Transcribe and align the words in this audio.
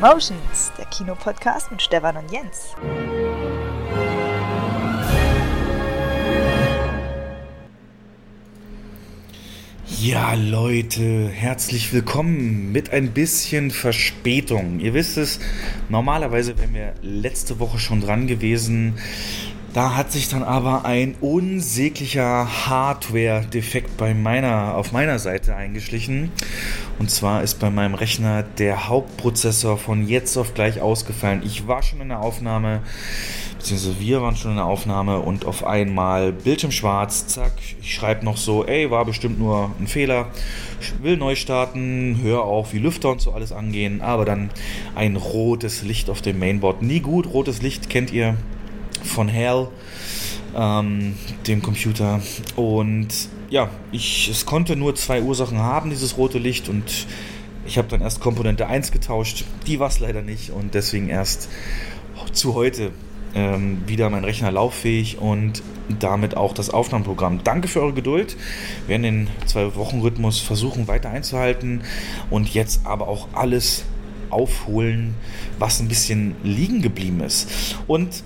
Cinemotions, 0.00 0.72
der 0.78 0.86
Kinopodcast 0.86 1.70
mit 1.70 1.82
Stefan 1.82 2.16
und 2.16 2.32
Jens. 2.32 2.74
Ja, 10.00 10.32
Leute, 10.32 11.28
herzlich 11.28 11.92
willkommen 11.92 12.72
mit 12.72 12.94
ein 12.94 13.10
bisschen 13.10 13.70
Verspätung. 13.70 14.80
Ihr 14.80 14.94
wisst 14.94 15.18
es, 15.18 15.38
normalerweise 15.90 16.58
wären 16.58 16.72
wir 16.72 16.94
letzte 17.02 17.58
Woche 17.58 17.78
schon 17.78 18.00
dran 18.00 18.26
gewesen. 18.26 18.94
Da 19.74 19.96
hat 19.96 20.10
sich 20.10 20.28
dann 20.28 20.42
aber 20.42 20.86
ein 20.86 21.14
unsäglicher 21.20 22.66
Hardware-Defekt 22.66 23.98
bei 23.98 24.14
meiner, 24.14 24.74
auf 24.76 24.92
meiner 24.92 25.18
Seite 25.18 25.54
eingeschlichen. 25.54 26.32
Und 27.00 27.10
zwar 27.10 27.42
ist 27.42 27.58
bei 27.58 27.70
meinem 27.70 27.94
Rechner 27.94 28.42
der 28.42 28.90
Hauptprozessor 28.90 29.78
von 29.78 30.06
jetzt 30.06 30.36
auf 30.36 30.52
gleich 30.52 30.82
ausgefallen. 30.82 31.40
Ich 31.42 31.66
war 31.66 31.82
schon 31.82 32.02
in 32.02 32.10
der 32.10 32.20
Aufnahme, 32.20 32.82
beziehungsweise 33.56 33.98
wir 33.98 34.20
waren 34.20 34.36
schon 34.36 34.50
in 34.50 34.58
der 34.58 34.66
Aufnahme 34.66 35.20
und 35.20 35.46
auf 35.46 35.64
einmal 35.64 36.30
Bildschirm 36.30 36.72
schwarz, 36.72 37.26
zack. 37.26 37.54
Ich 37.80 37.94
schreibe 37.94 38.22
noch 38.26 38.36
so, 38.36 38.66
ey, 38.66 38.90
war 38.90 39.06
bestimmt 39.06 39.38
nur 39.38 39.70
ein 39.80 39.86
Fehler. 39.86 40.26
Ich 40.78 41.02
will 41.02 41.16
neu 41.16 41.36
starten, 41.36 42.20
hör 42.22 42.42
auf, 42.42 42.74
wie 42.74 42.78
Lüfter 42.78 43.08
und 43.08 43.22
so 43.22 43.32
alles 43.32 43.50
angehen. 43.50 44.02
Aber 44.02 44.26
dann 44.26 44.50
ein 44.94 45.16
rotes 45.16 45.82
Licht 45.82 46.10
auf 46.10 46.20
dem 46.20 46.38
Mainboard. 46.38 46.82
Nie 46.82 47.00
gut, 47.00 47.32
rotes 47.32 47.62
Licht 47.62 47.88
kennt 47.88 48.12
ihr 48.12 48.36
von 49.02 49.26
Hell, 49.26 49.68
ähm, 50.54 51.14
dem 51.46 51.62
Computer. 51.62 52.20
Und 52.56 53.08
ja, 53.50 53.68
ich, 53.92 54.28
es 54.28 54.46
konnte 54.46 54.76
nur 54.76 54.94
zwei 54.94 55.22
Ursachen 55.22 55.58
haben, 55.58 55.90
dieses 55.90 56.16
rote 56.16 56.38
Licht. 56.38 56.68
Und 56.68 57.06
ich 57.66 57.76
habe 57.76 57.88
dann 57.88 58.00
erst 58.00 58.20
Komponente 58.20 58.66
1 58.66 58.92
getauscht. 58.92 59.44
Die 59.66 59.80
war 59.80 59.88
es 59.88 59.98
leider 59.98 60.22
nicht. 60.22 60.50
Und 60.50 60.74
deswegen 60.74 61.08
erst 61.08 61.48
zu 62.32 62.54
heute 62.54 62.92
ähm, 63.34 63.82
wieder 63.86 64.08
mein 64.08 64.24
Rechner 64.24 64.52
lauffähig 64.52 65.18
und 65.18 65.62
damit 65.88 66.36
auch 66.36 66.54
das 66.54 66.70
Aufnahmeprogramm. 66.70 67.42
Danke 67.42 67.66
für 67.68 67.80
eure 67.82 67.92
Geduld. 67.92 68.36
Wir 68.86 68.90
werden 68.90 69.02
den 69.02 69.28
Zwei-Wochen-Rhythmus 69.46 70.38
versuchen 70.38 70.86
weiter 70.88 71.10
einzuhalten 71.10 71.82
und 72.30 72.54
jetzt 72.54 72.86
aber 72.86 73.08
auch 73.08 73.28
alles 73.32 73.84
aufholen, 74.30 75.14
was 75.58 75.80
ein 75.80 75.88
bisschen 75.88 76.36
liegen 76.44 76.82
geblieben 76.82 77.20
ist. 77.20 77.76
Und 77.88 78.22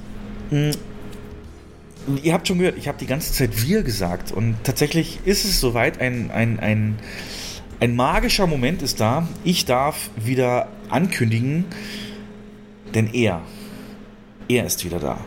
hm. 0.50 0.72
Ihr 2.22 2.34
habt 2.34 2.46
schon 2.46 2.58
gehört, 2.58 2.76
ich 2.76 2.86
habe 2.86 2.98
die 2.98 3.06
ganze 3.06 3.32
Zeit 3.32 3.66
wir 3.66 3.82
gesagt 3.82 4.30
und 4.30 4.56
tatsächlich 4.62 5.20
ist 5.24 5.46
es 5.46 5.58
soweit, 5.58 6.02
ein, 6.02 6.30
ein, 6.30 6.60
ein, 6.60 6.98
ein 7.80 7.96
magischer 7.96 8.46
Moment 8.46 8.82
ist 8.82 9.00
da. 9.00 9.26
Ich 9.42 9.64
darf 9.64 10.10
wieder 10.16 10.68
ankündigen, 10.90 11.64
denn 12.94 13.08
er, 13.14 13.40
er 14.48 14.66
ist 14.66 14.84
wieder 14.84 14.98
da. 14.98 15.18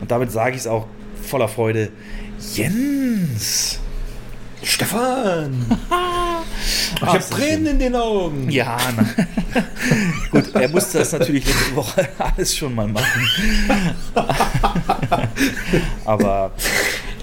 Und 0.00 0.10
damit 0.10 0.30
sage 0.30 0.52
ich 0.52 0.58
es 0.58 0.66
auch 0.68 0.86
voller 1.24 1.48
Freude. 1.48 1.90
Jens! 2.54 3.78
Stefan! 4.62 5.66
ich 6.96 7.02
habe 7.02 7.24
Tränen 7.30 7.66
in 7.66 7.78
den 7.78 7.96
Augen. 7.96 8.50
Ja, 8.50 8.78
gut, 10.30 10.54
er 10.54 10.68
musste 10.68 10.98
das 10.98 11.12
natürlich 11.12 11.46
letzte 11.46 11.76
Woche 11.76 12.08
alles 12.18 12.56
schon 12.56 12.74
mal 12.74 12.88
machen. 12.88 13.28
Aber 16.04 16.52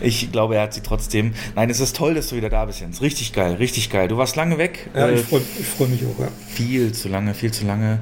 ich 0.01 0.31
glaube, 0.31 0.55
er 0.55 0.63
hat 0.63 0.73
sie 0.73 0.81
trotzdem. 0.81 1.33
Nein, 1.55 1.69
es 1.69 1.79
ist 1.79 1.95
toll, 1.95 2.13
dass 2.13 2.29
du 2.29 2.35
wieder 2.35 2.49
da 2.49 2.65
bist, 2.65 2.81
Jens. 2.81 3.01
Richtig 3.01 3.33
geil, 3.33 3.55
richtig 3.55 3.89
geil. 3.89 4.07
Du 4.07 4.17
warst 4.17 4.35
lange 4.35 4.57
weg. 4.57 4.89
Ja, 4.95 5.09
ich 5.09 5.21
freue 5.21 5.41
freu 5.41 5.87
mich 5.87 6.01
auch. 6.05 6.19
Ja. 6.19 6.27
Viel 6.47 6.91
zu 6.91 7.09
lange, 7.09 7.33
viel 7.33 7.51
zu 7.51 7.65
lange. 7.65 7.99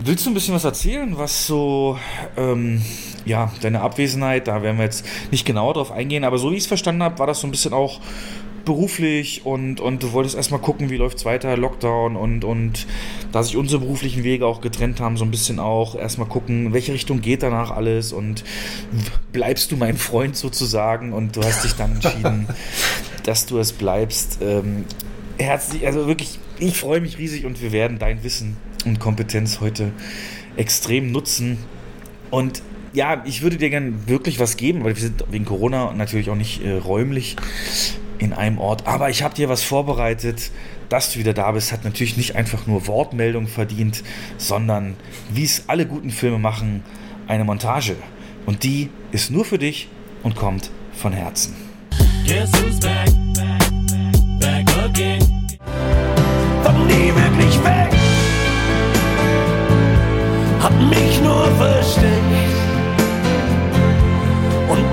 Willst 0.00 0.24
du 0.26 0.30
ein 0.30 0.34
bisschen 0.34 0.54
was 0.54 0.64
erzählen, 0.64 1.16
was 1.16 1.46
so 1.46 1.98
ähm, 2.36 2.82
ja, 3.24 3.52
deine 3.60 3.80
Abwesenheit, 3.80 4.46
da 4.48 4.62
werden 4.62 4.78
wir 4.78 4.84
jetzt 4.84 5.04
nicht 5.30 5.44
genauer 5.44 5.74
drauf 5.74 5.92
eingehen, 5.92 6.24
aber 6.24 6.38
so 6.38 6.52
wie 6.52 6.56
ich 6.56 6.62
es 6.62 6.66
verstanden 6.66 7.02
habe, 7.02 7.18
war 7.18 7.26
das 7.26 7.40
so 7.40 7.46
ein 7.46 7.50
bisschen 7.50 7.72
auch 7.72 8.00
beruflich 8.66 9.46
und, 9.46 9.80
und 9.80 10.02
du 10.02 10.12
wolltest 10.12 10.34
erstmal 10.34 10.60
gucken, 10.60 10.90
wie 10.90 10.96
läuft 10.96 11.18
es 11.18 11.24
weiter, 11.24 11.56
Lockdown 11.56 12.16
und, 12.16 12.44
und 12.44 12.86
da 13.32 13.42
sich 13.42 13.56
unsere 13.56 13.80
beruflichen 13.80 14.24
Wege 14.24 14.44
auch 14.44 14.60
getrennt 14.60 15.00
haben, 15.00 15.16
so 15.16 15.24
ein 15.24 15.30
bisschen 15.30 15.58
auch 15.58 15.94
erstmal 15.94 16.28
gucken, 16.28 16.74
welche 16.74 16.92
Richtung 16.92 17.22
geht 17.22 17.42
danach 17.42 17.70
alles 17.70 18.12
und 18.12 18.44
bleibst 19.32 19.72
du 19.72 19.76
mein 19.76 19.96
Freund 19.96 20.36
sozusagen 20.36 21.14
und 21.14 21.36
du 21.36 21.42
hast 21.42 21.64
dich 21.64 21.72
dann 21.72 21.92
entschieden, 21.92 22.48
dass 23.22 23.46
du 23.46 23.58
es 23.58 23.72
bleibst. 23.72 24.40
Ähm, 24.42 24.84
herzlich, 25.38 25.86
also 25.86 26.06
wirklich, 26.06 26.38
ich 26.58 26.76
freue 26.76 27.00
mich 27.00 27.16
riesig 27.16 27.46
und 27.46 27.62
wir 27.62 27.72
werden 27.72 27.98
dein 27.98 28.22
Wissen 28.24 28.56
und 28.84 28.98
Kompetenz 28.98 29.60
heute 29.60 29.92
extrem 30.56 31.12
nutzen. 31.12 31.58
Und 32.30 32.62
ja, 32.92 33.22
ich 33.26 33.42
würde 33.42 33.58
dir 33.58 33.70
gerne 33.70 33.92
wirklich 34.06 34.40
was 34.40 34.56
geben, 34.56 34.82
weil 34.82 34.96
wir 34.96 35.02
sind 35.02 35.24
wegen 35.30 35.44
Corona 35.44 35.92
natürlich 35.92 36.30
auch 36.30 36.34
nicht 36.36 36.64
äh, 36.64 36.72
räumlich 36.72 37.36
in 38.18 38.32
einem 38.32 38.58
Ort. 38.58 38.86
Aber 38.86 39.10
ich 39.10 39.22
habe 39.22 39.34
dir 39.34 39.48
was 39.48 39.62
vorbereitet. 39.62 40.50
Dass 40.88 41.12
du 41.12 41.18
wieder 41.18 41.32
da 41.32 41.50
bist, 41.50 41.72
hat 41.72 41.84
natürlich 41.84 42.16
nicht 42.16 42.36
einfach 42.36 42.68
nur 42.68 42.86
Wortmeldung 42.86 43.48
verdient, 43.48 44.04
sondern 44.38 44.94
wie 45.32 45.42
es 45.42 45.64
alle 45.66 45.84
guten 45.84 46.10
Filme 46.10 46.38
machen, 46.38 46.84
eine 47.26 47.42
Montage. 47.42 47.96
Und 48.46 48.62
die 48.62 48.90
ist 49.10 49.32
nur 49.32 49.44
für 49.44 49.58
dich 49.58 49.88
und 50.22 50.36
kommt 50.36 50.70
von 50.92 51.12
Herzen. 51.12 51.56
Who's 52.28 52.78
back, 52.78 53.08
back, 53.34 54.38
back 54.38 54.78
again. 54.84 55.48
War 56.62 56.72
nie 56.84 57.12
wirklich 57.12 57.64
weg, 57.64 57.92
hab 60.60 60.72
mich 60.88 61.20
nur 61.20 61.46
versteckt 61.56 62.26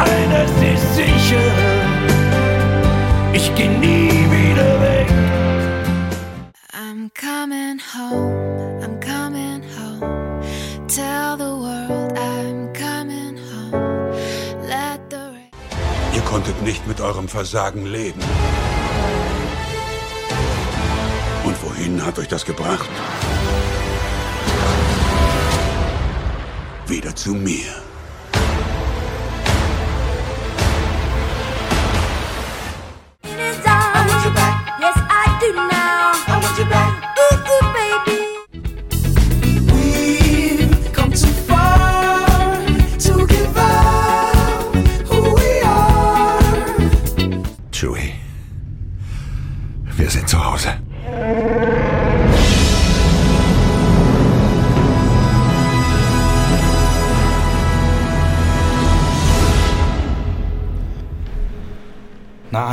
eines 0.04 0.52
ist 0.52 0.96
sicher, 0.96 1.83
ich 3.34 3.54
geh 3.56 3.68
nie 3.68 4.10
wieder 4.10 4.82
weg. 4.82 5.08
I'm 6.72 7.10
coming 7.14 7.80
home, 7.80 8.82
I'm 8.84 9.00
coming 9.00 9.64
home. 9.78 10.42
Tell 10.88 11.38
the 11.38 11.54
world 11.66 12.14
I'm 12.18 12.72
coming 12.74 13.38
home. 13.38 14.12
Let 14.68 15.00
the 15.10 15.34
Ihr 16.16 16.22
konntet 16.22 16.62
nicht 16.62 16.88
mit 16.88 17.02
eurem 17.02 17.28
Versagen 17.28 17.86
leben. 17.86 18.22
Und 21.44 21.62
wohin 21.64 22.06
hat 22.06 22.20
euch 22.20 22.28
das 22.28 22.46
gebracht? 22.46 22.90
Wieder 26.88 27.16
zu 27.16 27.34
mir. 27.34 27.83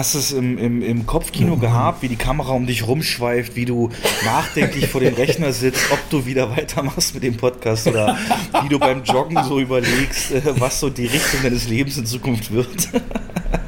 Hast 0.01 0.15
es 0.15 0.33
im, 0.33 0.57
im, 0.57 0.83
im 0.83 1.07
Kopfkino 1.07 1.57
gehabt, 1.57 2.01
wie 2.01 2.09
die 2.09 2.17
Kamera 2.17 2.53
um 2.53 2.67
dich 2.67 2.87
rumschweift, 2.87 3.55
wie 3.55 3.67
du 3.67 3.91
nachdenklich 4.25 4.89
vor 4.89 5.03
dem 5.03 5.13
Rechner 5.13 5.53
sitzt, 5.53 5.93
ob 5.93 5.99
du 6.09 6.25
wieder 6.25 6.57
weitermachst 6.57 7.13
mit 7.13 7.23
dem 7.23 7.37
Podcast 7.37 7.87
oder 7.87 8.17
wie 8.63 8.71
du 8.71 8.79
beim 8.79 9.05
Joggen 9.05 9.45
so 9.45 9.61
überlegst, 9.61 10.33
äh, 10.33 10.59
was 10.59 10.81
so 10.81 10.89
die 10.89 11.05
Richtung 11.05 11.43
deines 11.43 11.69
Lebens 11.69 11.99
in 11.99 12.07
Zukunft 12.07 12.51
wird. 12.51 12.89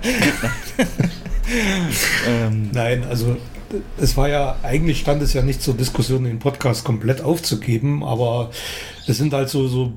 ähm. 2.26 2.70
Nein, 2.72 3.04
also 3.04 3.36
es 3.98 4.16
war 4.16 4.28
ja, 4.28 4.56
eigentlich 4.62 5.00
stand 5.00 5.22
es 5.22 5.32
ja 5.32 5.42
nicht 5.42 5.62
zur 5.62 5.74
Diskussion, 5.74 6.24
den 6.24 6.38
Podcast 6.38 6.84
komplett 6.84 7.20
aufzugeben, 7.20 8.04
aber 8.04 8.50
es 9.06 9.18
sind 9.18 9.32
halt 9.32 9.48
so, 9.48 9.92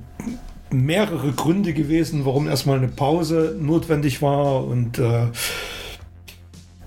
mehrere 0.71 1.31
Gründe 1.31 1.73
gewesen, 1.73 2.25
warum 2.25 2.47
erstmal 2.47 2.77
eine 2.77 2.87
Pause 2.87 3.55
notwendig 3.59 4.21
war 4.21 4.65
und 4.65 4.97
äh, 4.97 5.27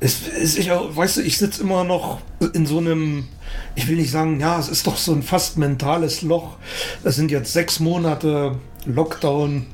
es, 0.00 0.28
es, 0.28 0.58
ich, 0.58 0.68
weißt 0.70 1.18
du, 1.18 1.20
ich 1.22 1.38
sitze 1.38 1.62
immer 1.62 1.84
noch 1.84 2.20
in 2.52 2.66
so 2.66 2.78
einem 2.78 3.28
ich 3.74 3.86
will 3.86 3.96
nicht 3.96 4.10
sagen, 4.10 4.40
ja, 4.40 4.58
es 4.58 4.68
ist 4.68 4.86
doch 4.86 4.96
so 4.96 5.12
ein 5.12 5.22
fast 5.22 5.56
mentales 5.56 6.22
Loch. 6.22 6.56
Das 7.04 7.16
sind 7.16 7.30
jetzt 7.30 7.52
sechs 7.52 7.78
Monate 7.78 8.56
Lockdown 8.86 9.66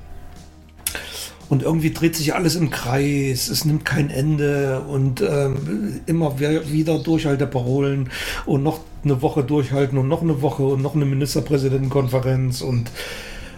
und 1.49 1.63
irgendwie 1.63 1.93
dreht 1.93 2.17
sich 2.17 2.35
alles 2.35 2.57
im 2.57 2.71
Kreis, 2.71 3.49
es 3.49 3.65
nimmt 3.65 3.85
kein 3.85 4.11
Ende 4.11 4.81
und 4.81 5.21
ähm, 5.21 6.01
immer 6.07 6.39
wieder 6.39 6.99
Durchhalteparolen 6.99 8.11
und 8.47 8.63
noch 8.63 8.81
eine 9.05 9.21
Woche 9.23 9.45
durchhalten 9.45 9.99
und 9.99 10.09
noch 10.09 10.23
eine 10.23 10.43
Woche 10.43 10.63
und 10.63 10.83
noch 10.83 10.95
eine 10.95 11.05
Ministerpräsidentenkonferenz 11.05 12.63
und 12.63 12.91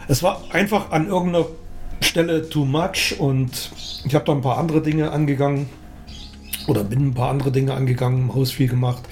es 0.08 0.22
war 0.22 0.42
einfach 0.50 0.90
an 0.90 1.08
irgendeiner 1.08 1.46
Stelle 2.00 2.48
too 2.48 2.64
much 2.64 3.16
und 3.18 3.70
ich 4.04 4.14
habe 4.14 4.24
da 4.24 4.32
ein 4.32 4.42
paar 4.42 4.58
andere 4.58 4.82
Dinge 4.82 5.10
angegangen 5.10 5.68
oder 6.66 6.84
bin 6.84 7.08
ein 7.08 7.14
paar 7.14 7.30
andere 7.30 7.52
Dinge 7.52 7.74
angegangen, 7.74 8.22
im 8.22 8.34
Haus 8.34 8.50
viel 8.50 8.68
gemacht. 8.68 9.02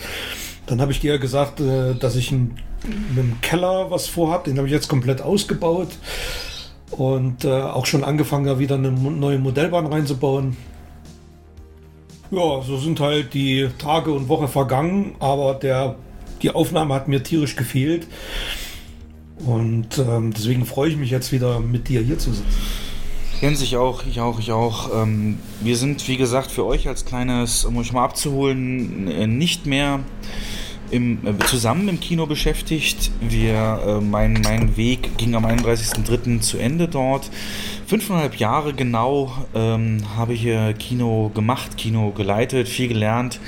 Dann 0.66 0.80
habe 0.80 0.92
ich 0.92 1.00
dir 1.00 1.18
gesagt, 1.18 1.60
äh, 1.60 1.94
dass 1.94 2.16
ich 2.16 2.32
mit 2.32 2.52
dem 3.16 3.40
Keller 3.40 3.90
was 3.90 4.06
vorhabe, 4.06 4.50
den 4.50 4.58
habe 4.58 4.66
ich 4.66 4.72
jetzt 4.72 4.88
komplett 4.88 5.22
ausgebaut 5.22 5.88
und 6.96 7.44
äh, 7.44 7.50
auch 7.50 7.86
schon 7.86 8.04
angefangen, 8.04 8.46
da 8.46 8.58
wieder 8.58 8.76
eine 8.76 8.90
neue 8.90 9.38
Modellbahn 9.38 9.86
reinzubauen. 9.86 10.56
Ja, 12.30 12.62
so 12.62 12.78
sind 12.78 13.00
halt 13.00 13.34
die 13.34 13.68
Tage 13.78 14.12
und 14.12 14.28
Woche 14.28 14.48
vergangen, 14.48 15.14
aber 15.20 15.54
der, 15.54 15.96
die 16.42 16.50
Aufnahme 16.50 16.94
hat 16.94 17.08
mir 17.08 17.22
tierisch 17.22 17.56
gefehlt. 17.56 18.06
Und 19.44 19.98
ähm, 19.98 20.32
deswegen 20.32 20.64
freue 20.64 20.90
ich 20.90 20.96
mich 20.96 21.10
jetzt 21.10 21.32
wieder 21.32 21.60
mit 21.60 21.88
dir 21.88 22.00
hier 22.00 22.18
zu 22.18 22.32
sitzen. 22.32 22.48
Jens, 23.40 23.60
ich 23.60 23.76
auch, 23.76 24.06
ich 24.06 24.20
auch, 24.20 24.38
ich 24.38 24.52
auch. 24.52 25.02
Ähm, 25.02 25.38
wir 25.60 25.76
sind, 25.76 26.06
wie 26.08 26.16
gesagt, 26.16 26.50
für 26.50 26.64
euch 26.64 26.88
als 26.88 27.04
kleines, 27.04 27.64
um 27.64 27.76
euch 27.76 27.92
mal 27.92 28.04
abzuholen, 28.04 29.08
äh, 29.08 29.26
nicht 29.26 29.66
mehr 29.66 30.00
im, 30.94 31.18
äh, 31.26 31.44
zusammen 31.46 31.88
im 31.88 31.98
Kino 31.98 32.26
beschäftigt. 32.26 33.10
Wir, 33.20 33.80
äh, 33.86 34.00
mein, 34.00 34.40
mein 34.44 34.76
Weg 34.76 35.18
ging 35.18 35.34
am 35.34 35.44
31.03. 35.44 36.40
zu 36.40 36.58
Ende 36.58 36.86
dort. 36.86 37.30
Fünfeinhalb 37.86 38.36
Jahre 38.36 38.72
genau 38.72 39.32
ähm, 39.54 40.02
habe 40.16 40.34
ich 40.34 40.42
hier 40.42 40.72
Kino 40.74 41.30
gemacht, 41.34 41.76
Kino 41.76 42.12
geleitet, 42.12 42.68
viel 42.68 42.88
gelernt. 42.88 43.40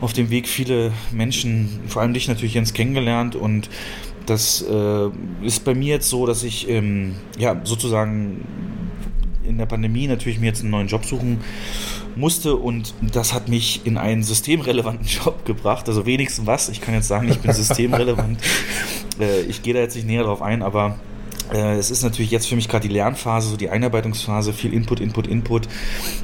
Auf 0.00 0.12
dem 0.12 0.30
Weg 0.30 0.46
viele 0.46 0.92
Menschen, 1.10 1.80
vor 1.88 2.02
allem 2.02 2.14
dich 2.14 2.28
natürlich 2.28 2.54
Jens, 2.54 2.72
kennengelernt 2.72 3.34
und 3.34 3.68
das 4.26 4.62
äh, 4.62 5.08
ist 5.42 5.64
bei 5.64 5.74
mir 5.74 5.94
jetzt 5.94 6.08
so, 6.08 6.26
dass 6.26 6.44
ich 6.44 6.68
ähm, 6.68 7.16
ja 7.36 7.60
sozusagen 7.64 8.44
in 9.44 9.58
der 9.58 9.66
Pandemie 9.66 10.06
natürlich 10.06 10.38
mir 10.38 10.46
jetzt 10.46 10.60
einen 10.60 10.70
neuen 10.70 10.86
Job 10.86 11.04
suchen 11.04 11.38
musste 12.18 12.56
und 12.56 12.94
das 13.00 13.32
hat 13.32 13.48
mich 13.48 13.82
in 13.84 13.96
einen 13.96 14.22
systemrelevanten 14.22 15.06
Job 15.24 15.44
gebracht. 15.44 15.88
Also 15.88 16.06
wenigstens 16.06 16.46
was. 16.46 16.68
Ich 16.68 16.80
kann 16.80 16.94
jetzt 16.94 17.08
sagen, 17.08 17.28
ich 17.28 17.38
bin 17.38 17.52
systemrelevant. 17.52 18.38
äh, 19.20 19.42
ich 19.42 19.62
gehe 19.62 19.74
da 19.74 19.80
jetzt 19.80 19.94
nicht 19.94 20.06
näher 20.06 20.24
drauf 20.24 20.42
ein, 20.42 20.62
aber 20.62 20.98
äh, 21.52 21.76
es 21.76 21.90
ist 21.90 22.02
natürlich 22.02 22.30
jetzt 22.30 22.46
für 22.46 22.56
mich 22.56 22.68
gerade 22.68 22.86
die 22.86 22.92
Lernphase, 22.92 23.48
so 23.48 23.56
die 23.56 23.70
Einarbeitungsphase, 23.70 24.52
viel 24.52 24.72
Input, 24.72 25.00
Input, 25.00 25.26
Input. 25.26 25.68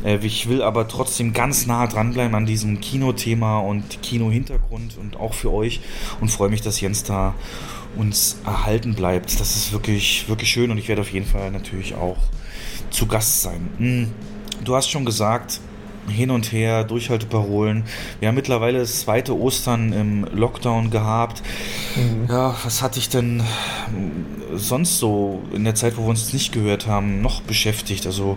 Äh, 0.04 0.18
ich 0.18 0.48
will 0.48 0.62
aber 0.62 0.88
trotzdem 0.88 1.32
ganz 1.32 1.66
nah 1.66 1.86
dranbleiben 1.86 2.34
an 2.34 2.46
diesem 2.46 2.80
Kinothema 2.80 3.58
und 3.58 4.02
Kino-Hintergrund 4.02 4.98
und 4.98 5.16
auch 5.16 5.34
für 5.34 5.52
euch 5.52 5.80
und 6.20 6.30
freue 6.30 6.50
mich, 6.50 6.60
dass 6.60 6.80
Jens 6.80 7.04
da 7.04 7.34
uns 7.96 8.38
erhalten 8.44 8.94
bleibt. 8.94 9.40
Das 9.40 9.56
ist 9.56 9.72
wirklich, 9.72 10.28
wirklich 10.28 10.50
schön 10.50 10.70
und 10.70 10.78
ich 10.78 10.88
werde 10.88 11.02
auf 11.02 11.12
jeden 11.12 11.26
Fall 11.26 11.50
natürlich 11.50 11.94
auch 11.94 12.18
zu 12.90 13.06
Gast 13.06 13.42
sein. 13.42 13.68
Hm, 13.78 14.12
du 14.64 14.74
hast 14.74 14.90
schon 14.90 15.04
gesagt, 15.04 15.60
hin 16.08 16.30
und 16.30 16.52
her, 16.52 16.84
Durchhalteparolen. 16.84 17.84
Wir 18.20 18.28
haben 18.28 18.34
mittlerweile 18.34 18.78
das 18.78 19.00
zweite 19.00 19.38
Ostern 19.38 19.92
im 19.92 20.26
Lockdown 20.34 20.90
gehabt. 20.90 21.42
Mhm. 21.96 22.26
Ja, 22.28 22.54
was 22.64 22.82
hatte 22.82 22.98
ich 22.98 23.08
denn 23.08 23.42
sonst 24.54 24.98
so 24.98 25.42
in 25.52 25.64
der 25.64 25.74
Zeit, 25.74 25.96
wo 25.96 26.02
wir 26.02 26.08
uns 26.08 26.32
nicht 26.32 26.52
gehört 26.52 26.86
haben, 26.86 27.22
noch 27.22 27.42
beschäftigt? 27.42 28.06
Also 28.06 28.36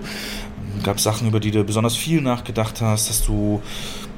gab 0.83 0.97
es 0.97 1.03
Sachen, 1.03 1.27
über 1.27 1.39
die 1.39 1.51
du 1.51 1.63
besonders 1.63 1.95
viel 1.95 2.21
nachgedacht 2.21 2.81
hast, 2.81 3.09
dass 3.09 3.23
du 3.23 3.61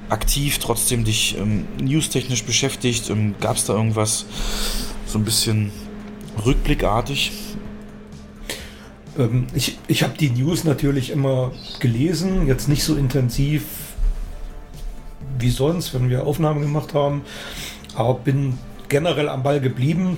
aktiv 0.09 0.59
trotzdem 0.59 1.03
dich 1.03 1.37
ähm, 1.37 1.65
newstechnisch 1.81 2.43
beschäftigt? 2.43 3.09
Ähm, 3.09 3.35
gab 3.39 3.57
es 3.57 3.65
da 3.65 3.73
irgendwas 3.73 4.25
so 5.05 5.17
ein 5.17 5.25
bisschen 5.25 5.71
rückblickartig? 6.45 7.31
Ähm, 9.17 9.47
ich 9.53 9.77
ich 9.87 10.03
habe 10.03 10.17
die 10.17 10.29
News 10.29 10.63
natürlich 10.63 11.09
immer 11.09 11.51
gelesen, 11.79 12.47
jetzt 12.47 12.67
nicht 12.67 12.83
so 12.83 12.95
intensiv 12.95 13.63
wie 15.39 15.49
sonst, 15.49 15.93
wenn 15.93 16.09
wir 16.09 16.25
Aufnahmen 16.25 16.61
gemacht 16.61 16.93
haben, 16.93 17.21
aber 17.95 18.15
bin 18.15 18.57
generell 18.89 19.29
am 19.29 19.43
Ball 19.43 19.59
geblieben. 19.61 20.17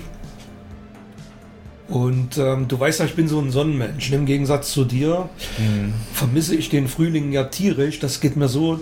Und 1.88 2.38
ähm, 2.38 2.68
du 2.68 2.80
weißt 2.80 3.00
ja, 3.00 3.04
ich 3.04 3.14
bin 3.14 3.28
so 3.28 3.38
ein 3.38 3.50
Sonnenmensch. 3.50 4.10
Im 4.12 4.24
Gegensatz 4.24 4.72
zu 4.72 4.84
dir 4.84 5.28
mhm. 5.58 5.92
vermisse 6.12 6.56
ich 6.56 6.70
den 6.70 6.88
Frühling 6.88 7.32
ja 7.32 7.44
tierisch. 7.44 7.98
Das 7.98 8.20
geht 8.20 8.34
mir 8.34 8.48
so 8.48 8.80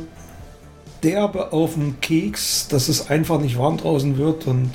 derbe 1.02 1.52
auf 1.52 1.74
den 1.74 2.00
Keks, 2.00 2.68
dass 2.68 2.88
es 2.88 3.10
einfach 3.10 3.40
nicht 3.40 3.58
warm 3.58 3.78
draußen 3.78 4.16
wird. 4.16 4.46
Und 4.46 4.70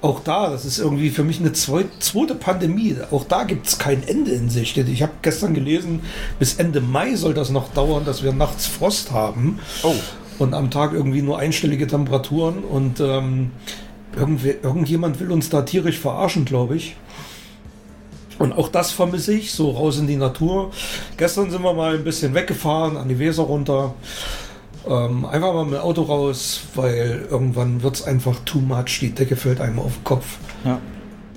auch 0.00 0.20
da, 0.20 0.50
das 0.50 0.64
ist 0.64 0.78
irgendwie 0.78 1.10
für 1.10 1.24
mich 1.24 1.40
eine 1.40 1.52
zweite 1.52 2.34
Pandemie. 2.34 2.96
Auch 3.10 3.24
da 3.24 3.44
gibt 3.44 3.66
es 3.66 3.78
kein 3.78 4.06
Ende 4.06 4.30
in 4.30 4.48
Sicht. 4.48 4.76
Ich 4.76 5.02
habe 5.02 5.12
gestern 5.22 5.54
gelesen, 5.54 6.00
bis 6.38 6.54
Ende 6.54 6.80
Mai 6.80 7.16
soll 7.16 7.34
das 7.34 7.50
noch 7.50 7.72
dauern, 7.72 8.04
dass 8.04 8.22
wir 8.22 8.32
nachts 8.32 8.66
Frost 8.66 9.10
haben. 9.10 9.58
Oh. 9.82 9.94
Und 10.38 10.54
am 10.54 10.70
Tag 10.70 10.92
irgendwie 10.92 11.22
nur 11.22 11.38
einstellige 11.38 11.88
Temperaturen. 11.88 12.62
Und 12.62 13.00
ähm, 13.00 13.50
irgendjemand 14.16 15.18
will 15.18 15.32
uns 15.32 15.48
da 15.48 15.62
tierisch 15.62 15.98
verarschen, 15.98 16.44
glaube 16.44 16.76
ich. 16.76 16.94
Und 18.38 18.52
auch 18.52 18.68
das 18.68 18.92
vermisse 18.92 19.34
ich, 19.34 19.50
so 19.50 19.72
raus 19.72 19.98
in 19.98 20.06
die 20.06 20.16
Natur. 20.16 20.70
Gestern 21.16 21.50
sind 21.50 21.64
wir 21.64 21.74
mal 21.74 21.96
ein 21.96 22.04
bisschen 22.04 22.34
weggefahren, 22.34 22.96
an 22.96 23.08
die 23.08 23.18
Weser 23.18 23.42
runter. 23.42 23.94
Ähm, 24.88 25.26
einfach 25.26 25.52
mal 25.52 25.64
mit 25.64 25.74
dem 25.74 25.80
Auto 25.80 26.02
raus, 26.02 26.62
weil 26.74 27.26
irgendwann 27.30 27.82
wird 27.82 27.96
es 27.96 28.02
einfach 28.02 28.36
too 28.46 28.60
much, 28.60 29.00
die 29.00 29.10
Decke 29.10 29.36
fällt 29.36 29.60
einem 29.60 29.78
auf 29.80 29.94
den 29.94 30.04
Kopf. 30.04 30.38
Ja. 30.64 30.80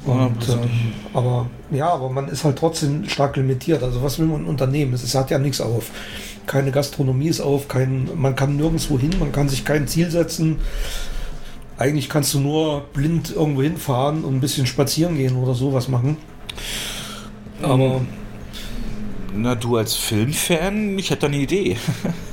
Und, 0.06 0.50
ähm, 0.50 0.70
aber 1.14 1.48
ja, 1.70 1.90
aber 1.90 2.10
man 2.10 2.28
ist 2.28 2.44
halt 2.44 2.58
trotzdem 2.58 3.08
stark 3.08 3.36
limitiert. 3.36 3.84
Also 3.84 4.02
was 4.02 4.18
will 4.20 4.28
man 4.28 4.46
unternehmen? 4.46 4.94
Es 4.94 5.14
hat 5.14 5.30
ja 5.30 5.38
nichts 5.38 5.62
auf. 5.62 5.92
Keine 6.48 6.72
Gastronomie 6.72 7.28
ist 7.28 7.42
auf, 7.42 7.68
kein, 7.68 8.10
man 8.16 8.36
kann 8.36 8.56
nirgendwo 8.56 8.98
hin, 8.98 9.12
man 9.20 9.32
kann 9.32 9.48
sich 9.48 9.64
kein 9.64 9.88
Ziel 9.88 10.10
setzen. 10.10 10.58
Eigentlich 11.78 12.10
kannst 12.10 12.34
du 12.34 12.40
nur 12.40 12.82
blind 12.94 13.32
irgendwo 13.36 13.62
hinfahren 13.62 14.24
und 14.24 14.36
ein 14.36 14.40
bisschen 14.42 14.66
spazieren 14.66 15.18
gehen 15.18 15.36
oder 15.36 15.54
sowas 15.54 15.88
machen. 15.88 16.18
Aber. 17.62 18.02
Na, 19.36 19.56
du 19.56 19.78
als 19.78 19.96
Filmfan, 19.96 20.98
ich 20.98 21.10
hätte 21.10 21.22
da 21.22 21.28
eine 21.28 21.38
Idee. 21.38 21.78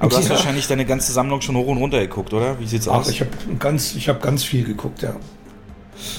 Aber 0.00 0.08
du 0.08 0.16
hast 0.16 0.24
ja. 0.24 0.30
wahrscheinlich 0.30 0.66
deine 0.66 0.86
ganze 0.86 1.12
Sammlung 1.12 1.40
schon 1.42 1.56
hoch 1.56 1.66
und 1.66 1.76
runter 1.78 2.00
geguckt, 2.00 2.32
oder? 2.32 2.58
Wie 2.58 2.66
sieht's 2.66 2.88
ach, 2.88 2.94
aus? 2.94 3.08
Ich 3.08 3.20
habe 3.20 3.30
ganz, 3.58 3.94
hab 3.94 4.22
ganz 4.22 4.42
viel 4.42 4.64
geguckt, 4.64 5.02
ja. 5.02 5.14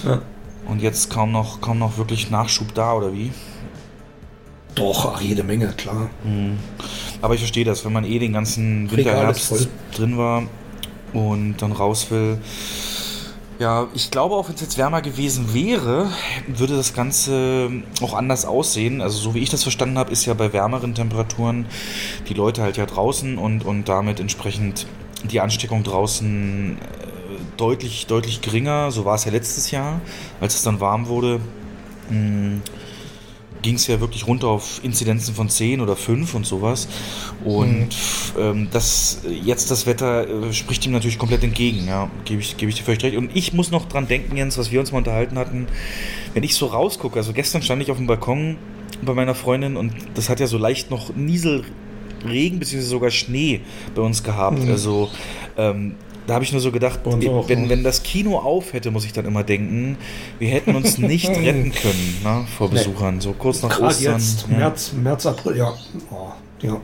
ja. 0.05 0.21
Und 0.67 0.81
jetzt 0.81 1.09
kaum 1.09 1.31
noch, 1.31 1.61
kaum 1.61 1.79
noch 1.79 1.97
wirklich 1.97 2.29
Nachschub 2.29 2.73
da, 2.75 2.93
oder 2.93 3.11
wie? 3.11 3.31
Doch, 4.75 5.13
ach, 5.13 5.21
jede 5.21 5.43
Menge, 5.43 5.69
klar. 5.69 6.09
Mhm. 6.23 6.59
Aber 7.21 7.33
ich 7.33 7.41
verstehe 7.41 7.65
das, 7.65 7.83
wenn 7.83 7.91
man 7.91 8.05
eh 8.05 8.19
den 8.19 8.33
ganzen 8.33 8.89
Winter, 8.91 9.11
Herbst 9.11 9.67
drin 9.95 10.17
war 10.17 10.43
und 11.13 11.57
dann 11.57 11.71
raus 11.71 12.09
will, 12.11 12.37
ja, 13.61 13.87
ich 13.93 14.09
glaube 14.09 14.33
auch, 14.33 14.47
wenn 14.47 14.55
es 14.55 14.61
jetzt 14.61 14.79
wärmer 14.79 15.03
gewesen 15.03 15.53
wäre, 15.53 16.09
würde 16.47 16.75
das 16.75 16.95
Ganze 16.95 17.69
auch 18.01 18.15
anders 18.15 18.43
aussehen. 18.43 19.01
Also 19.01 19.19
so 19.19 19.35
wie 19.35 19.39
ich 19.39 19.51
das 19.51 19.61
verstanden 19.61 19.99
habe, 19.99 20.11
ist 20.11 20.25
ja 20.25 20.33
bei 20.33 20.51
wärmeren 20.51 20.95
Temperaturen 20.95 21.67
die 22.27 22.33
Leute 22.33 22.63
halt 22.63 22.77
ja 22.77 22.87
draußen 22.87 23.37
und, 23.37 23.63
und 23.63 23.87
damit 23.87 24.19
entsprechend 24.19 24.87
die 25.23 25.41
Ansteckung 25.41 25.83
draußen 25.83 26.79
äh, 26.79 27.57
deutlich, 27.57 28.07
deutlich 28.07 28.41
geringer. 28.41 28.89
So 28.89 29.05
war 29.05 29.13
es 29.13 29.25
ja 29.25 29.31
letztes 29.31 29.69
Jahr, 29.69 30.01
als 30.39 30.55
es 30.55 30.63
dann 30.63 30.79
warm 30.79 31.05
wurde. 31.05 31.39
Hm, 32.09 32.63
ging 33.61 33.75
es 33.75 33.87
ja 33.87 33.99
wirklich 33.99 34.27
runter 34.27 34.47
auf 34.47 34.81
Inzidenzen 34.83 35.35
von 35.35 35.49
10 35.49 35.81
oder 35.81 35.95
5 35.95 36.33
und 36.33 36.45
sowas. 36.45 36.87
Und 37.43 37.89
mhm. 38.35 38.39
ähm, 38.39 38.67
das 38.71 39.21
jetzt 39.43 39.71
das 39.71 39.85
Wetter 39.85 40.27
äh, 40.27 40.53
spricht 40.53 40.85
ihm 40.85 40.91
natürlich 40.91 41.19
komplett 41.19 41.43
entgegen, 41.43 41.87
ja, 41.87 42.09
gebe 42.25 42.41
ich, 42.41 42.57
geb 42.57 42.69
ich 42.69 42.75
dir 42.75 42.83
völlig 42.83 43.03
recht. 43.03 43.17
Und 43.17 43.35
ich 43.35 43.53
muss 43.53 43.71
noch 43.71 43.87
dran 43.87 44.07
denken, 44.07 44.35
Jens, 44.37 44.57
was 44.57 44.71
wir 44.71 44.79
uns 44.79 44.91
mal 44.91 44.99
unterhalten 44.99 45.37
hatten, 45.37 45.67
wenn 46.33 46.43
ich 46.43 46.55
so 46.55 46.67
rausgucke, 46.67 47.17
also 47.17 47.33
gestern 47.33 47.61
stand 47.61 47.81
ich 47.81 47.91
auf 47.91 47.97
dem 47.97 48.07
Balkon 48.07 48.57
bei 49.01 49.13
meiner 49.13 49.35
Freundin 49.35 49.77
und 49.77 49.93
das 50.13 50.29
hat 50.29 50.39
ja 50.39 50.47
so 50.47 50.57
leicht 50.57 50.91
noch 50.91 51.15
Nieselregen 51.15 52.59
bzw. 52.59 52.81
sogar 52.81 53.11
Schnee 53.11 53.61
bei 53.95 54.01
uns 54.01 54.23
gehabt. 54.23 54.59
Mhm. 54.59 54.69
Also 54.69 55.09
ähm, 55.57 55.95
da 56.31 56.35
habe 56.35 56.45
ich 56.45 56.53
nur 56.53 56.61
so 56.61 56.71
gedacht, 56.71 57.01
wenn, 57.03 57.67
wenn 57.67 57.83
das 57.83 58.03
Kino 58.03 58.37
auf 58.37 58.71
hätte, 58.71 58.89
muss 58.89 59.03
ich 59.03 59.11
dann 59.11 59.25
immer 59.25 59.43
denken, 59.43 59.97
wir 60.39 60.47
hätten 60.47 60.77
uns 60.77 60.97
nicht 60.97 61.27
retten 61.29 61.73
können 61.73 62.17
ne, 62.23 62.45
vor 62.57 62.69
Besuchern, 62.69 63.19
so 63.19 63.33
kurz 63.33 63.61
nach 63.61 63.69
Gerade 63.69 63.87
Ostern. 63.87 64.13
Jetzt, 64.13 64.45
ja. 64.49 64.57
März, 64.57 64.93
März, 64.93 65.25
April, 65.25 65.57
ja. 65.57 65.73
Oh, 66.09 66.29
ja. 66.61 66.79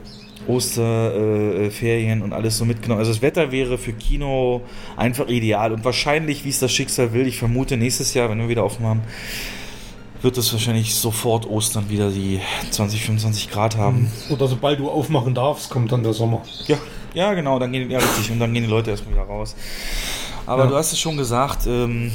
Osterferien 0.46 2.20
äh, 2.20 2.24
und 2.24 2.34
alles 2.34 2.58
so 2.58 2.66
mitgenommen. 2.66 2.98
Also 2.98 3.10
das 3.10 3.22
Wetter 3.22 3.50
wäre 3.50 3.78
für 3.78 3.94
Kino 3.94 4.60
einfach 4.98 5.28
ideal 5.28 5.72
und 5.72 5.82
wahrscheinlich, 5.82 6.44
wie 6.44 6.50
es 6.50 6.58
das 6.58 6.70
Schicksal 6.70 7.14
will, 7.14 7.26
ich 7.26 7.38
vermute 7.38 7.78
nächstes 7.78 8.12
Jahr, 8.12 8.28
wenn 8.28 8.38
wir 8.38 8.50
wieder 8.50 8.66
offen 8.66 8.84
haben, 8.84 9.00
wird 10.20 10.36
es 10.36 10.52
wahrscheinlich 10.52 10.94
sofort 10.94 11.48
Ostern 11.48 11.88
wieder 11.88 12.10
die 12.10 12.40
20, 12.70 13.02
25 13.02 13.50
Grad 13.50 13.78
haben. 13.78 14.12
Oder 14.28 14.46
sobald 14.46 14.78
du 14.78 14.90
aufmachen 14.90 15.34
darfst, 15.34 15.70
kommt 15.70 15.90
dann 15.90 16.02
der 16.02 16.12
Sommer. 16.12 16.42
Ja, 16.66 16.76
ja 17.14 17.34
genau, 17.34 17.58
dann 17.58 17.72
gehen, 17.72 17.90
ja, 17.90 17.98
richtig, 17.98 18.30
und 18.30 18.38
dann 18.38 18.52
gehen 18.52 18.64
die 18.64 18.70
Leute 18.70 18.90
erstmal 18.90 19.14
wieder 19.14 19.24
raus. 19.24 19.54
Aber 20.46 20.64
ja. 20.64 20.70
du 20.70 20.76
hast 20.76 20.92
es 20.92 20.98
schon 20.98 21.16
gesagt, 21.16 21.66
ähm, 21.66 22.10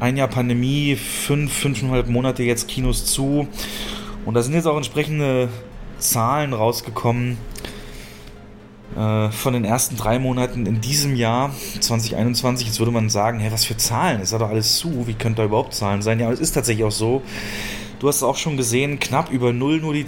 ein 0.00 0.16
Jahr 0.16 0.28
Pandemie, 0.28 0.96
fünf, 0.96 1.52
fünfeinhalb 1.52 2.08
Monate 2.08 2.42
jetzt 2.42 2.68
Kinos 2.68 3.06
zu. 3.06 3.48
Und 4.24 4.34
da 4.34 4.42
sind 4.42 4.54
jetzt 4.54 4.66
auch 4.66 4.76
entsprechende 4.76 5.48
Zahlen 5.98 6.52
rausgekommen 6.52 7.38
äh, 8.96 9.30
von 9.30 9.52
den 9.52 9.64
ersten 9.64 9.96
drei 9.96 10.18
Monaten 10.18 10.66
in 10.66 10.80
diesem 10.80 11.16
Jahr 11.16 11.50
2021. 11.80 12.66
Jetzt 12.66 12.78
würde 12.78 12.92
man 12.92 13.08
sagen, 13.08 13.38
hey, 13.40 13.52
was 13.52 13.64
für 13.64 13.76
Zahlen? 13.76 14.20
Ist 14.20 14.32
da 14.32 14.38
doch 14.38 14.50
alles 14.50 14.76
zu? 14.76 15.06
Wie 15.06 15.14
könnte 15.14 15.42
da 15.42 15.44
überhaupt 15.46 15.74
Zahlen 15.74 16.02
sein? 16.02 16.20
Ja, 16.20 16.30
es 16.30 16.40
ist 16.40 16.52
tatsächlich 16.52 16.84
auch 16.84 16.92
so. 16.92 17.22
Du 17.98 18.08
hast 18.08 18.16
es 18.16 18.22
auch 18.22 18.36
schon 18.36 18.56
gesehen, 18.56 19.00
knapp 19.00 19.30
über 19.30 19.52
null 19.52 19.80
nur 19.80 19.94
die 19.94 20.02
mhm. 20.02 20.06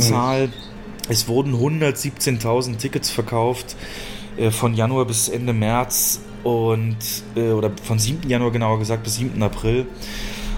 Es 1.08 1.26
wurden 1.28 1.54
117.000 1.54 2.76
Tickets 2.76 3.10
verkauft 3.10 3.76
äh, 4.36 4.50
von 4.50 4.74
Januar 4.74 5.06
bis 5.06 5.28
Ende 5.28 5.52
März 5.52 6.20
und 6.44 6.96
äh, 7.34 7.50
oder 7.50 7.70
von 7.82 7.98
7. 7.98 8.28
Januar 8.28 8.50
genauer 8.50 8.78
gesagt 8.78 9.04
bis 9.04 9.16
7. 9.16 9.42
April. 9.42 9.86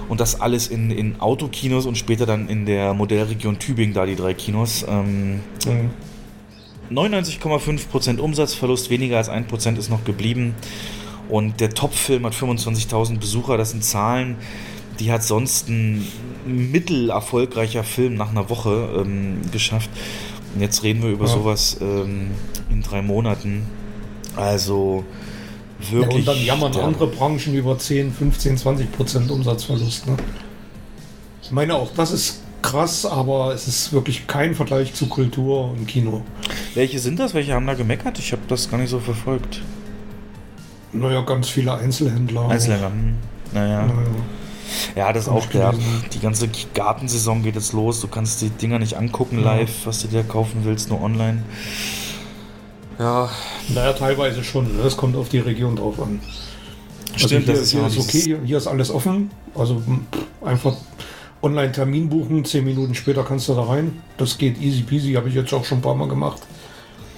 Und 0.08 0.18
das 0.18 0.40
alles 0.40 0.66
in, 0.66 0.90
in 0.90 1.20
Autokinos 1.20 1.86
und 1.86 1.96
später 1.96 2.26
dann 2.26 2.48
in 2.48 2.66
der 2.66 2.94
Modellregion 2.94 3.60
Tübingen, 3.60 3.94
da 3.94 4.06
die 4.06 4.16
drei 4.16 4.34
Kinos. 4.34 4.84
Ähm, 4.88 5.40
mhm. 5.64 5.90
99,5% 6.90 8.18
Umsatzverlust, 8.18 8.90
weniger 8.90 9.18
als 9.18 9.30
1% 9.30 9.78
ist 9.78 9.88
noch 9.88 10.04
geblieben. 10.04 10.56
Und 11.28 11.60
der 11.60 11.70
Top-Film 11.70 12.26
hat 12.26 12.34
25.000 12.34 13.20
Besucher. 13.20 13.56
Das 13.56 13.70
sind 13.70 13.84
Zahlen, 13.84 14.36
die 14.98 15.12
hat 15.12 15.22
sonst 15.22 15.68
ein 15.68 16.04
mittelerfolgreicher 16.44 17.84
Film 17.84 18.14
nach 18.14 18.30
einer 18.30 18.50
Woche 18.50 19.04
ähm, 19.04 19.40
geschafft. 19.52 19.90
Und 20.54 20.60
jetzt 20.60 20.82
reden 20.82 21.02
wir 21.02 21.10
über 21.10 21.26
ja. 21.26 21.32
sowas 21.32 21.76
ähm, 21.80 22.30
in 22.70 22.82
drei 22.82 23.02
Monaten. 23.02 23.66
Also 24.36 25.04
wirklich. 25.90 26.26
Ja, 26.26 26.32
und 26.32 26.38
dann 26.38 26.44
jammern 26.44 26.76
andere 26.76 27.06
Branchen 27.06 27.54
über 27.54 27.78
10, 27.78 28.12
15, 28.12 28.58
20 28.58 28.92
Prozent 28.92 29.30
Umsatzverlust. 29.30 30.06
Ne? 30.06 30.16
Ich 31.42 31.50
meine 31.50 31.74
auch, 31.74 31.92
das 31.94 32.12
ist 32.12 32.40
krass, 32.62 33.06
aber 33.06 33.54
es 33.54 33.66
ist 33.66 33.92
wirklich 33.92 34.26
kein 34.26 34.54
Vergleich 34.54 34.94
zu 34.94 35.06
Kultur 35.06 35.70
und 35.70 35.86
Kino. 35.86 36.22
Welche 36.74 36.98
sind 36.98 37.18
das? 37.18 37.34
Welche 37.34 37.54
haben 37.54 37.66
da 37.66 37.74
gemeckert? 37.74 38.18
Ich 38.18 38.32
habe 38.32 38.42
das 38.48 38.70
gar 38.70 38.78
nicht 38.78 38.90
so 38.90 39.00
verfolgt. 39.00 39.62
Naja, 40.92 41.22
ganz 41.22 41.48
viele 41.48 41.74
Einzelhändler. 41.74 42.48
Einzelhändler, 42.48 42.90
hm. 42.90 43.14
naja. 43.52 43.86
naja. 43.86 43.96
Ja, 44.96 45.12
das 45.12 45.24
ist 45.24 45.28
auch 45.28 45.46
der. 45.46 45.74
Die 46.12 46.20
ganze 46.20 46.48
Gartensaison 46.74 47.42
geht 47.42 47.54
jetzt 47.54 47.72
los. 47.72 48.00
Du 48.00 48.08
kannst 48.08 48.40
die 48.42 48.50
Dinger 48.50 48.78
nicht 48.78 48.96
angucken 48.96 49.42
live, 49.42 49.86
was 49.86 50.02
du 50.02 50.08
dir 50.08 50.22
kaufen 50.22 50.60
willst, 50.64 50.90
nur 50.90 51.00
online. 51.00 51.42
Ja. 52.98 53.30
Naja, 53.68 53.92
teilweise 53.92 54.44
schon. 54.44 54.76
Ne? 54.76 54.82
Es 54.82 54.96
kommt 54.96 55.16
auf 55.16 55.28
die 55.28 55.38
Region 55.38 55.76
drauf 55.76 56.00
an. 56.00 56.20
Also 57.12 57.26
Stimmt, 57.26 57.48
also 57.48 57.52
hier, 57.52 57.54
das 57.54 57.62
ist, 57.62 57.70
hier 57.70 57.86
ist 57.86 58.08
okay, 58.08 58.20
hier, 58.20 58.40
hier, 58.44 58.56
ist 58.58 58.66
alles 58.66 58.90
offen. 58.90 59.30
Also 59.54 59.82
einfach 60.44 60.76
online 61.42 61.72
Termin 61.72 62.08
buchen, 62.08 62.44
zehn 62.44 62.64
Minuten 62.64 62.94
später 62.94 63.24
kannst 63.24 63.48
du 63.48 63.54
da 63.54 63.62
rein. 63.62 64.00
Das 64.16 64.38
geht 64.38 64.60
easy 64.60 64.82
peasy, 64.82 65.14
habe 65.14 65.28
ich 65.28 65.34
jetzt 65.34 65.52
auch 65.52 65.64
schon 65.64 65.78
ein 65.78 65.82
paar 65.82 65.94
Mal 65.94 66.08
gemacht 66.08 66.42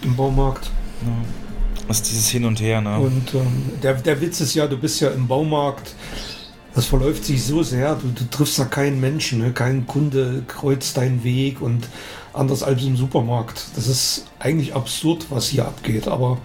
im 0.02 0.16
Baumarkt. 0.16 0.70
Ja. 1.02 1.12
Das 1.88 1.98
ist 1.98 2.10
dieses 2.10 2.28
Hin 2.28 2.44
und 2.44 2.60
Her, 2.60 2.80
ne? 2.80 2.98
Und 2.98 3.34
ähm, 3.34 3.70
der, 3.82 3.94
der 3.94 4.20
Witz 4.20 4.40
ist 4.40 4.54
ja, 4.54 4.66
du 4.66 4.76
bist 4.76 5.00
ja 5.00 5.10
im 5.10 5.26
Baumarkt, 5.26 5.94
das 6.74 6.86
verläuft 6.86 7.24
sich 7.24 7.44
so 7.44 7.62
sehr, 7.62 7.94
du, 7.96 8.08
du 8.08 8.24
triffst 8.30 8.58
da 8.58 8.64
keinen 8.64 9.00
Menschen, 9.00 9.40
ne? 9.40 9.52
kein 9.52 9.86
Kunde 9.86 10.42
kreuzt 10.48 10.96
deinen 10.96 11.22
Weg 11.22 11.60
und 11.60 11.88
anders 12.32 12.62
als 12.62 12.82
im 12.82 12.96
Supermarkt. 12.96 13.64
Das 13.76 13.86
ist 13.88 14.26
eigentlich 14.38 14.74
absurd, 14.74 15.26
was 15.30 15.48
hier 15.48 15.66
abgeht, 15.66 16.08
aber 16.08 16.38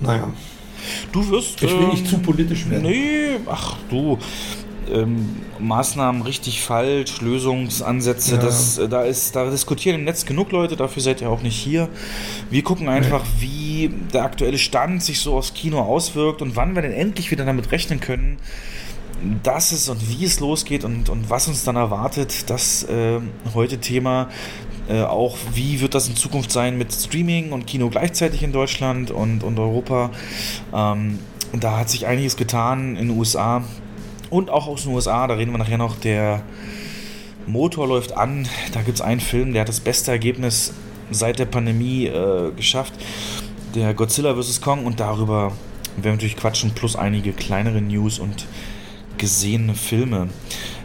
naja. 0.00 0.28
Du 1.12 1.28
wirst. 1.30 1.62
Ich 1.62 1.70
will 1.70 1.82
ähm, 1.82 1.88
nicht 1.90 2.06
zu 2.08 2.18
politisch 2.18 2.68
werden. 2.68 2.82
Nee, 2.82 3.36
ach 3.46 3.76
du. 3.88 4.18
Ähm, 4.92 5.36
Maßnahmen 5.60 6.20
richtig 6.20 6.60
falsch, 6.60 7.22
Lösungsansätze, 7.22 8.34
ja. 8.34 8.40
das, 8.42 8.76
äh, 8.76 8.86
da, 8.86 9.04
ist, 9.04 9.34
da 9.34 9.48
diskutieren 9.48 9.94
im 9.96 10.04
Netz 10.04 10.26
genug 10.26 10.52
Leute, 10.52 10.76
dafür 10.76 11.02
seid 11.02 11.22
ihr 11.22 11.30
auch 11.30 11.40
nicht 11.40 11.56
hier. 11.56 11.88
Wir 12.50 12.62
gucken 12.62 12.90
einfach, 12.90 13.24
nee. 13.40 13.88
wie 13.88 13.90
der 14.12 14.24
aktuelle 14.24 14.58
Stand 14.58 15.02
sich 15.02 15.20
so 15.20 15.36
aufs 15.36 15.54
Kino 15.54 15.80
auswirkt 15.80 16.42
und 16.42 16.54
wann 16.56 16.74
wir 16.74 16.82
denn 16.82 16.92
endlich 16.92 17.30
wieder 17.30 17.46
damit 17.46 17.72
rechnen 17.72 18.00
können, 18.00 18.36
dass 19.42 19.72
es 19.72 19.88
und 19.88 20.08
wie 20.08 20.24
es 20.24 20.40
losgeht 20.40 20.84
und, 20.84 21.08
und 21.08 21.30
was 21.30 21.48
uns 21.48 21.64
dann 21.64 21.76
erwartet, 21.76 22.50
das 22.50 22.82
äh, 22.84 23.20
heute 23.54 23.78
Thema 23.78 24.28
äh, 24.88 25.02
auch, 25.02 25.36
wie 25.54 25.80
wird 25.80 25.94
das 25.94 26.08
in 26.08 26.16
Zukunft 26.16 26.52
sein 26.52 26.76
mit 26.76 26.92
Streaming 26.92 27.52
und 27.52 27.66
Kino 27.66 27.88
gleichzeitig 27.88 28.42
in 28.42 28.52
Deutschland 28.52 29.10
und, 29.10 29.42
und 29.42 29.58
Europa. 29.58 30.10
Ähm, 30.74 31.18
da 31.52 31.78
hat 31.78 31.88
sich 31.88 32.06
einiges 32.06 32.36
getan 32.36 32.96
in 32.96 33.08
den 33.08 33.18
USA 33.18 33.64
und 34.30 34.50
auch 34.50 34.66
aus 34.66 34.82
den 34.82 34.92
USA. 34.92 35.26
Da 35.26 35.34
reden 35.34 35.52
wir 35.52 35.58
nachher 35.58 35.78
noch. 35.78 35.96
Der 35.96 36.42
Motor 37.46 37.86
läuft 37.88 38.16
an. 38.16 38.48
Da 38.72 38.82
gibt 38.82 38.98
es 38.98 39.00
einen 39.00 39.20
Film, 39.20 39.52
der 39.52 39.62
hat 39.62 39.68
das 39.68 39.80
beste 39.80 40.10
Ergebnis 40.10 40.74
seit 41.10 41.38
der 41.38 41.46
Pandemie 41.46 42.06
äh, 42.06 42.50
geschafft. 42.54 42.94
Der 43.74 43.94
Godzilla 43.94 44.34
vs. 44.34 44.60
Kong 44.60 44.84
und 44.84 45.00
darüber 45.00 45.52
werden 45.96 46.04
wir 46.04 46.12
natürlich 46.12 46.36
quatschen, 46.36 46.72
plus 46.72 46.96
einige 46.96 47.32
kleinere 47.32 47.80
News 47.80 48.18
und 48.18 48.46
gesehene 49.18 49.74
Filme. 49.74 50.28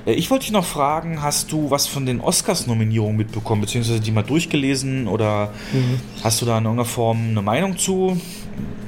Äh, 0.05 0.13
ich 0.13 0.29
wollte 0.29 0.45
dich 0.45 0.51
noch 0.51 0.65
fragen, 0.65 1.21
hast 1.21 1.51
du 1.51 1.71
was 1.71 1.87
von 1.87 2.05
den 2.05 2.21
Oscars-Nominierungen 2.21 3.17
mitbekommen, 3.17 3.61
beziehungsweise 3.61 3.99
die 3.99 4.11
mal 4.11 4.23
durchgelesen 4.23 5.07
oder 5.07 5.53
mhm. 5.73 5.99
hast 6.23 6.41
du 6.41 6.45
da 6.45 6.57
in 6.57 6.65
irgendeiner 6.65 6.85
Form 6.89 7.29
eine 7.29 7.41
Meinung 7.41 7.77
zu? 7.77 8.19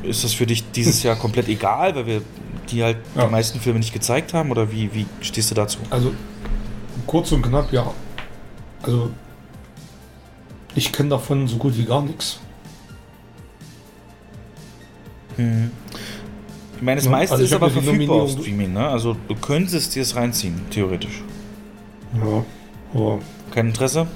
Ist 0.03 0.23
das 0.23 0.33
für 0.33 0.45
dich 0.45 0.71
dieses 0.71 1.03
Jahr 1.03 1.15
komplett 1.15 1.47
egal, 1.47 1.95
weil 1.95 2.05
wir 2.05 2.21
die 2.69 2.83
halt 2.83 2.97
ja. 3.15 3.25
die 3.25 3.31
meisten 3.31 3.59
Filme 3.59 3.79
nicht 3.79 3.93
gezeigt 3.93 4.33
haben 4.33 4.51
oder 4.51 4.71
wie, 4.71 4.93
wie 4.93 5.05
stehst 5.21 5.51
du 5.51 5.55
dazu? 5.55 5.79
Also 5.89 6.13
kurz 7.05 7.31
und 7.31 7.41
knapp, 7.41 7.71
ja. 7.71 7.91
Also 8.81 9.11
ich 10.75 10.91
kenne 10.91 11.09
davon 11.09 11.47
so 11.47 11.57
gut 11.57 11.77
wie 11.77 11.85
gar 11.85 12.01
nichts. 12.01 12.39
Mhm. 15.37 15.71
Ich 16.81 16.85
meine, 16.85 16.95
das 16.95 17.05
ja, 17.05 17.11
meiste 17.11 17.35
also 17.35 17.45
ist 17.45 17.53
aber 17.53 17.69
verfügbar 17.69 18.23
auf 18.23 18.31
Streaming, 18.31 18.73
ne? 18.73 18.87
Also 18.87 19.15
du 19.27 19.35
könntest 19.35 19.93
dir 19.93 20.01
es 20.01 20.15
reinziehen, 20.15 20.59
theoretisch. 20.71 21.21
Ja, 22.15 22.43
aber. 22.91 23.19
Kein 23.51 23.67
Interesse? 23.67 24.07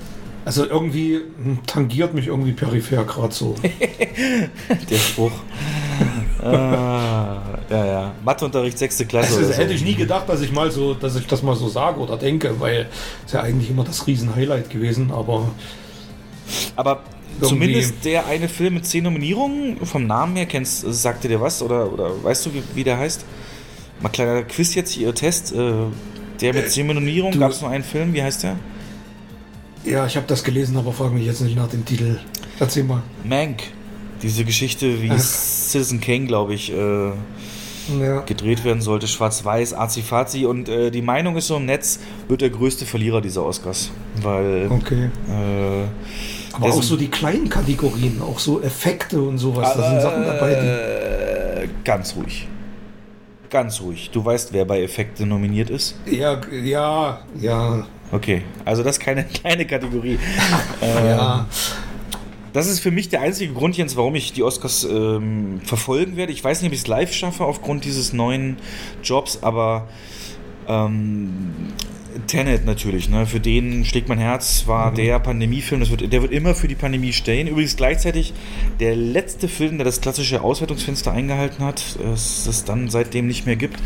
Also 0.45 0.65
irgendwie 0.65 1.21
tangiert 1.67 2.15
mich 2.15 2.25
irgendwie 2.25 2.53
peripher 2.53 3.03
gerade 3.03 3.31
so. 3.31 3.53
Der 4.89 4.97
Spruch. 4.97 5.31
ah, 6.43 7.37
ja, 7.69 7.85
ja. 7.85 8.11
Matheunterricht, 8.23 8.79
sechste 8.79 9.05
Klasse. 9.05 9.37
Also, 9.37 9.53
hätte 9.53 9.69
so. 9.69 9.75
ich 9.75 9.83
nie 9.83 9.93
gedacht, 9.93 10.27
dass 10.27 10.41
ich 10.41 10.51
mal 10.51 10.71
so, 10.71 10.95
dass 10.95 11.15
ich 11.15 11.27
das 11.27 11.43
mal 11.43 11.55
so 11.55 11.69
sage 11.69 11.99
oder 11.99 12.17
denke, 12.17 12.59
weil 12.59 12.87
es 13.27 13.33
ja 13.33 13.41
eigentlich 13.41 13.69
immer 13.69 13.83
das 13.83 14.07
Riesen-Highlight 14.07 14.71
gewesen, 14.71 15.11
aber. 15.11 15.51
Aber 16.75 17.03
Zumindest 17.41 18.05
der 18.05 18.25
eine 18.27 18.47
Film 18.47 18.75
mit 18.75 18.85
zehn 18.85 19.03
Nominierungen, 19.03 19.85
vom 19.85 20.07
Namen 20.07 20.35
her, 20.35 20.45
kennst, 20.45 20.81
sagt 20.81 21.23
dir 21.23 21.41
was 21.41 21.61
oder, 21.61 21.91
oder 21.91 22.23
weißt 22.23 22.45
du, 22.45 22.53
wie, 22.53 22.63
wie 22.73 22.83
der 22.83 22.97
heißt? 22.97 23.25
Mal 24.01 24.09
kleiner 24.09 24.43
Quiz 24.43 24.75
jetzt 24.75 24.91
hier, 24.91 25.13
Test. 25.13 25.53
Äh, 25.53 25.73
der 26.41 26.53
mit 26.53 26.65
äh, 26.65 26.67
zehn 26.67 26.87
Nominierungen, 26.87 27.39
gab 27.39 27.51
es 27.51 27.61
nur 27.61 27.69
einen 27.69 27.83
Film, 27.83 28.13
wie 28.13 28.21
heißt 28.23 28.43
der? 28.43 28.57
Ja, 29.85 30.05
ich 30.05 30.15
habe 30.15 30.25
das 30.27 30.43
gelesen, 30.43 30.77
aber 30.77 30.91
frage 30.91 31.13
mich 31.13 31.25
jetzt 31.25 31.41
nicht 31.41 31.55
nach 31.55 31.69
dem 31.69 31.85
Titel. 31.85 32.19
Erzähl 32.59 32.83
mal. 32.83 33.03
Mank. 33.23 33.63
Diese 34.21 34.43
Geschichte, 34.45 35.01
wie 35.01 35.11
Ach. 35.11 35.19
Citizen 35.19 36.01
Kane, 36.01 36.25
glaube 36.25 36.53
ich, 36.53 36.71
äh, 36.71 37.11
ja. 37.99 38.21
gedreht 38.21 38.63
werden 38.63 38.81
sollte. 38.81 39.07
Schwarz-Weiß, 39.07 39.73
Azi-Fazi. 39.73 40.45
Und 40.45 40.69
äh, 40.69 40.89
die 40.89 41.01
Meinung 41.01 41.35
ist 41.35 41.47
so 41.47 41.57
im 41.57 41.65
Netz, 41.65 41.99
wird 42.27 42.41
der 42.41 42.49
größte 42.49 42.85
Verlierer 42.85 43.21
dieser 43.21 43.45
Oscars. 43.45 43.91
Weil. 44.21 44.69
Okay. 44.71 45.09
Äh, 45.29 45.83
aber 46.55 46.73
auch 46.73 46.83
so 46.83 46.95
die 46.97 47.09
kleinen 47.09 47.49
Kategorien, 47.49 48.21
auch 48.21 48.39
so 48.39 48.61
Effekte 48.61 49.21
und 49.21 49.37
sowas, 49.37 49.73
da 49.75 49.89
sind 49.89 50.01
Sachen 50.01 50.25
dabei. 50.25 50.55
Die 50.55 51.63
äh, 51.63 51.67
ganz 51.83 52.15
ruhig. 52.15 52.47
Ganz 53.49 53.81
ruhig. 53.81 54.09
Du 54.11 54.23
weißt, 54.23 54.53
wer 54.53 54.65
bei 54.65 54.81
Effekte 54.81 55.25
nominiert 55.25 55.69
ist? 55.69 55.95
Ja, 56.05 56.41
ja, 56.51 57.21
ja. 57.39 57.87
Okay, 58.11 58.43
also 58.63 58.83
das 58.83 58.97
ist 58.97 59.03
keine 59.03 59.23
kleine 59.41 59.65
Kategorie. 59.65 60.19
ähm, 60.81 61.05
ja. 61.05 61.47
Das 62.53 62.67
ist 62.67 62.79
für 62.79 62.91
mich 62.91 63.09
der 63.09 63.19
einzige 63.19 63.53
Grund, 63.53 63.75
Jens, 63.75 63.97
warum 63.97 64.15
ich 64.15 64.31
die 64.31 64.41
Oscars 64.41 64.85
ähm, 64.85 65.59
verfolgen 65.63 66.15
werde. 66.15 66.31
Ich 66.31 66.41
weiß 66.41 66.61
nicht, 66.61 66.69
ob 66.69 66.73
ich 66.73 66.81
es 66.81 66.87
live 66.87 67.11
schaffe 67.11 67.43
aufgrund 67.43 67.83
dieses 67.83 68.13
neuen 68.13 68.57
Jobs, 69.03 69.39
aber 69.41 69.89
ähm, 70.67 71.73
Tenet 72.27 72.65
natürlich, 72.65 73.09
ne? 73.09 73.25
Für 73.25 73.39
den 73.39 73.85
schlägt 73.85 74.09
mein 74.09 74.17
Herz, 74.17 74.63
war 74.67 74.91
mhm. 74.91 74.95
der 74.95 75.19
Pandemiefilm, 75.19 75.81
das 75.81 75.89
wird, 75.89 76.11
der 76.11 76.21
wird 76.21 76.31
immer 76.31 76.55
für 76.55 76.67
die 76.67 76.75
Pandemie 76.75 77.13
stehen. 77.13 77.47
Übrigens 77.47 77.75
gleichzeitig 77.75 78.33
der 78.79 78.95
letzte 78.95 79.47
Film, 79.47 79.77
der 79.77 79.85
das 79.85 80.01
klassische 80.01 80.41
Auswertungsfenster 80.41 81.11
eingehalten 81.11 81.63
hat, 81.63 81.97
das 82.01 82.47
es 82.47 82.63
dann 82.63 82.89
seitdem 82.89 83.27
nicht 83.27 83.45
mehr 83.45 83.55
gibt. 83.55 83.79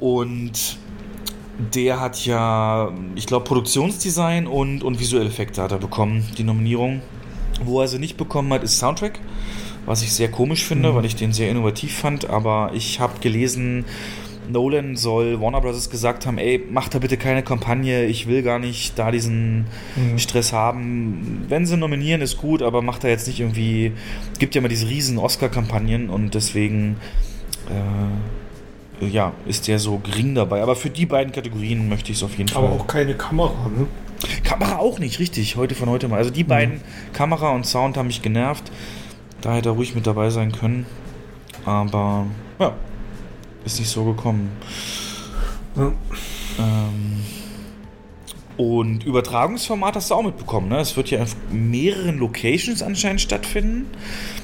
Und 0.00 0.78
der 1.74 2.00
hat 2.00 2.24
ja, 2.24 2.92
ich 3.14 3.26
glaube, 3.26 3.44
Produktionsdesign 3.44 4.46
und, 4.46 4.82
und 4.82 5.00
visuelle 5.00 5.28
Effekte 5.28 5.62
hat 5.62 5.72
er 5.72 5.78
bekommen, 5.78 6.24
die 6.38 6.44
Nominierung. 6.44 7.02
Wo 7.64 7.80
er 7.80 7.88
sie 7.88 7.98
nicht 7.98 8.16
bekommen 8.16 8.52
hat, 8.52 8.64
ist 8.64 8.78
Soundtrack, 8.78 9.20
was 9.86 10.02
ich 10.02 10.12
sehr 10.12 10.30
komisch 10.30 10.64
finde, 10.64 10.90
mhm. 10.90 10.96
weil 10.96 11.04
ich 11.04 11.16
den 11.16 11.32
sehr 11.32 11.50
innovativ 11.50 11.96
fand. 11.96 12.28
Aber 12.30 12.70
ich 12.74 12.98
habe 12.98 13.20
gelesen, 13.20 13.84
Nolan 14.52 14.96
soll 14.96 15.40
Warner 15.40 15.60
Bros. 15.60 15.90
gesagt 15.90 16.26
haben, 16.26 16.38
ey, 16.38 16.62
mach 16.70 16.88
da 16.88 16.98
bitte 16.98 17.16
keine 17.16 17.42
Kampagne, 17.42 18.04
ich 18.04 18.28
will 18.28 18.42
gar 18.42 18.58
nicht 18.58 18.98
da 18.98 19.10
diesen 19.10 19.66
mhm. 19.96 20.18
Stress 20.18 20.52
haben. 20.52 21.44
Wenn 21.48 21.66
sie 21.66 21.76
nominieren, 21.76 22.20
ist 22.20 22.36
gut, 22.36 22.62
aber 22.62 22.82
macht 22.82 23.04
da 23.04 23.08
jetzt 23.08 23.26
nicht 23.26 23.40
irgendwie, 23.40 23.92
gibt 24.38 24.54
ja 24.54 24.60
immer 24.60 24.68
diese 24.68 24.88
riesen 24.88 25.18
Oscar-Kampagnen 25.18 26.10
und 26.10 26.34
deswegen 26.34 26.96
äh, 27.68 29.06
ja, 29.06 29.32
ist 29.46 29.68
der 29.68 29.78
so 29.78 29.98
gering 29.98 30.34
dabei. 30.34 30.62
Aber 30.62 30.76
für 30.76 30.90
die 30.90 31.06
beiden 31.06 31.32
Kategorien 31.32 31.88
möchte 31.88 32.12
ich 32.12 32.18
es 32.18 32.22
auf 32.22 32.36
jeden 32.36 32.48
Fall. 32.48 32.64
Aber 32.64 32.74
auch 32.74 32.86
keine 32.86 33.14
Kamera, 33.14 33.68
ne? 33.68 33.86
Kamera 34.44 34.76
auch 34.76 35.00
nicht, 35.00 35.18
richtig, 35.18 35.56
heute 35.56 35.74
von 35.74 35.88
heute 35.88 36.06
mal. 36.06 36.16
Also 36.16 36.30
die 36.30 36.44
mhm. 36.44 36.48
beiden, 36.48 36.80
Kamera 37.12 37.50
und 37.50 37.66
Sound, 37.66 37.96
haben 37.96 38.06
mich 38.06 38.22
genervt. 38.22 38.70
Da 39.40 39.54
hätte 39.54 39.70
er 39.70 39.72
ruhig 39.72 39.94
mit 39.94 40.06
dabei 40.06 40.30
sein 40.30 40.52
können. 40.52 40.86
Aber 41.64 42.26
ja, 42.58 42.74
ist 43.64 43.78
nicht 43.78 43.90
so 43.90 44.04
gekommen. 44.04 44.50
Ja. 45.76 45.92
Ähm, 46.58 47.22
und 48.56 49.04
Übertragungsformat 49.04 49.96
hast 49.96 50.10
du 50.10 50.14
auch 50.14 50.22
mitbekommen, 50.22 50.68
ne? 50.68 50.78
Es 50.78 50.96
wird 50.96 51.10
ja 51.10 51.22
auf 51.22 51.34
mehreren 51.50 52.18
Locations 52.18 52.82
anscheinend 52.82 53.20
stattfinden. 53.20 53.86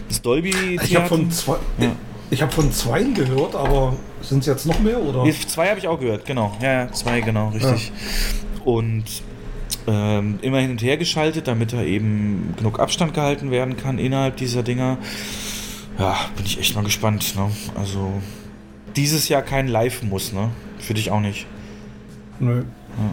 Das 0.09 0.23
Dolby. 0.23 0.79
Ich 0.83 0.97
habe 0.97 1.07
von 1.07 1.31
zwei. 1.31 1.57
Ja. 1.79 1.93
Ich 2.31 2.43
habe 2.43 2.53
von 2.53 2.73
zwei 2.73 3.05
gehört, 3.05 3.55
aber 3.55 3.97
sind 4.21 4.41
es 4.41 4.47
jetzt 4.47 4.67
noch 4.67 4.79
mehr 4.81 5.01
oder? 5.01 5.31
Zwei 5.47 5.69
habe 5.69 5.79
ich 5.79 5.89
auch 5.89 5.99
gehört, 5.99 6.27
genau. 6.27 6.57
Ja, 6.61 6.85
ja 6.85 6.93
zwei, 6.93 7.21
genau, 7.21 7.49
richtig. 7.49 7.91
Ja. 7.95 8.63
Und 8.65 9.05
ähm, 9.87 10.39
immer 10.43 10.59
hin 10.59 10.73
und 10.73 10.83
her 10.83 10.99
geschaltet, 10.99 11.49
damit 11.49 11.73
da 11.73 11.83
eben 11.83 12.55
genug 12.59 12.81
Abstand 12.81 13.15
gehalten 13.15 13.51
werden 13.51 13.77
kann 13.79 13.99
innerhalb 13.99 14.37
dieser 14.37 14.63
Dinger. 14.63 14.99
Ja, 15.99 16.17
bin 16.37 16.45
ich 16.45 16.59
echt 16.59 16.75
mal 16.75 16.85
gespannt. 16.85 17.35
Ne? 17.35 17.51
Also 17.75 18.13
dieses 18.97 19.29
Jahr 19.29 19.43
kein 19.43 19.69
Live 19.69 20.03
muss, 20.03 20.33
ne? 20.33 20.51
Für 20.79 20.95
dich 20.95 21.11
auch 21.11 21.21
nicht. 21.21 21.47
Nö. 22.41 22.59
Ja. 22.63 23.13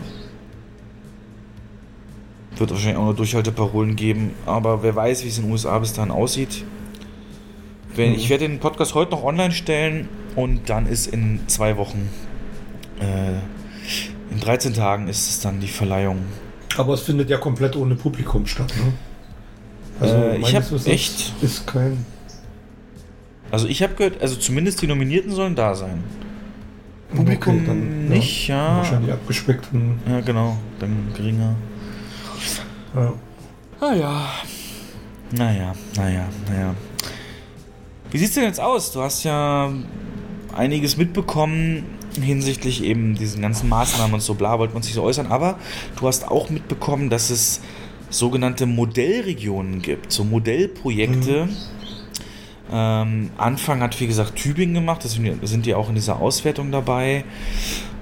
Wird 2.58 2.72
wahrscheinlich 2.72 2.98
auch 2.98 3.08
noch 3.08 3.16
Durchhalteparolen 3.16 3.96
geben, 3.96 4.32
aber 4.46 4.82
wer 4.82 4.96
weiß, 4.96 5.24
wie 5.24 5.28
es 5.28 5.38
in 5.38 5.46
den 5.46 5.52
USA 5.52 5.78
bis 5.80 5.94
dahin 5.94 6.12
aussieht. 6.12 6.64
Wenn, 7.96 8.12
mhm. 8.12 8.16
Ich 8.16 8.30
werde 8.30 8.48
den 8.48 8.60
Podcast 8.60 8.96
heute 8.96 9.12
noch 9.12 9.24
online 9.24 9.52
stellen 9.52 10.08
und 10.36 10.70
dann 10.70 10.86
ist 10.86 11.08
in 11.08 11.42
zwei 11.48 11.78
Wochen, 11.78 12.10
äh, 13.00 14.34
in 14.34 14.40
13 14.40 14.74
Tagen 14.74 15.08
ist 15.08 15.30
es 15.30 15.40
dann 15.42 15.60
die 15.60 15.68
Verleihung. 15.68 16.20
Aber 16.78 16.94
es 16.94 17.02
findet 17.02 17.30
ja 17.30 17.38
komplett 17.38 17.76
ohne 17.76 17.96
Publikum 17.96 18.46
statt, 18.48 18.74
ne? 18.78 18.94
Also 20.00 20.16
äh, 20.16 20.38
ich 20.38 20.56
habe 20.56 20.66
echt 20.86 21.34
ist 21.42 21.68
kein 21.68 22.06
also 23.56 23.70
ich 23.70 23.82
habe 23.82 23.96
gehört, 23.96 24.22
also 24.22 24.36
zumindest 24.36 24.82
die 24.82 24.88
Nominierten 24.88 25.32
sollen 25.32 25.56
da 25.56 25.76
sein. 25.76 26.04
Publikum 27.16 27.56
okay, 27.56 27.68
dann, 27.68 28.10
nicht, 28.10 28.50
ja. 28.50 28.56
ja. 28.56 28.78
Wahrscheinlich 28.80 29.14
abgespeckt. 29.14 29.70
Ja, 30.10 30.20
genau, 30.20 30.58
dann 30.78 31.14
geringer. 31.16 31.56
Ja. 32.94 33.14
Ah 33.80 33.94
ja. 33.94 34.30
Naja, 35.32 35.74
naja, 35.96 36.26
naja. 36.50 36.76
Wie 38.12 38.18
sieht's 38.18 38.34
denn 38.34 38.44
jetzt 38.44 38.60
aus? 38.60 38.92
Du 38.92 39.02
hast 39.02 39.24
ja 39.24 39.72
einiges 40.54 40.98
mitbekommen 40.98 41.86
hinsichtlich 42.22 42.84
eben 42.84 43.16
diesen 43.16 43.42
ganzen 43.42 43.70
Maßnahmen 43.70 44.16
und 44.16 44.22
so 44.22 44.34
bla, 44.34 44.60
wollte 44.60 44.74
man 44.74 44.84
sich 44.84 44.96
so 44.96 45.04
äußern, 45.04 45.28
aber 45.28 45.60
du 45.98 46.08
hast 46.08 46.28
auch 46.28 46.50
mitbekommen, 46.50 47.10
dass 47.10 47.30
es 47.30 47.62
sogenannte 48.10 48.66
Modellregionen 48.66 49.82
gibt, 49.82 50.12
so 50.12 50.26
Modellprojekte. 50.26 51.46
Mhm 51.46 51.75
ähm, 52.72 53.30
Anfang 53.38 53.82
hat, 53.82 54.00
wie 54.00 54.08
gesagt, 54.08 54.36
Tübingen 54.36 54.76
gemacht. 54.76 55.04
Das 55.04 55.14
sind 55.14 55.66
die 55.66 55.76
auch 55.76 55.90
in 55.90 55.96
dieser 55.96 56.20
Auswertung 56.20 56.72
dabei 56.72 57.24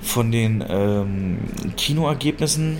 von 0.01 0.31
den 0.31 0.63
ähm, 0.67 1.39
Kinoergebnissen. 1.77 2.77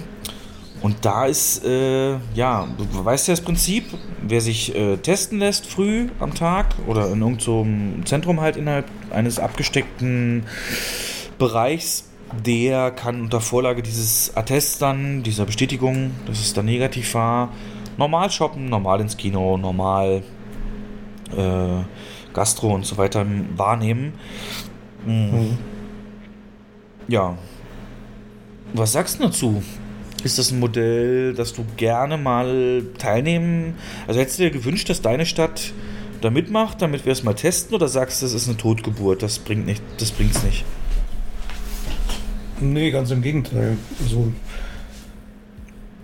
Und 0.82 1.06
da 1.06 1.26
ist, 1.26 1.64
äh, 1.64 2.18
ja, 2.36 2.68
du 2.78 3.06
weißt 3.06 3.30
ja 3.30 3.32
das 3.34 3.42
Prinzip, 3.42 3.86
wer 4.22 4.42
sich 4.42 4.76
äh, 4.76 4.98
testen 4.98 5.40
lässt 5.40 5.66
früh 5.66 6.10
am 6.20 6.34
Tag 6.34 6.76
oder 6.88 7.06
in 7.06 7.22
irgendeinem 7.22 7.40
so 7.40 7.66
Zentrum 8.04 8.42
halt 8.42 8.58
innerhalb 8.58 8.86
eines 9.10 9.40
abgesteckten 9.40 10.44
Bereichs, 11.38 12.10
der 12.46 12.92
kann 12.92 13.22
unter 13.22 13.40
Vorlage 13.40 13.82
dieses 13.82 14.36
Attests 14.36 14.78
dann, 14.78 15.24
dieser 15.24 15.46
Bestätigung, 15.46 16.12
dass 16.26 16.40
es 16.40 16.54
dann 16.54 16.66
negativ 16.66 17.14
war, 17.14 17.50
normal 17.98 18.30
shoppen, 18.30 18.66
normal 18.70 19.00
ins 19.00 19.16
Kino, 19.16 19.58
normal 19.58 20.24
äh, 21.36 21.84
Gastro 22.34 22.74
und 22.74 22.86
so 22.86 22.98
weiter 22.98 23.26
wahrnehmen. 23.56 24.14
Mhm. 25.06 25.14
Mhm. 25.14 25.58
Ja. 27.08 27.38
Was 28.74 28.94
sagst 28.94 29.20
du 29.20 29.24
dazu? 29.24 29.64
Ist 30.24 30.40
das 30.40 30.52
ein 30.52 30.60
Modell, 30.60 31.34
das 31.34 31.54
du 31.54 31.66
gerne 31.76 32.18
mal 32.18 32.84
teilnehmen? 32.98 33.76
Also 34.08 34.20
hättest 34.20 34.40
du 34.40 34.44
dir 34.44 34.52
gewünscht, 34.52 34.90
dass 34.90 35.02
deine 35.02 35.26
Stadt 35.26 35.74
da 36.22 36.30
mitmacht, 36.30 36.82
damit 36.82 37.06
wir 37.06 37.12
es 37.12 37.24
mal 37.24 37.34
testen, 37.34 37.76
oder 37.76 37.90
sagst 37.90 38.22
du, 38.22 38.26
das 38.26 38.34
ist 38.34 38.48
eine 38.48 38.56
Totgeburt, 38.56 39.22
das 39.22 39.40
bringt 39.40 39.66
nicht, 39.66 39.84
das 39.98 40.12
bringt's 40.12 40.42
nicht? 40.44 40.64
Nee, 42.62 42.92
ganz 42.92 43.12
im 43.12 43.22
Gegenteil. 43.22 43.78
Also, 44.02 44.32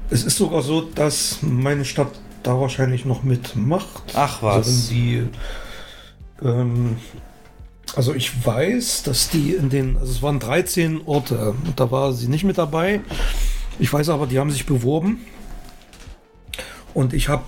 es 0.09 0.25
ist 0.25 0.37
sogar 0.37 0.61
so, 0.61 0.81
dass 0.81 1.39
meine 1.41 1.85
Stadt 1.85 2.11
da 2.43 2.59
wahrscheinlich 2.59 3.05
noch 3.05 3.23
mitmacht. 3.23 4.03
Ach 4.13 4.41
was. 4.41 4.67
Also, 4.67 4.93
die, 4.93 5.23
ähm, 6.41 6.97
also 7.95 8.13
ich 8.13 8.45
weiß, 8.45 9.03
dass 9.03 9.29
die 9.29 9.53
in 9.53 9.69
den, 9.69 9.97
also 9.97 10.11
es 10.11 10.21
waren 10.21 10.39
13 10.39 11.01
Orte, 11.05 11.55
und 11.65 11.79
da 11.79 11.91
war 11.91 12.13
sie 12.13 12.27
nicht 12.27 12.43
mit 12.43 12.57
dabei. 12.57 13.01
Ich 13.79 13.91
weiß 13.91 14.09
aber, 14.09 14.27
die 14.27 14.39
haben 14.39 14.51
sich 14.51 14.65
beworben. 14.65 15.25
Und 16.93 17.13
ich 17.13 17.29
habe 17.29 17.43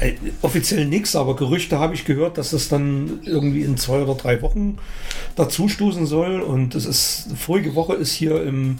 äh, 0.00 0.14
offiziell 0.42 0.86
nichts, 0.86 1.16
aber 1.16 1.36
Gerüchte 1.36 1.78
habe 1.78 1.94
ich 1.94 2.04
gehört, 2.04 2.38
dass 2.38 2.50
das 2.50 2.68
dann 2.68 3.20
irgendwie 3.24 3.62
in 3.62 3.76
zwei 3.76 4.02
oder 4.02 4.14
drei 4.14 4.42
Wochen 4.42 4.78
dazustoßen 5.36 6.06
soll. 6.06 6.40
Und 6.40 6.74
es 6.74 6.86
ist, 6.86 7.28
vorige 7.36 7.74
Woche 7.74 7.94
ist 7.94 8.12
hier 8.12 8.42
im 8.42 8.78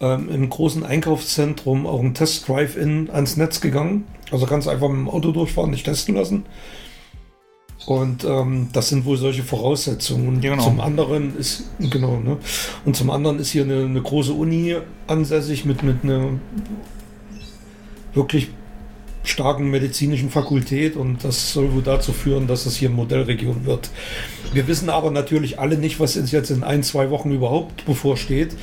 ähm, 0.00 0.28
im 0.30 0.48
großen 0.48 0.84
Einkaufszentrum 0.84 1.86
auch 1.86 2.00
ein 2.00 2.14
Test-Drive-In 2.14 3.10
ans 3.10 3.36
Netz 3.36 3.60
gegangen. 3.60 4.06
Also 4.30 4.46
kannst 4.46 4.66
du 4.66 4.70
einfach 4.70 4.88
mit 4.88 4.98
dem 4.98 5.08
Auto 5.08 5.32
durchfahren, 5.32 5.70
nicht 5.70 5.84
testen 5.84 6.14
lassen. 6.14 6.46
Und 7.86 8.24
ähm, 8.24 8.68
das 8.72 8.88
sind 8.88 9.04
wohl 9.04 9.16
solche 9.16 9.42
Voraussetzungen. 9.42 10.28
Und 10.28 10.40
genau. 10.40 10.62
zum 10.62 10.80
anderen 10.80 11.36
ist, 11.36 11.64
genau, 11.78 12.20
ne? 12.20 12.36
Und 12.84 12.94
zum 12.94 13.10
anderen 13.10 13.38
ist 13.38 13.50
hier 13.50 13.64
eine, 13.64 13.84
eine 13.84 14.02
große 14.02 14.32
Uni 14.32 14.76
ansässig 15.06 15.64
mit, 15.64 15.82
mit 15.82 16.04
einer 16.04 16.28
wirklich 18.14 18.50
starken 19.22 19.70
medizinischen 19.70 20.30
Fakultät 20.30 20.96
und 20.96 21.24
das 21.24 21.52
soll 21.52 21.74
wohl 21.74 21.82
dazu 21.82 22.12
führen, 22.12 22.46
dass 22.46 22.64
es 22.64 22.76
hier 22.76 22.88
Modellregion 22.88 23.66
wird. 23.66 23.90
Wir 24.54 24.66
wissen 24.66 24.88
aber 24.88 25.10
natürlich 25.10 25.58
alle 25.58 25.76
nicht, 25.76 26.00
was 26.00 26.14
jetzt 26.14 26.50
in 26.50 26.64
ein, 26.64 26.82
zwei 26.82 27.10
Wochen 27.10 27.30
überhaupt 27.30 27.84
bevorsteht 27.84 28.56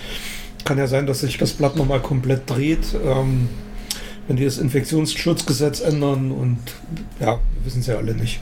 kann 0.68 0.78
ja 0.78 0.88
sein, 0.88 1.08
dass 1.08 1.22
sich 1.22 1.38
das 1.38 1.54
Blatt 1.54 1.78
nochmal 1.78 2.02
komplett 2.02 2.50
dreht, 2.50 2.94
ähm, 3.06 3.48
wenn 4.28 4.36
die 4.36 4.44
das 4.44 4.58
Infektionsschutzgesetz 4.58 5.80
ändern 5.80 6.32
und 6.32 6.60
ja, 7.22 7.40
wir 7.56 7.66
wissen 7.66 7.80
es 7.80 7.88
ja 7.88 7.96
alle 7.96 8.14
nicht. 8.14 8.42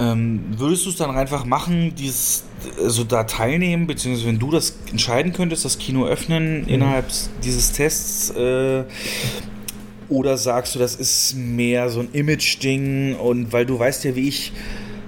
Ähm, 0.00 0.42
würdest 0.56 0.86
du 0.86 0.90
es 0.90 0.96
dann 0.96 1.16
einfach 1.16 1.44
machen, 1.44 1.94
dieses, 1.94 2.42
also 2.78 3.04
da 3.04 3.22
teilnehmen, 3.22 3.86
beziehungsweise 3.86 4.26
wenn 4.26 4.40
du 4.40 4.50
das 4.50 4.76
entscheiden 4.90 5.32
könntest, 5.32 5.64
das 5.64 5.78
Kino 5.78 6.04
öffnen 6.04 6.62
mhm. 6.62 6.68
innerhalb 6.68 7.06
dieses 7.44 7.70
Tests, 7.70 8.30
äh, 8.30 8.82
oder 10.08 10.36
sagst 10.36 10.74
du, 10.74 10.80
das 10.80 10.96
ist 10.96 11.36
mehr 11.36 11.90
so 11.90 12.00
ein 12.00 12.08
Image-Ding 12.12 13.14
und 13.14 13.52
weil 13.52 13.66
du 13.66 13.78
weißt 13.78 14.02
ja, 14.02 14.16
wie 14.16 14.26
ich, 14.26 14.52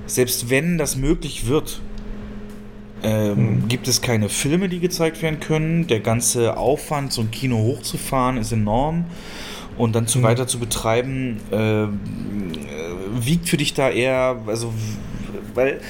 selbst 0.06 0.50
wenn 0.50 0.78
das 0.78 0.94
möglich 0.94 1.48
wird, 1.48 1.80
ähm, 3.04 3.36
mhm. 3.36 3.68
Gibt 3.68 3.86
es 3.86 4.00
keine 4.00 4.28
Filme, 4.28 4.68
die 4.68 4.80
gezeigt 4.80 5.22
werden 5.22 5.38
können? 5.38 5.86
Der 5.86 6.00
ganze 6.00 6.56
Aufwand, 6.56 7.12
so 7.12 7.20
ein 7.20 7.30
Kino 7.30 7.58
hochzufahren, 7.58 8.38
ist 8.38 8.52
enorm. 8.52 9.04
Und 9.76 9.94
dann 9.94 10.06
zu 10.06 10.18
mhm. 10.18 10.22
weiter 10.22 10.46
zu 10.46 10.58
betreiben, 10.58 11.40
äh, 11.50 11.86
wiegt 13.14 13.48
für 13.48 13.56
dich 13.56 13.74
da 13.74 13.90
eher, 13.90 14.40
also, 14.46 14.72
weil 15.54 15.80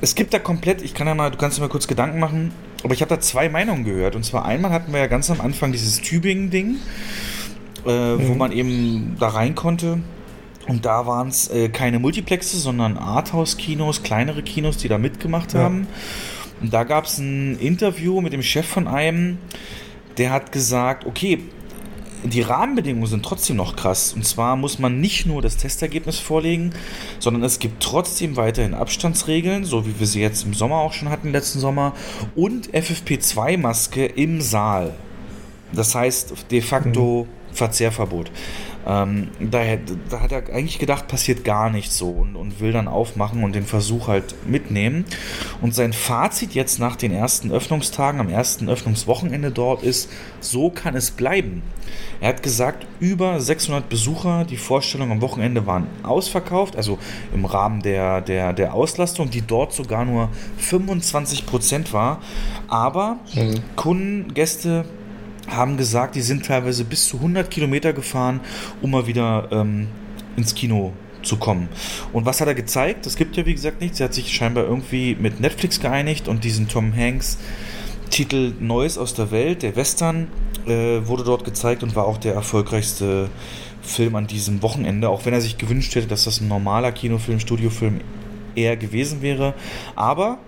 es 0.00 0.14
gibt 0.14 0.32
da 0.32 0.38
komplett, 0.38 0.82
ich 0.82 0.94
kann 0.94 1.06
ja 1.06 1.14
mal, 1.14 1.30
du 1.30 1.38
kannst 1.38 1.58
dir 1.58 1.62
mal 1.62 1.68
kurz 1.68 1.88
Gedanken 1.88 2.20
machen, 2.20 2.52
aber 2.84 2.94
ich 2.94 3.00
habe 3.00 3.08
da 3.08 3.20
zwei 3.20 3.48
Meinungen 3.48 3.84
gehört. 3.84 4.14
Und 4.14 4.24
zwar 4.24 4.44
einmal 4.44 4.70
hatten 4.70 4.92
wir 4.92 5.00
ja 5.00 5.06
ganz 5.08 5.30
am 5.30 5.40
Anfang 5.40 5.72
dieses 5.72 6.00
Tübingen-Ding, 6.00 6.76
äh, 7.86 8.14
mhm. 8.14 8.28
wo 8.28 8.34
man 8.34 8.52
eben 8.52 9.16
da 9.18 9.28
rein 9.28 9.54
konnte. 9.54 9.98
Und 10.68 10.84
da 10.84 11.06
waren 11.06 11.28
es 11.28 11.48
äh, 11.48 11.68
keine 11.68 11.98
Multiplexe, 11.98 12.58
sondern 12.58 12.96
Arthouse-Kinos, 12.96 14.02
kleinere 14.02 14.42
Kinos, 14.42 14.76
die 14.76 14.88
da 14.88 14.98
mitgemacht 14.98 15.54
ja. 15.54 15.60
haben. 15.60 15.88
Und 16.60 16.72
da 16.72 16.84
gab 16.84 17.06
es 17.06 17.18
ein 17.18 17.58
Interview 17.58 18.20
mit 18.20 18.32
dem 18.32 18.42
Chef 18.42 18.66
von 18.66 18.86
einem, 18.86 19.38
der 20.18 20.30
hat 20.30 20.52
gesagt, 20.52 21.06
okay, 21.06 21.40
die 22.24 22.42
Rahmenbedingungen 22.42 23.06
sind 23.06 23.24
trotzdem 23.24 23.56
noch 23.56 23.76
krass. 23.76 24.12
Und 24.12 24.24
zwar 24.26 24.56
muss 24.56 24.78
man 24.78 25.00
nicht 25.00 25.26
nur 25.26 25.40
das 25.40 25.56
Testergebnis 25.56 26.18
vorlegen, 26.18 26.72
sondern 27.20 27.44
es 27.44 27.60
gibt 27.60 27.82
trotzdem 27.82 28.36
weiterhin 28.36 28.74
Abstandsregeln, 28.74 29.64
so 29.64 29.86
wie 29.86 29.98
wir 30.00 30.06
sie 30.06 30.20
jetzt 30.20 30.44
im 30.44 30.54
Sommer 30.54 30.76
auch 30.76 30.92
schon 30.92 31.10
hatten, 31.10 31.30
letzten 31.30 31.60
Sommer, 31.60 31.94
und 32.34 32.70
FFP2-Maske 32.70 34.04
im 34.04 34.40
Saal. 34.40 34.94
Das 35.72 35.94
heißt 35.94 36.50
de 36.50 36.60
facto 36.60 37.26
mhm. 37.28 37.37
Verzehrverbot. 37.58 38.30
Ähm, 38.86 39.28
daher, 39.38 39.78
da 40.08 40.20
hat 40.20 40.32
er 40.32 40.48
eigentlich 40.48 40.78
gedacht, 40.78 41.08
passiert 41.08 41.44
gar 41.44 41.68
nichts 41.68 41.98
so 41.98 42.08
und, 42.08 42.36
und 42.36 42.60
will 42.60 42.72
dann 42.72 42.88
aufmachen 42.88 43.44
und 43.44 43.54
den 43.54 43.64
Versuch 43.64 44.08
halt 44.08 44.34
mitnehmen. 44.46 45.04
Und 45.60 45.74
sein 45.74 45.92
Fazit 45.92 46.54
jetzt 46.54 46.78
nach 46.78 46.96
den 46.96 47.12
ersten 47.12 47.52
Öffnungstagen, 47.52 48.20
am 48.20 48.30
ersten 48.30 48.68
Öffnungswochenende 48.68 49.50
dort 49.50 49.82
ist, 49.82 50.10
so 50.40 50.70
kann 50.70 50.96
es 50.96 51.10
bleiben. 51.10 51.62
Er 52.20 52.30
hat 52.30 52.42
gesagt, 52.42 52.86
über 53.00 53.40
600 53.40 53.88
Besucher, 53.88 54.44
die 54.44 54.56
Vorstellungen 54.56 55.12
am 55.12 55.20
Wochenende 55.20 55.66
waren 55.66 55.86
ausverkauft, 56.02 56.76
also 56.76 56.98
im 57.34 57.44
Rahmen 57.44 57.82
der, 57.82 58.20
der, 58.20 58.52
der 58.52 58.74
Auslastung, 58.74 59.30
die 59.30 59.42
dort 59.42 59.72
sogar 59.72 60.04
nur 60.04 60.30
25 60.58 61.46
Prozent 61.46 61.92
war. 61.92 62.20
Aber 62.68 63.18
mhm. 63.34 63.60
Kunden, 63.76 64.34
Gäste 64.34 64.84
haben 65.48 65.76
gesagt, 65.76 66.14
die 66.14 66.20
sind 66.20 66.46
teilweise 66.46 66.84
bis 66.84 67.08
zu 67.08 67.16
100 67.16 67.50
Kilometer 67.50 67.92
gefahren, 67.92 68.40
um 68.82 68.90
mal 68.90 69.06
wieder 69.06 69.48
ähm, 69.50 69.88
ins 70.36 70.54
Kino 70.54 70.92
zu 71.22 71.36
kommen. 71.36 71.68
Und 72.12 72.26
was 72.26 72.40
hat 72.40 72.48
er 72.48 72.54
gezeigt? 72.54 73.06
Es 73.06 73.16
gibt 73.16 73.36
ja 73.36 73.44
wie 73.46 73.54
gesagt 73.54 73.80
nichts. 73.80 74.00
Er 74.00 74.04
hat 74.04 74.14
sich 74.14 74.32
scheinbar 74.32 74.64
irgendwie 74.64 75.16
mit 75.18 75.40
Netflix 75.40 75.80
geeinigt 75.80 76.28
und 76.28 76.44
diesen 76.44 76.68
Tom 76.68 76.94
Hanks 76.94 77.38
Titel 78.10 78.54
Neues 78.58 78.96
aus 78.98 79.14
der 79.14 79.30
Welt, 79.30 79.62
der 79.62 79.76
Western, 79.76 80.28
äh, 80.66 81.06
wurde 81.06 81.24
dort 81.24 81.44
gezeigt 81.44 81.82
und 81.82 81.94
war 81.94 82.06
auch 82.06 82.18
der 82.18 82.34
erfolgreichste 82.34 83.28
Film 83.82 84.16
an 84.16 84.26
diesem 84.26 84.62
Wochenende, 84.62 85.08
auch 85.08 85.24
wenn 85.24 85.34
er 85.34 85.40
sich 85.40 85.58
gewünscht 85.58 85.94
hätte, 85.94 86.06
dass 86.06 86.24
das 86.24 86.40
ein 86.40 86.48
normaler 86.48 86.92
Kinofilm, 86.92 87.40
Studiofilm 87.40 88.00
eher 88.54 88.76
gewesen 88.76 89.22
wäre. 89.22 89.54
Aber 89.94 90.38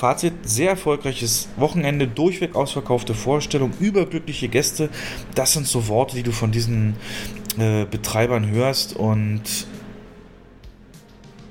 Fazit, 0.00 0.32
sehr 0.44 0.70
erfolgreiches 0.70 1.50
Wochenende, 1.58 2.08
durchweg 2.08 2.56
ausverkaufte 2.56 3.12
Vorstellung, 3.12 3.72
überglückliche 3.80 4.48
Gäste. 4.48 4.88
Das 5.34 5.52
sind 5.52 5.66
so 5.66 5.88
Worte, 5.88 6.16
die 6.16 6.22
du 6.22 6.32
von 6.32 6.50
diesen 6.50 6.94
äh, 7.58 7.84
Betreibern 7.84 8.48
hörst. 8.50 8.96
Und 8.96 9.42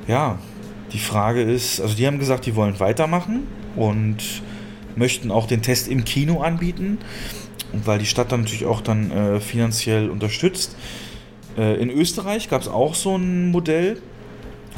ja, 0.07 0.39
die 0.93 0.97
Frage 0.97 1.43
ist, 1.43 1.79
also 1.79 1.93
die 1.93 2.07
haben 2.07 2.17
gesagt, 2.17 2.47
die 2.47 2.55
wollen 2.55 2.79
weitermachen 2.79 3.45
und 3.75 4.17
möchten 4.95 5.29
auch 5.29 5.45
den 5.45 5.61
Test 5.61 5.87
im 5.87 6.03
Kino 6.03 6.41
anbieten, 6.41 6.97
weil 7.71 7.99
die 7.99 8.07
Stadt 8.07 8.31
dann 8.31 8.41
natürlich 8.41 8.65
auch 8.65 8.81
dann 8.81 9.11
äh, 9.11 9.39
finanziell 9.39 10.09
unterstützt. 10.09 10.75
Äh, 11.55 11.79
in 11.79 11.91
Österreich 11.91 12.49
gab 12.49 12.63
es 12.63 12.67
auch 12.67 12.95
so 12.95 13.15
ein 13.15 13.51
Modell, 13.51 14.01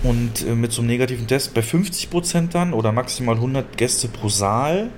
und 0.03 0.45
äh, 0.45 0.55
mit 0.55 0.71
so 0.71 0.81
einem 0.81 0.89
negativen 0.89 1.27
Test 1.27 1.53
bei 1.53 1.61
50% 1.61 2.49
dann 2.51 2.73
oder 2.73 2.91
maximal 2.91 3.35
100 3.35 3.77
Gäste 3.77 4.07
pro 4.07 4.29
Saal 4.29 4.89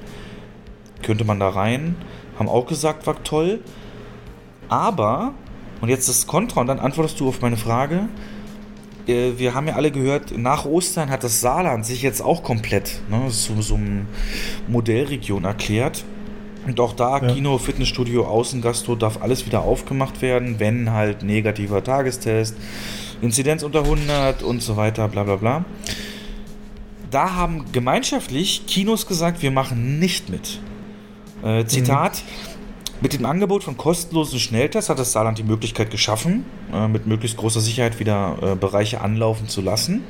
könnte 1.02 1.26
man 1.26 1.40
da 1.40 1.50
rein. 1.50 1.96
Haben 2.40 2.50
auch 2.50 2.66
gesagt, 2.66 3.06
war 3.06 3.24
toll. 3.24 3.60
Aber, 4.70 5.34
und 5.82 5.90
jetzt 5.90 6.10
das 6.10 6.26
Kontra, 6.26 6.62
und 6.62 6.68
dann 6.68 6.80
antwortest 6.80 7.20
du 7.20 7.28
auf 7.28 7.42
meine 7.42 7.58
Frage. 7.58 8.08
Äh, 9.08 9.34
wir 9.38 9.54
haben 9.54 9.68
ja 9.68 9.76
alle 9.76 9.92
gehört, 9.92 10.36
nach 10.38 10.66
Ostern 10.66 11.10
hat 11.10 11.24
das 11.24 11.42
Saarland 11.42 11.86
sich 11.86 12.02
jetzt 12.02 12.22
auch 12.22 12.42
komplett 12.42 13.02
ne, 13.10 13.30
zu 13.30 13.62
so 13.62 13.76
einem 13.76 14.08
Modellregion 14.68 15.44
erklärt. 15.44 16.06
Und 16.66 16.80
auch 16.80 16.94
da, 16.94 17.20
ja. 17.20 17.34
Kino, 17.34 17.58
Fitnessstudio, 17.58 18.26
Außengastro, 18.26 18.96
darf 18.96 19.22
alles 19.22 19.46
wieder 19.46 19.64
aufgemacht 19.64 20.22
werden, 20.22 20.62
wenn 20.62 20.92
halt 20.92 21.22
negativer 21.22 21.84
Tagestest, 21.84 22.56
Inzidenz 23.24 23.64
unter 23.64 23.84
100 23.84 24.44
und 24.44 24.62
so 24.62 24.76
weiter, 24.76 25.08
bla 25.08 25.24
bla 25.24 25.38
bla. 25.38 25.66
Da 27.10 27.36
haben 27.36 27.66
gemeinschaftlich 27.72 28.66
Kinos 28.68 29.08
gesagt, 29.08 29.42
wir 29.42 29.52
machen 29.52 30.00
nicht 30.00 30.30
mit. 30.30 30.60
Äh, 31.44 31.66
Zitat. 31.66 32.16
Mhm. 32.16 32.54
Mit 33.02 33.14
dem 33.14 33.26
Angebot 33.26 33.64
von 33.64 33.76
kostenlosen 33.76 34.40
Schnelltests 34.40 34.90
hat 34.90 35.00
das 35.00 35.12
Saarland 35.12 35.38
die 35.38 35.44
Möglichkeit 35.44 35.92
geschaffen, 35.92 36.46
äh, 36.74 36.88
mit 36.88 37.06
möglichst 37.06 37.38
großer 37.38 37.60
Sicherheit 37.60 38.00
wieder 38.00 38.38
äh, 38.42 38.56
Bereiche 38.56 39.02
anlaufen 39.02 39.48
zu 39.48 39.62
lassen. 39.62 40.04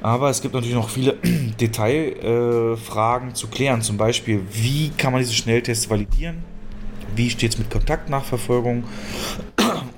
Aber 0.00 0.30
es 0.30 0.40
gibt 0.40 0.54
natürlich 0.54 0.76
noch 0.76 0.88
viele 0.88 1.14
Detailfragen 1.60 3.34
zu 3.34 3.48
klären. 3.48 3.82
Zum 3.82 3.96
Beispiel, 3.96 4.42
wie 4.52 4.90
kann 4.90 5.12
man 5.12 5.20
diese 5.20 5.34
Schnelltests 5.34 5.90
validieren? 5.90 6.44
Wie 7.16 7.28
steht 7.30 7.52
es 7.52 7.58
mit 7.58 7.70
Kontaktnachverfolgung? 7.70 8.84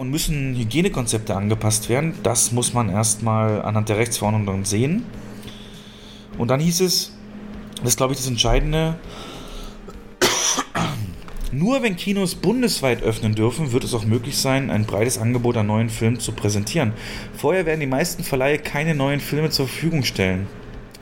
Und 0.00 0.08
müssen 0.08 0.56
Hygienekonzepte 0.56 1.36
angepasst 1.36 1.90
werden? 1.90 2.14
Das 2.22 2.52
muss 2.52 2.72
man 2.72 2.88
erstmal 2.88 3.60
anhand 3.60 3.90
der 3.90 3.98
Rechtsverordnung 3.98 4.46
dann 4.46 4.64
sehen. 4.64 5.04
Und 6.38 6.48
dann 6.48 6.58
hieß 6.58 6.80
es, 6.80 7.14
das 7.80 7.90
ist 7.90 7.96
glaube 7.98 8.14
ich 8.14 8.18
das 8.18 8.26
Entscheidende, 8.26 8.98
nur 11.52 11.82
wenn 11.82 11.96
Kinos 11.96 12.34
bundesweit 12.34 13.02
öffnen 13.02 13.34
dürfen, 13.34 13.72
wird 13.72 13.84
es 13.84 13.92
auch 13.92 14.06
möglich 14.06 14.38
sein, 14.38 14.70
ein 14.70 14.86
breites 14.86 15.18
Angebot 15.18 15.58
an 15.58 15.66
neuen 15.66 15.90
Filmen 15.90 16.18
zu 16.18 16.32
präsentieren. 16.32 16.94
Vorher 17.36 17.66
werden 17.66 17.80
die 17.80 17.86
meisten 17.86 18.24
Verleihe 18.24 18.56
keine 18.56 18.94
neuen 18.94 19.20
Filme 19.20 19.50
zur 19.50 19.68
Verfügung 19.68 20.04
stellen. 20.04 20.46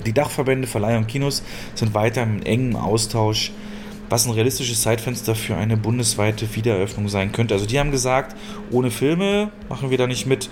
Die 0.06 0.12
Dachverbände, 0.12 0.66
Verleiher 0.66 0.98
und 0.98 1.06
Kinos 1.06 1.44
sind 1.76 1.94
weiter 1.94 2.24
im 2.24 2.42
engen 2.42 2.74
Austausch 2.74 3.52
was 4.08 4.26
ein 4.26 4.32
realistisches 4.32 4.82
Zeitfenster 4.82 5.34
für 5.34 5.56
eine 5.56 5.76
bundesweite 5.76 6.54
Wiedereröffnung 6.54 7.08
sein 7.08 7.32
könnte. 7.32 7.54
Also 7.54 7.66
die 7.66 7.78
haben 7.78 7.90
gesagt, 7.90 8.36
ohne 8.70 8.90
Filme 8.90 9.50
machen 9.68 9.90
wir 9.90 9.98
da 9.98 10.06
nicht 10.06 10.26
mit. 10.26 10.48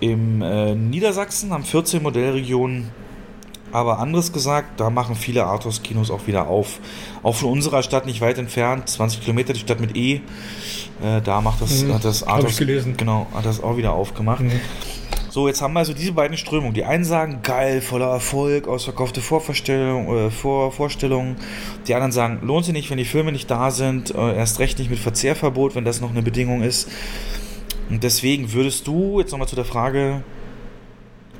Im 0.00 0.42
äh, 0.42 0.74
Niedersachsen 0.74 1.52
haben 1.52 1.64
14 1.64 2.02
Modellregionen 2.02 2.90
aber 3.74 3.98
anderes 3.98 4.32
gesagt, 4.32 4.78
da 4.78 4.88
machen 4.88 5.16
viele 5.16 5.46
Arthouse-Kinos 5.46 6.12
auch 6.12 6.28
wieder 6.28 6.46
auf. 6.46 6.78
Auch 7.24 7.34
von 7.34 7.50
unserer 7.50 7.82
Stadt 7.82 8.06
nicht 8.06 8.20
weit 8.20 8.38
entfernt, 8.38 8.88
20 8.88 9.22
Kilometer, 9.22 9.52
die 9.52 9.58
Stadt 9.58 9.80
mit 9.80 9.96
E. 9.96 10.20
Äh, 11.02 11.20
da 11.24 11.40
macht 11.40 11.60
das, 11.60 11.82
mhm, 11.82 11.92
hat 11.92 12.04
das 12.04 12.22
Arthouse, 12.22 12.56
genau, 12.96 13.26
hat 13.34 13.44
das 13.44 13.60
auch 13.60 13.76
wieder 13.76 13.92
aufgemacht. 13.92 14.42
Mhm. 14.42 14.60
So, 15.34 15.48
jetzt 15.48 15.60
haben 15.62 15.72
wir 15.72 15.80
also 15.80 15.94
diese 15.94 16.12
beiden 16.12 16.36
Strömungen. 16.36 16.74
Die 16.74 16.84
einen 16.84 17.02
sagen, 17.02 17.40
geil, 17.42 17.80
voller 17.80 18.06
Erfolg, 18.06 18.68
ausverkaufte 18.68 19.20
Vorvorstellungen, 19.20 20.28
äh, 20.28 20.30
Vor 20.30 20.70
Vorstellungen. 20.70 21.34
Die 21.88 21.94
anderen 21.94 22.12
sagen, 22.12 22.38
lohnt 22.46 22.66
sich 22.66 22.72
nicht, 22.72 22.88
wenn 22.88 22.98
die 22.98 23.04
Filme 23.04 23.32
nicht 23.32 23.50
da 23.50 23.72
sind, 23.72 24.14
äh, 24.14 24.36
erst 24.36 24.60
recht 24.60 24.78
nicht 24.78 24.90
mit 24.90 25.00
Verzehrverbot, 25.00 25.74
wenn 25.74 25.84
das 25.84 26.00
noch 26.00 26.10
eine 26.10 26.22
Bedingung 26.22 26.62
ist. 26.62 26.88
Und 27.90 28.04
deswegen 28.04 28.52
würdest 28.52 28.86
du, 28.86 29.18
jetzt 29.18 29.32
nochmal 29.32 29.48
zu 29.48 29.56
der 29.56 29.64
Frage, 29.64 30.22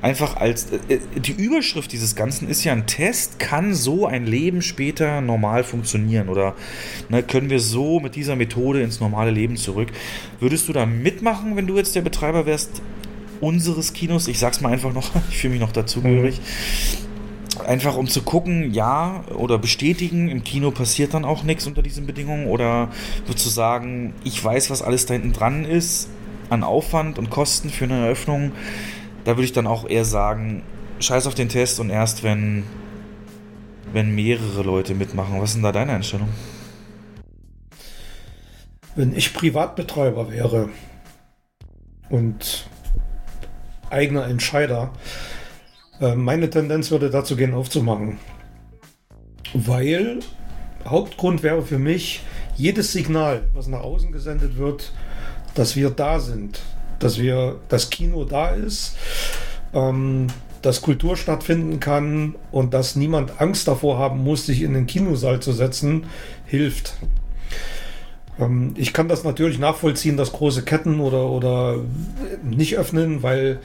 einfach 0.01 0.35
als 0.35 0.73
äh, 0.89 0.99
die 1.15 1.31
Überschrift 1.31 1.93
dieses 1.93 2.17
Ganzen 2.17 2.49
ist 2.49 2.65
ja 2.65 2.73
ein 2.73 2.87
Test, 2.87 3.39
kann 3.39 3.73
so 3.73 4.05
ein 4.05 4.25
Leben 4.25 4.61
später 4.61 5.21
normal 5.21 5.63
funktionieren 5.63 6.27
oder 6.27 6.55
ne, 7.07 7.23
können 7.23 7.49
wir 7.49 7.61
so 7.61 8.01
mit 8.01 8.17
dieser 8.17 8.35
Methode 8.35 8.81
ins 8.81 8.99
normale 8.99 9.31
Leben 9.31 9.55
zurück? 9.55 9.87
Würdest 10.41 10.67
du 10.67 10.73
da 10.73 10.85
mitmachen, 10.85 11.55
wenn 11.55 11.65
du 11.65 11.77
jetzt 11.77 11.95
der 11.95 12.01
Betreiber 12.01 12.45
wärst 12.45 12.81
unseres 13.41 13.93
Kinos. 13.93 14.27
Ich 14.27 14.39
sag's 14.39 14.61
mal 14.61 14.71
einfach 14.71 14.93
noch, 14.93 15.11
ich 15.29 15.37
fühle 15.37 15.53
mich 15.53 15.61
noch 15.61 15.71
dazugehörig. 15.71 16.39
Mhm. 16.39 17.65
Einfach 17.65 17.95
um 17.95 18.07
zu 18.07 18.21
gucken, 18.21 18.73
ja, 18.73 19.23
oder 19.33 19.57
bestätigen, 19.57 20.27
im 20.27 20.43
Kino 20.43 20.71
passiert 20.71 21.13
dann 21.13 21.23
auch 21.23 21.43
nichts 21.43 21.65
unter 21.65 21.81
diesen 21.81 22.05
Bedingungen. 22.05 22.47
Oder 22.47 22.89
zu 23.33 23.49
sagen, 23.49 24.13
ich 24.23 24.43
weiß, 24.43 24.69
was 24.69 24.81
alles 24.81 25.05
da 25.05 25.13
hinten 25.13 25.31
dran 25.31 25.63
ist, 25.63 26.09
an 26.49 26.63
Aufwand 26.63 27.17
und 27.17 27.29
Kosten 27.29 27.69
für 27.69 27.85
eine 27.85 28.05
Eröffnung. 28.05 28.51
Da 29.23 29.31
würde 29.31 29.45
ich 29.45 29.53
dann 29.53 29.67
auch 29.67 29.87
eher 29.87 30.05
sagen, 30.05 30.63
scheiß 30.99 31.27
auf 31.27 31.35
den 31.35 31.49
Test 31.49 31.79
und 31.79 31.89
erst 31.89 32.23
wenn, 32.23 32.63
wenn 33.93 34.13
mehrere 34.13 34.61
Leute 34.61 34.93
mitmachen. 34.93 35.41
Was 35.41 35.51
ist 35.51 35.55
denn 35.55 35.63
da 35.63 35.71
deine 35.71 35.93
Einstellung? 35.93 36.29
Wenn 38.95 39.15
ich 39.15 39.33
Privatbetreiber 39.33 40.31
wäre 40.31 40.69
und 42.09 42.67
eigener 43.89 44.27
Entscheider. 44.27 44.91
Äh, 45.99 46.15
meine 46.15 46.49
Tendenz 46.49 46.91
würde 46.91 47.09
dazu 47.09 47.35
gehen, 47.35 47.53
aufzumachen. 47.53 48.19
Weil 49.53 50.19
Hauptgrund 50.85 51.43
wäre 51.43 51.61
für 51.61 51.79
mich, 51.79 52.21
jedes 52.57 52.93
Signal, 52.93 53.43
was 53.53 53.67
nach 53.67 53.81
außen 53.81 54.11
gesendet 54.11 54.57
wird, 54.57 54.93
dass 55.55 55.75
wir 55.75 55.89
da 55.89 56.19
sind, 56.19 56.61
dass 56.99 57.19
wir 57.19 57.59
das 57.69 57.89
Kino 57.89 58.25
da 58.25 58.49
ist, 58.49 58.95
ähm, 59.73 60.27
dass 60.61 60.81
Kultur 60.81 61.15
stattfinden 61.15 61.79
kann 61.79 62.35
und 62.51 62.73
dass 62.73 62.95
niemand 62.95 63.39
Angst 63.39 63.67
davor 63.67 63.99
haben 63.99 64.23
muss, 64.23 64.45
sich 64.45 64.61
in 64.61 64.73
den 64.73 64.87
Kinosaal 64.87 65.39
zu 65.39 65.51
setzen, 65.51 66.05
hilft. 66.45 66.95
Ähm, 68.39 68.73
ich 68.75 68.93
kann 68.93 69.07
das 69.07 69.23
natürlich 69.23 69.59
nachvollziehen, 69.59 70.17
dass 70.17 70.33
große 70.33 70.63
Ketten 70.63 70.99
oder, 70.99 71.29
oder 71.29 71.77
nicht 72.43 72.77
öffnen, 72.77 73.23
weil 73.23 73.59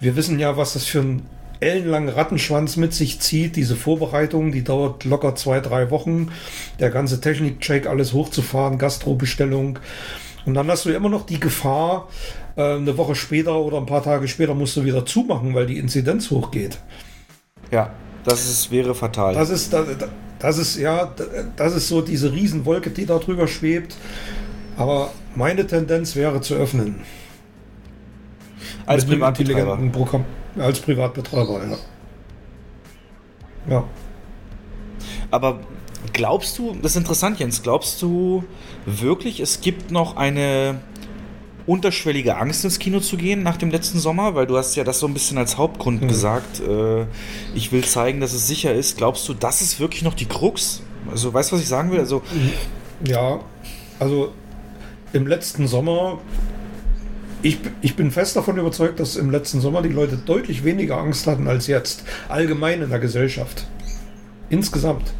wir 0.00 0.16
wissen 0.16 0.38
ja, 0.38 0.56
was 0.56 0.74
das 0.74 0.84
für 0.84 1.00
ein 1.00 1.22
ellenlangen 1.60 2.08
Rattenschwanz 2.08 2.76
mit 2.76 2.94
sich 2.94 3.20
zieht. 3.20 3.56
Diese 3.56 3.76
Vorbereitung, 3.76 4.52
die 4.52 4.62
dauert 4.62 5.04
locker 5.04 5.34
zwei, 5.34 5.60
drei 5.60 5.90
Wochen. 5.90 6.30
Der 6.78 6.90
ganze 6.90 7.20
Technikcheck, 7.20 7.86
alles 7.86 8.12
hochzufahren, 8.12 8.78
Gastrobestellung. 8.78 9.78
Und 10.46 10.54
dann 10.54 10.68
hast 10.68 10.84
du 10.84 10.90
immer 10.90 11.08
noch 11.08 11.26
die 11.26 11.40
Gefahr, 11.40 12.08
äh, 12.56 12.76
eine 12.76 12.96
Woche 12.96 13.14
später 13.14 13.56
oder 13.56 13.78
ein 13.78 13.86
paar 13.86 14.02
Tage 14.02 14.28
später 14.28 14.54
musst 14.54 14.76
du 14.76 14.84
wieder 14.84 15.04
zumachen, 15.04 15.54
weil 15.54 15.66
die 15.66 15.78
Inzidenz 15.78 16.30
hochgeht. 16.30 16.78
Ja, 17.70 17.92
das 18.24 18.48
ist, 18.48 18.70
wäre 18.70 18.94
fatal. 18.94 19.34
Das 19.34 19.50
ist, 19.50 19.72
das, 19.72 19.86
das 20.38 20.58
ist, 20.58 20.76
ja, 20.76 21.12
das 21.56 21.74
ist 21.74 21.88
so 21.88 22.00
diese 22.00 22.32
Riesenwolke, 22.32 22.90
die 22.90 23.06
da 23.06 23.18
drüber 23.18 23.48
schwebt. 23.48 23.96
Aber 24.76 25.10
meine 25.34 25.66
Tendenz 25.66 26.14
wäre 26.14 26.40
zu 26.40 26.54
öffnen. 26.54 27.00
Als 28.86 29.04
Privatbetreiber. 29.04 29.76
Programm, 29.92 30.24
als 30.56 30.80
Privatbetreiber, 30.80 31.60
ja. 31.68 31.76
Ja. 33.68 33.84
Aber 35.30 35.60
glaubst 36.12 36.58
du, 36.58 36.74
das 36.80 36.92
ist 36.92 36.96
interessant, 36.96 37.38
Jens, 37.38 37.62
glaubst 37.62 38.00
du 38.00 38.44
wirklich, 38.86 39.40
es 39.40 39.60
gibt 39.60 39.90
noch 39.90 40.16
eine 40.16 40.80
unterschwellige 41.68 42.36
Angst 42.36 42.64
ins 42.64 42.78
Kino 42.78 43.00
zu 43.00 43.16
gehen 43.16 43.42
nach 43.42 43.56
dem 43.56 43.70
letzten 43.70 43.98
Sommer? 43.98 44.34
Weil 44.34 44.46
du 44.46 44.56
hast 44.56 44.74
ja 44.74 44.84
das 44.84 44.98
so 44.98 45.06
ein 45.06 45.14
bisschen 45.14 45.38
als 45.38 45.56
Hauptgrund 45.56 46.02
mhm. 46.02 46.08
gesagt. 46.08 46.60
Äh, 46.60 47.06
ich 47.54 47.70
will 47.70 47.84
zeigen, 47.84 48.20
dass 48.20 48.32
es 48.32 48.46
sicher 48.48 48.74
ist. 48.74 48.96
Glaubst 48.96 49.28
du, 49.28 49.34
das 49.34 49.62
ist 49.62 49.78
wirklich 49.78 50.02
noch 50.02 50.14
die 50.14 50.26
Krux? 50.26 50.82
Also, 51.10 51.32
weißt 51.32 51.52
du, 51.52 51.56
was 51.56 51.62
ich 51.62 51.68
sagen 51.68 51.90
will? 51.90 52.00
Also, 52.00 52.22
ja, 53.06 53.40
also 53.98 54.32
im 55.12 55.26
letzten 55.26 55.68
Sommer 55.68 56.18
ich, 57.42 57.58
ich 57.82 57.94
bin 57.94 58.10
fest 58.10 58.36
davon 58.36 58.58
überzeugt, 58.58 58.98
dass 58.98 59.16
im 59.16 59.30
letzten 59.30 59.60
Sommer 59.60 59.82
die 59.82 59.88
Leute 59.88 60.16
deutlich 60.16 60.64
weniger 60.64 60.98
Angst 60.98 61.26
hatten 61.26 61.46
als 61.46 61.66
jetzt. 61.66 62.02
Allgemein 62.28 62.82
in 62.82 62.90
der 62.90 62.98
Gesellschaft. 62.98 63.66
Insgesamt. 64.50 65.12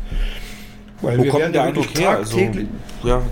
Weil 1.01 1.19
Wo 1.19 1.23
wir 1.23 1.31
kommt 1.31 1.55
der 1.55 1.63
Eindruck 1.63 1.99
her? 1.99 2.11
Also, 2.11 2.39
ja, 3.05 3.23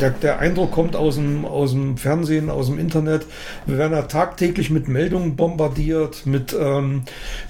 der, 0.00 0.10
der, 0.10 0.38
Eindruck 0.40 0.72
kommt 0.72 0.96
aus 0.96 1.14
dem, 1.14 1.44
aus 1.44 1.70
dem 1.70 1.96
Fernsehen, 1.96 2.50
aus 2.50 2.66
dem 2.66 2.78
Internet. 2.78 3.24
Wir 3.66 3.78
werden 3.78 3.92
ja 3.92 4.02
tagtäglich 4.02 4.70
mit 4.70 4.88
Meldungen 4.88 5.36
bombardiert, 5.36 6.26
mit 6.26 6.56
ähm, 6.58 7.04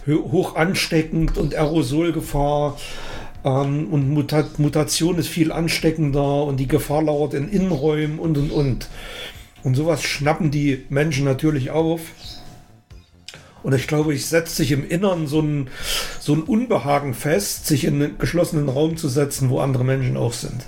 hoch 0.07 0.57
ansteckend 0.57 1.39
und 1.39 1.55
Aerosolgefahr. 1.55 2.77
Ähm, 3.45 3.89
und 3.91 4.11
Mutat 4.11 4.59
Mutation 4.59 5.17
ist 5.17 5.29
viel 5.29 5.51
ansteckender 5.51 6.45
und 6.45 6.59
die 6.59 6.69
Gefahr 6.69 7.03
lauert 7.03 7.33
in 7.33 7.49
Innenräumen 7.49 8.19
und 8.19 8.37
und 8.37 8.53
und. 8.53 8.89
Und 9.65 9.77
sowas 9.77 10.03
schnappen 10.03 10.51
die 10.51 10.85
Menschen 10.91 11.25
natürlich 11.25 11.71
auf. 11.71 12.01
Und 13.63 13.75
ich 13.75 13.87
glaube, 13.87 14.15
ich 14.15 14.27
setze 14.27 14.57
sich 14.57 14.73
im 14.73 14.89
Inneren 14.89 15.27
so 15.27 15.41
ein, 15.41 15.69
so 16.21 16.35
ein 16.35 16.43
Unbehagen 16.43 17.15
fest, 17.15 17.67
sich 17.67 17.85
in 17.85 18.03
einen 18.03 18.19
geschlossenen 18.19 18.69
Raum 18.69 18.97
zu 18.97 19.09
setzen, 19.09 19.51
wo 19.51 19.61
andere 19.61 19.85
Menschen 19.85 20.17
auch 20.17 20.33
sind. 20.33 20.65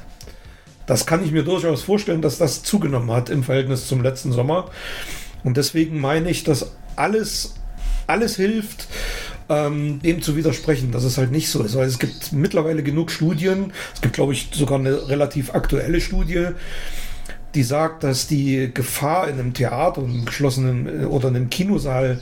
Das 0.87 1.07
kann 1.07 1.25
ich 1.25 1.33
mir 1.33 1.45
durchaus 1.45 1.83
vorstellen, 1.83 2.23
dass 2.23 2.39
das 2.39 2.63
zugenommen 2.63 3.11
hat 3.11 3.31
im 3.31 3.43
Verhältnis 3.43 3.89
zum 3.89 4.03
letzten 4.03 4.33
Sommer. 4.33 4.71
Und 5.43 5.57
deswegen 5.57 6.01
meine 6.01 6.31
ich, 6.31 6.45
dass 6.45 6.73
alles, 6.97 7.55
alles 8.07 8.37
hilft, 8.37 8.87
ähm, 9.49 10.01
dem 10.03 10.23
zu 10.23 10.37
widersprechen, 10.37 10.93
dass 10.93 11.05
es 11.05 11.19
halt 11.19 11.31
nicht 11.31 11.51
so 11.51 11.63
ist. 11.63 11.77
Weil 11.77 11.89
es 11.89 11.99
gibt 11.99 12.33
mittlerweile 12.33 12.83
genug 12.83 13.11
Studien, 13.11 13.73
es 13.95 14.01
gibt, 14.01 14.15
glaube 14.15 14.33
ich, 14.33 14.51
sogar 14.53 14.79
eine 14.79 15.09
relativ 15.09 15.55
aktuelle 15.55 16.01
Studie, 16.01 16.49
die 17.55 17.63
sagt, 17.63 18.05
dass 18.05 18.27
die 18.27 18.71
Gefahr 18.73 19.29
in 19.29 19.39
einem 19.39 19.55
Theater, 19.55 20.03
einem 20.03 20.25
geschlossenen 20.25 21.03
äh, 21.03 21.05
oder 21.07 21.29
einem 21.29 21.51
Kinosaal 21.51 22.21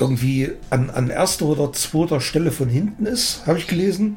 irgendwie 0.00 0.52
an, 0.70 0.90
an 0.90 1.10
erster 1.10 1.46
oder 1.46 1.72
zweiter 1.72 2.20
Stelle 2.20 2.50
von 2.50 2.68
hinten 2.68 3.06
ist, 3.06 3.46
habe 3.46 3.58
ich 3.58 3.66
gelesen. 3.66 4.16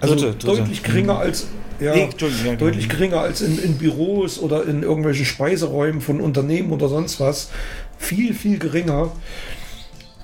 Also 0.00 0.14
dritte, 0.14 0.38
dritte. 0.38 0.46
deutlich 0.58 0.82
geringer 0.82 1.14
mhm. 1.14 1.20
als 1.20 1.46
ja, 1.80 1.94
nee, 1.94 2.08
ja, 2.44 2.56
deutlich 2.56 2.88
geringer 2.88 3.20
als 3.20 3.40
in, 3.40 3.58
in 3.58 3.78
Büros 3.78 4.38
oder 4.38 4.66
in 4.66 4.82
irgendwelchen 4.82 5.24
Speiseräumen 5.24 6.00
von 6.00 6.20
Unternehmen 6.20 6.72
oder 6.72 6.88
sonst 6.88 7.20
was. 7.20 7.50
Viel, 7.98 8.34
viel 8.34 8.58
geringer. 8.58 9.12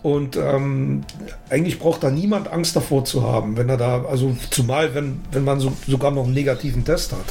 Und 0.04 0.36
ähm, 0.36 1.00
eigentlich 1.48 1.78
braucht 1.78 2.02
da 2.02 2.10
niemand 2.10 2.52
Angst 2.52 2.76
davor 2.76 3.06
zu 3.06 3.22
haben, 3.22 3.56
wenn 3.56 3.70
er 3.70 3.78
da, 3.78 4.04
also 4.04 4.36
zumal 4.50 4.94
wenn, 4.94 5.22
wenn 5.32 5.44
man 5.44 5.60
so, 5.60 5.72
sogar 5.88 6.10
noch 6.10 6.24
einen 6.24 6.34
negativen 6.34 6.84
Test 6.84 7.12
hat. 7.12 7.24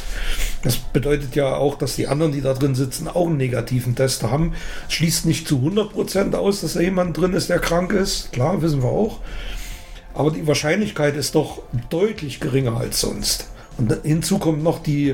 Das 0.64 0.78
bedeutet 0.78 1.36
ja 1.36 1.56
auch, 1.56 1.78
dass 1.78 1.96
die 1.96 2.08
anderen, 2.08 2.32
die 2.32 2.42
da 2.42 2.56
drin 2.56 2.74
sitzen, 2.74 3.08
auch 3.08 3.28
einen 3.28 3.38
negativen 3.38 3.96
Test 3.96 4.24
haben. 4.24 4.54
Schließt 4.90 5.28
nicht 5.28 5.48
zu 5.48 5.58
100% 5.58 6.34
aus, 6.34 6.62
dass 6.62 6.74
da 6.74 6.80
jemand 6.80 7.16
drin 7.16 7.34
ist, 7.34 7.52
der 7.52 7.60
krank 7.60 7.94
ist. 7.94 8.32
Klar, 8.32 8.64
wissen 8.64 8.82
wir 8.82 8.90
auch. 8.90 9.20
Aber 10.16 10.32
die 10.32 10.48
Wahrscheinlichkeit 10.48 11.16
ist 11.16 11.36
doch 11.36 11.62
deutlich 11.92 12.40
geringer 12.40 12.76
als 12.78 13.02
sonst. 13.02 13.50
Und 13.78 13.96
hinzu 14.02 14.40
kommen 14.40 14.64
noch 14.64 14.82
die 14.82 15.14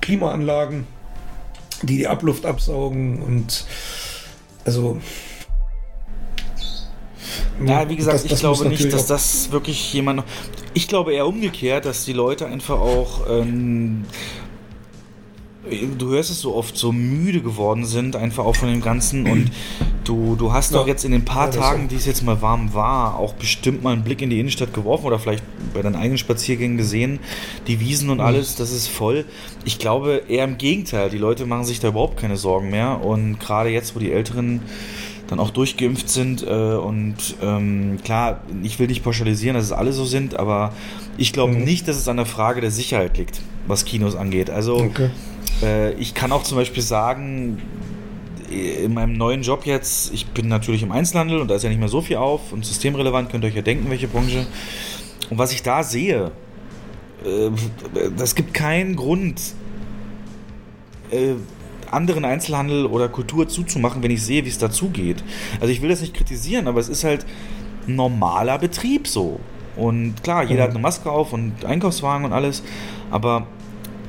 Klimaanlagen, 0.00 0.88
die 1.82 1.98
die 1.98 2.08
Abluft 2.08 2.46
absaugen 2.46 3.22
und 3.22 3.64
also 4.64 4.98
ja, 7.64 7.88
wie 7.88 7.96
gesagt, 7.96 8.14
das, 8.16 8.22
das 8.24 8.32
ich 8.32 8.38
glaube 8.40 8.68
nicht, 8.68 8.92
dass 8.92 9.06
das 9.06 9.50
wirklich 9.50 9.92
jemand. 9.92 10.24
Ich 10.74 10.88
glaube 10.88 11.14
eher 11.14 11.26
umgekehrt, 11.26 11.84
dass 11.84 12.04
die 12.04 12.12
Leute 12.12 12.46
einfach 12.46 12.78
auch 12.78 13.28
ähm, 13.28 14.04
du 15.98 16.10
hörst 16.10 16.30
es 16.30 16.40
so 16.40 16.54
oft, 16.54 16.76
so 16.76 16.92
müde 16.92 17.40
geworden 17.40 17.84
sind, 17.84 18.16
einfach 18.16 18.44
auch 18.44 18.56
von 18.56 18.68
dem 18.68 18.80
Ganzen. 18.80 19.26
Und 19.28 19.50
du, 20.04 20.36
du 20.36 20.52
hast 20.52 20.72
ja. 20.72 20.78
doch 20.78 20.86
jetzt 20.86 21.04
in 21.04 21.12
den 21.12 21.24
paar 21.24 21.52
ja, 21.52 21.60
Tagen, 21.60 21.88
die 21.88 21.96
es 21.96 22.06
jetzt 22.06 22.22
mal 22.22 22.40
warm 22.42 22.74
war, 22.74 23.18
auch 23.18 23.34
bestimmt 23.34 23.82
mal 23.82 23.92
einen 23.92 24.04
Blick 24.04 24.22
in 24.22 24.30
die 24.30 24.38
Innenstadt 24.38 24.72
geworfen 24.72 25.06
oder 25.06 25.18
vielleicht 25.18 25.44
bei 25.74 25.82
deinen 25.82 25.96
eigenen 25.96 26.18
Spaziergängen 26.18 26.76
gesehen, 26.76 27.18
die 27.66 27.80
Wiesen 27.80 28.10
und 28.10 28.18
mhm. 28.18 28.24
alles, 28.24 28.56
das 28.56 28.70
ist 28.70 28.88
voll. 28.88 29.24
Ich 29.64 29.78
glaube 29.78 30.22
eher 30.28 30.44
im 30.44 30.58
Gegenteil, 30.58 31.10
die 31.10 31.18
Leute 31.18 31.46
machen 31.46 31.64
sich 31.64 31.80
da 31.80 31.88
überhaupt 31.88 32.18
keine 32.18 32.36
Sorgen 32.36 32.70
mehr. 32.70 33.04
Und 33.04 33.40
gerade 33.40 33.70
jetzt, 33.70 33.94
wo 33.96 33.98
die 33.98 34.12
Älteren 34.12 34.62
dann 35.28 35.40
auch 35.40 35.50
durchgeimpft 35.50 36.08
sind 36.08 36.42
äh, 36.42 36.46
und 36.46 37.16
ähm, 37.42 37.98
klar, 38.04 38.42
ich 38.62 38.78
will 38.78 38.86
nicht 38.86 39.02
pauschalisieren, 39.02 39.56
dass 39.56 39.64
es 39.64 39.72
alle 39.72 39.92
so 39.92 40.04
sind, 40.04 40.38
aber 40.38 40.72
ich 41.18 41.32
glaube 41.32 41.54
mhm. 41.54 41.64
nicht, 41.64 41.88
dass 41.88 41.96
es 41.96 42.06
an 42.08 42.16
der 42.16 42.26
Frage 42.26 42.60
der 42.60 42.70
Sicherheit 42.70 43.18
liegt, 43.18 43.40
was 43.66 43.84
Kinos 43.84 44.14
angeht. 44.14 44.50
Also 44.50 44.76
okay. 44.76 45.10
Äh, 45.62 45.92
ich 45.94 46.14
kann 46.14 46.32
auch 46.32 46.42
zum 46.42 46.56
Beispiel 46.56 46.82
sagen, 46.82 47.60
in 48.50 48.94
meinem 48.94 49.14
neuen 49.14 49.42
Job 49.42 49.66
jetzt, 49.66 50.12
ich 50.12 50.26
bin 50.26 50.48
natürlich 50.48 50.82
im 50.82 50.92
Einzelhandel 50.92 51.40
und 51.40 51.48
da 51.48 51.56
ist 51.56 51.62
ja 51.62 51.68
nicht 51.68 51.78
mehr 51.78 51.88
so 51.88 52.00
viel 52.00 52.16
auf 52.16 52.52
und 52.52 52.64
systemrelevant, 52.64 53.30
könnt 53.30 53.44
ihr 53.44 53.48
euch 53.48 53.56
ja 53.56 53.62
denken, 53.62 53.90
welche 53.90 54.08
Branche. 54.08 54.46
Und 55.30 55.38
was 55.38 55.52
ich 55.52 55.62
da 55.62 55.82
sehe, 55.82 56.30
äh, 57.24 57.50
das 58.16 58.34
gibt 58.34 58.54
keinen 58.54 58.94
Grund, 58.94 59.40
äh, 61.10 61.34
anderen 61.92 62.24
Einzelhandel 62.24 62.86
oder 62.86 63.08
Kultur 63.08 63.48
zuzumachen, 63.48 64.02
wenn 64.02 64.10
ich 64.10 64.22
sehe, 64.22 64.44
wie 64.44 64.48
es 64.48 64.58
dazugeht. 64.58 65.22
Also 65.60 65.72
ich 65.72 65.82
will 65.82 65.88
das 65.88 66.00
nicht 66.00 66.14
kritisieren, 66.14 66.68
aber 66.68 66.80
es 66.80 66.88
ist 66.88 67.04
halt 67.04 67.26
normaler 67.86 68.58
Betrieb 68.58 69.06
so. 69.06 69.40
Und 69.76 70.22
klar, 70.22 70.42
jeder 70.42 70.60
mhm. 70.60 70.62
hat 70.62 70.70
eine 70.70 70.78
Maske 70.78 71.10
auf 71.10 71.32
und 71.32 71.64
Einkaufswagen 71.64 72.24
und 72.24 72.32
alles, 72.32 72.62
aber 73.10 73.46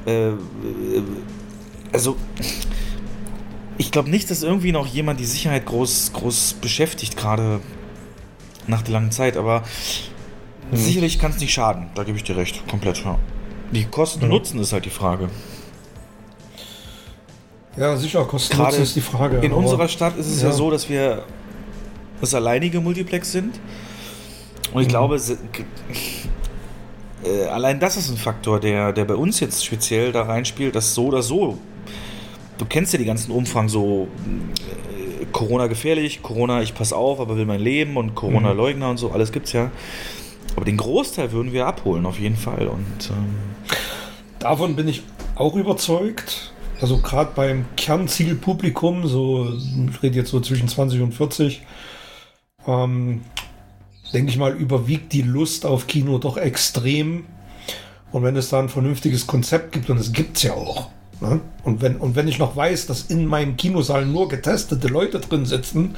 äh, 0.06 0.32
also 1.92 2.16
ich 3.78 3.92
glaube 3.92 4.10
nicht, 4.10 4.32
dass 4.32 4.44
irgendwie 4.44 4.72
noch 4.72 4.88
jemand 4.88 5.20
die 5.20 5.26
Sicherheit 5.26 5.66
groß, 5.66 6.14
groß 6.14 6.56
beschäftigt, 6.62 7.18
gerade 7.18 7.60
nach 8.66 8.82
der 8.82 8.94
langen 8.94 9.12
Zeit, 9.12 9.38
aber 9.38 9.64
mhm. 10.72 10.78
sicherlich 10.78 11.20
kann 11.20 11.32
es 11.32 11.40
nicht 11.40 11.54
schaden, 11.54 11.88
da 11.96 12.04
gebe 12.04 12.18
ich 12.18 12.24
dir 12.24 12.38
recht, 12.38 12.68
komplett. 12.68 13.04
Ja. 13.04 13.20
Die 13.72 13.86
Kosten 13.86 14.24
und 14.24 14.30
Nutzen 14.30 14.60
ist 14.60 14.72
halt 14.72 14.86
die 14.86 14.90
Frage. 14.90 15.30
Ja, 17.78 17.96
sicher, 17.96 18.26
Kosten 18.26 18.58
Nutzen 18.58 18.82
ist 18.82 18.96
die 18.96 19.02
Frage. 19.02 19.38
In 19.38 19.54
unserer 19.54 19.88
Stadt 19.88 20.18
ist 20.18 20.28
es 20.28 20.42
ja. 20.42 20.50
ja. 20.50 20.54
so, 20.54 20.72
dass 20.72 20.90
wir 20.90 21.24
das 22.20 22.34
alleinige 22.34 22.82
Multiplex 22.82 23.32
sind. 23.32 23.60
Und 24.74 24.82
ich 24.82 24.88
mhm. 24.88 24.92
glaube, 24.92 25.22
äh, 27.24 27.46
allein 27.46 27.80
das 27.80 27.98
ist 27.98 28.10
ein 28.10 28.18
Faktor, 28.18 28.60
der, 28.60 28.94
der 28.94 29.06
bei 29.06 29.16
uns 29.16 29.40
jetzt 29.40 29.64
speziell 29.64 30.12
da 30.12 30.24
reinspielt, 30.24 30.76
dass 30.76 30.94
so 30.94 31.06
oder 31.06 31.22
so, 31.22 31.58
du 32.58 32.66
kennst 32.66 32.94
ja 32.94 33.00
die 33.00 33.06
ganzen 33.06 33.32
Umfang 33.32 33.70
so, 33.70 34.08
äh, 34.26 35.26
Corona 35.32 35.68
gefährlich, 35.68 36.24
Corona 36.24 36.62
ich 36.62 36.74
pass 36.74 36.94
auf, 36.94 37.20
aber 37.20 37.38
will 37.38 37.46
mein 37.46 37.62
Leben 37.62 37.96
und 37.98 38.16
Corona 38.16 38.54
mhm. 38.54 38.58
Leugner 38.58 38.90
und 38.90 38.98
so, 38.98 39.12
alles 39.12 39.32
gibt's 39.32 39.54
ja. 39.54 39.72
Aber 40.56 40.66
den 40.66 40.78
Großteil 40.78 41.32
würden 41.32 41.54
wir 41.54 41.68
abholen, 41.68 42.08
auf 42.08 42.20
jeden 42.20 42.38
Fall. 42.38 42.68
Und 42.68 43.12
ähm 43.12 43.36
davon 44.40 44.76
bin 44.76 44.88
ich 44.88 45.04
auch 45.36 45.56
überzeugt. 45.56 46.52
Also 46.80 46.98
gerade 46.98 47.32
beim 47.36 47.66
Kernzielpublikum, 47.76 49.08
so 49.08 49.52
ich 49.90 50.04
rede 50.04 50.18
jetzt 50.18 50.30
so 50.30 50.40
zwischen 50.40 50.68
20 50.68 51.02
und 51.02 51.14
40, 51.14 51.62
ähm, 52.68 53.22
denke 54.14 54.30
ich 54.30 54.38
mal, 54.38 54.54
überwiegt 54.54 55.14
die 55.14 55.24
Lust 55.24 55.66
auf 55.66 55.88
Kino 55.88 56.18
doch 56.20 56.38
extrem. 56.38 57.26
Und 58.12 58.24
wenn 58.24 58.36
es 58.36 58.50
da 58.50 58.60
ein 58.60 58.70
vernünftiges 58.70 59.28
Konzept 59.28 59.72
gibt, 59.72 59.90
und 59.90 59.98
es 59.98 60.14
gibt 60.14 60.38
es 60.38 60.44
ja 60.44 60.54
auch, 60.54 60.90
ne? 61.20 61.42
und, 61.64 61.82
wenn, 61.82 61.98
und 61.98 62.16
wenn 62.16 62.28
ich 62.28 62.40
noch 62.40 62.56
weiß, 62.56 62.86
dass 62.86 63.04
in 63.04 63.26
meinem 63.26 63.58
Kinosaal 63.58 64.06
nur 64.06 64.30
getestete 64.30 64.88
Leute 64.88 65.20
drin 65.20 65.46
sitzen, 65.46 65.96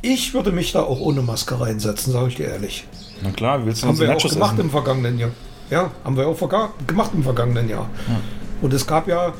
ich 0.00 0.34
würde 0.34 0.50
mich 0.50 0.72
da 0.72 0.82
auch 0.82 1.00
ohne 1.00 1.22
Maske 1.22 1.60
reinsetzen, 1.60 2.12
sage 2.12 2.28
ich 2.28 2.36
dir 2.36 2.48
ehrlich. 2.48 2.84
Na 3.22 3.30
klar, 3.30 3.64
willst 3.64 3.82
du 3.82 3.86
Haben 3.86 4.00
wir 4.00 4.16
auch 4.16 4.28
gemacht 4.28 4.54
essen? 4.54 4.64
im 4.64 4.70
vergangenen 4.70 5.18
Jahr. 5.18 5.30
Ja, 5.70 5.90
haben 6.04 6.16
wir 6.16 6.26
auch 6.26 6.38
gemacht 6.86 7.12
im 7.14 7.22
vergangenen 7.22 7.68
Jahr. 7.68 7.88
Ja. 8.08 8.20
Und 8.60 8.72
es 8.74 8.86
gab 8.86 9.06
ja, 9.06 9.32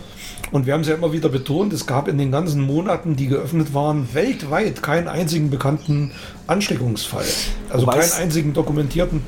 und 0.53 0.67
wir 0.67 0.75
haben 0.75 0.83
es 0.83 0.88
ja 0.88 0.95
immer 0.95 1.12
wieder 1.12 1.31
betont, 1.31 1.73
es 1.73 1.87
gab 1.87 2.09
in 2.09 2.19
den 2.19 2.31
ganzen 2.31 2.61
Monaten, 2.61 3.17
die 3.17 3.27
geöffnet 3.27 3.73
waren, 3.75 4.09
weltweit 4.12 4.83
keinen 4.83 5.09
einzigen 5.09 5.51
bekannten 5.51 6.12
Ansteckungsfall. 6.47 7.25
Also 7.71 7.87
wobei 7.87 7.99
keinen 7.99 8.12
einzigen 8.12 8.53
dokumentierten. 8.53 9.23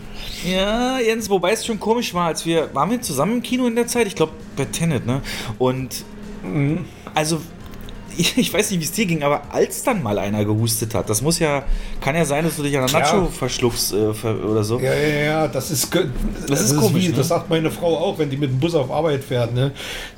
Ja, 0.45 0.99
Jens, 1.01 1.31
wobei 1.31 1.53
es 1.53 1.65
schon 1.65 1.81
komisch 1.81 2.13
war, 2.13 2.27
als 2.27 2.45
wir, 2.45 2.69
waren 2.75 2.91
wir 2.91 3.01
zusammen 3.01 3.37
im 3.37 3.43
Kino 3.43 3.67
in 3.67 3.75
der 3.75 3.87
Zeit? 3.87 4.07
Ich 4.07 4.15
glaube 4.15 4.33
bei 4.57 4.67
Tenet, 4.67 5.07
ne? 5.07 5.23
Und 5.59 6.05
mhm. 6.43 6.85
also 7.15 7.41
ich, 8.17 8.53
weiß 8.53 8.71
nicht, 8.71 8.81
wie 8.81 8.85
es 8.85 8.93
dir 8.93 9.07
ging, 9.07 9.23
aber 9.23 9.43
als 9.51 9.83
dann 9.83 10.03
mal 10.03 10.19
einer 10.19 10.45
gehustet 10.45 10.95
hat, 10.95 11.09
das 11.11 11.23
muss 11.23 11.39
ja, 11.39 11.65
kann 12.01 12.15
ja 12.15 12.25
sein, 12.25 12.45
dass 12.45 12.57
du 12.57 12.63
dich 12.63 12.77
an 12.77 12.87
der 12.87 13.01
Nacho 13.01 13.27
verschluckst 13.27 13.93
äh, 13.93 13.97
oder 13.97 14.65
so. 14.65 14.79
Ja, 14.79 14.95
ja, 14.95 15.25
ja, 15.25 15.49
das 15.49 15.71
ist, 15.71 15.95
das, 15.95 16.05
das 16.47 16.61
ist, 16.61 16.73
ist 16.73 16.79
komisch. 16.79 17.05
Wie, 17.05 17.09
ne? 17.09 17.15
Das 17.15 17.29
sagt 17.29 17.51
meine 17.51 17.71
Frau 17.71 17.97
auch, 17.97 18.19
wenn 18.19 18.31
die 18.31 18.37
mit 18.37 18.51
dem 18.51 18.61
Bus 18.61 18.75
auf 18.75 18.91
Arbeit 18.91 19.25
fährt. 19.25 19.55
Ne? 19.55 19.73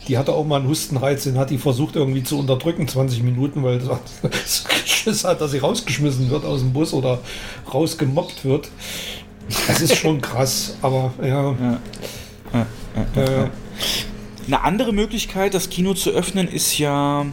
Die 0.09 0.19
hatte 0.19 0.33
auch 0.33 0.45
mal 0.45 0.57
einen 0.57 0.69
Hustenreiz, 0.69 1.25
den 1.25 1.39
hat 1.39 1.51
die 1.51 1.59
versucht 1.59 1.97
irgendwie 1.97 2.23
zu 2.23 2.39
unterdrücken, 2.39 2.89
20 2.89 3.23
Minuten, 3.23 3.63
weil 3.63 3.79
das 3.79 4.65
Schiss 4.85 5.25
hat, 5.25 5.41
dass 5.41 5.51
sie 5.51 5.59
rausgeschmissen 5.59 6.31
wird 6.31 6.45
aus 6.45 6.61
dem 6.61 6.73
Bus 6.73 6.93
oder 6.93 7.21
rausgemobbt 7.73 8.45
wird. 8.45 8.69
Das 9.67 9.81
ist 9.81 9.97
schon 9.97 10.21
krass, 10.21 10.77
aber 10.83 11.13
ja. 11.21 11.53
ja. 11.53 11.81
ja, 12.53 12.67
ja 13.17 13.23
äh, 13.23 13.49
Eine 14.47 14.63
andere 14.63 14.93
Möglichkeit, 14.93 15.55
das 15.55 15.71
Kino 15.71 15.95
zu 15.95 16.11
öffnen, 16.11 16.49
ist 16.49 16.79
ja 16.79 17.27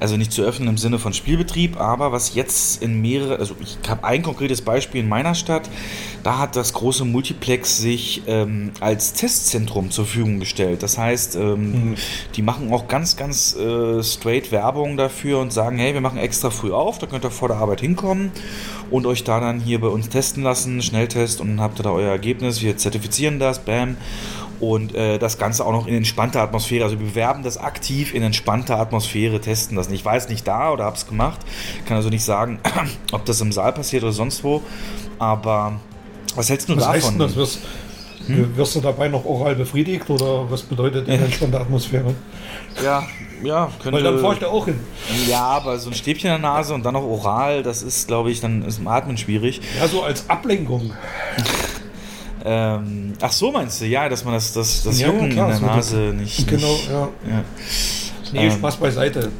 also 0.00 0.16
nicht 0.16 0.32
zu 0.32 0.42
öffnen 0.42 0.68
im 0.68 0.78
Sinne 0.78 0.98
von 0.98 1.12
Spielbetrieb, 1.12 1.80
aber 1.80 2.12
was 2.12 2.34
jetzt 2.34 2.82
in 2.82 3.00
mehrere, 3.00 3.38
also 3.38 3.54
ich 3.60 3.76
habe 3.88 4.04
ein 4.04 4.22
konkretes 4.22 4.62
Beispiel 4.62 5.00
in 5.00 5.08
meiner 5.08 5.34
Stadt, 5.34 5.68
da 6.22 6.38
hat 6.38 6.56
das 6.56 6.72
große 6.72 7.04
Multiplex 7.04 7.78
sich 7.78 8.22
ähm, 8.26 8.72
als 8.80 9.12
Testzentrum 9.12 9.90
zur 9.90 10.04
Verfügung 10.04 10.40
gestellt. 10.40 10.82
Das 10.82 10.98
heißt, 10.98 11.36
ähm, 11.36 11.90
mhm. 11.90 11.94
die 12.36 12.42
machen 12.42 12.72
auch 12.72 12.88
ganz, 12.88 13.16
ganz 13.16 13.56
äh, 13.56 14.02
straight 14.02 14.52
Werbung 14.52 14.96
dafür 14.96 15.38
und 15.38 15.52
sagen, 15.52 15.78
hey, 15.78 15.94
wir 15.94 16.00
machen 16.00 16.18
extra 16.18 16.50
früh 16.50 16.72
auf, 16.72 16.98
da 16.98 17.06
könnt 17.06 17.24
ihr 17.24 17.30
vor 17.30 17.48
der 17.48 17.58
Arbeit 17.58 17.80
hinkommen 17.80 18.32
und 18.90 19.06
euch 19.06 19.24
da 19.24 19.40
dann 19.40 19.60
hier 19.60 19.80
bei 19.80 19.88
uns 19.88 20.08
testen 20.08 20.42
lassen, 20.42 20.82
Schnelltest 20.82 21.40
und 21.40 21.48
dann 21.48 21.60
habt 21.60 21.80
ihr 21.80 21.82
da 21.82 21.90
euer 21.90 22.10
Ergebnis, 22.10 22.62
wir 22.62 22.76
zertifizieren 22.76 23.38
das, 23.38 23.60
bam 23.60 23.96
und 24.60 24.94
äh, 24.94 25.18
das 25.18 25.38
Ganze 25.38 25.64
auch 25.64 25.72
noch 25.72 25.86
in 25.86 25.94
entspannter 25.94 26.40
Atmosphäre. 26.40 26.84
Also 26.84 26.98
wir 26.98 27.06
bewerben 27.06 27.42
das 27.42 27.58
aktiv 27.58 28.14
in 28.14 28.22
entspannter 28.22 28.78
Atmosphäre, 28.78 29.40
testen 29.40 29.76
das 29.76 29.88
nicht. 29.88 30.00
Ich 30.00 30.04
weiß 30.04 30.28
nicht 30.28 30.46
da 30.46 30.72
oder 30.72 30.84
habe 30.84 30.96
es 30.96 31.06
gemacht, 31.06 31.40
kann 31.86 31.96
also 31.96 32.08
nicht 32.08 32.24
sagen, 32.24 32.60
ob 33.12 33.24
das 33.24 33.40
im 33.40 33.52
Saal 33.52 33.72
passiert 33.72 34.02
oder 34.02 34.12
sonst 34.12 34.44
wo. 34.44 34.62
Aber 35.18 35.80
was 36.34 36.48
hältst 36.50 36.68
du 36.68 36.76
was 36.76 36.84
davon? 36.84 37.02
Heißt 37.02 37.20
das? 37.20 37.36
Wirst, 37.36 37.60
hm? 38.26 38.56
wirst 38.56 38.76
du 38.76 38.80
dabei 38.80 39.08
noch 39.08 39.24
oral 39.24 39.54
befriedigt 39.54 40.08
oder 40.10 40.50
was 40.50 40.62
bedeutet 40.62 41.08
in 41.08 41.22
entspannter 41.22 41.60
Atmosphäre? 41.60 42.14
Ja, 42.82 43.04
ja, 43.42 43.70
könnte. 43.80 43.96
Weil 43.96 44.02
dann 44.02 44.18
fahre 44.18 44.34
ich 44.34 44.40
da 44.40 44.48
auch 44.48 44.66
hin. 44.66 44.80
Ja, 45.28 45.42
aber 45.42 45.78
so 45.78 45.90
ein 45.90 45.94
Stäbchen 45.94 46.30
in 46.34 46.42
der 46.42 46.50
Nase 46.50 46.74
und 46.74 46.84
dann 46.84 46.94
noch 46.94 47.04
oral, 47.04 47.62
das 47.62 47.82
ist, 47.82 48.08
glaube 48.08 48.30
ich, 48.30 48.40
dann 48.40 48.62
ist 48.62 48.78
im 48.78 48.88
Atmen 48.88 49.16
schwierig. 49.16 49.60
Ja, 49.78 49.86
so 49.86 50.02
als 50.02 50.28
Ablenkung. 50.28 50.92
Ähm, 52.44 53.12
ach 53.20 53.32
so 53.32 53.50
meinst 53.50 53.80
du, 53.80 53.86
ja, 53.86 54.08
dass 54.08 54.24
man 54.24 54.34
das, 54.34 54.52
das, 54.52 54.82
das 54.82 55.00
ja, 55.00 55.08
Jucken 55.08 55.30
klar, 55.30 55.52
in 55.52 55.60
der 55.60 55.68
Nase 55.68 55.96
nicht. 56.16 56.46
Genau, 56.46 56.72
nicht, 56.72 56.88
ja. 56.88 57.08
ja. 57.28 57.44
Nee, 58.32 58.46
ähm, 58.46 58.52
Spaß 58.52 58.76
beiseite. 58.76 59.30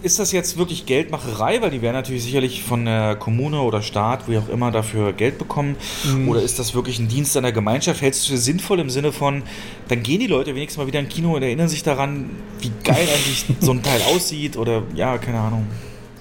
Ist 0.00 0.20
das 0.20 0.30
jetzt 0.30 0.56
wirklich 0.56 0.86
Geldmacherei? 0.86 1.60
Weil 1.60 1.70
die 1.70 1.82
werden 1.82 1.94
natürlich 1.94 2.22
sicherlich 2.22 2.62
von 2.62 2.84
der 2.84 3.16
Kommune 3.16 3.60
oder 3.60 3.82
Staat, 3.82 4.28
wie 4.28 4.38
auch 4.38 4.48
immer, 4.48 4.70
dafür 4.70 5.12
Geld 5.12 5.38
bekommen. 5.38 5.76
Mhm. 6.04 6.28
Oder 6.28 6.42
ist 6.42 6.58
das 6.60 6.72
wirklich 6.74 7.00
ein 7.00 7.08
Dienst 7.08 7.36
an 7.36 7.42
der 7.42 7.52
Gemeinschaft? 7.52 8.00
Hältst 8.00 8.20
du 8.20 8.34
es 8.34 8.38
für 8.38 8.44
sinnvoll 8.44 8.78
im 8.78 8.90
Sinne 8.90 9.10
von, 9.10 9.42
dann 9.88 10.04
gehen 10.04 10.20
die 10.20 10.28
Leute 10.28 10.54
wenigstens 10.54 10.78
mal 10.78 10.86
wieder 10.86 11.00
im 11.00 11.08
Kino 11.08 11.34
und 11.34 11.42
erinnern 11.42 11.68
sich 11.68 11.82
daran, 11.82 12.30
wie 12.60 12.70
geil 12.84 13.08
eigentlich 13.12 13.46
so 13.58 13.72
ein 13.72 13.82
Teil 13.82 14.00
aussieht? 14.14 14.56
Oder 14.56 14.84
ja, 14.94 15.18
keine 15.18 15.40
Ahnung. 15.40 15.66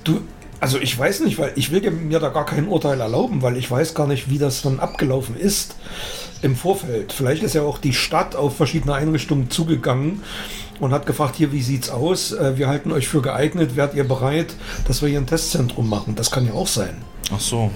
Du, 0.04 0.22
also 0.60 0.80
ich 0.80 0.98
weiß 0.98 1.22
nicht, 1.22 1.38
weil 1.38 1.52
ich 1.56 1.72
will 1.72 1.90
mir 1.92 2.20
da 2.20 2.30
gar 2.30 2.46
kein 2.46 2.68
Urteil 2.68 3.00
erlauben, 3.00 3.42
weil 3.42 3.58
ich 3.58 3.70
weiß 3.70 3.94
gar 3.94 4.08
nicht, 4.08 4.30
wie 4.30 4.38
das 4.38 4.62
dann 4.62 4.80
abgelaufen 4.80 5.36
ist 5.36 5.76
im 6.42 6.56
Vorfeld. 6.56 7.14
Vielleicht 7.14 7.44
ist 7.44 7.56
ja 7.56 7.62
auch 7.62 7.78
die 7.78 7.94
Stadt 7.94 8.36
auf 8.36 8.58
verschiedene 8.58 8.94
Einrichtungen 8.94 9.50
zugegangen 9.50 10.24
und 10.80 10.92
hat 10.92 11.06
gefragt, 11.06 11.36
hier, 11.36 11.52
wie 11.52 11.62
sieht's 11.62 11.90
aus? 11.90 12.32
Äh, 12.32 12.58
wir 12.58 12.68
halten 12.68 12.92
euch 12.92 13.08
für 13.08 13.22
geeignet, 13.22 13.76
werdet 13.76 13.96
ihr 13.96 14.08
bereit, 14.08 14.56
dass 14.88 15.02
wir 15.02 15.10
hier 15.10 15.20
ein 15.20 15.28
Testzentrum 15.28 15.90
machen? 15.90 16.16
Das 16.16 16.32
kann 16.32 16.46
ja 16.46 16.54
auch 16.54 16.68
sein. 16.68 16.98
Ach 17.34 17.40
so, 17.40 17.72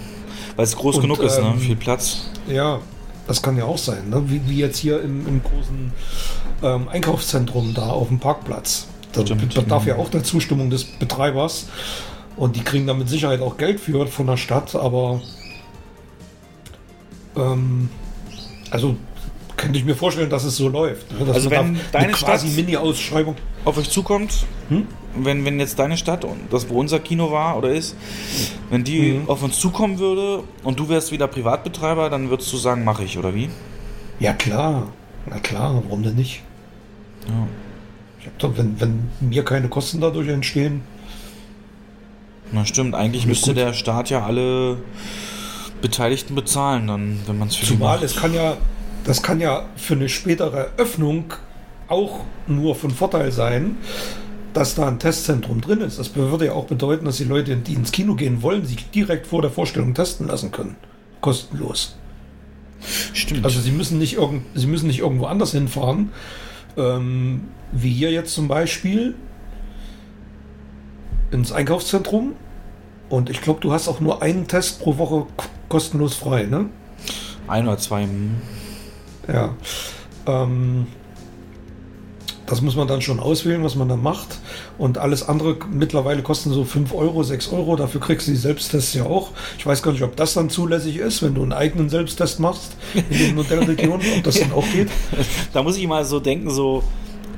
weil 0.56 0.66
es 0.66 0.76
groß 0.76 0.98
und, 0.98 1.02
genug 1.04 1.20
ist, 1.20 1.40
ne? 1.40 1.48
ähm, 1.48 1.56
ne? 1.56 1.62
Viel 1.62 1.76
Platz. 1.76 2.30
Ja, 2.48 2.80
das 3.28 3.42
kann 3.42 3.58
ja 3.58 3.66
auch 3.66 3.78
sein, 3.78 4.10
ne? 4.10 4.24
wie, 4.28 4.42
wie 4.48 4.58
jetzt 4.58 4.78
hier 4.78 5.02
im, 5.02 5.28
im 5.28 5.42
großen 5.44 5.94
ähm, 6.64 6.88
Einkaufszentrum 6.90 7.74
da 7.74 7.90
auf 7.90 8.08
dem 8.08 8.20
Parkplatz. 8.20 8.88
Da 9.14 9.24
bedarf 9.24 9.86
ja 9.86 9.98
auch 9.98 10.10
der 10.10 10.24
Zustimmung 10.24 10.70
des 10.70 10.86
Betreibers. 10.86 11.68
Und 12.38 12.56
die 12.56 12.64
kriegen 12.64 12.88
da 12.88 12.94
mit 12.94 13.10
Sicherheit 13.10 13.42
auch 13.42 13.58
Geld 13.58 13.80
für 13.80 14.08
von 14.08 14.28
der 14.28 14.38
Stadt, 14.38 14.76
aber 14.76 15.22
ähm, 17.36 17.90
also 18.70 18.96
könnte 19.58 19.78
ich 19.78 19.86
mir 19.86 19.96
vorstellen, 19.96 20.30
dass 20.30 20.44
es 20.44 20.58
so 20.58 20.70
läuft. 20.70 21.12
Ne? 21.12 21.32
also 21.32 21.52
wenn 21.52 21.80
deine 21.92 22.14
quasi 22.14 22.48
Mini-Ausschreibung 22.48 23.36
auf 23.64 23.78
euch 23.78 23.90
zukommt, 23.90 24.46
hm? 24.70 24.88
wenn, 25.16 25.46
wenn 25.46 25.60
jetzt 25.60 25.78
deine 25.78 25.98
Stadt, 25.98 26.26
das 26.50 26.70
wo 26.70 26.80
unser 26.80 27.00
Kino 27.00 27.32
war 27.32 27.58
oder 27.58 27.70
ist, 27.70 27.96
wenn 28.72 28.84
die 28.84 29.14
mhm. 29.14 29.30
auf 29.30 29.44
uns 29.44 29.60
zukommen 29.60 30.00
würde 30.00 30.44
und 30.64 30.80
du 30.80 30.90
wärst 30.90 31.12
wieder 31.12 31.28
Privatbetreiber, 31.28 32.10
dann 32.10 32.30
würdest 32.30 32.52
du 32.52 32.58
sagen, 32.58 32.84
mache 32.84 33.04
ich, 33.04 33.18
oder 33.20 33.36
wie? 33.36 33.50
Ja 34.20 34.34
klar, 34.34 34.88
na 35.28 35.38
klar, 35.40 35.82
warum 35.84 36.02
denn 36.02 36.16
nicht? 36.16 36.42
Ja. 37.28 37.48
Ich 38.20 38.28
hab 38.28 38.40
doch, 38.40 38.58
wenn, 38.58 38.80
wenn 38.80 39.10
mir 39.20 39.44
keine 39.44 39.68
Kosten 39.68 40.00
dadurch 40.00 40.30
entstehen, 40.30 40.82
na 42.52 42.66
stimmt, 42.66 42.96
eigentlich 42.96 43.26
müsste 43.26 43.52
gut. 43.52 43.58
der 43.58 43.74
Staat 43.74 44.10
ja 44.10 44.26
alle 44.26 44.78
Beteiligten 45.82 46.36
bezahlen, 46.36 46.88
dann, 46.88 47.20
wenn 47.26 47.38
man 47.38 47.48
es 47.48 47.56
für 47.56 47.66
Zumal 47.66 48.04
es 48.04 48.16
kann 48.16 48.34
ja, 48.34 48.58
das 49.04 49.24
kann 49.24 49.40
ja 49.40 49.66
für 49.76 49.96
eine 49.96 50.10
spätere 50.10 50.70
Öffnung 50.78 51.34
auch 51.88 52.22
nur 52.48 52.76
von 52.76 52.92
Vorteil 52.92 53.32
sein, 53.32 53.78
dass 54.54 54.76
da 54.76 54.88
ein 54.88 55.00
Testzentrum 55.00 55.62
drin 55.62 55.82
ist. 55.82 56.00
Das 56.00 56.16
würde 56.16 56.48
ja 56.48 56.54
auch 56.54 56.66
bedeuten, 56.66 57.06
dass 57.06 57.18
die 57.18 57.24
Leute, 57.24 57.56
die 57.56 57.74
ins 57.74 57.92
Kino 57.92 58.16
gehen 58.16 58.42
wollen, 58.42 58.66
sich 58.66 58.90
direkt 58.92 59.28
vor 59.28 59.42
der 59.42 59.52
Vorstellung 59.52 59.94
testen 59.94 60.28
lassen 60.28 60.52
können. 60.52 60.76
Kostenlos. 61.22 61.96
Stimmt. 63.14 63.46
Also 63.46 63.62
sie 63.62 63.72
müssen 63.72 63.98
nicht, 63.98 64.16
irgend, 64.16 64.44
sie 64.56 64.68
müssen 64.68 64.88
nicht 64.88 65.00
irgendwo 65.00 65.26
anders 65.26 65.52
hinfahren. 65.52 66.12
Ähm, 66.78 67.42
wie 67.72 67.92
hier 67.92 68.12
jetzt 68.12 68.34
zum 68.34 68.48
Beispiel 68.48 69.16
ins 71.32 71.52
Einkaufszentrum. 71.52 72.34
Und 73.10 73.30
ich 73.30 73.42
glaube, 73.42 73.60
du 73.60 73.74
hast 73.74 73.88
auch 73.88 74.00
nur 74.00 74.22
einen 74.22 74.48
Test 74.48 74.82
pro 74.82 74.98
Woche 74.98 75.26
kostenlos 75.68 76.16
frei, 76.16 76.44
ne? 76.44 76.70
Ein 77.48 77.68
oder 77.68 77.78
zwei. 77.78 78.04
Hm. 78.04 78.36
Ja. 79.28 79.56
Ähm, 80.28 80.88
das 82.52 82.62
muss 82.62 82.76
man 82.76 82.86
dann 82.86 83.02
schon 83.02 83.22
auswählen, 83.22 83.64
was 83.64 83.76
man 83.76 83.88
dann 83.88 84.04
macht. 84.04 84.40
Und 84.78 84.98
alles 84.98 85.28
andere 85.28 85.56
mittlerweile 85.72 86.22
kosten 86.22 86.52
so 86.52 86.66
5 86.66 86.94
Euro, 86.94 87.24
6 87.24 87.54
Euro. 87.54 87.78
Dafür 87.78 88.02
kriegst 88.02 88.28
du 88.28 88.32
die 88.32 88.38
Selbsttests 88.38 88.94
ja 88.94 89.06
auch. 89.06 89.30
Ich 89.58 89.66
weiß 89.66 89.82
gar 89.82 89.94
nicht, 89.94 90.04
ob 90.04 90.18
das 90.18 90.34
dann 90.34 90.50
zulässig 90.50 90.98
ist, 90.98 91.24
wenn 91.24 91.34
du 91.34 91.44
einen 91.44 91.54
eigenen 91.54 91.90
Selbsttest 91.90 92.42
machst 92.42 92.76
in 92.94 93.18
den 93.18 93.36
Modellregionen, 93.36 94.06
ob 94.18 94.24
das 94.24 94.40
dann 94.40 94.52
auch 94.52 94.66
geht. 94.74 94.90
Da 95.54 95.64
muss 95.64 95.78
ich 95.78 95.88
mal 95.88 96.04
so 96.04 96.20
denken, 96.20 96.50
so 96.50 96.84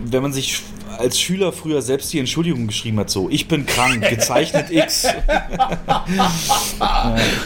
wenn 0.03 0.23
man 0.23 0.33
sich 0.33 0.63
als 0.97 1.19
Schüler 1.19 1.51
früher 1.51 1.81
selbst 1.81 2.11
die 2.13 2.19
Entschuldigung 2.19 2.67
geschrieben 2.67 2.99
hat, 2.99 3.09
so, 3.09 3.29
ich 3.29 3.47
bin 3.47 3.65
krank, 3.65 4.07
gezeichnet 4.09 4.71
X. 4.71 5.07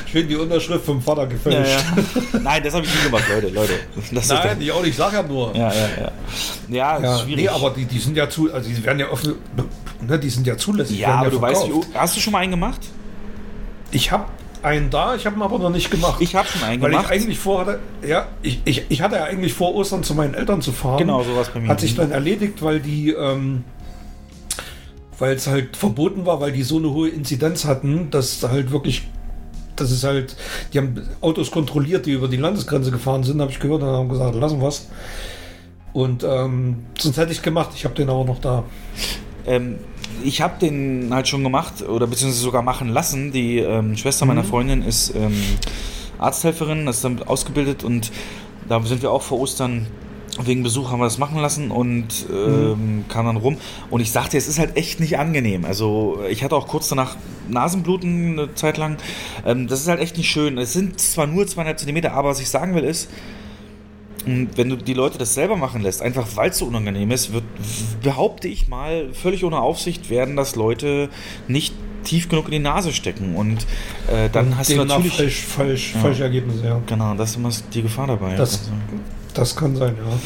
Ich 0.06 0.12
finde 0.12 0.28
die 0.30 0.36
Unterschrift 0.36 0.86
vom 0.86 1.02
Vater 1.02 1.28
gefälscht. 1.28 1.72
Ja, 1.72 2.04
ja. 2.34 2.40
Nein, 2.40 2.64
das 2.64 2.74
habe 2.74 2.86
ich 2.86 2.94
nie 2.94 3.04
gemacht, 3.04 3.24
Leute, 3.30 3.50
Leute. 3.50 3.74
Das 4.12 4.28
Nein, 4.30 4.62
ich 4.62 4.72
auch 4.72 4.82
nicht, 4.82 4.92
ich 4.92 4.96
sag 4.96 5.14
ja 5.14 5.24
nur. 5.24 5.56
Ja, 5.56 5.72
ja, 5.72 5.90
ja. 6.00 6.12
Ja, 6.70 7.00
ja 7.00 7.20
schwierig. 7.20 7.46
Nee, 7.46 7.50
aber 7.50 7.72
die, 7.72 7.86
die 7.86 8.00
sind 8.00 8.18
ja 8.18 8.30
zu, 8.30 8.52
also 8.52 8.70
die 8.70 8.84
werden 8.84 9.00
ja 9.00 9.10
offen, 9.10 9.36
ne, 10.06 10.20
die 10.20 10.30
sind 10.30 10.48
ja 10.48 10.58
zulässig. 10.58 11.00
Ja, 11.00 11.16
aber 11.16 11.30
du 11.30 11.40
verkauft. 11.40 11.70
weißt, 11.70 11.90
wie, 11.92 11.98
hast 11.98 12.16
du 12.16 12.20
schon 12.20 12.34
mal 12.34 12.40
einen 12.40 12.52
gemacht? 12.52 12.82
Ich 13.92 14.12
habe 14.12 14.26
einen 14.64 14.90
da, 14.90 15.16
ich 15.16 15.26
habe 15.26 15.36
ihn 15.36 15.42
aber 15.42 15.60
noch 15.60 15.70
nicht 15.70 15.92
gemacht. 15.92 16.22
Ich 16.22 16.36
habe 16.36 16.48
schon 16.48 16.64
einen 16.64 16.82
weil 16.82 16.92
gemacht. 16.92 17.10
Weil 17.10 17.18
ich 17.18 17.24
eigentlich 17.24 17.40
vorhatte, 17.40 17.80
ja, 18.06 18.28
ich, 18.42 18.62
ich, 18.66 18.86
ich 18.90 19.02
hatte 19.02 19.16
ja 19.16 19.24
eigentlich 19.24 19.54
vor, 19.54 19.76
Ostern 19.76 20.04
zu 20.04 20.16
meinen 20.16 20.34
Eltern 20.34 20.62
zu 20.62 20.72
fahren. 20.72 20.98
Genau, 20.98 21.24
sowas 21.24 21.50
bei 21.54 21.60
mir. 21.60 21.68
Hat 21.68 21.80
sich 21.80 21.96
dann 21.96 22.12
erledigt, 22.12 22.62
weil 22.62 22.80
die, 22.80 23.12
ähm, 23.12 23.64
weil 25.20 25.36
es 25.36 25.48
halt 25.48 25.76
verboten 25.76 26.26
war, 26.26 26.40
weil 26.42 26.52
die 26.52 26.64
so 26.64 26.78
eine 26.78 26.92
hohe 26.92 27.10
Inzidenz 27.10 27.66
hatten, 27.66 28.10
dass 28.12 28.44
halt 28.44 28.72
wirklich, 28.72 29.08
das 29.76 29.92
ist 29.92 30.04
halt, 30.04 30.36
die 30.74 30.80
haben 30.80 31.08
Autos 31.22 31.52
kontrolliert, 31.52 32.06
die 32.06 32.12
über 32.12 32.28
die 32.28 32.38
Landesgrenze 32.38 32.92
gefahren 32.92 33.24
sind, 33.24 33.42
habe 33.42 33.52
ich 33.52 33.60
gehört 33.60 33.82
und 33.82 33.90
haben 33.90 34.10
gesagt, 34.10 34.36
lassen 34.36 34.62
was. 34.62 34.88
Und 35.94 36.24
ähm, 36.24 36.86
sonst 36.98 37.18
hätte 37.18 37.32
ich 37.32 37.42
gemacht, 37.42 37.72
ich 37.74 37.86
habe 37.86 37.96
den 37.96 38.10
aber 38.10 38.26
noch 38.26 38.40
da. 38.40 38.64
Ähm, 39.48 39.80
ich 40.24 40.42
habe 40.42 40.60
den 40.60 41.10
halt 41.12 41.28
schon 41.28 41.44
gemacht 41.44 41.82
oder 41.88 42.08
beziehungsweise 42.08 42.44
sogar 42.44 42.62
machen 42.62 42.90
lassen. 42.90 43.32
Die 43.32 43.60
ähm, 43.60 43.96
Schwester 43.98 44.26
mhm. 44.26 44.30
meiner 44.30 44.44
Freundin 44.44 44.82
ist 44.82 45.14
ähm, 45.16 45.34
Arzthelferin, 46.18 46.88
ist 46.88 47.04
dann 47.04 47.22
ausgebildet 47.24 47.84
und 47.84 48.12
da 48.68 48.82
sind 48.82 49.02
wir 49.02 49.12
auch 49.12 49.22
vor 49.22 49.40
Ostern 49.40 49.88
wegen 50.46 50.62
Besuch 50.62 50.92
haben 50.92 51.00
wir 51.00 51.06
das 51.06 51.18
machen 51.18 51.40
lassen 51.40 51.72
und 51.72 52.28
ähm, 52.32 52.98
mhm. 52.98 53.06
kam 53.08 53.26
dann 53.26 53.38
rum. 53.38 53.58
Und 53.90 54.02
ich 54.02 54.12
sagte, 54.12 54.38
es 54.38 54.48
ist 54.48 54.60
halt 54.60 54.78
echt 54.78 55.00
nicht 55.00 55.18
angenehm. 55.18 55.66
Also 55.66 56.20
ich 56.30 56.44
hatte 56.44 56.56
auch 56.56 56.68
kurz 56.68 56.90
danach 56.90 57.16
Nasenbluten 57.50 58.34
eine 58.34 58.54
Zeit 58.54 58.78
lang. 58.78 58.98
Ähm, 59.46 59.68
das 59.68 59.82
ist 59.82 59.88
halt 59.88 60.00
echt 60.00 60.18
nicht 60.18 60.30
schön. 60.30 60.58
Es 60.58 60.74
sind 60.74 61.00
zwar 61.00 61.28
nur 61.28 61.48
zweieinhalb 61.48 61.80
Zentimeter, 61.80 62.14
aber 62.14 62.30
was 62.30 62.40
ich 62.40 62.50
sagen 62.50 62.76
will 62.76 62.84
ist, 62.84 63.10
wenn 64.56 64.70
du 64.70 64.76
die 64.76 64.94
Leute 64.94 65.18
das 65.18 65.34
selber 65.34 65.58
machen 65.58 65.82
lässt, 65.82 66.02
einfach 66.02 66.28
weil 66.36 66.50
es 66.50 66.58
so 66.58 66.66
unangenehm 66.66 67.12
ist, 67.12 67.34
wird, 67.34 67.44
behaupte 68.02 68.48
ich 68.48 68.68
mal, 68.68 69.14
völlig 69.14 69.44
ohne 69.44 69.60
Aufsicht 69.60 70.10
werden 70.10 70.36
das 70.36 70.56
Leute 70.56 71.10
nicht 71.48 71.74
tief 72.04 72.30
genug 72.30 72.46
in 72.46 72.52
die 72.52 72.60
Nase 72.60 72.94
stecken 72.94 73.36
und 73.36 73.66
äh, 74.12 74.30
dann 74.32 74.48
und 74.48 74.58
hast 74.58 74.70
du 74.70 74.86
natürlich 74.86 75.14
falsch, 75.14 75.46
falsch, 75.46 75.94
ja, 75.94 76.00
falsche 76.02 76.24
Ergebnisse, 76.24 76.66
ja. 76.66 76.82
Genau, 76.86 77.14
das 77.16 77.32
ist 77.32 77.36
immer 77.36 77.50
die 77.74 77.82
Gefahr 77.82 78.08
dabei. 78.08 78.36
Das, 78.36 78.60
also. 78.60 78.72
das 79.34 79.56
kann 79.56 79.76
sein, 79.76 79.96
ja. 79.98 80.18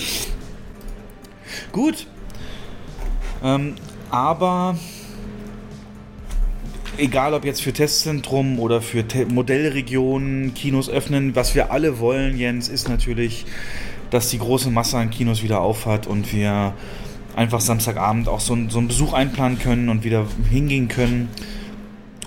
Gut. 1.72 2.08
Ähm, 3.44 3.76
aber 4.10 4.76
egal 6.98 7.34
ob 7.34 7.46
jetzt 7.46 7.62
für 7.62 7.74
Testzentrum 7.74 8.60
oder 8.60 8.82
für 8.82 9.08
Te 9.08 9.26
Modellregionen 9.26 10.54
Kinos 10.54 10.90
öffnen, 10.90 11.36
was 11.36 11.56
wir 11.56 11.72
alle 11.72 12.00
wollen, 12.00 12.38
Jens, 12.38 12.70
ist 12.70 12.90
natürlich 12.90 13.46
dass 14.12 14.30
die 14.30 14.38
große 14.38 14.70
Masse 14.70 14.98
an 14.98 15.10
Kinos 15.10 15.42
wieder 15.42 15.62
aufhat 15.62 16.06
und 16.06 16.32
wir 16.34 16.74
einfach 17.36 17.62
Samstagabend 17.62 18.28
auch 18.28 18.40
so, 18.40 18.58
so 18.70 18.78
einen 18.78 18.88
Besuch 18.88 19.14
einplanen 19.14 19.58
können 19.58 19.90
und 19.90 20.04
wieder 20.04 20.26
hingehen 20.50 20.88
können. 20.88 21.30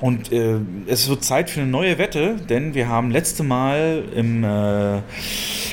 Und 0.01 0.32
äh, 0.32 0.57
es 0.87 1.09
wird 1.09 1.24
Zeit 1.24 1.51
für 1.51 1.61
eine 1.61 1.70
neue 1.70 1.99
Wette, 1.99 2.37
denn 2.49 2.74
wir 2.74 2.89
haben 2.89 3.11
letzte 3.11 3.43
Mal 3.43 4.05
im 4.14 4.43
äh, 4.43 5.01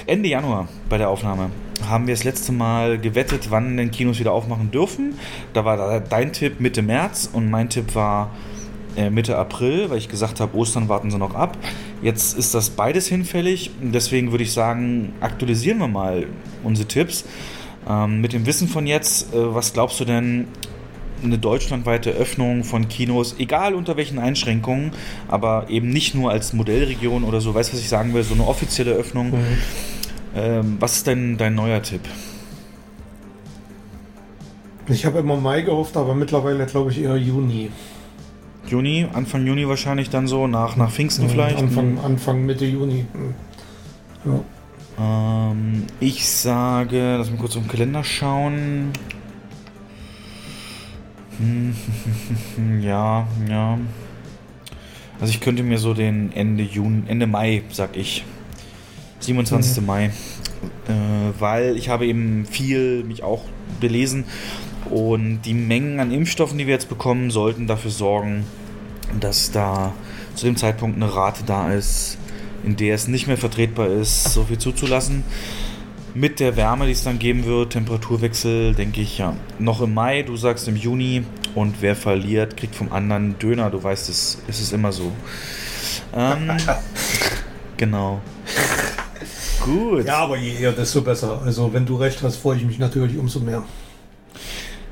Ende 0.06 0.30
Januar 0.30 0.68
bei 0.90 0.98
der 0.98 1.10
Aufnahme 1.10 1.50
haben 1.88 2.08
wir 2.08 2.14
das 2.14 2.24
letzte 2.24 2.52
Mal 2.52 3.00
gewettet, 3.00 3.48
wann 3.50 3.78
denn 3.78 3.92
Kinos 3.92 4.20
wieder 4.20 4.32
aufmachen 4.32 4.72
dürfen. 4.72 5.18
Da 5.54 5.66
war 5.66 6.00
dein 6.00 6.34
Tipp 6.34 6.60
Mitte 6.60 6.82
März 6.82 7.30
und 7.32 7.50
mein 7.50 7.70
Tipp 7.70 7.96
war 7.96 8.32
Mitte 9.10 9.38
April, 9.38 9.90
weil 9.90 9.98
ich 9.98 10.10
gesagt 10.10 10.40
habe, 10.40 10.56
Ostern 10.58 10.90
warten 10.90 11.12
sie 11.12 11.18
noch 11.18 11.36
ab. 11.36 11.58
Jetzt 12.02 12.38
ist 12.38 12.54
das 12.54 12.72
beides 12.72 13.08
hinfällig. 13.08 13.72
Deswegen 13.82 14.32
würde 14.32 14.44
ich 14.44 14.52
sagen, 14.52 15.14
aktualisieren 15.22 15.78
wir 15.80 15.88
mal 15.88 16.28
unsere 16.64 16.88
Tipps. 16.88 17.26
Ähm, 17.90 18.22
mit 18.22 18.34
dem 18.34 18.46
Wissen 18.46 18.68
von 18.68 18.86
jetzt, 18.86 19.34
äh, 19.34 19.56
was 19.56 19.74
glaubst 19.74 20.00
du 20.00 20.06
denn, 20.06 20.48
eine 21.24 21.38
deutschlandweite 21.38 22.12
Öffnung 22.12 22.64
von 22.64 22.88
Kinos, 22.88 23.36
egal 23.38 23.76
unter 23.76 23.96
welchen 23.96 24.20
Einschränkungen, 24.20 24.92
aber 25.28 25.68
eben 25.70 25.90
nicht 25.90 26.16
nur 26.16 26.32
als 26.32 26.54
Modellregion 26.54 27.24
oder 27.24 27.42
so, 27.42 27.54
weißt 27.54 27.70
du, 27.70 27.74
was 27.74 27.82
ich 27.82 27.90
sagen 27.90 28.14
will, 28.14 28.24
so 28.24 28.34
eine 28.34 28.48
offizielle 28.48 28.92
Öffnung. 28.92 29.32
Mhm. 29.32 29.58
Ähm, 30.36 30.78
was 30.80 30.98
ist 30.98 31.08
denn 31.08 31.38
dein 31.38 31.56
neuer 31.56 31.82
Tipp? 31.82 32.02
Ich 34.88 35.06
habe 35.06 35.20
immer 35.20 35.38
Mai 35.38 35.62
gehofft, 35.62 35.96
aber 35.96 36.16
mittlerweile 36.16 36.66
glaube 36.66 36.92
ich 36.92 37.02
eher 37.02 37.16
Juni. 37.16 37.70
Juni, 38.72 39.06
Anfang 39.12 39.46
Juni 39.46 39.68
wahrscheinlich 39.68 40.10
dann 40.10 40.28
so, 40.28 40.48
nach, 40.48 40.78
nach 40.78 40.92
Pfingsten 40.92 41.30
vielleicht. 41.30 41.58
Anfang, 41.58 42.00
Anfang, 42.00 42.46
Mitte 42.46 42.66
Juni. 42.66 43.06
Ja. 44.26 45.52
Ähm, 45.52 45.84
ich 46.00 46.28
sage, 46.28 47.18
lass 47.18 47.30
mal 47.30 47.38
kurz 47.38 47.58
auf 47.58 47.64
den 47.64 47.70
Kalender 47.70 48.04
schauen. 48.04 48.92
ja, 52.82 53.28
ja. 53.50 53.78
Also 55.20 55.34
ich 55.34 55.42
könnte 55.42 55.64
mir 55.64 55.78
so 55.78 55.94
den 55.94 56.32
Ende 56.34 56.64
Juni, 56.64 57.04
Ende 57.08 57.28
Mai, 57.28 57.64
sag 57.72 57.98
ich. 57.98 58.24
27. 59.20 59.82
Mhm. 59.82 59.86
Mai. 59.86 60.06
Äh, 60.06 61.40
weil 61.40 61.76
ich 61.76 61.90
habe 61.90 62.06
eben 62.06 62.46
viel 62.46 63.04
mich 63.04 63.24
auch 63.24 63.44
belesen 63.80 64.26
und 64.90 65.42
die 65.44 65.54
Mengen 65.54 66.00
an 66.00 66.12
Impfstoffen, 66.12 66.58
die 66.58 66.68
wir 66.68 66.74
jetzt 66.74 66.90
bekommen, 66.90 67.32
sollten 67.32 67.68
dafür 67.68 67.92
sorgen, 67.92 68.46
dass 69.20 69.52
da 69.52 69.94
zu 70.36 70.46
dem 70.46 70.56
Zeitpunkt 70.56 70.96
eine 70.96 71.14
Rate 71.14 71.44
da 71.46 71.72
ist, 71.72 72.18
in 72.64 72.76
der 72.76 72.96
es 72.96 73.08
nicht 73.08 73.28
mehr 73.28 73.38
vertretbar 73.38 73.88
ist, 73.88 74.34
so 74.34 74.44
viel 74.44 74.58
zuzulassen. 74.58 75.24
Mit 76.14 76.40
der 76.40 76.58
Wärme, 76.58 76.86
die 76.88 76.92
es 76.92 77.04
dann 77.04 77.20
geben 77.20 77.46
wird, 77.46 77.74
Temperaturwechsel, 77.74 78.76
denke 78.76 79.02
ich 79.02 79.18
ja. 79.18 79.36
Noch 79.60 79.82
im 79.82 79.94
Mai, 79.94 80.24
du 80.24 80.36
sagst 80.36 80.68
im 80.68 80.76
Juni. 80.76 81.24
Und 81.56 81.82
wer 81.82 81.96
verliert, 81.96 82.58
kriegt 82.58 82.76
vom 82.76 82.92
anderen 82.92 83.38
Döner. 83.40 83.70
Du 83.70 83.82
weißt, 83.82 84.10
es, 84.10 84.42
es 84.48 84.62
ist 84.62 84.74
immer 84.74 84.92
so. 84.92 85.12
Ähm, 86.14 86.52
genau. 87.78 88.22
Gut. 89.64 90.06
Ja, 90.06 90.18
aber 90.18 90.38
je 90.38 90.56
eher, 90.56 90.72
desto 90.72 91.02
besser. 91.02 91.42
Also, 91.46 91.72
wenn 91.74 91.86
du 91.86 91.96
recht 91.96 92.22
hast, 92.24 92.38
freue 92.38 92.58
ich 92.58 92.66
mich 92.66 92.80
natürlich 92.80 93.18
umso 93.18 93.40
mehr 93.40 93.64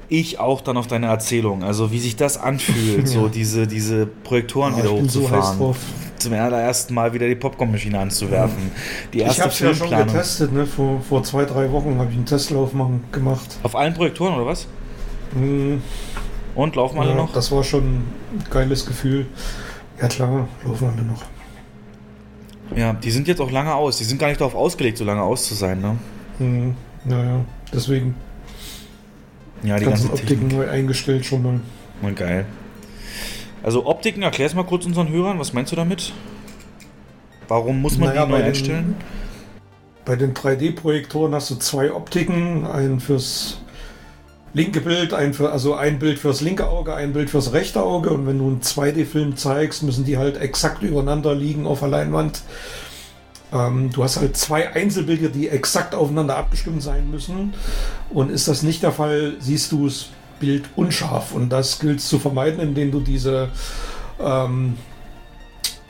ich 0.09 0.39
auch 0.39 0.61
dann 0.61 0.77
auf 0.77 0.87
deine 0.87 1.07
Erzählung. 1.07 1.63
Also 1.63 1.91
wie 1.91 1.99
sich 1.99 2.15
das 2.15 2.37
anfühlt, 2.37 2.99
ja. 3.07 3.07
so 3.07 3.27
diese, 3.27 3.67
diese 3.67 4.05
Projektoren 4.05 4.73
ja, 4.73 4.83
wieder 4.83 4.91
hochzufahren. 4.91 5.57
So 5.57 5.75
zum 6.17 6.33
allerersten 6.33 6.93
Mal 6.93 7.13
wieder 7.13 7.27
die 7.27 7.35
Popcornmaschine 7.35 7.97
anzuwerfen. 7.97 8.63
Ja. 8.63 9.09
Die 9.13 9.19
erste 9.19 9.47
ich 9.47 9.63
habe 9.63 9.73
ja 9.73 9.73
schon 9.73 9.89
getestet, 9.89 10.51
ne? 10.51 10.65
vor, 10.65 11.01
vor 11.07 11.23
zwei, 11.23 11.45
drei 11.45 11.71
Wochen 11.71 11.97
habe 11.97 12.09
ich 12.09 12.17
einen 12.17 12.25
Testlauf 12.25 12.71
gemacht. 13.11 13.57
Auf 13.63 13.75
allen 13.75 13.93
Projektoren 13.93 14.35
oder 14.35 14.45
was? 14.45 14.67
Mhm. 15.33 15.81
Und 16.55 16.75
laufen 16.75 16.99
alle 16.99 17.15
noch? 17.15 17.31
Das 17.31 17.51
war 17.51 17.63
schon 17.63 17.83
ein 17.83 18.03
geiles 18.49 18.85
Gefühl. 18.85 19.27
Ja 20.01 20.07
klar, 20.07 20.47
laufen 20.65 20.89
alle 20.93 21.03
noch. 21.03 21.23
Ja, 22.75 22.93
die 22.93 23.11
sind 23.11 23.27
jetzt 23.27 23.41
auch 23.41 23.51
lange 23.51 23.73
aus. 23.73 23.97
Die 23.97 24.03
sind 24.03 24.19
gar 24.19 24.27
nicht 24.27 24.41
darauf 24.41 24.55
ausgelegt, 24.55 24.97
so 24.97 25.05
lange 25.05 25.21
aus 25.21 25.47
zu 25.47 25.55
sein, 25.55 25.81
ne? 25.81 25.97
Mhm. 26.39 26.75
Naja, 27.05 27.45
deswegen. 27.73 28.15
Ja, 29.63 29.77
die 29.77 29.85
ganze 29.85 30.11
Optiken 30.11 30.47
neu 30.47 30.69
eingestellt 30.69 31.25
schon 31.25 31.43
mal. 31.43 31.59
Mal 32.01 32.13
geil. 32.13 32.45
Also 33.61 33.85
Optiken, 33.85 34.21
erklär's 34.21 34.53
mal 34.53 34.63
kurz 34.63 34.85
unseren 34.85 35.09
Hörern, 35.09 35.37
was 35.39 35.53
meinst 35.53 35.71
du 35.71 35.75
damit? 35.75 36.13
Warum 37.47 37.81
muss 37.81 37.97
man 37.97 38.09
naja, 38.09 38.25
die 38.25 38.31
neu 38.31 38.43
einstellen? 38.43 38.95
Bei 40.05 40.15
den 40.15 40.33
3D-Projektoren 40.33 41.35
hast 41.35 41.49
du 41.49 41.55
zwei 41.55 41.91
Optiken, 41.91 42.65
einen 42.65 42.99
fürs 42.99 43.59
linke 44.53 44.81
Bild, 44.81 45.13
ein 45.13 45.33
für, 45.33 45.51
also 45.51 45.75
ein 45.75 45.99
Bild 45.99 46.19
fürs 46.19 46.41
linke 46.41 46.67
Auge, 46.67 46.95
ein 46.95 47.13
Bild 47.13 47.29
fürs 47.29 47.53
rechte 47.53 47.83
Auge 47.83 48.11
und 48.11 48.25
wenn 48.25 48.37
du 48.37 48.47
einen 48.47 48.61
2D-Film 48.61 49.35
zeigst, 49.35 49.83
müssen 49.83 50.05
die 50.05 50.17
halt 50.17 50.37
exakt 50.37 50.83
übereinander 50.83 51.35
liegen 51.35 51.67
auf 51.67 51.79
der 51.79 51.89
Leinwand. 51.89 52.41
Ähm, 53.51 53.89
du 53.91 54.03
hast 54.03 54.17
halt 54.17 54.37
zwei 54.37 54.73
Einzelbilder, 54.73 55.29
die 55.29 55.49
exakt 55.49 55.95
aufeinander 55.95 56.37
abgestimmt 56.37 56.83
sein 56.83 57.09
müssen. 57.09 57.53
Und 58.09 58.29
ist 58.29 58.47
das 58.47 58.63
nicht 58.63 58.83
der 58.83 58.91
Fall, 58.91 59.35
siehst 59.39 59.71
du 59.71 59.85
das 59.85 60.07
Bild 60.39 60.65
unscharf. 60.75 61.33
Und 61.33 61.49
das 61.49 61.79
gilt 61.79 62.01
zu 62.01 62.19
vermeiden, 62.19 62.59
indem 62.59 62.91
du 62.91 62.99
diese, 62.99 63.49
ähm, 64.19 64.77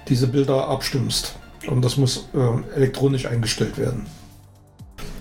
diese 0.08 0.28
Bilder 0.28 0.68
abstimmst. 0.68 1.36
Und 1.68 1.84
das 1.84 1.98
muss 1.98 2.30
äh, 2.34 2.76
elektronisch 2.78 3.26
eingestellt 3.26 3.78
werden. 3.78 4.06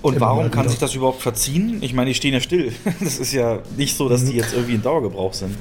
Und 0.01 0.21
warum 0.21 0.51
kann 0.51 0.69
sich 0.69 0.79
das 0.79 0.95
überhaupt 0.95 1.21
verziehen? 1.21 1.79
Ich 1.81 1.93
meine, 1.93 2.11
die 2.11 2.15
stehen 2.15 2.33
ja 2.33 2.41
still. 2.41 2.73
Das 3.01 3.19
ist 3.19 3.33
ja 3.33 3.59
nicht 3.77 3.97
so, 3.97 4.09
dass 4.09 4.25
die 4.25 4.33
mhm. 4.33 4.39
jetzt 4.39 4.55
irgendwie 4.55 4.75
in 4.75 4.83
Dauergebrauch 4.83 5.35
sind. 5.35 5.57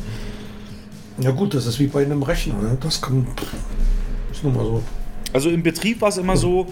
Ja 1.19 1.31
gut, 1.31 1.55
das 1.55 1.65
ist 1.65 1.79
wie 1.79 1.87
bei 1.87 2.05
einem 2.05 2.21
Rechner. 2.21 2.53
Ne? 2.53 2.77
Das 2.79 3.01
kann... 3.01 3.25
Ist 4.31 4.43
nun 4.43 4.55
mal 4.55 4.63
so. 4.63 4.83
Also 5.33 5.49
im 5.49 5.63
Betrieb 5.63 6.01
war 6.01 6.09
es 6.09 6.17
immer 6.17 6.37
so, 6.37 6.67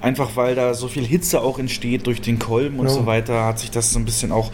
einfach 0.00 0.36
weil 0.36 0.54
da 0.54 0.74
so 0.74 0.88
viel 0.88 1.04
Hitze 1.04 1.40
auch 1.40 1.58
entsteht 1.58 2.06
durch 2.06 2.20
den 2.20 2.38
Kolben 2.38 2.78
und 2.78 2.86
ja. 2.86 2.92
so 2.92 3.06
weiter, 3.06 3.44
hat 3.44 3.58
sich 3.58 3.70
das 3.70 3.92
so 3.92 3.98
ein 3.98 4.04
bisschen 4.04 4.32
auch 4.32 4.50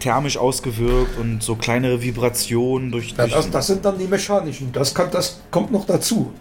thermisch 0.00 0.36
ausgewirkt 0.36 1.18
und 1.18 1.42
so 1.42 1.56
kleinere 1.56 2.02
Vibrationen 2.02 2.92
durch. 2.92 3.14
Ja, 3.16 3.26
das, 3.26 3.50
das, 3.50 3.66
sind 3.66 3.84
dann 3.84 3.98
die 3.98 4.06
mechanischen. 4.06 4.70
Das, 4.72 4.94
kann, 4.94 5.10
das 5.10 5.40
kommt 5.50 5.72
noch 5.72 5.86
dazu. 5.86 6.32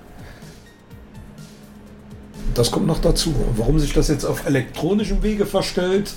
Das 2.54 2.72
kommt 2.72 2.86
noch 2.86 3.00
dazu. 3.00 3.34
Warum 3.56 3.80
sich 3.80 3.94
das 3.94 4.10
jetzt 4.10 4.26
auf 4.26 4.46
elektronischem 4.46 5.24
Wege 5.24 5.46
verstellt, 5.46 6.14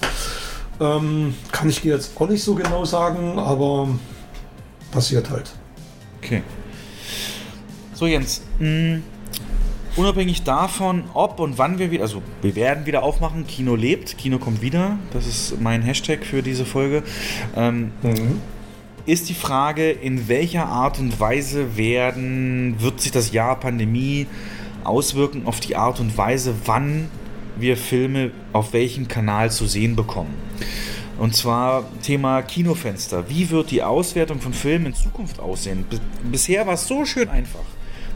ähm, 0.80 1.34
kann 1.52 1.68
ich 1.68 1.80
dir 1.80 1.94
jetzt 1.94 2.20
auch 2.20 2.28
nicht 2.28 2.42
so 2.42 2.54
genau 2.54 2.84
sagen, 2.84 3.38
aber 3.38 3.88
passiert 4.90 5.30
halt. 5.30 5.50
Okay. 6.18 6.42
So, 7.94 8.06
Jens. 8.06 8.42
Mh, 8.58 8.66
hm, 8.66 9.02
Unabhängig 9.96 10.42
davon, 10.42 11.04
ob 11.14 11.40
und 11.40 11.56
wann 11.56 11.78
wir 11.78 11.90
wieder, 11.90 12.02
also 12.02 12.20
wir 12.42 12.54
werden 12.54 12.84
wieder 12.84 13.02
aufmachen, 13.02 13.46
Kino 13.46 13.76
lebt, 13.76 14.18
Kino 14.18 14.38
kommt 14.38 14.60
wieder, 14.60 14.98
das 15.14 15.26
ist 15.26 15.58
mein 15.58 15.80
Hashtag 15.80 16.26
für 16.26 16.42
diese 16.42 16.66
Folge. 16.66 17.02
Ähm, 17.56 17.92
mhm. 18.02 18.42
ist 19.06 19.30
die 19.30 19.34
Frage, 19.34 19.90
in 19.90 20.28
welcher 20.28 20.66
Art 20.66 20.98
und 20.98 21.18
Weise 21.18 21.78
werden, 21.78 22.76
wird 22.78 23.00
sich 23.00 23.10
das 23.10 23.32
Jahr 23.32 23.58
Pandemie 23.58 24.26
auswirken 24.84 25.46
auf 25.46 25.60
die 25.60 25.76
Art 25.76 25.98
und 25.98 26.18
Weise, 26.18 26.54
wann 26.66 27.08
wir 27.56 27.78
Filme 27.78 28.32
auf 28.52 28.74
welchem 28.74 29.08
Kanal 29.08 29.50
zu 29.50 29.66
sehen 29.66 29.96
bekommen. 29.96 30.34
Und 31.18 31.34
zwar 31.34 31.84
Thema 32.02 32.42
Kinofenster. 32.42 33.30
Wie 33.30 33.48
wird 33.48 33.70
die 33.70 33.82
Auswertung 33.82 34.42
von 34.42 34.52
Filmen 34.52 34.86
in 34.86 34.94
Zukunft 34.94 35.40
aussehen? 35.40 35.86
Bisher 36.30 36.66
war 36.66 36.74
es 36.74 36.86
so 36.86 37.06
schön 37.06 37.30
einfach. 37.30 37.64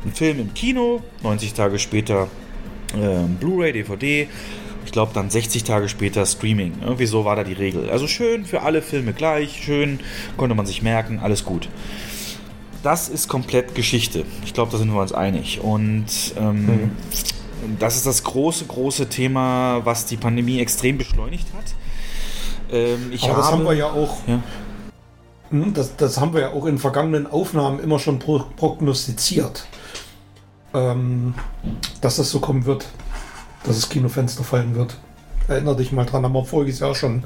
Ein 0.04 0.12
Film 0.12 0.40
im 0.40 0.54
Kino, 0.54 1.02
90 1.22 1.54
Tage 1.54 1.78
später 1.78 2.28
äh, 2.94 3.26
Blu-ray, 3.38 3.72
DVD, 3.72 4.28
ich 4.84 4.92
glaube 4.92 5.12
dann 5.14 5.30
60 5.30 5.64
Tage 5.64 5.88
später 5.88 6.24
Streaming. 6.26 6.74
Irgendwie 6.82 7.06
so 7.06 7.24
war 7.24 7.36
da 7.36 7.44
die 7.44 7.52
Regel. 7.52 7.90
Also 7.90 8.06
schön 8.06 8.44
für 8.44 8.62
alle 8.62 8.82
Filme 8.82 9.12
gleich, 9.12 9.62
schön, 9.62 10.00
konnte 10.36 10.54
man 10.54 10.66
sich 10.66 10.82
merken, 10.82 11.20
alles 11.20 11.44
gut. 11.44 11.68
Das 12.82 13.08
ist 13.08 13.28
komplett 13.28 13.74
Geschichte. 13.74 14.24
Ich 14.44 14.54
glaube, 14.54 14.72
da 14.72 14.78
sind 14.78 14.92
wir 14.92 15.00
uns 15.00 15.12
einig. 15.12 15.60
Und 15.60 16.06
ähm, 16.38 16.66
mhm. 16.66 16.90
das 17.78 17.96
ist 17.96 18.06
das 18.06 18.24
große, 18.24 18.64
große 18.64 19.08
Thema, 19.08 19.84
was 19.84 20.06
die 20.06 20.16
Pandemie 20.16 20.60
extrem 20.60 20.96
beschleunigt 20.96 21.46
hat. 21.56 21.74
Ähm, 22.72 23.12
Aber 23.22 23.36
das 23.36 23.52
haben 23.52 23.64
wir 23.64 23.74
ja 23.74 23.86
auch. 23.86 24.26
Ja. 24.26 24.42
Hm, 25.50 25.74
das, 25.74 25.96
das 25.96 26.18
haben 26.18 26.32
wir 26.32 26.40
ja 26.40 26.52
auch 26.52 26.64
in 26.66 26.78
vergangenen 26.78 27.26
Aufnahmen 27.26 27.80
immer 27.80 27.98
schon 27.98 28.18
pro 28.18 28.44
prognostiziert, 28.56 29.66
ähm, 30.74 31.34
dass 32.00 32.16
das 32.16 32.30
so 32.30 32.40
kommen 32.40 32.64
wird, 32.64 32.86
dass 33.64 33.76
das 33.76 33.88
Kinofenster 33.88 34.44
fallen 34.44 34.74
wird. 34.74 34.96
Erinner 35.48 35.74
dich 35.74 35.92
mal 35.92 36.04
dran, 36.04 36.24
haben 36.24 36.32
wir 36.32 36.44
voriges 36.44 36.78
Jahr 36.78 36.94
schon 36.94 37.24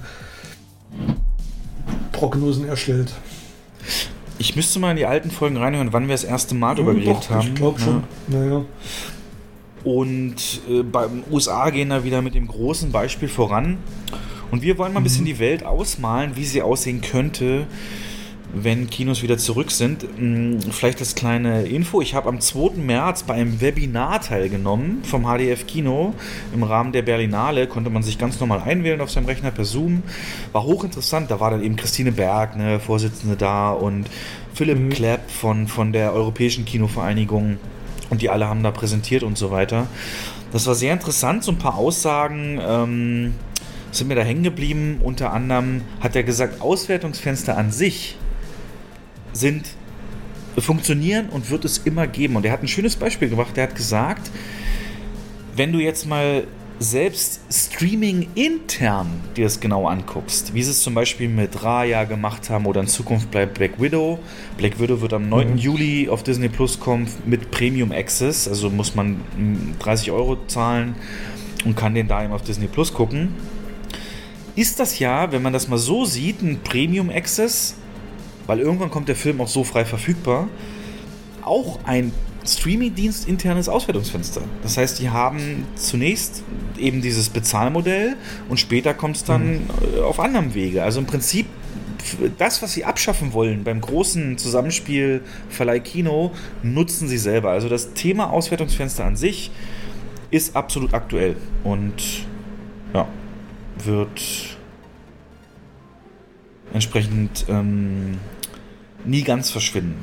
Prognosen 2.13 2.67
erstellt. 2.67 3.13
Ich 4.39 4.57
müsste 4.57 4.79
mal 4.79 4.93
in 4.93 4.97
die 4.97 5.07
alten 5.07 5.31
Folgen 5.31 5.57
reinhören, 5.57 5.93
wann 5.93 6.09
wir 6.09 6.15
das 6.15 6.25
erste 6.25 6.55
Mal 6.55 6.75
darüber 6.75 6.95
geredet 6.95 7.31
haben. 7.31 7.49
Ich 7.49 7.55
glaube 7.55 7.81
schon. 7.81 8.05
Ja. 8.29 8.39
Naja. 8.39 8.65
Und 9.85 10.63
äh, 10.69 10.83
beim 10.83 11.23
USA 11.31 11.69
gehen 11.71 11.91
da 11.91 12.05
wieder 12.05 12.23
mit 12.23 12.35
dem 12.35 12.49
großen 12.49 12.91
Beispiel 12.91 13.29
voran. 13.29 13.79
Und 14.51 14.63
wir 14.63 14.79
wollen 14.79 14.93
mal 14.93 15.01
ein 15.01 15.05
bisschen 15.05 15.25
mhm. 15.25 15.29
die 15.29 15.39
Welt 15.39 15.65
ausmalen, 15.65 16.37
wie 16.37 16.45
sie 16.45 16.63
aussehen 16.63 17.01
könnte, 17.01 17.67
wenn 18.55 18.89
Kinos 18.89 19.23
wieder 19.23 19.39
zurück 19.39 19.71
sind. 19.71 20.07
Hm, 20.17 20.61
vielleicht 20.61 21.01
als 21.01 21.15
kleine 21.15 21.65
Info. 21.65 22.01
Ich 22.01 22.15
habe 22.15 22.29
am 22.29 22.41
2. 22.41 22.77
März 22.77 23.25
bei 23.25 23.35
einem 23.35 23.61
Webinar 23.61 24.21
teilgenommen 24.21 25.03
vom 25.05 25.25
HDF 25.25 25.67
Kino. 25.67 26.15
Im 26.55 26.63
Rahmen 26.63 26.93
der 26.93 27.03
Berlinale 27.03 27.67
konnte 27.67 27.91
man 27.91 28.03
sich 28.03 28.19
ganz 28.19 28.41
normal 28.41 28.63
einwählen 28.65 29.01
auf 29.01 29.11
seinem 29.11 29.27
Rechner 29.27 29.51
per 29.51 29.65
Zoom. 29.65 30.03
War 30.53 30.65
hochinteressant. 30.65 31.31
Da 31.31 31.41
war 31.41 31.51
dann 31.51 31.63
eben 31.63 31.77
Christine 31.77 32.13
Berg, 32.13 32.57
ne, 32.57 32.81
Vorsitzende 32.81 33.37
da 33.37 33.73
und 33.73 34.09
Philipp 34.55 34.79
mhm. 34.79 34.91
Klepp 34.91 35.31
von, 35.31 35.67
von 35.67 35.93
der 35.93 36.13
Europäischen 36.13 36.65
Kinovereinigung. 36.65 37.59
Und 38.11 38.23
die 38.23 38.31
alle 38.31 38.49
haben 38.49 38.63
da 38.63 38.71
präsentiert 38.71 39.23
und 39.23 39.37
so 39.37 39.51
weiter. 39.51 39.89
Das 40.53 40.67
war 40.67 40.75
sehr 40.75 40.93
interessant. 40.93 41.43
So 41.43 41.53
ein 41.53 41.59
paar 41.59 41.77
Aussagen. 41.77 42.61
Ähm, 42.63 43.35
sind 43.97 44.09
mir 44.09 44.15
da 44.15 44.23
hängen 44.23 44.43
geblieben. 44.43 45.01
Unter 45.03 45.33
anderem 45.33 45.83
hat 46.01 46.17
er 46.17 46.23
gesagt, 46.23 46.61
Auswertungsfenster 46.61 47.57
an 47.57 47.71
sich 47.71 48.17
sind 49.35 49.67
funktionieren 50.57 51.29
und 51.29 51.51
wird 51.51 51.65
es 51.65 51.79
immer 51.79 52.07
geben. 52.07 52.37
Und 52.37 52.47
er 52.47 52.53
hat 52.53 52.63
ein 52.63 52.69
schönes 52.69 52.97
Beispiel 52.97 53.29
gemacht. 53.29 53.57
Er 53.59 53.65
hat 53.65 53.75
gesagt, 53.77 54.31
wenn 55.57 55.73
du 55.73 55.81
jetzt 55.81 56.07
mal 56.07 56.47
selbst 56.79 57.41
Streaming 57.51 58.29
intern 58.35 59.09
dir 59.37 59.45
das 59.45 59.61
genau 59.61 59.87
anguckst, 59.87 60.55
wie 60.55 60.63
sie 60.63 60.73
es 60.73 60.83
zum 60.83 60.95
Beispiel 60.95 61.29
mit 61.29 61.63
Raya 61.63 62.05
gemacht 62.05 62.51
haben 62.51 62.67
oder 62.67 62.81
in 62.81 62.89
Zukunft 62.89 63.31
bei 63.31 63.47
Black 63.47 63.81
Widow. 63.81 64.19
Black 64.59 64.81
Widow 64.81 65.01
wird 65.01 65.13
am 65.13 65.29
9. 65.29 65.53
Mhm. 65.53 65.57
Juli 65.57 66.09
auf 66.09 66.25
Disney 66.25 66.49
Plus 66.49 66.81
kommen 66.81 67.09
mit 67.27 67.51
Premium 67.51 67.93
Access, 67.93 68.49
also 68.49 68.71
muss 68.71 68.95
man 68.95 69.21
30 69.79 70.11
Euro 70.11 70.37
zahlen 70.47 70.97
und 71.65 71.77
kann 71.77 71.95
den 71.95 72.09
da 72.09 72.25
eben 72.25 72.33
auf 72.33 72.43
Disney 72.43 72.67
Plus 72.67 72.93
gucken. 72.93 73.35
Ist 74.57 74.81
das 74.81 74.99
ja, 74.99 75.33
wenn 75.33 75.43
man 75.43 75.53
das 75.53 75.69
mal 75.69 75.79
so 75.79 76.05
sieht, 76.05 76.43
ein 76.43 76.61
Premium 76.63 77.09
Access, 77.11 77.77
weil 78.47 78.61
irgendwann 78.61 78.91
kommt 78.91 79.09
der 79.09 79.17
Film 79.17 79.41
auch 79.41 79.49
so 79.49 79.65
frei 79.65 79.85
verfügbar, 79.85 80.49
auch 81.43 81.81
ein 81.85 82.13
Streaming-Dienst 82.47 83.27
internes 83.27 83.69
Auswertungsfenster. 83.69 84.43
Das 84.63 84.77
heißt, 84.77 84.99
die 85.01 85.11
haben 85.11 85.67
zunächst 85.77 86.43
eben 86.77 87.01
dieses 87.01 87.31
Bezahlmodell 87.31 88.17
und 88.49 88.61
später 88.61 88.93
kommt 88.93 89.17
es 89.17 89.25
dann 89.25 89.55
mhm. 89.55 89.69
auf 90.05 90.21
anderem 90.21 90.55
Wege. 90.55 90.83
Also 90.83 91.01
im 91.01 91.07
Prinzip 91.07 91.47
das, 92.37 92.63
was 92.63 92.75
sie 92.75 92.85
abschaffen 92.85 93.33
wollen 93.33 93.65
beim 93.65 93.81
großen 93.81 94.37
Zusammenspiel 94.37 95.23
Verleih 95.49 95.81
Kino, 95.81 96.33
nutzen 96.63 97.09
sie 97.09 97.17
selber. 97.17 97.51
Also 97.51 97.71
das 97.71 97.95
Thema 97.95 98.31
Auswertungsfenster 98.31 99.05
an 99.05 99.17
sich 99.17 99.51
ist 100.31 100.55
absolut 100.55 100.93
aktuell 100.93 101.37
und 101.63 102.27
ja, 102.93 103.09
wird 103.85 104.21
entsprechend 106.73 107.47
ähm, 107.49 108.19
nie 109.05 109.23
ganz 109.23 109.51
verschwinden. 109.51 109.97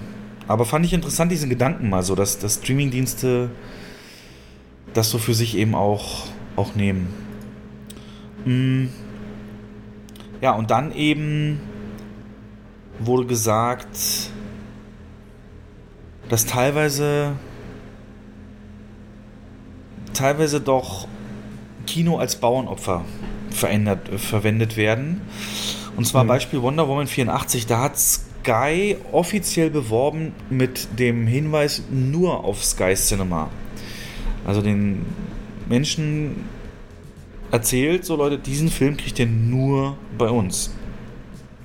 Aber 0.47 0.65
fand 0.65 0.85
ich 0.85 0.93
interessant, 0.93 1.31
diesen 1.31 1.49
Gedanken 1.49 1.89
mal 1.89 2.03
so, 2.03 2.15
dass, 2.15 2.39
dass 2.39 2.55
Streamingdienste 2.55 3.49
das 4.93 5.09
so 5.09 5.17
für 5.17 5.33
sich 5.33 5.55
eben 5.55 5.75
auch, 5.75 6.25
auch 6.55 6.75
nehmen. 6.75 7.07
Mm. 8.45 8.87
Ja, 10.41 10.53
und 10.53 10.71
dann 10.71 10.91
eben 10.93 11.59
wurde 12.99 13.27
gesagt, 13.27 13.97
dass 16.29 16.45
teilweise 16.45 17.33
teilweise 20.13 20.61
doch 20.61 21.07
Kino 21.87 22.17
als 22.17 22.35
Bauernopfer 22.35 23.05
verändert, 23.49 24.09
verwendet 24.19 24.77
werden. 24.77 25.21
Und 25.95 26.05
zwar 26.05 26.23
mhm. 26.23 26.29
Beispiel 26.29 26.61
Wonder 26.61 26.87
Woman 26.87 27.07
84, 27.07 27.67
da 27.67 27.81
hat 27.81 27.95
Sky 28.41 28.97
offiziell 29.11 29.69
beworben 29.69 30.33
mit 30.49 30.99
dem 30.99 31.27
Hinweis 31.27 31.83
nur 31.91 32.43
auf 32.43 32.63
Sky 32.63 32.95
Cinema. 32.95 33.49
Also 34.45 34.61
den 34.61 35.05
Menschen 35.69 36.37
erzählt, 37.51 38.03
so 38.05 38.15
Leute, 38.15 38.39
diesen 38.39 38.69
Film 38.69 38.97
kriegt 38.97 39.19
ihr 39.19 39.27
nur 39.27 39.95
bei 40.17 40.29
uns. 40.29 40.71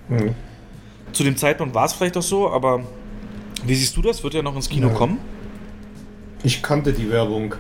Mhm. 0.09 0.35
Zu 1.13 1.25
dem 1.25 1.37
Zeitpunkt 1.37 1.75
war 1.75 1.87
es 1.87 1.95
vielleicht 1.95 2.17
auch 2.17 2.23
so, 2.23 2.51
aber 2.51 2.83
wie 3.65 3.75
siehst 3.75 3.97
du 3.97 4.03
das? 4.03 4.23
Wird 4.23 4.35
er 4.35 4.43
noch 4.43 4.55
ins 4.55 4.69
Kino 4.69 4.89
ja. 4.89 4.95
kommen? 4.95 5.19
Ich 6.43 6.63
kannte 6.63 6.93
die 6.93 7.11
Werbung. 7.11 7.55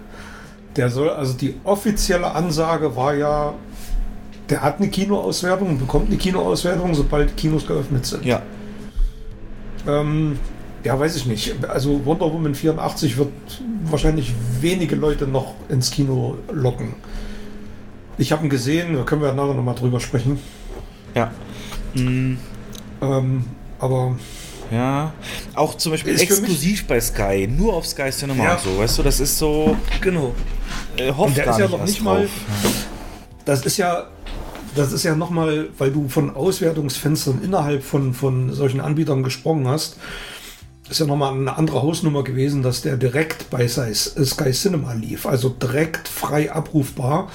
Der 0.76 0.90
soll, 0.90 1.08
also 1.08 1.32
die 1.32 1.54
offizielle 1.64 2.30
Ansage 2.32 2.94
war 2.94 3.14
ja, 3.14 3.54
der 4.50 4.60
hat 4.60 4.78
eine 4.78 4.90
Kinoauswertung 4.90 5.70
und 5.70 5.78
bekommt 5.78 6.08
eine 6.08 6.18
Kinoauswertung, 6.18 6.94
sobald 6.94 7.34
Kinos 7.36 7.66
geöffnet 7.66 8.04
sind. 8.04 8.26
Ja. 8.26 8.42
Ähm, 9.86 10.38
ja, 10.84 10.98
weiß 10.98 11.16
ich 11.16 11.26
nicht. 11.26 11.64
Also 11.68 12.04
Wonder 12.04 12.32
Woman 12.32 12.54
84 12.54 13.16
wird 13.16 13.32
wahrscheinlich 13.84 14.32
wenige 14.60 14.94
Leute 14.94 15.26
noch 15.26 15.54
ins 15.68 15.90
Kino 15.90 16.38
locken. 16.52 16.94
Ich 18.18 18.32
habe 18.32 18.44
ihn 18.44 18.50
gesehen, 18.50 18.94
da 18.94 19.02
können 19.02 19.22
wir 19.22 19.32
nachher 19.32 19.54
nochmal 19.54 19.74
drüber 19.74 20.00
sprechen. 20.00 20.38
Ja. 21.14 21.30
Mhm. 21.94 22.38
Ähm, 23.00 23.44
aber. 23.78 24.16
Ja, 24.70 25.12
auch 25.54 25.76
zum 25.76 25.92
Beispiel 25.92 26.20
exklusiv 26.20 26.88
bei 26.88 27.00
Sky, 27.00 27.46
nur 27.46 27.74
auf 27.74 27.86
Sky 27.86 28.10
Cinema 28.10 28.42
ja. 28.42 28.54
und 28.54 28.60
so, 28.62 28.78
weißt 28.78 28.98
du, 28.98 29.02
das 29.04 29.20
ist 29.20 29.38
so. 29.38 29.76
Genau. 30.00 30.34
Äh, 30.96 31.12
hofft 31.12 31.36
der 31.36 31.46
ist 31.46 31.58
ja 31.58 31.68
noch 31.68 31.84
nicht 31.84 31.98
drauf. 31.98 32.04
mal. 32.04 32.28
Das 33.44 33.64
ist 33.64 33.76
ja 33.76 34.08
das 34.76 34.92
ist 34.92 35.02
ja 35.02 35.16
nochmal, 35.16 35.68
weil 35.78 35.90
du 35.90 36.08
von 36.08 36.34
Auswertungsfenstern 36.34 37.40
innerhalb 37.42 37.82
von, 37.82 38.14
von 38.14 38.52
solchen 38.52 38.80
Anbietern 38.80 39.22
gesprochen 39.22 39.66
hast, 39.66 39.96
ist 40.88 41.00
ja 41.00 41.06
nochmal 41.06 41.32
eine 41.32 41.56
andere 41.56 41.82
Hausnummer 41.82 42.22
gewesen, 42.22 42.62
dass 42.62 42.82
der 42.82 42.96
direkt 42.96 43.50
bei 43.50 43.66
Sky 43.66 44.52
Cinema 44.52 44.92
lief. 44.92 45.26
Also 45.26 45.48
direkt 45.48 46.06
frei 46.06 46.52
abrufbar, 46.52 47.28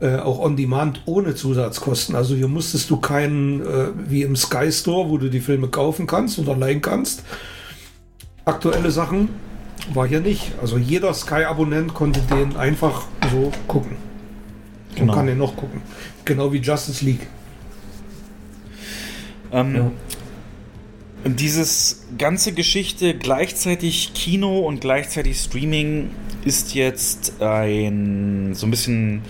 äh, 0.00 0.16
auch 0.16 0.40
on 0.40 0.56
demand 0.56 1.02
ohne 1.06 1.34
Zusatzkosten. 1.34 2.16
Also 2.16 2.34
hier 2.34 2.48
musstest 2.48 2.90
du 2.90 2.96
keinen, 2.96 3.60
äh, 3.60 3.88
wie 4.08 4.22
im 4.22 4.34
Sky 4.34 4.72
Store, 4.72 5.08
wo 5.08 5.18
du 5.18 5.30
die 5.30 5.40
Filme 5.40 5.68
kaufen 5.68 6.06
kannst 6.06 6.38
oder 6.40 6.56
leihen 6.56 6.82
kannst. 6.82 7.22
Aktuelle 8.44 8.90
Sachen 8.90 9.28
war 9.94 10.08
hier 10.08 10.20
nicht. 10.20 10.52
Also 10.60 10.76
jeder 10.78 11.14
Sky-Abonnent 11.14 11.94
konnte 11.94 12.20
den 12.20 12.56
einfach 12.56 13.04
so 13.30 13.52
gucken. 13.68 13.96
Genau. 14.94 15.12
Und 15.12 15.16
kann 15.16 15.26
den 15.26 15.38
noch 15.38 15.56
gucken. 15.56 15.80
Genau 16.24 16.52
wie 16.52 16.58
Justice 16.58 17.04
League. 17.04 17.26
Ähm, 19.52 19.74
ja. 19.76 19.90
Dieses 21.24 22.04
ganze 22.18 22.52
Geschichte 22.52 23.14
gleichzeitig 23.14 24.12
Kino 24.14 24.60
und 24.60 24.80
gleichzeitig 24.80 25.38
Streaming 25.38 26.10
ist 26.44 26.74
jetzt 26.74 27.40
ein 27.40 28.54
so 28.54 28.66
ein 28.66 28.70
bisschen 28.70 29.22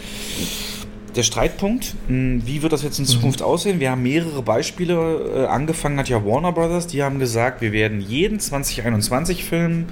der 1.15 1.23
Streitpunkt, 1.23 1.95
hm, 2.07 2.43
wie 2.47 2.63
wird 2.63 2.73
das 2.73 2.83
jetzt 2.83 2.99
in 2.99 3.05
Zukunft 3.05 3.41
mhm. 3.41 3.47
aussehen? 3.47 3.81
Wir 3.81 3.91
haben 3.91 4.03
mehrere 4.03 4.43
Beispiele. 4.43 5.45
Äh, 5.45 5.47
angefangen 5.47 5.99
hat 5.99 6.09
ja 6.09 6.25
Warner 6.25 6.53
Brothers, 6.53 6.87
die 6.87 7.03
haben 7.03 7.19
gesagt, 7.19 7.61
wir 7.61 7.73
werden 7.73 8.01
jeden 8.01 8.39
2021-Film 8.39 9.87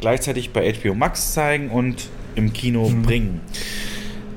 gleichzeitig 0.00 0.50
bei 0.50 0.72
HBO 0.74 0.94
Max 0.94 1.32
zeigen 1.32 1.70
und 1.70 2.08
im 2.34 2.52
Kino 2.52 2.88
mhm. 2.88 3.02
bringen. 3.02 3.40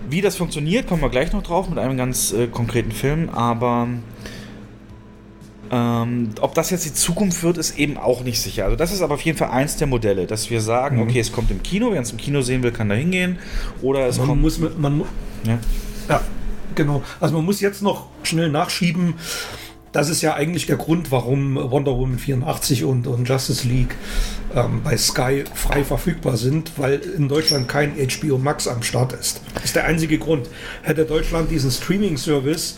Wie 0.10 0.22
das 0.22 0.36
funktioniert, 0.36 0.88
kommen 0.88 1.02
wir 1.02 1.10
gleich 1.10 1.34
noch 1.34 1.44
drauf 1.44 1.70
mit 1.70 1.78
einem 1.78 1.98
ganz 1.98 2.32
äh, 2.32 2.48
konkreten 2.48 2.92
Film, 2.92 3.30
aber 3.30 3.88
ähm, 5.72 6.30
ob 6.42 6.56
das 6.56 6.72
jetzt 6.72 6.86
die 6.86 6.94
Zukunft 6.94 7.44
wird, 7.44 7.58
ist 7.58 7.78
eben 7.78 7.98
auch 7.98 8.24
nicht 8.24 8.42
sicher. 8.42 8.66
Also 8.66 8.76
das 8.76 8.92
ist 8.92 9.02
aber 9.02 9.16
auf 9.16 9.22
jeden 9.22 9.38
Fall 9.38 9.52
eins 9.52 9.78
der 9.78 9.88
Modelle, 9.88 10.26
dass 10.26 10.50
wir 10.50 10.62
sagen, 10.62 10.98
mhm. 10.98 11.04
okay, 11.04 11.20
es 11.20 11.32
kommt 11.32 11.52
im 11.52 11.62
Kino, 11.62 11.92
wer 11.92 12.02
es 12.02 12.12
im 12.12 12.18
Kino 12.18 12.42
sehen 12.42 12.64
will, 12.64 12.72
kann 12.72 12.90
da 12.90 12.96
hingehen. 12.96 13.38
Oder 13.82 14.08
es 14.08 14.18
man 14.18 14.28
kommt. 14.28 14.42
Muss 14.42 14.58
mit, 14.58 14.80
man, 14.80 15.04
ja. 15.44 15.60
ja, 16.08 16.22
genau. 16.74 17.04
Also 17.20 17.36
man 17.36 17.46
muss 17.46 17.62
jetzt 17.62 17.84
noch 17.84 18.08
schnell 18.24 18.50
nachschieben. 18.50 19.14
Das 19.92 20.10
ist 20.10 20.22
ja 20.22 20.36
eigentlich 20.36 20.68
der 20.68 20.78
Grund, 20.78 21.12
warum 21.12 21.56
Wonder 21.56 21.98
Woman 21.98 22.20
84 22.20 22.84
und, 22.84 23.08
und 23.08 23.28
Justice 23.28 23.68
League 23.68 23.96
ähm, 24.56 24.82
bei 24.84 24.96
Sky 24.98 25.44
frei 25.54 25.84
verfügbar 25.84 26.38
sind, 26.38 26.74
weil 26.78 27.00
in 27.00 27.28
Deutschland 27.28 27.68
kein 27.68 27.94
HBO 27.96 28.38
Max 28.38 28.68
am 28.68 28.84
Start 28.84 29.14
ist. 29.14 29.42
Das 29.56 29.66
ist 29.66 29.76
der 29.76 29.86
einzige 29.86 30.20
Grund. 30.20 30.48
Hätte 30.84 31.06
Deutschland 31.06 31.50
diesen 31.50 31.72
Streaming-Service 31.72 32.78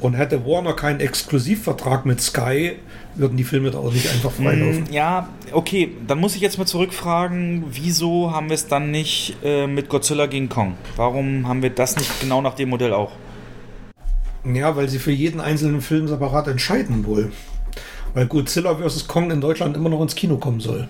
und 0.00 0.14
hätte 0.14 0.44
Warner 0.46 0.74
keinen 0.74 1.00
Exklusivvertrag 1.00 2.06
mit 2.06 2.20
Sky, 2.20 2.76
würden 3.16 3.36
die 3.36 3.44
Filme 3.44 3.70
da 3.70 3.78
auch 3.78 3.92
nicht 3.92 4.08
einfach 4.08 4.30
freilaufen. 4.30 4.84
Mm, 4.84 4.92
ja, 4.92 5.28
okay, 5.52 5.90
dann 6.06 6.18
muss 6.18 6.36
ich 6.36 6.40
jetzt 6.40 6.58
mal 6.58 6.66
zurückfragen, 6.66 7.64
wieso 7.70 8.32
haben 8.32 8.48
wir 8.48 8.54
es 8.54 8.68
dann 8.68 8.90
nicht 8.90 9.36
äh, 9.42 9.66
mit 9.66 9.88
Godzilla 9.88 10.26
gegen 10.26 10.48
Kong? 10.48 10.76
Warum 10.96 11.48
haben 11.48 11.62
wir 11.62 11.70
das 11.70 11.96
nicht 11.96 12.20
genau 12.20 12.40
nach 12.40 12.54
dem 12.54 12.68
Modell 12.68 12.92
auch? 12.92 13.12
Ja, 14.44 14.76
weil 14.76 14.88
sie 14.88 14.98
für 14.98 15.12
jeden 15.12 15.40
einzelnen 15.40 15.80
Film 15.80 16.08
separat 16.08 16.48
entscheiden 16.48 17.04
wohl. 17.04 17.32
Weil 18.14 18.26
Godzilla 18.26 18.74
vs. 18.74 19.06
Kong 19.06 19.30
in 19.30 19.40
Deutschland 19.40 19.76
immer 19.76 19.88
noch 19.88 20.02
ins 20.02 20.14
Kino 20.14 20.36
kommen 20.36 20.60
soll. 20.60 20.88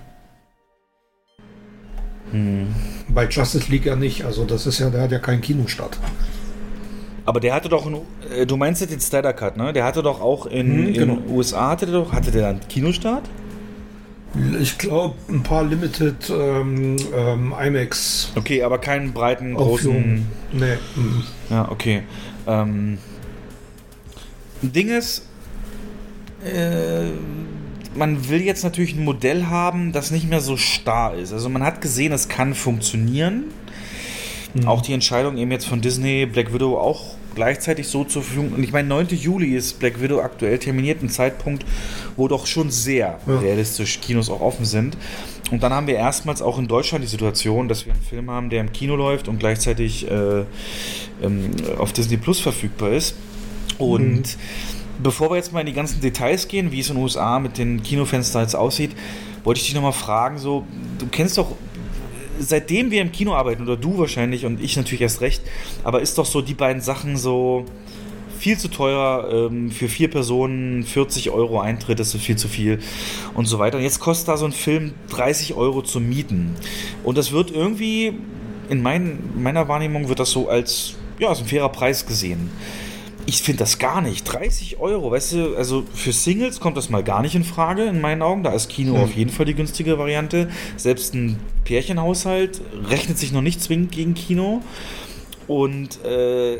Hm. 2.30 2.68
Bei 3.08 3.26
Justice 3.26 3.70
League 3.70 3.86
ja 3.86 3.96
nicht. 3.96 4.24
Also 4.24 4.44
das 4.44 4.66
ist 4.66 4.78
ja, 4.78 4.90
der 4.90 5.02
hat 5.02 5.12
ja 5.12 5.18
keinen 5.18 5.40
Kinostart. 5.40 5.98
Aber 7.26 7.40
der 7.40 7.54
hatte 7.54 7.68
doch, 7.68 7.86
einen, 7.86 8.00
äh, 8.34 8.46
du 8.46 8.56
meinst 8.56 8.88
den 8.88 9.00
Snyder 9.00 9.32
Cut, 9.32 9.56
ne? 9.56 9.72
Der 9.72 9.84
hatte 9.84 10.02
doch 10.02 10.20
auch 10.20 10.46
in 10.46 10.86
den 10.86 10.94
genau. 10.94 11.18
USA, 11.28 11.70
hatte 11.70 11.86
der 11.86 11.96
doch, 11.96 12.12
hatte 12.12 12.30
der 12.30 12.48
einen 12.48 12.60
Kinostart? 12.68 13.28
Ich 14.60 14.78
glaube, 14.78 15.16
ein 15.28 15.42
paar 15.42 15.64
Limited 15.64 16.30
ähm, 16.30 16.96
ähm, 17.14 17.52
IMAX. 17.60 18.32
Okay, 18.36 18.62
aber 18.62 18.78
keinen 18.78 19.12
breiten, 19.12 19.54
großen. 19.54 20.26
Nee. 20.52 20.78
Ja, 21.50 21.68
okay. 21.68 22.04
Ähm, 22.46 22.98
Ding 24.62 24.88
ist, 24.88 25.22
äh, 26.44 27.10
man 27.94 28.28
will 28.28 28.42
jetzt 28.42 28.62
natürlich 28.62 28.94
ein 28.94 29.04
Modell 29.04 29.46
haben, 29.46 29.92
das 29.92 30.10
nicht 30.10 30.28
mehr 30.28 30.40
so 30.40 30.56
starr 30.56 31.14
ist. 31.14 31.32
Also 31.32 31.48
man 31.48 31.62
hat 31.62 31.80
gesehen, 31.80 32.12
es 32.12 32.28
kann 32.28 32.54
funktionieren. 32.54 33.44
Mhm. 34.54 34.68
Auch 34.68 34.82
die 34.82 34.92
Entscheidung 34.92 35.36
eben 35.38 35.50
jetzt 35.50 35.66
von 35.66 35.80
Disney, 35.80 36.26
Black 36.26 36.52
Widow 36.52 36.78
auch 36.78 37.14
gleichzeitig 37.34 37.88
so 37.88 38.04
zur 38.04 38.22
Verfügung. 38.22 38.52
Und 38.52 38.64
ich 38.64 38.72
meine, 38.72 38.88
9. 38.88 39.08
Juli 39.08 39.54
ist 39.56 39.78
Black 39.78 40.00
Widow 40.00 40.20
aktuell 40.20 40.58
terminiert, 40.58 41.02
ein 41.02 41.08
Zeitpunkt, 41.08 41.64
wo 42.16 42.28
doch 42.28 42.46
schon 42.46 42.70
sehr 42.70 43.18
ja. 43.26 43.38
realistisch 43.38 44.00
Kinos 44.00 44.30
auch 44.30 44.40
offen 44.40 44.64
sind. 44.64 44.96
Und 45.50 45.62
dann 45.62 45.72
haben 45.72 45.86
wir 45.86 45.96
erstmals 45.96 46.42
auch 46.42 46.58
in 46.58 46.68
Deutschland 46.68 47.04
die 47.04 47.08
Situation, 47.08 47.68
dass 47.68 47.86
wir 47.86 47.92
einen 47.92 48.02
Film 48.02 48.30
haben, 48.30 48.50
der 48.50 48.60
im 48.60 48.72
Kino 48.72 48.94
läuft 48.94 49.26
und 49.26 49.38
gleichzeitig 49.38 50.08
äh, 50.08 50.44
ähm, 51.22 51.50
auf 51.78 51.92
Disney 51.92 52.16
Plus 52.16 52.40
verfügbar 52.40 52.90
ist. 52.90 53.16
Und 53.80 54.22
mhm. 54.22 55.02
bevor 55.02 55.30
wir 55.30 55.36
jetzt 55.36 55.52
mal 55.52 55.60
in 55.60 55.66
die 55.66 55.72
ganzen 55.72 56.00
Details 56.00 56.48
gehen, 56.48 56.72
wie 56.72 56.80
es 56.80 56.88
in 56.88 56.96
den 56.96 57.02
USA 57.02 57.38
mit 57.38 57.58
den 57.58 57.82
Kinofenstern 57.82 58.42
jetzt 58.42 58.56
aussieht, 58.56 58.92
wollte 59.44 59.60
ich 59.60 59.66
dich 59.66 59.74
nochmal 59.74 59.92
fragen, 59.92 60.38
so, 60.38 60.64
du 60.98 61.06
kennst 61.06 61.38
doch 61.38 61.52
seitdem 62.40 62.90
wir 62.90 63.02
im 63.02 63.12
Kino 63.12 63.34
arbeiten, 63.34 63.62
oder 63.62 63.76
du 63.76 63.98
wahrscheinlich 63.98 64.46
und 64.46 64.62
ich 64.62 64.76
natürlich 64.76 65.02
erst 65.02 65.20
recht, 65.20 65.42
aber 65.84 66.00
ist 66.00 66.18
doch 66.18 66.26
so 66.26 66.40
die 66.40 66.54
beiden 66.54 66.80
Sachen 66.80 67.16
so 67.16 67.66
viel 68.38 68.56
zu 68.56 68.68
teuer 68.68 69.28
ähm, 69.30 69.70
für 69.70 69.88
vier 69.88 70.08
Personen, 70.08 70.82
40 70.82 71.30
Euro 71.30 71.60
Eintritt, 71.60 72.00
das 72.00 72.14
ist 72.14 72.22
viel 72.22 72.36
zu 72.36 72.48
viel 72.48 72.78
und 73.34 73.44
so 73.44 73.58
weiter. 73.58 73.76
Und 73.76 73.82
jetzt 73.84 74.00
kostet 74.00 74.28
da 74.28 74.38
so 74.38 74.46
ein 74.46 74.52
Film 74.52 74.94
30 75.10 75.54
Euro 75.54 75.82
zu 75.82 76.00
mieten. 76.00 76.54
Und 77.04 77.18
das 77.18 77.32
wird 77.32 77.50
irgendwie, 77.50 78.14
in 78.70 78.82
mein, 78.82 79.18
meiner 79.36 79.68
Wahrnehmung, 79.68 80.08
wird 80.08 80.20
das 80.20 80.30
so 80.30 80.48
als, 80.48 80.94
ja, 81.18 81.28
als 81.28 81.40
ein 81.40 81.46
fairer 81.46 81.68
Preis 81.68 82.06
gesehen 82.06 82.50
ich 83.30 83.42
finde 83.42 83.60
das 83.60 83.78
gar 83.78 84.00
nicht. 84.00 84.24
30 84.24 84.80
Euro, 84.80 85.12
weißt 85.12 85.32
du, 85.34 85.56
also 85.56 85.84
für 85.94 86.12
Singles 86.12 86.58
kommt 86.58 86.76
das 86.76 86.90
mal 86.90 87.04
gar 87.04 87.22
nicht 87.22 87.36
in 87.36 87.44
Frage, 87.44 87.84
in 87.84 88.00
meinen 88.00 88.22
Augen. 88.22 88.42
Da 88.42 88.52
ist 88.52 88.68
Kino 88.68 88.94
hm. 88.94 89.02
auf 89.02 89.14
jeden 89.14 89.30
Fall 89.30 89.46
die 89.46 89.54
günstige 89.54 89.98
Variante. 89.98 90.50
Selbst 90.76 91.14
ein 91.14 91.38
Pärchenhaushalt 91.64 92.60
rechnet 92.88 93.18
sich 93.18 93.30
noch 93.30 93.40
nicht 93.40 93.62
zwingend 93.62 93.92
gegen 93.92 94.14
Kino. 94.14 94.62
Und 95.46 96.04
äh, 96.04 96.58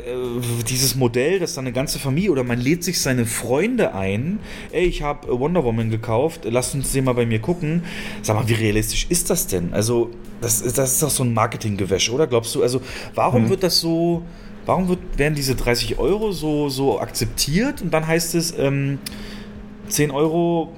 dieses 0.69 0.95
Modell, 0.95 1.39
dass 1.39 1.55
dann 1.55 1.65
eine 1.65 1.73
ganze 1.73 1.99
Familie 1.99 2.31
oder 2.31 2.45
man 2.45 2.59
lädt 2.59 2.85
sich 2.85 3.01
seine 3.01 3.25
Freunde 3.25 3.93
ein, 3.93 4.39
ey, 4.71 4.85
ich 4.85 5.01
habe 5.01 5.27
Wonder 5.39 5.65
Woman 5.65 5.89
gekauft, 5.89 6.45
lasst 6.45 6.73
uns 6.73 6.93
den 6.93 7.03
mal 7.03 7.13
bei 7.13 7.25
mir 7.25 7.39
gucken. 7.39 7.83
Sag 8.21 8.37
mal, 8.37 8.47
wie 8.47 8.53
realistisch 8.53 9.07
ist 9.09 9.29
das 9.29 9.47
denn? 9.47 9.73
Also, 9.73 10.09
das, 10.39 10.63
das 10.73 10.93
ist 10.93 11.03
doch 11.03 11.09
so 11.09 11.23
ein 11.23 11.33
Marketinggewäsch, 11.33 12.09
oder? 12.09 12.27
Glaubst 12.27 12.55
du, 12.55 12.63
also, 12.63 12.81
warum 13.13 13.43
hm. 13.43 13.49
wird 13.49 13.63
das 13.63 13.79
so 13.79 14.23
Warum 14.65 14.87
wird, 14.87 14.99
werden 15.17 15.35
diese 15.35 15.55
30 15.55 15.97
Euro 15.99 16.31
so, 16.31 16.69
so 16.69 16.99
akzeptiert 16.99 17.81
und 17.81 17.93
dann 17.93 18.05
heißt 18.05 18.35
es 18.35 18.57
ähm, 18.57 18.99
10 19.87 20.11
Euro 20.11 20.71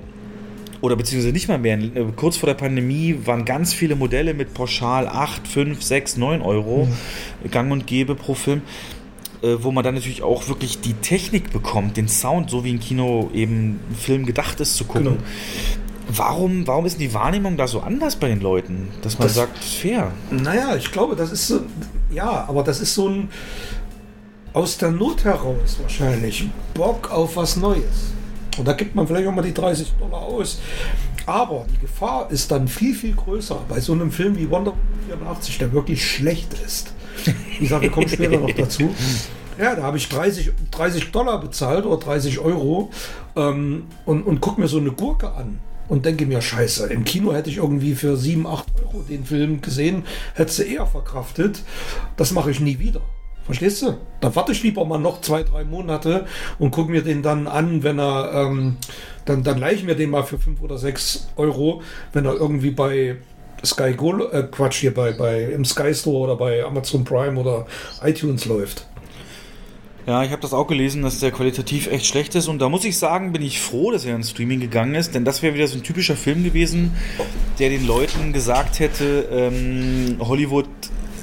oder 0.84 0.98
beziehungsweise 0.98 1.34
nicht 1.34 1.48
mal 1.48 1.58
mehr. 1.58 1.78
Äh, 1.78 2.06
kurz 2.16 2.38
vor 2.38 2.48
der 2.48 2.56
Pandemie 2.56 3.18
waren 3.26 3.46
ganz 3.46 3.74
viele 3.74 3.96
Modelle 3.96 4.34
mit 4.34 4.54
pauschal 4.54 5.08
8, 5.08 5.48
5, 5.48 5.82
6, 5.82 6.18
9 6.18 6.42
Euro 6.42 6.88
mhm. 7.44 7.52
gang 7.52 7.72
und 7.72 7.88
gäbe 7.88 8.16
pro 8.16 8.34
Film, 8.34 8.62
äh, 9.42 9.56
wo 9.60 9.72
man 9.72 9.84
dann 9.84 9.96
natürlich 9.96 10.24
auch 10.24 10.50
wirklich 10.50 10.82
die 10.82 10.94
Technik 10.94 11.52
bekommt, 11.52 11.96
den 11.96 12.10
Sound, 12.10 12.50
so 12.50 12.66
wie 12.66 12.74
ein 12.74 12.82
Kino 12.82 13.30
eben 13.34 13.80
ein 13.92 13.96
Film 13.96 14.26
gedacht 14.26 14.60
ist 14.60 14.76
zu 14.76 14.84
gucken. 14.84 15.04
Genau. 15.04 15.18
Warum, 16.10 16.68
warum 16.68 16.86
ist 16.86 17.00
die 17.00 17.14
Wahrnehmung 17.14 17.58
da 17.58 17.68
so 17.68 17.80
anders 17.80 18.18
bei 18.18 18.28
den 18.28 18.42
Leuten, 18.42 18.90
dass 19.02 19.18
man 19.18 19.28
das, 19.28 19.36
sagt, 19.36 19.58
fair? 19.58 20.12
Naja, 20.32 20.76
ich 20.76 20.92
glaube, 20.92 21.16
das 21.16 21.32
ist 21.32 21.48
so, 21.48 21.62
ja, 22.12 22.46
aber 22.48 22.64
das 22.64 22.80
ist 22.82 22.94
so 22.94 23.08
ein 23.08 23.30
aus 24.54 24.78
der 24.78 24.92
Not 24.92 25.24
heraus 25.24 25.78
wahrscheinlich 25.82 26.48
Bock 26.74 27.12
auf 27.12 27.36
was 27.38 27.56
Neues. 27.56 28.14
Und 28.58 28.68
da 28.68 28.74
gibt 28.74 28.94
man 28.94 29.08
vielleicht 29.08 29.28
auch 29.28 29.34
mal 29.34 29.42
die 29.42 29.54
30 29.54 29.94
Dollar 30.00 30.22
aus. 30.22 30.60
Aber 31.26 31.66
die 31.74 31.80
Gefahr 31.80 32.30
ist 32.30 32.52
dann 32.52 32.68
viel, 32.68 32.94
viel 32.94 33.16
größer 33.16 33.60
bei 33.68 33.80
so 33.80 33.94
einem 33.94 34.12
Film 34.12 34.38
wie 34.38 34.50
Wonder 34.50 34.72
Woman 34.72 35.20
84, 35.26 35.58
der 35.58 35.72
wirklich 35.72 36.06
schlecht 36.06 36.54
ist. 36.66 36.94
Ich 37.60 37.70
sage, 37.70 37.84
wir 37.84 37.92
kommen 37.92 38.10
später 38.10 38.38
noch 38.38 38.52
dazu. 38.52 38.94
Ja, 39.58 39.76
da 39.76 39.84
habe 39.84 39.98
ich 39.98 40.10
30, 40.10 40.52
30 40.72 41.12
Dollar 41.12 41.40
bezahlt 41.40 41.86
oder 41.86 42.04
30 42.04 42.40
Euro 42.40 42.92
ähm, 43.36 43.86
und, 44.06 44.24
und 44.24 44.42
gucke 44.42 44.60
mir 44.60 44.68
so 44.68 44.80
eine 44.80 44.92
Gurke 44.92 45.32
an 45.34 45.60
und 45.90 46.06
denke 46.06 46.26
mir, 46.26 46.42
scheiße, 46.42 46.88
im 46.88 47.04
Kino 47.04 47.34
hätte 47.34 47.50
ich 47.50 47.58
irgendwie 47.58 47.96
für 47.96 48.18
7, 48.18 48.48
8 48.48 48.66
Euro 48.82 49.04
den 49.04 49.26
Film 49.26 49.62
gesehen, 49.62 50.04
hätte 50.34 50.52
sie 50.52 50.74
eher 50.74 50.86
verkraftet. 50.86 51.62
Das 52.18 52.32
mache 52.32 52.52
ich 52.52 52.60
nie 52.60 52.80
wieder. 52.80 53.02
Verstehst 53.46 53.82
du? 53.82 53.98
Da 54.22 54.34
warte 54.36 54.54
ich 54.54 54.64
lieber 54.64 54.86
mal 54.86 55.00
noch 55.00 55.20
zwei, 55.20 55.44
drei 55.44 55.66
Monate 55.66 56.26
und 56.60 56.72
gucke 56.72 56.92
mir 56.92 57.04
den 57.04 57.22
dann 57.22 57.48
an, 57.48 57.84
wenn 57.84 58.00
er, 58.00 58.32
ähm, 58.34 58.78
dann, 59.26 59.44
dann 59.44 59.60
leihe 59.60 59.76
ich 59.76 59.84
mir 59.84 59.96
den 59.96 60.12
mal 60.12 60.24
für 60.24 60.40
5 60.40 60.62
oder 60.62 60.78
6 60.78 61.28
Euro, 61.36 61.82
wenn 62.14 62.26
er 62.26 62.36
irgendwie 62.36 62.72
bei 62.72 63.18
Sky 63.66 63.94
Go, 63.94 64.26
äh, 64.30 64.44
Quatsch, 64.44 64.80
hier 64.80 64.94
bei, 64.94 65.12
bei 65.12 65.44
im 65.44 65.66
Sky 65.66 65.94
Store 65.94 66.20
oder 66.20 66.36
bei 66.38 66.64
Amazon 66.64 67.04
Prime 67.04 67.38
oder 67.38 67.66
iTunes 68.02 68.46
läuft. 68.46 68.86
Ja, 70.06 70.24
ich 70.24 70.32
habe 70.32 70.42
das 70.42 70.54
auch 70.54 70.68
gelesen, 70.68 71.02
dass 71.02 71.20
der 71.20 71.32
qualitativ 71.32 71.88
echt 71.88 72.06
schlecht 72.06 72.36
ist. 72.36 72.48
Und 72.48 72.60
da 72.60 72.70
muss 72.70 72.84
ich 72.84 72.98
sagen, 72.98 73.32
bin 73.32 73.42
ich 73.42 73.62
froh, 73.62 73.92
dass 73.92 74.06
er 74.06 74.16
ins 74.16 74.32
Streaming 74.32 74.60
gegangen 74.60 74.96
ist, 74.96 75.16
denn 75.16 75.24
das 75.24 75.42
wäre 75.42 75.54
wieder 75.54 75.68
so 75.68 75.78
ein 75.78 75.84
typischer 75.84 76.16
Film 76.16 76.44
gewesen, 76.44 76.94
der 77.60 77.70
den 77.70 77.88
Leuten 77.88 78.34
gesagt 78.34 78.80
hätte, 78.80 79.28
ähm, 79.32 80.18
Hollywood 80.20 80.68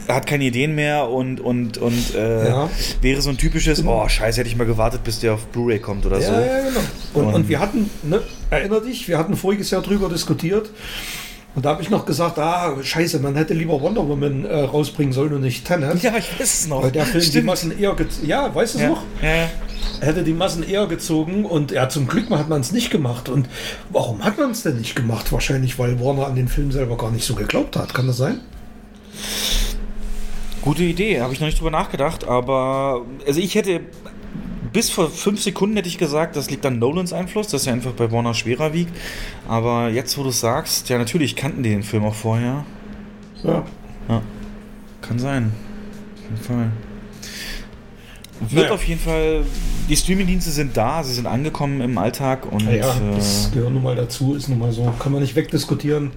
hat 0.09 0.27
keine 0.27 0.45
Ideen 0.45 0.75
mehr 0.75 1.09
und, 1.09 1.41
und, 1.41 1.79
und 1.79 2.15
äh, 2.15 2.49
ja. 2.49 2.71
wäre 3.01 3.21
so 3.23 3.31
ein 3.31 3.37
typisches, 3.37 3.85
oh 3.85 4.09
scheiße, 4.09 4.41
hätte 4.41 4.49
ich 4.49 4.57
mal 4.57 4.67
gewartet, 4.67 5.05
bis 5.05 5.21
der 5.21 5.35
auf 5.35 5.47
Blu-ray 5.47 5.79
kommt 5.79 6.05
oder 6.07 6.19
ja, 6.19 6.27
so. 6.27 6.33
Ja, 6.33 6.61
genau. 6.69 6.81
Und, 7.15 7.25
und, 7.27 7.35
und 7.35 7.49
wir 7.49 7.61
hatten, 7.61 7.91
ne, 8.03 8.21
erinner 8.51 8.81
dich, 8.81 9.07
wir 9.07 9.19
hatten 9.19 9.37
voriges 9.37 9.71
Jahr 9.71 9.83
drüber 9.83 10.09
diskutiert 10.09 10.71
und 11.55 11.65
da 11.65 11.71
habe 11.71 11.83
ich 11.83 11.91
noch 11.91 12.07
gesagt, 12.07 12.39
ah, 12.39 12.77
scheiße, 12.81 13.19
man 13.19 13.35
hätte 13.35 13.55
lieber 13.55 13.81
Wonder 13.81 14.07
Woman 14.07 14.45
äh, 14.45 14.61
rausbringen 14.61 15.13
sollen 15.13 15.33
und 15.33 15.41
nicht 15.41 15.67
Tenet. 15.67 16.01
Ja, 16.03 16.17
ich 16.17 16.39
weiß 16.39 16.61
es 16.61 16.69
noch. 16.69 16.83
Weil 16.83 16.93
der 16.93 17.05
Film 17.05 17.23
Stimmt. 17.23 17.43
die 17.43 17.47
Massen 17.47 17.79
eher, 17.79 17.97
ja, 18.25 18.55
weißt 18.55 18.75
du 18.75 18.79
es 18.79 18.83
ja. 18.85 18.91
noch? 18.91 19.03
Ja. 19.21 19.49
Hätte 20.01 20.23
die 20.23 20.33
Massen 20.33 20.63
eher 20.63 20.87
gezogen 20.87 21.45
und 21.45 21.73
ja, 21.73 21.89
zum 21.89 22.07
Glück 22.07 22.31
hat 22.31 22.49
man 22.49 22.61
es 22.61 22.71
nicht 22.71 22.91
gemacht. 22.91 23.29
Und 23.29 23.49
warum 23.91 24.25
hat 24.25 24.39
man 24.39 24.53
es 24.53 24.63
denn 24.63 24.77
nicht 24.79 24.95
gemacht? 24.95 25.33
Wahrscheinlich, 25.33 25.79
weil 25.79 25.99
Warner 26.01 26.27
an 26.27 26.37
den 26.37 26.49
Film 26.49 26.71
selber 26.71 26.97
gar 26.97 27.11
nicht 27.11 27.25
so 27.25 27.35
geglaubt 27.35 27.77
hat. 27.77 27.95
Kann 27.95 28.07
das 28.07 28.19
sein? 28.19 28.41
Gute 30.63 30.85
Idee, 30.85 31.21
habe 31.21 31.33
ich 31.33 31.41
noch 31.41 31.47
nicht 31.47 31.59
drüber 31.59 31.71
nachgedacht, 31.71 32.29
aber 32.29 33.05
also 33.27 33.41
ich 33.41 33.55
hätte 33.55 33.81
bis 34.73 34.91
vor 34.91 35.11
fünf 35.11 35.43
Sekunden 35.43 35.77
hätte 35.77 35.89
ich 35.89 35.99
gesagt, 35.99 36.37
das 36.37 36.51
liegt 36.51 36.65
an 36.67 36.79
Nolans 36.79 37.13
Einfluss, 37.13 37.49
dass 37.49 37.67
er 37.67 37.73
einfach 37.73 37.93
bei 37.93 38.11
Warner 38.11 38.35
schwerer 38.35 38.73
wiegt. 38.73 38.97
Aber 39.49 39.89
jetzt, 39.89 40.17
wo 40.19 40.23
du 40.23 40.29
es 40.29 40.41
sagst, 40.41 40.89
ja, 40.89 40.99
natürlich 40.99 41.37
kannten 41.37 41.63
die 41.63 41.71
den 41.71 41.83
Film 41.83 42.05
auch 42.05 42.15
vorher. 42.15 42.65
Ja. 43.43 43.65
ja. 44.09 44.23
Kann 45.01 45.19
sein. 45.19 45.53
Auf 46.17 46.23
jeden 46.31 46.43
Fall. 46.43 46.71
Wird 48.41 48.53
naja. 48.53 48.73
auf 48.73 48.85
jeden 48.85 49.01
Fall, 49.01 49.45
die 49.89 49.97
Streamingdienste 49.97 50.51
sind 50.51 50.75
da, 50.75 51.05
sie 51.05 51.13
sind 51.13 51.27
angekommen 51.27 51.83
im 51.83 51.99
Alltag 51.99 52.51
und. 52.51 52.63
Ja, 52.63 52.95
das 53.15 53.49
äh, 53.49 53.55
gehört 53.55 53.73
nun 53.73 53.83
mal 53.83 53.97
dazu, 53.97 54.35
ist 54.35 54.49
nun 54.49 54.59
mal 54.59 54.73
so. 54.73 54.93
Kann 54.99 55.13
man 55.13 55.21
nicht 55.21 55.37
wegdiskutieren. 55.37 56.13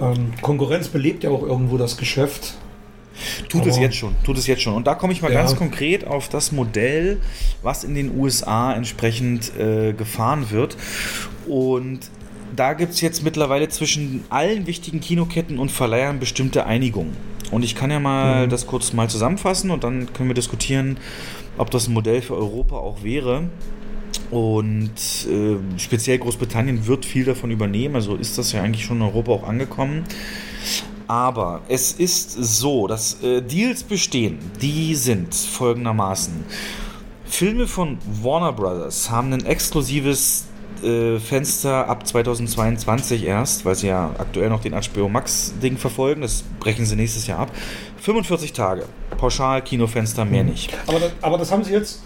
Ähm, 0.00 0.32
Konkurrenz 0.40 0.88
belebt 0.88 1.24
ja 1.24 1.30
auch 1.30 1.42
irgendwo 1.42 1.76
das 1.76 1.98
Geschäft. 1.98 2.54
Tut 3.48 3.62
Aber 3.62 3.70
es 3.70 3.78
jetzt 3.78 3.96
schon, 3.96 4.14
tut 4.24 4.38
es 4.38 4.46
jetzt 4.46 4.62
schon. 4.62 4.74
Und 4.74 4.86
da 4.86 4.94
komme 4.94 5.12
ich 5.12 5.22
mal 5.22 5.32
ja. 5.32 5.40
ganz 5.40 5.56
konkret 5.56 6.06
auf 6.06 6.28
das 6.28 6.52
Modell, 6.52 7.20
was 7.62 7.84
in 7.84 7.94
den 7.94 8.18
USA 8.18 8.72
entsprechend 8.72 9.52
äh, 9.56 9.92
gefahren 9.92 10.50
wird. 10.50 10.76
Und 11.46 12.00
da 12.54 12.72
gibt 12.72 12.92
es 12.94 13.00
jetzt 13.00 13.22
mittlerweile 13.22 13.68
zwischen 13.68 14.24
allen 14.30 14.66
wichtigen 14.66 15.00
Kinoketten 15.00 15.58
und 15.58 15.70
Verleihern 15.70 16.18
bestimmte 16.18 16.66
Einigungen. 16.66 17.16
Und 17.50 17.64
ich 17.64 17.74
kann 17.74 17.90
ja 17.90 18.00
mal 18.00 18.46
mhm. 18.46 18.50
das 18.50 18.66
kurz 18.66 18.92
mal 18.92 19.08
zusammenfassen 19.08 19.70
und 19.70 19.84
dann 19.84 20.12
können 20.12 20.28
wir 20.28 20.34
diskutieren, 20.34 20.98
ob 21.56 21.70
das 21.70 21.88
ein 21.88 21.94
Modell 21.94 22.22
für 22.22 22.36
Europa 22.36 22.76
auch 22.76 23.02
wäre. 23.02 23.44
Und 24.30 24.90
äh, 25.30 25.56
speziell 25.78 26.18
Großbritannien 26.18 26.86
wird 26.86 27.04
viel 27.04 27.24
davon 27.24 27.50
übernehmen, 27.50 27.94
also 27.94 28.16
ist 28.16 28.36
das 28.36 28.52
ja 28.52 28.62
eigentlich 28.62 28.84
schon 28.84 28.98
in 28.98 29.02
Europa 29.02 29.32
auch 29.32 29.44
angekommen. 29.44 30.04
Aber 31.08 31.62
es 31.68 31.92
ist 31.92 32.32
so, 32.32 32.86
dass 32.86 33.22
äh, 33.22 33.40
Deals 33.40 33.82
bestehen, 33.82 34.38
die 34.60 34.94
sind 34.94 35.34
folgendermaßen. 35.34 36.44
Filme 37.24 37.66
von 37.66 37.98
Warner 38.22 38.52
Brothers 38.52 39.10
haben 39.10 39.32
ein 39.32 39.44
exklusives 39.44 40.46
äh, 40.82 41.18
Fenster 41.18 41.88
ab 41.88 42.06
2022 42.06 43.24
erst, 43.24 43.64
weil 43.64 43.74
sie 43.74 43.88
ja 43.88 44.14
aktuell 44.18 44.50
noch 44.50 44.60
den 44.60 44.74
HBO 44.74 45.08
Max 45.08 45.54
Ding 45.62 45.78
verfolgen. 45.78 46.20
Das 46.20 46.44
brechen 46.60 46.84
sie 46.84 46.94
nächstes 46.94 47.26
Jahr 47.26 47.40
ab. 47.40 47.50
45 48.00 48.52
Tage. 48.52 48.84
Pauschal, 49.16 49.62
Kinofenster, 49.62 50.26
mehr 50.26 50.44
mhm. 50.44 50.50
nicht. 50.50 50.76
Aber 50.86 51.00
das, 51.00 51.12
aber 51.22 51.38
das 51.38 51.50
haben 51.50 51.64
sie 51.64 51.72
jetzt 51.72 52.02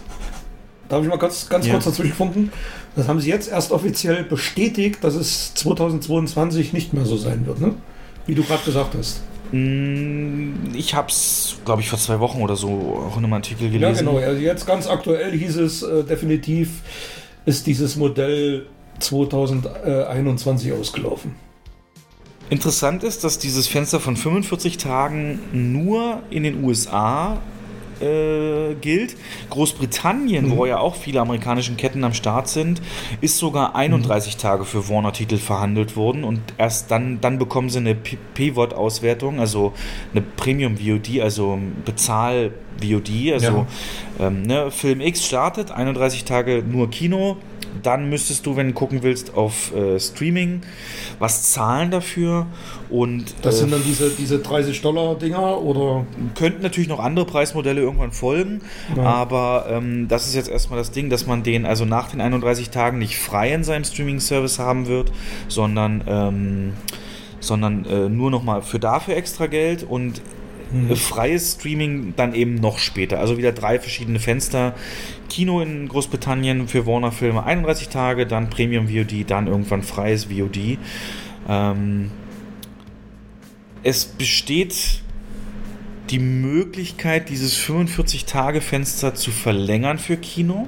Darf 0.89 1.01
ich 1.01 1.09
mal 1.09 1.17
ganz, 1.17 1.49
ganz 1.49 1.65
ja. 1.65 1.73
kurz 1.73 1.85
dazwischen 1.85 2.13
funken? 2.13 2.51
Das 2.95 3.07
haben 3.07 3.19
sie 3.19 3.29
jetzt 3.29 3.49
erst 3.49 3.71
offiziell 3.71 4.23
bestätigt, 4.23 5.03
dass 5.03 5.15
es 5.15 5.53
2022 5.55 6.73
nicht 6.73 6.93
mehr 6.93 7.05
so 7.05 7.17
sein 7.17 7.47
wird, 7.47 7.61
ne? 7.61 7.73
Wie 8.25 8.35
du 8.35 8.43
gerade 8.43 8.63
gesagt 8.63 8.95
hast. 8.97 9.21
Mm, 9.51 10.73
ich 10.73 10.93
habe 10.93 11.09
es, 11.09 11.57
glaube 11.65 11.81
ich, 11.81 11.89
vor 11.89 11.99
zwei 11.99 12.19
Wochen 12.19 12.41
oder 12.41 12.55
so 12.55 13.05
auch 13.07 13.17
in 13.17 13.23
einem 13.23 13.33
Artikel 13.33 13.69
gelesen. 13.69 14.05
Ja, 14.05 14.11
genau. 14.11 14.17
Also 14.17 14.41
jetzt 14.41 14.65
ganz 14.65 14.87
aktuell 14.87 15.37
hieß 15.37 15.57
es 15.57 15.83
äh, 15.83 16.03
definitiv, 16.03 16.81
ist 17.45 17.67
dieses 17.67 17.95
Modell 17.95 18.65
2021 18.99 20.71
ausgelaufen. 20.73 21.35
Interessant 22.49 23.03
ist, 23.03 23.23
dass 23.23 23.39
dieses 23.39 23.67
Fenster 23.67 23.99
von 23.99 24.15
45 24.15 24.77
Tagen 24.77 25.39
nur 25.51 26.21
in 26.29 26.43
den 26.43 26.63
USA 26.63 27.39
äh, 28.01 28.75
gilt. 28.75 29.15
Großbritannien, 29.49 30.49
mhm. 30.49 30.57
wo 30.57 30.65
ja 30.65 30.79
auch 30.79 30.95
viele 30.95 31.21
amerikanische 31.21 31.73
Ketten 31.75 32.03
am 32.03 32.13
Start 32.13 32.47
sind, 32.47 32.81
ist 33.21 33.37
sogar 33.37 33.75
31 33.75 34.35
mhm. 34.35 34.39
Tage 34.39 34.65
für 34.65 34.89
Warner-Titel 34.89 35.37
verhandelt 35.37 35.95
worden 35.95 36.23
und 36.23 36.41
erst 36.57 36.91
dann, 36.91 37.19
dann 37.21 37.39
bekommen 37.39 37.69
sie 37.69 37.79
eine 37.79 37.95
Pivot-Auswertung, 37.95 39.39
also 39.39 39.73
eine 40.11 40.21
Premium-VOD, 40.21 41.21
also 41.21 41.59
Bezahl-VOD, 41.85 43.33
also 43.33 43.65
ja. 44.19 44.27
ähm, 44.27 44.43
ne, 44.43 44.71
Film 44.71 45.01
X 45.01 45.25
startet, 45.25 45.71
31 45.71 46.25
Tage 46.25 46.63
nur 46.67 46.89
Kino, 46.89 47.37
dann 47.81 48.09
müsstest 48.09 48.45
du, 48.45 48.55
wenn 48.55 48.67
du 48.67 48.73
gucken 48.73 49.03
willst, 49.03 49.33
auf 49.35 49.73
äh, 49.75 49.99
Streaming 49.99 50.61
was 51.19 51.51
zahlen 51.51 51.91
dafür. 51.91 52.47
Und, 52.89 53.33
das 53.41 53.55
äh, 53.55 53.59
sind 53.59 53.71
dann 53.71 53.83
diese, 53.83 54.09
diese 54.11 54.39
30 54.39 54.81
Dollar 54.81 55.15
Dinger 55.15 55.61
oder? 55.61 56.05
Könnten 56.35 56.61
natürlich 56.61 56.89
noch 56.89 56.99
andere 56.99 57.25
Preismodelle 57.25 57.81
irgendwann 57.81 58.11
folgen, 58.11 58.61
ja. 58.95 59.03
aber 59.03 59.65
ähm, 59.69 60.07
das 60.07 60.27
ist 60.27 60.35
jetzt 60.35 60.49
erstmal 60.49 60.77
das 60.77 60.91
Ding, 60.91 61.09
dass 61.09 61.25
man 61.25 61.43
den 61.43 61.65
also 61.65 61.85
nach 61.85 62.11
den 62.11 62.21
31 62.21 62.69
Tagen 62.69 62.97
nicht 62.97 63.17
frei 63.17 63.53
in 63.53 63.63
seinem 63.63 63.83
Streaming-Service 63.83 64.59
haben 64.59 64.87
wird, 64.87 65.11
sondern, 65.47 66.03
ähm, 66.07 66.73
sondern 67.39 67.85
äh, 67.85 68.09
nur 68.09 68.31
nochmal 68.31 68.61
für 68.61 68.79
dafür 68.79 69.15
extra 69.15 69.47
Geld 69.47 69.83
und 69.83 70.21
mhm. 70.73 70.95
freies 70.95 71.53
Streaming 71.53 72.13
dann 72.15 72.33
eben 72.33 72.55
noch 72.55 72.79
später. 72.79 73.19
Also 73.19 73.37
wieder 73.37 73.51
drei 73.51 73.79
verschiedene 73.79 74.19
Fenster. 74.19 74.75
Kino 75.29 75.61
in 75.61 75.87
Großbritannien 75.87 76.67
für 76.67 76.85
Warner-Filme 76.85 77.43
31 77.43 77.89
Tage, 77.89 78.25
dann 78.25 78.49
Premium 78.49 78.87
VOD, 78.87 79.29
dann 79.29 79.47
irgendwann 79.47 79.83
freies 79.83 80.25
VOD. 80.25 80.77
Ähm, 81.47 82.11
es 83.83 84.05
besteht 84.05 85.01
die 86.09 86.19
Möglichkeit, 86.19 87.29
dieses 87.29 87.57
45-Tage-Fenster 87.57 89.15
zu 89.15 89.31
verlängern 89.31 89.99
für 89.99 90.17
Kino, 90.17 90.67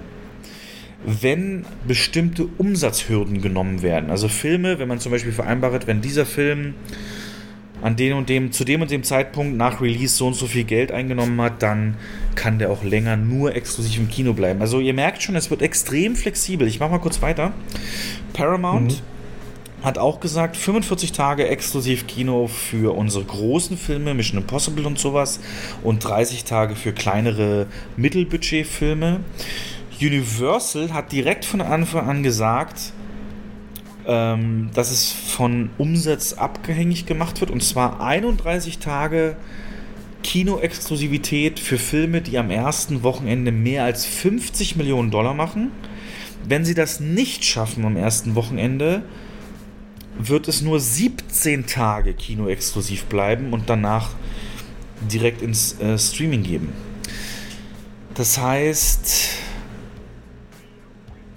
wenn 1.06 1.66
bestimmte 1.88 2.47
Umsatzhürden 2.58 3.41
genommen 3.41 3.82
werden. 3.82 4.10
Also 4.10 4.28
Filme, 4.28 4.80
wenn 4.80 4.88
man 4.88 4.99
zum 4.99 5.12
Beispiel 5.12 5.34
vereinbart, 5.34 5.88
wenn 5.88 6.01
dieser 6.01 6.26
Film 6.26 6.74
an 7.86 7.96
dem 7.96 8.18
und 8.18 8.30
dem, 8.30 8.52
zu 8.52 8.64
dem 8.64 8.82
und 8.82 8.90
dem 8.90 9.04
Zeitpunkt 9.04 9.56
nach 9.56 9.80
Release 9.80 10.16
so 10.16 10.26
und 10.26 10.34
so 10.34 10.48
viel 10.48 10.64
Geld 10.64 10.92
eingenommen 10.92 11.40
hat, 11.40 11.62
dann 11.62 11.98
kann 12.34 12.58
der 12.58 12.72
auch 12.72 12.84
länger 12.84 13.16
nur 13.16 13.56
exklusiv 13.56 14.00
im 14.00 14.10
Kino 14.10 14.34
bleiben. 14.34 14.60
Also 14.60 14.80
ihr 14.80 14.96
merkt 14.96 15.22
schon, 15.22 15.36
es 15.36 15.52
wird 15.52 15.62
extrem 15.62 16.16
flexibel. 16.16 16.68
Ich 16.68 16.80
mache 16.80 16.90
mal 16.90 16.98
kurz 16.98 17.22
weiter. 17.22 17.54
Paramount 18.34 19.04
mhm. 19.04 19.86
hat 19.86 20.00
auch 20.00 20.20
gesagt, 20.20 20.58
45 20.58 21.12
Tage 21.12 21.48
exklusiv 21.48 22.08
Kino 22.08 22.48
für 22.48 22.96
unsere 22.96 23.24
großen 23.24 23.78
Filme, 23.78 24.16
Mission 24.16 24.42
Impossible 24.42 24.88
und 24.88 24.98
sowas, 24.98 25.40
und 25.84 26.04
30 26.04 26.44
Tage 26.44 26.76
für 26.76 26.92
kleinere 26.92 27.68
Mittelbudgetfilme. 27.98 29.20
Universal 30.02 30.92
hat 30.92 31.12
direkt 31.12 31.46
von 31.46 31.62
Anfang 31.62 32.10
an 32.10 32.24
gesagt, 32.24 32.94
ähm, 34.08 34.70
dass 34.74 34.91
es 34.91 35.12
von 35.12 35.70
Umsatz 35.78 36.34
abhängig 36.34 37.06
gemacht 37.06 37.41
wird 37.41 37.51
und 37.51 37.64
zwar 37.64 38.01
31 38.01 38.80
Tage 38.80 39.36
Kinoexklusivität 40.24 41.60
für 41.60 41.78
Filme, 41.78 42.22
die 42.22 42.38
am 42.38 42.49
ersten 42.49 43.03
Wochenende 43.03 43.51
mehr 43.51 43.84
als 43.84 44.06
50 44.06 44.76
Millionen 44.76 45.12
Dollar 45.12 45.34
machen. 45.34 45.72
Wenn 46.47 46.66
sie 46.66 46.74
das 46.74 46.99
nicht 46.99 47.45
schaffen 47.45 47.86
am 47.86 47.95
ersten 47.95 48.36
Wochenende, 48.36 49.03
wird 50.18 50.47
es 50.47 50.62
nur 50.62 50.80
17 50.80 51.68
Tage 51.68 52.14
Kinoexklusiv 52.14 53.06
bleiben 53.06 53.53
und 53.53 53.70
danach 53.70 54.12
direkt 55.12 55.41
ins 55.41 55.80
äh, 55.80 55.97
Streaming 55.97 56.43
geben. 56.43 56.74
Das 58.16 58.38
heißt, 58.38 59.38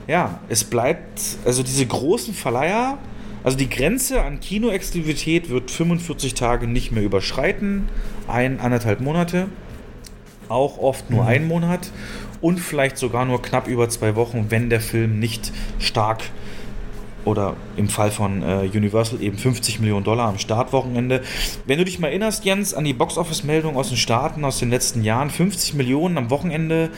ja, 0.09 0.41
es 0.49 0.65
bleibt, 0.65 1.21
also 1.45 1.63
diese 1.63 1.87
großen 1.87 2.35
Verleiher, 2.35 2.99
also 3.45 3.57
die 3.57 3.69
Grenze 3.69 4.23
an 4.23 4.41
Kinoexklusivität 4.41 5.51
wird 5.51 5.71
45 5.71 6.35
Tage 6.35 6.67
nicht 6.67 6.91
mehr 6.91 7.05
überschreiten, 7.05 7.89
ein, 8.27 8.59
anderthalb 8.59 9.01
Monate, 9.01 9.47
auch 10.49 10.79
oft 10.79 11.11
nur 11.11 11.23
mhm. 11.23 11.29
ein 11.29 11.47
Monat 11.47 11.93
und 12.41 12.59
vielleicht 12.59 12.99
sogar 12.99 13.27
nur 13.27 13.43
knapp 13.43 13.69
über 13.69 13.89
zwei 13.91 14.17
Wochen, 14.17 14.47
wenn 14.49 14.71
der 14.71 14.81
Film 14.81 15.21
nicht 15.21 15.53
stark 15.79 16.23
oder 17.25 17.57
im 17.77 17.91
Fall 17.91 18.11
von 18.11 18.43
äh, 18.43 18.71
Universal 18.75 19.21
eben 19.21 19.37
50 19.37 19.81
Millionen 19.81 20.05
Dollar 20.05 20.29
am 20.29 20.39
Startwochenende. 20.39 21.21
Wenn 21.67 21.79
du 21.79 21.85
dich 21.85 21.99
mal 21.99 22.09
erinnerst, 22.09 22.45
Jens, 22.47 22.73
an 22.73 22.85
die 22.85 22.95
Boxoffice-Meldung 22.95 23.77
aus 23.77 23.89
den 23.89 23.99
Staaten 23.99 24.45
aus 24.47 24.59
den 24.59 24.71
letzten 24.71 25.05
Jahren, 25.05 25.29
50 25.29 25.75
Millionen 25.75 26.17
am 26.17 26.31
Wochenende, 26.31 26.91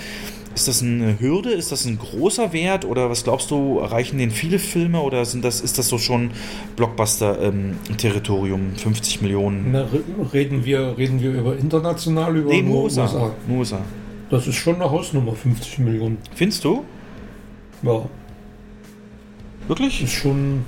ist 0.54 0.68
das 0.68 0.82
eine 0.82 1.20
Hürde? 1.20 1.50
Ist 1.50 1.72
das 1.72 1.84
ein 1.84 1.98
großer 1.98 2.52
Wert? 2.52 2.84
Oder 2.84 3.08
was 3.08 3.24
glaubst 3.24 3.50
du, 3.50 3.78
erreichen 3.78 4.18
den 4.18 4.30
viele 4.30 4.58
Filme 4.58 5.00
oder 5.00 5.24
sind 5.24 5.44
das, 5.44 5.60
ist 5.60 5.78
das 5.78 5.88
so 5.88 5.98
schon 5.98 6.30
Blockbuster-Territorium, 6.76 8.60
ähm, 8.60 8.76
50 8.76 9.22
Millionen? 9.22 9.72
Na, 9.72 9.86
reden, 10.32 10.64
wir, 10.64 10.96
reden 10.98 11.20
wir 11.20 11.32
über 11.32 11.56
international, 11.56 12.36
über 12.36 12.50
nee, 12.50 12.62
nur 12.62 12.84
USA. 12.84 13.32
USA? 13.48 13.80
Das 14.28 14.46
ist 14.46 14.56
schon 14.56 14.76
eine 14.76 14.90
Hausnummer, 14.90 15.34
50 15.34 15.78
Millionen. 15.80 16.18
Findest 16.34 16.64
du? 16.64 16.84
Ja. 17.82 18.04
Wirklich? 19.68 20.02
Ist 20.02 20.12
schon. 20.12 20.64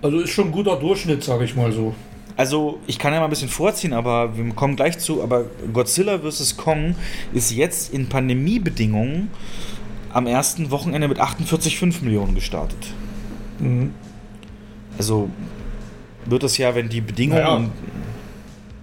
Also 0.00 0.20
ist 0.20 0.30
schon 0.30 0.46
ein 0.46 0.52
guter 0.52 0.76
Durchschnitt, 0.76 1.24
sage 1.24 1.44
ich 1.44 1.56
mal 1.56 1.72
so. 1.72 1.94
Also, 2.38 2.78
ich 2.86 3.00
kann 3.00 3.12
ja 3.12 3.18
mal 3.18 3.26
ein 3.26 3.30
bisschen 3.30 3.48
vorziehen, 3.48 3.92
aber 3.92 4.36
wir 4.36 4.54
kommen 4.54 4.76
gleich 4.76 5.00
zu. 5.00 5.24
Aber 5.24 5.46
Godzilla 5.72 6.20
vs. 6.20 6.56
Kong 6.56 6.94
ist 7.32 7.50
jetzt 7.50 7.92
in 7.92 8.08
Pandemiebedingungen 8.08 9.28
am 10.12 10.28
ersten 10.28 10.70
Wochenende 10.70 11.08
mit 11.08 11.18
48,5 11.20 12.04
Millionen 12.04 12.36
gestartet. 12.36 12.78
Mhm. 13.58 13.92
Also 14.98 15.28
wird 16.26 16.44
das 16.44 16.56
ja, 16.58 16.76
wenn 16.76 16.88
die 16.88 17.00
Bedingungen. 17.00 17.42
Naja. 17.42 17.70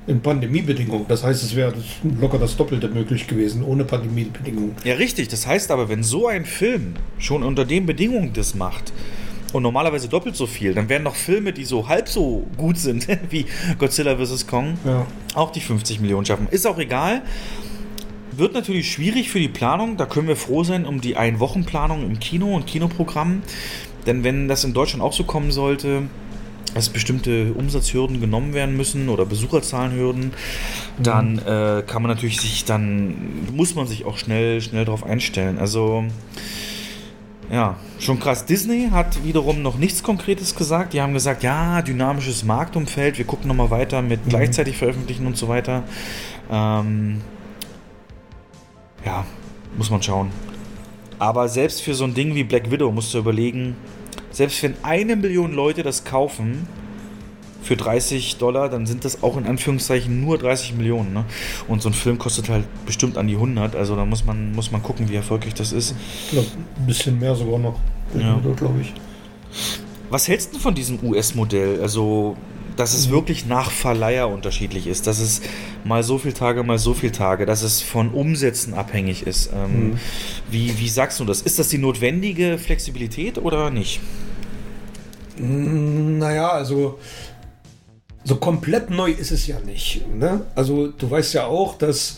in 0.07 0.19
Pandemiebedingungen. 0.19 1.05
Das 1.07 1.23
heißt, 1.23 1.41
es 1.41 1.55
wäre 1.55 1.73
locker 2.19 2.37
das 2.37 2.57
Doppelte 2.57 2.89
möglich 2.89 3.25
gewesen, 3.25 3.63
ohne 3.63 3.85
Pandemiebedingungen. 3.85 4.75
Ja, 4.83 4.95
richtig. 4.95 5.29
Das 5.29 5.47
heißt 5.47 5.71
aber, 5.71 5.87
wenn 5.87 6.03
so 6.03 6.27
ein 6.27 6.43
Film 6.43 6.95
schon 7.19 7.41
unter 7.41 7.63
den 7.63 7.85
Bedingungen 7.85 8.33
das 8.33 8.53
macht, 8.53 8.91
und 9.55 9.63
normalerweise 9.63 10.09
doppelt 10.09 10.35
so 10.35 10.47
viel, 10.47 10.73
dann 10.73 10.89
werden 10.89 11.03
noch 11.03 11.15
Filme, 11.15 11.53
die 11.53 11.63
so 11.63 11.87
halb 11.87 12.09
so 12.09 12.45
gut 12.57 12.77
sind 12.77 13.07
wie 13.29 13.45
Godzilla 13.79 14.17
vs. 14.17 14.47
Kong, 14.47 14.77
ja. 14.83 15.05
auch 15.33 15.51
die 15.51 15.61
50 15.61 16.01
Millionen 16.01 16.25
schaffen. 16.25 16.47
Ist 16.51 16.67
auch 16.67 16.77
egal. 16.77 17.21
Wird 18.33 18.53
natürlich 18.53 18.91
schwierig 18.91 19.29
für 19.29 19.39
die 19.39 19.47
Planung. 19.47 19.95
Da 19.95 20.05
können 20.05 20.27
wir 20.27 20.35
froh 20.35 20.65
sein 20.65 20.85
um 20.85 20.99
die 20.99 21.15
Ein-Wochen-Planung 21.15 22.03
im 22.03 22.19
Kino 22.19 22.53
und 22.53 22.67
Kinoprogramm. 22.67 23.43
Denn 24.05 24.25
wenn 24.25 24.49
das 24.49 24.65
in 24.65 24.73
Deutschland 24.73 25.01
auch 25.01 25.13
so 25.13 25.23
kommen 25.23 25.51
sollte, 25.51 26.03
dass 26.73 26.89
bestimmte 26.89 27.53
Umsatzhürden 27.53 28.19
genommen 28.19 28.53
werden 28.53 28.75
müssen 28.75 29.07
oder 29.07 29.25
Besucherzahlenhürden, 29.25 30.33
dann 31.01 31.35
mhm. 31.35 31.39
äh, 31.39 31.81
kann 31.83 32.01
man 32.01 32.11
natürlich 32.11 32.41
sich 32.41 32.65
dann, 32.65 33.47
muss 33.53 33.73
man 33.73 33.87
sich 33.87 34.03
auch 34.03 34.17
schnell, 34.17 34.59
schnell 34.59 34.83
darauf 34.83 35.05
einstellen. 35.05 35.57
Also 35.57 36.03
ja, 37.51 37.75
schon 37.99 38.19
krass. 38.19 38.45
Disney 38.45 38.89
hat 38.91 39.23
wiederum 39.23 39.61
noch 39.61 39.77
nichts 39.77 40.03
Konkretes 40.03 40.55
gesagt. 40.55 40.93
Die 40.93 41.01
haben 41.01 41.13
gesagt, 41.13 41.43
ja, 41.43 41.81
dynamisches 41.81 42.43
Marktumfeld, 42.43 43.17
wir 43.17 43.25
gucken 43.25 43.47
nochmal 43.47 43.69
weiter 43.69 44.01
mit 44.01 44.25
mhm. 44.25 44.29
gleichzeitig 44.29 44.77
veröffentlichen 44.77 45.27
und 45.27 45.37
so 45.37 45.47
weiter. 45.47 45.83
Ähm, 46.49 47.21
ja, 49.05 49.25
muss 49.77 49.89
man 49.89 50.01
schauen. 50.01 50.31
Aber 51.19 51.47
selbst 51.47 51.81
für 51.81 51.93
so 51.93 52.03
ein 52.03 52.13
Ding 52.13 52.35
wie 52.35 52.43
Black 52.43 52.71
Widow 52.71 52.91
musst 52.91 53.13
du 53.13 53.19
überlegen, 53.19 53.75
selbst 54.31 54.61
wenn 54.63 54.75
eine 54.83 55.15
Million 55.15 55.53
Leute 55.53 55.83
das 55.83 56.03
kaufen, 56.03 56.67
für 57.65 57.75
30 57.75 58.37
Dollar, 58.37 58.69
dann 58.69 58.85
sind 58.85 59.05
das 59.05 59.23
auch 59.23 59.37
in 59.37 59.45
Anführungszeichen 59.47 60.21
nur 60.21 60.37
30 60.37 60.75
Millionen. 60.75 61.13
Ne? 61.13 61.25
Und 61.67 61.81
so 61.81 61.89
ein 61.89 61.93
Film 61.93 62.19
kostet 62.19 62.47
halt 62.47 62.65
bestimmt 62.85 63.17
an 63.17 63.27
die 63.27 63.33
100. 63.33 63.75
Also 63.75 63.95
da 63.95 64.05
muss 64.05 64.23
man, 64.23 64.53
muss 64.53 64.71
man 64.71 64.83
gucken, 64.83 65.09
wie 65.09 65.15
erfolgreich 65.15 65.55
das 65.55 65.71
ist. 65.71 65.95
Ich 66.25 66.31
glaube, 66.31 66.47
ein 66.77 66.85
bisschen 66.85 67.19
mehr 67.19 67.33
sogar 67.33 67.57
noch. 67.57 67.79
Ja. 68.13 68.39
glaube 68.55 68.81
ich. 68.81 68.93
Was 70.11 70.27
hältst 70.27 70.53
du 70.53 70.59
von 70.59 70.75
diesem 70.75 71.03
US-Modell? 71.03 71.81
Also, 71.81 72.37
dass 72.75 72.93
es 72.93 73.09
wirklich 73.09 73.47
nach 73.47 73.71
Verleiher 73.71 74.29
unterschiedlich 74.29 74.85
ist, 74.85 75.07
dass 75.07 75.19
es 75.19 75.41
mal 75.83 76.03
so 76.03 76.19
viele 76.19 76.35
Tage, 76.35 76.61
mal 76.61 76.77
so 76.77 76.93
viele 76.93 77.13
Tage, 77.13 77.47
dass 77.47 77.63
es 77.63 77.81
von 77.81 78.09
Umsätzen 78.09 78.75
abhängig 78.75 79.25
ist. 79.25 79.51
Ähm, 79.51 79.89
mhm. 79.89 79.99
wie, 80.51 80.77
wie 80.77 80.89
sagst 80.89 81.19
du 81.19 81.25
das? 81.25 81.41
Ist 81.41 81.57
das 81.57 81.69
die 81.69 81.79
notwendige 81.79 82.59
Flexibilität 82.59 83.39
oder 83.39 83.71
nicht? 83.71 84.01
Naja, 85.37 86.49
also 86.49 86.99
so 88.25 88.35
komplett 88.35 88.89
neu 88.89 89.11
ist 89.11 89.31
es 89.31 89.47
ja 89.47 89.59
nicht. 89.59 90.05
Ne? 90.13 90.41
Also 90.55 90.87
du 90.87 91.09
weißt 91.09 91.35
ja 91.35 91.45
auch, 91.45 91.77
dass 91.77 92.17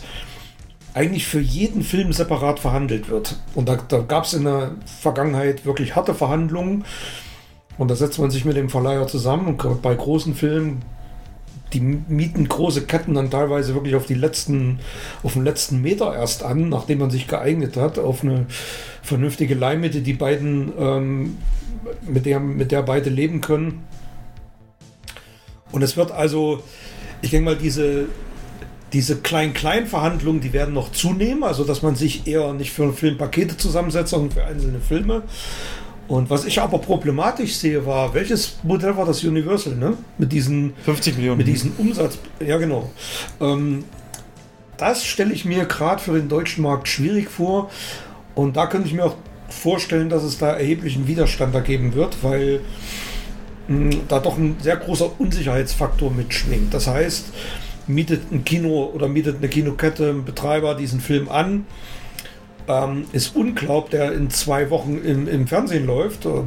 eigentlich 0.94 1.26
für 1.26 1.38
jeden 1.38 1.82
Film 1.82 2.12
separat 2.12 2.58
verhandelt 2.58 3.08
wird. 3.08 3.36
Und 3.54 3.68
da, 3.68 3.76
da 3.76 3.98
gab 3.98 4.24
es 4.24 4.32
in 4.32 4.44
der 4.44 4.72
Vergangenheit 5.00 5.66
wirklich 5.66 5.94
harte 5.94 6.14
Verhandlungen. 6.14 6.84
Und 7.76 7.90
da 7.90 7.94
setzt 7.94 8.18
man 8.18 8.30
sich 8.30 8.44
mit 8.44 8.56
dem 8.56 8.70
Verleiher 8.70 9.06
zusammen 9.06 9.46
und 9.46 9.82
bei 9.82 9.94
großen 9.94 10.34
Filmen, 10.34 10.82
die 11.72 11.80
mieten 11.80 12.48
große 12.48 12.86
Ketten 12.86 13.14
dann 13.14 13.30
teilweise 13.30 13.74
wirklich 13.74 13.94
auf 13.94 14.06
die 14.06 14.14
letzten, 14.14 14.80
auf 15.22 15.34
den 15.34 15.44
letzten 15.44 15.82
Meter 15.82 16.14
erst 16.14 16.42
an, 16.42 16.70
nachdem 16.70 16.98
man 16.98 17.10
sich 17.10 17.28
geeignet 17.28 17.76
hat, 17.76 17.98
auf 17.98 18.24
eine 18.24 18.46
vernünftige 19.02 19.54
Leihmitte, 19.54 20.00
die 20.00 20.14
beiden, 20.14 20.72
ähm, 20.78 21.36
mit 22.06 22.26
der, 22.26 22.40
mit 22.40 22.72
der 22.72 22.82
beide 22.82 23.10
leben 23.10 23.42
können. 23.42 23.84
Und 25.72 25.82
es 25.82 25.96
wird 25.96 26.10
also, 26.10 26.62
ich 27.22 27.30
denke 27.30 27.44
mal, 27.44 27.56
diese, 27.56 28.06
diese 28.92 29.16
Klein-Klein-Verhandlungen, 29.16 30.40
die 30.40 30.52
werden 30.52 30.74
noch 30.74 30.92
zunehmen, 30.92 31.44
also 31.44 31.64
dass 31.64 31.82
man 31.82 31.96
sich 31.96 32.26
eher 32.26 32.52
nicht 32.52 32.72
für 32.72 32.92
Filmpakete 32.92 33.56
zusammensetzt, 33.56 34.10
sondern 34.10 34.30
für 34.30 34.44
einzelne 34.44 34.80
Filme. 34.80 35.22
Und 36.08 36.30
was 36.30 36.46
ich 36.46 36.58
aber 36.60 36.78
problematisch 36.78 37.56
sehe, 37.56 37.84
war, 37.84 38.14
welches 38.14 38.56
Modell 38.62 38.96
war 38.96 39.04
das 39.04 39.22
Universal, 39.22 39.76
ne? 39.76 39.94
Mit 40.16 40.32
diesen 40.32 40.72
50 40.84 41.16
Millionen. 41.16 41.36
Mit 41.36 41.46
diesem 41.46 41.72
Umsatz. 41.76 42.18
Ja, 42.40 42.56
genau. 42.56 42.90
Ähm, 43.42 43.84
das 44.78 45.04
stelle 45.04 45.34
ich 45.34 45.44
mir 45.44 45.66
gerade 45.66 46.00
für 46.00 46.14
den 46.14 46.30
deutschen 46.30 46.62
Markt 46.62 46.88
schwierig 46.88 47.28
vor. 47.28 47.70
Und 48.34 48.56
da 48.56 48.66
könnte 48.66 48.88
ich 48.88 48.94
mir 48.94 49.04
auch 49.04 49.16
vorstellen, 49.50 50.08
dass 50.08 50.22
es 50.22 50.38
da 50.38 50.52
erheblichen 50.52 51.06
Widerstand 51.06 51.54
da 51.54 51.60
geben 51.60 51.94
wird, 51.94 52.22
weil 52.22 52.60
da 54.08 54.18
doch 54.20 54.38
ein 54.38 54.56
sehr 54.60 54.76
großer 54.76 55.20
Unsicherheitsfaktor 55.20 56.10
mitschwingt. 56.10 56.72
Das 56.72 56.86
heißt, 56.86 57.26
mietet 57.86 58.32
ein 58.32 58.44
Kino 58.44 58.90
oder 58.94 59.08
mietet 59.08 59.38
eine 59.38 59.48
Kinokette, 59.48 60.10
ein 60.10 60.24
Betreiber 60.24 60.74
diesen 60.74 61.00
Film 61.00 61.28
an, 61.28 61.66
ähm, 62.66 63.04
ist 63.12 63.32
ob 63.36 63.90
der 63.90 64.12
in 64.12 64.30
zwei 64.30 64.70
Wochen 64.70 64.98
im, 64.98 65.28
im 65.28 65.46
Fernsehen 65.46 65.86
läuft, 65.86 66.26
äh, 66.26 66.42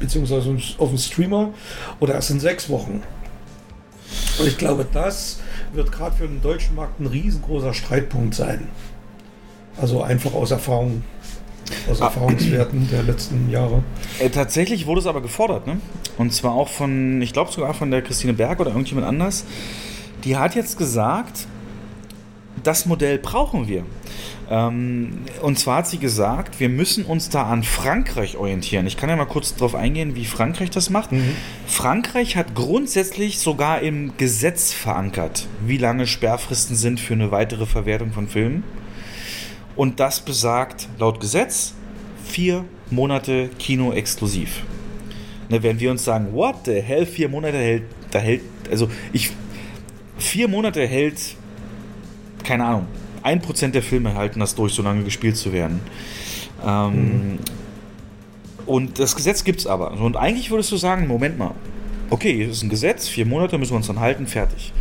beziehungsweise 0.00 0.56
auf 0.78 0.88
dem 0.90 0.98
Streamer, 0.98 1.54
oder 2.00 2.14
erst 2.14 2.30
in 2.30 2.40
sechs 2.40 2.68
Wochen. 2.68 3.02
Und 4.38 4.46
ich 4.46 4.58
glaube, 4.58 4.86
das 4.92 5.40
wird 5.72 5.92
gerade 5.92 6.16
für 6.16 6.26
den 6.26 6.42
deutschen 6.42 6.74
Markt 6.74 7.00
ein 7.00 7.06
riesengroßer 7.06 7.74
Streitpunkt 7.74 8.34
sein. 8.34 8.68
Also 9.80 10.02
einfach 10.02 10.34
aus 10.34 10.50
Erfahrung 10.50 11.02
aus 11.90 12.00
ah. 12.00 12.06
Erfahrungswerten 12.06 12.88
der 12.90 13.02
letzten 13.02 13.50
Jahre. 13.50 13.82
Äh, 14.18 14.30
tatsächlich 14.30 14.86
wurde 14.86 15.00
es 15.00 15.06
aber 15.06 15.20
gefordert, 15.20 15.66
ne? 15.66 15.78
Und 16.18 16.32
zwar 16.32 16.52
auch 16.52 16.68
von, 16.68 17.22
ich 17.22 17.32
glaube 17.32 17.50
sogar 17.52 17.74
von 17.74 17.90
der 17.90 18.02
Christine 18.02 18.34
Berg 18.34 18.60
oder 18.60 18.70
irgendjemand 18.70 19.06
anders. 19.06 19.44
Die 20.24 20.36
hat 20.36 20.54
jetzt 20.54 20.78
gesagt, 20.78 21.46
das 22.62 22.86
Modell 22.86 23.18
brauchen 23.18 23.66
wir. 23.66 23.84
Ähm, 24.50 25.20
und 25.40 25.58
zwar 25.58 25.78
hat 25.78 25.88
sie 25.88 25.98
gesagt, 25.98 26.60
wir 26.60 26.68
müssen 26.68 27.04
uns 27.04 27.28
da 27.28 27.44
an 27.44 27.62
Frankreich 27.62 28.36
orientieren. 28.36 28.86
Ich 28.86 28.96
kann 28.96 29.08
ja 29.08 29.16
mal 29.16 29.24
kurz 29.24 29.54
darauf 29.54 29.74
eingehen, 29.74 30.14
wie 30.14 30.24
Frankreich 30.24 30.70
das 30.70 30.90
macht. 30.90 31.12
Mhm. 31.12 31.34
Frankreich 31.66 32.36
hat 32.36 32.54
grundsätzlich 32.54 33.38
sogar 33.38 33.80
im 33.80 34.12
Gesetz 34.18 34.72
verankert, 34.72 35.46
wie 35.64 35.78
lange 35.78 36.06
Sperrfristen 36.06 36.76
sind 36.76 37.00
für 37.00 37.14
eine 37.14 37.30
weitere 37.30 37.66
Verwertung 37.66 38.12
von 38.12 38.28
Filmen. 38.28 38.62
Und 39.76 40.00
das 40.00 40.20
besagt 40.20 40.88
laut 40.98 41.20
Gesetz 41.20 41.74
vier 42.24 42.64
Monate 42.90 43.48
Kino 43.58 43.92
exklusiv. 43.92 44.62
Ne, 45.48 45.62
wenn 45.62 45.80
wir 45.80 45.90
uns 45.90 46.04
sagen, 46.04 46.32
what 46.32 46.56
the 46.64 46.80
hell, 46.80 47.06
vier 47.06 47.28
Monate 47.28 47.58
hält, 47.58 47.82
da 48.10 48.18
hält, 48.18 48.42
also 48.70 48.88
ich, 49.12 49.30
vier 50.18 50.48
Monate 50.48 50.86
hält, 50.86 51.36
keine 52.44 52.64
Ahnung, 52.64 52.86
ein 53.22 53.40
Prozent 53.40 53.74
der 53.74 53.82
Filme 53.82 54.14
halten 54.14 54.40
das 54.40 54.54
durch, 54.54 54.72
so 54.72 54.82
lange 54.82 55.04
gespielt 55.04 55.36
zu 55.36 55.52
werden. 55.52 55.80
Ähm, 56.64 56.92
mhm. 56.92 57.38
Und 58.66 58.98
das 58.98 59.16
Gesetz 59.16 59.44
gibt 59.44 59.60
es 59.60 59.66
aber. 59.66 59.92
Und 59.92 60.16
eigentlich 60.16 60.50
würdest 60.50 60.70
du 60.70 60.76
sagen, 60.76 61.06
Moment 61.06 61.38
mal, 61.38 61.54
okay, 62.10 62.34
hier 62.34 62.50
ist 62.50 62.62
ein 62.62 62.68
Gesetz, 62.68 63.08
vier 63.08 63.26
Monate 63.26 63.58
müssen 63.58 63.72
wir 63.72 63.76
uns 63.76 63.86
dann 63.86 64.00
halten, 64.00 64.26
fertig. 64.26 64.72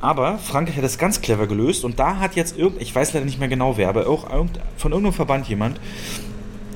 Aber 0.00 0.38
Frankreich 0.38 0.76
hat 0.76 0.84
das 0.84 0.98
ganz 0.98 1.20
clever 1.20 1.46
gelöst 1.46 1.84
und 1.84 1.98
da 1.98 2.18
hat 2.18 2.34
jetzt 2.34 2.56
irgend, 2.56 2.80
ich 2.80 2.94
weiß 2.94 3.12
leider 3.12 3.26
nicht 3.26 3.38
mehr 3.38 3.48
genau 3.48 3.76
wer, 3.76 3.88
aber 3.88 4.08
auch 4.08 4.28
von 4.76 4.92
irgendeinem 4.92 5.12
Verband 5.12 5.48
jemand 5.48 5.78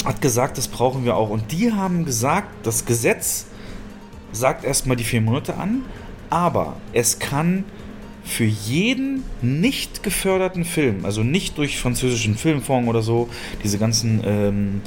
hat 0.04 0.20
gesagt, 0.20 0.58
das 0.58 0.68
brauchen 0.68 1.04
wir 1.04 1.16
auch. 1.16 1.30
Und 1.30 1.50
die 1.50 1.72
haben 1.72 2.04
gesagt, 2.04 2.48
das 2.66 2.84
Gesetz 2.84 3.46
sagt 4.32 4.64
erstmal 4.64 4.96
die 4.96 5.04
vier 5.04 5.22
Monate 5.22 5.56
an, 5.56 5.82
aber 6.28 6.76
es 6.92 7.18
kann 7.18 7.64
für 8.24 8.44
jeden 8.44 9.22
nicht 9.42 10.02
geförderten 10.02 10.64
Film, 10.64 11.04
also 11.04 11.22
nicht 11.22 11.58
durch 11.58 11.78
französischen 11.78 12.36
Filmfonds 12.36 12.88
oder 12.88 13.02
so, 13.02 13.28
diese 13.62 13.78
ganzen, 13.78 14.22
ähm, 14.24 14.80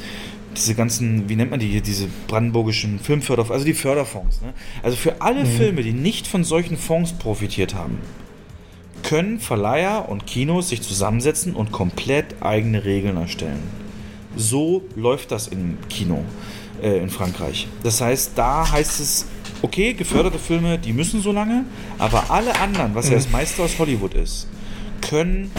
diese 0.55 0.73
ganzen, 0.73 1.29
wie 1.29 1.35
nennt 1.35 1.51
man 1.51 1.59
die 1.59 1.67
hier, 1.67 1.81
diese 1.81 2.07
brandenburgischen 2.27 2.99
Filmförderfonds, 2.99 3.53
also 3.53 3.65
die 3.65 3.75
Förderfonds. 3.75 4.41
Ne? 4.41 4.53
Also 4.81 4.97
für 4.97 5.21
alle 5.21 5.41
mhm. 5.41 5.49
Filme, 5.49 5.83
die 5.83 5.93
nicht 5.93 6.25
von 6.25 6.43
solchen 6.43 6.77
Fonds 6.77 7.13
profitiert 7.13 7.75
haben, 7.75 7.99
können 9.07 9.39
Verleiher 9.39 10.09
und 10.09 10.27
Kinos 10.27 10.67
sich 10.67 10.81
zusammensetzen 10.81 11.53
und 11.53 11.71
komplett 11.71 12.41
eigene 12.41 12.83
Regeln 12.83 13.15
erstellen. 13.15 13.63
So 14.35 14.83
läuft 14.97 15.31
das 15.31 15.47
im 15.47 15.77
Kino 15.87 16.25
äh, 16.83 16.97
in 16.97 17.09
Frankreich. 17.09 17.69
Das 17.83 18.01
heißt, 18.01 18.33
da 18.35 18.69
heißt 18.69 18.99
es, 18.99 19.25
okay, 19.61 19.93
geförderte 19.93 20.37
Filme, 20.37 20.77
die 20.77 20.91
müssen 20.91 21.21
so 21.21 21.31
lange, 21.31 21.63
aber 21.97 22.29
alle 22.29 22.59
anderen, 22.59 22.95
was 22.95 23.07
ja 23.07 23.15
das 23.15 23.31
meiste 23.31 23.63
aus 23.63 23.79
Hollywood 23.79 24.13
ist, 24.13 24.49
können 24.99 25.51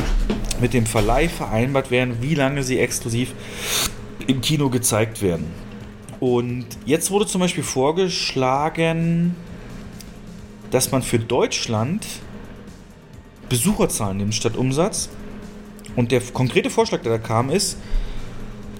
mit 0.61 0.75
dem 0.75 0.85
Verleih 0.85 1.31
vereinbart 1.31 1.91
werden, 1.91 2.19
wie 2.21 2.35
lange 2.35 2.63
sie 2.63 2.79
exklusiv 2.79 3.33
im 4.27 4.43
Kino 4.43 4.69
gezeigt 4.69 5.23
werden. 5.23 5.47
Und 6.21 6.67
jetzt 6.85 7.11
wurde 7.11 7.27
zum 7.27 7.41
Beispiel 7.41 7.65
vorgeschlagen, 7.65 9.35
dass 10.71 10.93
man 10.93 11.01
für 11.01 11.19
Deutschland 11.19 12.05
Besucherzahlen 13.49 14.19
nimmt 14.19 14.35
statt 14.35 14.57
Umsatz. 14.57 15.09
Und 15.97 16.13
der 16.13 16.21
konkrete 16.21 16.71
Vorschlag, 16.71 17.03
der 17.03 17.13
da 17.13 17.19
kam, 17.19 17.51
ist, 17.51 17.79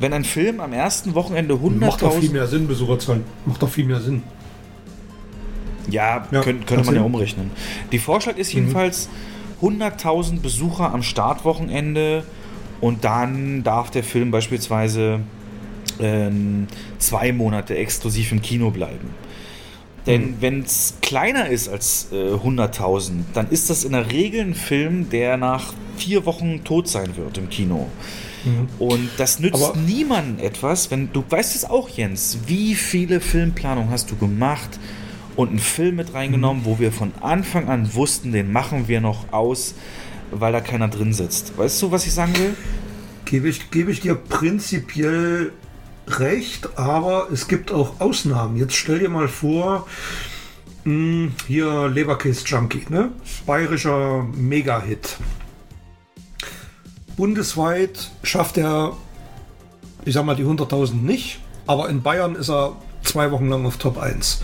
wenn 0.01 0.13
ein 0.13 0.25
Film 0.25 0.61
am 0.61 0.73
ersten 0.73 1.15
Wochenende 1.15 1.55
100.000... 1.55 1.71
Macht 1.79 2.03
doch 2.03 2.15
viel 2.15 2.31
mehr 2.31 2.47
Sinn, 2.47 2.69
Besucherzahlen. 2.69 3.25
Macht 3.45 3.63
doch 3.63 3.69
viel 3.69 3.85
mehr 3.85 4.01
Sinn. 4.01 4.23
Ja, 5.91 6.27
ja 6.31 6.41
könnte, 6.43 6.67
könnte 6.67 6.85
man 6.85 6.95
ja 6.95 7.03
umrechnen. 7.03 7.51
Die 7.91 7.99
Vorschlag 7.99 8.37
ist 8.37 8.55
mhm. 8.55 8.61
jedenfalls 8.61 9.09
mhm. 9.61 9.83
100.000 9.83 10.41
Besucher 10.41 10.93
am 10.93 11.03
Startwochenende 11.03 12.25
und 12.81 13.05
dann 13.05 13.65
darf 13.65 13.91
der 13.91 14.05
Film 14.05 14.31
beispielsweise 14.31 15.21
äh, 15.99 16.31
zwei 16.99 17.33
Monate 17.33 17.77
exklusiv 17.77 18.31
im 18.33 18.43
Kino 18.43 18.71
bleiben. 18.71 19.11
Denn 20.09 20.23
mhm. 20.23 20.37
wenn 20.41 20.61
es 20.63 20.95
kleiner 21.03 21.49
ist 21.49 21.69
als 21.69 22.09
äh, 22.11 22.33
100.000, 22.33 23.11
dann 23.35 23.49
ist 23.51 23.69
das 23.71 23.85
in 23.85 23.93
der 23.93 24.11
Regel 24.11 24.41
ein 24.41 24.55
Film, 24.55 25.11
der 25.11 25.37
nach 25.37 25.75
vier 25.97 26.25
Wochen 26.25 26.65
tot 26.65 26.89
sein 26.89 27.17
wird 27.17 27.37
im 27.37 27.51
Kino. 27.51 27.89
Mhm. 28.45 28.69
Und 28.79 29.11
das 29.19 29.39
nützt 29.39 29.63
Aber 29.63 29.79
niemandem 29.79 30.45
etwas, 30.45 30.91
wenn 30.91 31.13
du 31.13 31.23
weißt 31.29 31.55
es 31.55 31.65
auch, 31.67 31.91
Jens, 31.91 32.39
wie 32.47 32.75
viele 32.75 33.21
Filmplanungen 33.21 33.91
hast 33.91 34.11
du 34.11 34.17
gemacht 34.17 34.79
und 35.37 35.51
einen 35.51 35.59
Film 35.59 35.97
mit 35.97 36.15
reingenommen, 36.15 36.63
mhm. 36.63 36.67
wo 36.67 36.79
wir 36.79 36.91
von 36.91 37.13
Anfang 37.21 37.69
an 37.69 37.95
wussten, 37.95 38.33
den 38.33 38.51
machen 38.51 38.89
wir 38.89 39.03
noch 39.03 39.31
aus, 39.31 39.75
weil 40.31 40.53
da 40.53 40.61
keiner 40.61 40.89
drin 40.89 41.13
sitzt. 41.13 41.59
Weißt 41.59 41.83
du, 41.83 41.91
was 41.91 42.07
ich 42.07 42.13
sagen 42.13 42.33
will? 42.39 42.55
Gebe 43.27 43.49
ich, 43.49 43.71
gebe 43.71 43.93
ich 43.93 44.01
dir 44.01 44.15
prinzipiell 44.15 45.53
recht, 46.09 46.79
aber 46.79 47.29
es 47.33 47.49
gibt 47.49 47.73
auch 47.73 48.01
Ausnahmen. 48.01 48.57
Jetzt 48.57 48.75
stell 48.75 48.99
dir 48.99 49.09
mal 49.09 49.29
vor, 49.29 49.87
mh, 50.85 50.93
hm, 50.93 51.33
hier 51.47 51.89
Leberkäse 51.89 52.45
Junkie, 52.47 52.87
ne? 52.89 53.11
Bayerischer 53.47 54.27
Mega-Hit. 54.35 55.17
Bundesweit 57.17 58.11
schafft 58.23 58.59
er, 58.59 58.97
ich 60.05 60.15
sag 60.15 60.25
mal, 60.25 60.37
die 60.37 60.45
100.000 60.45 60.95
nicht, 60.95 61.41
aber 61.67 61.89
in 61.89 62.03
Bayern 62.03 62.37
ist 62.37 62.49
er 62.49 62.77
zwei 63.03 63.31
Wochen 63.33 63.49
lang 63.49 63.67
auf 63.67 63.77
Top 63.77 63.99
1. 63.99 64.43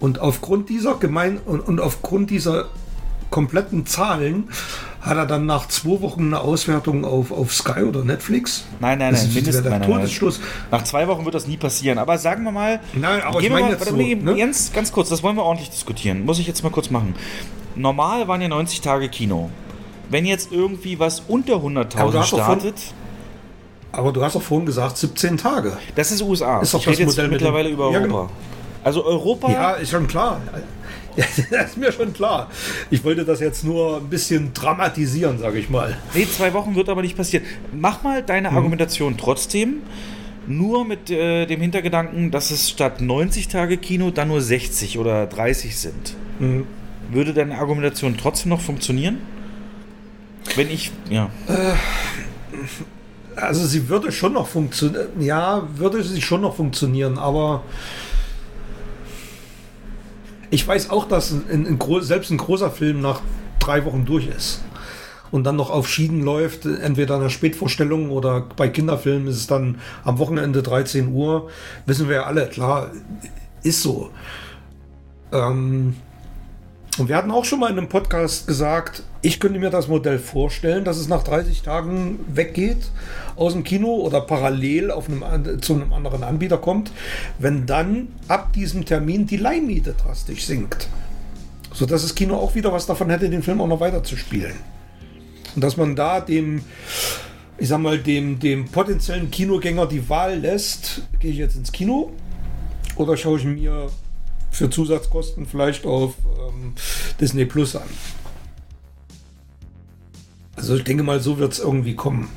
Und 0.00 0.18
aufgrund 0.18 0.68
dieser 0.68 0.96
Gemein 0.96 1.38
und, 1.38 1.60
und 1.60 1.80
aufgrund 1.80 2.30
dieser 2.30 2.68
kompletten 3.30 3.86
Zahlen 3.86 4.50
hat 5.06 5.16
er 5.16 5.26
dann 5.26 5.46
nach 5.46 5.68
zwei 5.68 6.00
Wochen 6.00 6.26
eine 6.26 6.40
Auswertung 6.40 7.04
auf, 7.04 7.30
auf 7.30 7.54
Sky 7.54 7.82
oder 7.84 8.04
Netflix? 8.04 8.64
Nein, 8.80 8.98
nein, 8.98 9.14
nein, 9.14 9.30
mindestens 9.32 9.62
der 9.62 9.78
nein, 9.78 9.82
Todesschluss. 9.82 10.40
Nach 10.70 10.82
zwei 10.82 11.06
Wochen 11.06 11.24
wird 11.24 11.34
das 11.34 11.46
nie 11.46 11.56
passieren. 11.56 11.98
Aber 11.98 12.18
sagen 12.18 12.42
wir 12.42 12.50
mal, 12.50 12.80
nein, 12.94 13.22
aber 13.22 13.40
ich 13.40 13.48
meine 13.48 13.70
jetzt 13.70 13.84
so, 13.84 13.96
ne? 13.96 14.34
Jens, 14.36 14.72
ganz 14.72 14.90
kurz, 14.90 15.08
das 15.08 15.22
wollen 15.22 15.36
wir 15.36 15.44
ordentlich 15.44 15.70
diskutieren. 15.70 16.24
Muss 16.24 16.38
ich 16.38 16.46
jetzt 16.46 16.62
mal 16.64 16.70
kurz 16.70 16.90
machen. 16.90 17.14
Normal 17.76 18.26
waren 18.26 18.40
ja 18.42 18.48
90 18.48 18.80
Tage 18.80 19.08
Kino. 19.08 19.50
Wenn 20.10 20.26
jetzt 20.26 20.50
irgendwie 20.50 20.98
was 20.98 21.22
unter 21.28 21.54
100.000 21.54 22.22
startet. 22.24 22.74
aber 23.92 24.12
du 24.12 24.22
hast 24.22 24.34
doch 24.34 24.42
vorhin 24.42 24.66
gesagt 24.66 24.96
17 24.98 25.36
Tage. 25.36 25.76
Das 25.94 26.10
ist 26.10 26.22
USA. 26.22 26.60
Ist 26.60 26.74
doch 26.74 26.86
ich 26.86 26.98
das 26.98 27.06
Modell 27.06 27.28
mittlerweile 27.28 27.68
über 27.68 27.84
Europa. 27.84 27.98
Ja, 27.98 28.06
genau. 28.06 28.30
Also 28.82 29.04
Europa. 29.04 29.50
Ja, 29.50 29.72
ist 29.72 29.90
schon 29.90 30.06
klar. 30.06 30.40
Ja, 31.16 31.24
das 31.50 31.70
ist 31.70 31.76
mir 31.76 31.92
schon 31.92 32.12
klar. 32.12 32.50
Ich 32.90 33.04
wollte 33.04 33.24
das 33.24 33.40
jetzt 33.40 33.64
nur 33.64 33.98
ein 33.98 34.08
bisschen 34.08 34.52
dramatisieren, 34.54 35.38
sage 35.38 35.58
ich 35.58 35.70
mal. 35.70 35.96
Nee, 36.14 36.26
zwei 36.26 36.52
Wochen 36.52 36.74
wird 36.74 36.88
aber 36.88 37.02
nicht 37.02 37.16
passieren. 37.16 37.44
Mach 37.72 38.02
mal 38.02 38.22
deine 38.22 38.50
hm. 38.50 38.56
Argumentation 38.56 39.16
trotzdem. 39.16 39.82
Nur 40.48 40.84
mit 40.84 41.10
äh, 41.10 41.46
dem 41.46 41.60
Hintergedanken, 41.60 42.30
dass 42.30 42.52
es 42.52 42.70
statt 42.70 43.00
90 43.00 43.48
Tage 43.48 43.78
Kino 43.78 44.10
dann 44.10 44.28
nur 44.28 44.40
60 44.40 44.98
oder 44.98 45.26
30 45.26 45.76
sind. 45.76 46.14
Hm. 46.38 46.66
Würde 47.10 47.34
deine 47.34 47.58
Argumentation 47.58 48.16
trotzdem 48.16 48.50
noch 48.50 48.60
funktionieren? 48.60 49.18
Wenn 50.54 50.70
ich, 50.70 50.92
ja. 51.10 51.30
Äh, 51.48 51.74
also 53.36 53.66
sie 53.66 53.88
würde 53.88 54.12
schon 54.12 54.32
noch 54.32 54.46
funktionieren. 54.46 55.08
Ja, 55.20 55.68
würde 55.76 56.02
sie 56.02 56.22
schon 56.22 56.40
noch 56.40 56.56
funktionieren, 56.56 57.18
aber 57.18 57.64
ich 60.56 60.66
weiß 60.66 60.88
auch, 60.88 61.06
dass 61.06 61.32
ein, 61.32 61.66
ein, 61.66 61.78
selbst 62.00 62.30
ein 62.30 62.38
großer 62.38 62.70
Film 62.70 63.02
nach 63.02 63.20
drei 63.58 63.84
Wochen 63.84 64.06
durch 64.06 64.26
ist 64.26 64.62
und 65.30 65.44
dann 65.44 65.54
noch 65.54 65.68
auf 65.68 65.86
Schienen 65.86 66.22
läuft, 66.22 66.64
entweder 66.64 67.16
in 67.16 67.20
der 67.20 67.28
Spätvorstellung 67.28 68.08
oder 68.10 68.40
bei 68.56 68.70
Kinderfilmen 68.70 69.28
ist 69.28 69.36
es 69.36 69.46
dann 69.46 69.78
am 70.02 70.18
Wochenende 70.18 70.62
13 70.62 71.12
Uhr, 71.12 71.50
wissen 71.84 72.08
wir 72.08 72.16
ja 72.16 72.22
alle, 72.22 72.46
klar, 72.46 72.90
ist 73.62 73.82
so. 73.82 74.08
Ähm, 75.30 75.96
und 76.98 77.08
wir 77.08 77.16
hatten 77.16 77.30
auch 77.30 77.44
schon 77.44 77.60
mal 77.60 77.70
in 77.70 77.76
einem 77.76 77.88
Podcast 77.88 78.46
gesagt, 78.46 79.02
ich 79.20 79.38
könnte 79.38 79.58
mir 79.58 79.68
das 79.68 79.88
Modell 79.88 80.18
vorstellen, 80.18 80.84
dass 80.84 80.96
es 80.96 81.08
nach 81.08 81.22
30 81.22 81.62
Tagen 81.62 82.20
weggeht 82.32 82.90
aus 83.36 83.52
dem 83.52 83.64
Kino 83.64 83.96
oder 83.96 84.22
parallel 84.22 84.90
auf 84.90 85.08
einem, 85.08 85.60
zu 85.60 85.74
einem 85.74 85.92
anderen 85.92 86.22
Anbieter 86.22 86.56
kommt, 86.56 86.90
wenn 87.38 87.66
dann 87.66 88.08
ab 88.28 88.54
diesem 88.54 88.86
Termin 88.86 89.26
die 89.26 89.36
Leihmiete 89.36 89.92
drastisch 89.94 90.46
sinkt. 90.46 90.88
Sodass 91.74 92.02
das 92.02 92.14
Kino 92.14 92.36
auch 92.36 92.54
wieder 92.54 92.72
was 92.72 92.86
davon 92.86 93.10
hätte, 93.10 93.28
den 93.28 93.42
Film 93.42 93.60
auch 93.60 93.68
noch 93.68 93.80
weiter 93.80 94.02
zu 94.02 94.16
spielen. 94.16 94.54
Und 95.54 95.62
dass 95.62 95.76
man 95.76 95.96
da 95.96 96.20
dem, 96.20 96.62
ich 97.58 97.68
sag 97.68 97.80
mal, 97.80 97.98
dem, 97.98 98.38
dem 98.38 98.66
potenziellen 98.66 99.30
Kinogänger 99.30 99.86
die 99.86 100.08
Wahl 100.08 100.38
lässt, 100.38 101.02
gehe 101.20 101.30
ich 101.30 101.38
jetzt 101.38 101.56
ins 101.56 101.72
Kino 101.72 102.12
oder 102.96 103.18
schaue 103.18 103.38
ich 103.38 103.44
mir 103.44 103.90
für 104.56 104.70
Zusatzkosten 104.70 105.46
vielleicht 105.46 105.84
auf 105.84 106.14
ähm, 106.48 106.72
Disney 107.20 107.44
Plus 107.44 107.76
an. 107.76 107.88
Also 110.56 110.76
ich 110.76 110.84
denke 110.84 111.02
mal, 111.02 111.20
so 111.20 111.38
wird 111.38 111.52
es 111.52 111.58
irgendwie 111.58 111.94
kommen. 111.94 112.30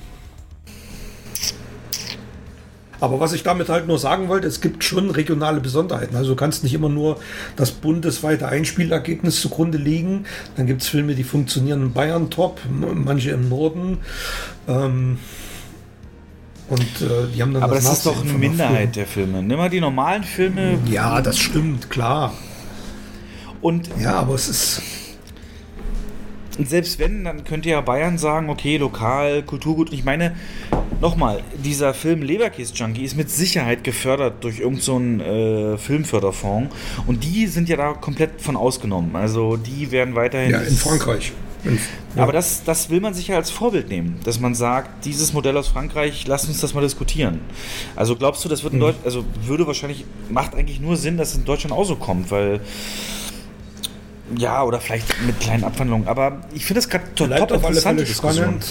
Aber 2.99 3.21
was 3.21 3.31
ich 3.31 3.43
damit 3.43 3.69
halt 3.69 3.87
nur 3.87 3.97
sagen 3.97 4.27
wollte, 4.27 4.45
es 4.45 4.59
gibt 4.59 4.83
schon 4.83 5.09
regionale 5.09 5.61
Besonderheiten. 5.61 6.17
Also 6.17 6.31
du 6.31 6.35
kannst 6.35 6.63
nicht 6.63 6.73
immer 6.73 6.89
nur 6.89 7.17
das 7.55 7.71
bundesweite 7.71 8.49
Einspielergebnis 8.49 9.39
zugrunde 9.39 9.77
legen. 9.77 10.25
Dann 10.57 10.67
gibt 10.67 10.81
es 10.81 10.89
Filme, 10.89 11.15
die 11.15 11.23
funktionieren 11.23 11.81
in 11.81 11.93
Bayern 11.93 12.29
top, 12.29 12.59
manche 12.69 13.31
im 13.31 13.47
Norden. 13.47 13.99
Ähm, 14.67 15.19
und 16.69 16.81
äh, 16.81 17.27
die 17.33 17.41
haben 17.41 17.53
dann 17.53 17.63
Aber 17.63 17.75
das, 17.75 17.85
das 17.85 17.97
ist 17.97 18.05
doch 18.05 18.21
eine 18.21 18.33
Minderheit 18.33 18.95
der 18.95 19.07
Filme. 19.07 19.41
Nimm 19.41 19.57
mal 19.57 19.69
die 19.69 19.81
normalen 19.81 20.23
Filme. 20.23 20.77
Ja, 20.85 21.21
das 21.21 21.39
stimmt, 21.39 21.89
klar. 21.89 22.33
Und 23.61 23.89
ja, 23.99 24.13
aber 24.13 24.35
es 24.35 24.47
ist. 24.47 24.81
Und 26.57 26.69
selbst 26.69 26.99
wenn, 26.99 27.23
dann 27.23 27.43
könnte 27.45 27.69
ja 27.69 27.81
Bayern 27.81 28.17
sagen, 28.17 28.49
okay, 28.49 28.77
lokal, 28.77 29.43
Kulturgut. 29.43 29.93
Ich 29.93 30.03
meine, 30.03 30.35
nochmal, 31.01 31.41
dieser 31.63 31.93
Film 31.93 32.21
Leberkäse 32.21 32.73
Junkie 32.75 33.03
ist 33.03 33.15
mit 33.15 33.29
Sicherheit 33.29 33.83
gefördert 33.83 34.43
durch 34.43 34.59
irgendeinen 34.59 35.19
so 35.19 35.25
äh, 35.25 35.77
Filmförderfonds. 35.77 36.75
Und 37.07 37.23
die 37.23 37.47
sind 37.47 37.69
ja 37.69 37.77
da 37.77 37.93
komplett 37.93 38.41
von 38.41 38.55
ausgenommen. 38.55 39.15
Also 39.15 39.57
die 39.57 39.91
werden 39.91 40.15
weiterhin. 40.15 40.51
Ja, 40.51 40.59
in 40.59 40.75
Frankreich. 40.75 41.31
Ja. 42.15 42.23
Aber 42.23 42.31
das, 42.31 42.63
das 42.63 42.89
will 42.89 43.01
man 43.01 43.13
sich 43.13 43.27
ja 43.27 43.35
als 43.35 43.51
Vorbild 43.51 43.89
nehmen, 43.89 44.19
dass 44.23 44.39
man 44.39 44.55
sagt, 44.55 45.05
dieses 45.05 45.33
Modell 45.33 45.57
aus 45.57 45.67
Frankreich, 45.67 46.25
lass 46.27 46.47
uns 46.47 46.61
das 46.61 46.73
mal 46.73 46.81
diskutieren. 46.81 47.41
Also 47.95 48.15
glaubst 48.15 48.43
du, 48.45 48.49
das 48.49 48.63
wird 48.63 48.73
in 48.73 48.79
mhm. 48.79 48.83
Deutschland, 48.83 49.05
also 49.05 49.25
würde 49.45 49.67
wahrscheinlich, 49.67 50.05
macht 50.29 50.55
eigentlich 50.55 50.79
nur 50.79 50.97
Sinn, 50.97 51.17
dass 51.17 51.31
es 51.31 51.35
in 51.35 51.45
Deutschland 51.45 51.73
auch 51.73 51.85
so 51.85 51.95
kommt, 51.95 52.31
weil 52.31 52.61
ja, 54.37 54.63
oder 54.63 54.79
vielleicht 54.79 55.07
mit 55.25 55.39
kleinen 55.39 55.63
Abwandlungen, 55.63 56.07
aber 56.07 56.41
ich 56.53 56.65
finde 56.65 56.81
das 56.81 56.89
gerade 56.89 57.05
top 57.15 57.51
interessante 57.51 58.03
Diskussion. 58.03 58.45
Spannend. 58.45 58.65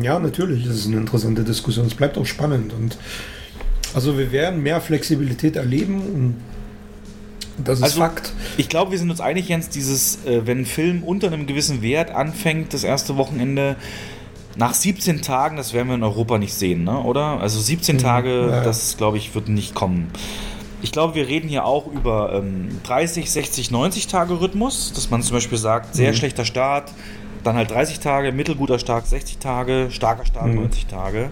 Ja, 0.00 0.18
natürlich 0.20 0.64
ist 0.66 0.76
es 0.76 0.86
eine 0.86 0.98
interessante 0.98 1.42
Diskussion. 1.42 1.86
Es 1.86 1.94
bleibt 1.94 2.16
auch 2.16 2.26
spannend 2.26 2.72
und 2.72 2.96
also 3.92 4.16
wir 4.16 4.30
werden 4.30 4.62
mehr 4.62 4.80
Flexibilität 4.80 5.56
erleben 5.56 6.00
und 6.00 6.36
das 7.64 7.78
ist 7.78 7.84
also, 7.84 8.00
Fakt. 8.00 8.32
Ich 8.56 8.68
glaube, 8.68 8.92
wir 8.92 8.98
sind 8.98 9.10
uns 9.10 9.20
einig, 9.20 9.48
Jens, 9.48 9.68
dieses, 9.68 10.24
äh, 10.24 10.46
wenn 10.46 10.60
ein 10.60 10.66
Film 10.66 11.02
unter 11.02 11.28
einem 11.28 11.46
gewissen 11.46 11.82
Wert 11.82 12.10
anfängt, 12.10 12.74
das 12.74 12.84
erste 12.84 13.16
Wochenende, 13.16 13.76
nach 14.56 14.74
17 14.74 15.22
Tagen, 15.22 15.56
das 15.56 15.72
werden 15.72 15.88
wir 15.88 15.94
in 15.94 16.02
Europa 16.02 16.38
nicht 16.38 16.54
sehen, 16.54 16.84
ne? 16.84 16.98
oder? 17.00 17.40
Also 17.40 17.60
17 17.60 17.96
mhm, 17.96 18.00
Tage, 18.00 18.48
ja. 18.50 18.62
das 18.62 18.96
glaube 18.96 19.16
ich, 19.16 19.34
wird 19.34 19.48
nicht 19.48 19.74
kommen. 19.74 20.10
Ich 20.82 20.92
glaube, 20.92 21.14
wir 21.14 21.28
reden 21.28 21.48
hier 21.48 21.64
auch 21.66 21.86
über 21.86 22.32
ähm, 22.34 22.68
30, 22.84 23.30
60, 23.30 23.70
90 23.70 24.06
Tage 24.06 24.40
Rhythmus, 24.40 24.92
dass 24.94 25.10
man 25.10 25.22
zum 25.22 25.36
Beispiel 25.36 25.58
sagt, 25.58 25.94
sehr 25.94 26.12
mhm. 26.12 26.16
schlechter 26.16 26.44
Start, 26.44 26.92
dann 27.44 27.56
halt 27.56 27.70
30 27.70 28.00
Tage, 28.00 28.32
mittelguter 28.32 28.78
Start 28.78 29.06
60 29.06 29.38
Tage, 29.38 29.88
starker 29.90 30.26
Start 30.26 30.48
mhm. 30.48 30.56
90 30.56 30.86
Tage. 30.86 31.30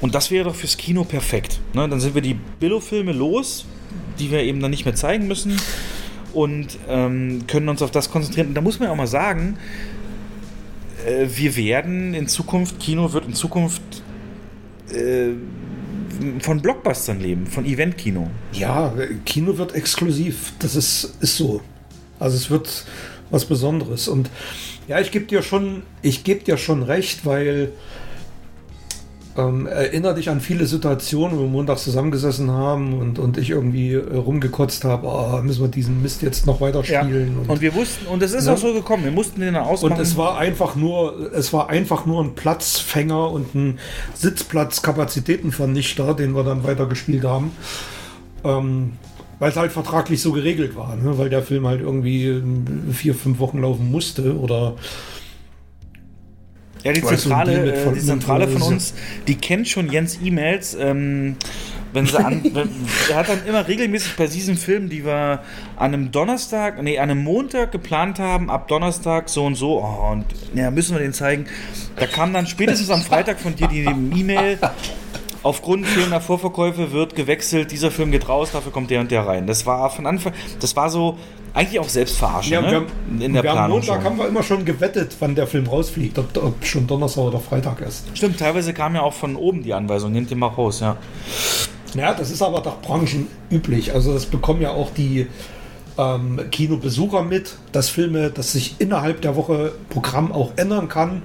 Und 0.00 0.14
das 0.14 0.30
wäre 0.30 0.44
doch 0.44 0.54
fürs 0.54 0.76
Kino 0.76 1.04
perfekt. 1.04 1.60
Ne? 1.74 1.88
Dann 1.88 2.00
sind 2.00 2.14
wir 2.14 2.22
die 2.22 2.34
Billo-Filme 2.34 3.12
los, 3.12 3.66
die 4.20 4.30
wir 4.30 4.42
eben 4.42 4.60
dann 4.60 4.70
nicht 4.70 4.84
mehr 4.84 4.94
zeigen 4.94 5.26
müssen 5.26 5.56
und 6.32 6.78
ähm, 6.88 7.46
können 7.46 7.68
uns 7.68 7.82
auf 7.82 7.90
das 7.90 8.10
konzentrieren. 8.10 8.48
Und 8.48 8.54
da 8.54 8.60
muss 8.60 8.78
man 8.78 8.88
ja 8.88 8.92
auch 8.92 8.96
mal 8.96 9.06
sagen, 9.06 9.56
äh, 11.06 11.26
wir 11.28 11.56
werden 11.56 12.14
in 12.14 12.28
Zukunft, 12.28 12.78
Kino 12.78 13.12
wird 13.12 13.26
in 13.26 13.34
Zukunft 13.34 13.82
äh, 14.92 15.30
von 16.40 16.60
Blockbustern 16.60 17.20
leben, 17.20 17.46
von 17.46 17.64
Eventkino. 17.64 18.30
Ja, 18.52 18.92
Kino 19.24 19.56
wird 19.56 19.74
exklusiv. 19.74 20.52
Das 20.58 20.76
ist, 20.76 21.16
ist 21.20 21.36
so. 21.36 21.62
Also 22.18 22.36
es 22.36 22.50
wird 22.50 22.84
was 23.30 23.44
Besonderes. 23.44 24.08
Und 24.08 24.30
ja, 24.86 25.00
ich 25.00 25.10
gebe 25.10 25.24
dir 25.24 25.42
schon, 25.42 25.82
ich 26.02 26.24
gebe 26.24 26.44
dir 26.44 26.58
schon 26.58 26.82
recht, 26.82 27.24
weil 27.24 27.72
ähm, 29.36 29.66
erinnere 29.66 30.14
dich 30.14 30.28
an 30.28 30.40
viele 30.40 30.66
Situationen, 30.66 31.38
wo 31.38 31.42
wir 31.42 31.48
montags 31.48 31.84
zusammengesessen 31.84 32.50
haben 32.50 32.98
und, 32.98 33.18
und 33.18 33.38
ich 33.38 33.50
irgendwie 33.50 33.94
äh, 33.94 34.16
rumgekotzt 34.16 34.84
habe, 34.84 35.06
oh, 35.06 35.40
müssen 35.42 35.62
wir 35.62 35.68
diesen 35.68 36.02
Mist 36.02 36.22
jetzt 36.22 36.46
noch 36.46 36.60
weiter 36.60 36.82
spielen. 36.82 37.34
Ja. 37.34 37.40
Und, 37.42 37.50
und, 37.50 37.60
wir 37.60 37.74
wussten, 37.74 38.06
und 38.06 38.22
es 38.22 38.32
ist 38.32 38.46
ja. 38.46 38.54
auch 38.54 38.58
so 38.58 38.72
gekommen, 38.72 39.04
wir 39.04 39.12
mussten 39.12 39.40
den 39.40 39.54
dann 39.54 39.64
ausmachen. 39.64 39.94
Und 39.94 40.00
es 40.00 40.16
war 40.16 40.38
einfach 40.38 40.74
nur, 40.74 41.32
es 41.32 41.52
war 41.52 41.70
einfach 41.70 42.06
nur 42.06 42.24
ein 42.24 42.34
Platzfänger 42.34 43.30
und 43.30 43.54
ein 43.54 43.78
Sitzplatzkapazitätenvernichter, 44.14 46.14
den 46.14 46.34
wir 46.34 46.42
dann 46.42 46.64
weiter 46.64 46.86
gespielt 46.86 47.24
haben. 47.24 47.52
Ähm, 48.42 48.92
weil 49.38 49.50
es 49.50 49.56
halt 49.56 49.72
vertraglich 49.72 50.20
so 50.20 50.32
geregelt 50.32 50.76
war, 50.76 50.96
ne? 50.96 51.18
weil 51.18 51.30
der 51.30 51.42
Film 51.42 51.66
halt 51.66 51.80
irgendwie 51.80 52.26
äh, 52.26 52.42
vier, 52.92 53.14
fünf 53.14 53.38
Wochen 53.38 53.62
laufen 53.62 53.90
musste 53.90 54.38
oder 54.38 54.74
ja, 56.82 56.92
die 56.92 57.02
Zentrale, 57.02 57.72
äh, 57.72 57.92
die 57.92 58.00
Zentrale 58.00 58.48
von 58.48 58.62
uns, 58.62 58.94
die 59.26 59.34
kennt 59.36 59.68
schon 59.68 59.90
Jens 59.90 60.18
E-Mails. 60.22 60.76
Ähm, 60.78 61.36
wenn 61.92 62.06
sie 62.06 62.18
an, 62.18 62.42
wenn, 62.54 62.68
er 63.10 63.16
hat 63.16 63.28
dann 63.28 63.44
immer 63.46 63.66
regelmäßig 63.66 64.16
bei 64.16 64.26
diesen 64.26 64.56
Filmen, 64.56 64.88
die 64.88 65.04
wir 65.04 65.40
an 65.76 65.94
einem 65.94 66.12
Donnerstag, 66.12 66.82
nee, 66.82 66.98
an 66.98 67.10
einem 67.10 67.22
Montag 67.24 67.72
geplant 67.72 68.18
haben, 68.18 68.50
ab 68.50 68.68
Donnerstag 68.68 69.28
so 69.28 69.44
und 69.44 69.56
so, 69.56 69.82
oh, 69.82 70.12
und 70.12 70.24
ja, 70.54 70.70
müssen 70.70 70.94
wir 70.94 71.00
den 71.00 71.12
zeigen. 71.12 71.46
Da 71.96 72.06
kam 72.06 72.32
dann 72.32 72.46
spätestens 72.46 72.90
am 72.90 73.02
Freitag 73.02 73.40
von 73.40 73.56
dir 73.56 73.68
die 73.68 73.84
E-Mail, 73.84 74.58
aufgrund 75.42 75.86
fehlender 75.86 76.20
Vorverkäufe 76.20 76.92
wird 76.92 77.16
gewechselt, 77.16 77.72
dieser 77.72 77.90
Film 77.90 78.12
geht 78.12 78.28
raus, 78.28 78.50
dafür 78.52 78.72
kommt 78.72 78.90
der 78.90 79.00
und 79.00 79.10
der 79.10 79.26
rein. 79.26 79.46
Das 79.46 79.66
war 79.66 79.90
von 79.90 80.06
Anfang, 80.06 80.32
das 80.60 80.76
war 80.76 80.90
so 80.90 81.18
eigentlich 81.54 81.80
auch 81.80 81.88
selbstverarschen. 81.88 82.52
Ja, 82.52 82.60
ne? 82.60 82.74
haben, 82.74 82.86
in 83.20 83.32
der 83.32 83.42
wir 83.42 83.50
Planung. 83.50 83.64
Am 83.64 83.70
Montag 83.70 83.96
schon. 83.96 84.04
haben 84.04 84.18
wir 84.18 84.28
immer 84.28 84.42
schon 84.42 84.64
gewettet, 84.64 85.16
wann 85.20 85.34
der 85.34 85.46
Film 85.46 85.66
rausfliegt, 85.66 86.18
ob, 86.18 86.36
ob, 86.36 86.64
schon 86.64 86.86
Donnerstag 86.86 87.24
oder 87.24 87.40
Freitag 87.40 87.80
ist. 87.80 88.06
Stimmt, 88.14 88.38
teilweise 88.38 88.72
kam 88.72 88.94
ja 88.94 89.02
auch 89.02 89.14
von 89.14 89.36
oben 89.36 89.62
die 89.62 89.74
Anweisung, 89.74 90.12
nehmt 90.12 90.30
den 90.30 90.38
mal 90.38 90.48
raus, 90.48 90.80
ja. 90.80 90.96
Ja, 91.94 92.14
das 92.14 92.30
ist 92.30 92.42
aber 92.42 92.60
doch 92.60 92.80
branchenüblich. 92.80 93.92
Also 93.92 94.12
das 94.12 94.26
bekommen 94.26 94.62
ja 94.62 94.70
auch 94.70 94.90
die 94.92 95.26
ähm, 95.98 96.40
Kinobesucher 96.50 97.22
mit, 97.22 97.56
dass 97.72 97.88
Filme, 97.88 98.30
dass 98.30 98.52
sich 98.52 98.76
innerhalb 98.78 99.20
der 99.22 99.36
Woche 99.36 99.72
Programm 99.88 100.32
auch 100.32 100.52
ändern 100.56 100.88
kann. 100.88 101.22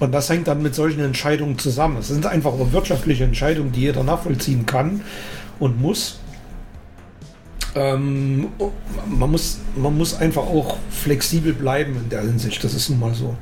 Und 0.00 0.12
das 0.12 0.28
hängt 0.28 0.48
dann 0.48 0.62
mit 0.62 0.74
solchen 0.74 1.00
Entscheidungen 1.00 1.58
zusammen. 1.58 1.98
Es 1.98 2.08
sind 2.08 2.26
einfach 2.26 2.52
wirtschaftliche 2.72 3.24
Entscheidungen, 3.24 3.72
die 3.72 3.82
jeder 3.82 4.02
nachvollziehen 4.02 4.66
kann 4.66 5.02
und 5.58 5.80
muss. 5.80 6.18
Ähm, 7.74 8.48
man, 9.06 9.30
muss 9.30 9.60
man 9.76 9.96
muss 9.96 10.14
einfach 10.14 10.42
auch 10.42 10.76
flexibel 10.90 11.54
bleiben 11.54 11.96
in 11.96 12.08
der 12.10 12.22
Hinsicht. 12.22 12.62
Das 12.62 12.74
ist 12.74 12.90
nun 12.90 13.00
mal 13.00 13.14
so. 13.14 13.36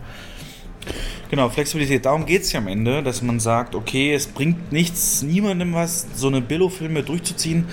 Genau, 1.30 1.48
Flexibilität. 1.48 2.06
Darum 2.06 2.26
geht 2.26 2.42
es 2.42 2.52
ja 2.52 2.58
am 2.58 2.66
Ende, 2.66 3.02
dass 3.02 3.22
man 3.22 3.38
sagt, 3.38 3.74
okay, 3.74 4.12
es 4.12 4.26
bringt 4.26 4.72
nichts, 4.72 5.22
niemandem 5.22 5.74
was, 5.74 6.06
so 6.16 6.26
eine 6.26 6.40
Billo-Filme 6.40 7.04
durchzuziehen. 7.04 7.66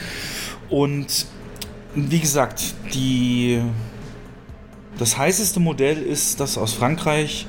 Und 0.70 1.26
wie 1.96 2.20
gesagt, 2.20 2.76
die, 2.94 3.60
das 5.00 5.18
heißeste 5.18 5.60
Modell 5.60 6.04
ist 6.04 6.40
das 6.40 6.58
aus 6.58 6.74
Frankreich, 6.74 7.48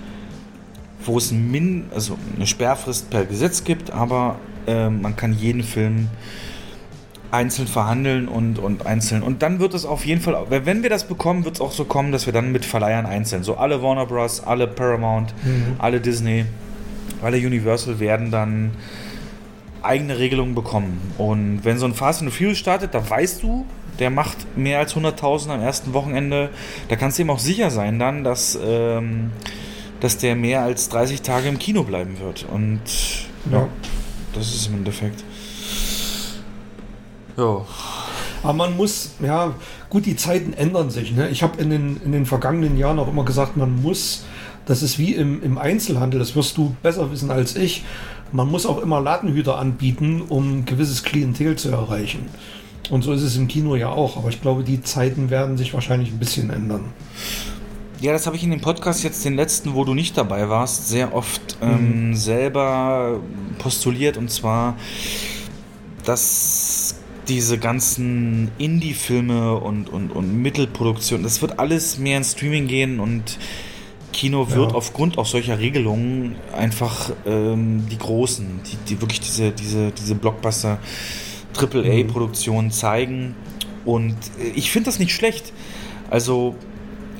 wo 1.04 1.18
es 1.18 1.30
ein 1.30 1.50
Min, 1.50 1.86
also 1.94 2.16
eine 2.36 2.46
Sperrfrist 2.46 3.10
per 3.10 3.26
Gesetz 3.26 3.64
gibt, 3.64 3.90
aber 3.90 4.38
äh, 4.66 4.88
man 4.88 5.14
kann 5.16 5.34
jeden 5.34 5.62
Film 5.62 6.08
einzeln 7.30 7.68
verhandeln 7.68 8.28
und, 8.28 8.58
und 8.58 8.86
einzeln. 8.86 9.22
Und 9.22 9.42
dann 9.42 9.60
wird 9.60 9.74
es 9.74 9.84
auf 9.84 10.06
jeden 10.06 10.20
Fall, 10.20 10.46
wenn 10.48 10.82
wir 10.82 10.90
das 10.90 11.06
bekommen, 11.06 11.44
wird 11.44 11.56
es 11.56 11.60
auch 11.60 11.72
so 11.72 11.84
kommen, 11.84 12.12
dass 12.12 12.26
wir 12.26 12.32
dann 12.32 12.52
mit 12.52 12.64
Verleihern 12.64 13.06
einzeln, 13.06 13.42
so 13.42 13.56
alle 13.56 13.82
Warner 13.82 14.06
Bros., 14.06 14.40
alle 14.40 14.66
Paramount, 14.66 15.34
mhm. 15.44 15.76
alle 15.78 16.00
Disney, 16.00 16.46
alle 17.22 17.36
Universal 17.36 18.00
werden 18.00 18.30
dann 18.30 18.70
eigene 19.82 20.18
Regelungen 20.18 20.54
bekommen. 20.54 21.12
Und 21.18 21.64
wenn 21.64 21.78
so 21.78 21.86
ein 21.86 21.94
Fast 21.94 22.22
and 22.22 22.32
Furious 22.32 22.58
startet, 22.58 22.94
da 22.94 23.08
weißt 23.08 23.42
du, 23.42 23.66
der 23.98 24.10
macht 24.10 24.56
mehr 24.56 24.78
als 24.78 24.94
100.000 24.94 25.50
am 25.50 25.60
ersten 25.60 25.92
Wochenende. 25.92 26.50
Da 26.88 26.96
kannst 26.96 27.18
du 27.18 27.22
ihm 27.22 27.30
auch 27.30 27.38
sicher 27.38 27.70
sein 27.70 27.98
dann, 27.98 28.24
dass, 28.24 28.58
ähm, 28.62 29.32
dass 30.00 30.18
der 30.18 30.36
mehr 30.36 30.62
als 30.62 30.88
30 30.88 31.22
Tage 31.22 31.48
im 31.48 31.58
Kino 31.58 31.82
bleiben 31.82 32.18
wird. 32.20 32.46
Und 32.50 32.80
ja, 33.50 33.58
ja 33.58 33.68
das 34.34 34.54
ist 34.54 34.68
im 34.68 34.74
Endeffekt. 34.74 35.24
Ja. 37.38 37.64
Aber 38.42 38.52
man 38.52 38.76
muss, 38.76 39.12
ja, 39.22 39.54
gut, 39.88 40.06
die 40.06 40.16
Zeiten 40.16 40.52
ändern 40.52 40.90
sich. 40.90 41.12
Ne? 41.12 41.28
Ich 41.28 41.42
habe 41.42 41.60
in 41.60 41.70
den, 41.70 42.00
in 42.04 42.12
den 42.12 42.26
vergangenen 42.26 42.76
Jahren 42.76 42.98
auch 42.98 43.08
immer 43.08 43.24
gesagt, 43.24 43.56
man 43.56 43.80
muss, 43.82 44.24
das 44.66 44.82
ist 44.82 44.98
wie 44.98 45.14
im, 45.14 45.42
im 45.42 45.58
Einzelhandel, 45.58 46.20
das 46.20 46.36
wirst 46.36 46.56
du 46.56 46.76
besser 46.82 47.10
wissen 47.10 47.30
als 47.30 47.56
ich, 47.56 47.84
man 48.32 48.48
muss 48.48 48.66
auch 48.66 48.78
immer 48.78 49.00
Ladenhüter 49.00 49.58
anbieten, 49.58 50.22
um 50.28 50.58
ein 50.58 50.64
gewisses 50.66 51.02
Klientel 51.02 51.56
zu 51.56 51.70
erreichen. 51.70 52.26
Und 52.90 53.02
so 53.02 53.12
ist 53.12 53.22
es 53.22 53.36
im 53.36 53.48
Kino 53.48 53.76
ja 53.76 53.88
auch. 53.88 54.16
Aber 54.16 54.28
ich 54.28 54.40
glaube, 54.40 54.64
die 54.64 54.82
Zeiten 54.82 55.30
werden 55.30 55.56
sich 55.56 55.74
wahrscheinlich 55.74 56.10
ein 56.10 56.18
bisschen 56.18 56.50
ändern. 56.50 56.84
Ja, 58.00 58.12
das 58.12 58.26
habe 58.26 58.36
ich 58.36 58.44
in 58.44 58.50
dem 58.50 58.60
Podcast 58.60 59.02
jetzt, 59.02 59.24
den 59.24 59.34
letzten, 59.34 59.74
wo 59.74 59.84
du 59.84 59.94
nicht 59.94 60.16
dabei 60.16 60.48
warst, 60.48 60.88
sehr 60.88 61.14
oft 61.14 61.58
ähm, 61.60 62.10
mhm. 62.10 62.14
selber 62.14 63.20
postuliert. 63.58 64.16
Und 64.16 64.30
zwar, 64.30 64.76
dass 66.04 66.97
diese 67.28 67.58
ganzen 67.58 68.50
Indie-Filme 68.58 69.56
und, 69.56 69.88
und, 69.90 70.10
und 70.10 70.42
Mittelproduktionen, 70.42 71.22
das 71.22 71.42
wird 71.42 71.58
alles 71.58 71.98
mehr 71.98 72.18
ins 72.18 72.32
Streaming 72.32 72.66
gehen 72.66 73.00
und 73.00 73.38
Kino 74.12 74.50
wird 74.50 74.70
ja. 74.70 74.76
aufgrund 74.76 75.18
auch 75.18 75.26
solcher 75.26 75.58
Regelungen 75.58 76.36
einfach 76.56 77.10
ähm, 77.26 77.86
die 77.90 77.98
großen, 77.98 78.60
die, 78.66 78.76
die 78.88 79.00
wirklich 79.00 79.20
diese, 79.20 79.52
diese, 79.52 79.92
diese 79.92 80.14
Blockbuster 80.14 80.78
AAA-Produktionen 81.56 82.70
zeigen. 82.70 83.34
Und 83.84 84.16
äh, 84.40 84.48
ich 84.54 84.70
finde 84.70 84.86
das 84.86 84.98
nicht 84.98 85.12
schlecht. 85.12 85.52
Also, 86.10 86.56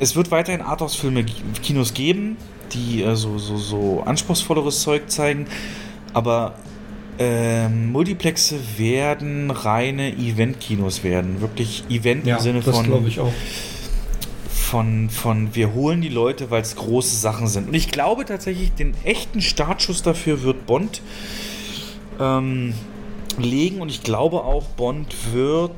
es 0.00 0.16
wird 0.16 0.30
weiterhin 0.30 0.62
Arthouse-Filme 0.62 1.24
Kinos 1.62 1.94
geben, 1.94 2.36
die 2.72 3.02
äh, 3.02 3.14
so, 3.14 3.38
so, 3.38 3.58
so 3.58 4.02
anspruchsvolleres 4.04 4.82
Zeug 4.82 5.10
zeigen. 5.10 5.46
Aber 6.14 6.54
äh, 7.18 7.68
Multiplexe 7.68 8.56
werden 8.76 9.50
reine 9.50 10.12
Event-Kinos 10.12 11.02
werden. 11.02 11.40
Wirklich 11.40 11.84
Event 11.90 12.26
ja, 12.26 12.36
im 12.36 12.42
Sinne 12.42 12.60
das 12.60 12.76
von. 12.76 12.86
glaube 12.86 13.08
ich 13.08 13.20
auch. 13.20 13.32
Von, 14.48 15.08
von 15.08 15.54
wir 15.54 15.72
holen 15.72 16.02
die 16.02 16.10
Leute, 16.10 16.50
weil 16.50 16.60
es 16.60 16.76
große 16.76 17.16
Sachen 17.16 17.46
sind. 17.48 17.68
Und 17.68 17.74
ich 17.74 17.90
glaube 17.90 18.24
tatsächlich, 18.26 18.72
den 18.72 18.92
echten 19.02 19.40
Startschuss 19.40 20.02
dafür 20.02 20.42
wird 20.42 20.66
Bond. 20.66 21.00
Ähm, 22.20 22.74
legen 23.38 23.80
und 23.80 23.88
ich 23.88 24.02
glaube 24.02 24.44
auch, 24.44 24.64
Bond 24.64 25.14
wird 25.32 25.70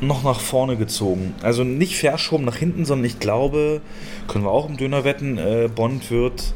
noch 0.00 0.24
nach 0.24 0.40
vorne 0.40 0.76
gezogen. 0.76 1.34
Also 1.42 1.64
nicht 1.64 1.96
verschoben 1.96 2.44
nach 2.44 2.56
hinten, 2.56 2.84
sondern 2.84 3.04
ich 3.04 3.20
glaube, 3.20 3.80
können 4.26 4.44
wir 4.44 4.50
auch 4.50 4.68
im 4.68 4.76
Döner 4.76 5.04
wetten, 5.04 5.38
äh, 5.38 5.68
Bond 5.72 6.10
wird 6.10 6.54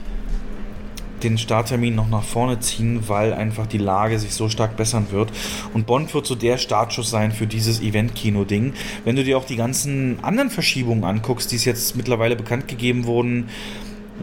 den 1.22 1.38
Starttermin 1.38 1.94
noch 1.94 2.08
nach 2.08 2.22
vorne 2.22 2.60
ziehen, 2.60 3.04
weil 3.06 3.32
einfach 3.32 3.66
die 3.66 3.78
Lage 3.78 4.18
sich 4.18 4.34
so 4.34 4.48
stark 4.48 4.76
bessern 4.76 5.06
wird. 5.10 5.30
Und 5.74 5.86
Bond 5.86 6.12
wird 6.14 6.26
so 6.26 6.34
der 6.34 6.58
Startschuss 6.58 7.10
sein 7.10 7.32
für 7.32 7.46
dieses 7.46 7.80
Event-Kino-Ding. 7.80 8.74
Wenn 9.04 9.16
du 9.16 9.24
dir 9.24 9.38
auch 9.38 9.44
die 9.44 9.56
ganzen 9.56 10.18
anderen 10.22 10.50
Verschiebungen 10.50 11.04
anguckst, 11.04 11.52
die 11.52 11.56
es 11.56 11.64
jetzt 11.64 11.96
mittlerweile 11.96 12.36
bekannt 12.36 12.68
gegeben 12.68 13.04
wurden, 13.04 13.48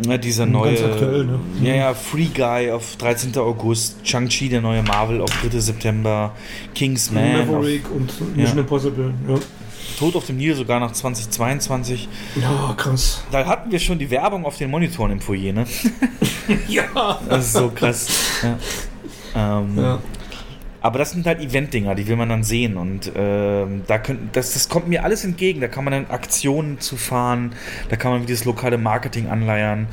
Ne, 0.07 0.17
dieser 0.17 0.47
neue. 0.47 0.83
Aktuell, 0.83 1.25
ne? 1.25 1.39
Ja, 1.61 1.75
ja, 1.75 1.93
Free 1.93 2.29
Guy 2.33 2.71
auf 2.71 2.95
13. 2.95 3.37
August, 3.37 3.97
Shang-Chi, 4.03 4.49
der 4.49 4.61
neue 4.61 4.81
Marvel 4.81 5.21
auf 5.21 5.29
3. 5.29 5.59
September, 5.59 6.35
Kingsman. 6.73 7.47
Maverick 7.47 7.85
auf, 7.85 7.91
und 7.91 8.35
Mission 8.35 8.57
ja. 8.57 8.61
Impossible, 8.61 9.13
ja. 9.27 9.35
Tod 9.93 10.15
auf 10.15 10.25
dem 10.25 10.37
Nil 10.37 10.55
sogar 10.55 10.79
nach 10.79 10.91
2022. 10.91 12.07
Ja, 12.35 12.73
krass. 12.77 13.23
Da 13.31 13.45
hatten 13.45 13.71
wir 13.71 13.79
schon 13.79 13.99
die 13.99 14.09
Werbung 14.09 14.45
auf 14.45 14.57
den 14.57 14.69
Monitoren 14.71 15.11
im 15.11 15.21
Foyer, 15.21 15.53
ne? 15.53 15.65
ja. 16.67 17.19
Das 17.27 17.45
ist 17.45 17.53
so 17.53 17.69
krass. 17.69 18.07
Ja. 18.43 19.59
Ähm, 19.59 19.77
ja. 19.77 19.99
Aber 20.81 20.99
das 20.99 21.11
sind 21.11 21.25
halt 21.25 21.39
Event-Dinger, 21.39 21.95
die 21.95 22.07
will 22.07 22.17
man 22.17 22.27
dann 22.27 22.43
sehen. 22.43 22.75
Und 22.75 23.07
äh, 23.15 23.65
da 23.87 23.97
könnt, 23.99 24.35
das, 24.35 24.51
das 24.51 24.67
kommt 24.67 24.89
mir 24.89 25.05
alles 25.05 25.23
entgegen. 25.23 25.61
Da 25.61 25.69
kann 25.69 25.85
man 25.85 25.93
dann 25.93 26.07
Aktionen 26.07 26.81
zu 26.81 26.97
fahren, 26.97 27.53
da 27.87 27.95
kann 27.95 28.11
man 28.11 28.27
wie 28.27 28.31
das 28.31 28.43
lokale 28.43 28.77
Marketing 28.77 29.29
anleiern 29.29 29.87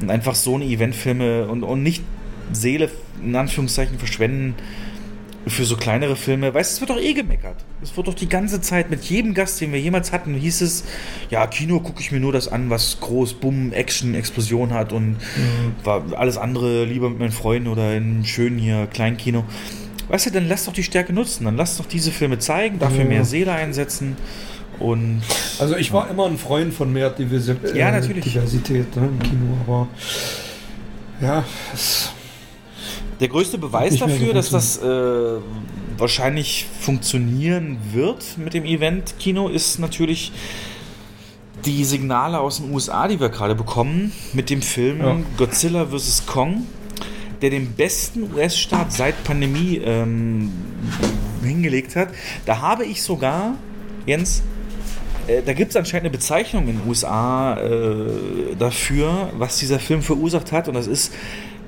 und 0.00 0.08
einfach 0.08 0.36
so 0.36 0.54
eine 0.54 0.64
Eventfilme 0.64 1.48
und, 1.48 1.64
und 1.64 1.82
nicht 1.82 2.04
Seele 2.52 2.90
in 3.22 3.34
Anführungszeichen 3.34 3.98
verschwenden 3.98 4.54
für 5.46 5.64
so 5.64 5.76
kleinere 5.76 6.16
Filme. 6.16 6.52
Weißt 6.52 6.72
du, 6.72 6.74
es 6.74 6.80
wird 6.80 6.90
doch 6.90 7.02
eh 7.02 7.12
gemeckert. 7.12 7.56
Es 7.82 7.96
wird 7.96 8.08
doch 8.08 8.14
die 8.14 8.28
ganze 8.28 8.60
Zeit 8.60 8.90
mit 8.90 9.04
jedem 9.04 9.34
Gast, 9.34 9.60
den 9.60 9.72
wir 9.72 9.80
jemals 9.80 10.12
hatten, 10.12 10.34
hieß 10.34 10.60
es, 10.62 10.84
ja, 11.30 11.46
Kino 11.46 11.80
gucke 11.80 12.00
ich 12.00 12.10
mir 12.10 12.20
nur 12.20 12.32
das 12.32 12.48
an, 12.48 12.68
was 12.70 12.98
groß, 13.00 13.34
Bumm, 13.34 13.72
Action, 13.72 14.14
Explosion 14.14 14.72
hat 14.72 14.92
und 14.92 15.12
mhm. 15.12 15.74
war 15.84 16.02
alles 16.16 16.36
andere 16.36 16.84
lieber 16.84 17.10
mit 17.10 17.20
meinen 17.20 17.32
Freunden 17.32 17.68
oder 17.68 17.94
in 17.94 18.24
schönen 18.24 18.58
hier 18.58 18.86
Kleinkino. 18.86 19.42
Kino 19.42 19.44
Weißt 20.08 20.26
du, 20.26 20.30
dann 20.30 20.48
lass 20.48 20.66
doch 20.66 20.72
die 20.72 20.84
Stärke 20.84 21.12
nutzen. 21.12 21.44
Dann 21.44 21.56
lass 21.56 21.76
doch 21.78 21.86
diese 21.86 22.12
Filme 22.12 22.38
zeigen, 22.38 22.78
dafür 22.78 23.00
ja. 23.00 23.04
mehr 23.04 23.24
Seele 23.24 23.52
einsetzen. 23.52 24.16
Und 24.78 25.22
also 25.58 25.76
ich 25.76 25.92
war 25.92 26.10
immer 26.10 26.26
ein 26.26 26.38
Freund 26.38 26.72
von 26.72 26.92
mehr 26.92 27.10
Diversi 27.10 27.52
äh, 27.52 27.78
ja, 27.78 27.90
natürlich. 27.90 28.24
Diversität 28.24 28.94
ne, 28.94 29.06
im 29.06 29.18
Kino, 29.18 29.56
aber 29.66 29.88
ja, 31.20 31.44
es 31.72 32.12
Der 33.20 33.28
größte 33.28 33.58
Beweis 33.58 33.96
dafür, 33.98 34.34
dass 34.34 34.50
das 34.50 34.78
äh, 34.78 35.38
wahrscheinlich 35.96 36.66
funktionieren 36.80 37.78
wird 37.92 38.36
mit 38.36 38.54
dem 38.54 38.64
Event-Kino, 38.64 39.48
ist 39.48 39.78
natürlich 39.78 40.32
die 41.64 41.84
Signale 41.84 42.38
aus 42.38 42.58
den 42.58 42.72
USA, 42.72 43.08
die 43.08 43.18
wir 43.18 43.28
gerade 43.28 43.54
bekommen, 43.54 44.12
mit 44.32 44.50
dem 44.50 44.62
Film 44.62 45.00
ja. 45.00 45.16
Godzilla 45.36 45.86
vs. 45.86 46.24
Kong, 46.26 46.66
der 47.42 47.50
den 47.50 47.72
besten 47.72 48.34
US-Start 48.34 48.92
seit 48.92 49.24
Pandemie 49.24 49.80
ähm, 49.84 50.52
hingelegt 51.42 51.96
hat. 51.96 52.08
Da 52.44 52.60
habe 52.60 52.84
ich 52.84 53.02
sogar, 53.02 53.54
Jens, 54.06 54.42
äh, 55.26 55.42
da 55.42 55.52
gibt 55.54 55.70
es 55.70 55.76
anscheinend 55.76 56.04
eine 56.04 56.10
Bezeichnung 56.10 56.68
in 56.68 56.78
den 56.78 56.88
USA 56.88 57.56
äh, 57.56 58.54
dafür, 58.58 59.30
was 59.36 59.58
dieser 59.58 59.78
Film 59.78 60.02
verursacht 60.02 60.52
hat. 60.52 60.68
Und 60.68 60.74
das 60.74 60.86
ist 60.86 61.12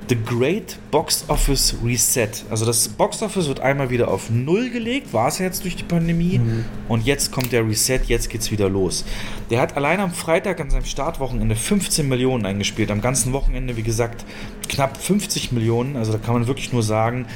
The 0.09 0.17
Great 0.17 0.79
Box 0.91 1.25
Office 1.29 1.77
Reset. 1.85 2.31
Also 2.49 2.65
das 2.65 2.89
Box 2.89 3.23
Office 3.23 3.47
wird 3.47 3.61
einmal 3.61 3.91
wieder 3.91 4.09
auf 4.09 4.31
Null 4.31 4.71
gelegt, 4.71 5.13
war 5.13 5.29
es 5.29 5.39
ja 5.39 5.45
jetzt 5.45 5.65
durch 5.65 5.77
die 5.77 5.83
Pandemie. 5.83 6.39
Mhm. 6.39 6.65
Und 6.89 7.05
jetzt 7.05 7.31
kommt 7.31 7.53
der 7.53 7.67
Reset, 7.67 8.01
jetzt 8.07 8.31
geht's 8.31 8.51
wieder 8.51 8.71
los. 8.71 9.05
Der 9.51 9.61
hat 9.61 9.77
allein 9.77 10.01
am 10.01 10.13
Freitag 10.13 10.61
an 10.61 10.71
seinem 10.71 10.87
Startwochenende 10.87 11.57
15 11.57 12.09
Millionen 12.09 12.47
eingespielt. 12.47 12.91
Am 12.91 13.03
ganzen 13.03 13.33
Wochenende, 13.35 13.77
wie 13.77 13.83
gesagt, 13.83 14.25
knapp 14.69 14.97
50 14.97 15.53
Millionen. 15.53 15.97
Also 15.97 16.13
da 16.13 16.19
kann 16.19 16.35
man 16.35 16.47
wirklich 16.47 16.73
nur 16.73 16.83
sagen, 16.83 17.27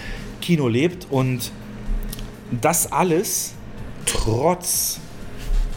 Kino 0.41 0.69
lebt. 0.69 1.07
Und 1.11 1.53
das 2.61 2.91
alles 2.91 3.53
trotz 4.07 4.99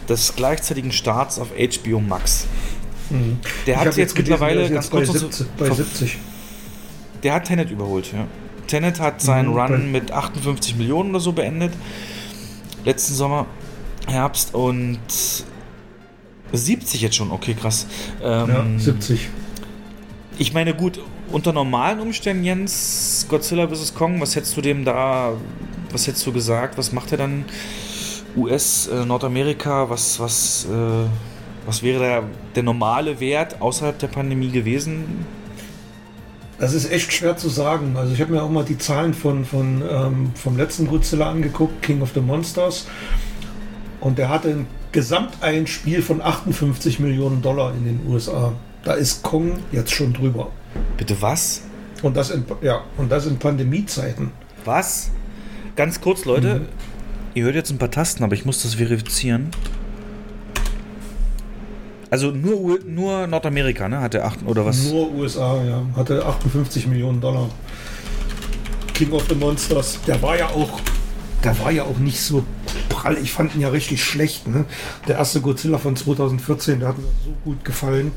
des 0.08 0.34
gleichzeitigen 0.34 0.92
Starts 0.92 1.38
auf 1.38 1.48
HBO 1.50 2.00
Max. 2.00 2.46
Mhm. 3.10 3.38
Der 3.66 3.78
hat 3.78 3.86
jetzt, 3.86 3.98
jetzt 3.98 4.16
mittlerweile 4.16 4.68
gelesen, 4.68 4.74
ganz 4.74 4.90
kurz 4.90 5.08
bei 5.08 5.18
70, 5.18 5.46
bei 5.58 5.70
70. 5.70 6.18
Der 7.22 7.34
hat 7.34 7.44
Tenet 7.44 7.70
überholt, 7.70 8.12
ja. 8.12 8.26
Tenet 8.66 9.00
hat 9.00 9.20
seinen 9.20 9.50
mhm, 9.50 9.58
Run 9.58 9.92
mit 9.92 10.10
58 10.10 10.76
Millionen 10.76 11.10
oder 11.10 11.20
so 11.20 11.32
beendet. 11.32 11.72
Letzten 12.84 13.14
Sommer, 13.14 13.46
Herbst 14.06 14.54
und 14.54 14.98
70 16.52 17.00
jetzt 17.00 17.16
schon, 17.16 17.30
okay, 17.30 17.54
krass. 17.54 17.86
Ähm, 18.22 18.48
ja, 18.48 18.64
70. 18.78 19.28
Ich 20.38 20.52
meine, 20.52 20.74
gut, 20.74 21.00
unter 21.30 21.52
normalen 21.52 22.00
Umständen, 22.00 22.44
Jens, 22.44 23.26
Godzilla 23.28 23.68
vs. 23.68 23.94
Kong, 23.94 24.20
was 24.20 24.36
hättest 24.36 24.56
du 24.56 24.60
dem 24.60 24.84
da, 24.84 25.32
was 25.90 26.06
hättest 26.06 26.26
du 26.26 26.32
gesagt? 26.32 26.78
Was 26.78 26.92
macht 26.92 27.12
er 27.12 27.18
dann? 27.18 27.44
US, 28.36 28.86
äh, 28.88 29.04
Nordamerika, 29.06 29.88
was, 29.88 30.20
was, 30.20 30.66
äh, 30.66 31.08
was 31.64 31.82
wäre 31.82 32.00
da 32.00 32.22
der 32.54 32.62
normale 32.62 33.18
Wert 33.18 33.60
außerhalb 33.62 33.98
der 33.98 34.08
Pandemie 34.08 34.50
gewesen? 34.50 35.24
Das 36.58 36.72
ist 36.72 36.90
echt 36.90 37.12
schwer 37.12 37.36
zu 37.36 37.48
sagen. 37.48 37.96
Also 37.96 38.14
ich 38.14 38.20
habe 38.20 38.32
mir 38.32 38.42
auch 38.42 38.50
mal 38.50 38.64
die 38.64 38.78
Zahlen 38.78 39.12
von, 39.12 39.44
von, 39.44 39.82
ähm, 39.88 40.30
vom 40.34 40.56
letzten 40.56 40.86
Godzilla 40.86 41.30
angeguckt, 41.30 41.82
King 41.82 42.00
of 42.00 42.12
the 42.14 42.20
Monsters. 42.20 42.86
Und 44.00 44.18
der 44.18 44.28
hatte 44.28 44.48
ein 44.48 44.66
Gesamteinspiel 44.92 46.00
von 46.00 46.22
58 46.22 47.00
Millionen 47.00 47.42
Dollar 47.42 47.74
in 47.74 47.84
den 47.84 48.00
USA. 48.08 48.52
Da 48.84 48.94
ist 48.94 49.22
Kong 49.22 49.58
jetzt 49.72 49.92
schon 49.92 50.14
drüber. 50.14 50.50
Bitte 50.96 51.20
was? 51.20 51.62
Und 52.02 52.16
das 52.16 52.30
in, 52.30 52.44
ja, 52.62 52.84
und 52.96 53.10
das 53.10 53.26
in 53.26 53.38
Pandemiezeiten. 53.38 54.30
Was? 54.64 55.10
Ganz 55.74 56.00
kurz, 56.00 56.24
Leute. 56.24 56.60
Mhm. 56.60 56.66
Ihr 57.34 57.44
hört 57.44 57.54
jetzt 57.54 57.70
ein 57.70 57.78
paar 57.78 57.90
Tasten, 57.90 58.24
aber 58.24 58.34
ich 58.34 58.46
muss 58.46 58.62
das 58.62 58.76
verifizieren. 58.76 59.50
Also 62.16 62.30
nur, 62.30 62.78
nur 62.86 63.26
Nordamerika, 63.26 63.90
ne? 63.90 64.00
Hat 64.00 64.14
er 64.14 64.24
8 64.24 64.46
oder 64.46 64.64
was? 64.64 64.90
Nur 64.90 65.12
USA, 65.12 65.62
ja. 65.62 65.82
Hatte 65.94 66.24
58 66.24 66.86
Millionen 66.86 67.20
Dollar. 67.20 67.50
King 68.94 69.12
of 69.12 69.26
the 69.28 69.34
Monsters. 69.34 69.98
Der 70.06 70.22
war 70.22 70.38
ja 70.38 70.46
auch. 70.48 70.80
Der 71.44 71.58
war 71.58 71.70
ja 71.70 71.82
auch 71.82 71.98
nicht 71.98 72.18
so 72.18 72.42
prall. 72.88 73.18
Ich 73.18 73.32
fand 73.32 73.54
ihn 73.54 73.60
ja 73.60 73.68
richtig 73.68 74.02
schlecht. 74.02 74.48
Ne? 74.48 74.64
Der 75.06 75.18
erste 75.18 75.42
Godzilla 75.42 75.76
von 75.76 75.94
2014, 75.94 76.80
der 76.80 76.88
hat 76.88 76.96
mir 76.96 77.04
so 77.22 77.34
gut 77.44 77.62
gefallen. 77.66 78.12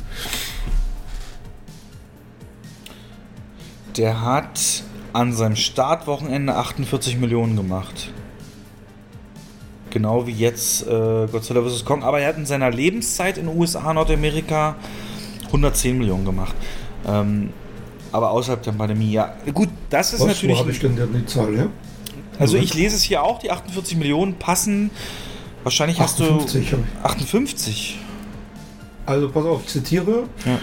Der 3.98 4.22
hat 4.22 4.84
an 5.12 5.34
seinem 5.34 5.58
Startwochenende 5.58 6.56
48 6.56 7.18
Millionen 7.18 7.58
gemacht. 7.58 8.14
Genau 9.90 10.28
wie 10.28 10.32
jetzt 10.32 10.88
äh, 10.88 11.28
Godzilla 11.32 11.62
vs. 11.62 11.86
Kong. 11.86 12.04
Aber 12.04 12.20
er 12.20 12.30
hat 12.30 12.38
in 12.38 12.46
seiner 12.46 12.70
Lebenszeit 12.72 13.38
in 13.38 13.48
den 13.48 13.58
USA, 13.58 13.94
Nordamerika 13.94 14.76
110 15.48 15.98
Millionen 15.98 16.26
gemacht. 16.26 16.56
Ähm, 17.08 17.50
aber 18.12 18.32
außerhalb 18.32 18.62
der 18.64 18.72
Pandemie, 18.72 19.12
ja. 19.12 19.36
Gut, 19.54 19.70
das 19.90 20.14
ist 20.14 20.22
Was, 20.22 20.28
natürlich. 20.28 20.58
Wo 20.58 20.62
habe 20.62 20.72
ich 20.72 20.80
denn 20.80 20.96
die 20.96 21.26
Zahl, 21.26 21.54
ja? 21.56 21.68
Also 22.40 22.58
ich 22.58 22.74
lese 22.74 22.96
es 22.96 23.04
hier 23.04 23.22
auch, 23.22 23.40
die 23.40 23.52
48 23.52 23.98
Millionen 23.98 24.36
passen. 24.36 24.92
Wahrscheinlich 25.64 26.00
58 26.00 26.72
hast 26.72 26.72
du 26.72 27.08
58. 27.08 28.00
Also 29.06 29.30
pass 29.30 29.46
auf, 29.46 29.66
zitiere. 29.66 30.24
Ja. 30.46 30.60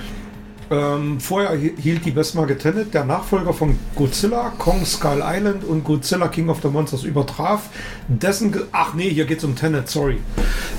Ähm, 0.69 1.21
vorher 1.21 1.57
hielt 1.57 2.05
die 2.05 2.11
Bestmarke 2.11 2.59
Tenet, 2.59 2.93
der 2.93 3.05
Nachfolger 3.05 3.53
von 3.53 3.79
Godzilla, 3.95 4.53
Kong 4.59 4.85
Skull 4.85 5.23
Island 5.25 5.63
und 5.63 5.85
Godzilla 5.85 6.27
King 6.27 6.49
of 6.49 6.59
the 6.63 6.69
Monsters 6.69 7.05
übertraf. 7.05 7.69
Dessen. 8.09 8.51
Ge 8.51 8.63
Ach 8.73 8.95
nee, 8.95 9.11
hier 9.11 9.27
geht 9.27 9.39
es 9.39 9.45
um 9.45 9.55
Tenet, 9.55 9.89
sorry. 9.89 10.19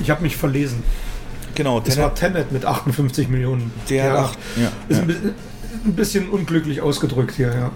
Ich 0.01 0.09
habe 0.09 0.23
mich 0.23 0.35
verlesen. 0.35 0.84
Genau, 1.55 1.80
Tenet. 1.80 1.97
Es 1.97 2.03
war 2.03 2.15
Tenet 2.15 2.51
mit 2.51 2.65
58 2.65 3.30
Millionen. 3.30 3.72
Der 3.89 4.05
ja, 4.05 4.15
acht, 4.15 4.38
ja, 4.57 4.72
ist 4.89 4.97
ja. 4.97 5.03
Ein, 5.03 5.35
ein, 5.85 5.93
bisschen 5.93 6.30
unglücklich 6.30 6.81
ausgedrückt 6.81 7.35
hier, 7.35 7.53
ja. 7.53 7.72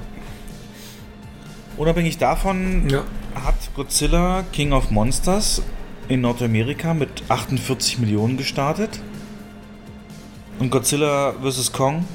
Unabhängig 1.78 2.18
davon 2.18 2.90
ja. 2.90 3.04
hat 3.36 3.56
Godzilla 3.74 4.44
King 4.52 4.74
of 4.74 4.92
Monsters 4.92 5.62
in 6.10 6.22
Nordamerika 6.22 6.94
mit 6.94 7.10
48 7.30 8.00
Millionen 8.00 8.36
gestartet. 8.36 9.00
Und 10.62 10.70
Godzilla 10.70 11.34
vs. 11.42 11.72
Kong 11.72 12.06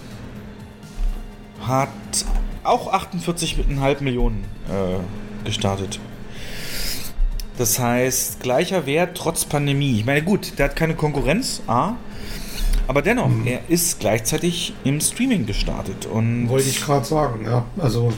hat 1.62 1.88
auch 2.62 2.92
48,5 2.94 4.04
Millionen 4.04 4.44
äh, 4.68 5.44
gestartet. 5.44 5.98
Das 7.58 7.80
heißt, 7.80 8.38
gleicher 8.38 8.86
Wert 8.86 9.16
trotz 9.16 9.46
Pandemie. 9.46 9.98
Ich 9.98 10.06
meine, 10.06 10.22
gut, 10.22 10.60
der 10.60 10.66
hat 10.66 10.76
keine 10.76 10.94
Konkurrenz, 10.94 11.60
A. 11.66 11.94
Aber 12.86 13.02
dennoch, 13.02 13.26
mhm. 13.26 13.48
er 13.48 13.68
ist 13.68 13.98
gleichzeitig 13.98 14.74
im 14.84 15.00
Streaming 15.00 15.44
gestartet. 15.44 16.06
Und 16.06 16.48
Wollte 16.48 16.68
ich 16.68 16.80
gerade 16.80 17.04
sagen, 17.04 17.46
ja. 17.46 17.64
Also, 17.78 18.12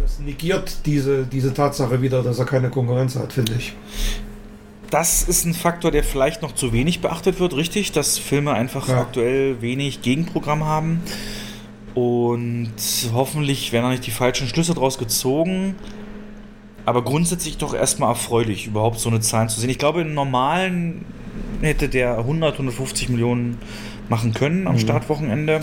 das 0.00 0.18
negiert 0.18 0.78
diese, 0.86 1.24
diese 1.24 1.54
Tatsache 1.54 2.02
wieder, 2.02 2.24
dass 2.24 2.40
er 2.40 2.46
keine 2.46 2.68
Konkurrenz 2.68 3.14
hat, 3.14 3.32
finde 3.32 3.52
ich 3.56 3.76
das 4.90 5.22
ist 5.22 5.44
ein 5.44 5.54
Faktor, 5.54 5.90
der 5.90 6.04
vielleicht 6.04 6.42
noch 6.42 6.52
zu 6.52 6.72
wenig 6.72 7.00
beachtet 7.00 7.40
wird, 7.40 7.54
richtig, 7.56 7.92
dass 7.92 8.18
Filme 8.18 8.52
einfach 8.52 8.88
ja. 8.88 9.00
aktuell 9.00 9.60
wenig 9.60 10.02
Gegenprogramm 10.02 10.64
haben. 10.64 11.02
Und 11.94 12.74
hoffentlich 13.12 13.72
werden 13.72 13.84
da 13.84 13.90
nicht 13.90 14.06
die 14.06 14.10
falschen 14.10 14.48
Schlüsse 14.48 14.74
draus 14.74 14.98
gezogen. 14.98 15.74
Aber 16.84 17.02
grundsätzlich 17.02 17.58
doch 17.58 17.74
erstmal 17.74 18.10
erfreulich, 18.10 18.66
überhaupt 18.66 19.00
so 19.00 19.08
eine 19.08 19.20
Zahl 19.20 19.48
zu 19.48 19.60
sehen. 19.60 19.70
Ich 19.70 19.78
glaube, 19.78 20.02
im 20.02 20.14
normalen 20.14 21.04
hätte 21.62 21.88
der 21.88 22.18
100, 22.18 22.52
150 22.52 23.08
Millionen 23.08 23.58
machen 24.08 24.34
können 24.34 24.66
am 24.66 24.74
mhm. 24.74 24.80
Startwochenende. 24.80 25.62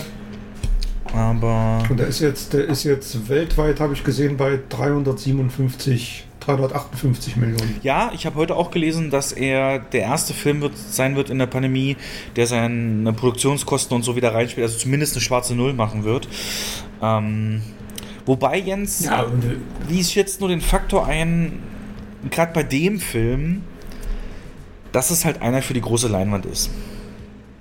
Aber. 1.14 1.82
Und 1.88 1.98
der 1.98 2.08
ist 2.08 2.20
jetzt, 2.20 2.52
der 2.52 2.64
ist 2.64 2.84
jetzt 2.84 3.28
weltweit, 3.28 3.80
habe 3.80 3.94
ich 3.94 4.04
gesehen, 4.04 4.36
bei 4.36 4.58
357 4.68 6.26
358 6.44 7.36
Millionen. 7.36 7.78
Ja, 7.82 8.10
ich 8.14 8.26
habe 8.26 8.36
heute 8.36 8.56
auch 8.56 8.70
gelesen, 8.70 9.10
dass 9.10 9.32
er 9.32 9.78
der 9.78 10.02
erste 10.02 10.34
Film 10.34 10.60
wird, 10.60 10.76
sein 10.76 11.16
wird 11.16 11.30
in 11.30 11.38
der 11.38 11.46
Pandemie, 11.46 11.96
der 12.36 12.46
seine 12.46 13.12
Produktionskosten 13.12 13.94
und 13.96 14.02
so 14.02 14.16
wieder 14.16 14.34
reinspielt, 14.34 14.66
also 14.66 14.78
zumindest 14.78 15.14
eine 15.14 15.22
schwarze 15.22 15.54
Null 15.54 15.72
machen 15.72 16.04
wird. 16.04 16.28
Ähm, 17.02 17.62
wobei, 18.26 18.58
Jens, 18.58 19.04
ja, 19.04 19.24
äh, 19.24 19.26
wie 19.88 20.00
ich 20.00 20.14
jetzt 20.14 20.40
nur 20.40 20.48
den 20.48 20.60
Faktor 20.60 21.06
ein, 21.06 21.60
gerade 22.30 22.52
bei 22.52 22.62
dem 22.62 23.00
Film, 23.00 23.62
dass 24.92 25.10
es 25.10 25.24
halt 25.24 25.42
einer 25.42 25.62
für 25.62 25.74
die 25.74 25.80
große 25.80 26.08
Leinwand 26.08 26.46
ist. 26.46 26.70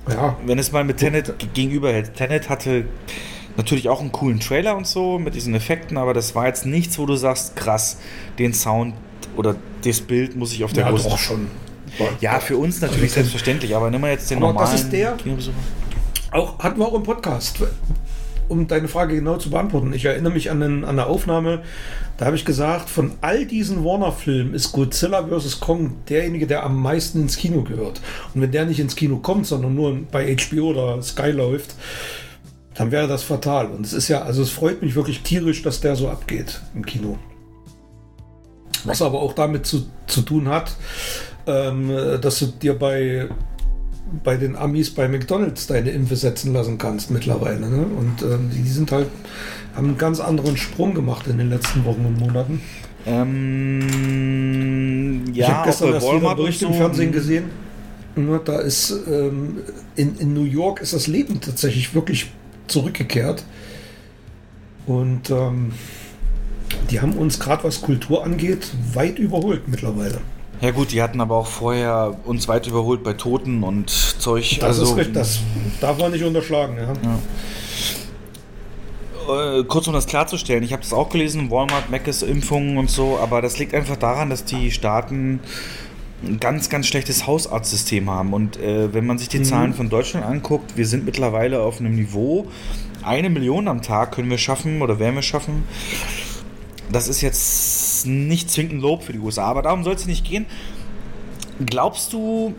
Ja. 0.09 0.37
Wenn 0.45 0.59
es 0.59 0.71
mal 0.71 0.83
mit 0.83 0.97
Tenet 0.97 1.33
gegenüberhält. 1.53 2.13
Tenet 2.15 2.49
hatte 2.49 2.85
Natürlich 3.55 3.89
auch 3.89 4.01
einen 4.01 4.11
coolen 4.11 4.39
Trailer 4.39 4.75
und 4.75 4.87
so 4.87 5.19
mit 5.19 5.35
diesen 5.35 5.53
Effekten, 5.53 5.97
aber 5.97 6.13
das 6.13 6.33
war 6.33 6.47
jetzt 6.47 6.65
nichts, 6.65 6.97
wo 6.97 7.05
du 7.05 7.15
sagst, 7.15 7.55
krass, 7.55 7.99
den 8.39 8.53
Sound 8.53 8.95
oder 9.35 9.55
das 9.83 10.01
Bild 10.01 10.35
muss 10.35 10.53
ich 10.53 10.63
auf 10.63 10.73
der 10.73 10.85
ja, 10.85 10.89
großen. 10.89 11.09
Doch 11.09 11.19
schon. 11.19 11.47
Ja, 12.19 12.39
für 12.39 12.57
uns 12.57 12.81
natürlich 12.81 13.03
also, 13.03 13.13
selbstverständlich, 13.15 13.75
aber 13.75 13.91
nimm 13.91 14.01
mal 14.01 14.11
jetzt 14.11 14.29
den 14.31 14.37
aber 14.37 14.47
normalen 14.47 14.71
das 14.71 14.81
ist 14.81 14.91
der, 14.91 15.11
Kinobesucher. 15.13 15.55
Auch 16.31 16.57
hatten 16.59 16.79
wir 16.79 16.87
auch 16.87 16.95
im 16.95 17.03
Podcast, 17.03 17.59
um 18.47 18.67
deine 18.67 18.87
Frage 18.87 19.15
genau 19.15 19.37
zu 19.37 19.51
beantworten. 19.51 19.93
Ich 19.93 20.05
erinnere 20.05 20.33
mich 20.33 20.49
an, 20.49 20.59
den, 20.59 20.83
an 20.83 20.97
eine 20.99 21.05
Aufnahme, 21.05 21.61
da 22.17 22.25
habe 22.25 22.35
ich 22.35 22.45
gesagt, 22.45 22.89
von 22.89 23.11
all 23.21 23.45
diesen 23.45 23.83
Warner-Filmen 23.83 24.53
ist 24.53 24.71
Godzilla 24.71 25.27
vs. 25.27 25.59
Kong 25.59 25.95
derjenige, 26.09 26.47
der 26.47 26.63
am 26.63 26.81
meisten 26.81 27.21
ins 27.21 27.37
Kino 27.37 27.63
gehört. 27.63 28.01
Und 28.33 28.41
wenn 28.41 28.51
der 28.51 28.65
nicht 28.65 28.79
ins 28.79 28.95
Kino 28.95 29.17
kommt, 29.17 29.47
sondern 29.47 29.75
nur 29.75 29.97
bei 30.11 30.35
HBO 30.35 30.69
oder 30.69 31.01
Sky 31.01 31.31
läuft, 31.31 31.75
dann 32.75 32.91
wäre 32.91 33.07
das 33.07 33.23
fatal. 33.23 33.67
Und 33.67 33.85
es 33.85 33.93
ist 33.93 34.07
ja, 34.07 34.23
also 34.23 34.41
es 34.41 34.49
freut 34.49 34.81
mich 34.81 34.95
wirklich 34.95 35.21
tierisch, 35.21 35.61
dass 35.61 35.79
der 35.81 35.95
so 35.95 36.09
abgeht 36.09 36.61
im 36.75 36.85
Kino. 36.85 37.17
Was 38.83 39.01
aber 39.01 39.21
auch 39.21 39.33
damit 39.33 39.65
zu, 39.65 39.85
zu 40.07 40.21
tun 40.21 40.49
hat, 40.49 40.75
ähm, 41.47 41.89
dass 42.21 42.39
du 42.39 42.47
dir 42.47 42.77
bei, 42.77 43.29
bei 44.23 44.35
den 44.37 44.55
Amis 44.55 44.89
bei 44.89 45.07
McDonalds 45.07 45.67
deine 45.67 45.91
Impfe 45.91 46.15
setzen 46.15 46.53
lassen 46.53 46.77
kannst 46.77 47.11
mittlerweile. 47.11 47.69
Ne? 47.69 47.85
Und 47.85 48.21
ähm, 48.23 48.49
die 48.53 48.67
sind 48.69 48.91
halt, 48.91 49.07
haben 49.75 49.87
einen 49.87 49.97
ganz 49.97 50.19
anderen 50.19 50.57
Sprung 50.57 50.93
gemacht 50.93 51.27
in 51.27 51.37
den 51.37 51.49
letzten 51.49 51.85
Wochen 51.85 52.05
und 52.05 52.19
Monaten. 52.19 52.61
Ähm, 53.05 53.83
ja, 55.33 55.45
ich 55.45 55.51
habe 55.51 55.67
gestern 55.67 55.93
erst 55.93 56.11
wieder 56.11 56.35
Bericht 56.35 56.59
so 56.59 56.67
im 56.67 56.73
Fernsehen 56.73 57.11
gesehen. 57.11 57.49
Ne, 58.15 58.39
da 58.45 58.59
ist 58.59 58.91
ähm, 59.07 59.57
in, 59.95 60.15
in 60.19 60.33
New 60.33 60.43
York 60.43 60.81
ist 60.81 60.93
das 60.93 61.07
Leben 61.07 61.41
tatsächlich 61.41 61.95
wirklich 61.95 62.31
zurückgekehrt. 62.67 63.43
Und 64.85 65.29
ähm, 65.29 65.73
die 66.89 67.01
haben 67.01 67.13
uns 67.13 67.39
gerade 67.39 67.63
was 67.63 67.81
Kultur 67.81 68.23
angeht 68.23 68.71
weit 68.93 69.19
überholt 69.19 69.67
mittlerweile. 69.67 70.19
Ja 70.61 70.71
gut, 70.71 70.91
die 70.91 71.01
hatten 71.01 71.19
aber 71.19 71.35
auch 71.35 71.47
vorher 71.47 72.15
uns 72.25 72.47
weit 72.47 72.67
überholt 72.67 73.03
bei 73.03 73.13
Toten 73.13 73.63
und 73.63 73.89
Zeug. 73.89 74.57
Das 74.59 74.79
also, 74.79 74.83
ist 74.83 74.97
richtig, 74.97 75.13
das 75.13 75.39
darf 75.81 75.97
man 75.97 76.11
nicht 76.11 76.23
unterschlagen. 76.23 76.77
Ja. 76.77 76.93
ja. 77.03 77.19
Äh, 79.59 79.63
kurz 79.63 79.87
um 79.87 79.93
das 79.93 80.05
klarzustellen, 80.05 80.63
ich 80.63 80.73
habe 80.73 80.81
das 80.81 80.93
auch 80.93 81.09
gelesen, 81.09 81.49
Walmart, 81.49 81.89
Mc's 81.89 82.21
Impfungen 82.21 82.77
und 82.77 82.89
so, 82.89 83.17
aber 83.21 83.41
das 83.41 83.57
liegt 83.57 83.73
einfach 83.73 83.95
daran, 83.95 84.29
dass 84.29 84.45
die 84.45 84.71
Staaten 84.71 85.39
ein 86.25 86.39
ganz, 86.39 86.69
ganz 86.69 86.87
schlechtes 86.87 87.27
Hausarztsystem 87.27 88.09
haben. 88.09 88.33
Und 88.33 88.57
äh, 88.57 88.93
wenn 88.93 89.05
man 89.05 89.17
sich 89.17 89.29
die 89.29 89.39
mhm. 89.39 89.45
Zahlen 89.45 89.73
von 89.73 89.89
Deutschland 89.89 90.25
anguckt, 90.25 90.77
wir 90.77 90.87
sind 90.87 91.05
mittlerweile 91.05 91.61
auf 91.61 91.79
einem 91.79 91.95
Niveau, 91.95 92.47
eine 93.03 93.29
Million 93.29 93.67
am 93.67 93.81
Tag 93.81 94.13
können 94.13 94.29
wir 94.29 94.37
schaffen 94.37 94.81
oder 94.81 94.99
werden 94.99 95.15
wir 95.15 95.21
schaffen. 95.21 95.63
Das 96.91 97.07
ist 97.07 97.21
jetzt 97.21 98.05
nicht 98.05 98.49
zwingend 98.49 98.81
Lob 98.81 99.03
für 99.03 99.13
die 99.13 99.19
USA, 99.19 99.45
aber 99.45 99.61
darum 99.61 99.83
soll 99.83 99.95
es 99.95 100.05
nicht 100.05 100.25
gehen. 100.25 100.45
Glaubst 101.65 102.13
du, 102.13 102.53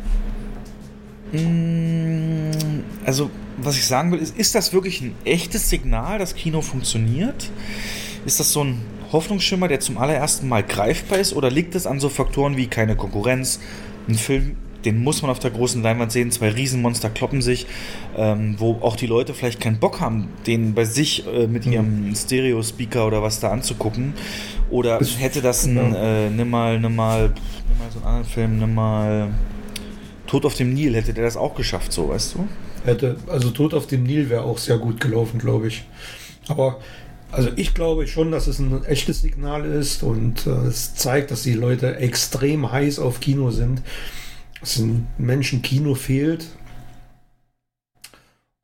mh, 1.32 1.40
mm, 1.40 2.84
also 3.04 3.30
was 3.56 3.76
ich 3.76 3.86
sagen 3.86 4.12
will, 4.12 4.18
ist, 4.18 4.36
ist 4.36 4.54
das 4.54 4.72
wirklich 4.72 5.00
ein 5.00 5.14
echtes 5.24 5.70
Signal, 5.70 6.18
dass 6.18 6.34
Kino 6.34 6.60
funktioniert? 6.60 7.50
Ist 8.26 8.40
das 8.40 8.52
so 8.52 8.64
ein 8.64 8.80
Hoffnungsschimmer, 9.14 9.68
der 9.68 9.80
zum 9.80 9.96
allerersten 9.96 10.48
Mal 10.48 10.62
greifbar 10.62 11.18
ist? 11.18 11.34
Oder 11.34 11.50
liegt 11.50 11.74
es 11.74 11.86
an 11.86 12.00
so 12.00 12.10
Faktoren 12.10 12.58
wie 12.58 12.66
keine 12.66 12.96
Konkurrenz, 12.96 13.60
ein 14.06 14.16
Film, 14.16 14.56
den 14.84 15.02
muss 15.02 15.22
man 15.22 15.30
auf 15.30 15.38
der 15.38 15.50
großen 15.50 15.82
Leinwand 15.82 16.12
sehen, 16.12 16.30
zwei 16.30 16.50
Riesenmonster 16.50 17.08
kloppen 17.08 17.42
sich, 17.42 17.66
ähm, 18.16 18.56
wo 18.58 18.78
auch 18.80 18.96
die 18.96 19.06
Leute 19.06 19.34
vielleicht 19.34 19.60
keinen 19.60 19.78
Bock 19.78 20.00
haben, 20.00 20.28
den 20.46 20.74
bei 20.74 20.84
sich 20.84 21.26
äh, 21.26 21.46
mit 21.46 21.66
mhm. 21.66 21.72
ihrem 21.72 22.14
Stereo-Speaker 22.14 23.06
oder 23.06 23.22
was 23.22 23.40
da 23.40 23.50
anzugucken. 23.50 24.14
Oder 24.70 25.00
hätte 25.18 25.40
das 25.40 25.64
ein, 25.64 25.94
äh, 25.94 26.30
nimm 26.30 26.50
mal, 26.50 26.78
nimm 26.78 26.96
mal, 26.96 27.28
nimm 27.28 27.78
mal 27.78 27.90
so 27.90 27.98
einen 28.00 28.06
anderen 28.06 28.24
Film, 28.26 28.58
nimm 28.58 28.74
mal 28.74 29.30
Tod 30.26 30.44
auf 30.44 30.54
dem 30.54 30.74
Nil, 30.74 30.94
hätte 30.94 31.14
der 31.14 31.24
das 31.24 31.36
auch 31.36 31.54
geschafft, 31.54 31.92
so, 31.92 32.08
weißt 32.08 32.34
du? 32.34 32.48
Hätte, 32.84 33.16
also 33.28 33.50
Tod 33.50 33.72
auf 33.72 33.86
dem 33.86 34.02
Nil 34.02 34.28
wäre 34.28 34.42
auch 34.42 34.58
sehr 34.58 34.78
gut 34.78 35.00
gelaufen, 35.00 35.38
glaube 35.38 35.68
ich. 35.68 35.84
Aber 36.48 36.78
also 37.34 37.50
ich 37.56 37.74
glaube 37.74 38.06
schon, 38.06 38.30
dass 38.30 38.46
es 38.46 38.58
ein 38.58 38.84
echtes 38.84 39.22
Signal 39.22 39.64
ist 39.64 40.02
und 40.02 40.46
äh, 40.46 40.50
es 40.50 40.94
zeigt, 40.94 41.30
dass 41.30 41.42
die 41.42 41.54
Leute 41.54 41.96
extrem 41.96 42.70
heiß 42.70 42.98
auf 42.98 43.20
Kino 43.20 43.50
sind. 43.50 43.82
Dass 44.60 44.76
den 44.76 45.06
Menschen 45.18 45.60
Kino 45.62 45.94
fehlt. 45.94 46.46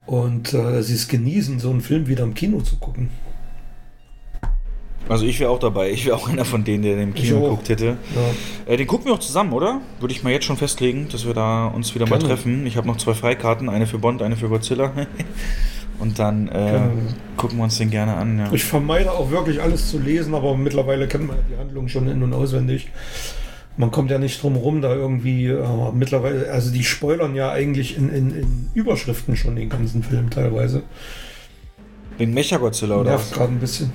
Und 0.06 0.54
äh, 0.54 0.82
sie 0.82 0.94
es 0.94 1.08
genießen, 1.08 1.60
so 1.60 1.70
einen 1.70 1.82
Film 1.82 2.08
wieder 2.08 2.24
im 2.24 2.34
Kino 2.34 2.60
zu 2.62 2.76
gucken. 2.78 3.10
Also 5.08 5.26
ich 5.26 5.40
wäre 5.40 5.50
auch 5.50 5.58
dabei. 5.58 5.90
Ich 5.90 6.06
wäre 6.06 6.16
auch 6.16 6.28
einer 6.28 6.44
von 6.44 6.62
denen, 6.62 6.84
der 6.84 6.94
den 6.94 7.08
im 7.08 7.14
Kino 7.14 7.40
geguckt 7.40 7.68
hätte. 7.68 7.96
Ja. 8.66 8.72
Äh, 8.72 8.76
den 8.76 8.86
gucken 8.86 9.06
wir 9.06 9.14
auch 9.14 9.18
zusammen, 9.18 9.52
oder? 9.52 9.80
Würde 9.98 10.14
ich 10.14 10.22
mal 10.22 10.32
jetzt 10.32 10.44
schon 10.44 10.56
festlegen, 10.56 11.08
dass 11.10 11.26
wir 11.26 11.34
da 11.34 11.66
uns 11.66 11.94
wieder 11.94 12.06
Gerne. 12.06 12.22
mal 12.22 12.28
treffen. 12.28 12.64
Ich 12.64 12.76
habe 12.76 12.86
noch 12.86 12.96
zwei 12.96 13.14
Freikarten, 13.14 13.68
eine 13.68 13.86
für 13.86 13.98
Bond, 13.98 14.22
eine 14.22 14.36
für 14.36 14.48
Godzilla. 14.48 14.92
Und 16.00 16.18
dann 16.18 16.48
äh, 16.48 16.50
genau. 16.52 16.90
gucken 17.36 17.58
wir 17.58 17.64
uns 17.64 17.78
den 17.78 17.90
gerne 17.90 18.14
an. 18.14 18.38
Ja. 18.38 18.52
Ich 18.52 18.64
vermeide 18.64 19.12
auch 19.12 19.30
wirklich 19.30 19.60
alles 19.60 19.90
zu 19.90 19.98
lesen, 19.98 20.34
aber 20.34 20.56
mittlerweile 20.56 21.06
kennt 21.06 21.26
man 21.28 21.36
die 21.50 21.58
Handlung 21.58 21.88
schon 21.88 22.08
in- 22.08 22.22
und 22.22 22.32
auswendig. 22.32 22.88
Man 23.76 23.90
kommt 23.90 24.10
ja 24.10 24.18
nicht 24.18 24.42
drum 24.42 24.56
rum, 24.56 24.82
da 24.82 24.94
irgendwie 24.94 25.46
äh, 25.46 25.92
mittlerweile, 25.92 26.50
also 26.50 26.72
die 26.72 26.84
spoilern 26.84 27.34
ja 27.34 27.52
eigentlich 27.52 27.96
in, 27.96 28.10
in, 28.10 28.34
in 28.34 28.70
Überschriften 28.74 29.36
schon 29.36 29.56
den 29.56 29.68
ganzen 29.68 30.02
Film 30.02 30.30
teilweise. 30.30 30.82
Wegen 32.18 32.34
Mechagodzilla 32.34 32.96
oder 32.96 33.10
Nervt 33.10 33.32
gerade 33.32 33.52
ein 33.52 33.60
bisschen. 33.60 33.92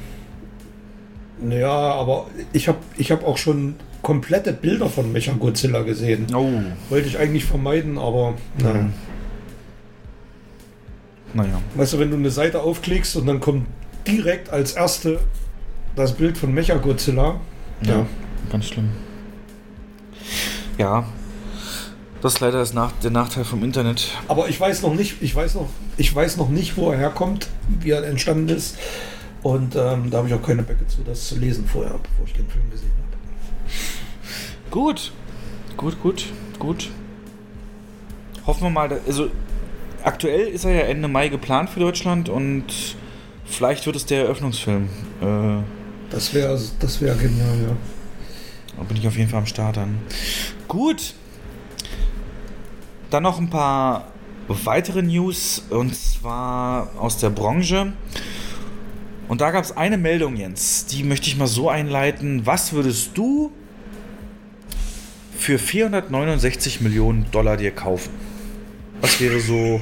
Naja, 1.42 1.70
aber 1.70 2.28
ich 2.54 2.68
habe 2.68 2.78
ich 2.98 3.12
hab 3.12 3.26
auch 3.26 3.38
schon 3.38 3.76
komplette 4.02 4.54
Bilder 4.54 4.88
von 4.88 5.12
Mechagodzilla 5.12 5.82
gesehen. 5.82 6.28
Oh. 6.34 6.50
Wollte 6.90 7.08
ich 7.08 7.18
eigentlich 7.18 7.46
vermeiden, 7.46 7.98
aber 7.98 8.36
nein. 8.60 8.84
Mhm. 8.84 8.94
Naja. 11.36 11.62
Weißt 11.76 11.92
du, 11.94 12.00
wenn 12.00 12.12
du 12.12 12.16
eine 12.16 12.32
Seite 12.32 12.62
aufklickst 12.62 13.18
und 13.18 13.28
dann 13.28 13.42
kommt 13.42 13.68
direkt 14.08 14.50
als 14.50 14.72
erste 14.72 15.20
das 15.96 16.14
Bild 16.14 16.38
von 16.38 16.54
Mechagodzilla. 16.54 17.42
Ja, 17.82 17.92
ja, 17.92 18.06
ganz 18.50 18.68
schlimm. 18.68 18.90
Ja, 20.78 21.06
das 22.22 22.36
ist 22.36 22.40
leider 22.40 22.60
das 22.60 22.74
Nach 22.74 22.94
der 23.04 23.12
Nachteil 23.12 23.44
vom 23.44 23.66
Internet. 23.66 24.12
Aber 24.30 24.48
ich 24.48 24.60
weiß 24.60 24.82
noch 24.82 24.94
nicht, 24.94 25.22
ich 25.22 25.36
weiß 25.36 25.56
noch, 25.56 25.68
ich 25.98 26.16
weiß 26.16 26.38
noch 26.38 26.50
nicht, 26.50 26.78
wo 26.78 26.90
er 26.92 26.98
herkommt, 26.98 27.50
wie 27.82 27.92
er 27.92 28.04
entstanden 28.06 28.48
ist. 28.50 28.78
Und 29.44 29.76
ähm, 29.76 30.10
da 30.10 30.20
habe 30.20 30.30
ich 30.30 30.34
auch 30.34 30.42
keine 30.42 30.64
Böcke 30.64 30.88
zu, 30.88 31.02
das 31.04 31.28
zu 31.28 31.38
lesen 31.38 31.68
vorher, 31.68 32.00
bevor 32.02 32.26
ich 32.26 32.34
den 32.34 32.48
Film 32.48 32.72
gesehen 32.72 32.92
habe. 32.98 34.72
Gut, 34.72 35.12
gut, 35.76 36.02
gut, 36.02 36.26
gut. 36.60 36.90
Hoffen 38.48 38.64
wir 38.64 38.70
mal, 38.70 39.02
also 39.06 39.30
aktuell 40.06 40.48
ist 40.48 40.66
er 40.66 40.74
ja 40.74 40.82
Ende 40.82 41.08
Mai 41.08 41.30
geplant 41.30 41.70
für 41.70 41.80
Deutschland 41.80 42.30
und 42.30 42.66
vielleicht 43.46 43.86
wird 43.86 43.96
es 43.96 44.06
der 44.06 44.24
Eröffnungsfilm. 44.24 44.90
Äh, 45.22 45.64
das 46.10 46.34
wäre 46.34 46.60
das 46.80 47.02
wär 47.02 47.16
genial, 47.16 47.58
ja. 47.62 47.76
Da 48.78 48.84
bin 48.84 48.98
ich 48.98 49.08
auf 49.08 49.18
jeden 49.18 49.30
Fall 49.30 49.40
am 49.40 49.46
Start 49.46 49.78
dann. 49.78 50.00
Gut. 50.68 51.14
Dann 53.10 53.24
noch 53.24 53.40
ein 53.40 53.50
paar 53.50 54.12
weitere 54.48 55.02
News 55.02 55.64
und 55.70 55.96
zwar 55.96 56.92
aus 57.00 57.18
der 57.18 57.30
Branche. 57.30 57.94
Und 59.28 59.42
da 59.42 59.52
gab 59.52 59.64
es 59.64 59.76
eine 59.76 59.98
Meldung, 59.98 60.36
Jens, 60.36 60.86
die 60.86 61.04
möchte 61.04 61.28
ich 61.28 61.38
mal 61.38 61.48
so 61.48 61.70
einleiten. 61.70 62.46
Was 62.46 62.74
würdest 62.74 63.12
du 63.16 63.52
für 65.36 65.58
469 65.58 66.82
Millionen 66.82 67.26
Dollar 67.32 67.58
dir 67.58 67.72
kaufen? 67.72 68.12
Was 69.06 69.22
wäre 69.22 69.40
so. 69.40 69.80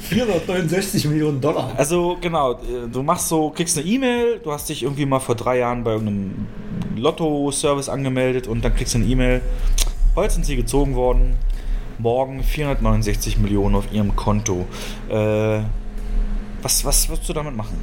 469 0.00 1.04
Millionen 1.06 1.40
Dollar. 1.40 1.72
Also 1.76 2.18
genau, 2.20 2.58
du 2.92 3.04
machst 3.04 3.28
so, 3.28 3.50
kriegst 3.50 3.78
eine 3.78 3.86
E-Mail, 3.86 4.40
du 4.42 4.50
hast 4.50 4.68
dich 4.68 4.82
irgendwie 4.82 5.06
mal 5.06 5.20
vor 5.20 5.36
drei 5.36 5.58
Jahren 5.58 5.84
bei 5.84 5.92
irgendeinem 5.92 6.48
Lotto-Service 6.96 7.88
angemeldet 7.88 8.48
und 8.48 8.64
dann 8.64 8.74
kriegst 8.74 8.94
du 8.94 8.98
eine 8.98 9.06
E-Mail. 9.06 9.42
Heute 10.16 10.34
sind 10.34 10.44
sie 10.44 10.56
gezogen 10.56 10.96
worden. 10.96 11.36
Morgen 11.98 12.42
469 12.42 13.38
Millionen 13.38 13.76
auf 13.76 13.92
ihrem 13.92 14.16
Konto. 14.16 14.66
Äh, 15.08 15.60
was, 16.62 16.84
was 16.84 17.08
würdest 17.08 17.28
du 17.28 17.32
damit 17.32 17.54
machen? 17.54 17.78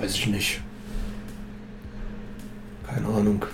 Weiß 0.00 0.14
ich 0.14 0.26
nicht. 0.26 0.62
Keine 2.86 3.08
Ahnung. 3.08 3.44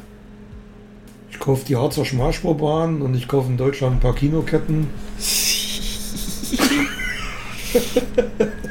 Ich 1.37 1.41
kaufe 1.41 1.67
die 1.67 1.77
Harzer 1.77 2.07
Schmalspurbahn 2.07 3.03
und 3.03 3.15
ich 3.15 3.29
kaufe 3.29 3.51
in 3.51 3.59
Deutschland 3.59 3.97
ein 3.97 4.01
paar 4.01 4.15
Kinoketten. 4.15 4.89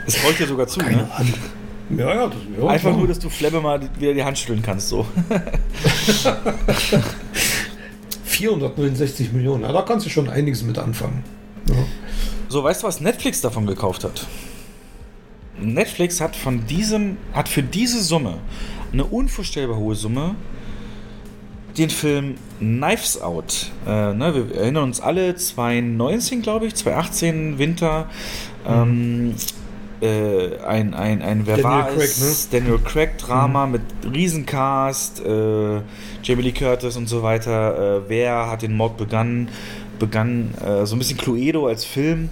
Das 0.06 0.16
traue 0.16 0.32
ich 0.32 0.38
dir 0.38 0.48
sogar 0.48 0.66
zu, 0.68 0.80
Keine 0.80 0.98
ne? 0.98 1.08
Ahnung. 1.16 1.34
Ja, 1.96 2.16
ja, 2.16 2.28
das, 2.28 2.38
ja, 2.60 2.68
Einfach 2.68 2.90
klar. 2.90 2.98
nur, 2.98 3.08
dass 3.08 3.20
du 3.20 3.30
Flemme 3.30 3.62
mal 3.62 3.80
wieder 4.00 4.16
die 4.16 4.24
Hand 4.24 4.40
schütteln 4.40 4.64
kannst, 4.64 4.90
so. 4.90 5.06
469 8.26 9.32
Millionen, 9.32 9.62
ja, 9.62 9.72
da 9.72 9.84
kannst 9.84 10.08
du 10.08 10.10
schon 10.10 10.28
einiges 10.28 10.64
mit 10.64 10.80
anfangen. 10.80 11.24
Ja. 11.70 11.76
So, 12.50 12.64
weißt 12.64 12.82
du, 12.82 12.88
was 12.88 13.00
Netflix 13.00 13.42
davon 13.42 13.68
gekauft 13.68 14.04
hat? 14.04 14.26
Netflix 15.62 16.20
hat 16.20 16.36
von 16.36 16.66
diesem, 16.66 17.18
hat 17.32 17.48
für 17.48 17.62
diese 17.62 18.02
Summe, 18.02 18.40
eine 18.92 19.06
unvorstellbar 19.06 19.78
hohe 19.78 19.94
Summe, 19.96 20.34
den 21.78 21.90
Film 21.90 22.36
Knives 22.60 23.22
Out. 23.22 23.72
Äh, 23.86 24.14
ne, 24.14 24.34
wir 24.34 24.56
erinnern 24.56 24.84
uns 24.84 25.02
alle, 25.02 25.36
2019, 25.36 26.42
glaube 26.42 26.68
ich, 26.68 26.76
2018, 26.76 27.60
Winter. 27.60 28.10
Mhm. 28.68 28.74
Ähm, 28.74 29.36
äh, 30.02 30.58
ein, 30.66 30.94
ein, 30.94 31.22
ein 31.22 31.48
wer 31.48 31.58
Daniel 31.58 31.64
war 31.64 31.88
Craig, 31.88 32.04
es? 32.04 32.50
Ne? 32.52 32.60
Daniel 32.60 32.80
Craig 32.80 33.18
Drama 33.18 33.66
mhm. 33.66 33.72
mit 33.74 33.82
Riesencast, 34.14 35.24
äh, 35.26 35.82
Jamie 36.24 36.44
Lee 36.44 36.52
Curtis 36.52 36.98
und 36.98 37.08
so 37.08 37.24
weiter. 37.24 37.98
Äh, 37.98 38.10
wer 38.10 38.50
hat 38.50 38.62
den 38.62 38.76
Mord 38.76 38.98
begangen? 38.98 39.50
Begann 40.00 40.54
äh, 40.66 40.86
so 40.86 40.96
ein 40.96 41.00
bisschen 41.00 41.18
Cluedo 41.18 41.68
als 41.68 41.86
Film. 41.86 42.30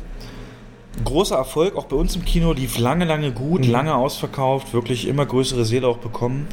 großer 1.06 1.38
Erfolg, 1.38 1.76
auch 1.76 1.86
bei 1.86 1.96
uns 1.96 2.16
im 2.16 2.26
Kino, 2.26 2.52
lief 2.52 2.78
lange, 2.78 3.06
lange 3.06 3.32
gut, 3.32 3.66
mhm. 3.66 3.72
lange 3.72 3.96
ausverkauft, 3.96 4.74
wirklich 4.74 5.08
immer 5.08 5.26
größere 5.26 5.64
Seele 5.64 5.88
auch 5.88 5.98
bekommen. 5.98 6.48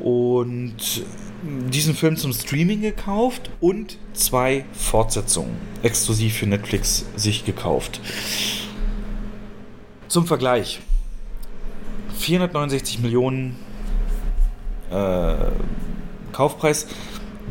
Und 0.00 1.04
diesen 1.70 1.94
Film 1.94 2.16
zum 2.16 2.32
Streaming 2.32 2.80
gekauft 2.80 3.50
und 3.60 3.98
zwei 4.12 4.64
Fortsetzungen 4.72 5.56
exklusiv 5.82 6.36
für 6.36 6.46
Netflix 6.46 7.04
sich 7.16 7.44
gekauft. 7.44 8.00
Zum 10.08 10.26
Vergleich. 10.26 10.80
469 12.18 13.00
Millionen 13.00 13.56
äh, 14.90 15.34
Kaufpreis. 16.32 16.86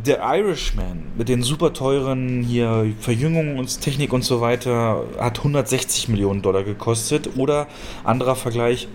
Der 0.05 0.21
Irishman 0.21 1.03
mit 1.15 1.29
den 1.29 1.43
super 1.43 1.71
teuren 1.71 2.41
hier 2.43 2.93
Verjüngungen 2.99 3.59
und 3.59 3.79
Technik 3.79 4.11
und 4.11 4.23
so 4.23 4.41
weiter 4.41 5.05
hat 5.19 5.37
160 5.37 6.09
Millionen 6.09 6.41
Dollar 6.41 6.63
gekostet. 6.63 7.37
Oder 7.37 7.67
anderer 8.03 8.35
Vergleich, 8.35 8.87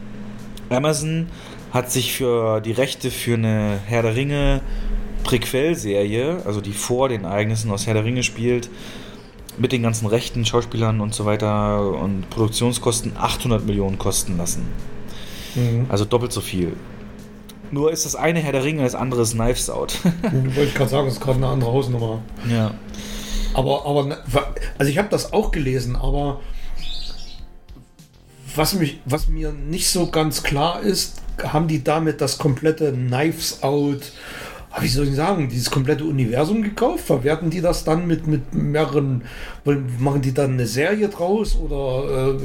Amazon 0.70 1.28
hat 1.70 1.90
sich 1.90 2.12
für 2.12 2.60
die 2.60 2.72
Rechte 2.72 3.10
für 3.10 3.34
eine 3.34 3.78
Herr 3.86 4.02
der 4.02 4.16
Ringe 4.16 4.60
Prequel-Serie, 5.24 6.42
also 6.44 6.60
die 6.60 6.72
vor 6.72 7.08
den 7.08 7.24
Ereignissen 7.24 7.70
aus 7.70 7.86
Herr 7.86 7.94
der 7.94 8.04
Ringe 8.04 8.22
spielt, 8.22 8.70
mit 9.58 9.72
den 9.72 9.82
ganzen 9.82 10.06
Rechten, 10.06 10.44
Schauspielern 10.44 11.00
und 11.00 11.14
so 11.14 11.24
weiter 11.24 11.80
und 12.00 12.30
Produktionskosten 12.30 13.16
800 13.16 13.66
Millionen 13.66 13.98
kosten 13.98 14.36
lassen. 14.36 14.66
Mhm. 15.54 15.86
Also 15.88 16.04
doppelt 16.04 16.32
so 16.32 16.40
viel. 16.40 16.74
Nur 17.70 17.92
ist 17.92 18.06
das 18.06 18.14
eine 18.14 18.40
Herr 18.40 18.52
der 18.52 18.64
Ringe, 18.64 18.82
das 18.82 18.94
andere 18.94 19.22
ist 19.22 19.32
Knives 19.32 19.68
Out. 19.68 19.98
Wollte 20.22 20.64
ich 20.64 20.74
gerade 20.74 20.90
sagen, 20.90 21.06
das 21.06 21.14
ist 21.14 21.20
gerade 21.20 21.38
eine 21.38 21.48
andere 21.48 21.72
Hausnummer. 21.72 22.22
Ja. 22.48 22.72
Aber, 23.54 23.84
aber 23.86 24.18
also 24.78 24.90
ich 24.90 24.98
habe 24.98 25.08
das 25.10 25.32
auch 25.32 25.50
gelesen, 25.50 25.96
aber 25.96 26.40
was, 28.54 28.74
mich, 28.74 29.00
was 29.04 29.28
mir 29.28 29.52
nicht 29.52 29.90
so 29.90 30.10
ganz 30.10 30.42
klar 30.42 30.80
ist, 30.80 31.22
haben 31.42 31.68
die 31.68 31.84
damit 31.84 32.20
das 32.20 32.38
komplette 32.38 32.92
Knives 32.92 33.62
Out 33.62 34.12
wie 34.80 34.88
soll 34.88 35.08
ich 35.08 35.14
sagen, 35.14 35.48
dieses 35.48 35.70
komplette 35.70 36.04
Universum 36.04 36.62
gekauft? 36.62 37.04
Verwerten 37.04 37.50
die 37.50 37.60
das 37.60 37.84
dann 37.84 38.06
mit, 38.06 38.26
mit 38.26 38.54
mehreren, 38.54 39.22
machen 39.98 40.22
die 40.22 40.32
dann 40.32 40.52
eine 40.52 40.66
Serie 40.66 41.08
draus 41.08 41.56
oder 41.56 42.34
äh, 42.34 42.38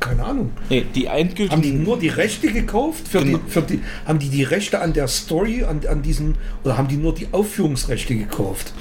keine 0.00 0.24
Ahnung? 0.24 0.50
Nee, 0.68 0.84
die 0.94 1.06
endgültigen... 1.06 1.52
Haben 1.52 1.62
die 1.62 1.72
nur 1.72 1.98
die 1.98 2.08
Rechte 2.08 2.52
gekauft? 2.52 3.08
Für 3.08 3.20
genau. 3.20 3.38
die, 3.38 3.50
für 3.50 3.62
die, 3.62 3.80
haben 4.06 4.18
die 4.18 4.28
die 4.28 4.42
Rechte 4.42 4.80
an 4.80 4.92
der 4.92 5.08
Story, 5.08 5.64
an, 5.64 5.80
an 5.88 6.02
diesen, 6.02 6.36
oder 6.64 6.76
haben 6.76 6.88
die 6.88 6.96
nur 6.96 7.14
die 7.14 7.28
Aufführungsrechte 7.32 8.14
gekauft? 8.14 8.72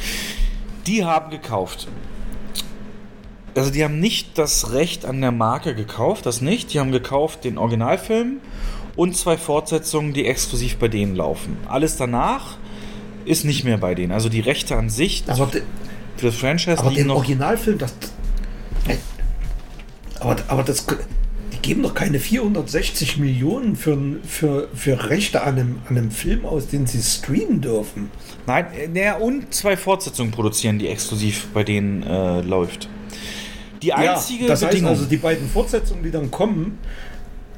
Die 0.88 1.06
haben 1.06 1.32
gekauft. 1.32 1.88
Also 3.56 3.72
die 3.72 3.84
haben 3.84 4.00
nicht 4.00 4.38
das 4.38 4.74
Recht 4.74 5.06
an 5.06 5.22
der 5.22 5.32
Marke 5.32 5.76
gekauft, 5.76 6.26
das 6.26 6.42
nicht. 6.42 6.74
Die 6.74 6.80
haben 6.80 6.92
gekauft 6.92 7.44
den 7.44 7.58
Originalfilm 7.58 8.38
und 8.96 9.16
zwei 9.16 9.38
Fortsetzungen, 9.38 10.14
die 10.14 10.26
exklusiv 10.26 10.78
bei 10.78 10.88
denen 10.88 11.16
laufen. 11.16 11.58
Alles 11.68 11.96
danach 11.98 12.58
ist 13.26 13.46
nicht 13.46 13.64
mehr 13.64 13.78
bei 13.78 13.96
denen. 13.96 14.12
Also 14.12 14.30
die 14.30 14.40
Rechte 14.40 14.76
an 14.76 14.90
sich 14.90 15.24
aber 15.28 15.50
für 16.18 16.28
das 16.28 16.36
Franchise 16.36 16.80
aber 16.80 16.92
den 16.92 17.08
noch 17.08 17.18
Originalfilm, 17.18 17.78
das. 17.78 17.94
Aber, 20.20 20.38
aber 20.48 20.64
das. 20.64 20.86
Die 21.52 21.58
geben 21.62 21.84
doch 21.84 21.94
keine 21.94 22.20
460 22.20 23.18
Millionen 23.18 23.76
für, 23.76 23.98
für, 24.26 24.68
für 24.74 25.10
Rechte 25.10 25.44
an 25.44 25.56
einem, 25.56 25.76
an 25.90 25.98
einem 25.98 26.12
Film 26.12 26.46
aus, 26.46 26.68
den 26.68 26.88
sie 26.88 27.02
streamen 27.02 27.62
dürfen. 27.62 28.12
Nein, 28.46 28.66
naja, 28.94 29.18
und 29.18 29.54
zwei 29.54 29.78
Fortsetzungen 29.78 30.32
produzieren, 30.32 30.80
die 30.80 30.88
exklusiv 30.88 31.48
bei 31.54 31.64
denen 31.64 32.04
äh, 32.04 32.42
läuft. 32.42 32.90
Die 33.82 33.94
einzige 33.94 34.44
ja, 34.44 34.50
das 34.50 34.62
Bedingung. 34.62 34.92
Heißt 34.92 35.00
also, 35.00 35.10
die 35.10 35.18
beiden 35.18 35.50
Fortsetzungen, 35.50 36.04
die 36.04 36.12
dann 36.12 36.32
kommen, 36.32 36.80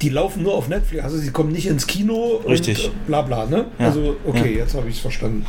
die 0.02 0.10
laufen 0.10 0.44
nur 0.44 0.54
auf 0.54 0.68
Netflix, 0.68 1.04
also 1.04 1.18
sie 1.18 1.32
kommen 1.32 1.52
nicht 1.52 1.68
ins 1.68 1.88
Kino 1.88 2.42
Richtig. 2.48 2.90
und 2.90 3.08
bla 3.08 3.22
bla, 3.22 3.46
ne? 3.46 3.66
Ja. 3.80 3.88
Also, 3.88 4.18
okay, 4.26 4.54
ja. 4.54 4.60
jetzt 4.60 4.76
habe 4.76 4.90
ich 4.90 4.96
es 4.96 5.02
verstanden. 5.02 5.46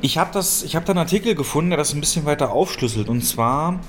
Ich 0.00 0.18
habe 0.18 0.30
das, 0.32 0.62
ich 0.62 0.74
habe 0.74 0.84
da 0.84 0.92
einen 0.92 0.98
Artikel 0.98 1.34
gefunden, 1.34 1.70
der 1.70 1.76
das 1.76 1.92
ein 1.92 2.00
bisschen 2.00 2.24
weiter 2.24 2.50
aufschlüsselt. 2.50 3.08
Und 3.08 3.22
zwar, 3.22 3.80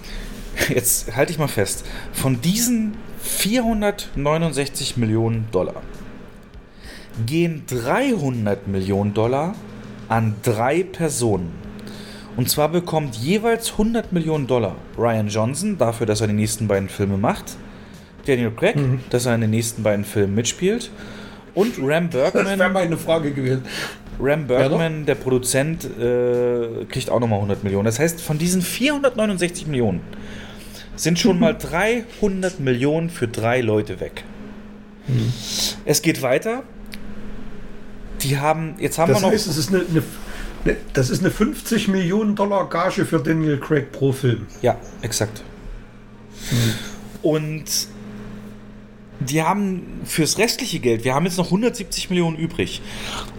jetzt 0.70 1.16
halte 1.16 1.32
ich 1.32 1.40
mal 1.40 1.48
fest, 1.48 1.86
von 2.12 2.41
diesen 2.41 2.95
469 3.22 4.98
Millionen 4.98 5.48
Dollar 5.52 5.82
gehen 7.26 7.64
300 7.68 8.68
Millionen 8.68 9.14
Dollar 9.14 9.56
an 10.10 10.36
drei 10.44 10.84
Personen. 10.84 11.52
Und 12.36 12.50
zwar 12.50 12.70
bekommt 12.70 13.16
jeweils 13.16 13.74
100 13.74 14.12
Millionen 14.12 14.48
Dollar 14.48 14.76
Ryan 14.98 15.28
Johnson 15.28 15.78
dafür, 15.78 16.08
dass 16.08 16.22
er 16.22 16.28
die 16.28 16.34
nächsten 16.34 16.68
beiden 16.68 16.90
Filme 16.90 17.18
macht. 17.18 17.58
Daniel 18.26 18.52
Craig, 18.52 18.76
mhm. 18.76 19.00
dass 19.10 19.26
er 19.26 19.36
in 19.36 19.41
den 19.41 19.50
nächsten 19.50 19.84
beiden 19.84 20.06
Filmen 20.06 20.36
mitspielt. 20.36 20.91
Und 21.56 21.76
Ram 21.80 22.10
Bergman. 22.10 22.45
Das 22.45 22.60
wäre 22.60 22.70
meine 22.70 22.98
Frage 22.98 23.32
gewesen. 23.32 23.64
Ram 24.20 24.48
Bergman, 24.48 25.00
ja, 25.00 25.06
der 25.06 25.16
Produzent, 25.16 25.86
äh, 25.86 26.86
kriegt 26.86 27.10
auch 27.10 27.20
nochmal 27.20 27.40
100 27.40 27.64
Millionen. 27.64 27.86
Das 27.86 28.00
heißt, 28.00 28.22
von 28.22 28.38
diesen 28.38 28.62
469 28.62 29.68
Millionen 29.68 30.02
sind 30.95 31.20
schon 31.20 31.40
mal 31.40 31.54
300 31.60 32.60
Millionen 32.60 33.10
für 33.10 33.28
drei 33.28 33.62
Leute 33.62 34.00
weg. 34.00 34.24
Mhm. 35.08 35.34
Es 35.86 36.02
geht 36.02 36.22
weiter. 36.22 36.64
Die 38.22 38.38
haben, 38.38 38.76
jetzt 38.80 38.98
haben 38.98 39.12
das 39.12 39.22
wir 39.22 39.28
noch. 39.28 39.34
Heißt, 39.34 39.48
es 39.48 39.58
ist 39.58 39.70
eine, 39.70 39.84
eine, 40.66 40.78
das 40.94 41.10
ist 41.10 41.20
eine 41.20 41.32
50 41.32 41.88
Millionen 41.88 42.36
Dollar 42.36 42.70
Gage 42.70 43.06
für 43.06 43.20
Daniel 43.20 43.60
Craig 43.60 43.91
pro 43.91 44.12
Film. 44.12 44.48
Ja, 44.62 44.78
exakt. 45.02 45.44
Mhm. 46.52 46.74
Und 47.22 47.88
die 49.19 49.41
haben 49.41 50.02
fürs 50.06 50.38
restliche 50.38 50.80
Geld, 50.80 51.03
wir 51.03 51.14
haben 51.14 51.26
jetzt 51.26 51.38
noch 51.38 51.45
170 51.45 52.10
Millionen 52.10 52.38
übrig, 52.38 52.81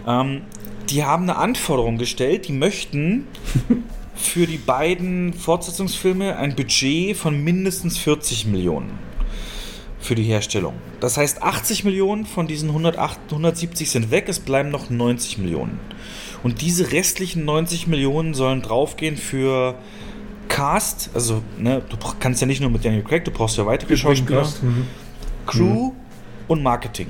ähm, 0.07 0.41
die 0.89 1.03
haben 1.03 1.23
eine 1.23 1.37
Anforderung 1.37 1.97
gestellt, 1.97 2.47
die 2.47 2.53
möchten 2.53 3.27
für 4.15 4.47
die 4.47 4.57
beiden 4.57 5.33
Fortsetzungsfilme 5.33 6.37
ein 6.37 6.55
Budget 6.55 7.17
von 7.17 7.43
mindestens 7.43 7.97
40 7.97 8.45
Millionen 8.47 8.91
für 9.99 10.15
die 10.15 10.23
Herstellung. 10.23 10.75
Das 10.99 11.17
heißt, 11.17 11.41
80 11.41 11.83
Millionen 11.83 12.25
von 12.25 12.47
diesen 12.47 12.69
108, 12.69 13.19
170 13.29 13.89
sind 13.89 14.11
weg, 14.11 14.25
es 14.27 14.39
bleiben 14.39 14.69
noch 14.69 14.89
90 14.89 15.39
Millionen. 15.39 15.79
Und 16.43 16.61
diese 16.61 16.91
restlichen 16.91 17.43
90 17.43 17.87
Millionen 17.87 18.35
sollen 18.35 18.61
draufgehen 18.61 19.17
für 19.17 19.75
Cast, 20.47 21.09
also 21.15 21.41
ne, 21.57 21.81
du 21.89 21.97
kannst 22.19 22.39
ja 22.39 22.47
nicht 22.47 22.61
nur 22.61 22.69
mit 22.69 22.85
Daniel 22.85 23.03
Craig, 23.03 23.25
du 23.25 23.31
brauchst 23.31 23.57
ja 23.57 23.65
weitere 23.65 23.97
Schauspieler. 23.97 24.47
Mhm. 24.61 24.85
Crew 25.45 25.87
mhm. 25.87 25.91
und 26.47 26.63
Marketing. 26.63 27.07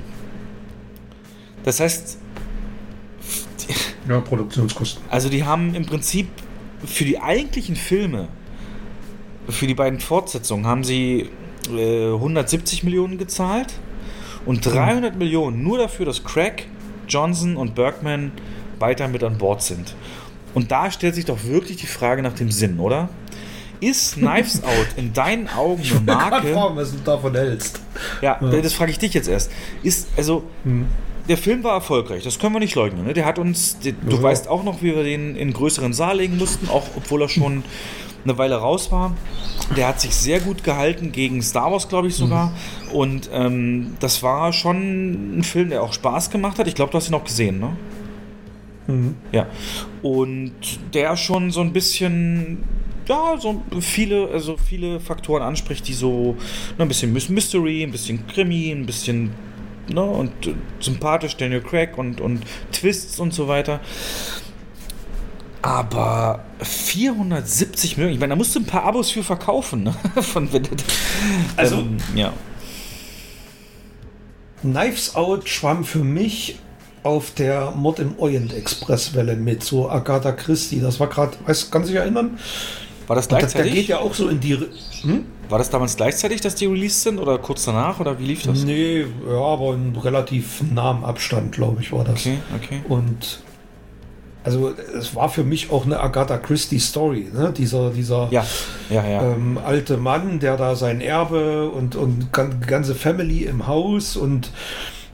Das 1.64 1.80
heißt. 1.80 2.18
Ja, 4.08 4.20
Produktionskosten. 4.20 5.02
Also, 5.10 5.28
die 5.28 5.44
haben 5.44 5.74
im 5.74 5.84
Prinzip 5.84 6.28
für 6.84 7.04
die 7.04 7.20
eigentlichen 7.20 7.74
Filme, 7.74 8.28
für 9.48 9.66
die 9.66 9.74
beiden 9.74 9.98
Fortsetzungen, 9.98 10.66
haben 10.66 10.84
sie 10.84 11.28
äh, 11.70 12.12
170 12.12 12.84
Millionen 12.84 13.18
gezahlt 13.18 13.74
und 14.44 14.64
300 14.64 15.12
mhm. 15.12 15.18
Millionen 15.18 15.62
nur 15.62 15.78
dafür, 15.78 16.06
dass 16.06 16.22
Craig, 16.22 16.68
Johnson 17.08 17.56
und 17.56 17.74
Bergman 17.74 18.32
weiter 18.78 19.08
mit 19.08 19.24
an 19.24 19.38
Bord 19.38 19.62
sind. 19.62 19.94
Und 20.54 20.70
da 20.70 20.90
stellt 20.90 21.14
sich 21.14 21.24
doch 21.24 21.44
wirklich 21.44 21.76
die 21.76 21.86
Frage 21.86 22.22
nach 22.22 22.32
dem 22.32 22.50
Sinn, 22.50 22.78
oder? 22.78 23.08
Ist 23.80 24.14
Knives 24.14 24.62
Out 24.62 24.88
in 24.96 25.12
deinen 25.12 25.48
Augen 25.48 25.82
eine 25.82 26.00
Marke? 26.00 26.48
Ich 26.48 26.54
fragen, 26.54 26.76
was 26.76 26.92
du 26.92 26.98
davon 27.04 27.34
hältst. 27.34 27.80
Ja, 28.22 28.38
ja. 28.40 28.60
das 28.60 28.72
frage 28.72 28.90
ich 28.90 28.98
dich 28.98 29.14
jetzt 29.14 29.28
erst. 29.28 29.50
Ist, 29.82 30.08
also, 30.16 30.44
hm. 30.64 30.86
der 31.28 31.36
Film 31.36 31.62
war 31.64 31.74
erfolgreich, 31.74 32.22
das 32.22 32.38
können 32.38 32.54
wir 32.54 32.60
nicht 32.60 32.74
leugnen. 32.74 33.06
Ne? 33.06 33.14
Der 33.14 33.24
hat 33.26 33.38
uns, 33.38 33.78
der, 33.78 33.92
du 33.92 34.16
ja. 34.16 34.22
weißt 34.22 34.48
auch 34.48 34.64
noch, 34.64 34.82
wie 34.82 34.94
wir 34.94 35.02
den 35.02 35.36
in 35.36 35.52
größeren 35.52 35.92
Saal 35.92 36.18
legen 36.18 36.38
mussten, 36.38 36.68
auch 36.68 36.84
obwohl 36.96 37.22
er 37.22 37.28
schon 37.28 37.64
eine 38.24 38.38
Weile 38.38 38.56
raus 38.56 38.90
war. 38.90 39.14
Der 39.76 39.88
hat 39.88 40.00
sich 40.00 40.14
sehr 40.14 40.40
gut 40.40 40.64
gehalten 40.64 41.12
gegen 41.12 41.42
Star 41.42 41.70
Wars, 41.72 41.88
glaube 41.88 42.08
ich 42.08 42.14
sogar. 42.14 42.52
Mhm. 42.90 42.92
Und 42.92 43.30
ähm, 43.32 43.94
das 44.00 44.22
war 44.22 44.52
schon 44.52 45.38
ein 45.38 45.44
Film, 45.44 45.70
der 45.70 45.82
auch 45.82 45.92
Spaß 45.92 46.30
gemacht 46.30 46.58
hat. 46.58 46.66
Ich 46.66 46.74
glaube, 46.74 46.92
du 46.92 46.98
hast 46.98 47.08
ihn 47.08 47.14
auch 47.14 47.24
gesehen, 47.24 47.60
ne? 47.60 47.76
Mhm. 48.88 49.16
Ja. 49.32 49.46
Und 50.02 50.54
der 50.94 51.16
schon 51.16 51.50
so 51.50 51.60
ein 51.60 51.72
bisschen 51.72 52.64
ja, 53.08 53.36
so 53.38 53.62
viele, 53.80 54.28
also 54.28 54.56
viele 54.56 55.00
Faktoren 55.00 55.42
anspricht, 55.42 55.86
die 55.88 55.94
so 55.94 56.36
ne, 56.76 56.84
ein 56.84 56.88
bisschen 56.88 57.12
Mystery, 57.12 57.82
ein 57.82 57.92
bisschen 57.92 58.26
Krimi, 58.26 58.70
ein 58.70 58.86
bisschen 58.86 59.32
ne, 59.88 60.02
und 60.02 60.46
äh, 60.46 60.54
sympathisch 60.80 61.36
Daniel 61.36 61.60
Craig 61.60 61.96
und, 61.98 62.20
und 62.20 62.42
Twists 62.72 63.20
und 63.20 63.32
so 63.32 63.48
weiter. 63.48 63.80
Aber 65.62 66.44
470 66.60 67.96
Millionen, 67.96 68.14
ich 68.14 68.20
meine, 68.20 68.30
da 68.30 68.36
musst 68.36 68.54
du 68.54 68.60
ein 68.60 68.66
paar 68.66 68.84
Abos 68.84 69.10
für 69.10 69.24
verkaufen. 69.24 69.82
Ne? 69.82 69.94
Von, 70.22 70.48
also, 71.56 71.76
ähm, 71.76 71.96
ja. 72.14 72.32
Knives 74.62 75.14
Out 75.16 75.48
schwamm 75.48 75.84
für 75.84 76.04
mich 76.04 76.58
auf 77.02 77.32
der 77.32 77.70
Mod 77.70 77.98
im 77.98 78.18
Orient 78.18 78.52
Express 78.52 79.14
Welle 79.14 79.36
mit, 79.36 79.62
so 79.62 79.88
Agatha 79.88 80.32
Christie. 80.32 80.80
Das 80.80 80.98
war 80.98 81.08
gerade, 81.08 81.36
weißt 81.46 81.66
du, 81.66 81.70
kannst 81.70 81.88
du 81.88 81.92
dich 81.92 82.00
erinnern? 82.00 82.38
War 83.06 83.16
das 83.16 83.28
gleichzeitig? 83.28 83.72
Der 83.72 83.80
geht 83.80 83.88
ja 83.88 83.98
auch 83.98 84.14
so 84.14 84.28
in 84.28 84.40
die. 84.40 84.56
Hm? 85.02 85.24
War 85.48 85.58
das 85.58 85.70
damals 85.70 85.96
gleichzeitig, 85.96 86.40
dass 86.40 86.56
die 86.56 86.66
released 86.66 87.02
sind 87.02 87.18
oder 87.18 87.38
kurz 87.38 87.64
danach 87.64 88.00
oder 88.00 88.18
wie 88.18 88.24
lief 88.24 88.42
das? 88.42 88.64
Nee, 88.64 89.06
ja, 89.28 89.40
aber 89.40 89.74
in 89.74 89.94
relativ 89.94 90.62
nahem 90.62 91.04
Abstand, 91.04 91.52
glaube 91.52 91.80
ich, 91.80 91.92
war 91.92 92.04
das. 92.04 92.20
Okay, 92.20 92.38
okay. 92.56 92.80
Und 92.88 93.40
also 94.46 94.72
es 94.96 95.14
war 95.16 95.28
für 95.28 95.42
mich 95.42 95.72
auch 95.72 95.86
eine 95.86 95.98
Agatha 95.98 96.38
Christie 96.38 96.78
Story, 96.78 97.28
ne? 97.34 97.52
dieser, 97.56 97.90
dieser 97.90 98.28
ja, 98.30 98.46
ja, 98.90 99.04
ja. 99.04 99.32
Ähm, 99.32 99.58
alte 99.58 99.96
Mann, 99.96 100.38
der 100.38 100.56
da 100.56 100.76
sein 100.76 101.00
Erbe 101.00 101.68
und, 101.68 101.96
und 101.96 102.32
ganze 102.32 102.94
Family 102.94 103.42
im 103.42 103.66
Haus 103.66 104.16
und 104.16 104.52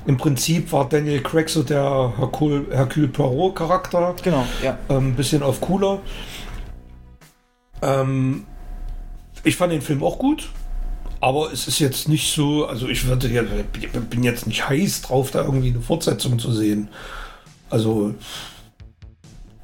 im 0.05 0.19
Prinzip 0.19 0.70
war 0.73 0.86
Daniel 0.86 1.23
Craig 1.23 1.48
so 1.48 1.62
der 1.62 2.12
Hercule, 2.19 2.66
Hercule 2.73 3.09
Poirot 3.09 3.56
Charakter. 3.56 4.14
Genau, 4.23 4.44
ja. 4.62 4.77
Ein 4.89 4.97
ähm, 4.97 5.14
bisschen 5.14 5.43
auf 5.43 5.60
cooler. 5.62 6.01
Ähm, 7.83 8.47
ich 9.45 9.57
fand 9.57 9.73
den 9.73 9.83
Film 9.83 10.03
auch 10.03 10.19
gut, 10.19 10.51
aber 11.21 11.53
es 11.53 11.69
ist 11.69 11.79
jetzt 11.79 12.09
nicht 12.09 12.33
so, 12.33 12.67
also 12.67 12.89
ich 12.89 13.07
würde 13.07 13.29
ja, 13.29 13.43
bin 13.43 14.23
jetzt 14.23 14.47
nicht 14.47 14.69
heiß 14.69 15.03
drauf, 15.03 15.31
da 15.31 15.45
irgendwie 15.45 15.71
eine 15.71 15.81
Fortsetzung 15.81 16.39
zu 16.39 16.53
sehen. 16.53 16.89
Also 17.71 18.15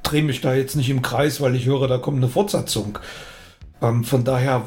drehe 0.03 0.23
mich 0.23 0.41
da 0.41 0.53
jetzt 0.53 0.75
nicht 0.75 0.89
im 0.89 1.01
Kreis, 1.01 1.41
weil 1.41 1.55
ich 1.55 1.65
höre, 1.65 1.87
da 1.87 1.97
kommt 1.97 2.17
eine 2.17 2.27
Fortsetzung. 2.27 2.99
Ähm, 3.81 4.03
von 4.03 4.23
daher 4.23 4.63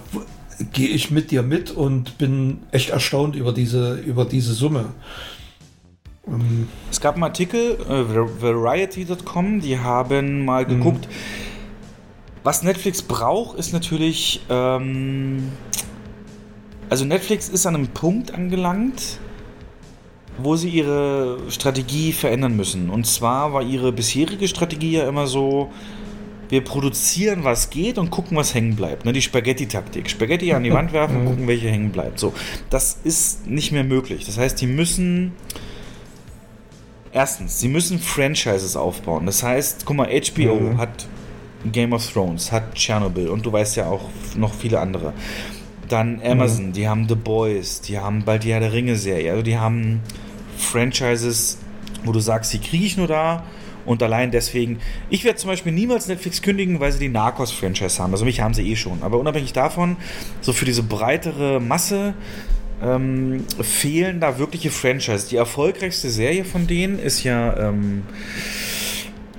gehe 0.72 0.88
ich 0.88 1.10
mit 1.10 1.30
dir 1.30 1.42
mit 1.42 1.70
und 1.70 2.18
bin 2.18 2.60
echt 2.70 2.90
erstaunt 2.90 3.36
über 3.36 3.52
diese, 3.52 3.94
über 3.94 4.24
diese 4.24 4.54
Summe. 4.54 4.86
Ähm, 6.26 6.68
es 6.90 7.00
gab 7.00 7.14
einen 7.14 7.24
Artikel, 7.24 7.78
äh, 7.88 8.42
Variety.com, 8.42 9.60
die 9.60 9.78
haben 9.78 10.44
mal 10.44 10.66
mhm. 10.66 10.80
Was 12.42 12.62
Netflix 12.62 13.02
braucht, 13.02 13.58
ist 13.58 13.72
natürlich. 13.72 14.40
Ähm, 14.48 15.50
also, 16.88 17.04
Netflix 17.04 17.48
ist 17.48 17.66
an 17.66 17.74
einem 17.74 17.88
Punkt 17.88 18.34
angelangt, 18.34 19.18
wo 20.38 20.56
sie 20.56 20.68
ihre 20.68 21.38
Strategie 21.48 22.12
verändern 22.12 22.56
müssen. 22.56 22.90
Und 22.90 23.06
zwar 23.06 23.52
war 23.52 23.62
ihre 23.62 23.92
bisherige 23.92 24.48
Strategie 24.48 24.92
ja 24.92 25.08
immer 25.08 25.26
so, 25.26 25.70
wir 26.48 26.62
produzieren, 26.62 27.44
was 27.44 27.70
geht 27.70 27.96
und 27.96 28.10
gucken, 28.10 28.36
was 28.36 28.54
hängen 28.54 28.76
bleibt. 28.76 29.06
Ne, 29.06 29.14
die 29.14 29.22
Spaghetti-Taktik. 29.22 30.10
Spaghetti 30.10 30.52
an 30.52 30.62
die 30.62 30.72
Wand 30.72 30.92
werfen 30.92 31.18
und 31.18 31.26
gucken, 31.26 31.48
welche 31.48 31.68
hängen 31.70 31.92
bleibt. 31.92 32.18
So, 32.18 32.34
das 32.68 32.98
ist 33.04 33.46
nicht 33.46 33.72
mehr 33.72 33.84
möglich. 33.84 34.26
Das 34.26 34.36
heißt, 34.36 34.60
die 34.60 34.66
müssen 34.66 35.32
erstens, 37.12 37.60
sie 37.60 37.68
müssen 37.68 37.98
Franchises 37.98 38.76
aufbauen. 38.76 39.26
Das 39.26 39.42
heißt, 39.42 39.86
guck 39.86 39.96
mal, 39.96 40.08
HBO 40.08 40.54
mhm. 40.54 40.78
hat 40.78 41.06
Game 41.70 41.92
of 41.92 42.10
Thrones, 42.10 42.50
hat 42.50 42.74
Chernobyl 42.74 43.28
und 43.28 43.46
du 43.46 43.52
weißt 43.52 43.76
ja 43.76 43.86
auch 43.86 44.08
noch 44.36 44.54
viele 44.54 44.80
andere. 44.80 45.12
Dann 45.88 46.20
Amazon, 46.24 46.68
mhm. 46.68 46.72
die 46.72 46.88
haben 46.88 47.08
The 47.08 47.14
Boys, 47.14 47.80
die 47.82 47.98
haben 47.98 48.24
bald 48.24 48.44
die 48.44 48.52
Herr 48.52 48.60
der 48.60 48.72
Ringe-Serie. 48.72 49.30
Also 49.30 49.42
die 49.42 49.58
haben 49.58 50.00
Franchises, 50.56 51.58
wo 52.04 52.12
du 52.12 52.20
sagst, 52.20 52.52
die 52.52 52.58
kriege 52.58 52.84
ich 52.84 52.96
nur 52.96 53.06
da 53.08 53.44
und 53.84 54.02
allein 54.02 54.30
deswegen. 54.30 54.78
Ich 55.10 55.24
werde 55.24 55.38
zum 55.38 55.50
Beispiel 55.50 55.72
niemals 55.72 56.08
Netflix 56.08 56.40
kündigen, 56.42 56.80
weil 56.80 56.92
sie 56.92 56.98
die 56.98 57.08
Narcos-Franchise 57.08 58.02
haben. 58.02 58.12
Also 58.12 58.24
mich 58.24 58.40
haben 58.40 58.54
sie 58.54 58.68
eh 58.70 58.76
schon. 58.76 59.02
Aber 59.02 59.18
unabhängig 59.18 59.52
davon, 59.52 59.96
so 60.40 60.52
für 60.52 60.64
diese 60.64 60.82
breitere 60.82 61.60
Masse 61.60 62.14
ähm, 62.82 63.44
fehlen 63.60 64.20
da 64.20 64.38
wirkliche 64.38 64.70
Franchises. 64.70 65.28
Die 65.28 65.36
erfolgreichste 65.36 66.10
Serie 66.10 66.44
von 66.44 66.66
denen 66.66 66.98
ist 66.98 67.22
ja. 67.22 67.56
Ähm, 67.56 68.02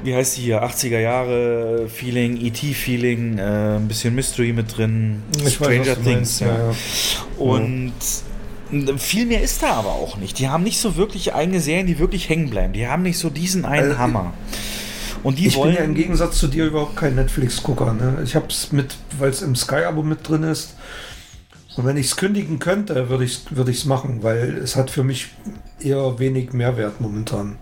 wie 0.03 0.15
heißt 0.15 0.38
die 0.38 0.41
hier? 0.41 0.63
80er 0.63 0.99
Jahre 0.99 1.88
Feeling, 1.88 2.43
ET-Feeling, 2.45 3.38
äh, 3.38 3.75
ein 3.77 3.88
bisschen 3.88 4.15
Mystery 4.15 4.53
mit 4.53 4.77
drin, 4.77 5.23
ich 5.45 5.55
Stranger 5.55 5.97
weiß, 5.97 6.03
Things. 6.03 6.39
Ja. 6.39 6.47
Ja. 6.47 6.75
Und 7.38 7.93
viel 8.97 9.25
mehr 9.25 9.41
ist 9.41 9.61
da 9.61 9.73
aber 9.73 9.91
auch 9.91 10.17
nicht. 10.17 10.39
Die 10.39 10.49
haben 10.49 10.63
nicht 10.63 10.80
so 10.80 10.95
wirklich 10.95 11.34
eigene 11.34 11.59
Serien, 11.59 11.88
die 11.88 11.99
wirklich 11.99 12.30
hängen 12.30 12.49
bleiben. 12.49 12.73
Die 12.73 12.88
haben 12.88 13.03
nicht 13.03 13.19
so 13.19 13.30
diesen 13.30 13.65
einen 13.65 13.89
also, 13.89 13.99
Hammer. 13.99 14.34
Und 15.23 15.38
die 15.38 15.47
ich 15.47 15.55
wollen 15.55 15.69
bin 15.69 15.77
ja 15.77 15.84
im 15.85 15.95
Gegensatz 15.95 16.38
zu 16.38 16.47
dir 16.47 16.65
überhaupt 16.65 16.95
kein 16.95 17.15
Netflix-Gucker. 17.15 17.93
Ne? 17.93 18.21
Ich 18.23 18.35
habe 18.35 18.47
es 18.49 18.71
mit, 18.71 18.95
weil 19.17 19.30
es 19.30 19.41
im 19.41 19.55
Sky-Abo 19.55 20.03
mit 20.03 20.27
drin 20.27 20.43
ist. 20.43 20.75
Und 21.75 21.85
wenn 21.85 21.97
ich 21.97 22.07
es 22.07 22.17
kündigen 22.17 22.59
könnte, 22.59 23.09
würde 23.09 23.23
ich 23.23 23.45
es 23.49 23.55
würd 23.55 23.85
machen, 23.85 24.21
weil 24.21 24.57
es 24.57 24.75
hat 24.75 24.91
für 24.91 25.03
mich 25.03 25.30
eher 25.80 26.19
wenig 26.19 26.53
Mehrwert 26.53 27.01
momentan. 27.01 27.57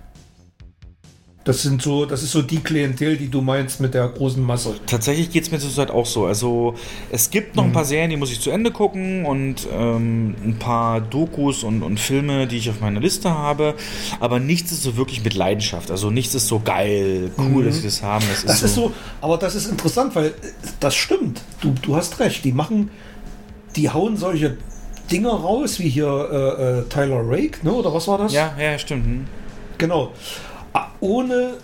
Das 1.43 1.63
sind 1.63 1.81
so, 1.81 2.05
das 2.05 2.21
ist 2.21 2.33
so 2.33 2.43
die 2.43 2.59
Klientel, 2.59 3.17
die 3.17 3.27
du 3.27 3.41
meinst 3.41 3.79
mit 3.79 3.95
der 3.95 4.07
großen 4.07 4.43
Masse. 4.43 4.75
Tatsächlich 4.85 5.31
geht 5.31 5.41
es 5.41 5.51
mir 5.51 5.57
zurzeit 5.57 5.89
auch 5.89 6.05
so. 6.05 6.27
Also 6.27 6.75
es 7.11 7.31
gibt 7.31 7.55
noch 7.55 7.63
mhm. 7.63 7.69
ein 7.69 7.73
paar 7.73 7.85
Serien, 7.85 8.11
die 8.11 8.17
muss 8.17 8.31
ich 8.31 8.39
zu 8.39 8.51
Ende 8.51 8.69
gucken 8.69 9.25
und 9.25 9.67
ähm, 9.73 10.35
ein 10.43 10.57
paar 10.59 11.01
Dokus 11.01 11.63
und, 11.63 11.81
und 11.81 11.99
Filme, 11.99 12.45
die 12.45 12.57
ich 12.57 12.69
auf 12.69 12.79
meiner 12.79 12.99
Liste 12.99 13.31
habe. 13.31 13.73
Aber 14.19 14.39
nichts 14.39 14.71
ist 14.71 14.83
so 14.83 14.97
wirklich 14.97 15.23
mit 15.23 15.33
Leidenschaft. 15.33 15.89
Also 15.89 16.11
nichts 16.11 16.35
ist 16.35 16.47
so 16.47 16.59
geil, 16.59 17.31
cool, 17.39 17.63
mhm. 17.63 17.65
dass 17.65 17.77
sie 17.77 17.83
das 17.83 18.03
haben. 18.03 18.23
Das, 18.29 18.45
das 18.45 18.55
ist, 18.57 18.63
ist 18.63 18.75
so, 18.75 18.89
so, 18.89 18.93
aber 19.21 19.37
das 19.37 19.55
ist 19.55 19.65
interessant, 19.65 20.15
weil 20.15 20.35
das 20.79 20.93
stimmt. 20.93 21.41
Du, 21.59 21.73
du 21.81 21.95
hast 21.95 22.19
recht. 22.19 22.45
Die 22.45 22.51
machen, 22.51 22.91
die 23.75 23.89
hauen 23.89 24.15
solche 24.15 24.57
Dinger 25.11 25.31
raus, 25.31 25.79
wie 25.79 25.89
hier 25.89 26.05
äh, 26.31 26.81
äh, 26.81 26.83
Tyler 26.83 27.23
Rake, 27.25 27.65
ne? 27.65 27.73
Oder 27.73 27.91
was 27.91 28.07
war 28.07 28.19
das? 28.19 28.31
Ja, 28.31 28.53
ja, 28.59 28.77
stimmt. 28.77 29.05
Hm. 29.05 29.25
Genau 29.79 30.11
ohne, 30.99 31.55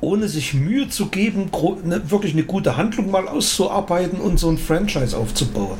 ohne 0.00 0.28
sich 0.28 0.54
Mühe 0.54 0.88
zu 0.88 1.06
geben, 1.06 1.50
ne, 1.84 2.10
wirklich 2.10 2.32
eine 2.32 2.44
gute 2.44 2.76
Handlung 2.76 3.10
mal 3.10 3.28
auszuarbeiten 3.28 4.20
und 4.20 4.38
so 4.38 4.48
ein 4.48 4.58
Franchise 4.58 5.16
aufzubauen. 5.16 5.78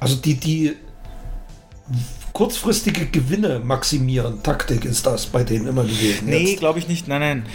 Also 0.00 0.16
die, 0.16 0.34
die 0.34 0.76
kurzfristige 2.32 3.06
Gewinne 3.06 3.60
maximieren, 3.60 4.42
Taktik 4.42 4.84
ist 4.84 5.06
das 5.06 5.26
bei 5.26 5.42
denen 5.42 5.68
immer 5.68 5.84
gewesen. 5.84 6.26
Nee, 6.26 6.56
glaube 6.56 6.78
ich 6.78 6.88
nicht. 6.88 7.08
Nein, 7.08 7.20
nein. 7.20 7.46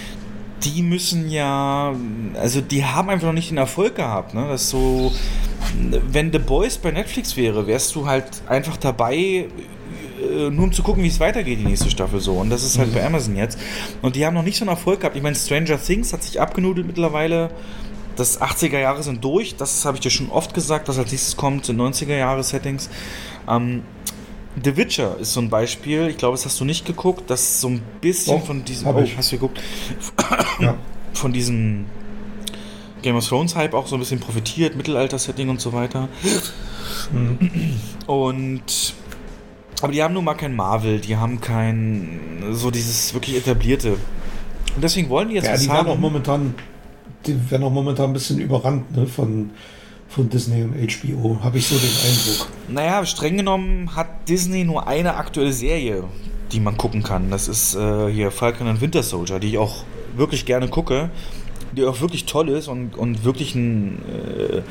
Die 0.64 0.82
müssen 0.84 1.30
ja, 1.30 1.94
also 2.40 2.62
die 2.62 2.86
haben 2.86 3.10
einfach 3.10 3.28
noch 3.28 3.34
nicht 3.34 3.50
den 3.50 3.58
Erfolg 3.58 3.96
gehabt. 3.96 4.34
Ne? 4.34 4.48
Das 4.48 4.70
so, 4.70 5.12
wenn 6.12 6.32
The 6.32 6.40
Boys 6.40 6.78
bei 6.78 6.92
Netflix 6.92 7.36
wäre, 7.36 7.68
wärst 7.68 7.96
du 7.96 8.08
halt 8.08 8.26
einfach 8.48 8.78
dabei 8.78 9.48
nur 10.50 10.66
um 10.66 10.72
zu 10.72 10.84
gucken, 10.84 11.04
wie 11.04 11.08
es 11.08 11.20
weitergeht, 11.20 11.60
die 11.60 11.66
nächste 11.66 11.90
Staffel 11.90 12.20
so. 12.20 12.34
Und 12.34 12.50
das 12.50 12.64
ist 12.64 12.78
halt 12.78 12.90
mhm. 12.90 12.94
bei 12.94 13.06
Amazon 13.06 13.36
jetzt. 13.36 13.60
Und 14.02 14.16
die 14.16 14.26
haben 14.26 14.34
noch 14.34 14.44
nicht 14.44 14.58
so 14.58 14.64
einen 14.64 14.70
Erfolg 14.70 15.02
gehabt. 15.02 15.16
Ich 15.16 15.24
meine, 15.24 15.36
Stranger 15.36 15.82
Things 15.82 16.14
hat 16.14 16.24
sich 16.24 16.40
abgenudelt 16.40 16.86
mittlerweile. 16.86 17.52
Das 18.16 18.42
80er 18.42 18.80
Jahre 18.80 19.04
sind 19.04 19.24
durch. 19.24 19.56
Das 19.56 19.86
habe 19.86 19.98
ich 19.98 20.02
dir 20.02 20.10
schon 20.10 20.30
oft 20.30 20.54
gesagt, 20.54 20.90
dass 20.90 20.98
als 20.98 21.12
nächstes 21.12 21.38
kommt, 21.38 21.66
sind 21.66 21.80
90er 21.80 22.18
Jahre 22.18 22.44
Settings. 22.44 22.90
Ähm, 23.48 23.84
The 24.62 24.76
Witcher 24.76 25.18
ist 25.18 25.34
so 25.34 25.40
ein 25.40 25.50
Beispiel. 25.50 26.08
Ich 26.08 26.18
glaube, 26.18 26.36
das 26.36 26.46
hast 26.46 26.60
du 26.60 26.66
nicht 26.66 26.86
geguckt. 26.86 27.30
Das 27.30 27.42
ist 27.42 27.62
so 27.62 27.70
ein 27.70 27.82
bisschen 28.02 28.36
oh, 28.36 28.40
von 28.40 28.66
diesem. 28.66 28.88
Oh, 28.88 29.00
ich. 29.00 29.16
hast 29.18 29.32
du 29.32 29.38
geguckt? 29.38 29.62
ja. 30.60 30.76
Von 31.14 31.34
diesem 31.34 31.88
Game 33.02 33.18
of 33.18 33.28
Thrones 33.28 33.56
Hype 33.56 33.74
auch 33.74 33.86
so 33.86 33.98
ein 33.98 34.00
bisschen 34.00 34.22
profitiert, 34.22 34.78
Mittelalter-Setting 34.78 35.50
und 35.50 35.60
so 35.60 35.74
weiter. 35.74 36.08
Mhm. 37.12 37.78
Und 38.08 38.94
aber 39.82 39.92
die 39.92 40.04
haben 40.04 40.14
nun 40.14 40.24
mal 40.24 40.36
kein 40.36 40.56
Marvel, 40.56 41.00
die 41.00 41.18
haben 41.18 41.42
kein 41.42 42.44
so 42.52 42.72
dieses 42.72 43.14
wirklich 43.14 43.38
etablierte. 43.38 43.98
Und 44.76 44.84
deswegen 44.84 45.10
wollen 45.10 45.30
die 45.30 45.36
jetzt 45.36 45.48
ja, 45.48 45.54
was 45.54 45.62
die 45.62 45.70
haben. 45.70 45.90
Auch 45.90 45.98
momentan, 45.98 46.54
die 47.26 47.52
werden 47.52 47.64
auch 47.64 47.72
momentan 47.72 48.12
ein 48.12 48.14
bisschen 48.14 48.40
überrannt 48.40 48.96
ne, 48.96 49.08
von, 49.08 49.52
von 50.08 50.30
Disney 50.30 50.64
und 50.64 50.76
HBO, 50.76 51.40
habe 51.44 51.58
ich 51.58 51.68
so 51.68 51.76
den 51.76 51.90
Eindruck. 51.90 52.48
Naja, 52.70 53.06
streng 53.06 53.38
genommen 53.38 53.96
hat 53.96 54.30
Disney 54.30 54.64
nur 54.64 54.88
eine 54.88 55.16
aktuelle 55.16 55.52
Serie, 55.52 56.04
die 56.52 56.60
man 56.60 56.78
gucken 56.78 57.04
kann. 57.04 57.32
Das 57.32 57.48
ist 57.48 57.76
äh, 57.76 58.12
hier 58.12 58.32
Falcon 58.32 58.68
and 58.68 58.82
Winter 58.82 59.04
Soldier, 59.04 59.40
die 59.40 59.48
ich 59.48 59.58
auch 59.58 59.84
wirklich 60.16 60.46
gerne 60.46 60.68
gucke, 60.68 61.10
die 61.76 61.84
auch 61.86 62.02
wirklich 62.02 62.26
toll 62.26 62.50
ist 62.50 62.68
und, 62.68 62.96
und 62.96 63.24
wirklich 63.24 63.56
ein. 63.56 64.00
Äh, 64.08 64.62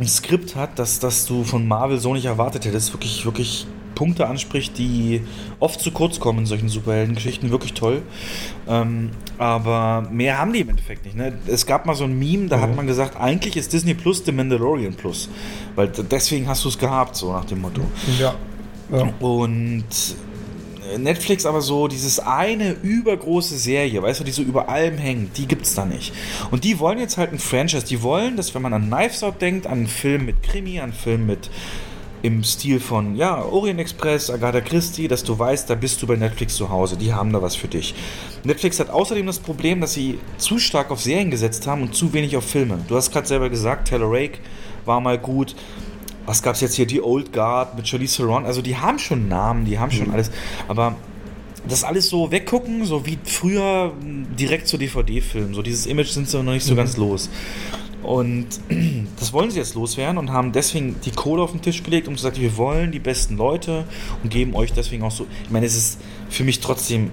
ein 0.00 0.06
Skript 0.06 0.54
hat, 0.54 0.78
dass, 0.78 1.00
dass 1.00 1.26
du 1.26 1.42
von 1.42 1.66
Marvel 1.66 1.98
so 1.98 2.14
nicht 2.14 2.26
erwartet 2.26 2.64
hättest. 2.64 2.92
Wirklich, 2.92 3.24
wirklich 3.24 3.66
Punkte 3.98 4.28
anspricht, 4.28 4.78
die 4.78 5.22
oft 5.58 5.80
zu 5.80 5.90
kurz 5.90 6.20
kommen 6.20 6.38
in 6.38 6.46
solchen 6.46 6.68
Superheldengeschichten. 6.68 7.50
Wirklich 7.50 7.74
toll. 7.74 8.02
Ähm, 8.68 9.10
aber 9.38 10.06
mehr 10.12 10.38
haben 10.38 10.52
die 10.52 10.60
im 10.60 10.68
Endeffekt 10.68 11.04
nicht. 11.04 11.16
Ne? 11.16 11.32
Es 11.48 11.66
gab 11.66 11.84
mal 11.84 11.96
so 11.96 12.04
ein 12.04 12.16
Meme, 12.16 12.46
da 12.46 12.58
mhm. 12.58 12.60
hat 12.60 12.76
man 12.76 12.86
gesagt, 12.86 13.20
eigentlich 13.20 13.56
ist 13.56 13.72
Disney 13.72 13.94
Plus 13.94 14.22
The 14.24 14.30
Mandalorian 14.30 14.94
Plus. 14.94 15.28
Weil 15.74 15.88
deswegen 15.88 16.46
hast 16.46 16.64
du 16.64 16.68
es 16.68 16.78
gehabt, 16.78 17.16
so 17.16 17.32
nach 17.32 17.44
dem 17.46 17.60
Motto. 17.60 17.82
Ja. 18.20 18.36
ja. 18.92 19.12
Und 19.18 19.84
Netflix 20.96 21.44
aber 21.44 21.60
so 21.60 21.88
dieses 21.88 22.20
eine 22.20 22.70
übergroße 22.70 23.58
Serie, 23.58 24.00
weißt 24.00 24.20
du, 24.20 24.24
die 24.24 24.30
so 24.30 24.42
über 24.42 24.68
allem 24.68 24.96
hängt, 24.96 25.36
die 25.36 25.46
gibt 25.46 25.66
es 25.66 25.74
da 25.74 25.84
nicht. 25.84 26.14
Und 26.52 26.62
die 26.62 26.78
wollen 26.78 27.00
jetzt 27.00 27.18
halt 27.18 27.32
ein 27.32 27.40
Franchise, 27.40 27.84
die 27.84 28.00
wollen, 28.02 28.36
dass 28.36 28.54
wenn 28.54 28.62
man 28.62 28.72
an 28.72 28.86
Knives 28.86 29.24
Out 29.24 29.42
denkt, 29.42 29.66
an 29.66 29.78
einen 29.78 29.86
Film 29.88 30.24
mit 30.24 30.44
Krimi, 30.44 30.78
an 30.78 30.84
einen 30.84 30.92
Film 30.92 31.26
mit 31.26 31.50
im 32.22 32.42
Stil 32.42 32.80
von, 32.80 33.16
ja, 33.16 33.42
Orient 33.42 33.80
Express, 33.80 34.30
Agatha 34.30 34.60
Christie, 34.60 35.08
dass 35.08 35.22
du 35.22 35.38
weißt, 35.38 35.70
da 35.70 35.74
bist 35.74 36.02
du 36.02 36.06
bei 36.06 36.16
Netflix 36.16 36.56
zu 36.56 36.68
Hause, 36.68 36.96
die 36.96 37.12
haben 37.12 37.32
da 37.32 37.40
was 37.40 37.54
für 37.54 37.68
dich. 37.68 37.94
Netflix 38.44 38.80
hat 38.80 38.90
außerdem 38.90 39.26
das 39.26 39.38
Problem, 39.38 39.80
dass 39.80 39.94
sie 39.94 40.18
zu 40.36 40.58
stark 40.58 40.90
auf 40.90 41.00
Serien 41.00 41.30
gesetzt 41.30 41.66
haben 41.66 41.82
und 41.82 41.94
zu 41.94 42.12
wenig 42.12 42.36
auf 42.36 42.44
Filme. 42.44 42.78
Du 42.88 42.96
hast 42.96 43.12
gerade 43.12 43.26
selber 43.26 43.50
gesagt, 43.50 43.88
Taylor 43.88 44.10
Rake 44.10 44.38
war 44.84 45.00
mal 45.00 45.18
gut. 45.18 45.54
was 46.26 46.42
gab 46.42 46.56
es 46.56 46.60
jetzt 46.60 46.74
hier? 46.74 46.86
Die 46.86 47.00
Old 47.00 47.32
Guard 47.32 47.76
mit 47.76 47.88
Charlize 47.88 48.16
Theron. 48.16 48.44
Also 48.44 48.60
die 48.60 48.76
haben 48.76 48.98
schon 48.98 49.28
Namen, 49.28 49.64
die 49.64 49.78
haben 49.78 49.90
schon 49.90 50.08
mhm. 50.08 50.14
alles. 50.14 50.30
Aber 50.66 50.96
das 51.66 51.84
alles 51.84 52.08
so 52.08 52.30
weggucken, 52.30 52.84
so 52.84 53.06
wie 53.06 53.18
früher 53.24 53.92
direkt 54.02 54.68
zu 54.68 54.76
DVD-Filmen. 54.76 55.54
So 55.54 55.62
dieses 55.62 55.86
Image 55.86 56.08
sind 56.08 56.28
sie 56.28 56.42
noch 56.42 56.52
nicht 56.52 56.64
so 56.64 56.74
mhm. 56.74 56.78
ganz 56.78 56.96
los. 56.96 57.30
Und 58.02 58.46
das 59.18 59.32
wollen 59.32 59.50
sie 59.50 59.58
jetzt 59.58 59.74
loswerden 59.74 60.18
und 60.18 60.30
haben 60.30 60.52
deswegen 60.52 60.96
die 61.04 61.10
Kohle 61.10 61.42
auf 61.42 61.52
den 61.52 61.62
Tisch 61.62 61.82
gelegt 61.82 62.08
und 62.08 62.14
gesagt, 62.14 62.40
wir 62.40 62.56
wollen 62.56 62.92
die 62.92 62.98
besten 62.98 63.36
Leute 63.36 63.84
und 64.22 64.30
geben 64.30 64.54
euch 64.54 64.72
deswegen 64.72 65.02
auch 65.02 65.10
so. 65.10 65.26
Ich 65.44 65.50
meine, 65.50 65.66
es 65.66 65.76
ist 65.76 66.00
für 66.30 66.44
mich 66.44 66.60
trotzdem 66.60 67.10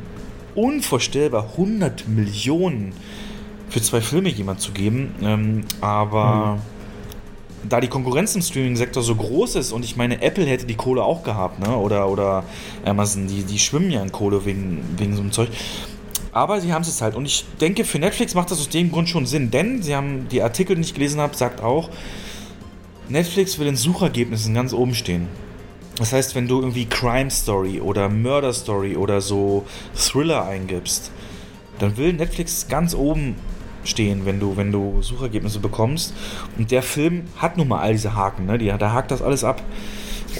unvorstellbar, 0.53 1.49
100 1.51 2.07
Millionen 2.07 2.93
für 3.69 3.81
zwei 3.81 4.01
Filme 4.01 4.29
jemand 4.29 4.61
zu 4.61 4.71
geben. 4.71 5.15
Ähm, 5.21 5.63
aber. 5.81 6.55
Mhm 6.55 6.75
da 7.69 7.81
die 7.81 7.87
Konkurrenz 7.87 8.35
im 8.35 8.41
Streaming-Sektor 8.41 9.03
so 9.03 9.15
groß 9.15 9.55
ist 9.55 9.71
und 9.71 9.83
ich 9.85 9.95
meine, 9.95 10.21
Apple 10.21 10.45
hätte 10.45 10.65
die 10.65 10.75
Kohle 10.75 11.03
auch 11.03 11.23
gehabt, 11.23 11.59
ne? 11.59 11.75
Oder, 11.75 12.09
oder 12.09 12.43
Amazon, 12.83 13.27
die, 13.27 13.43
die 13.43 13.59
schwimmen 13.59 13.91
ja 13.91 14.01
in 14.01 14.11
Kohle 14.11 14.45
wegen, 14.45 14.83
wegen 14.97 15.15
so 15.15 15.21
einem 15.21 15.31
Zeug. 15.31 15.49
Aber 16.35 16.59
sie 16.59 16.73
haben 16.73 16.81
es 16.81 17.01
halt. 17.01 17.15
Und 17.15 17.25
ich 17.25 17.45
denke, 17.61 17.85
für 17.85 17.97
Netflix 17.97 18.35
macht 18.35 18.51
das 18.51 18.59
aus 18.59 18.67
dem 18.67 18.91
Grund 18.91 19.07
schon 19.07 19.25
Sinn, 19.25 19.51
denn 19.51 19.81
sie 19.81 19.95
haben 19.95 20.27
die 20.27 20.41
Artikel, 20.41 20.75
die 20.75 20.81
ich 20.81 20.93
gelesen 20.93 21.21
habe, 21.21 21.33
sagt 21.33 21.63
auch, 21.63 21.89
Netflix 23.07 23.57
will 23.57 23.67
in 23.67 23.77
Suchergebnissen 23.77 24.53
ganz 24.53 24.73
oben 24.73 24.95
stehen. 24.95 25.29
Das 25.95 26.11
heißt, 26.11 26.35
wenn 26.35 26.49
du 26.49 26.59
irgendwie 26.59 26.87
Crime 26.87 27.31
Story 27.31 27.79
oder 27.79 28.09
Murder 28.09 28.51
Story 28.51 28.97
oder 28.97 29.21
so 29.21 29.65
Thriller 29.95 30.45
eingibst, 30.45 31.09
dann 31.79 31.95
will 31.95 32.11
Netflix 32.11 32.67
ganz 32.67 32.93
oben 32.93 33.35
stehen, 33.85 34.25
wenn 34.25 34.41
du, 34.41 34.57
wenn 34.57 34.73
du 34.73 35.01
Suchergebnisse 35.01 35.59
bekommst. 35.59 36.13
Und 36.57 36.69
der 36.69 36.83
Film 36.83 37.23
hat 37.37 37.55
nun 37.55 37.69
mal 37.69 37.79
all 37.79 37.93
diese 37.93 38.13
Haken, 38.13 38.45
ne? 38.45 38.57
Die, 38.57 38.73
da 38.77 38.91
hakt 38.91 39.11
das 39.11 39.21
alles 39.21 39.45
ab. 39.45 39.63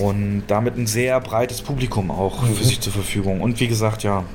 Und 0.01 0.43
damit 0.47 0.77
ein 0.77 0.88
sehr 0.88 1.22
breites 1.22 1.61
Publikum 1.61 2.11
auch 2.11 2.41
mhm. 2.41 2.53
für 2.53 2.65
sich 2.65 2.81
zur 2.81 2.91
Verfügung. 2.91 3.39
Und 3.39 3.61
wie 3.61 3.69
gesagt, 3.69 4.03
ja, 4.03 4.26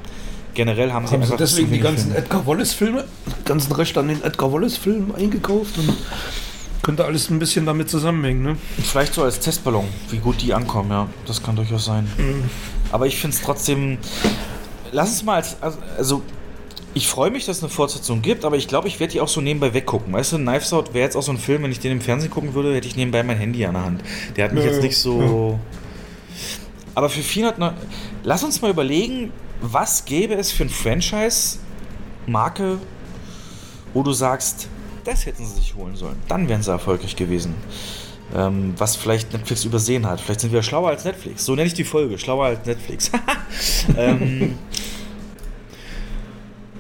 generell 0.55 0.93
haben 0.93 1.07
sie 1.07 1.15
haben 1.15 1.23
einfach 1.23 1.39
sie 1.39 1.45
deswegen 1.45 1.73
die 1.73 1.81
ganzen 1.81 2.13
Filme. 2.13 2.19
Edgar 2.19 2.47
Wallace 2.47 2.73
Filme, 2.73 3.05
ganzen 3.45 3.73
Rechte 3.73 4.01
an 4.01 4.09
den 4.09 4.23
Edgar 4.23 4.53
Wallace 4.53 4.77
Filmen 4.77 5.15
eingekauft 5.15 5.79
und 5.79 5.97
könnte 6.83 7.05
alles 7.05 7.31
ein 7.31 7.39
bisschen 7.39 7.67
damit 7.67 7.91
zusammenhängen, 7.91 8.43
ne? 8.43 8.57
Vielleicht 8.83 9.15
so 9.15 9.23
als 9.23 9.41
Testballon, 9.41 9.87
wie 10.11 10.19
gut 10.19 10.41
die 10.41 10.55
ankommen, 10.55 10.91
ja, 10.91 11.09
das 11.27 11.43
kann 11.43 11.57
durchaus 11.57 11.85
sein. 11.85 12.11
Mhm. 12.17 12.45
Aber 12.91 13.07
ich 13.07 13.19
finde 13.19 13.37
es 13.37 13.43
trotzdem, 13.43 13.99
lass 14.93 15.13
es 15.13 15.23
mal 15.23 15.37
als, 15.37 15.57
also 15.97 16.23
ich 16.93 17.07
freue 17.07 17.31
mich, 17.31 17.47
dass 17.47 17.59
es 17.59 17.63
eine 17.63 17.71
Fortsetzung 17.71 18.21
gibt, 18.21 18.45
aber 18.45 18.57
ich 18.57 18.67
glaube, 18.67 18.89
ich 18.89 18.99
werde 18.99 19.13
die 19.13 19.21
auch 19.21 19.29
so 19.29 19.41
nebenbei 19.41 19.73
weggucken. 19.75 20.13
Weißt 20.13 20.33
du, 20.33 20.39
Knives 20.39 20.73
Out 20.73 20.93
wäre 20.93 21.05
jetzt 21.05 21.17
auch 21.17 21.23
so 21.23 21.31
ein 21.31 21.39
Film, 21.39 21.63
wenn 21.63 21.71
ich 21.71 21.79
den 21.79 21.93
im 21.93 22.01
Fernsehen 22.01 22.31
gucken 22.31 22.55
würde, 22.55 22.75
hätte 22.75 22.89
ich 22.89 22.97
nebenbei 22.97 23.23
mein 23.23 23.37
Handy 23.37 23.65
an 23.65 23.75
der 23.75 23.85
Hand. 23.85 24.03
Der 24.37 24.45
hat 24.47 24.53
mich 24.53 24.65
ja, 24.65 24.71
jetzt 24.71 24.83
nicht 24.83 24.97
so. 24.97 25.59
Ja. 25.61 25.77
Aber 26.97 27.09
für 27.09 27.23
400. 27.23 27.75
Lass 28.23 28.45
uns 28.45 28.61
mal 28.61 28.71
überlegen, 28.71 29.33
was 29.61 30.05
gäbe 30.05 30.35
es 30.35 30.53
für 30.53 30.65
ein 30.65 30.69
Franchise-Marke, 30.69 32.79
wo 33.95 34.03
du 34.03 34.13
sagst, 34.13 34.69
das 35.05 35.27
hätten 35.27 35.45
sie 35.45 35.55
sich 35.55 35.75
holen 35.75 35.97
sollen. 35.97 36.17
Dann 36.29 36.49
wären 36.49 36.63
sie 36.63 36.71
erfolgreich 36.71 37.17
gewesen. 37.17 37.55
Ähm, 38.35 38.75
was 38.77 38.95
vielleicht 38.95 39.33
Netflix 39.33 39.65
übersehen 39.65 40.07
hat. 40.07 40.21
Vielleicht 40.21 40.41
sind 40.41 40.53
wir 40.53 40.63
schlauer 40.63 40.91
als 40.91 41.05
Netflix. 41.05 41.45
So 41.45 41.57
nenne 41.57 41.67
ich 41.67 41.75
die 41.75 41.85
Folge, 41.85 42.17
schlauer 42.19 42.47
als 42.47 42.65
Netflix. 42.65 43.11
ähm, 43.97 44.57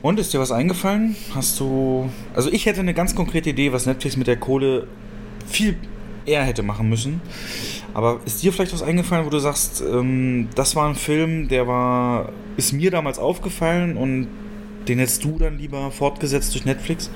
und 0.02 0.20
ist 0.20 0.32
dir 0.32 0.38
was 0.38 0.52
eingefallen? 0.52 1.16
Hast 1.34 1.58
du. 1.58 2.08
Also 2.34 2.52
ich 2.52 2.66
hätte 2.66 2.80
eine 2.80 2.94
ganz 2.94 3.14
konkrete 3.14 3.50
Idee, 3.50 3.72
was 3.72 3.86
Netflix 3.86 4.16
mit 4.16 4.28
der 4.28 4.36
Kohle 4.36 4.86
viel 5.48 5.76
eher 6.24 6.44
hätte 6.44 6.62
machen 6.62 6.88
müssen. 6.88 7.20
Aber 7.94 8.20
ist 8.24 8.42
dir 8.42 8.52
vielleicht 8.52 8.72
was 8.72 8.82
eingefallen, 8.82 9.26
wo 9.26 9.30
du 9.30 9.38
sagst, 9.38 9.82
ähm, 9.82 10.48
das 10.54 10.76
war 10.76 10.88
ein 10.88 10.94
Film, 10.94 11.48
der 11.48 11.66
war, 11.66 12.32
ist 12.56 12.72
mir 12.72 12.90
damals 12.90 13.18
aufgefallen 13.18 13.96
und 13.96 14.28
den 14.86 14.98
hättest 14.98 15.24
du 15.24 15.38
dann 15.38 15.58
lieber 15.58 15.90
fortgesetzt 15.90 16.54
durch 16.54 16.64
Netflix? 16.64 17.10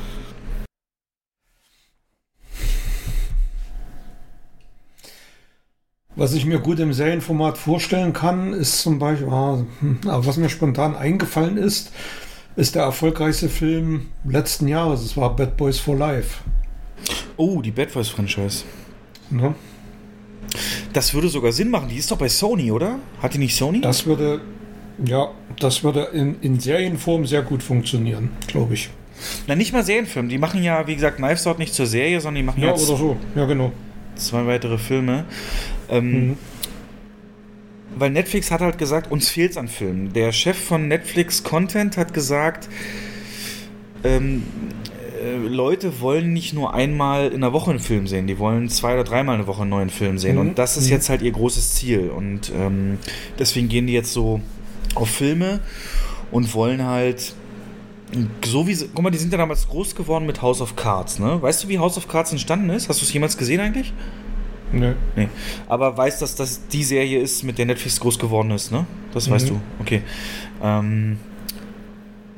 Was 6.17 6.33
ich 6.33 6.47
mir 6.47 6.61
gut 6.61 6.79
im 6.79 6.93
Serienformat 6.93 7.59
vorstellen 7.59 8.13
kann, 8.13 8.53
ist 8.53 8.81
zum 8.81 9.01
Beispiel, 9.01 9.29
ah, 9.29 9.65
hm, 9.81 9.99
was 10.05 10.37
mir 10.37 10.49
spontan 10.49 10.95
eingefallen 10.95 11.57
ist, 11.57 11.93
ist 12.55 12.77
der 12.77 12.85
erfolgreichste 12.85 13.49
Film 13.49 14.09
letzten 14.25 14.69
Jahres. 14.69 15.03
Es 15.03 15.17
war 15.17 15.35
Bad 15.35 15.57
Boys 15.57 15.81
for 15.81 15.97
Life. 15.97 16.43
Oh, 17.37 17.61
die 17.61 17.73
Bad 17.73 17.93
Boys 17.93 18.09
Franchise. 18.09 18.65
Ne? 19.31 19.57
Das 20.95 21.13
würde 21.13 21.29
sogar 21.29 21.53
Sinn 21.53 21.71
machen. 21.71 21.89
Die 21.91 21.97
ist 21.97 22.11
doch 22.11 22.17
bei 22.17 22.29
Sony, 22.29 22.73
oder? 22.73 22.99
Hat 23.21 23.35
die 23.35 23.39
nicht 23.39 23.55
Sony? 23.55 23.83
Das 23.83 24.07
würde, 24.07 24.41
ja, 25.05 25.31
das 25.61 25.85
würde 25.85 26.09
in, 26.15 26.41
in 26.41 26.59
Serienform 26.59 27.27
sehr 27.27 27.43
gut 27.43 27.63
funktionieren, 27.63 28.31
glaube 28.47 28.75
ich. 28.75 28.89
Na, 29.47 29.55
nicht 29.55 29.73
mal 29.73 29.85
Serienfilm. 29.85 30.29
Die 30.29 30.39
machen 30.39 30.63
ja, 30.63 30.87
wie 30.87 30.95
gesagt, 30.95 31.19
Knives 31.19 31.47
Out 31.47 31.59
nicht 31.59 31.75
zur 31.75 31.87
Serie, 31.87 32.21
sondern 32.21 32.43
die 32.43 32.47
machen 32.47 32.63
ja, 32.63 32.71
jetzt 32.71 32.89
oder 32.89 32.99
so. 32.99 33.17
Ja, 33.35 33.45
genau. 33.45 33.73
Zwei 34.17 34.47
weitere 34.47 34.79
Filme. 34.79 35.27
Ähm, 35.89 36.29
mhm 36.29 36.37
weil 37.97 38.11
Netflix 38.11 38.51
hat 38.51 38.61
halt 38.61 38.79
gesagt, 38.79 39.11
uns 39.11 39.29
fehlt 39.29 39.53
es 39.53 39.57
an 39.57 39.69
Filmen. 39.69 40.13
Der 40.13 40.33
Chef 40.33 40.59
von 40.59 40.89
Netflix 40.89 41.43
Content 41.43 41.97
hat 41.97 42.13
gesagt, 42.13 42.69
ähm, 44.03 44.43
äh, 45.25 45.37
Leute 45.37 46.01
wollen 46.01 46.33
nicht 46.33 46.53
nur 46.53 46.75
einmal 46.75 47.29
in 47.29 47.41
der 47.41 47.53
Woche 47.53 47.71
einen 47.71 47.81
Film 47.81 48.07
sehen, 48.07 48.27
die 48.27 48.39
wollen 48.39 48.69
zwei 48.69 48.95
oder 48.95 49.05
dreimal 49.05 49.37
eine 49.37 49.47
Woche 49.47 49.63
einen 49.63 49.71
neuen 49.71 49.91
Film 49.91 50.19
sehen. 50.19 50.35
Mhm. 50.35 50.41
Und 50.41 50.59
das 50.59 50.77
ist 50.77 50.87
mhm. 50.87 50.93
jetzt 50.93 51.09
halt 51.09 51.23
ihr 51.23 51.33
großes 51.33 51.75
Ziel. 51.75 52.11
Und 52.11 52.53
ähm, 52.55 52.99
deswegen 53.39 53.69
gehen 53.69 53.87
die 53.87 53.93
jetzt 53.93 54.13
so 54.13 54.41
auf 54.95 55.09
Filme 55.09 55.61
und 56.31 56.55
wollen 56.55 56.85
halt 56.85 57.35
so 58.45 58.67
wie, 58.67 58.77
guck 58.95 59.03
mal, 59.03 59.11
die 59.11 59.19
sind 59.19 59.33
ja 59.33 59.39
damals 59.39 59.67
groß 59.67 59.95
geworden 59.95 60.27
mit 60.27 60.41
House 60.41 60.61
of 60.61 60.77
Cards, 60.77 61.19
ne? 61.19 61.41
Weißt 61.41 61.65
du, 61.65 61.69
wie 61.69 61.79
House 61.79 61.97
of 61.97 62.07
Cards 62.07 62.31
entstanden 62.31 62.71
ist? 62.71 62.89
Hast 62.89 63.01
du 63.01 63.05
es 63.05 63.13
jemals 63.13 63.37
gesehen 63.37 63.61
eigentlich? 63.61 63.93
Nee. 64.73 64.93
nee. 65.17 65.29
Aber 65.69 65.97
weißt, 65.97 66.23
dass 66.23 66.35
das 66.35 66.67
die 66.69 66.85
Serie 66.85 67.21
ist, 67.21 67.43
mit 67.43 67.59
der 67.59 67.67
Netflix 67.67 67.99
groß 67.99 68.19
geworden 68.19 68.51
ist, 68.51 68.71
ne? 68.71 68.87
Das 69.13 69.29
mhm. 69.29 69.33
weißt 69.33 69.51
du. 69.51 69.61
Okay. 69.81 70.03
Ähm, 70.63 71.19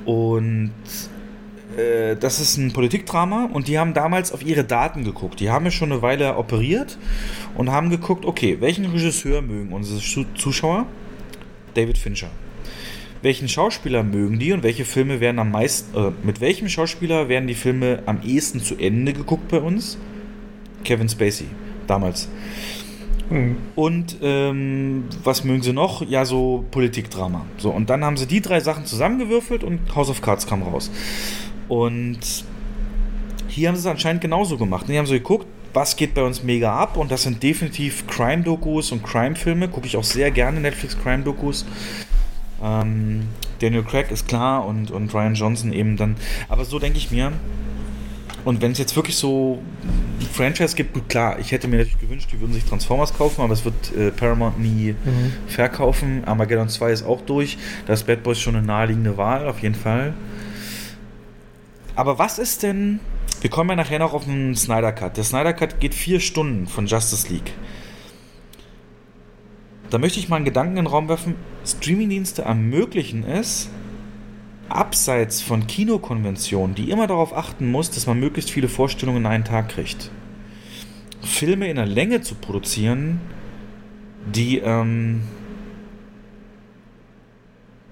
und 0.04 0.72
äh, 1.76 2.16
das 2.16 2.40
ist 2.40 2.56
ein 2.56 2.72
Politikdrama 2.72 3.48
und 3.52 3.68
die 3.68 3.78
haben 3.78 3.94
damals 3.94 4.32
auf 4.32 4.44
ihre 4.44 4.64
Daten 4.64 5.04
geguckt. 5.04 5.40
Die 5.40 5.50
haben 5.50 5.64
ja 5.64 5.70
schon 5.70 5.92
eine 5.92 6.02
Weile 6.02 6.36
operiert 6.36 6.98
und 7.54 7.70
haben 7.70 7.90
geguckt, 7.90 8.24
okay, 8.24 8.58
welchen 8.60 8.86
Regisseur 8.86 9.42
mögen 9.42 9.72
unsere 9.72 10.00
Zuschauer? 10.36 10.86
David 11.74 11.98
Fincher. 11.98 12.30
Welchen 13.22 13.48
Schauspieler 13.48 14.02
mögen 14.02 14.38
die 14.38 14.52
und 14.52 14.62
welche 14.62 14.84
Filme 14.84 15.20
werden 15.20 15.38
am 15.38 15.50
meisten, 15.50 15.96
äh, 15.96 16.12
mit 16.22 16.40
welchem 16.40 16.68
Schauspieler 16.68 17.28
werden 17.28 17.46
die 17.46 17.54
Filme 17.54 18.02
am 18.06 18.20
ehesten 18.22 18.60
zu 18.60 18.76
Ende 18.76 19.12
geguckt 19.12 19.48
bei 19.48 19.60
uns? 19.60 19.98
Kevin 20.84 21.08
Spacey 21.08 21.46
damals. 21.86 22.28
Mhm. 23.30 23.56
Und 23.74 24.18
ähm, 24.22 25.04
was 25.24 25.44
mögen 25.44 25.62
sie 25.62 25.72
noch? 25.72 26.06
Ja, 26.08 26.24
so 26.24 26.64
Politikdrama. 26.70 27.44
So, 27.58 27.70
und 27.70 27.90
dann 27.90 28.04
haben 28.04 28.16
sie 28.16 28.26
die 28.26 28.40
drei 28.40 28.60
Sachen 28.60 28.86
zusammengewürfelt 28.86 29.64
und 29.64 29.94
House 29.94 30.10
of 30.10 30.22
Cards 30.22 30.46
kam 30.46 30.62
raus. 30.62 30.90
Und 31.68 32.44
hier 33.48 33.68
haben 33.68 33.76
sie 33.76 33.80
es 33.80 33.86
anscheinend 33.86 34.20
genauso 34.22 34.56
gemacht. 34.56 34.86
Die 34.88 34.98
haben 34.98 35.06
so 35.06 35.14
geguckt, 35.14 35.46
was 35.72 35.96
geht 35.96 36.14
bei 36.14 36.22
uns 36.22 36.42
mega 36.42 36.74
ab 36.74 36.96
und 36.96 37.10
das 37.10 37.24
sind 37.24 37.42
definitiv 37.42 38.06
Crime-Dokus 38.06 38.92
und 38.92 39.02
Crime-Filme. 39.02 39.68
Gucke 39.68 39.86
ich 39.86 39.96
auch 39.96 40.04
sehr 40.04 40.30
gerne 40.30 40.60
Netflix 40.60 40.98
Crime-Dokus. 40.98 41.66
Ähm, 42.62 43.22
Daniel 43.60 43.82
Craig 43.82 44.10
ist 44.10 44.26
klar 44.26 44.66
und, 44.66 44.90
und 44.90 45.12
Ryan 45.12 45.34
Johnson 45.34 45.72
eben 45.72 45.96
dann. 45.96 46.16
Aber 46.48 46.64
so 46.64 46.78
denke 46.78 46.98
ich 46.98 47.10
mir, 47.10 47.32
und 48.46 48.62
wenn 48.62 48.70
es 48.70 48.78
jetzt 48.78 48.94
wirklich 48.94 49.16
so 49.16 49.58
ein 50.20 50.26
Franchise 50.32 50.76
gibt, 50.76 50.94
gut 50.94 51.08
klar, 51.08 51.38
ich 51.40 51.50
hätte 51.50 51.66
mir 51.66 51.78
natürlich 51.78 51.98
gewünscht, 51.98 52.28
die 52.32 52.40
würden 52.40 52.52
sich 52.52 52.64
Transformers 52.64 53.12
kaufen, 53.12 53.40
aber 53.42 53.52
es 53.52 53.64
wird 53.64 53.74
äh, 53.96 54.12
Paramount 54.12 54.60
nie 54.60 54.92
mhm. 54.92 55.32
verkaufen. 55.48 56.22
Armageddon 56.24 56.68
2 56.68 56.92
ist 56.92 57.04
auch 57.04 57.22
durch. 57.22 57.58
Da 57.86 57.92
ist 57.94 58.06
Bad 58.06 58.22
Boys 58.22 58.40
schon 58.40 58.54
eine 58.54 58.64
naheliegende 58.64 59.16
Wahl, 59.16 59.48
auf 59.48 59.58
jeden 59.62 59.74
Fall. 59.74 60.14
Aber 61.96 62.18
was 62.18 62.38
ist 62.38 62.62
denn. 62.62 63.00
Wir 63.40 63.50
kommen 63.50 63.70
ja 63.70 63.76
nachher 63.76 63.98
noch 63.98 64.12
auf 64.12 64.24
den 64.24 64.54
Snyder 64.54 64.92
Cut. 64.92 65.16
Der 65.16 65.24
Snyder 65.24 65.52
Cut 65.52 65.80
geht 65.80 65.94
vier 65.94 66.20
Stunden 66.20 66.66
von 66.66 66.86
Justice 66.86 67.28
League. 67.28 67.52
Da 69.90 69.98
möchte 69.98 70.18
ich 70.18 70.28
mal 70.28 70.36
einen 70.36 70.44
Gedanken 70.44 70.76
in 70.76 70.84
den 70.84 70.90
Raum 70.90 71.08
werfen. 71.08 71.34
Streamingdienste 71.64 72.42
ermöglichen 72.42 73.24
es, 73.24 73.68
abseits 74.68 75.42
von 75.42 75.66
Kinokonventionen, 75.66 76.74
die 76.74 76.90
immer 76.90 77.06
darauf 77.06 77.36
achten 77.36 77.70
muss, 77.70 77.90
dass 77.90 78.06
man 78.06 78.18
möglichst 78.18 78.50
viele 78.50 78.68
Vorstellungen 78.68 79.18
in 79.18 79.26
einen 79.26 79.44
Tag 79.44 79.68
kriegt, 79.68 80.10
Filme 81.22 81.68
in 81.68 81.76
der 81.76 81.86
Länge 81.86 82.20
zu 82.20 82.34
produzieren, 82.34 83.20
die, 84.26 84.58
ähm, 84.58 85.22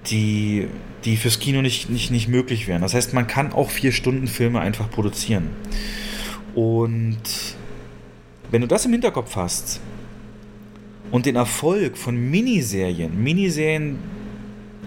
die, 0.07 0.69
die 1.05 1.17
fürs 1.17 1.39
Kino 1.39 1.63
nicht, 1.63 1.91
nicht, 1.91 2.11
nicht 2.11 2.29
möglich 2.29 2.69
wären. 2.69 2.83
Das 2.83 2.95
heißt, 2.95 3.15
man 3.15 3.27
kann 3.27 3.53
auch 3.53 3.71
vier 3.71 3.93
Stunden 3.93 4.27
Filme 4.27 4.61
einfach 4.61 4.91
produzieren. 4.91 5.51
Und 6.55 7.19
wenn 8.51 8.61
du 8.61 8.69
das 8.69 8.85
im 8.85 8.93
Hinterkopf 8.93 9.37
hast, 9.37 9.81
und 11.15 11.27
den 11.27 11.37
Erfolg 11.37 11.97
von 11.97 12.17
Miniserien. 12.17 13.23
Miniserien, 13.23 13.99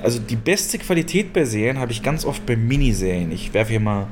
also 0.03 0.19
die 0.19 0.35
beste 0.35 0.77
Qualität 0.77 1.31
bei 1.31 1.45
Serien 1.45 1.79
habe 1.79 1.93
ich 1.93 2.03
ganz 2.03 2.25
oft 2.25 2.45
bei 2.45 2.57
Miniserien. 2.57 3.31
Ich 3.31 3.53
werfe 3.53 3.71
hier 3.71 3.79
mal 3.79 4.07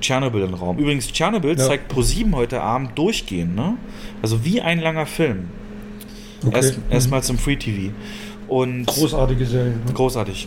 Tschernobyl 0.00 0.42
in 0.42 0.48
den 0.48 0.54
Raum. 0.54 0.78
Übrigens, 0.78 1.12
Tschernobyl 1.12 1.56
ja. 1.56 1.64
zeigt 1.64 1.92
Pro7 1.92 2.32
heute 2.32 2.60
Abend 2.60 2.98
durchgehend, 2.98 3.54
ne? 3.54 3.76
Also 4.20 4.44
wie 4.44 4.62
ein 4.62 4.80
langer 4.80 5.06
Film. 5.06 5.44
Okay. 6.44 6.56
Erst, 6.56 6.78
erstmal 6.90 7.22
zum 7.22 7.38
Free 7.38 7.54
TV. 7.54 7.92
Und 8.54 8.86
großartige 8.86 9.46
Serie. 9.46 9.72
Ne? 9.72 9.92
Großartig. 9.92 10.46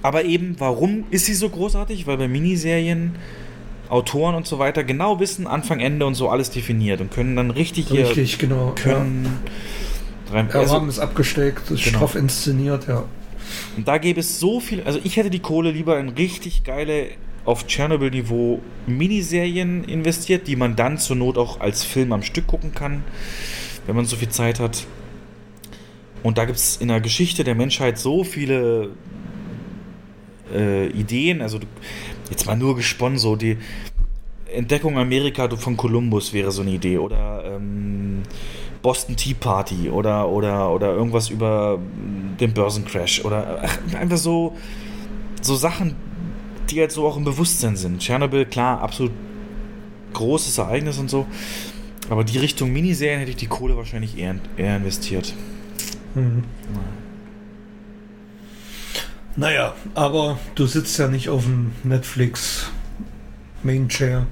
Aber 0.00 0.24
eben, 0.24 0.56
warum 0.58 1.04
ist 1.10 1.26
sie 1.26 1.34
so 1.34 1.50
großartig? 1.50 2.06
Weil 2.06 2.16
bei 2.16 2.28
Miniserien 2.28 3.16
Autoren 3.90 4.34
und 4.34 4.46
so 4.46 4.58
weiter 4.58 4.84
genau 4.84 5.20
wissen, 5.20 5.46
Anfang, 5.46 5.80
Ende 5.80 6.06
und 6.06 6.14
so 6.14 6.30
alles 6.30 6.48
definiert 6.48 7.02
und 7.02 7.10
können 7.10 7.36
dann 7.36 7.50
richtig 7.50 7.88
hier. 7.88 8.06
Richtig, 8.06 8.38
genau. 8.38 8.72
Können 8.74 9.28
ja. 10.32 10.42
Der 10.44 10.60
also, 10.60 10.76
Rahmen 10.76 10.88
ist 10.88 10.98
abgesteckt, 10.98 11.70
ist 11.70 11.84
genau. 11.84 11.98
straff 11.98 12.14
inszeniert, 12.14 12.88
ja. 12.88 13.04
Und 13.76 13.86
da 13.86 13.98
gäbe 13.98 14.20
es 14.20 14.40
so 14.40 14.58
viel. 14.58 14.82
Also, 14.84 14.98
ich 15.04 15.18
hätte 15.18 15.28
die 15.28 15.40
Kohle 15.40 15.72
lieber 15.72 16.00
in 16.00 16.08
richtig 16.08 16.64
geile, 16.64 17.08
auf 17.44 17.66
Chernobyl-Niveau 17.66 18.60
Miniserien 18.86 19.84
investiert, 19.84 20.48
die 20.48 20.56
man 20.56 20.74
dann 20.74 20.96
zur 20.96 21.16
Not 21.16 21.36
auch 21.36 21.60
als 21.60 21.84
Film 21.84 22.14
am 22.14 22.22
Stück 22.22 22.46
gucken 22.46 22.74
kann, 22.74 23.04
wenn 23.86 23.94
man 23.94 24.06
so 24.06 24.16
viel 24.16 24.30
Zeit 24.30 24.58
hat. 24.58 24.86
Und 26.26 26.38
da 26.38 26.44
gibt 26.44 26.58
es 26.58 26.78
in 26.78 26.88
der 26.88 27.00
Geschichte 27.00 27.44
der 27.44 27.54
Menschheit 27.54 27.98
so 27.98 28.24
viele 28.24 28.88
äh, 30.52 30.88
Ideen. 30.88 31.40
Also, 31.40 31.60
jetzt 32.28 32.46
mal 32.46 32.56
nur 32.56 32.74
gesponnen, 32.74 33.16
so 33.16 33.36
die 33.36 33.58
Entdeckung 34.52 34.98
Amerika 34.98 35.48
von 35.56 35.76
Kolumbus 35.76 36.32
wäre 36.32 36.50
so 36.50 36.62
eine 36.62 36.72
Idee. 36.72 36.98
Oder 36.98 37.44
ähm, 37.46 38.24
Boston 38.82 39.14
Tea 39.14 39.34
Party 39.34 39.88
oder, 39.88 40.28
oder, 40.28 40.72
oder 40.72 40.94
irgendwas 40.94 41.30
über 41.30 41.78
den 42.40 42.52
Börsencrash. 42.52 43.24
Oder 43.24 43.62
ach, 43.62 43.94
einfach 43.94 44.16
so, 44.16 44.56
so 45.42 45.54
Sachen, 45.54 45.94
die 46.70 46.80
halt 46.80 46.90
so 46.90 47.06
auch 47.06 47.16
im 47.16 47.22
Bewusstsein 47.22 47.76
sind. 47.76 48.00
Tschernobyl, 48.00 48.46
klar, 48.46 48.80
absolut 48.80 49.12
großes 50.12 50.58
Ereignis 50.58 50.98
und 50.98 51.08
so. 51.08 51.24
Aber 52.10 52.24
die 52.24 52.38
Richtung 52.38 52.72
Miniserien 52.72 53.20
hätte 53.20 53.30
ich 53.30 53.36
die 53.36 53.46
Kohle 53.46 53.76
wahrscheinlich 53.76 54.18
eher, 54.18 54.34
eher 54.56 54.78
investiert. 54.78 55.32
Mhm. 56.16 56.44
Naja, 59.36 59.74
aber 59.94 60.38
du 60.54 60.66
sitzt 60.66 60.98
ja 60.98 61.08
nicht 61.08 61.28
auf 61.28 61.44
dem 61.44 61.72
Netflix 61.84 62.70
Main 63.62 63.88
Chair. 63.88 64.26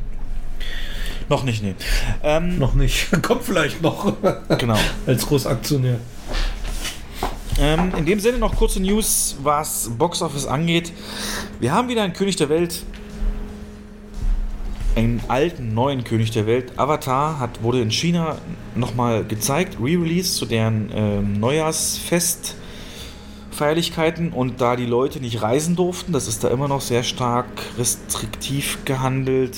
Noch 1.28 1.44
nicht, 1.44 1.62
nee. 1.62 1.74
Ähm, 2.22 2.58
noch 2.58 2.74
nicht. 2.74 3.10
Kommt 3.22 3.44
vielleicht 3.44 3.82
noch. 3.82 4.14
genau. 4.58 4.78
Als 5.06 5.26
Großaktionär. 5.26 5.98
Ähm, 7.58 7.92
in 7.96 8.06
dem 8.06 8.18
Sinne 8.18 8.38
noch 8.38 8.56
kurze 8.56 8.80
News, 8.80 9.36
was 9.42 9.90
Boxoffice 9.96 10.46
angeht. 10.46 10.90
Wir 11.60 11.72
haben 11.72 11.88
wieder 11.88 12.02
einen 12.02 12.14
König 12.14 12.36
der 12.36 12.48
Welt. 12.48 12.82
Einen 14.96 15.20
alten, 15.26 15.74
neuen 15.74 16.04
König 16.04 16.30
der 16.30 16.46
Welt. 16.46 16.78
Avatar 16.78 17.40
hat, 17.40 17.62
wurde 17.62 17.80
in 17.80 17.90
China 17.90 18.38
nochmal 18.76 19.24
gezeigt, 19.24 19.78
re-release 19.80 20.34
zu 20.34 20.46
deren 20.46 20.90
ähm, 20.94 21.40
Neujahrsfest. 21.40 22.56
Und 24.32 24.60
da 24.60 24.74
die 24.74 24.86
Leute 24.86 25.20
nicht 25.20 25.40
reisen 25.42 25.76
durften, 25.76 26.12
das 26.12 26.26
ist 26.26 26.42
da 26.42 26.48
immer 26.48 26.66
noch 26.66 26.80
sehr 26.80 27.04
stark 27.04 27.46
restriktiv 27.78 28.84
gehandelt, 28.84 29.56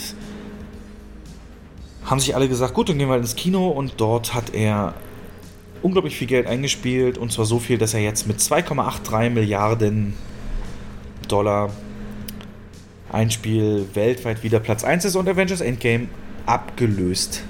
haben 2.04 2.20
sich 2.20 2.34
alle 2.34 2.48
gesagt, 2.48 2.74
gut, 2.74 2.90
dann 2.90 2.98
gehen 2.98 3.08
wir 3.08 3.16
ins 3.16 3.36
Kino 3.36 3.68
und 3.68 3.94
dort 3.96 4.34
hat 4.34 4.54
er 4.54 4.94
unglaublich 5.82 6.16
viel 6.16 6.26
Geld 6.26 6.46
eingespielt 6.46 7.16
und 7.16 7.32
zwar 7.32 7.46
so 7.46 7.58
viel, 7.58 7.78
dass 7.78 7.94
er 7.94 8.00
jetzt 8.00 8.26
mit 8.26 8.38
2,83 8.38 9.30
Milliarden 9.30 10.14
Dollar 11.28 11.70
Einspiel 13.16 13.88
weltweit 13.94 14.42
wieder 14.42 14.60
Platz 14.60 14.84
1 14.84 15.06
ist 15.06 15.16
und 15.16 15.26
Avengers 15.26 15.62
Endgame 15.62 16.08
abgelöst 16.44 17.42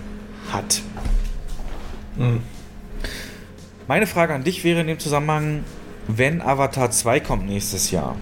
hat. 0.52 0.80
Mhm. 2.16 2.40
Meine 3.88 4.06
Frage 4.06 4.32
an 4.32 4.44
dich 4.44 4.62
wäre 4.62 4.80
in 4.80 4.86
dem 4.86 4.98
Zusammenhang, 5.00 5.64
wenn 6.06 6.40
Avatar 6.40 6.90
2 6.92 7.20
kommt 7.20 7.46
nächstes 7.46 7.90
Jahr 7.90 8.16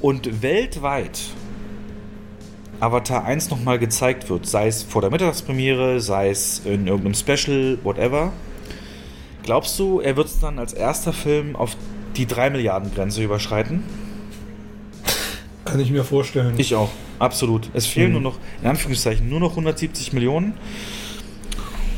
und 0.00 0.42
weltweit 0.42 1.20
Avatar 2.78 3.24
1 3.24 3.50
nochmal 3.50 3.80
gezeigt 3.80 4.30
wird, 4.30 4.46
sei 4.46 4.68
es 4.68 4.84
vor 4.84 5.02
der 5.02 5.10
Mittagspremiere, 5.10 6.00
sei 6.00 6.30
es 6.30 6.60
in 6.64 6.86
irgendeinem 6.86 7.14
Special, 7.14 7.78
whatever, 7.82 8.32
glaubst 9.42 9.78
du, 9.80 10.00
er 10.00 10.16
wird 10.16 10.28
es 10.28 10.38
dann 10.38 10.60
als 10.60 10.74
erster 10.74 11.12
Film 11.12 11.56
auf 11.56 11.76
die 12.16 12.26
3 12.26 12.50
Milliarden 12.50 12.94
Grenze 12.94 13.22
überschreiten? 13.22 13.82
Kann 15.74 15.80
ich 15.80 15.90
mir 15.90 16.04
vorstellen. 16.04 16.54
Ich 16.56 16.76
auch, 16.76 16.90
absolut. 17.18 17.68
Es 17.74 17.84
fehlen 17.84 18.10
mhm. 18.10 18.12
nur 18.12 18.20
noch, 18.20 18.38
in 18.62 18.68
Anführungszeichen, 18.68 19.28
nur 19.28 19.40
noch 19.40 19.50
170 19.50 20.12
Millionen. 20.12 20.54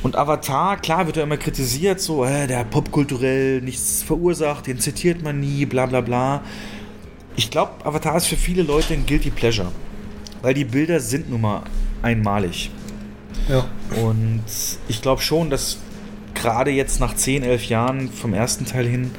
Und 0.02 0.16
Avatar, 0.16 0.78
klar, 0.78 1.04
wird 1.04 1.18
er 1.18 1.24
immer 1.24 1.36
kritisiert, 1.36 2.00
so, 2.00 2.24
äh, 2.24 2.46
der 2.46 2.60
hat 2.60 2.70
popkulturell 2.70 3.60
nichts 3.60 4.02
verursacht, 4.02 4.66
den 4.66 4.80
zitiert 4.80 5.22
man 5.22 5.40
nie, 5.40 5.66
bla 5.66 5.84
bla 5.84 6.00
bla. 6.00 6.40
Ich 7.36 7.50
glaube, 7.50 7.84
Avatar 7.84 8.16
ist 8.16 8.28
für 8.28 8.36
viele 8.36 8.62
Leute 8.62 8.94
ein 8.94 9.04
Guilty 9.04 9.28
Pleasure. 9.28 9.70
Weil 10.40 10.54
die 10.54 10.64
Bilder 10.64 10.98
sind 10.98 11.28
nun 11.28 11.42
mal 11.42 11.62
einmalig. 12.00 12.70
Ja. 13.46 13.66
Und 14.02 14.42
ich 14.88 15.02
glaube 15.02 15.20
schon, 15.20 15.50
dass 15.50 15.76
gerade 16.32 16.70
jetzt 16.70 16.98
nach 16.98 17.14
10, 17.14 17.42
11 17.42 17.66
Jahren 17.66 18.10
vom 18.10 18.32
ersten 18.32 18.64
Teil 18.64 18.86
hin 18.86 19.10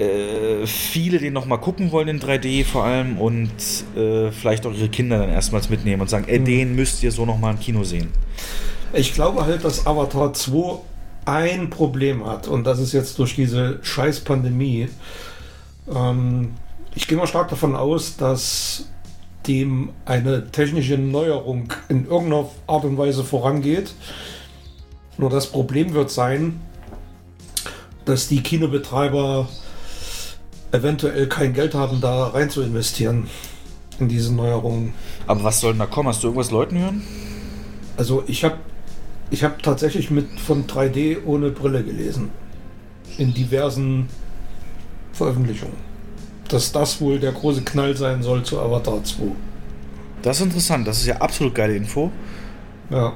äh, 0.00 0.66
viele 0.66 1.18
den 1.18 1.34
nochmal 1.34 1.60
gucken 1.60 1.92
wollen 1.92 2.08
in 2.08 2.20
3D 2.20 2.64
vor 2.64 2.84
allem 2.84 3.18
und 3.18 3.50
äh, 3.96 4.30
vielleicht 4.30 4.66
auch 4.66 4.72
ihre 4.72 4.88
Kinder 4.88 5.18
dann 5.18 5.28
erstmals 5.28 5.68
mitnehmen 5.68 6.00
und 6.00 6.08
sagen, 6.08 6.24
ey, 6.26 6.38
mhm. 6.38 6.44
den 6.46 6.74
müsst 6.74 7.02
ihr 7.02 7.12
so 7.12 7.26
nochmal 7.26 7.54
im 7.54 7.60
Kino 7.60 7.84
sehen. 7.84 8.08
Ich 8.92 9.14
glaube 9.14 9.44
halt, 9.44 9.64
dass 9.64 9.86
Avatar 9.86 10.32
2 10.32 10.78
ein 11.26 11.70
Problem 11.70 12.26
hat 12.26 12.48
und 12.48 12.64
das 12.64 12.78
ist 12.78 12.92
jetzt 12.92 13.18
durch 13.18 13.34
diese 13.34 13.78
scheiß 13.82 14.20
Pandemie. 14.20 14.88
Ähm, 15.94 16.52
ich 16.94 17.06
gehe 17.06 17.18
mal 17.18 17.26
stark 17.26 17.50
davon 17.50 17.76
aus, 17.76 18.16
dass 18.16 18.86
dem 19.46 19.90
eine 20.06 20.50
technische 20.50 20.96
Neuerung 20.98 21.72
in 21.88 22.06
irgendeiner 22.06 22.48
Art 22.66 22.84
und 22.84 22.98
Weise 22.98 23.22
vorangeht. 23.22 23.94
Nur 25.18 25.30
das 25.30 25.46
Problem 25.46 25.92
wird 25.92 26.10
sein, 26.10 26.60
dass 28.06 28.28
die 28.28 28.42
Kinobetreiber 28.42 29.48
eventuell 30.72 31.28
kein 31.28 31.52
Geld 31.52 31.74
haben, 31.74 32.00
da 32.00 32.28
rein 32.28 32.50
zu 32.50 32.62
investieren 32.62 33.28
in 33.98 34.08
diese 34.08 34.32
Neuerungen. 34.34 34.94
Aber 35.26 35.44
was 35.44 35.60
soll 35.60 35.72
denn 35.72 35.80
da 35.80 35.86
kommen? 35.86 36.08
Hast 36.08 36.22
du 36.22 36.28
irgendwas 36.28 36.50
Leuten 36.50 36.78
hören? 36.78 37.02
Also 37.96 38.24
ich 38.26 38.44
habe 38.44 38.56
ich 39.30 39.44
habe 39.44 39.62
tatsächlich 39.62 40.10
mit 40.10 40.40
von 40.40 40.66
3D 40.66 41.24
ohne 41.24 41.50
Brille 41.50 41.84
gelesen. 41.84 42.30
In 43.18 43.32
diversen 43.32 44.08
Veröffentlichungen. 45.12 45.76
Dass 46.48 46.72
das 46.72 47.00
wohl 47.00 47.20
der 47.20 47.32
große 47.32 47.62
Knall 47.62 47.96
sein 47.96 48.22
soll 48.22 48.42
zu 48.42 48.60
Avatar 48.60 49.04
2. 49.04 49.24
Das 50.22 50.38
ist 50.38 50.46
interessant, 50.46 50.86
das 50.86 50.98
ist 50.98 51.06
ja 51.06 51.16
absolut 51.18 51.54
geile 51.54 51.76
Info. 51.76 52.10
Ja. 52.90 53.12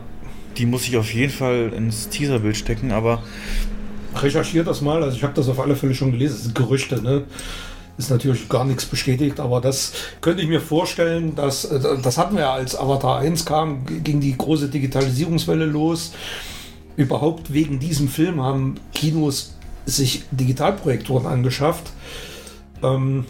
Die 0.57 0.67
muss 0.67 0.87
ich 0.87 0.97
auf 0.97 1.13
jeden 1.13 1.33
Fall 1.33 1.73
ins 1.75 2.09
Teaserbild 2.09 2.57
stecken, 2.57 2.93
aber. 2.93 3.23
Recherchiert 4.16 4.66
das 4.66 4.81
mal, 4.81 5.03
also 5.03 5.16
ich 5.16 5.23
habe 5.23 5.35
das 5.35 5.49
auf 5.49 5.61
alle 5.61 5.77
Fälle 5.77 5.95
schon 5.95 6.12
gelesen, 6.12 6.35
das 6.35 6.45
sind 6.45 6.55
Gerüchte, 6.55 7.03
ne? 7.03 7.24
ist 7.97 8.11
natürlich 8.11 8.49
gar 8.49 8.65
nichts 8.65 8.86
bestätigt, 8.86 9.41
aber 9.41 9.61
das 9.61 9.93
könnte 10.20 10.43
ich 10.43 10.49
mir 10.49 10.61
vorstellen, 10.61 11.35
dass 11.35 11.65
äh, 11.65 11.81
das 12.03 12.19
hatten 12.19 12.36
wir 12.36 12.51
als 12.51 12.78
Avatar 12.78 13.19
1 13.19 13.45
kam, 13.45 13.85
ging 13.86 14.20
die 14.20 14.36
große 14.36 14.69
Digitalisierungswelle 14.69 15.66
los. 15.66 16.12
Überhaupt 16.97 17.53
wegen 17.53 17.78
diesem 17.78 18.09
Film 18.09 18.41
haben 18.41 18.77
Kinos 18.93 19.55
sich 19.86 20.24
Digitalprojektoren 20.31 21.27
angeschafft, 21.27 21.91
ähm, 22.82 23.27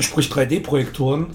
sprich 0.00 0.28
3D-Projektoren. 0.28 1.26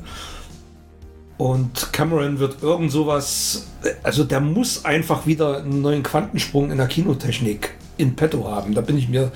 Und 1.38 1.92
Cameron 1.92 2.40
wird 2.40 2.62
irgend 2.62 2.92
sowas, 2.92 3.68
also 4.04 4.24
der 4.24 4.40
muss 4.40 4.86
einfach 4.86 5.26
wieder 5.26 5.58
einen 5.58 5.82
neuen 5.82 6.04
Quantensprung 6.04 6.72
in 6.72 6.78
der 6.78 6.88
Kinotechnik 6.88 7.72
in 7.98 8.16
petto 8.16 8.48
haben. 8.48 8.74
Da 8.74 8.82
bin 8.82 8.98
ich 8.98 9.10
mir 9.10 9.32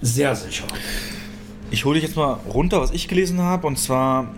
sehr 0.00 0.34
sicher. 0.34 0.64
Ich 1.70 1.84
hole 1.84 1.94
dich 1.94 2.04
jetzt 2.08 2.16
mal 2.16 2.34
runter, 2.52 2.80
was 2.80 2.90
ich 2.90 3.08
gelesen 3.08 3.40
habe. 3.40 3.66
Und 3.66 3.78
zwar 3.78 4.34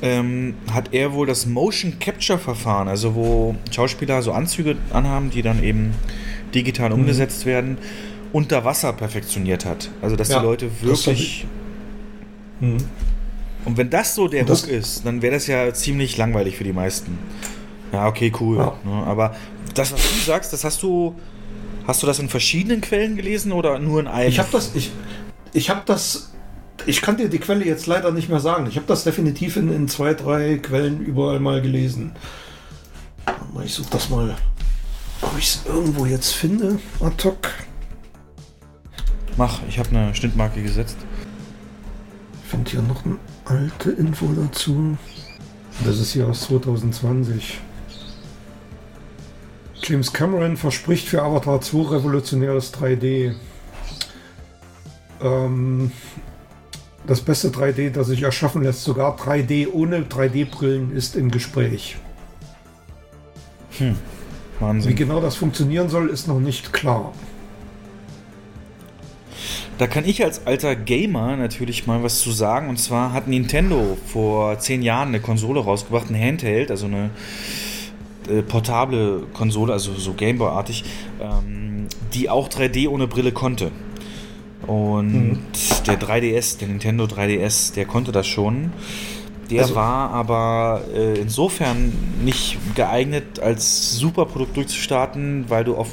ähm, 0.00 0.54
hat 0.72 0.92
er 0.92 1.12
wohl 1.12 1.26
das 1.26 1.46
Motion 1.46 1.98
Capture 1.98 2.38
Verfahren, 2.38 2.88
also 2.88 3.14
wo 3.14 3.54
Schauspieler 3.70 4.22
so 4.22 4.32
Anzüge 4.32 4.76
anhaben, 4.92 5.30
die 5.30 5.42
dann 5.42 5.62
eben 5.62 5.94
digital 6.54 6.90
mhm. 6.90 7.00
umgesetzt 7.00 7.46
werden, 7.46 7.78
unter 8.32 8.64
Wasser 8.64 8.92
perfektioniert 8.92 9.64
hat. 9.64 9.90
Also 10.00 10.16
dass 10.16 10.28
ja, 10.28 10.40
die 10.40 10.44
Leute 10.44 10.70
wirklich. 10.80 11.46
Mhm. 12.60 12.78
Und 13.64 13.76
wenn 13.76 13.90
das 13.90 14.14
so 14.14 14.26
der 14.26 14.46
Hook 14.48 14.66
ist, 14.66 15.06
dann 15.06 15.22
wäre 15.22 15.34
das 15.34 15.46
ja 15.46 15.72
ziemlich 15.72 16.16
langweilig 16.16 16.56
für 16.56 16.64
die 16.64 16.72
meisten. 16.72 17.16
Ja, 17.92 18.08
okay, 18.08 18.32
cool. 18.40 18.56
Ja. 18.56 18.76
Ne? 18.84 19.06
Aber 19.06 19.36
das, 19.74 19.92
was 19.92 20.00
du 20.00 20.18
sagst, 20.18 20.52
das 20.52 20.64
hast 20.64 20.82
du 20.82 21.14
Hast 21.86 22.02
du 22.02 22.06
das 22.06 22.18
in 22.18 22.28
verschiedenen 22.28 22.80
Quellen 22.80 23.16
gelesen 23.16 23.52
oder 23.52 23.78
nur 23.78 24.00
in 24.00 24.06
einem? 24.06 24.28
Ich 24.28 24.38
habe 24.38 24.48
das, 24.52 24.74
ich, 24.74 24.92
ich 25.52 25.68
habe 25.70 25.82
das, 25.84 26.32
ich 26.86 27.02
kann 27.02 27.16
dir 27.16 27.28
die 27.28 27.38
Quelle 27.38 27.64
jetzt 27.64 27.86
leider 27.86 28.12
nicht 28.12 28.28
mehr 28.28 28.40
sagen. 28.40 28.66
Ich 28.68 28.76
habe 28.76 28.86
das 28.86 29.04
definitiv 29.04 29.56
in, 29.56 29.72
in 29.72 29.88
zwei, 29.88 30.14
drei 30.14 30.58
Quellen 30.58 31.00
überall 31.00 31.40
mal 31.40 31.60
gelesen. 31.60 32.12
Ich 33.64 33.74
suche 33.74 33.90
das 33.90 34.08
mal, 34.10 34.36
ob 35.20 35.38
ich 35.38 35.46
es 35.46 35.62
irgendwo 35.66 36.06
jetzt 36.06 36.32
finde, 36.32 36.78
ad 37.00 37.24
hoc. 37.24 37.48
Mach, 39.36 39.60
ich 39.68 39.78
habe 39.78 39.88
eine 39.90 40.14
Schnittmarke 40.14 40.62
gesetzt. 40.62 40.96
Ich 42.44 42.50
finde 42.50 42.70
hier 42.70 42.82
noch 42.82 43.04
eine 43.04 43.16
alte 43.44 43.90
Info 43.90 44.26
dazu. 44.32 44.96
Das 45.84 45.98
ist 45.98 46.12
hier 46.12 46.28
aus 46.28 46.42
2020. 46.42 47.60
James 49.82 50.12
Cameron 50.12 50.56
verspricht 50.56 51.08
für 51.08 51.22
Avatar 51.22 51.60
2 51.60 51.90
revolutionäres 51.96 52.72
3D. 52.74 53.34
Ähm, 55.20 55.92
das 57.06 57.20
beste 57.20 57.48
3D, 57.48 57.90
das 57.90 58.06
sich 58.06 58.22
erschaffen 58.22 58.62
lässt, 58.62 58.84
sogar 58.84 59.16
3D 59.16 59.68
ohne 59.72 60.02
3D-Brillen, 60.02 60.94
ist 60.94 61.16
im 61.16 61.30
Gespräch. 61.30 61.96
Hm. 63.78 63.96
Wahnsinn. 64.60 64.90
Wie 64.90 64.94
genau 64.94 65.20
das 65.20 65.34
funktionieren 65.34 65.88
soll, 65.88 66.08
ist 66.08 66.28
noch 66.28 66.38
nicht 66.38 66.72
klar. 66.72 67.12
Da 69.78 69.88
kann 69.88 70.04
ich 70.04 70.22
als 70.22 70.46
alter 70.46 70.76
Gamer 70.76 71.36
natürlich 71.36 71.88
mal 71.88 72.04
was 72.04 72.20
zu 72.20 72.30
sagen. 72.30 72.68
Und 72.68 72.76
zwar 72.78 73.12
hat 73.12 73.26
Nintendo 73.26 73.96
vor 74.06 74.58
zehn 74.60 74.82
Jahren 74.82 75.08
eine 75.08 75.20
Konsole 75.20 75.58
rausgebracht, 75.58 76.08
ein 76.10 76.20
Handheld, 76.20 76.70
also 76.70 76.86
eine 76.86 77.10
äh, 78.28 78.42
portable 78.42 79.22
Konsole, 79.32 79.72
also 79.72 79.92
so 79.94 80.12
Gameboy-artig, 80.12 80.84
ähm, 81.20 81.86
die 82.14 82.30
auch 82.30 82.48
3D 82.48 82.88
ohne 82.88 83.06
Brille 83.06 83.32
konnte. 83.32 83.70
Und 84.66 85.12
mhm. 85.12 85.38
der 85.86 86.00
3DS, 86.00 86.58
der 86.58 86.68
Nintendo 86.68 87.04
3DS, 87.04 87.74
der 87.74 87.84
konnte 87.84 88.12
das 88.12 88.26
schon. 88.26 88.72
Der 89.50 89.62
also, 89.62 89.74
war 89.74 90.10
aber 90.10 90.82
äh, 90.94 91.18
insofern 91.18 91.92
nicht 92.24 92.58
geeignet, 92.74 93.40
als 93.40 93.96
Superprodukt 93.96 94.56
durchzustarten, 94.56 95.46
weil 95.48 95.64
du 95.64 95.76
auf, 95.76 95.88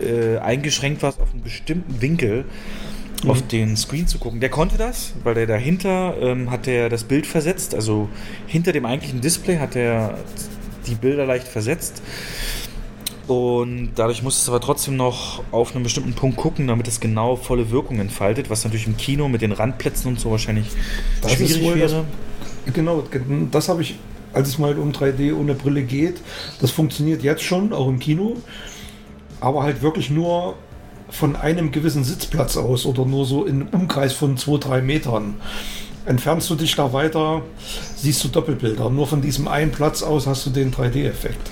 äh, 0.00 0.38
eingeschränkt 0.38 1.02
warst 1.02 1.20
auf 1.20 1.32
einen 1.32 1.42
bestimmten 1.42 2.00
Winkel 2.00 2.44
mhm. 3.24 3.30
auf 3.30 3.42
den 3.46 3.76
Screen 3.76 4.06
zu 4.06 4.18
gucken. 4.18 4.40
Der 4.40 4.50
konnte 4.50 4.76
das, 4.76 5.14
weil 5.24 5.34
der 5.34 5.46
dahinter 5.46 6.14
ähm, 6.20 6.50
hat 6.50 6.68
er 6.68 6.88
das 6.88 7.04
Bild 7.04 7.26
versetzt, 7.26 7.74
also 7.74 8.08
hinter 8.46 8.72
dem 8.72 8.84
eigentlichen 8.84 9.20
Display 9.20 9.58
hat 9.58 9.76
er 9.76 10.18
die 10.90 10.96
Bilder 10.96 11.26
leicht 11.26 11.48
versetzt. 11.48 12.02
Und 13.26 13.90
dadurch 13.94 14.24
muss 14.24 14.42
es 14.42 14.48
aber 14.48 14.60
trotzdem 14.60 14.96
noch 14.96 15.44
auf 15.52 15.74
einen 15.74 15.84
bestimmten 15.84 16.14
Punkt 16.14 16.36
gucken, 16.36 16.66
damit 16.66 16.88
es 16.88 16.98
genau 16.98 17.36
volle 17.36 17.70
Wirkung 17.70 18.00
entfaltet, 18.00 18.50
was 18.50 18.64
natürlich 18.64 18.88
im 18.88 18.96
Kino 18.96 19.28
mit 19.28 19.40
den 19.40 19.52
Randplätzen 19.52 20.08
und 20.08 20.18
so 20.18 20.32
wahrscheinlich 20.32 20.66
das 21.22 21.34
schwierig 21.34 21.62
wäre. 21.62 22.04
Das, 22.64 22.74
genau, 22.74 23.04
das 23.52 23.68
habe 23.68 23.82
ich, 23.82 24.00
als 24.32 24.48
es 24.48 24.58
mal 24.58 24.76
um 24.76 24.90
3D 24.90 25.32
ohne 25.32 25.54
Brille 25.54 25.84
geht, 25.84 26.20
das 26.60 26.72
funktioniert 26.72 27.22
jetzt 27.22 27.44
schon, 27.44 27.72
auch 27.72 27.86
im 27.86 28.00
Kino, 28.00 28.36
aber 29.40 29.62
halt 29.62 29.80
wirklich 29.80 30.10
nur 30.10 30.56
von 31.08 31.36
einem 31.36 31.70
gewissen 31.70 32.02
Sitzplatz 32.02 32.56
aus 32.56 32.84
oder 32.84 33.04
nur 33.04 33.26
so 33.26 33.44
in 33.44 33.62
Umkreis 33.62 34.12
von 34.12 34.38
2-3 34.38 34.82
Metern. 34.82 35.34
Entfernst 36.06 36.48
du 36.48 36.54
dich 36.54 36.74
da 36.76 36.92
weiter, 36.92 37.42
siehst 37.96 38.24
du 38.24 38.28
Doppelbilder. 38.28 38.90
Nur 38.90 39.06
von 39.06 39.20
diesem 39.20 39.48
einen 39.48 39.70
Platz 39.70 40.02
aus 40.02 40.26
hast 40.26 40.46
du 40.46 40.50
den 40.50 40.72
3D-Effekt. 40.72 41.50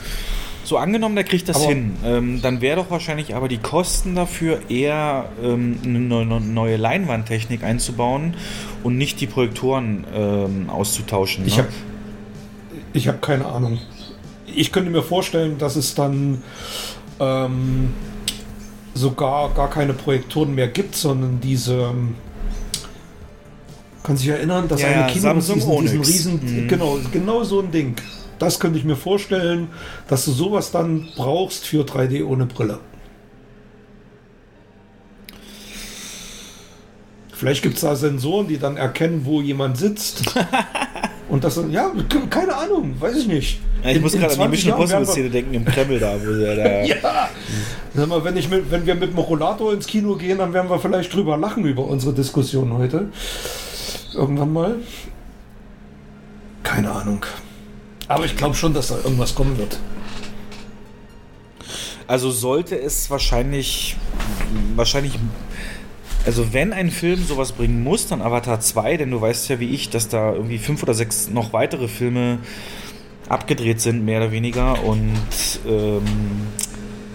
So 0.65 0.77
angenommen, 0.77 1.15
der 1.15 1.25
kriegt 1.25 1.49
das 1.49 1.57
aber 1.57 1.66
hin. 1.66 1.97
Ähm, 2.05 2.43
dann 2.43 2.61
wäre 2.61 2.77
doch 2.77 2.91
wahrscheinlich 2.91 3.35
aber 3.35 3.49
die 3.49 3.57
Kosten 3.57 4.15
dafür 4.15 4.61
eher 4.69 5.31
ähm, 5.43 5.79
eine 5.83 5.99
neue 6.41 6.77
Leinwandtechnik 6.77 7.62
einzubauen 7.62 8.35
und 8.83 8.99
nicht 8.99 9.20
die 9.20 9.27
Projektoren 9.27 10.05
ähm, 10.15 10.69
auszutauschen. 10.69 11.45
Ne? 11.45 11.49
Ich 11.49 11.59
habe 11.59 11.69
ich 12.93 13.09
hab 13.09 13.23
keine 13.23 13.47
Ahnung. 13.47 13.79
Ich 14.47 14.70
könnte 14.70 14.91
mir 14.91 15.03
vorstellen, 15.03 15.57
dass 15.57 15.77
es 15.77 15.95
dann 15.95 16.43
ähm, 17.19 17.95
sogar 18.93 19.55
gar 19.55 19.70
keine 19.70 19.95
Projektoren 19.95 20.55
mehr 20.55 20.69
gibt, 20.69 20.95
sondern 20.97 21.41
diese. 21.41 21.95
Kann 24.03 24.16
sich 24.16 24.29
erinnern, 24.29 24.69
dass 24.69 24.81
ja, 24.81 24.89
eine 24.89 25.12
Kino 25.12 25.35
diesen, 25.35 25.81
diesen 25.81 26.01
riesen, 26.01 26.41
mhm. 26.65 26.69
genau, 26.69 26.99
genau 27.12 27.45
so 27.45 27.61
ein 27.61 27.70
Ding. 27.70 27.97
Das 28.39 28.61
könnte 28.61 28.79
ich 28.79 28.85
mir 28.85 28.97
vorstellen, 28.97 29.69
dass 30.07 30.25
du 30.25 30.31
sowas 30.31 30.70
dann 30.70 31.09
brauchst 31.16 31.66
für 31.66 31.85
3D 31.85 32.25
ohne 32.25 32.47
Brille. 32.47 32.79
Vielleicht 37.33 37.62
gibt 37.62 37.77
es 37.77 37.83
da 37.83 37.95
Sensoren, 37.95 38.49
die 38.49 38.59
dann 38.59 38.77
erkennen, 38.77 39.23
wo 39.25 39.41
jemand 39.41 39.77
sitzt. 39.77 40.23
Und 41.29 41.45
das, 41.45 41.61
ja, 41.70 41.93
keine 42.31 42.57
Ahnung, 42.57 42.97
weiß 42.99 43.16
ich 43.16 43.29
nicht. 43.29 43.61
Ja, 43.85 43.91
ich 43.91 43.97
in, 43.97 44.03
muss 44.03 44.12
gerade 44.12 44.35
an 44.35 44.41
die 44.41 44.49
Mission 44.49 44.73
Impossible 44.73 45.07
Szene 45.07 45.31
denken 45.31 45.55
im 45.55 45.65
Kreml 45.65 46.01
da, 46.01 46.15
wo 46.20 46.33
der 46.33 46.57
da. 46.57 46.83
ja! 46.83 47.29
Sag 47.95 48.09
mal, 48.09 48.25
wenn, 48.25 48.37
ich 48.37 48.49
mit, 48.49 48.70
wenn 48.70 48.87
wir 48.87 48.95
mit 48.95 49.12
dem 49.12 49.19
Rollator 49.19 49.73
ins 49.73 49.87
Kino 49.87 50.16
gehen, 50.16 50.39
dann 50.39 50.53
werden 50.53 50.70
wir 50.70 50.79
vielleicht 50.79 51.15
drüber 51.15 51.37
lachen 51.37 51.65
über 51.65 51.85
unsere 51.85 52.15
Diskussion 52.15 52.73
heute. 52.73 53.09
Irgendwann 54.19 54.53
mal. 54.53 54.77
Keine 56.65 56.90
Ahnung. 56.90 57.24
Aber 58.09 58.24
ich 58.24 58.36
glaube 58.36 58.57
schon, 58.57 58.74
dass 58.74 58.89
da 58.89 58.97
irgendwas 58.97 59.35
kommen 59.35 59.57
wird. 59.59 59.78
Also 62.09 62.31
sollte 62.31 62.77
es 62.81 63.11
wahrscheinlich, 63.11 63.97
wahrscheinlich, 64.74 65.19
also 66.27 66.53
wenn 66.53 66.73
ein 66.73 66.90
Film 66.90 67.23
sowas 67.23 67.53
bringen 67.53 67.85
muss, 67.85 68.09
dann 68.09 68.20
Avatar 68.20 68.59
2, 68.61 68.97
denn 68.97 69.11
du 69.12 69.20
weißt 69.20 69.49
ja 69.51 69.61
wie 69.61 69.70
ich, 69.70 69.89
dass 69.90 70.09
da 70.09 70.32
irgendwie 70.32 70.59
fünf 70.59 70.82
oder 70.82 70.95
sechs 70.95 71.28
noch 71.28 71.53
weitere 71.53 71.86
Filme 71.86 72.39
abgedreht 73.28 73.81
sind, 73.81 74.05
mehr 74.05 74.20
oder 74.20 74.32
weniger. 74.32 74.82
Und 74.82 75.12
ähm, 75.65 76.03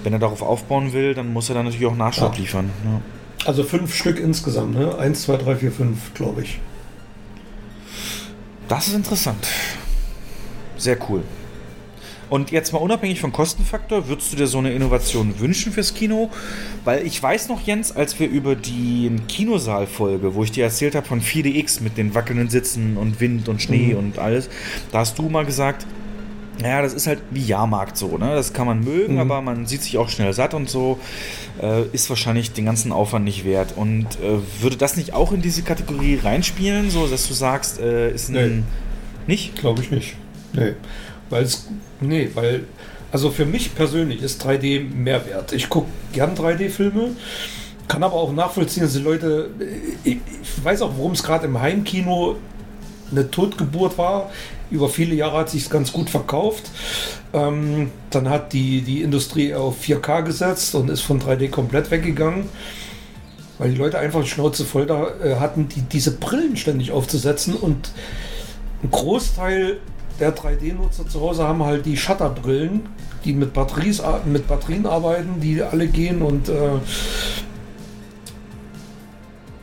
wenn 0.03 0.13
er 0.13 0.19
darauf 0.19 0.41
aufbauen 0.41 0.93
will, 0.93 1.15
dann 1.15 1.33
muss 1.33 1.49
er 1.49 1.55
dann 1.55 1.65
natürlich 1.65 1.87
auch 1.87 1.97
Nachschub 1.97 2.35
ja. 2.35 2.39
liefern. 2.39 2.69
Ja. 2.85 3.01
Also 3.45 3.63
fünf 3.63 3.93
Stück 3.93 4.19
insgesamt, 4.19 4.75
ne? 4.75 4.97
Eins, 4.97 5.23
zwei, 5.23 5.35
drei, 5.35 5.57
vier, 5.57 5.71
fünf, 5.71 6.13
glaube 6.13 6.43
ich. 6.43 6.61
Das 8.67 8.87
ist 8.87 8.95
interessant. 8.95 9.47
Sehr 10.77 10.97
cool. 11.09 11.23
Und 12.29 12.49
jetzt 12.49 12.73
mal 12.73 12.79
unabhängig 12.79 13.19
vom 13.21 13.31
Kostenfaktor, 13.31 14.07
würdest 14.07 14.33
du 14.33 14.37
dir 14.37 14.47
so 14.47 14.57
eine 14.57 14.73
Innovation 14.73 15.39
wünschen 15.39 15.71
fürs 15.71 15.93
Kino? 15.93 16.31
Weil 16.83 17.05
ich 17.05 17.21
weiß 17.21 17.49
noch, 17.49 17.61
Jens, 17.61 17.91
als 17.91 18.19
wir 18.19 18.27
über 18.27 18.55
die 18.55 19.11
Kinosaal-Folge, 19.27 20.33
wo 20.33 20.43
ich 20.43 20.51
dir 20.51 20.63
erzählt 20.63 20.95
habe 20.95 21.05
von 21.05 21.21
4DX 21.21 21.83
mit 21.83 21.95
den 21.95 22.15
wackelnden 22.15 22.49
Sitzen 22.49 22.97
und 22.97 23.19
Wind 23.19 23.49
und 23.49 23.61
Schnee 23.61 23.93
mhm. 23.93 23.99
und 23.99 24.19
alles, 24.19 24.49
da 24.91 24.99
hast 24.99 25.19
du 25.19 25.29
mal 25.29 25.45
gesagt, 25.45 25.85
ja, 26.61 26.81
das 26.81 26.93
ist 26.93 27.07
halt 27.07 27.19
wie 27.31 27.43
Jahrmarkt 27.43 27.97
so, 27.97 28.17
ne? 28.17 28.35
Das 28.35 28.53
kann 28.53 28.67
man 28.67 28.83
mögen, 28.83 29.15
mhm. 29.15 29.19
aber 29.21 29.41
man 29.41 29.65
sieht 29.65 29.81
sich 29.81 29.97
auch 29.97 30.09
schnell 30.09 30.33
satt 30.33 30.53
und 30.53 30.69
so. 30.69 30.99
Äh, 31.61 31.83
ist 31.93 32.09
wahrscheinlich 32.09 32.51
den 32.51 32.65
ganzen 32.65 32.91
Aufwand 32.91 33.25
nicht 33.25 33.43
wert. 33.43 33.73
Und 33.75 34.05
äh, 34.21 34.39
würde 34.61 34.77
das 34.77 34.95
nicht 34.95 35.13
auch 35.13 35.31
in 35.31 35.41
diese 35.41 35.63
Kategorie 35.63 36.19
reinspielen, 36.21 36.89
so 36.89 37.07
dass 37.07 37.27
du 37.27 37.33
sagst, 37.33 37.79
äh, 37.79 38.11
ist 38.11 38.29
ein. 38.29 38.35
Nee. 38.35 38.63
Nicht? 39.25 39.55
Glaube 39.55 39.81
ich 39.81 39.91
nicht. 39.91 40.15
Nee. 40.53 40.73
Weil 41.29 41.43
es. 41.43 41.67
Nee, 41.99 42.29
weil. 42.33 42.65
Also 43.11 43.29
für 43.29 43.45
mich 43.45 43.75
persönlich 43.75 44.23
ist 44.23 44.43
3D 44.43 44.89
mehr 44.89 45.25
wert. 45.27 45.53
Ich 45.53 45.69
gucke 45.69 45.87
gern 46.13 46.35
3D-Filme, 46.35 47.11
kann 47.87 48.01
aber 48.01 48.15
auch 48.15 48.33
nachvollziehen, 48.33 48.83
dass 48.83 48.93
die 48.93 48.99
Leute. 48.99 49.49
Ich, 50.03 50.17
ich 50.41 50.63
weiß 50.63 50.81
auch, 50.81 50.93
warum 50.97 51.11
es 51.11 51.21
gerade 51.21 51.45
im 51.45 51.59
Heimkino 51.59 52.37
eine 53.11 53.29
Totgeburt 53.29 53.97
war. 53.97 54.31
Über 54.73 54.89
viele 54.89 55.13
Jahre 55.13 55.37
hat 55.37 55.49
sich 55.51 55.69
ganz 55.69 55.93
gut 55.93 56.09
verkauft. 56.09 56.71
Ähm, 57.31 57.91
dann 58.09 58.27
hat 58.27 58.53
die, 58.53 58.81
die 58.81 59.03
Industrie 59.03 59.53
auf 59.53 59.79
4K 59.83 60.23
gesetzt 60.23 60.73
und 60.73 60.89
ist 60.89 61.01
von 61.01 61.21
3D 61.21 61.49
komplett 61.49 61.91
weggegangen. 61.91 62.49
Weil 63.59 63.69
die 63.69 63.77
Leute 63.77 63.99
einfach 63.99 64.23
die 64.23 64.29
Schnauze 64.29 64.65
voll 64.65 64.87
da 64.87 65.09
äh, 65.23 65.35
hatten, 65.35 65.69
die, 65.69 65.81
diese 65.81 66.17
Brillen 66.17 66.57
ständig 66.57 66.91
aufzusetzen. 66.91 67.53
Und 67.53 67.91
ein 68.81 68.89
Großteil 68.89 69.77
der 70.19 70.35
3D-Nutzer 70.35 71.07
zu 71.07 71.21
Hause 71.21 71.43
haben 71.43 71.63
halt 71.63 71.85
die 71.85 71.95
Shutterbrillen, 71.95 72.81
die 73.25 73.33
mit, 73.33 73.53
Batteries, 73.53 74.01
mit 74.25 74.47
Batterien 74.47 74.87
arbeiten, 74.87 75.39
die 75.39 75.61
alle 75.61 75.87
gehen 75.87 76.23
und 76.23 76.49
äh, 76.49 76.79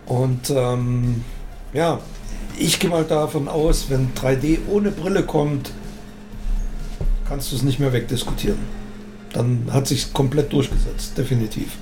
und 0.06 0.50
ähm, 0.50 1.24
ja, 1.72 2.00
ich 2.60 2.78
gehe 2.78 2.90
mal 2.90 3.04
davon 3.04 3.48
aus, 3.48 3.86
wenn 3.88 4.12
3D 4.14 4.58
ohne 4.68 4.90
Brille 4.90 5.22
kommt, 5.22 5.72
kannst 7.28 7.52
du 7.52 7.56
es 7.56 7.62
nicht 7.62 7.78
mehr 7.78 7.92
wegdiskutieren. 7.92 8.58
Dann 9.32 9.68
hat 9.70 9.86
sich 9.86 10.12
komplett 10.12 10.52
durchgesetzt, 10.52 11.16
definitiv. 11.16 11.78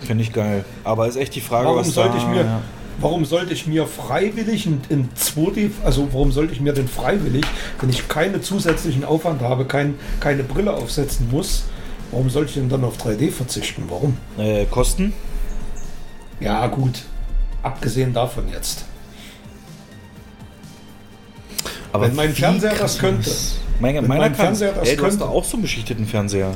Finde 0.00 0.24
ich 0.24 0.32
geil. 0.32 0.64
Aber 0.84 1.06
ist 1.06 1.16
echt 1.16 1.34
die 1.34 1.40
Frage, 1.40 1.66
warum 1.66 1.80
was 1.80 1.94
sollte 1.94 2.16
da, 2.16 2.18
ich 2.18 2.28
mir, 2.28 2.42
ja 2.42 2.60
warum 2.98 3.26
sollte 3.26 3.52
ich 3.52 3.66
mir 3.66 3.86
freiwillig 3.86 4.66
in, 4.66 4.80
in 4.88 5.10
2D, 5.10 5.70
also 5.84 6.08
warum 6.12 6.32
sollte 6.32 6.54
ich 6.54 6.62
mir 6.62 6.72
denn 6.72 6.88
freiwillig, 6.88 7.44
wenn 7.78 7.90
ich 7.90 8.08
keine 8.08 8.40
zusätzlichen 8.40 9.04
Aufwand 9.04 9.42
habe, 9.42 9.66
kein, 9.66 9.96
keine 10.18 10.42
Brille 10.42 10.72
aufsetzen 10.72 11.28
muss, 11.30 11.64
Warum 12.10 12.30
soll 12.30 12.46
ich 12.46 12.54
denn 12.54 12.68
dann 12.70 12.84
auf 12.84 12.96
3D 12.98 13.30
verzichten? 13.30 13.84
Warum? 13.88 14.16
Äh, 14.38 14.64
Kosten? 14.66 15.12
Ja, 16.40 16.66
gut. 16.66 17.02
Abgesehen 17.62 18.14
davon 18.14 18.48
jetzt. 18.50 18.85
Aber 21.96 22.08
Wenn 22.08 22.14
mein 22.14 22.34
Fernseher 22.34 22.74
das 22.74 22.98
könnte. 22.98 23.30
Mein, 23.80 23.94
Wenn 23.96 24.06
meiner 24.06 24.20
mein 24.22 24.34
Fernseher 24.34 24.72
das 24.72 24.88
ey, 24.88 24.96
du 24.96 25.02
hast 25.02 25.12
könnte. 25.12 25.24
doch 25.24 25.30
auch 25.32 25.44
so 25.44 25.56
einen 25.56 25.62
beschichteten 25.62 26.06
Fernseher, 26.06 26.52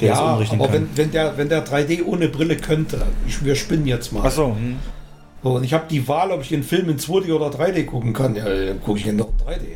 der 0.00 0.08
ja, 0.08 0.14
aber 0.14 0.44
kann. 0.44 0.72
wenn, 0.72 0.88
wenn, 0.94 1.10
der, 1.10 1.36
wenn 1.36 1.48
der 1.48 1.66
3D 1.66 2.04
ohne 2.04 2.28
Brille 2.28 2.56
könnte, 2.56 3.02
ich, 3.26 3.44
wir 3.44 3.56
spinnen 3.56 3.86
jetzt 3.86 4.12
mal. 4.12 4.24
Achso, 4.24 4.54
hm. 4.54 4.76
So, 5.42 5.50
und 5.50 5.64
ich 5.64 5.72
habe 5.72 5.84
die 5.88 6.06
Wahl, 6.08 6.32
ob 6.32 6.42
ich 6.42 6.48
den 6.48 6.62
Film 6.62 6.88
in 6.88 6.98
2D 6.98 7.32
oder 7.32 7.46
3D 7.48 7.84
gucken 7.84 8.12
kann. 8.12 8.34
Ja, 8.34 8.44
dann 8.44 8.80
gucke 8.80 8.98
ich 8.98 9.06
ihn 9.06 9.18
doch 9.18 9.28
in 9.28 9.46
3D. 9.46 9.66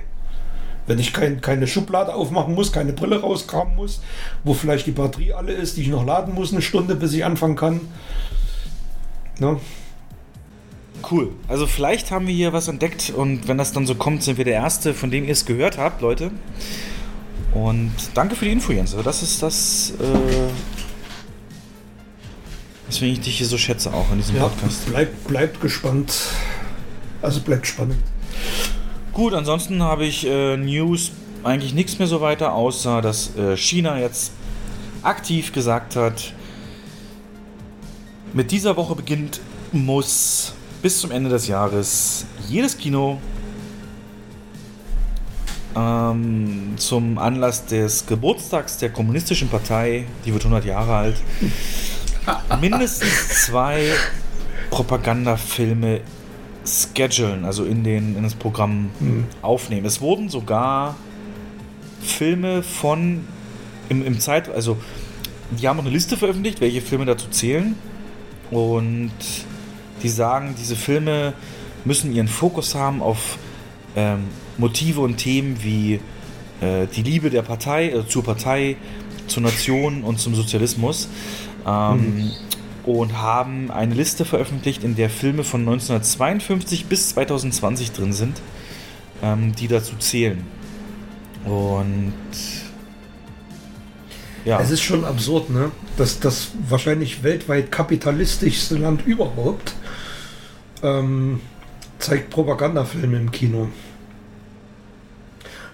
Wenn 0.87 0.99
ich 0.99 1.13
kein, 1.13 1.41
keine 1.41 1.69
Schublade 1.69 2.15
aufmachen 2.15 2.55
muss, 2.55 2.73
keine 2.73 2.93
Brille 2.93 3.21
rauskramen 3.21 3.77
muss, 3.77 4.03
wo 4.43 4.55
vielleicht 4.55 4.87
die 4.87 4.93
Batterie 4.93 5.33
alle 5.33 5.53
ist, 5.53 5.77
die 5.77 5.83
ich 5.83 5.89
noch 5.89 6.05
laden 6.05 6.35
muss, 6.35 6.53
eine 6.53 6.63
Stunde, 6.63 6.97
bis 6.97 7.13
ich 7.13 7.25
anfangen 7.25 7.55
kann. 7.55 7.81
Ne? 9.39 9.59
Cool. 11.11 11.31
Also 11.49 11.67
vielleicht 11.67 12.11
haben 12.11 12.27
wir 12.27 12.35
hier 12.35 12.53
was 12.53 12.69
entdeckt 12.69 13.11
und 13.15 13.49
wenn 13.49 13.59
das 13.59 13.73
dann 13.73 13.87
so 13.87 13.95
kommt, 13.95 14.23
sind 14.23 14.39
wir 14.39 14.45
der 14.45 14.55
Erste, 14.55 14.95
von 14.95 15.11
dem 15.11 15.25
ihr 15.25 15.33
es 15.33 15.45
gehört 15.47 15.79
habt, 15.79 16.01
Leute. 16.01 16.31
Und 17.55 17.93
danke 18.15 18.35
für 18.37 18.45
die 18.47 18.53
Info, 18.53 18.73
Jens. 18.73 18.93
Also 18.93 19.03
das 19.03 19.23
ist 19.23 19.43
das, 19.43 19.93
äh, 20.01 20.49
weswegen 22.89 23.15
ich 23.15 23.21
dich 23.21 23.39
hier 23.39 23.47
so 23.47 23.59
schätze 23.59 23.93
auch 23.93 24.11
in 24.11 24.19
diesem 24.19 24.37
Ja, 24.37 24.49
Podcast. 24.49 24.87
bleibt, 24.87 25.27
bleibt 25.27 25.61
gespannt. 25.61 26.15
Also 27.21 27.41
bleibt 27.41 27.67
spannend. 27.67 27.99
Gut, 29.13 29.35
ansonsten 29.35 29.83
habe 29.83 30.07
ich 30.07 30.27
äh, 30.27 30.57
News 30.57 31.13
eigentlich 31.45 31.75
nichts 31.75 31.99
mehr 31.99 32.09
so 32.09 32.21
weiter, 32.21 32.55
außer 32.55 33.03
dass 33.03 33.37
äh, 33.37 33.57
China 33.57 33.99
jetzt 33.99 34.33
aktiv 35.03 35.53
gesagt 35.53 35.97
hat, 35.97 36.33
mit 38.33 38.51
dieser 38.51 38.77
Woche 38.77 38.95
beginnt, 38.95 39.41
muss 39.73 40.55
bis 40.83 41.01
zum 41.01 41.13
Ende 41.13 41.31
des 41.31 41.47
Jahres 41.47 42.27
jedes 42.49 42.77
Kino 42.77 43.21
ähm, 45.77 46.75
zum 46.77 47.19
Anlass 47.19 47.67
des 47.67 48.07
Geburtstags 48.07 48.79
der 48.79 48.91
Kommunistischen 48.91 49.49
Partei, 49.49 50.07
die 50.27 50.33
wird 50.33 50.45
100 50.45 50.65
Jahre 50.65 50.95
alt, 50.95 51.17
mindestens 52.61 53.47
zwei 53.47 53.93
Propagandafilme 54.71 56.01
schedulen, 56.65 57.45
also 57.45 57.65
in, 57.65 57.85
den, 57.85 58.17
in 58.17 58.23
das 58.23 58.35
Programm 58.35 58.91
aufnehmen. 59.41 59.87
Es 59.87 60.01
wurden 60.01 60.29
sogar 60.29 60.97
Filme 62.01 62.63
von 62.63 63.25
im, 63.89 64.05
im 64.05 64.21
Zeit, 64.21 64.49
also 64.49 64.77
die 65.51 65.69
haben 65.69 65.79
auch 65.79 65.85
eine 65.85 65.93
Liste 65.93 66.17
veröffentlicht, 66.17 66.61
welche 66.61 66.81
Filme 66.81 67.05
dazu 67.05 67.29
zählen. 67.29 67.77
Und 68.51 69.13
die 70.03 70.09
sagen, 70.09 70.55
diese 70.59 70.77
Filme 70.77 71.33
müssen 71.85 72.13
ihren 72.13 72.29
Fokus 72.29 72.75
haben 72.75 73.03
auf 73.03 73.39
ähm, 73.97 74.25
Motive 74.59 75.01
und 75.01 75.17
Themen 75.17 75.63
wie 75.63 76.01
äh, 76.61 76.87
die 76.95 77.03
Liebe 77.03 77.31
der 77.31 77.43
Partei, 77.43 77.91
äh, 77.91 78.07
zur 78.07 78.23
Partei, 78.25 78.77
zur 79.27 79.43
Nation 79.43 80.05
und 80.05 80.19
zum 80.19 80.35
Sozialismus. 80.35 81.09
Ähm, 81.67 82.31
Und 82.85 83.17
haben 83.17 83.71
eine 83.71 83.95
Liste 83.95 84.25
veröffentlicht, 84.25 84.83
in 84.83 84.97
der 84.97 85.09
Filme 85.09 85.45
von 85.45 85.61
1952 85.61 86.87
bis 86.87 87.11
2020 87.11 87.93
drin 87.93 88.13
sind, 88.13 88.41
ähm, 89.23 89.55
die 89.55 89.69
dazu 89.69 89.95
zählen. 89.99 90.45
Und 91.45 92.13
ja. 94.45 94.61
Es 94.61 94.73
ist 94.73 94.83
schon 94.83 95.05
absurd, 95.05 95.51
ne? 95.51 95.71
Dass 95.97 96.19
das 96.19 96.49
wahrscheinlich 96.69 97.23
weltweit 97.23 97.71
kapitalistischste 97.71 98.77
Land 98.77 99.07
überhaupt 99.07 99.75
ähm, 100.83 101.41
zeigt 101.99 102.31
Propagandafilme 102.31 103.17
im 103.17 103.31
Kino. 103.31 103.69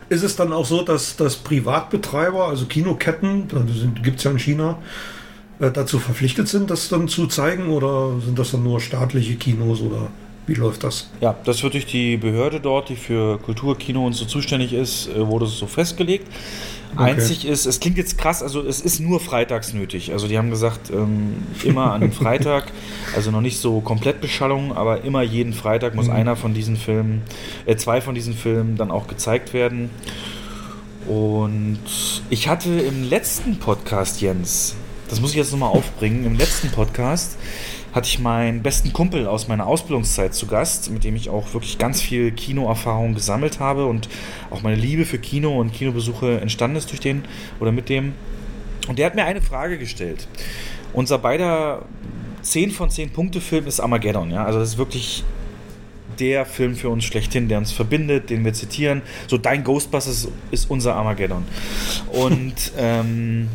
Ist 0.08 0.22
es 0.22 0.36
dann 0.36 0.52
auch 0.52 0.64
so, 0.64 0.82
dass, 0.82 1.16
dass 1.16 1.36
Privatbetreiber, 1.36 2.48
also 2.48 2.66
Kinoketten, 2.66 3.48
gibt 4.02 4.18
es 4.18 4.24
ja 4.24 4.30
in 4.30 4.38
China, 4.38 4.78
äh, 5.60 5.70
dazu 5.70 5.98
verpflichtet 5.98 6.48
sind, 6.48 6.70
das 6.70 6.88
dann 6.88 7.08
zu 7.08 7.26
zeigen 7.26 7.68
oder 7.68 8.20
sind 8.24 8.38
das 8.38 8.52
dann 8.52 8.62
nur 8.62 8.80
staatliche 8.80 9.36
Kinos 9.36 9.80
oder 9.80 10.10
wie 10.48 10.54
läuft 10.54 10.82
das? 10.82 11.08
Ja, 11.20 11.36
das 11.44 11.62
wird 11.62 11.74
durch 11.74 11.86
die 11.86 12.16
Behörde 12.16 12.58
dort, 12.60 12.88
die 12.88 12.96
für 12.96 13.38
Kultur, 13.38 13.76
Kino 13.78 14.06
und 14.06 14.14
so 14.14 14.24
zuständig 14.24 14.72
ist, 14.72 15.08
äh, 15.08 15.26
wurde 15.26 15.44
es 15.44 15.58
so 15.58 15.66
festgelegt. 15.66 16.26
Okay. 16.94 17.10
Einzig 17.12 17.46
ist, 17.46 17.66
es 17.66 17.80
klingt 17.80 17.98
jetzt 17.98 18.16
krass, 18.16 18.42
also 18.42 18.62
es 18.62 18.80
ist 18.80 18.98
nur 18.98 19.20
freitags 19.20 19.74
nötig. 19.74 20.12
Also 20.12 20.26
die 20.26 20.38
haben 20.38 20.48
gesagt, 20.48 20.90
ähm, 20.90 21.34
immer 21.62 21.92
an 21.92 22.10
Freitag, 22.12 22.72
also 23.14 23.30
noch 23.30 23.42
nicht 23.42 23.58
so 23.60 23.80
komplett 23.80 24.22
Beschallung, 24.22 24.74
aber 24.74 25.04
immer 25.04 25.22
jeden 25.22 25.52
Freitag 25.52 25.94
muss 25.94 26.06
Mhm. 26.06 26.12
einer 26.12 26.36
von 26.36 26.54
diesen 26.54 26.76
Filmen, 26.76 27.22
äh, 27.66 27.76
zwei 27.76 28.00
von 28.00 28.14
diesen 28.14 28.32
Filmen 28.32 28.76
dann 28.76 28.90
auch 28.90 29.06
gezeigt 29.06 29.52
werden. 29.52 29.90
Und 31.06 31.78
ich 32.30 32.48
hatte 32.48 32.70
im 32.70 33.08
letzten 33.08 33.58
Podcast, 33.58 34.20
Jens, 34.20 34.74
das 35.08 35.20
muss 35.20 35.30
ich 35.30 35.36
jetzt 35.36 35.52
nochmal 35.52 35.70
aufbringen, 35.70 36.24
im 36.26 36.36
letzten 36.36 36.70
Podcast 36.70 37.38
hatte 37.92 38.06
ich 38.06 38.18
meinen 38.18 38.62
besten 38.62 38.92
Kumpel 38.92 39.26
aus 39.26 39.48
meiner 39.48 39.66
Ausbildungszeit 39.66 40.34
zu 40.34 40.46
Gast, 40.46 40.90
mit 40.90 41.04
dem 41.04 41.16
ich 41.16 41.30
auch 41.30 41.54
wirklich 41.54 41.78
ganz 41.78 42.00
viel 42.00 42.32
Kinoerfahrung 42.32 43.14
gesammelt 43.14 43.60
habe 43.60 43.86
und 43.86 44.08
auch 44.50 44.62
meine 44.62 44.76
Liebe 44.76 45.04
für 45.04 45.18
Kino 45.18 45.58
und 45.58 45.72
Kinobesuche 45.72 46.40
entstanden 46.40 46.76
ist 46.76 46.90
durch 46.90 47.00
den 47.00 47.24
oder 47.60 47.72
mit 47.72 47.88
dem. 47.88 48.12
Und 48.88 48.98
der 48.98 49.06
hat 49.06 49.14
mir 49.14 49.24
eine 49.24 49.42
Frage 49.42 49.78
gestellt. 49.78 50.28
Unser 50.92 51.18
beider 51.18 51.84
10 52.42 52.70
von 52.70 52.90
10 52.90 53.10
Punkte 53.10 53.40
Film 53.40 53.66
ist 53.66 53.80
Armageddon, 53.80 54.30
ja. 54.30 54.44
Also 54.44 54.58
das 54.58 54.70
ist 54.70 54.78
wirklich 54.78 55.24
der 56.18 56.46
Film 56.46 56.74
für 56.74 56.88
uns 56.88 57.04
schlechthin, 57.04 57.48
der 57.48 57.58
uns 57.58 57.72
verbindet, 57.72 58.30
den 58.30 58.44
wir 58.44 58.52
zitieren. 58.52 59.02
So 59.26 59.38
dein 59.38 59.64
Ghostbusters 59.64 60.28
ist 60.50 60.70
unser 60.70 60.94
Armageddon. 60.94 61.44
Und 62.12 62.72
ähm, 62.78 63.48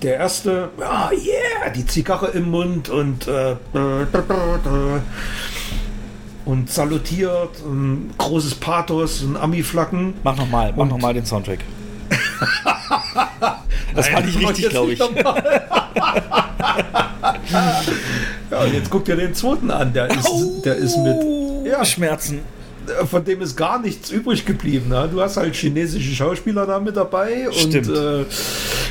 Der 0.01 0.15
erste, 0.17 0.69
oh 0.77 1.11
yeah, 1.11 1.69
die 1.75 1.85
Zigarre 1.85 2.27
im 2.27 2.51
Mund 2.51 2.89
und 2.89 3.27
äh, 3.27 3.55
und 6.45 6.71
salutiert, 6.71 7.61
und 7.65 8.11
großes 8.17 8.55
Pathos 8.55 9.21
und 9.23 9.35
Ami-Flacken. 9.37 10.13
Mach 10.23 10.37
nochmal, 10.37 10.73
mach 10.75 10.87
nochmal 10.87 11.13
den 11.13 11.25
Soundtrack. 11.25 11.59
das 13.95 14.07
fand 14.07 14.29
ich 14.29 14.39
richtig, 14.39 14.69
glaube 14.69 14.93
ich. 14.93 14.99
ja, 14.99 15.09
und 18.63 18.73
jetzt 18.73 18.89
guck 18.89 19.03
dir 19.05 19.15
den 19.15 19.33
zweiten 19.33 19.71
an, 19.71 19.91
der 19.93 20.09
ist, 20.09 20.61
der 20.63 20.75
ist 20.75 20.95
mit 20.97 21.17
ja, 21.65 21.83
Schmerzen. 21.83 22.41
Von 23.09 23.23
dem 23.25 23.41
ist 23.41 23.55
gar 23.55 23.79
nichts 23.79 24.09
übrig 24.09 24.45
geblieben. 24.45 24.89
Ne? 24.89 25.09
Du 25.11 25.21
hast 25.21 25.37
halt 25.37 25.55
chinesische 25.55 26.13
Schauspieler 26.13 26.65
da 26.65 26.79
mit 26.79 26.95
dabei 26.95 27.47
Stimmt. 27.51 27.87
und 27.87 27.95
äh, 27.95 28.25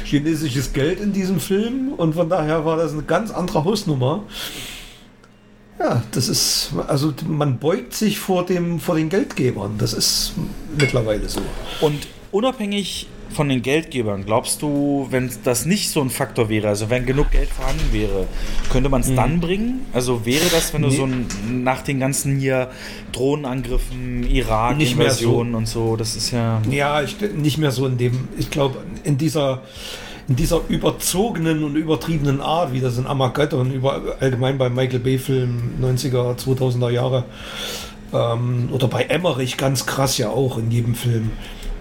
chinesisches 0.05 0.73
Geld 0.73 1.01
in 1.01 1.12
diesem 1.12 1.40
Film 1.40 1.93
und 1.97 2.14
von 2.14 2.28
daher 2.28 2.64
war 2.64 2.77
das 2.77 2.93
eine 2.93 3.02
ganz 3.02 3.31
andere 3.31 3.64
Hausnummer. 3.64 4.24
Ja, 5.78 6.02
das 6.12 6.28
ist, 6.28 6.70
also 6.86 7.12
man 7.27 7.59
beugt 7.59 7.93
sich 7.93 8.18
vor, 8.18 8.47
dem, 8.47 8.81
vor 8.81 8.97
den 8.97 9.10
Geldgebern. 9.10 9.74
Das 9.78 9.93
ist 9.93 10.32
mittlerweile 10.78 11.28
so. 11.28 11.43
Und 11.81 12.06
unabhängig 12.32 13.09
von 13.31 13.48
den 13.48 13.62
Geldgebern, 13.62 14.24
glaubst 14.24 14.62
du, 14.62 15.07
wenn 15.11 15.31
das 15.44 15.66
nicht 15.66 15.90
so 15.90 16.01
ein 16.01 16.11
Faktor 16.11 16.48
wäre, 16.48 16.69
also 16.69 16.90
wenn 16.90 17.07
genug 17.07 17.31
Geld 17.31 17.48
vorhanden 17.48 17.93
wäre, 17.93 18.27
könnte 18.70 18.89
man 18.89 19.03
es 19.03 19.09
mhm. 19.09 19.16
dann 19.16 19.40
bringen? 19.40 19.86
Also 19.93 20.24
wäre 20.24 20.47
das, 20.51 20.73
wenn 20.73 20.82
du 20.82 20.89
nee. 20.89 20.97
so 20.97 21.05
ein, 21.05 21.27
nach 21.65 21.82
den 21.82 22.01
ganzen 22.01 22.39
hier 22.39 22.70
Drohnenangriffen, 23.12 24.27
Irak-Invasionen 24.28 25.53
so. 25.53 25.59
und 25.59 25.69
so, 25.69 25.97
das 25.97 26.16
ist 26.16 26.31
ja. 26.31 26.62
Ja, 26.70 27.03
ich, 27.03 27.16
nicht 27.36 27.59
mehr 27.59 27.70
so 27.70 27.86
in 27.86 27.98
dem, 27.98 28.28
ich 28.39 28.51
glaube, 28.51 28.78
in 29.05 29.19
dieser 29.19 29.62
in 30.28 30.35
dieser 30.35 30.61
überzogenen 30.69 31.62
und 31.62 31.77
übertriebenen 31.77 32.40
Art, 32.40 32.73
wie 32.73 32.81
das 32.81 32.98
in 32.98 33.07
Armageddon 33.07 33.73
über, 33.73 34.16
allgemein 34.19 34.59
bei 34.59 34.69
Michael 34.69 34.98
Bay-Filmen 34.98 35.78
90er, 35.81 36.36
2000er 36.36 36.90
Jahre 36.90 37.24
ähm, 38.12 38.69
oder 38.73 38.89
bei 38.89 39.05
Emmerich 39.05 39.57
ganz 39.57 39.86
krass 39.86 40.19
ja 40.19 40.31
auch 40.31 40.59
in 40.59 40.70
jedem 40.70 40.94
Film, 40.94 41.31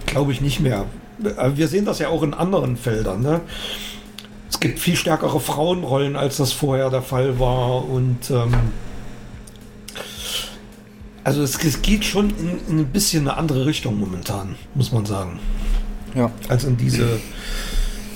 glaube 0.05 0.31
ich 0.31 0.41
nicht 0.41 0.59
mehr. 0.59 0.85
Wir 1.17 1.67
sehen 1.67 1.85
das 1.85 1.99
ja 1.99 2.09
auch 2.09 2.23
in 2.23 2.33
anderen 2.33 2.77
Feldern. 2.77 3.21
Ne? 3.21 3.41
Es 4.49 4.59
gibt 4.59 4.79
viel 4.79 4.95
stärkere 4.95 5.39
Frauenrollen, 5.39 6.15
als 6.15 6.37
das 6.37 6.51
vorher 6.51 6.89
der 6.89 7.01
Fall 7.01 7.39
war 7.39 7.87
und 7.87 8.29
ähm, 8.29 8.53
also 11.23 11.41
es, 11.41 11.61
es, 11.63 11.81
geht 11.81 12.05
schon 12.05 12.29
in, 12.29 12.59
in, 12.69 12.79
ein 12.79 12.85
bisschen 12.87 13.27
eine 13.27 13.37
andere 13.37 13.65
Richtung 13.65 13.99
momentan, 13.99 14.55
muss 14.75 14.91
man 14.91 15.05
sagen. 15.07 15.39
Ja. 16.13 16.31
Als 16.49 16.65
in 16.65 16.77
diese 16.77 17.19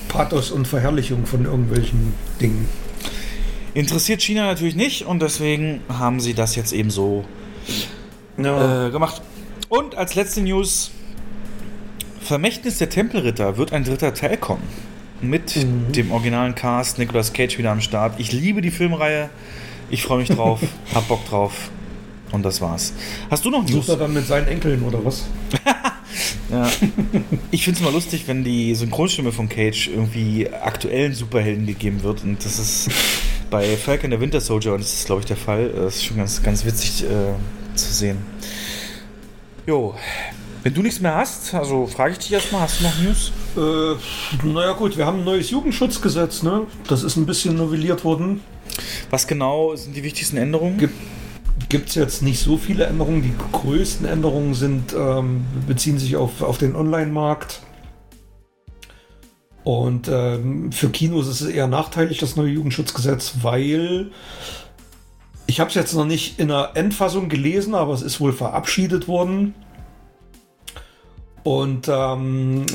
Pathos 0.08 0.52
und 0.52 0.68
Verherrlichung 0.68 1.26
von 1.26 1.46
irgendwelchen 1.46 2.14
Dingen. 2.40 2.70
Interessiert 3.74 4.22
China 4.22 4.46
natürlich 4.46 4.76
nicht 4.76 5.06
und 5.06 5.22
deswegen 5.22 5.82
haben 5.90 6.20
sie 6.20 6.36
das 6.36 6.56
jetzt 6.56 6.72
eben 6.72 6.92
so 6.92 7.26
ja. 8.38 8.88
äh, 8.88 8.92
gemacht. 8.92 9.22
Und 9.70 9.96
als 9.96 10.16
letzte 10.16 10.42
News: 10.42 10.92
Vermächtnis 12.30 12.78
der 12.78 12.92
Tempelritter 12.92 13.58
wird 13.58 13.74
ein 13.74 13.84
dritter 13.84 14.14
Teil 14.14 14.38
kommen. 14.38 14.62
Mit 15.20 15.56
mhm. 15.56 15.92
dem 15.92 16.12
originalen 16.12 16.54
Cast, 16.54 17.00
Nicolas 17.00 17.34
Cage 17.34 17.58
wieder 17.58 17.72
am 17.72 17.82
Start. 17.82 18.20
Ich 18.20 18.32
liebe 18.32 18.62
die 18.62 18.70
Filmreihe. 18.70 19.32
Ich 19.90 20.04
freue 20.04 20.20
mich 20.20 20.30
drauf, 20.30 20.60
hab 20.94 21.08
Bock 21.08 21.26
drauf. 21.28 21.72
Und 22.32 22.44
das 22.44 22.62
war's. 22.62 22.94
Hast 23.32 23.46
du 23.46 23.50
noch 23.50 23.64
News? 23.64 23.72
Sucht 23.72 23.90
er 23.90 23.98
dann 23.98 24.14
mit 24.14 24.28
seinen 24.28 24.48
Enkeln 24.48 24.84
oder 24.84 25.04
was? 25.04 25.26
Ja. 26.52 26.68
Ich 27.52 27.64
finde 27.64 27.78
es 27.78 27.86
mal 27.86 27.94
lustig, 27.94 28.24
wenn 28.26 28.44
die 28.44 28.74
Synchronstimme 28.74 29.32
von 29.32 29.48
Cage 29.50 29.88
irgendwie 29.90 30.50
aktuellen 30.50 31.14
Superhelden 31.14 31.68
gegeben 31.68 32.02
wird. 32.02 32.24
Und 32.24 32.44
das 32.44 32.58
ist 32.58 32.90
bei 33.52 33.78
Falcon 33.78 34.10
der 34.10 34.20
Winter 34.20 34.42
Soldier, 34.42 34.74
und 34.74 34.82
das 34.82 34.94
ist, 34.94 35.06
glaube 35.06 35.22
ich, 35.22 35.28
der 35.28 35.38
Fall. 35.38 35.70
Das 35.70 35.98
ist 35.98 36.06
schon 36.06 36.18
ganz, 36.18 36.42
ganz 36.42 36.66
witzig 36.66 37.04
äh, 37.04 37.76
zu 37.76 37.94
sehen. 37.94 38.18
Jo. 39.68 39.94
Wenn 40.62 40.74
du 40.74 40.82
nichts 40.82 41.00
mehr 41.00 41.16
hast, 41.16 41.54
also 41.54 41.88
frage 41.88 42.14
ich 42.14 42.20
dich 42.20 42.34
erstmal, 42.34 42.62
hast 42.62 42.82
du 42.82 42.84
noch 42.84 43.00
News? 43.02 43.32
Äh, 43.56 44.46
naja 44.46 44.74
gut, 44.74 44.98
wir 44.98 45.06
haben 45.06 45.20
ein 45.20 45.24
neues 45.24 45.50
Jugendschutzgesetz, 45.52 46.44
ne? 46.44 46.64
Das 46.88 47.04
ist 47.04 47.16
ein 47.16 47.26
bisschen 47.26 47.56
novelliert 47.56 48.04
worden. 48.04 48.42
Was 49.10 49.26
genau 49.26 49.76
sind 49.76 49.96
die 49.96 50.04
wichtigsten 50.04 50.38
Änderungen? 50.38 50.78
Gibt 50.78 50.96
gibt 51.68 51.90
es 51.90 51.96
jetzt 51.96 52.24
nicht 52.24 52.40
so 52.40 52.58
viele 52.58 52.86
Änderungen. 52.86 53.22
Die 53.22 53.34
größten 53.52 54.06
Änderungen 54.06 54.56
sind, 54.56 54.94
ähm, 54.94 55.46
beziehen 55.68 56.00
sich 56.00 56.16
auf, 56.16 56.42
auf 56.42 56.58
den 56.58 56.76
Online-Markt. 56.76 57.62
Und 59.64 60.08
ähm, 60.08 60.72
für 60.72 60.90
Kinos 60.90 61.28
ist 61.28 61.42
es 61.42 61.50
eher 61.50 61.68
nachteilig, 61.68 62.18
das 62.18 62.36
neue 62.36 62.50
Jugendschutzgesetz, 62.50 63.34
weil 63.42 64.12
ich 65.46 65.60
habe 65.60 65.70
es 65.70 65.76
jetzt 65.76 65.94
noch 65.94 66.06
nicht 66.06 66.40
in 66.40 66.48
der 66.48 66.72
Endfassung 66.74 67.30
gelesen, 67.30 67.76
aber 67.76 67.94
es 67.94 68.02
ist 68.02 68.20
wohl 68.20 68.34
verabschiedet 68.34 69.08
worden. 69.08 69.54
Und 71.44 71.88
ähm, 71.88 72.66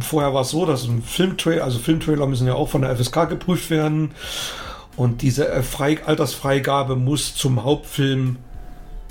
vorher 0.00 0.34
war 0.34 0.42
es 0.42 0.50
so, 0.50 0.66
dass 0.66 0.84
ein 0.84 1.02
Filmtrailer, 1.02 1.64
also 1.64 1.78
Filmtrailer 1.78 2.26
müssen 2.26 2.46
ja 2.46 2.54
auch 2.54 2.68
von 2.68 2.82
der 2.82 2.94
FSK 2.96 3.28
geprüft 3.28 3.70
werden. 3.70 4.12
Und 4.96 5.22
diese 5.22 5.48
äh, 5.48 5.62
Frei 5.62 6.04
Altersfreigabe 6.04 6.96
muss 6.96 7.34
zum 7.34 7.64
Hauptfilm 7.64 8.36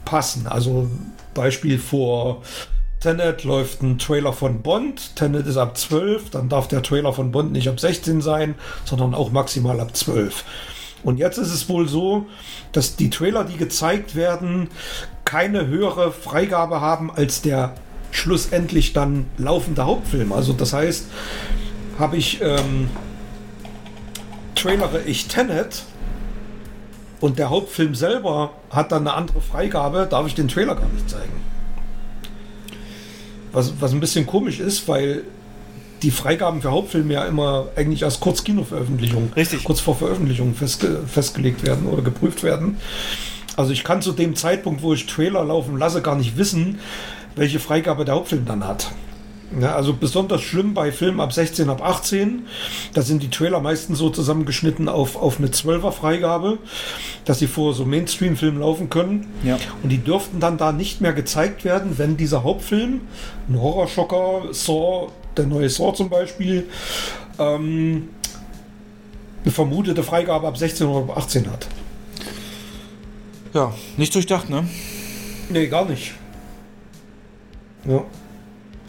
passen. 0.06 0.48
Also 0.48 0.90
Beispiel 1.34 1.80
vor 1.80 2.41
Tenet 2.99 3.45
läuft 3.45 3.81
ein 3.81 3.98
Trailer 3.98 4.34
von 4.34 4.61
Bond. 4.61 5.15
Tenet 5.15 5.48
ist 5.48 5.57
ab 5.57 5.77
12, 5.77 6.31
dann 6.31 6.49
darf 6.49 6.68
der 6.68 6.84
Trailer 6.84 7.14
von 7.14 7.31
Bond 7.31 7.52
nicht 7.52 7.69
ab 7.69 7.80
16 7.80 8.22
sein, 8.22 8.56
sondern 8.86 9.15
auch 9.15 9.31
maximal 9.31 9.80
ab 9.80 9.95
12. 9.95 10.44
Und 11.03 11.18
jetzt 11.18 11.38
ist 11.38 11.53
es 11.53 11.69
wohl 11.69 11.88
so, 11.88 12.26
dass 12.73 12.98
die 12.98 13.10
Trailer, 13.10 13.45
die 13.45 13.56
gezeigt 13.56 14.15
werden, 14.15 14.69
keine 15.23 15.68
höhere 15.68 16.11
Freigabe 16.11 16.81
haben 16.81 17.10
als 17.10 17.41
der 17.41 17.76
schlussendlich 18.11 18.94
dann 18.94 19.26
laufende 19.38 19.86
Hauptfilm. 19.86 20.31
Also 20.31 20.53
das 20.53 20.73
heißt, 20.73 21.06
habe 21.98 22.18
ich 22.18 22.40
ähm, 22.41 22.90
trailere 24.56 25.02
ich 25.06 25.27
Tenet 25.27 25.84
und 27.19 27.40
der 27.40 27.49
Hauptfilm 27.49 27.95
selber 27.95 28.52
hat 28.69 28.91
dann 28.91 29.07
eine 29.07 29.15
andere 29.15 29.41
Freigabe, 29.41 30.07
darf 30.10 30.27
ich 30.27 30.36
den 30.36 30.48
Trailer 30.48 30.76
gar 30.76 30.88
nicht 30.90 31.10
zeigen. 31.10 31.41
Was, 33.52 33.73
was 33.80 33.94
ein 33.94 33.99
bisschen 33.99 34.26
komisch 34.26 34.60
ist, 34.60 34.88
weil 34.88 35.23
die 36.02 36.11
Freigaben 36.11 36.61
für 36.61 36.72
Hauptfilme 36.72 37.14
ja 37.14 37.26
immer 37.26 37.68
eigentlich 37.76 38.03
als 38.06 38.19
Kurzkinoveröffentlichung, 38.19 39.34
Richtig. 39.36 39.64
kurz 39.64 39.80
vor 39.80 39.95
Veröffentlichung 39.95 40.53
festge 40.53 41.02
festgelegt 41.07 41.65
werden 41.65 41.88
oder 41.88 42.02
geprüft 42.02 42.44
werden. 42.44 42.77
Also 43.57 43.73
ich 43.73 43.84
kann 43.84 44.02
zu 44.02 44.14
dem 44.14 44.36
Zeitpunkt, 44.36 44.81
wo 44.81 44.94
ich 44.94 45.06
Trailer 45.06 45.44
laufen 45.44 45.77
lasse, 45.77 46.02
gar 46.02 46.15
nicht 46.15 46.38
wissen, 46.38 46.80
welche 47.36 47.60
Freigabe 47.60 48.06
der 48.06 48.16
Hauptfilm 48.16 48.46
dann 48.46 48.68
hat. 48.68 48.92
Ja, 49.60 49.76
also 49.76 49.94
besonders 49.94 50.42
schlimm 50.42 50.76
bei 50.76 50.92
Filmen 50.92 51.20
ab 51.20 51.34
16, 51.34 51.70
ab 51.70 51.82
18. 51.82 52.46
Da 52.94 53.02
sind 53.02 53.24
die 53.24 53.30
Trailer 53.30 53.60
meistens 53.60 53.98
so 53.98 54.12
zusammengeschnitten 54.12 54.88
auf, 54.88 55.16
auf 55.16 55.40
eine 55.40 55.48
12er 55.48 55.92
Freigabe, 55.92 56.60
dass 57.26 57.40
sie 57.40 57.48
vor 57.48 57.74
so 57.74 57.84
Mainstream-Filmen 57.84 58.60
laufen 58.60 58.90
können. 58.90 59.26
Ja. 59.44 59.58
Und 59.82 59.90
die 59.90 59.98
dürften 59.98 60.40
dann 60.40 60.58
da 60.58 60.72
nicht 60.72 61.02
mehr 61.02 61.14
gezeigt 61.14 61.66
werden, 61.66 61.98
wenn 61.98 62.16
dieser 62.16 62.44
Hauptfilm, 62.44 63.02
ein 63.48 63.60
Horrorschocker, 63.60 64.50
Saw, 64.54 65.12
der 65.36 65.48
neue 65.48 65.70
Saw 65.70 65.94
zum 65.96 66.10
Beispiel, 66.10 66.68
ähm, 67.40 68.10
eine 69.44 69.52
vermutete 69.52 70.04
Freigabe 70.04 70.48
ab 70.48 70.58
16 70.58 70.86
oder 70.86 71.12
ab 71.12 71.18
18 71.18 71.52
hat. 71.52 71.68
Ja, 73.54 73.74
nicht 73.98 74.14
durchdacht, 74.14 74.50
ne? 74.50 74.68
Nee, 75.50 75.68
gar 75.68 75.86
nicht. 75.86 76.14
Ja. 77.86 78.04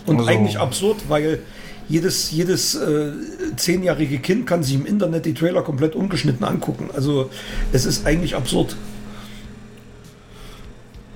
Und 0.07 0.19
also. 0.19 0.31
eigentlich 0.31 0.59
absurd, 0.59 1.09
weil 1.09 1.41
jedes, 1.89 2.31
jedes 2.31 2.77
äh, 2.77 3.12
zehnjährige 3.57 4.19
Kind 4.21 4.47
kann 4.47 4.62
sich 4.62 4.75
im 4.75 4.87
Internet 4.87 5.27
die 5.27 5.35
Trailer 5.35 5.62
komplett 5.62 5.95
ungeschnitten 5.97 6.45
angucken. 6.45 6.89
Also 6.95 7.31
es 7.73 7.85
ist 7.85 8.07
eigentlich 8.07 8.37
absurd. 8.37 8.77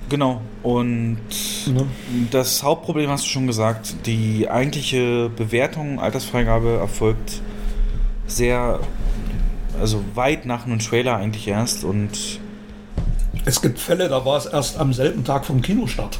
Genau. 0.09 0.41
Und 0.61 1.17
ja. 1.65 1.83
das 2.31 2.61
Hauptproblem 2.61 3.09
hast 3.09 3.25
du 3.25 3.29
schon 3.29 3.47
gesagt. 3.47 3.95
Die 4.05 4.49
eigentliche 4.49 5.29
Bewertung, 5.29 5.99
Altersfreigabe 5.99 6.77
erfolgt 6.77 7.41
sehr, 8.27 8.79
also 9.79 10.03
weit 10.13 10.45
nach 10.45 10.65
einem 10.65 10.79
Trailer 10.79 11.15
eigentlich 11.15 11.47
erst. 11.47 11.83
Und 11.83 12.39
es 13.45 13.61
gibt 13.61 13.79
Fälle, 13.79 14.09
da 14.09 14.25
war 14.25 14.37
es 14.37 14.45
erst 14.45 14.77
am 14.77 14.93
selben 14.93 15.23
Tag 15.23 15.45
vom 15.45 15.61
Kinostart. 15.61 16.19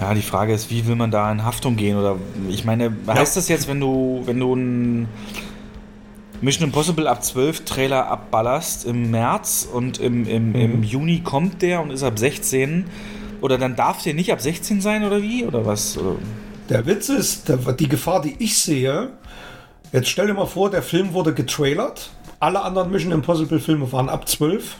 Ja, 0.00 0.14
die 0.14 0.22
Frage 0.22 0.54
ist, 0.54 0.70
wie 0.70 0.86
will 0.86 0.96
man 0.96 1.10
da 1.10 1.30
in 1.30 1.44
Haftung 1.44 1.76
gehen? 1.76 1.98
Oder 1.98 2.16
ich 2.48 2.64
meine, 2.64 2.96
heißt 3.06 3.36
ja. 3.36 3.40
das 3.40 3.48
jetzt, 3.48 3.68
wenn 3.68 3.80
du, 3.80 4.22
wenn 4.24 4.40
du 4.40 4.54
ein 4.54 5.08
Mission 6.40 6.68
Impossible 6.68 7.06
ab 7.06 7.22
12 7.22 7.66
Trailer 7.66 8.06
abballerst 8.06 8.86
im 8.86 9.10
März 9.10 9.68
und 9.70 9.98
im, 9.98 10.26
im, 10.26 10.50
mhm. 10.50 10.54
im 10.54 10.82
Juni 10.82 11.20
kommt 11.20 11.60
der 11.60 11.82
und 11.82 11.90
ist 11.90 12.02
ab 12.02 12.18
16, 12.18 12.86
oder 13.42 13.58
dann 13.58 13.76
darf 13.76 14.02
der 14.02 14.14
nicht 14.14 14.32
ab 14.32 14.40
16 14.40 14.80
sein 14.80 15.04
oder 15.04 15.22
wie? 15.22 15.44
Oder 15.44 15.66
was? 15.66 15.98
Der 16.70 16.86
Witz 16.86 17.08
ist, 17.10 17.52
die 17.78 17.88
Gefahr, 17.88 18.22
die 18.22 18.36
ich 18.38 18.58
sehe, 18.58 19.10
jetzt 19.92 20.08
stell 20.08 20.28
dir 20.28 20.34
mal 20.34 20.46
vor, 20.46 20.70
der 20.70 20.82
Film 20.82 21.12
wurde 21.12 21.34
getrailert. 21.34 22.10
Alle 22.38 22.62
anderen 22.62 22.90
Mission 22.90 23.12
Impossible 23.12 23.60
Filme 23.60 23.90
waren 23.92 24.08
ab 24.08 24.26
12. 24.26 24.76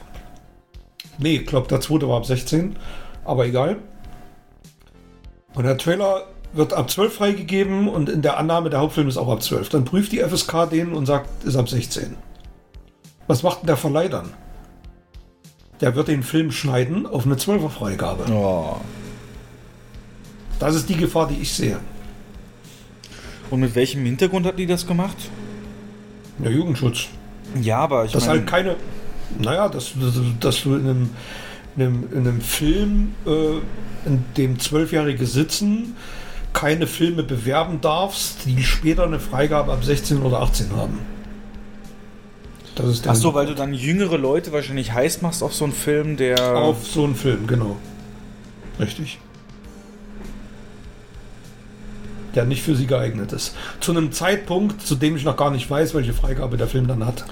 Nee, 1.19 1.37
ich 1.37 1.47
glaube, 1.47 1.69
der 1.69 1.81
zweite 1.81 2.09
war 2.09 2.17
ab 2.17 2.27
16. 2.27 2.77
Aber 3.25 3.45
egal. 3.45 3.77
Und 5.55 5.65
der 5.65 5.77
Trailer 5.79 6.27
wird 6.53 6.73
ab 6.73 6.91
12 6.91 7.15
freigegeben 7.15 7.89
und 7.89 8.09
in 8.09 8.23
der 8.23 8.39
Annahme, 8.39 8.71
der 8.71 8.81
Hauptfilm 8.81 9.09
ist 9.09 9.17
auch 9.17 9.29
ab 9.29 9.43
12. 9.43 9.69
Dann 9.69 9.85
prüft 9.85 10.13
die 10.13 10.21
FSK 10.21 10.69
den 10.71 10.93
und 10.93 11.07
sagt, 11.07 11.45
ist 11.45 11.57
ab 11.57 11.69
16. 11.69 12.17
Was 13.27 13.43
macht 13.43 13.61
denn 13.61 13.69
der 13.69 13.77
Verleih 13.77 14.09
dann? 14.09 14.33
Der 15.81 15.95
wird 15.95 16.09
den 16.09 16.23
Film 16.23 16.51
schneiden 16.51 17.07
auf 17.07 17.25
eine 17.25 17.37
12er 17.37 17.71
Freigabe. 17.71 18.25
Oh. 18.33 18.77
Das 20.59 20.75
ist 20.75 20.89
die 20.89 20.97
Gefahr, 20.97 21.29
die 21.29 21.41
ich 21.41 21.53
sehe. 21.53 21.79
Und 23.51 23.61
mit 23.61 23.75
welchem 23.75 24.05
Hintergrund 24.05 24.47
hat 24.47 24.59
die 24.59 24.67
das 24.67 24.87
gemacht? 24.87 25.17
Der 26.39 26.53
Jugendschutz. 26.53 27.07
Ja, 27.61 27.79
aber 27.79 28.05
ich 28.05 28.13
Das 28.13 28.29
halt 28.29 28.47
keine. 28.47 28.77
Naja, 29.39 29.69
dass, 29.69 29.93
dass, 30.01 30.15
dass 30.39 30.63
du 30.63 30.75
in 30.75 30.81
einem, 30.81 31.03
in 31.03 31.11
einem, 31.77 32.09
in 32.13 32.19
einem 32.19 32.41
Film, 32.41 33.15
äh, 33.27 33.59
in 34.07 34.25
dem 34.37 34.59
Zwölfjährige 34.59 35.27
sitzen, 35.27 35.97
keine 36.53 36.87
Filme 36.87 37.23
bewerben 37.23 37.81
darfst, 37.81 38.47
die 38.47 38.63
später 38.63 39.05
eine 39.05 39.21
Freigabe 39.21 39.73
ab 39.73 39.85
16 39.85 40.23
oder 40.23 40.41
18 40.41 40.75
haben. 40.75 40.99
Das 42.75 42.87
ist 42.87 43.07
Ach 43.07 43.15
so, 43.15 43.35
weil 43.35 43.47
du 43.47 43.55
dann 43.55 43.75
jüngere 43.75 44.17
Leute 44.17 44.53
wahrscheinlich 44.53 44.93
heiß 44.93 45.23
machst 45.23 45.43
auf 45.43 45.55
so 45.55 45.65
einen 45.65 45.75
Film, 45.75 46.17
der. 46.17 46.57
Auf 46.57 46.87
so 46.87 47.05
einen 47.05 47.15
Film, 47.15 47.47
genau. 47.47 47.77
Richtig. 48.79 49.19
Der 52.35 52.45
nicht 52.45 52.63
für 52.63 52.77
sie 52.77 52.87
geeignet 52.87 53.33
ist. 53.33 53.55
Zu 53.81 53.91
einem 53.91 54.13
Zeitpunkt, 54.13 54.87
zu 54.87 54.95
dem 54.95 55.17
ich 55.17 55.25
noch 55.25 55.37
gar 55.37 55.51
nicht 55.51 55.69
weiß, 55.69 55.95
welche 55.95 56.13
Freigabe 56.13 56.57
der 56.57 56.69
Film 56.69 56.87
dann 56.87 57.05
hat. 57.05 57.25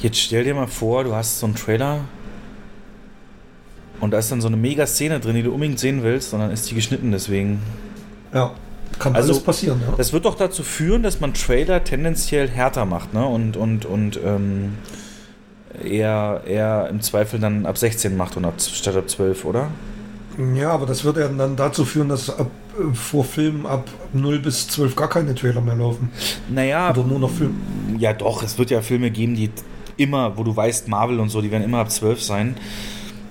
Jetzt 0.00 0.18
stell 0.18 0.44
dir 0.44 0.54
mal 0.54 0.66
vor, 0.66 1.04
du 1.04 1.14
hast 1.14 1.38
so 1.38 1.46
einen 1.46 1.54
Trailer 1.54 2.04
und 4.02 4.10
da 4.10 4.18
ist 4.18 4.32
dann 4.32 4.40
so 4.40 4.48
eine 4.48 4.56
mega 4.56 4.84
Szene 4.84 5.20
drin, 5.20 5.36
die 5.36 5.44
du 5.44 5.52
unbedingt 5.52 5.78
sehen 5.78 6.02
willst 6.02 6.34
und 6.34 6.40
dann 6.40 6.50
ist 6.50 6.68
die 6.68 6.74
geschnitten 6.74 7.12
deswegen. 7.12 7.62
Ja, 8.34 8.50
kann 8.98 9.14
also, 9.14 9.32
alles 9.32 9.44
passieren, 9.44 9.80
ja. 9.86 9.94
Das 9.96 10.12
wird 10.12 10.24
doch 10.24 10.34
dazu 10.34 10.64
führen, 10.64 11.04
dass 11.04 11.20
man 11.20 11.34
Trailer 11.34 11.84
tendenziell 11.84 12.48
härter 12.48 12.84
macht, 12.84 13.14
ne? 13.14 13.24
Und, 13.24 13.56
und, 13.56 13.86
und 13.86 14.18
ähm, 14.24 14.72
eher, 15.84 16.42
eher 16.44 16.88
im 16.90 17.00
Zweifel 17.00 17.38
dann 17.38 17.64
ab 17.64 17.78
16 17.78 18.16
macht 18.16 18.36
und 18.36 18.44
ab, 18.44 18.54
statt 18.58 18.96
ab 18.96 19.08
12, 19.08 19.44
oder? 19.44 19.68
Ja, 20.56 20.70
aber 20.70 20.86
das 20.86 21.04
wird 21.04 21.18
ja 21.18 21.28
dann 21.28 21.54
dazu 21.54 21.84
führen, 21.84 22.08
dass 22.08 22.28
ab, 22.28 22.50
äh, 22.76 22.94
vor 22.94 23.24
Filmen 23.24 23.66
ab 23.66 23.86
0 24.12 24.40
bis 24.40 24.66
12 24.66 24.96
gar 24.96 25.10
keine 25.10 25.36
Trailer 25.36 25.60
mehr 25.60 25.76
laufen. 25.76 26.10
Naja. 26.50 26.90
Oder 26.90 27.04
nur 27.04 27.20
noch 27.20 27.30
Filme. 27.30 27.54
Ja, 27.98 28.12
doch, 28.14 28.42
es 28.42 28.58
wird 28.58 28.70
ja 28.70 28.80
Filme 28.80 29.12
geben, 29.12 29.36
die 29.36 29.50
immer, 29.96 30.36
wo 30.36 30.42
du 30.42 30.56
weißt, 30.56 30.88
Marvel 30.88 31.20
und 31.20 31.28
so, 31.28 31.40
die 31.40 31.52
werden 31.52 31.62
immer 31.62 31.78
ab 31.78 31.90
12 31.92 32.20
sein. 32.20 32.56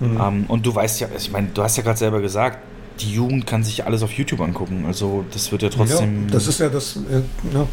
Mhm. 0.02 0.20
Ähm, 0.20 0.44
und 0.48 0.66
du 0.66 0.74
weißt 0.74 1.00
ja, 1.00 1.08
ich 1.16 1.30
meine, 1.30 1.48
du 1.54 1.62
hast 1.62 1.76
ja 1.76 1.82
gerade 1.82 1.98
selber 1.98 2.20
gesagt, 2.20 2.58
die 3.00 3.12
Jugend 3.12 3.46
kann 3.46 3.64
sich 3.64 3.84
alles 3.84 4.02
auf 4.02 4.12
YouTube 4.12 4.40
angucken. 4.40 4.84
Also 4.86 5.24
das 5.32 5.50
wird 5.52 5.62
ja 5.62 5.68
trotzdem. 5.68 6.26
Ja, 6.26 6.32
das 6.32 6.46
ist 6.48 6.60
ja 6.60 6.68
das. 6.68 6.96
Äh, 6.96 7.22
ja. 7.54 7.66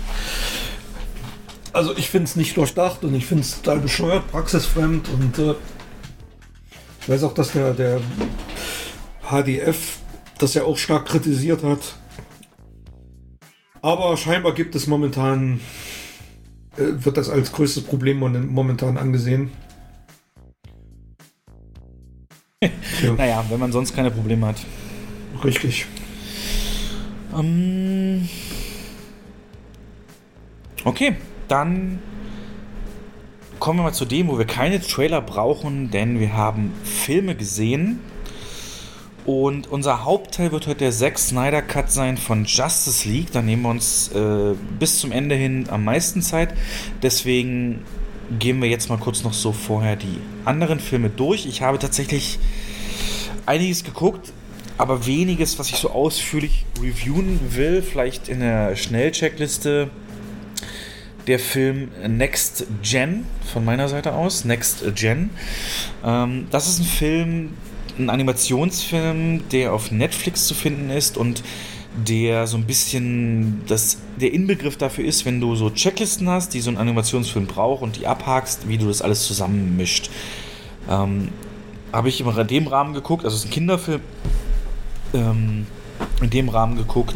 Also 1.73 1.95
ich 1.97 2.09
finde 2.09 2.25
es 2.25 2.35
nicht 2.35 2.55
durchdacht 2.57 3.03
und 3.03 3.13
ich 3.13 3.25
finde 3.25 3.43
es 3.43 3.61
total 3.61 3.79
bescheuert, 3.79 4.31
praxisfremd 4.31 5.07
und 5.09 5.37
äh, 5.39 5.53
ich 7.01 7.09
weiß 7.09 7.23
auch, 7.23 7.33
dass 7.33 7.51
der, 7.51 7.73
der 7.73 7.99
HDF 9.29 9.99
das 10.37 10.53
ja 10.53 10.63
auch 10.63 10.77
stark 10.77 11.05
kritisiert 11.05 11.63
hat. 11.63 11.95
Aber 13.81 14.17
scheinbar 14.17 14.53
gibt 14.53 14.75
es 14.75 14.87
momentan, 14.87 15.59
äh, 16.75 17.03
wird 17.03 17.17
das 17.17 17.29
als 17.29 17.51
größtes 17.51 17.83
Problem 17.83 18.19
momentan 18.19 18.97
angesehen. 18.97 19.51
Ja. 22.61 22.69
Naja, 23.17 23.45
wenn 23.49 23.59
man 23.59 23.71
sonst 23.71 23.95
keine 23.95 24.11
Probleme 24.11 24.47
hat. 24.47 24.57
Richtig. 25.43 25.85
Ähm 27.33 28.27
okay, 30.83 31.15
dann 31.47 31.99
kommen 33.59 33.79
wir 33.79 33.83
mal 33.83 33.93
zu 33.93 34.03
dem, 34.03 34.27
wo 34.27 34.37
wir 34.37 34.45
keine 34.45 34.81
Trailer 34.81 35.21
brauchen, 35.21 35.89
denn 35.91 36.19
wir 36.19 36.33
haben 36.33 36.73
Filme 36.83 37.35
gesehen. 37.35 38.01
Und 39.25 39.67
unser 39.67 40.03
Hauptteil 40.03 40.51
wird 40.51 40.67
heute 40.67 40.79
der 40.79 40.91
Zack 40.91 41.19
Snyder 41.19 41.61
Cut 41.61 41.91
sein 41.91 42.17
von 42.17 42.43
Justice 42.43 43.07
League. 43.07 43.31
Da 43.31 43.41
nehmen 43.41 43.61
wir 43.61 43.69
uns 43.69 44.09
äh, 44.09 44.55
bis 44.79 44.99
zum 44.99 45.11
Ende 45.11 45.35
hin 45.35 45.67
am 45.69 45.85
meisten 45.85 46.21
Zeit. 46.21 46.53
Deswegen 47.03 47.83
gehen 48.37 48.61
wir 48.61 48.69
jetzt 48.69 48.89
mal 48.89 48.97
kurz 48.97 49.23
noch 49.23 49.33
so 49.33 49.51
vorher 49.51 49.95
die 49.95 50.19
anderen 50.45 50.79
Filme 50.79 51.09
durch. 51.09 51.45
Ich 51.45 51.61
habe 51.61 51.79
tatsächlich 51.79 52.39
einiges 53.45 53.83
geguckt 53.83 54.31
aber 54.79 55.05
weniges, 55.05 55.59
was 55.59 55.69
ich 55.69 55.75
so 55.75 55.91
ausführlich 55.91 56.65
reviewen 56.81 57.37
will. 57.49 57.81
Vielleicht 57.81 58.29
in 58.29 58.39
der 58.39 58.77
Schnellcheckliste 58.77 59.89
der 61.27 61.37
Film 61.37 61.89
Next 62.07 62.65
Gen 62.81 63.25
von 63.51 63.65
meiner 63.65 63.89
Seite 63.89 64.13
aus. 64.13 64.45
Next 64.45 64.85
Gen. 64.95 65.31
Ähm, 66.01 66.47
das 66.49 66.69
ist 66.69 66.79
ein 66.79 66.85
Film, 66.85 67.49
ein 67.99 68.09
Animationsfilm, 68.09 69.49
der 69.49 69.73
auf 69.73 69.91
Netflix 69.91 70.47
zu 70.47 70.53
finden 70.53 70.89
ist 70.91 71.17
und 71.17 71.43
der 71.95 72.47
so 72.47 72.57
ein 72.57 72.65
bisschen 72.65 73.61
das, 73.67 73.97
der 74.19 74.33
Inbegriff 74.33 74.77
dafür 74.77 75.05
ist, 75.05 75.25
wenn 75.25 75.41
du 75.41 75.55
so 75.55 75.69
Checklisten 75.69 76.29
hast, 76.29 76.53
die 76.53 76.61
so 76.61 76.69
ein 76.69 76.77
Animationsfilm 76.77 77.47
braucht 77.47 77.81
und 77.81 77.97
die 77.97 78.07
abhakst, 78.07 78.67
wie 78.67 78.77
du 78.77 78.87
das 78.87 79.01
alles 79.01 79.25
zusammenmischt. 79.25 80.09
Ähm, 80.89 81.29
Habe 81.91 82.09
ich 82.09 82.21
in 82.21 82.47
dem 82.47 82.67
Rahmen 82.67 82.93
geguckt, 82.93 83.25
also 83.25 83.35
es 83.35 83.43
ist 83.43 83.49
ein 83.49 83.53
Kinderfilm, 83.53 84.01
ähm, 85.13 85.65
in 86.21 86.29
dem 86.29 86.49
Rahmen 86.49 86.77
geguckt, 86.77 87.15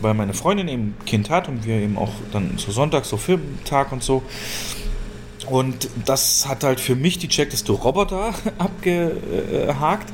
weil 0.00 0.14
meine 0.14 0.34
Freundin 0.34 0.68
eben 0.68 0.94
ein 0.98 1.04
Kind 1.04 1.30
hat 1.30 1.48
und 1.48 1.66
wir 1.66 1.76
eben 1.76 1.98
auch 1.98 2.12
dann 2.32 2.54
so 2.56 2.72
Sonntag, 2.72 3.04
so 3.04 3.16
Filmtag 3.16 3.92
und 3.92 4.02
so. 4.02 4.22
Und 5.48 5.88
das 6.06 6.48
hat 6.48 6.64
halt 6.64 6.80
für 6.80 6.94
mich 6.94 7.18
die 7.18 7.28
Checkliste 7.28 7.72
Roboter 7.72 8.32
abgehakt. 8.58 10.12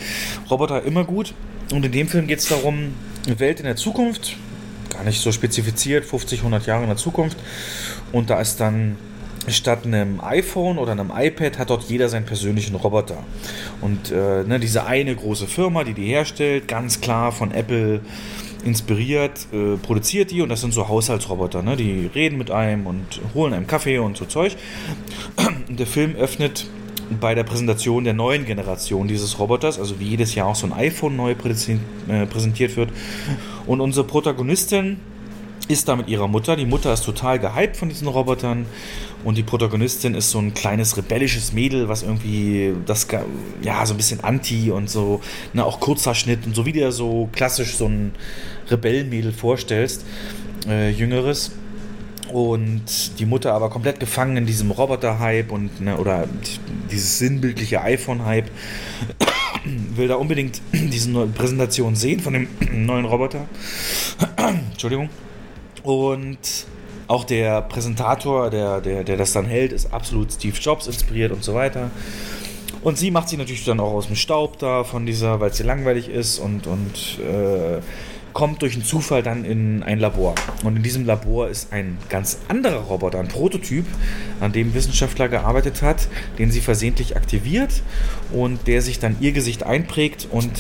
Roboter 0.50 0.82
immer 0.82 1.04
gut. 1.04 1.34
Und 1.72 1.84
in 1.84 1.92
dem 1.92 2.08
Film 2.08 2.26
geht 2.26 2.38
es 2.38 2.48
darum, 2.48 2.94
Welt 3.36 3.60
in 3.60 3.66
der 3.66 3.76
Zukunft, 3.76 4.36
gar 4.92 5.04
nicht 5.04 5.20
so 5.20 5.32
spezifiziert, 5.32 6.04
50, 6.04 6.40
100 6.40 6.66
Jahre 6.66 6.82
in 6.82 6.88
der 6.88 6.96
Zukunft. 6.96 7.36
Und 8.12 8.30
da 8.30 8.40
ist 8.40 8.60
dann 8.60 8.96
statt 9.48 9.86
einem 9.86 10.20
iPhone 10.20 10.78
oder 10.78 10.92
einem 10.92 11.12
iPad 11.14 11.58
hat 11.58 11.70
dort 11.70 11.84
jeder 11.84 12.08
seinen 12.08 12.26
persönlichen 12.26 12.74
Roboter. 12.74 13.18
Und 13.80 14.10
äh, 14.10 14.44
ne, 14.44 14.58
diese 14.60 14.86
eine 14.86 15.14
große 15.14 15.46
Firma, 15.46 15.84
die 15.84 15.94
die 15.94 16.06
herstellt, 16.06 16.68
ganz 16.68 17.00
klar 17.00 17.32
von 17.32 17.52
Apple 17.52 18.00
inspiriert, 18.64 19.46
äh, 19.52 19.76
produziert 19.76 20.30
die 20.30 20.42
und 20.42 20.48
das 20.48 20.60
sind 20.60 20.72
so 20.72 20.88
Haushaltsroboter. 20.88 21.62
Ne? 21.62 21.76
Die 21.76 22.10
reden 22.14 22.38
mit 22.38 22.50
einem 22.50 22.86
und 22.86 23.20
holen 23.34 23.54
einem 23.54 23.66
Kaffee 23.66 23.98
und 23.98 24.16
so 24.16 24.24
Zeug. 24.24 24.56
Und 25.68 25.78
der 25.78 25.86
Film 25.86 26.16
öffnet 26.16 26.66
bei 27.20 27.34
der 27.34 27.44
Präsentation 27.44 28.04
der 28.04 28.14
neuen 28.14 28.44
Generation 28.44 29.08
dieses 29.08 29.38
Roboters, 29.38 29.78
also 29.78 29.98
wie 30.00 30.08
jedes 30.08 30.34
Jahr 30.34 30.48
auch 30.48 30.54
so 30.54 30.66
ein 30.66 30.72
iPhone 30.72 31.16
neu 31.16 31.32
äh, 31.32 32.26
präsentiert 32.26 32.76
wird. 32.76 32.90
Und 33.66 33.80
unsere 33.80 34.06
Protagonistin 34.06 34.98
ist 35.68 35.88
da 35.88 35.96
mit 35.96 36.08
ihrer 36.08 36.28
Mutter. 36.28 36.56
Die 36.56 36.64
Mutter 36.64 36.92
ist 36.92 37.04
total 37.04 37.38
gehypt 37.38 37.76
von 37.76 37.88
diesen 37.88 38.08
Robotern 38.08 38.66
und 39.24 39.36
die 39.36 39.42
Protagonistin 39.42 40.14
ist 40.14 40.30
so 40.30 40.38
ein 40.38 40.54
kleines 40.54 40.96
rebellisches 40.96 41.52
Mädel, 41.52 41.88
was 41.88 42.02
irgendwie 42.02 42.74
das 42.86 43.06
ja 43.62 43.84
so 43.84 43.94
ein 43.94 43.96
bisschen 43.98 44.24
anti 44.24 44.70
und 44.70 44.88
so, 44.88 45.20
ne, 45.52 45.64
auch 45.64 45.80
kurzer 45.80 46.14
Schnitt 46.14 46.46
und 46.46 46.56
so 46.56 46.64
wie 46.64 46.72
dir 46.72 46.90
so 46.92 47.28
klassisch 47.32 47.76
so 47.76 47.86
ein 47.86 48.12
Rebellenmädel 48.70 49.32
vorstellst, 49.32 50.06
äh, 50.66 50.90
jüngeres. 50.90 51.52
Und 52.32 53.18
die 53.18 53.26
Mutter 53.26 53.54
aber 53.54 53.70
komplett 53.70 54.00
gefangen 54.00 54.36
in 54.36 54.46
diesem 54.46 54.70
Roboter-Hype 54.70 55.50
und 55.50 55.80
ne, 55.80 55.96
oder 55.96 56.26
dieses 56.90 57.18
sinnbildliche 57.18 57.80
iPhone-Hype 57.80 58.50
will 59.94 60.08
da 60.08 60.16
unbedingt 60.16 60.60
diese 60.72 61.10
neue 61.10 61.28
Präsentation 61.28 61.96
sehen 61.96 62.20
von 62.20 62.34
dem 62.34 62.48
neuen 62.86 63.04
Roboter. 63.04 63.46
Entschuldigung. 64.72 65.08
Und 65.82 66.38
auch 67.06 67.24
der 67.24 67.62
Präsentator, 67.62 68.50
der, 68.50 68.80
der, 68.82 69.04
der 69.04 69.16
das 69.16 69.32
dann 69.32 69.46
hält, 69.46 69.72
ist 69.72 69.92
absolut 69.92 70.32
Steve 70.32 70.56
Jobs 70.58 70.86
inspiriert 70.86 71.32
und 71.32 71.42
so 71.42 71.54
weiter. 71.54 71.90
Und 72.82 72.98
sie 72.98 73.10
macht 73.10 73.28
sich 73.28 73.38
natürlich 73.38 73.64
dann 73.64 73.80
auch 73.80 73.92
aus 73.92 74.06
dem 74.06 74.16
Staub 74.16 74.58
da 74.58 74.84
von 74.84 75.06
dieser, 75.06 75.40
weil 75.40 75.52
sie 75.52 75.62
langweilig 75.62 76.08
ist 76.08 76.38
und, 76.38 76.66
und 76.66 77.18
äh, 77.18 77.80
kommt 78.38 78.62
durch 78.62 78.74
einen 78.74 78.84
Zufall 78.84 79.24
dann 79.24 79.44
in 79.44 79.82
ein 79.82 79.98
Labor. 79.98 80.32
Und 80.62 80.76
in 80.76 80.84
diesem 80.84 81.04
Labor 81.04 81.48
ist 81.48 81.72
ein 81.72 81.98
ganz 82.08 82.38
anderer 82.46 82.82
Roboter, 82.82 83.18
ein 83.18 83.26
Prototyp, 83.26 83.84
an 84.38 84.52
dem 84.52 84.74
Wissenschaftler 84.74 85.28
gearbeitet 85.28 85.82
hat, 85.82 86.06
den 86.38 86.52
sie 86.52 86.60
versehentlich 86.60 87.16
aktiviert 87.16 87.82
und 88.30 88.68
der 88.68 88.80
sich 88.80 89.00
dann 89.00 89.16
ihr 89.18 89.32
Gesicht 89.32 89.64
einprägt 89.64 90.28
und 90.30 90.52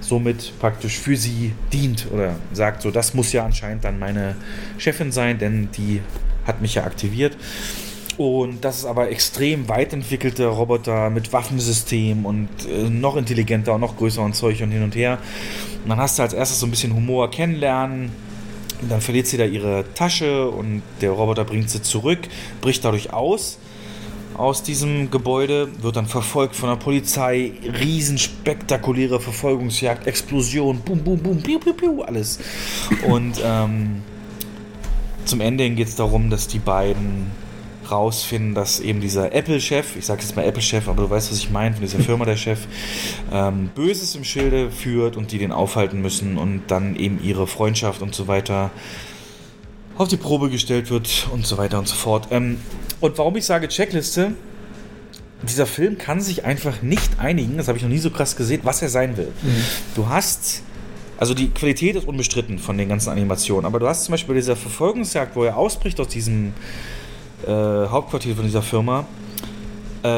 somit 0.00 0.58
praktisch 0.58 0.98
für 0.98 1.18
sie 1.18 1.52
dient 1.70 2.06
oder 2.10 2.36
sagt 2.54 2.80
so, 2.80 2.90
das 2.90 3.12
muss 3.12 3.30
ja 3.34 3.44
anscheinend 3.44 3.84
dann 3.84 3.98
meine 3.98 4.34
Chefin 4.78 5.12
sein, 5.12 5.38
denn 5.38 5.68
die 5.76 6.00
hat 6.46 6.62
mich 6.62 6.76
ja 6.76 6.84
aktiviert. 6.84 7.36
Und 8.22 8.64
das 8.64 8.78
ist 8.78 8.84
aber 8.84 9.10
extrem 9.10 9.68
weit 9.68 9.92
entwickelte 9.92 10.46
Roboter 10.46 11.10
mit 11.10 11.32
Waffensystem 11.32 12.24
und 12.24 12.48
äh, 12.68 12.88
noch 12.88 13.16
intelligenter 13.16 13.74
und 13.74 13.80
noch 13.80 13.96
größer 13.96 14.22
und 14.22 14.34
Zeug 14.34 14.62
und 14.62 14.70
hin 14.70 14.82
und 14.82 14.94
her. 14.94 15.18
Und 15.82 15.90
dann 15.90 15.98
hast 15.98 16.18
du 16.18 16.22
als 16.22 16.32
erstes 16.32 16.60
so 16.60 16.66
ein 16.66 16.70
bisschen 16.70 16.94
Humor 16.94 17.30
kennenlernen. 17.30 18.10
Und 18.80 18.90
dann 18.90 19.00
verliert 19.00 19.26
sie 19.28 19.36
da 19.36 19.44
ihre 19.44 19.84
Tasche 19.94 20.48
und 20.48 20.82
der 21.00 21.12
Roboter 21.12 21.44
bringt 21.44 21.70
sie 21.70 21.82
zurück, 21.82 22.20
bricht 22.60 22.84
dadurch 22.84 23.12
aus 23.12 23.58
aus 24.34 24.62
diesem 24.62 25.10
Gebäude, 25.10 25.68
wird 25.82 25.96
dann 25.96 26.06
verfolgt 26.06 26.56
von 26.56 26.68
der 26.68 26.76
Polizei, 26.76 27.52
riesenspektakuläre 27.80 29.20
Verfolgungsjagd, 29.20 30.06
Explosion, 30.06 30.80
bum, 30.80 30.98
bum, 31.00 31.18
bum, 31.18 31.42
piu, 31.42 31.58
piu, 31.58 31.74
piu, 31.74 32.02
alles. 32.02 32.38
Und 33.06 33.40
ähm, 33.44 34.02
zum 35.24 35.40
Ende 35.40 35.68
geht 35.70 35.88
es 35.88 35.96
darum, 35.96 36.30
dass 36.30 36.48
die 36.48 36.58
beiden 36.58 37.30
rausfinden, 37.90 38.54
dass 38.54 38.80
eben 38.80 39.00
dieser 39.00 39.32
Apple-Chef, 39.32 39.96
ich 39.96 40.06
sage 40.06 40.22
jetzt 40.22 40.36
mal 40.36 40.44
Apple-Chef, 40.44 40.88
aber 40.88 41.02
du 41.02 41.10
weißt, 41.10 41.30
was 41.30 41.38
ich 41.38 41.50
meine, 41.50 41.74
von 41.74 41.82
dieser 41.84 42.00
Firma 42.00 42.24
der 42.24 42.36
Chef, 42.36 42.60
ähm, 43.32 43.70
Böses 43.74 44.14
im 44.14 44.24
Schilde 44.24 44.70
führt 44.70 45.16
und 45.16 45.32
die 45.32 45.38
den 45.38 45.52
aufhalten 45.52 46.00
müssen 46.00 46.38
und 46.38 46.62
dann 46.68 46.96
eben 46.96 47.22
ihre 47.22 47.46
Freundschaft 47.46 48.02
und 48.02 48.14
so 48.14 48.28
weiter 48.28 48.70
auf 49.98 50.08
die 50.08 50.16
Probe 50.16 50.50
gestellt 50.50 50.90
wird 50.90 51.28
und 51.32 51.46
so 51.46 51.58
weiter 51.58 51.78
und 51.78 51.88
so 51.88 51.94
fort. 51.94 52.28
Ähm, 52.30 52.58
und 53.00 53.18
warum 53.18 53.36
ich 53.36 53.44
sage 53.44 53.68
Checkliste, 53.68 54.32
dieser 55.42 55.66
Film 55.66 55.98
kann 55.98 56.20
sich 56.20 56.44
einfach 56.44 56.82
nicht 56.82 57.18
einigen, 57.18 57.56
das 57.56 57.68
habe 57.68 57.76
ich 57.76 57.82
noch 57.82 57.90
nie 57.90 57.98
so 57.98 58.10
krass 58.10 58.36
gesehen, 58.36 58.60
was 58.64 58.80
er 58.82 58.88
sein 58.88 59.16
will. 59.16 59.32
Mhm. 59.42 59.64
Du 59.94 60.08
hast, 60.08 60.62
also 61.18 61.34
die 61.34 61.50
Qualität 61.50 61.96
ist 61.96 62.06
unbestritten 62.06 62.58
von 62.58 62.78
den 62.78 62.88
ganzen 62.88 63.10
Animationen, 63.10 63.66
aber 63.66 63.80
du 63.80 63.88
hast 63.88 64.04
zum 64.04 64.12
Beispiel 64.12 64.34
bei 64.34 64.40
dieser 64.40 64.56
Verfolgungsjagd, 64.56 65.34
wo 65.34 65.44
er 65.44 65.56
ausbricht 65.56 65.98
aus 66.00 66.08
diesem 66.08 66.54
äh, 67.46 67.88
Hauptquartier 67.88 68.34
von 68.34 68.44
dieser 68.44 68.62
Firma, 68.62 69.06
äh, 70.02 70.08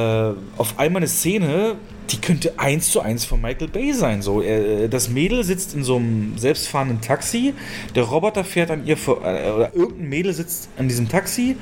auf 0.56 0.78
einmal 0.78 1.00
eine 1.00 1.08
Szene, 1.08 1.76
die 2.10 2.20
könnte 2.20 2.58
eins 2.58 2.90
zu 2.90 3.00
eins 3.00 3.24
von 3.24 3.40
Michael 3.40 3.68
Bay 3.68 3.92
sein. 3.92 4.22
So, 4.22 4.40
er, 4.40 4.88
das 4.88 5.08
Mädel 5.08 5.42
sitzt 5.44 5.74
in 5.74 5.84
so 5.84 5.96
einem 5.96 6.36
selbstfahrenden 6.38 7.00
Taxi, 7.00 7.54
der 7.94 8.04
Roboter 8.04 8.44
fährt 8.44 8.70
an 8.70 8.86
ihr 8.86 8.96
vor, 8.96 9.24
äh, 9.24 9.50
oder 9.50 9.74
irgendein 9.74 10.08
Mädel 10.08 10.32
sitzt 10.32 10.68
an 10.76 10.88
diesem 10.88 11.08
Taxi 11.08 11.56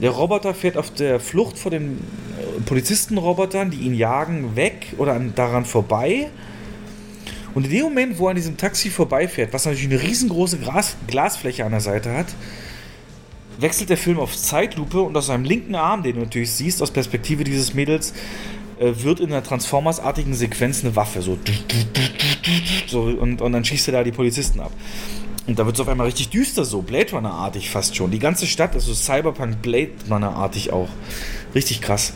der 0.00 0.10
Roboter 0.10 0.54
fährt 0.54 0.76
auf 0.76 0.92
der 0.92 1.18
Flucht 1.18 1.58
vor 1.58 1.70
den 1.70 1.98
äh, 1.98 2.60
Polizistenrobotern, 2.60 3.70
die 3.70 3.78
ihn 3.78 3.94
jagen, 3.94 4.54
weg 4.54 4.94
oder 4.96 5.14
an, 5.14 5.32
daran 5.34 5.64
vorbei. 5.64 6.28
Und 7.54 7.64
in 7.64 7.70
dem 7.70 7.82
Moment, 7.84 8.18
wo 8.18 8.26
er 8.26 8.30
an 8.30 8.36
diesem 8.36 8.56
Taxi 8.56 8.90
vorbeifährt, 8.90 9.52
was 9.52 9.64
natürlich 9.64 9.90
eine 9.90 10.02
riesengroße 10.02 10.58
Glas 10.58 10.96
Glasfläche 11.08 11.64
an 11.64 11.72
der 11.72 11.80
Seite 11.80 12.12
hat, 12.12 12.26
wechselt 13.58 13.90
der 13.90 13.96
Film 13.96 14.18
auf 14.18 14.36
Zeitlupe 14.36 15.00
und 15.00 15.16
aus 15.16 15.26
seinem 15.26 15.44
linken 15.44 15.74
Arm, 15.74 16.02
den 16.02 16.16
du 16.16 16.20
natürlich 16.22 16.52
siehst, 16.52 16.82
aus 16.82 16.90
Perspektive 16.90 17.44
dieses 17.44 17.74
Mädels, 17.74 18.14
äh, 18.78 18.92
wird 19.02 19.20
in 19.20 19.26
einer 19.26 19.42
Transformers-artigen 19.42 20.34
Sequenz 20.34 20.84
eine 20.84 20.94
Waffe 20.96 21.22
so, 21.22 21.38
so 22.86 23.02
und, 23.02 23.42
und 23.42 23.52
dann 23.52 23.64
schießt 23.64 23.88
er 23.88 23.92
da 23.92 24.04
die 24.04 24.12
Polizisten 24.12 24.60
ab. 24.60 24.72
Und 25.46 25.58
da 25.58 25.64
wird 25.64 25.76
es 25.76 25.80
auf 25.80 25.88
einmal 25.88 26.06
richtig 26.06 26.28
düster, 26.28 26.64
so 26.64 26.82
Blade 26.82 27.10
Runner-artig 27.12 27.70
fast 27.70 27.96
schon. 27.96 28.10
Die 28.10 28.18
ganze 28.18 28.46
Stadt 28.46 28.74
ist 28.74 28.84
so 28.84 28.92
Cyberpunk 28.92 29.62
Blade 29.62 29.92
Runner-artig 30.10 30.72
auch. 30.72 30.90
Richtig 31.54 31.80
krass. 31.80 32.12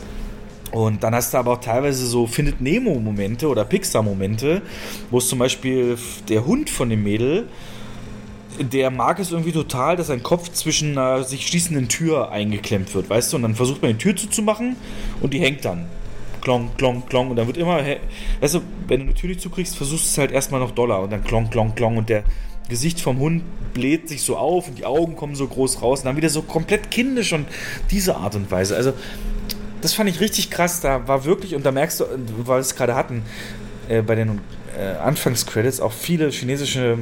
Und 0.71 1.03
dann 1.03 1.15
hast 1.15 1.33
du 1.33 1.39
aber 1.39 1.53
auch 1.53 1.59
teilweise 1.59 2.05
so 2.05 2.27
Findet 2.27 2.61
Nemo-Momente 2.61 3.47
oder 3.47 3.65
Pixar-Momente, 3.65 4.61
wo 5.09 5.17
es 5.17 5.27
zum 5.27 5.39
Beispiel 5.39 5.97
der 6.29 6.45
Hund 6.45 6.69
von 6.69 6.89
dem 6.89 7.03
Mädel, 7.03 7.47
der 8.59 8.91
mag 8.91 9.19
es 9.19 9.31
irgendwie 9.31 9.51
total, 9.51 9.95
dass 9.95 10.07
sein 10.07 10.23
Kopf 10.23 10.51
zwischen 10.51 10.97
einer 10.97 11.23
sich 11.23 11.47
schließenden 11.47 11.87
Tür 11.87 12.31
eingeklemmt 12.31 12.93
wird, 12.93 13.09
weißt 13.09 13.31
du? 13.31 13.37
Und 13.37 13.43
dann 13.43 13.55
versucht 13.55 13.81
man 13.81 13.91
die 13.91 13.97
Tür 13.97 14.15
zuzumachen 14.15 14.75
und 15.21 15.33
die 15.33 15.39
hängt 15.39 15.65
dann. 15.65 15.85
Klong, 16.41 16.71
klong, 16.77 17.05
klong. 17.05 17.29
Und 17.29 17.37
dann 17.37 17.47
wird 17.47 17.57
immer, 17.57 17.81
weißt 18.41 18.55
du, 18.55 18.61
wenn 18.87 18.99
du 18.99 19.05
eine 19.05 19.13
Tür 19.13 19.29
nicht 19.29 19.41
zukriegst, 19.41 19.77
versuchst 19.77 20.05
du 20.05 20.09
es 20.09 20.17
halt 20.17 20.31
erstmal 20.31 20.59
noch 20.59 20.71
doller 20.71 21.01
und 21.01 21.11
dann 21.11 21.23
klong, 21.23 21.49
klong, 21.49 21.75
klong. 21.75 21.97
Und 21.97 22.09
der 22.09 22.23
Gesicht 22.69 22.99
vom 22.99 23.19
Hund 23.19 23.43
bläht 23.73 24.09
sich 24.09 24.23
so 24.23 24.37
auf 24.37 24.67
und 24.67 24.77
die 24.77 24.85
Augen 24.85 25.15
kommen 25.15 25.35
so 25.35 25.47
groß 25.47 25.81
raus 25.81 25.99
und 26.01 26.05
dann 26.05 26.17
wieder 26.17 26.29
so 26.29 26.41
komplett 26.41 26.91
kindisch 26.91 27.33
und 27.33 27.47
diese 27.91 28.17
Art 28.17 28.35
und 28.35 28.51
Weise. 28.51 28.75
Also, 28.75 28.93
das 29.81 29.93
fand 29.93 30.09
ich 30.09 30.19
richtig 30.19 30.49
krass. 30.49 30.81
Da 30.81 31.07
war 31.07 31.25
wirklich, 31.25 31.55
und 31.55 31.65
da 31.65 31.71
merkst 31.71 32.01
du, 32.01 32.05
weil 32.45 32.57
wir 32.57 32.61
es 32.61 32.75
gerade 32.75 32.95
hatten, 32.95 33.23
äh, 33.87 34.01
bei 34.01 34.15
den 34.15 34.41
äh, 34.77 34.97
Anfangscredits 34.97 35.79
auch 35.79 35.91
viele 35.91 36.29
chinesische 36.29 36.97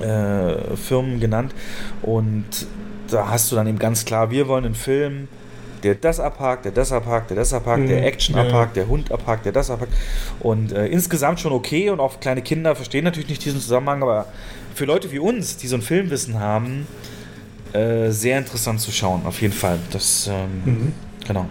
äh, 0.00 0.76
Firmen 0.76 1.20
genannt 1.20 1.54
und 2.02 2.44
da 3.10 3.28
hast 3.28 3.50
du 3.50 3.56
dann 3.56 3.66
eben 3.66 3.78
ganz 3.78 4.04
klar, 4.04 4.30
wir 4.30 4.48
wollen 4.48 4.64
einen 4.64 4.74
Film 4.74 5.28
der 5.82 5.94
das 5.94 6.20
abhakt, 6.20 6.64
der 6.64 6.72
das 6.72 6.92
abhakt, 6.92 7.30
der 7.30 7.36
das 7.36 7.52
abhakt, 7.52 7.82
mhm. 7.82 7.88
der 7.88 8.04
Action 8.04 8.36
ja. 8.36 8.42
abhakt, 8.42 8.76
der 8.76 8.88
Hund 8.88 9.12
abhakt, 9.12 9.44
der 9.44 9.52
das 9.52 9.70
abhakt. 9.70 9.92
Und 10.40 10.72
äh, 10.72 10.86
insgesamt 10.86 11.40
schon 11.40 11.52
okay 11.52 11.90
und 11.90 12.00
auch 12.00 12.20
kleine 12.20 12.42
Kinder 12.42 12.74
verstehen 12.74 13.04
natürlich 13.04 13.28
nicht 13.28 13.44
diesen 13.44 13.60
Zusammenhang, 13.60 14.02
aber 14.02 14.26
für 14.74 14.84
Leute 14.84 15.10
wie 15.12 15.18
uns, 15.18 15.56
die 15.56 15.66
so 15.66 15.76
ein 15.76 15.82
Filmwissen 15.82 16.38
haben, 16.38 16.86
äh, 17.72 18.10
sehr 18.10 18.38
interessant 18.38 18.80
zu 18.80 18.90
schauen, 18.90 19.22
auf 19.24 19.40
jeden 19.40 19.54
Fall. 19.54 19.78
Das, 19.90 20.28
ähm, 20.28 20.62
mhm. 20.64 20.92
genau. 21.26 21.46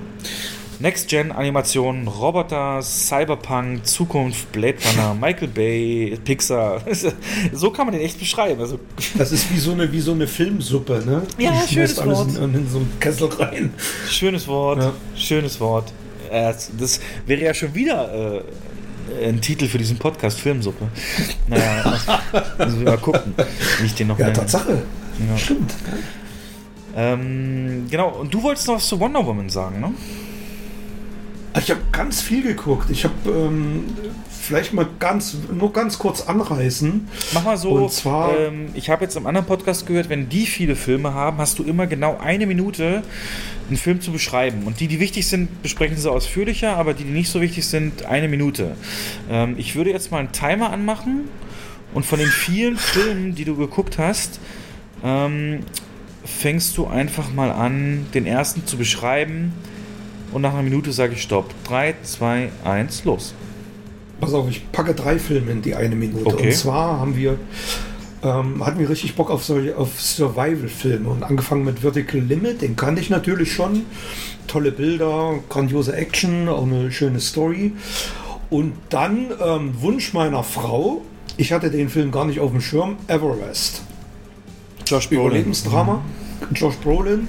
Next-Gen-Animationen, 0.79 2.07
Roboter, 2.07 2.81
Cyberpunk, 2.81 3.85
Zukunft, 3.85 4.51
Blade 4.51 4.77
Runner, 4.85 5.15
Michael 5.15 5.47
Bay, 5.47 6.17
Pixar. 6.23 6.81
so 7.53 7.71
kann 7.71 7.87
man 7.87 7.93
den 7.95 8.03
echt 8.03 8.19
beschreiben. 8.19 8.61
Also 8.61 8.79
das 9.17 9.31
ist 9.31 9.51
wie 9.51 9.57
so 9.57 9.71
eine, 9.71 9.91
wie 9.91 9.99
so 9.99 10.11
eine 10.11 10.27
Filmsuppe, 10.27 11.03
ne? 11.05 11.23
Ja, 11.37 11.51
Die 11.51 11.73
schönes 11.73 11.97
alles 11.99 12.17
Wort. 12.17 12.37
In, 12.37 12.53
in, 12.53 12.69
so 12.69 12.77
einen 12.77 12.99
Kessel 12.99 13.27
rein. 13.29 13.73
Schönes 14.09 14.47
Wort, 14.47 14.83
ja. 14.83 14.93
schönes 15.15 15.59
Wort. 15.59 15.91
Das 16.29 16.99
wäre 17.25 17.41
ja 17.41 17.53
schon 17.53 17.73
wieder 17.73 18.35
äh, 18.35 19.27
ein 19.27 19.41
Titel 19.41 19.67
für 19.67 19.77
diesen 19.77 19.97
Podcast, 19.97 20.39
Filmsuppe. 20.39 20.87
Naja, 21.47 21.99
also 22.57 22.77
mal 22.77 22.97
gucken, 22.97 23.33
wie 23.79 23.85
ich 23.85 23.95
den 23.95 24.07
noch 24.07 24.19
Ja, 24.19 24.25
nenne. 24.25 24.37
Tatsache. 24.37 24.83
Ja. 25.27 25.37
Stimmt. 25.37 25.73
Ähm, 26.95 27.85
genau, 27.89 28.09
und 28.09 28.33
du 28.33 28.43
wolltest 28.43 28.67
noch 28.67 28.75
was 28.75 28.87
zu 28.87 28.99
Wonder 28.99 29.25
Woman 29.25 29.49
sagen, 29.49 29.79
ne? 29.79 29.93
Ich 31.59 31.71
habe 31.71 31.81
ganz 31.91 32.21
viel 32.21 32.43
geguckt. 32.43 32.89
Ich 32.89 33.03
habe 33.03 33.13
ähm, 33.27 33.85
vielleicht 34.29 34.73
mal 34.73 34.88
ganz, 34.99 35.35
nur 35.53 35.73
ganz 35.73 35.99
kurz 35.99 36.21
anreißen. 36.21 37.07
Mach 37.34 37.43
mal 37.43 37.57
so. 37.57 37.71
Und 37.71 37.91
zwar, 37.91 38.38
ähm, 38.38 38.69
ich 38.73 38.89
habe 38.89 39.03
jetzt 39.03 39.15
im 39.15 39.25
anderen 39.27 39.47
Podcast 39.47 39.85
gehört, 39.85 40.09
wenn 40.09 40.29
die 40.29 40.45
viele 40.45 40.75
Filme 40.75 41.13
haben, 41.13 41.38
hast 41.38 41.59
du 41.59 41.63
immer 41.63 41.88
genau 41.88 42.17
eine 42.17 42.45
Minute, 42.45 43.03
einen 43.67 43.77
Film 43.77 44.01
zu 44.01 44.11
beschreiben. 44.11 44.63
Und 44.65 44.79
die, 44.79 44.88
die 44.88 44.99
wichtig 44.99 45.27
sind, 45.27 45.61
besprechen 45.61 45.97
sie 45.97 46.09
ausführlicher, 46.09 46.77
aber 46.77 46.93
die, 46.93 47.03
die 47.03 47.11
nicht 47.11 47.29
so 47.29 47.41
wichtig 47.41 47.65
sind, 47.65 48.05
eine 48.05 48.27
Minute. 48.27 48.75
Ähm, 49.29 49.55
ich 49.57 49.75
würde 49.75 49.91
jetzt 49.91 50.11
mal 50.11 50.19
einen 50.19 50.31
Timer 50.31 50.71
anmachen 50.71 51.29
und 51.93 52.05
von 52.05 52.19
den 52.19 52.29
vielen 52.29 52.77
Filmen, 52.77 53.35
die 53.35 53.45
du 53.45 53.55
geguckt 53.55 53.97
hast, 53.97 54.39
ähm, 55.03 55.59
fängst 56.23 56.77
du 56.77 56.88
einfach 56.88 57.31
mal 57.34 57.51
an, 57.51 58.05
den 58.13 58.25
ersten 58.25 58.65
zu 58.65 58.77
beschreiben 58.77 59.53
und 60.38 60.43
nach 60.43 60.53
einer 60.53 60.61
Minute 60.61 60.91
sage 60.91 61.14
ich 61.14 61.23
Stopp. 61.23 61.51
3, 61.64 61.95
2, 62.03 62.51
1, 62.64 63.05
los. 63.05 63.34
Pass 64.19 64.35
auf, 64.35 64.47
ich 64.49 64.72
packe 64.72 64.93
drei 64.93 65.18
Filme 65.18 65.51
in 65.51 65.64
die 65.64 65.73
eine 65.73 65.95
Minute. 65.95 66.27
Okay. 66.27 66.45
Und 66.49 66.53
zwar 66.53 66.99
haben 66.99 67.15
wir, 67.15 67.39
ähm, 68.22 68.64
hatten 68.64 68.77
wir 68.77 68.88
richtig 68.88 69.15
Bock 69.15 69.31
auf, 69.31 69.43
solche, 69.43 69.76
auf 69.76 69.99
Survival-Filme 69.99 71.09
und 71.09 71.23
angefangen 71.23 71.65
mit 71.65 71.80
Vertical 71.80 72.22
Limit, 72.22 72.61
den 72.61 72.76
kannte 72.76 73.01
ich 73.01 73.09
natürlich 73.09 73.51
schon. 73.51 73.85
Tolle 74.45 74.72
Bilder, 74.72 75.39
grandiose 75.49 75.95
Action, 75.95 76.47
auch 76.49 76.64
eine 76.64 76.91
schöne 76.91 77.19
Story. 77.19 77.73
Und 78.51 78.73
dann 78.89 79.31
ähm, 79.43 79.73
Wunsch 79.81 80.14
meiner 80.14 80.43
Frau, 80.43 81.01
ich 81.35 81.51
hatte 81.51 81.72
den 81.72 81.89
Film 81.89 82.11
gar 82.11 82.26
nicht 82.26 82.39
auf 82.39 82.51
dem 82.51 82.61
Schirm, 82.61 82.97
Everest. 83.07 83.81
Josh 84.85 85.09
Brolin. 85.09 85.26
Überlebensdrama. 85.26 85.95
Mhm. 85.95 86.55
Josh 86.55 86.76
Brolin. 86.76 87.27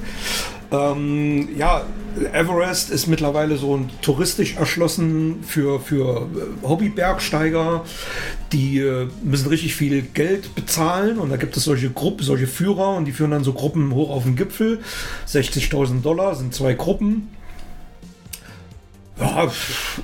Ähm, 0.70 1.48
ja, 1.56 1.84
Everest 2.32 2.90
ist 2.90 3.06
mittlerweile 3.06 3.56
so 3.56 3.76
ein 3.76 3.90
touristisch 4.02 4.56
erschlossen 4.56 5.42
für, 5.46 5.80
für 5.80 6.22
äh, 6.22 6.66
Hobbybergsteiger. 6.66 7.84
Die 8.52 8.78
äh, 8.78 9.08
müssen 9.22 9.48
richtig 9.48 9.74
viel 9.74 10.02
Geld 10.02 10.54
bezahlen 10.54 11.18
und 11.18 11.30
da 11.30 11.36
gibt 11.36 11.56
es 11.56 11.64
solche 11.64 11.90
Gruppen, 11.90 12.24
solche 12.24 12.46
Führer 12.46 12.96
und 12.96 13.04
die 13.04 13.12
führen 13.12 13.30
dann 13.30 13.44
so 13.44 13.52
Gruppen 13.52 13.94
hoch 13.94 14.10
auf 14.10 14.24
den 14.24 14.36
Gipfel. 14.36 14.80
60.000 15.28 16.02
Dollar 16.02 16.34
sind 16.34 16.54
zwei 16.54 16.74
Gruppen. 16.74 17.28
ja, 19.20 19.48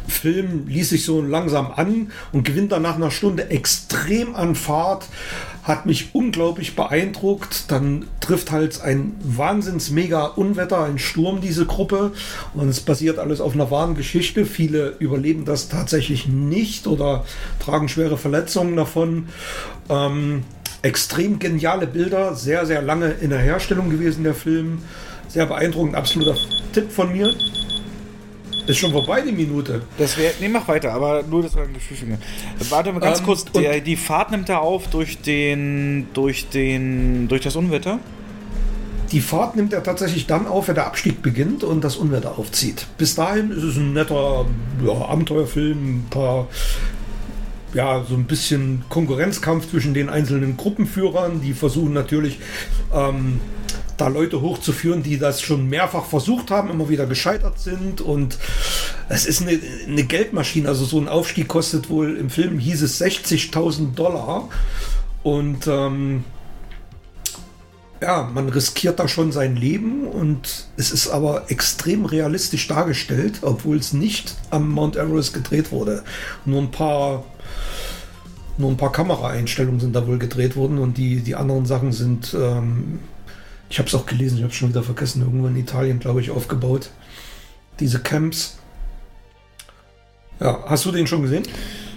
Film 0.07 0.67
ließ 0.69 0.91
sich 0.91 1.05
so 1.05 1.23
langsam 1.23 1.73
an 1.73 2.11
und 2.33 2.45
gewinnt 2.45 2.73
dann 2.73 2.83
nach 2.83 2.97
einer 2.97 3.11
Stunde 3.11 3.51
extrem 3.51 4.35
an 4.35 4.55
Fahrt, 4.55 5.07
hat 5.65 5.87
mich 5.87 6.15
unglaublich 6.15 6.77
beeindruckt. 6.77 7.71
Dann 7.71 8.07
trifft 8.21 8.53
halt 8.53 8.81
ein 8.83 9.17
wahnsinns 9.21 9.91
mega 9.91 10.27
Unwetter, 10.27 10.85
ein 10.85 10.99
Sturm 10.99 11.41
diese 11.41 11.67
Gruppe 11.67 12.13
und 12.53 12.69
es 12.69 12.81
basiert 12.81 13.19
alles 13.19 13.41
auf 13.41 13.55
einer 13.55 13.71
wahren 13.71 13.95
Geschichte. 13.97 14.45
Viele 14.45 14.95
überleben 14.99 15.45
das 15.47 15.69
tatsächlich 15.69 16.29
nicht 16.29 16.87
oder 16.87 17.25
tragen 17.61 17.89
schwere 17.89 18.19
Verletzungen 18.19 18.77
davon. 18.77 19.29
Ähm, 19.89 20.45
extrem 20.83 21.39
geniale 21.39 21.87
Bilder, 21.87 22.35
sehr, 22.35 22.67
sehr 22.67 22.83
lange 22.83 23.11
in 23.11 23.31
der 23.31 23.39
Herstellung 23.39 23.89
gewesen, 23.89 24.23
der 24.23 24.35
Film. 24.35 24.83
Sehr 25.29 25.47
beeindruckend, 25.47 25.97
absoluter 25.97 26.37
Tipp 26.75 26.93
von 26.93 27.11
mir. 27.11 27.35
Ist 28.67 28.79
schon 28.79 28.93
vorbei 28.93 29.21
die 29.21 29.33
Minute. 29.33 29.83
Das 29.99 30.17
wäre. 30.17 30.33
Nee, 30.41 30.49
mach 30.49 30.67
weiter, 30.69 30.93
aber 30.93 31.23
nur 31.23 31.43
das 31.43 31.55
war 31.55 31.65
ein 31.65 31.75
Gefühl. 31.75 32.19
Warte 32.71 32.93
mal 32.93 33.01
ganz 33.01 33.21
ähm, 33.21 33.27
kurz. 33.27 33.45
Der, 33.45 33.81
die 33.81 33.97
Fahrt 33.97 34.31
nimmt 34.31 34.49
er 34.49 34.61
auf 34.61 34.89
durch 34.89 35.21
den. 35.21 36.07
durch 36.15 36.49
den. 36.49 37.29
durch 37.29 37.43
das 37.43 37.57
Unwetter? 37.57 37.99
Die 39.13 39.21
Fahrt 39.21 39.55
nimmt 39.55 39.73
er 39.73 39.83
tatsächlich 39.83 40.27
dann 40.27 40.47
auf, 40.47 40.69
wenn 40.69 40.75
der 40.75 40.87
Abstieg 40.87 41.23
beginnt 41.23 41.63
und 41.63 41.85
das 41.85 41.97
Unwetter 41.97 42.39
aufzieht. 42.39 42.87
Bis 42.97 43.15
dahin 43.15 43.51
ist 43.51 43.63
es 43.63 43.77
ein 43.77 43.93
netter 43.93 44.47
ja, 44.85 44.93
Abenteuerfilm, 44.93 45.99
ein 45.99 46.07
paar 46.11 46.49
ja, 47.75 48.05
so 48.09 48.15
ein 48.15 48.25
bisschen 48.25 48.85
Konkurrenzkampf 48.89 49.71
zwischen 49.71 49.95
den 49.95 50.09
einzelnen 50.09 50.57
Gruppenführern. 50.57 51.43
Die 51.43 51.53
versuchen 51.53 51.93
natürlich 51.93 52.39
ähm, 52.95 53.41
da 53.97 54.09
Leute 54.09 54.41
hochzuführen, 54.41 55.03
die 55.03 55.19
das 55.19 55.41
schon 55.41 55.69
mehrfach 55.69 56.07
versucht 56.07 56.51
haben, 56.51 56.71
immer 56.71 56.89
wieder 56.89 57.07
gescheitert 57.07 57.59
sind. 57.59 58.01
Und 58.01 58.39
es 59.09 59.27
ist 59.27 59.43
eine, 59.43 59.59
eine 59.87 60.05
Geldmaschine. 60.05 60.69
Also 60.69 60.85
so 60.85 60.99
ein 60.99 61.09
Aufstieg 61.09 61.49
kostet 61.49 61.91
wohl, 61.91 62.17
im 62.17 62.31
Film 62.31 62.59
hieß 62.59 62.83
es 62.83 63.01
60.000 63.01 63.95
Dollar. 63.95 64.49
Und 65.23 65.67
ähm, 65.67 66.25
ja, 68.03 68.31
man 68.35 68.51
riskiert 68.51 68.99
da 68.99 69.09
schon 69.09 69.33
sein 69.33 69.57
Leben 69.57 70.07
und 70.07 70.67
es 70.77 70.91
ist 70.91 71.09
aber 71.09 71.51
extrem 71.51 72.05
realistisch 72.05 72.69
dargestellt, 72.69 73.39
obwohl 73.43 73.79
es 73.79 73.95
nicht 73.95 74.37
am 74.51 74.71
Mount 74.71 74.97
Everest 74.97 75.33
gedreht 75.33 75.73
wurde. 75.73 76.05
Nur 76.45 76.61
ein 76.61 76.71
paar 76.71 77.25
nur 78.57 78.71
ein 78.71 78.77
paar 78.77 78.93
Kameraeinstellungen 78.93 79.81
sind 79.81 79.97
da 79.97 80.07
wohl 80.07 80.19
gedreht 80.19 80.55
worden 80.55 80.79
und 80.79 80.97
die, 80.97 81.21
die 81.21 81.35
anderen 81.35 81.67
Sachen 81.67 81.93
sind 81.93 82.37
ähm, 82.39 83.01
ich 83.71 83.79
habe 83.79 83.89
es 83.89 83.95
auch 83.95 84.07
gelesen, 84.07 84.37
ich 84.37 84.43
habe 84.43 84.53
es 84.53 84.57
schon 84.59 84.71
wieder 84.71 84.83
vergessen, 84.83 85.23
irgendwo 85.23 85.47
in 85.47 85.57
Italien, 85.57 85.99
glaube 85.99 86.21
ich, 86.21 86.31
aufgebaut. 86.31 86.91
Diese 87.81 88.01
Camps. 88.01 88.59
Ja, 90.41 90.65
hast 90.67 90.85
du 90.85 90.93
den 90.93 91.07
schon 91.07 91.23
gesehen? 91.23 91.45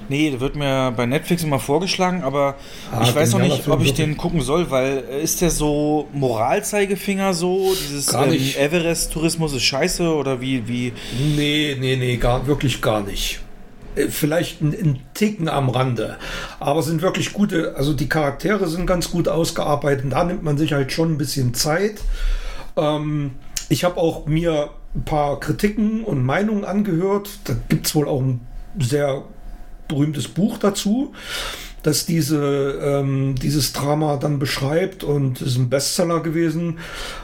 Nee, 0.09 0.31
der 0.31 0.39
wird 0.39 0.55
mir 0.55 0.93
bei 0.95 1.05
Netflix 1.05 1.43
immer 1.43 1.59
vorgeschlagen, 1.59 2.23
aber 2.23 2.55
ah, 2.91 3.03
ich 3.03 3.13
weiß 3.13 3.33
noch 3.33 3.39
nicht, 3.39 3.67
ob 3.67 3.81
ich 3.81 3.93
den 3.93 4.15
gucken 4.15 4.41
soll, 4.41 4.71
weil 4.71 5.03
äh, 5.09 5.21
ist 5.21 5.41
der 5.41 5.51
so 5.51 6.07
Moralzeigefinger 6.13 7.33
so? 7.33 7.73
Dieses 7.73 8.13
ähm, 8.13 8.31
Everest-Tourismus 8.57 9.53
ist 9.53 9.63
scheiße 9.63 10.13
oder 10.13 10.39
wie, 10.39 10.67
wie? 10.67 10.93
Nee, 11.35 11.75
nee, 11.79 11.97
nee, 11.97 12.15
gar, 12.17 12.47
wirklich 12.47 12.81
gar 12.81 13.01
nicht. 13.01 13.41
Äh, 13.97 14.09
vielleicht 14.09 14.61
ein, 14.61 14.73
ein 14.73 14.99
Ticken 15.13 15.49
am 15.49 15.69
Rande. 15.69 16.17
Aber 16.59 16.83
sind 16.83 17.01
wirklich 17.01 17.33
gute, 17.33 17.75
also 17.75 17.93
die 17.93 18.09
Charaktere 18.09 18.67
sind 18.67 18.85
ganz 18.85 19.11
gut 19.11 19.27
ausgearbeitet. 19.27 20.05
Da 20.09 20.23
nimmt 20.23 20.43
man 20.43 20.57
sich 20.57 20.73
halt 20.73 20.91
schon 20.91 21.13
ein 21.13 21.17
bisschen 21.17 21.53
Zeit. 21.53 22.01
Ähm, 22.75 23.31
ich 23.69 23.83
habe 23.83 23.97
auch 23.97 24.25
mir 24.27 24.69
ein 24.95 25.03
paar 25.03 25.39
Kritiken 25.39 26.03
und 26.03 26.23
Meinungen 26.23 26.63
angehört. 26.63 27.29
Da 27.45 27.55
gibt 27.69 27.87
es 27.87 27.95
wohl 27.95 28.07
auch 28.07 28.21
ein 28.21 28.41
sehr 28.79 29.23
berühmtes 29.87 30.27
Buch 30.27 30.57
dazu, 30.57 31.13
das 31.81 32.05
diese, 32.05 32.79
ähm, 32.81 33.35
dieses 33.35 33.71
Drama 33.71 34.17
dann 34.17 34.37
beschreibt 34.37 35.03
und 35.03 35.41
ist 35.41 35.57
ein 35.57 35.69
Bestseller 35.69 36.21
gewesen. 36.21 36.79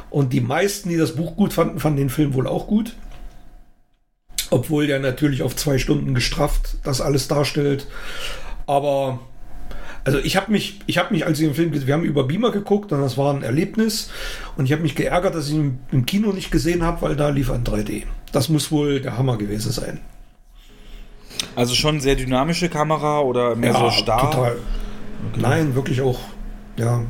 Und 0.09 0.31
die 0.31 0.41
meisten, 0.41 0.89
die 0.89 0.97
das 0.97 1.15
Buch 1.15 1.35
gut 1.35 1.53
fanden, 1.53 1.79
fanden 1.79 1.97
den 1.97 2.09
Film 2.09 2.33
wohl 2.33 2.47
auch 2.47 2.67
gut 2.67 2.95
obwohl 4.53 4.87
der 4.87 4.99
natürlich 4.99 5.41
auf 5.41 5.55
zwei 5.55 5.77
Stunden 5.77 6.13
gestrafft 6.13 6.77
das 6.83 7.01
alles 7.01 7.27
darstellt. 7.27 7.87
Aber 8.67 9.19
also 10.05 10.19
ich 10.19 10.35
habe 10.35 10.51
mich, 10.51 10.79
ich 10.85 10.97
habe 10.97 11.13
mich, 11.13 11.25
als 11.25 11.39
ich 11.39 11.47
den 11.47 11.55
Film, 11.55 11.87
wir 11.87 11.93
haben 11.93 12.03
über 12.03 12.25
Beamer 12.25 12.51
geguckt 12.51 12.91
und 12.91 13.01
das 13.01 13.17
war 13.17 13.33
ein 13.33 13.41
Erlebnis 13.41 14.09
und 14.57 14.65
ich 14.65 14.71
habe 14.71 14.81
mich 14.81 14.95
geärgert, 14.95 15.33
dass 15.33 15.47
ich 15.47 15.55
ihn 15.55 15.79
im 15.91 16.05
Kino 16.05 16.31
nicht 16.33 16.51
gesehen 16.51 16.83
habe, 16.83 17.01
weil 17.01 17.15
da 17.15 17.29
lief 17.29 17.49
ein 17.49 17.63
3D. 17.63 18.03
Das 18.31 18.49
muss 18.49 18.71
wohl 18.71 18.99
der 18.99 19.17
Hammer 19.17 19.37
gewesen 19.37 19.71
sein. 19.71 19.99
Also 21.55 21.73
schon 21.73 21.99
sehr 21.99 22.15
dynamische 22.15 22.69
Kamera 22.69 23.21
oder 23.21 23.55
mehr 23.55 23.73
ja, 23.73 23.79
so 23.79 23.91
starr? 23.91 24.31
Total. 24.31 24.51
Okay. 25.31 25.41
Nein, 25.41 25.75
wirklich 25.75 26.01
auch, 26.01 26.19
ja, 26.77 27.03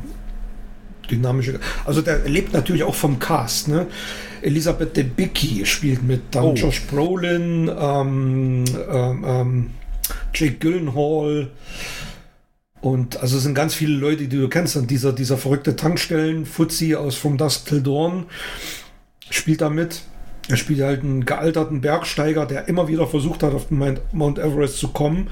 dynamische. 1.10 1.58
Also 1.84 2.00
der 2.00 2.20
lebt 2.28 2.52
natürlich 2.52 2.84
auch 2.84 2.94
vom 2.94 3.18
Cast. 3.18 3.68
Ne? 3.68 3.86
Elisabeth 4.44 4.96
Debicki 4.96 5.64
spielt 5.64 6.02
mit, 6.02 6.22
dann 6.32 6.44
oh. 6.44 6.54
Josh 6.54 6.82
Brolin, 6.82 7.70
ähm, 7.76 8.64
ähm, 8.90 9.24
ähm, 9.26 9.70
Jake 10.34 10.56
Gyllenhaal. 10.56 11.50
Und 12.80 13.16
also 13.16 13.38
sind 13.38 13.54
ganz 13.54 13.74
viele 13.74 13.96
Leute, 13.96 14.28
die 14.28 14.36
du 14.36 14.48
kennst. 14.48 14.76
Und 14.76 14.90
dieser, 14.90 15.14
dieser 15.14 15.38
verrückte 15.38 15.74
Tankstellen-Fuzzi 15.74 16.94
aus 16.94 17.16
From 17.16 17.38
Dusk 17.38 17.66
Till 17.66 17.82
Dawn 17.82 18.26
spielt 19.30 19.62
da 19.62 19.70
mit. 19.70 20.02
Er 20.48 20.58
spielt 20.58 20.82
halt 20.82 21.02
einen 21.02 21.24
gealterten 21.24 21.80
Bergsteiger, 21.80 22.44
der 22.44 22.68
immer 22.68 22.86
wieder 22.86 23.06
versucht 23.06 23.42
hat, 23.42 23.54
auf 23.54 23.68
den 23.68 23.98
Mount 24.12 24.38
Everest 24.38 24.76
zu 24.76 24.88
kommen 24.88 25.30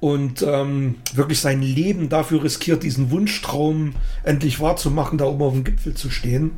und 0.00 0.42
ähm, 0.42 0.96
wirklich 1.14 1.40
sein 1.40 1.62
Leben 1.62 2.08
dafür 2.08 2.42
riskiert, 2.42 2.82
diesen 2.82 3.10
Wunschtraum 3.12 3.94
endlich 4.24 4.60
wahrzumachen, 4.60 5.18
da 5.18 5.26
oben 5.26 5.42
auf 5.42 5.52
dem 5.52 5.64
Gipfel 5.64 5.94
zu 5.94 6.10
stehen. 6.10 6.52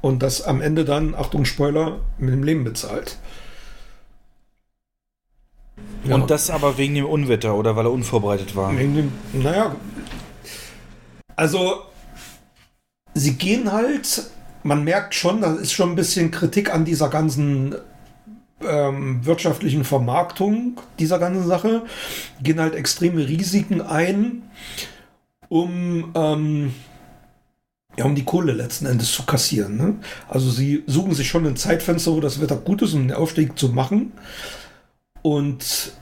Und 0.00 0.22
das 0.22 0.42
am 0.42 0.60
Ende 0.60 0.84
dann, 0.84 1.14
Achtung 1.14 1.44
Spoiler, 1.44 2.00
mit 2.18 2.32
dem 2.32 2.42
Leben 2.42 2.64
bezahlt. 2.64 3.18
Ja. 6.04 6.14
Und 6.14 6.30
das 6.30 6.50
aber 6.50 6.78
wegen 6.78 6.94
dem 6.94 7.06
Unwetter 7.06 7.54
oder 7.54 7.76
weil 7.76 7.86
er 7.86 7.92
unvorbereitet 7.92 8.56
war? 8.56 8.76
Wegen 8.76 8.96
dem, 8.96 9.12
naja. 9.32 9.76
Also, 11.36 11.82
sie 13.14 13.34
gehen 13.34 13.72
halt, 13.72 14.30
man 14.62 14.84
merkt 14.84 15.14
schon, 15.14 15.42
da 15.42 15.54
ist 15.54 15.72
schon 15.72 15.90
ein 15.90 15.96
bisschen 15.96 16.30
Kritik 16.30 16.72
an 16.72 16.84
dieser 16.84 17.08
ganzen 17.08 17.74
ähm, 18.62 19.24
wirtschaftlichen 19.24 19.84
Vermarktung 19.84 20.80
dieser 20.98 21.18
ganzen 21.18 21.46
Sache, 21.46 21.82
gehen 22.42 22.60
halt 22.60 22.74
extreme 22.74 23.26
Risiken 23.26 23.80
ein, 23.80 24.42
um, 25.48 26.12
ähm, 26.14 26.74
ja, 27.98 28.04
um 28.04 28.14
die 28.14 28.24
Kohle 28.24 28.52
letzten 28.52 28.86
Endes 28.86 29.12
zu 29.12 29.24
kassieren. 29.24 29.76
Ne? 29.76 29.96
Also 30.28 30.50
sie 30.50 30.84
suchen 30.86 31.14
sich 31.14 31.28
schon 31.28 31.46
ein 31.46 31.56
Zeitfenster, 31.56 32.12
wo 32.12 32.20
das 32.20 32.40
Wetter 32.40 32.56
gut 32.56 32.82
ist, 32.82 32.94
um 32.94 33.08
den 33.08 33.16
Aufstieg 33.16 33.58
zu 33.58 33.70
machen. 33.70 34.12
Und 35.22 35.92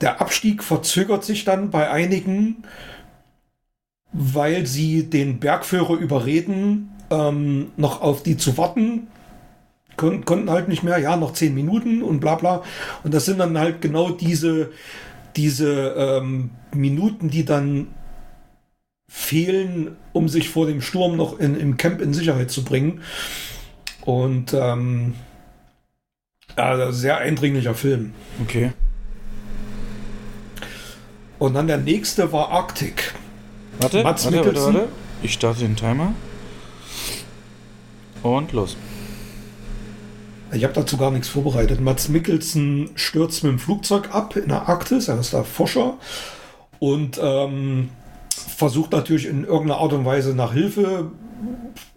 der 0.00 0.20
Abstieg 0.20 0.62
verzögert 0.62 1.24
sich 1.24 1.44
dann 1.44 1.70
bei 1.70 1.90
einigen, 1.90 2.64
weil 4.12 4.66
sie 4.66 5.10
den 5.10 5.40
Bergführer 5.40 5.94
überreden, 5.94 6.90
ähm, 7.10 7.72
noch 7.76 8.00
auf 8.00 8.22
die 8.22 8.36
zu 8.36 8.56
warten, 8.56 9.08
kon 9.96 10.24
konnten 10.24 10.50
halt 10.50 10.68
nicht 10.68 10.82
mehr, 10.82 10.98
ja, 10.98 11.16
noch 11.16 11.32
zehn 11.32 11.54
Minuten 11.54 12.02
und 12.02 12.20
bla 12.20 12.36
bla. 12.36 12.62
Und 13.02 13.12
das 13.12 13.26
sind 13.26 13.38
dann 13.38 13.58
halt 13.58 13.80
genau 13.82 14.10
diese, 14.10 14.70
diese 15.36 15.94
ähm, 15.96 16.50
Minuten, 16.72 17.28
die 17.28 17.44
dann 17.44 17.88
fehlen, 19.08 19.96
um 20.12 20.28
sich 20.28 20.50
vor 20.50 20.66
dem 20.66 20.82
Sturm 20.82 21.16
noch 21.16 21.38
in, 21.38 21.58
im 21.58 21.76
Camp 21.76 22.00
in 22.00 22.12
Sicherheit 22.12 22.50
zu 22.50 22.62
bringen. 22.62 23.00
Und 24.02 24.52
ähm, 24.52 25.14
ja, 26.56 26.92
sehr 26.92 27.18
eindringlicher 27.18 27.74
Film. 27.74 28.12
Okay. 28.42 28.72
Und 31.38 31.54
dann 31.54 31.66
der 31.66 31.78
nächste 31.78 32.32
war 32.32 32.50
Arctic. 32.50 33.14
Warte, 33.80 34.02
Mats 34.02 34.24
warte, 34.24 34.44
warte, 34.44 34.64
warte. 34.64 34.88
Ich 35.22 35.32
starte 35.32 35.60
den 35.60 35.76
Timer. 35.76 36.14
Und 38.22 38.52
los. 38.52 38.76
Ich 40.52 40.64
habe 40.64 40.72
dazu 40.72 40.96
gar 40.96 41.10
nichts 41.10 41.28
vorbereitet. 41.28 41.80
Mats 41.80 42.08
Mikkelsen 42.08 42.90
stürzt 42.94 43.44
mit 43.44 43.52
dem 43.52 43.58
Flugzeug 43.58 44.14
ab 44.14 44.34
in 44.36 44.48
der 44.48 44.68
Arktis, 44.68 45.08
er 45.08 45.20
ist 45.20 45.34
da 45.34 45.44
Forscher 45.44 45.98
und 46.78 47.20
ähm, 47.22 47.90
versucht 48.38 48.92
natürlich 48.92 49.26
in 49.26 49.44
irgendeiner 49.44 49.80
Art 49.80 49.92
und 49.92 50.04
Weise 50.04 50.34
nach 50.34 50.52
Hilfe. 50.52 51.10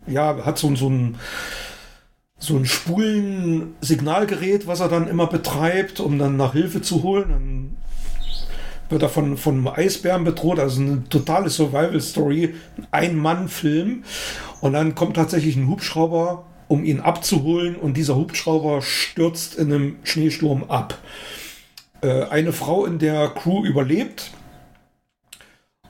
Ja, 0.08 0.46
hat 0.46 0.58
so, 0.58 0.76
so 0.76 0.90
ein 0.90 1.18
so 2.42 2.58
ein 2.58 2.66
Spulen-Signalgerät, 2.66 4.66
was 4.66 4.80
er 4.80 4.90
dann 4.90 5.08
immer 5.08 5.28
betreibt, 5.28 6.00
um 6.00 6.18
dann 6.18 6.38
nach 6.38 6.54
Hilfe 6.54 6.82
zu 6.82 7.04
holen. 7.04 7.30
Dann 7.30 7.78
wird 8.90 9.04
er 9.04 9.10
von, 9.10 9.38
von 9.38 9.68
Eisbären 9.68 10.24
bedroht, 10.24 10.60
also 10.60 10.82
eine 10.82 11.04
totale 11.08 11.50
Survival-Story, 11.50 12.56
ein 12.90 13.16
Mann-Film. 13.16 14.04
Und 14.60 14.74
dann 14.74 14.96
kommt 14.96 15.18
tatsächlich 15.18 15.56
ein 15.56 15.68
Hubschrauber 15.68 16.46
um 16.68 16.84
ihn 16.84 17.00
abzuholen 17.00 17.76
und 17.76 17.96
dieser 17.96 18.16
Hubschrauber 18.16 18.82
stürzt 18.82 19.56
in 19.56 19.72
einem 19.72 19.96
Schneesturm 20.04 20.64
ab. 20.64 20.98
Äh, 22.02 22.24
eine 22.24 22.54
Frau 22.54 22.86
in 22.86 22.98
der 22.98 23.30
Crew 23.30 23.66
überlebt 23.66 24.32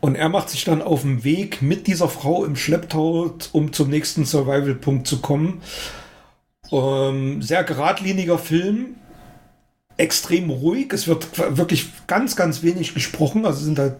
und 0.01 0.15
er 0.15 0.29
macht 0.29 0.49
sich 0.49 0.63
dann 0.63 0.81
auf 0.81 1.03
den 1.03 1.23
Weg 1.23 1.61
mit 1.61 1.85
dieser 1.85 2.09
Frau 2.09 2.43
im 2.43 2.55
Schlepptau, 2.55 3.35
um 3.51 3.71
zum 3.71 3.89
nächsten 3.89 4.25
Survival-Punkt 4.25 5.05
zu 5.07 5.21
kommen. 5.21 5.61
Ähm, 6.71 7.43
sehr 7.43 7.63
geradliniger 7.63 8.39
Film, 8.39 8.95
extrem 9.97 10.49
ruhig. 10.49 10.91
Es 10.91 11.07
wird 11.07 11.27
wirklich 11.55 11.89
ganz, 12.07 12.35
ganz 12.35 12.63
wenig 12.63 12.95
gesprochen. 12.95 13.45
Also 13.45 13.63
sind 13.63 13.77
halt 13.77 13.97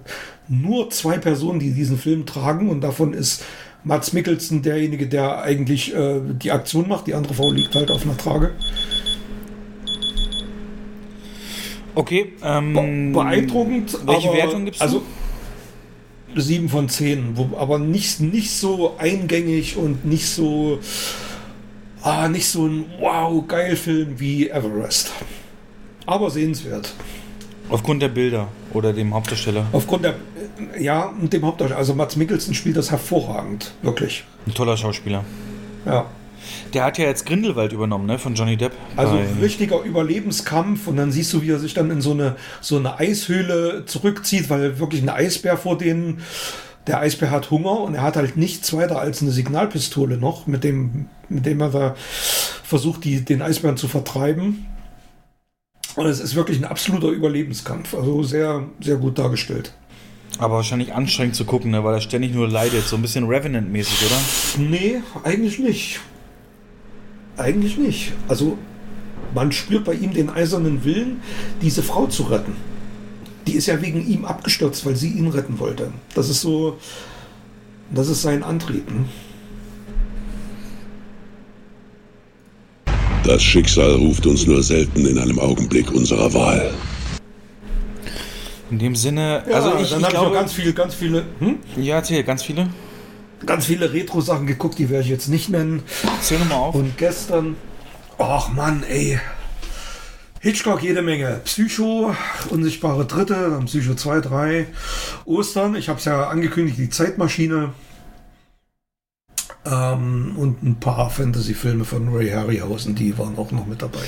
nur 0.48 0.90
zwei 0.90 1.20
Personen, 1.20 1.60
die 1.60 1.72
diesen 1.72 2.00
Film 2.00 2.26
tragen 2.26 2.70
und 2.70 2.82
davon 2.82 3.14
ist 3.14 3.44
Mats 3.84 4.12
Mikkelsen 4.12 4.64
derjenige, 4.64 5.08
der 5.08 5.44
eigentlich 5.44 5.94
äh, 5.96 6.20
die 6.24 6.52
Aktion 6.52 6.88
macht. 6.88 7.06
Die 7.06 7.14
andere 7.14 7.36
Frau 7.36 7.52
liegt 7.52 7.76
halt 7.76 7.92
auf 7.92 8.04
einer 8.04 8.18
Trage. 8.18 8.52
Okay. 11.94 12.34
Ähm, 12.44 13.12
beeindruckend. 13.14 14.00
Welche 14.06 14.30
aber, 14.30 14.38
Wertung 14.38 14.66
gibt 14.66 14.78
es? 14.78 14.82
Also 14.82 15.04
7 16.36 16.70
von 16.70 16.90
10, 16.90 17.38
wo, 17.38 17.58
aber 17.58 17.80
nicht, 17.80 18.20
nicht 18.20 18.52
so 18.52 18.96
eingängig 18.98 19.78
und 19.78 20.06
nicht 20.06 20.28
so, 20.28 20.80
ah, 22.02 22.28
nicht 22.28 22.48
so 22.48 22.66
ein 22.68 22.86
wow, 23.00 23.46
geil 23.48 23.76
Film 23.76 24.20
wie 24.20 24.50
Everest. 24.50 25.12
Aber 26.06 26.30
sehenswert. 26.30 26.94
Aufgrund 27.70 28.02
der 28.02 28.10
Bilder 28.10 28.48
oder 28.74 28.92
dem 28.92 29.14
Hauptdarsteller? 29.14 29.66
Aufgrund 29.72 30.04
der, 30.04 30.16
ja, 30.80 31.06
und 31.06 31.32
dem 31.32 31.46
Hauptdarsteller. 31.46 31.80
Also 31.80 31.96
Mats 31.96 32.16
Mikkelsen 32.16 32.54
spielt 32.54 32.76
das 32.78 32.92
hervorragend, 32.92 33.72
wirklich. 33.82 34.24
Ein 34.46 34.54
toller 34.54 34.76
Schauspieler. 34.76 35.24
Ja. 35.86 36.08
Der 36.74 36.84
hat 36.84 36.98
ja 36.98 37.06
jetzt 37.06 37.26
Grindelwald 37.26 37.74
übernommen, 37.74 38.06
ne, 38.06 38.20
von 38.20 38.36
Johnny 38.36 38.58
Depp. 38.58 38.74
Also 38.96 39.16
ein 39.16 39.38
richtiger 39.42 39.82
Überlebenskampf 39.82 40.88
und 40.88 40.98
dann 40.98 41.12
siehst 41.12 41.34
du, 41.34 41.42
wie 41.42 41.52
er 41.52 41.60
sich 41.60 41.74
dann 41.74 41.92
in 41.92 42.02
so 42.02 42.12
eine, 42.12 42.36
so 42.62 42.78
eine 42.78 43.00
Eishöhle 43.00 43.86
zurückzieht, 43.86 44.50
weil 44.50 44.80
wirklich 44.80 45.02
ein 45.02 45.10
Eisbär 45.10 45.58
vor 45.58 45.78
denen, 45.78 46.22
der 46.88 47.00
Eisbär 47.00 47.32
hat 47.32 47.52
Hunger 47.52 47.82
und 47.82 47.96
er 47.96 48.02
hat 48.02 48.16
halt 48.16 48.38
nichts 48.38 48.74
weiter 48.74 49.00
als 49.00 49.22
eine 49.22 49.32
Signalpistole 49.32 50.18
noch, 50.18 50.48
mit 50.48 50.64
dem, 50.64 51.08
mit 51.30 51.46
dem 51.46 51.62
er 51.62 51.70
da 51.70 51.96
versucht, 52.64 53.04
die, 53.04 53.24
den 53.24 53.42
Eisbären 53.42 53.78
zu 53.78 53.88
vertreiben. 53.88 54.66
Und 55.96 56.06
es 56.06 56.20
ist 56.20 56.36
wirklich 56.36 56.58
ein 56.58 56.66
absoluter 56.66 57.10
Überlebenskampf. 57.10 57.94
Also 57.94 58.24
sehr, 58.24 58.64
sehr 58.80 58.96
gut 58.96 59.20
dargestellt. 59.20 59.74
Aber 60.40 60.56
wahrscheinlich 60.56 60.94
anstrengend 60.94 61.36
zu 61.36 61.46
gucken, 61.46 61.72
ne? 61.72 61.84
weil 61.84 61.96
er 61.96 62.02
ständig 62.02 62.34
nur 62.34 62.48
leidet. 62.48 62.88
So 62.88 62.96
ein 62.96 63.02
bisschen 63.02 63.26
Revenant-mäßig, 63.28 64.08
oder? 64.08 64.70
Nee, 64.70 65.02
eigentlich 65.24 65.60
nicht. 65.60 66.00
Eigentlich 67.42 67.78
nicht. 67.78 68.14
Also 68.28 68.58
man 69.34 69.52
spürt 69.52 69.86
bei 69.86 69.94
ihm 69.94 70.14
den 70.14 70.30
eisernen 70.30 70.86
Willen, 70.86 71.22
diese 71.62 71.82
Frau 71.82 72.06
zu 72.06 72.24
retten. 72.24 72.56
Die 73.48 73.54
ist 73.54 73.66
ja 73.66 73.82
wegen 73.82 74.08
ihm 74.08 74.26
abgestürzt, 74.26 74.86
weil 74.86 74.96
sie 74.96 75.10
ihn 75.10 75.28
retten 75.28 75.58
wollte. 75.58 75.92
Das 76.14 76.30
ist 76.30 76.42
so, 76.42 76.78
das 77.90 78.10
ist 78.10 78.22
sein 78.22 78.44
Antrieb. 78.44 78.88
Ne? 78.92 79.06
Das 83.24 83.42
Schicksal 83.42 83.96
ruft 83.96 84.28
uns 84.28 84.46
nur 84.46 84.62
selten 84.62 85.06
in 85.08 85.18
einem 85.18 85.40
Augenblick 85.40 85.92
unserer 85.92 86.32
Wahl. 86.36 86.72
In 88.70 88.78
dem 88.78 88.96
Sinne, 88.96 89.44
ja, 89.50 89.56
also 89.56 89.80
ich, 89.82 89.90
dann 89.90 90.04
habe 90.04 90.14
ich 90.14 90.22
noch 90.22 90.34
ganz 90.34 90.54
viele, 90.54 90.74
ganz 90.74 90.94
viele. 90.94 91.26
Hm? 91.40 91.58
Ja, 91.76 91.96
erzähl, 91.96 92.24
ganz 92.24 92.44
viele 92.44 92.70
ganz 93.46 93.66
viele 93.66 93.94
Retro-Sachen 93.94 94.48
geguckt, 94.48 94.80
die 94.80 94.90
werde 94.90 95.04
ich 95.04 95.10
jetzt 95.10 95.28
nicht 95.28 95.50
nennen. 95.50 95.84
Zähl 96.22 96.40
nochmal 96.40 96.58
auf. 96.58 96.76
Und 96.76 96.98
gestern, 96.98 97.56
ach 98.18 98.50
Mann, 98.50 98.84
ey. 98.84 99.20
Hitchcock 100.40 100.82
jede 100.82 101.02
Menge. 101.04 101.42
Psycho, 101.44 102.16
Unsichtbare 102.50 103.06
Dritte, 103.06 103.52
dann 103.52 103.66
Psycho 103.66 103.94
2, 103.94 104.22
3. 104.22 104.68
Ostern, 105.26 105.76
ich 105.76 105.88
habe 105.88 106.00
es 106.00 106.06
ja 106.06 106.28
angekündigt, 106.30 106.78
die 106.80 106.90
Zeitmaschine. 106.90 107.74
Ähm, 109.66 110.34
und 110.38 110.64
ein 110.64 110.80
paar 110.80 111.12
Fantasy-Filme 111.12 111.86
von 111.86 112.10
Ray 112.10 112.32
Harryhausen, 112.32 112.96
die 112.96 113.16
waren 113.20 113.38
auch 113.38 113.52
noch 113.52 113.68
mit 113.68 113.84
dabei. 113.84 114.00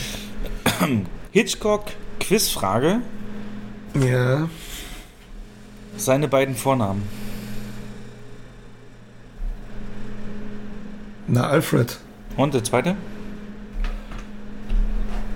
Hitchcock, 1.31 1.85
Quizfrage. 2.19 3.01
Ja. 3.93 4.49
Seine 5.97 6.27
beiden 6.27 6.55
Vornamen. 6.55 7.03
Na, 11.27 11.47
Alfred. 11.47 11.97
Und 12.37 12.53
der 12.53 12.63
zweite? 12.63 12.95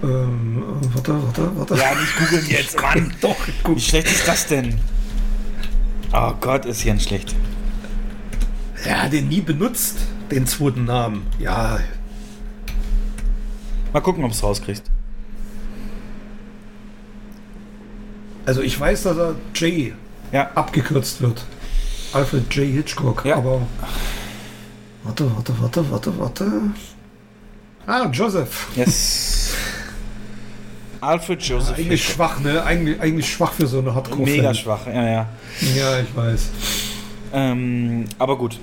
Ähm, 0.04 0.64
warte, 0.94 1.24
warte, 1.24 1.52
warte. 1.58 1.76
Ja, 1.76 1.96
nicht 1.96 2.18
googeln 2.18 2.46
jetzt, 2.50 2.82
Mann. 2.82 3.14
Doch. 3.22 3.36
Wie 3.66 3.80
schlecht 3.80 4.08
ist 4.08 4.28
das 4.28 4.48
denn? 4.48 4.80
Oh 6.14 6.34
Gott, 6.40 6.66
ist 6.66 6.84
Jens 6.84 7.04
schlecht. 7.04 7.36
Er 8.84 9.04
hat 9.04 9.14
den 9.14 9.28
nie 9.28 9.42
benutzt, 9.42 9.98
den 10.32 10.46
zweiten 10.46 10.86
Namen. 10.86 11.26
Ja. 11.40 11.80
Mal 13.92 14.02
gucken, 14.02 14.24
ob 14.24 14.32
es 14.32 14.44
rauskriegt. 14.44 14.84
Also 18.46 18.62
ich 18.62 18.80
weiß, 18.80 19.04
dass 19.04 19.18
er 19.18 19.36
J 19.56 19.94
ja. 20.32 20.52
abgekürzt 20.56 21.22
wird. 21.22 21.44
Alfred 22.14 22.54
J. 22.54 22.66
Hitchcock, 22.68 23.26
ja. 23.26 23.36
aber 23.36 23.62
Warte, 25.08 25.32
warte, 25.34 25.54
warte, 25.62 25.92
warte, 25.92 26.20
warte. 26.20 26.52
Ah, 27.86 28.10
Joseph. 28.12 28.68
Yes. 28.76 29.54
Alfred 31.00 31.42
Joseph. 31.42 31.78
Ja, 31.78 31.86
eigentlich 31.86 32.06
schwach, 32.06 32.40
ne? 32.42 32.62
Eigentlich, 32.62 33.00
eigentlich 33.00 33.32
schwach 33.32 33.54
für 33.54 33.68
so 33.68 33.80
eine 33.80 33.96
Hardcore. 33.96 34.24
Mega 34.24 34.54
schwach, 34.54 34.86
ja, 34.86 35.08
ja. 35.08 35.30
Ja, 35.76 36.00
ich 36.02 36.14
weiß. 36.14 36.50
Ähm, 37.32 38.04
aber 38.20 38.38
gut. 38.38 38.60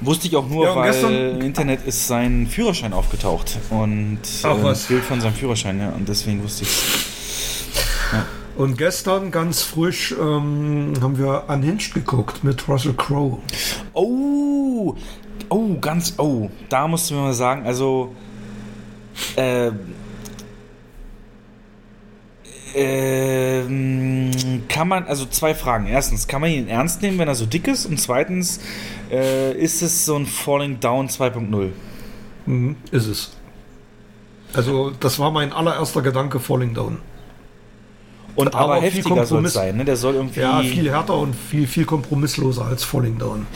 Wusste 0.00 0.26
ich 0.26 0.34
auch 0.34 0.48
nur, 0.48 0.64
ja, 0.64 0.74
weil 0.74 1.34
im 1.36 1.42
Internet 1.42 1.86
ist 1.86 2.08
sein 2.08 2.48
Führerschein 2.48 2.92
aufgetaucht. 2.92 3.56
Und 3.70 4.18
Ach, 4.42 4.58
äh, 4.58 4.64
was? 4.64 4.86
Bild 4.86 5.04
von 5.04 5.20
seinem 5.20 5.34
Führerschein, 5.34 5.78
ja. 5.78 5.90
Und 5.90 6.08
deswegen 6.08 6.42
wusste 6.42 6.64
ich 6.64 6.70
ja. 8.12 8.26
Und 8.60 8.76
gestern 8.76 9.30
ganz 9.30 9.62
frisch 9.62 10.12
ähm, 10.12 10.92
haben 11.00 11.16
wir 11.16 11.44
Unhinged 11.48 11.94
geguckt 11.94 12.44
mit 12.44 12.68
Russell 12.68 12.92
Crowe. 12.92 13.38
Oh, 13.94 14.94
oh, 15.48 15.78
ganz, 15.80 16.12
oh, 16.18 16.50
da 16.68 16.86
musst 16.86 17.08
du 17.08 17.14
mir 17.14 17.22
mal 17.22 17.32
sagen, 17.32 17.64
also, 17.64 18.14
äh, 19.36 19.70
ähm, 22.74 24.30
kann 24.68 24.88
man, 24.88 25.04
also 25.04 25.24
zwei 25.24 25.54
Fragen. 25.54 25.86
Erstens, 25.86 26.28
kann 26.28 26.42
man 26.42 26.50
ihn 26.50 26.68
ernst 26.68 27.00
nehmen, 27.00 27.18
wenn 27.18 27.28
er 27.28 27.36
so 27.36 27.46
dick 27.46 27.66
ist? 27.66 27.86
Und 27.86 27.98
zweitens, 27.98 28.60
äh, 29.10 29.56
ist 29.56 29.80
es 29.80 30.04
so 30.04 30.16
ein 30.16 30.26
Falling 30.26 30.80
Down 30.80 31.08
2.0? 31.08 31.70
Mhm, 32.44 32.76
ist 32.90 33.06
es. 33.06 33.30
Also, 34.52 34.90
das 34.90 35.18
war 35.18 35.30
mein 35.30 35.50
allererster 35.50 36.02
Gedanke, 36.02 36.40
Falling 36.40 36.74
Down. 36.74 36.98
Und 38.40 38.54
aber, 38.54 38.74
aber 38.74 38.82
heftiger 38.82 39.26
soll 39.26 39.46
es 39.46 39.52
sein, 39.52 39.76
ne? 39.76 39.84
Der 39.84 39.96
soll 39.96 40.14
irgendwie. 40.14 40.40
Ja, 40.40 40.62
viel 40.62 40.90
härter 40.90 41.16
und 41.18 41.34
viel, 41.34 41.66
viel 41.66 41.84
kompromissloser 41.84 42.66
als 42.66 42.84
Falling 42.84 43.18
Down. 43.18 43.46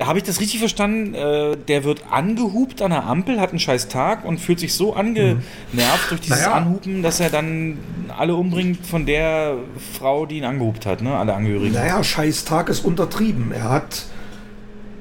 Habe 0.00 0.18
ich 0.18 0.24
das 0.24 0.40
richtig 0.40 0.58
verstanden? 0.58 1.14
Äh, 1.14 1.56
der 1.56 1.84
wird 1.84 2.02
angehupt 2.10 2.82
an 2.82 2.90
der 2.90 3.04
Ampel, 3.04 3.40
hat 3.40 3.50
einen 3.50 3.58
scheiß 3.58 3.88
Tag 3.88 4.24
und 4.24 4.38
fühlt 4.38 4.60
sich 4.60 4.74
so 4.74 4.94
angenervt 4.94 5.42
mhm. 5.72 6.08
durch 6.08 6.20
dieses 6.20 6.40
naja. 6.40 6.52
Anhupen, 6.52 7.02
dass 7.02 7.20
er 7.20 7.30
dann 7.30 7.78
alle 8.16 8.34
umbringt 8.34 8.84
von 8.84 9.06
der 9.06 9.54
Frau, 9.98 10.26
die 10.26 10.38
ihn 10.38 10.44
angehupt 10.44 10.86
hat, 10.86 11.02
ne? 11.02 11.16
Alle 11.16 11.34
Angehörigen. 11.34 11.74
Naja, 11.74 12.02
scheiß 12.02 12.44
Tag 12.44 12.68
ist 12.68 12.84
untertrieben. 12.84 13.52
Er 13.52 13.70
hat. 13.70 14.04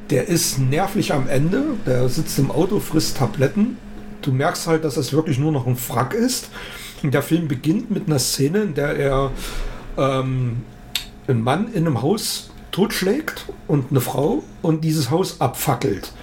Der 0.09 0.27
ist 0.27 0.59
nervlich 0.59 1.13
am 1.13 1.29
Ende. 1.29 1.63
Der 1.85 2.09
sitzt 2.09 2.37
im 2.37 2.51
Auto, 2.51 2.79
frisst 2.79 3.17
Tabletten. 3.17 3.77
Du 4.21 4.31
merkst 4.31 4.67
halt, 4.67 4.83
dass 4.83 4.97
es 4.97 5.13
wirklich 5.13 5.39
nur 5.39 5.51
noch 5.51 5.65
ein 5.65 5.77
Frack 5.77 6.13
ist. 6.13 6.49
Der 7.03 7.23
Film 7.23 7.47
beginnt 7.47 7.89
mit 7.89 8.07
einer 8.07 8.19
Szene, 8.19 8.61
in 8.61 8.73
der 8.75 8.95
er 8.95 9.31
ähm, 9.97 10.63
einen 11.27 11.41
Mann 11.41 11.73
in 11.73 11.87
einem 11.87 12.01
Haus 12.01 12.51
totschlägt 12.71 13.47
und 13.67 13.91
eine 13.91 14.01
Frau 14.01 14.43
und 14.61 14.83
dieses 14.83 15.09
Haus 15.09 15.41
abfackelt. 15.41 16.13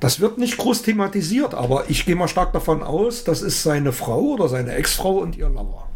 Das 0.00 0.20
wird 0.20 0.38
nicht 0.38 0.58
groß 0.58 0.82
thematisiert, 0.82 1.54
aber 1.54 1.88
ich 1.88 2.04
gehe 2.04 2.16
mal 2.16 2.28
stark 2.28 2.52
davon 2.52 2.82
aus, 2.82 3.24
das 3.24 3.40
ist 3.40 3.62
seine 3.62 3.92
Frau 3.92 4.20
oder 4.20 4.48
seine 4.48 4.72
Ex-Frau 4.74 5.18
und 5.18 5.36
ihr 5.36 5.48
Lover. 5.48 5.88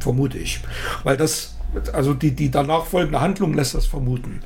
Vermute 0.00 0.38
ich. 0.38 0.60
Weil 1.04 1.16
das, 1.16 1.54
also 1.92 2.12
die, 2.12 2.32
die 2.32 2.50
danach 2.50 2.84
folgende 2.84 3.20
Handlung 3.20 3.54
lässt 3.54 3.74
das 3.74 3.86
vermuten. 3.86 4.40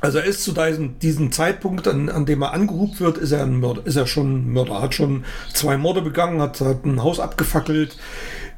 Also 0.00 0.18
er 0.18 0.24
ist 0.24 0.44
zu 0.44 0.52
diesem, 0.52 0.98
diesem 1.00 1.32
Zeitpunkt, 1.32 1.88
an, 1.88 2.08
an, 2.08 2.24
dem 2.24 2.42
er 2.42 2.52
angehubt 2.52 3.00
wird, 3.00 3.18
ist 3.18 3.32
er, 3.32 3.42
ein 3.42 3.58
Mörder, 3.58 3.84
ist 3.84 3.96
er 3.96 4.06
schon 4.06 4.32
ein 4.32 4.52
Mörder, 4.52 4.80
hat 4.80 4.94
schon 4.94 5.24
zwei 5.52 5.76
Morde 5.76 6.02
begangen, 6.02 6.40
hat, 6.40 6.60
hat 6.60 6.84
ein 6.84 7.02
Haus 7.02 7.18
abgefackelt, 7.18 7.96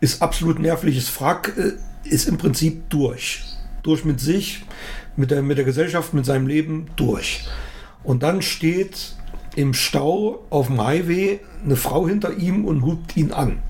ist 0.01 0.21
absolut 0.21 0.59
nervliches 0.59 1.09
Frack, 1.09 1.55
äh, 1.57 1.73
ist 2.09 2.29
im 2.29 2.37
Prinzip 2.37 2.91
durch. 2.91 3.45
Durch 3.83 4.05
mit 4.05 4.21
sich, 4.21 4.65
mit 5.17 5.31
der, 5.31 5.43
mit 5.43 5.57
der 5.57 5.65
Gesellschaft, 5.65 6.13
mit 6.13 6.27
seinem 6.27 6.47
Leben, 6.47 6.89
durch. 6.97 7.49
Und 8.03 8.23
dann 8.23 8.43
steht 8.43 9.15
im 9.57 9.73
Stau 9.73 10.45
auf 10.51 10.67
dem 10.67 10.83
Highway 10.83 11.41
eine 11.65 11.77
Frau 11.77 12.07
hinter 12.07 12.37
ihm 12.37 12.65
und 12.67 12.85
hupt 12.85 13.17
ihn 13.17 13.33
an. 13.33 13.63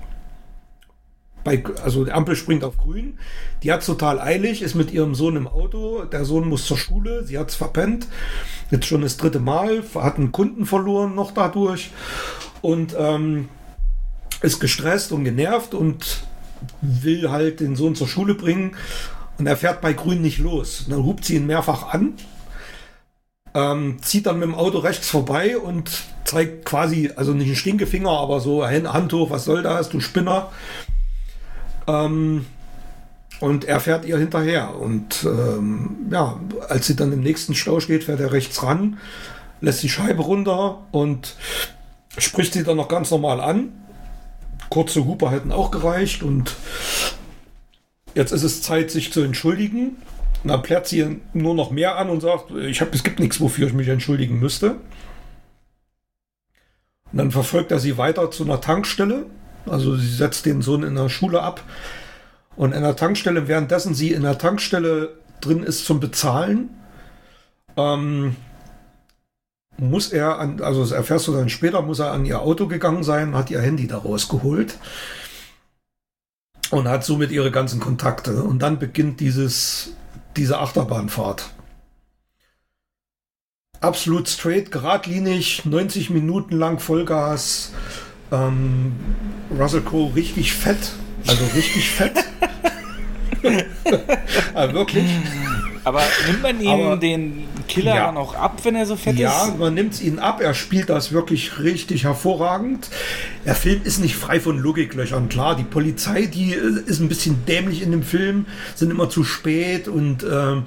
Bei, 1.43 1.63
also 1.83 2.05
die 2.05 2.11
Ampel 2.11 2.35
springt 2.35 2.63
auf 2.63 2.77
grün. 2.77 3.17
Die 3.63 3.71
hat 3.71 3.85
total 3.85 4.19
eilig, 4.19 4.61
ist 4.61 4.75
mit 4.75 4.91
ihrem 4.91 5.15
Sohn 5.15 5.35
im 5.35 5.47
Auto. 5.47 6.05
Der 6.05 6.25
Sohn 6.25 6.47
muss 6.47 6.65
zur 6.65 6.77
Schule, 6.77 7.25
sie 7.25 7.37
hat 7.37 7.49
es 7.49 7.55
verpennt. 7.55 8.07
Jetzt 8.69 8.85
schon 8.85 9.01
das 9.01 9.17
dritte 9.17 9.39
Mal, 9.39 9.83
hat 9.95 10.17
einen 10.17 10.31
Kunden 10.31 10.65
verloren 10.65 11.15
noch 11.15 11.31
dadurch 11.31 11.91
und 12.61 12.95
ähm, 12.97 13.49
ist 14.41 14.59
gestresst 14.59 15.11
und 15.11 15.23
genervt 15.23 15.73
und 15.73 16.23
will 16.81 17.31
halt 17.31 17.59
den 17.59 17.75
Sohn 17.75 17.95
zur 17.95 18.07
Schule 18.07 18.35
bringen. 18.35 18.75
Und 19.37 19.47
er 19.47 19.57
fährt 19.57 19.81
bei 19.81 19.93
grün 19.93 20.21
nicht 20.21 20.37
los. 20.37 20.81
Und 20.81 20.91
dann 20.91 21.03
hupt 21.03 21.25
sie 21.25 21.35
ihn 21.35 21.47
mehrfach 21.47 21.93
an 21.93 22.13
ähm, 23.53 23.97
zieht 24.01 24.25
dann 24.25 24.39
mit 24.39 24.47
dem 24.47 24.55
Auto 24.55 24.79
rechts 24.79 25.09
vorbei 25.09 25.57
und 25.57 26.03
zeigt 26.23 26.65
quasi, 26.65 27.11
also 27.15 27.33
nicht 27.33 27.47
einen 27.47 27.55
Stinkefinger, 27.55 28.09
aber 28.09 28.39
so 28.39 28.65
Hand 28.65 29.13
hoch, 29.13 29.29
was 29.29 29.45
soll 29.45 29.63
das, 29.63 29.89
du 29.89 29.99
Spinner. 29.99 30.51
Ähm, 31.91 32.45
und 33.39 33.65
er 33.65 33.79
fährt 33.79 34.05
ihr 34.05 34.17
hinterher. 34.17 34.75
Und 34.79 35.23
ähm, 35.23 36.07
ja, 36.11 36.39
als 36.69 36.87
sie 36.87 36.95
dann 36.95 37.11
im 37.11 37.21
nächsten 37.21 37.55
Stau 37.55 37.79
steht, 37.79 38.03
fährt 38.03 38.19
er 38.19 38.31
rechts 38.31 38.61
ran, 38.63 38.97
lässt 39.61 39.81
die 39.83 39.89
Scheibe 39.89 40.21
runter 40.21 40.85
und 40.91 41.35
spricht 42.17 42.53
sie 42.53 42.63
dann 42.63 42.77
noch 42.77 42.87
ganz 42.87 43.09
normal 43.11 43.41
an. 43.41 43.73
Kurze 44.69 45.05
Hupe 45.05 45.31
hätten 45.31 45.51
auch 45.51 45.71
gereicht 45.71 46.23
und 46.23 46.55
jetzt 48.15 48.31
ist 48.31 48.43
es 48.43 48.61
Zeit, 48.61 48.91
sich 48.91 49.11
zu 49.11 49.21
entschuldigen. 49.21 49.97
Und 50.43 50.49
dann 50.49 50.61
plärt 50.61 50.87
sie 50.87 51.19
nur 51.33 51.55
noch 51.55 51.71
mehr 51.71 51.97
an 51.97 52.09
und 52.09 52.21
sagt, 52.21 52.51
ich 52.51 52.81
hab, 52.81 52.93
es 52.93 53.03
gibt 53.03 53.19
nichts, 53.19 53.41
wofür 53.41 53.67
ich 53.67 53.73
mich 53.73 53.87
entschuldigen 53.87 54.39
müsste. 54.39 54.77
Und 57.11 57.17
dann 57.17 57.31
verfolgt 57.31 57.71
er 57.71 57.79
sie 57.79 57.97
weiter 57.97 58.31
zu 58.31 58.43
einer 58.43 58.61
Tankstelle. 58.61 59.25
Also 59.65 59.95
sie 59.95 60.13
setzt 60.13 60.45
den 60.45 60.61
Sohn 60.61 60.83
in 60.83 60.95
der 60.95 61.09
Schule 61.09 61.41
ab. 61.41 61.61
Und 62.55 62.73
in 62.73 62.81
der 62.81 62.95
Tankstelle, 62.95 63.47
währenddessen 63.47 63.95
sie 63.95 64.11
in 64.11 64.23
der 64.23 64.37
Tankstelle 64.37 65.17
drin 65.39 65.63
ist 65.63 65.85
zum 65.85 65.99
Bezahlen, 65.99 66.69
ähm, 67.77 68.35
muss 69.77 70.11
er 70.11 70.37
an, 70.37 70.61
also 70.61 70.81
das 70.81 70.91
erfährst 70.91 71.27
du 71.27 71.33
dann 71.33 71.49
später, 71.49 71.81
muss 71.81 71.99
er 71.99 72.11
an 72.11 72.25
ihr 72.25 72.41
Auto 72.41 72.67
gegangen 72.67 73.03
sein, 73.03 73.35
hat 73.35 73.49
ihr 73.49 73.61
Handy 73.61 73.87
da 73.87 73.97
rausgeholt 73.97 74.77
und 76.69 76.87
hat 76.87 77.03
somit 77.03 77.31
ihre 77.31 77.51
ganzen 77.51 77.79
Kontakte. 77.79 78.43
Und 78.43 78.61
dann 78.61 78.77
beginnt 78.77 79.19
dieses 79.19 79.93
diese 80.37 80.59
Achterbahnfahrt. 80.59 81.49
Absolut 83.79 84.29
straight, 84.29 84.71
geradlinig, 84.71 85.65
90 85.65 86.11
Minuten 86.11 86.55
lang 86.55 86.79
Vollgas. 86.79 87.73
Ähm, 88.31 88.93
Russell 89.57 89.81
Crowe 89.81 90.15
richtig 90.15 90.53
fett, 90.53 90.93
also 91.27 91.43
richtig 91.55 91.89
fett. 91.89 92.13
ja, 94.55 94.73
wirklich. 94.73 95.09
Aber 95.83 96.01
nimmt 96.27 96.41
man 96.43 96.61
ihm 96.61 96.99
den 96.99 97.43
Killer 97.67 97.95
ja. 97.95 98.05
dann 98.05 98.17
auch 98.17 98.35
ab, 98.35 98.59
wenn 98.63 98.75
er 98.75 98.85
so 98.85 98.95
fett 98.95 99.17
ja, 99.17 99.29
ist? 99.29 99.47
Ja, 99.47 99.55
man 99.55 99.73
nimmt 99.73 99.93
es 99.93 100.01
ihm 100.01 100.19
ab. 100.19 100.41
Er 100.41 100.53
spielt 100.53 100.89
das 100.89 101.11
wirklich 101.11 101.59
richtig 101.59 102.03
hervorragend. 102.03 102.89
Der 103.45 103.55
Film 103.55 103.81
ist 103.83 103.99
nicht 103.99 104.15
frei 104.15 104.39
von 104.39 104.59
Logiklöchern. 104.59 105.29
Klar, 105.29 105.55
die 105.55 105.63
Polizei, 105.63 106.27
die 106.27 106.53
ist 106.53 106.99
ein 106.99 107.07
bisschen 107.07 107.45
dämlich 107.47 107.81
in 107.81 107.91
dem 107.91 108.03
Film, 108.03 108.45
sind 108.75 108.91
immer 108.91 109.09
zu 109.09 109.23
spät 109.23 109.87
und 109.87 110.23
äh, 110.23 110.61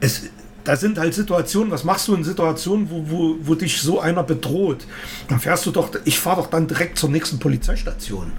es 0.00 0.28
da 0.64 0.76
sind 0.76 0.98
halt 0.98 1.14
Situationen, 1.14 1.70
was 1.70 1.84
machst 1.84 2.08
du 2.08 2.14
in 2.14 2.24
Situationen, 2.24 2.90
wo, 2.90 3.04
wo, 3.06 3.36
wo 3.42 3.54
dich 3.54 3.80
so 3.80 4.00
einer 4.00 4.22
bedroht? 4.22 4.86
Dann 5.28 5.38
fährst 5.38 5.66
du 5.66 5.70
doch, 5.70 5.90
ich 6.04 6.18
fahre 6.18 6.42
doch 6.42 6.50
dann 6.50 6.66
direkt 6.66 6.98
zur 6.98 7.10
nächsten 7.10 7.38
Polizeistation. 7.38 8.32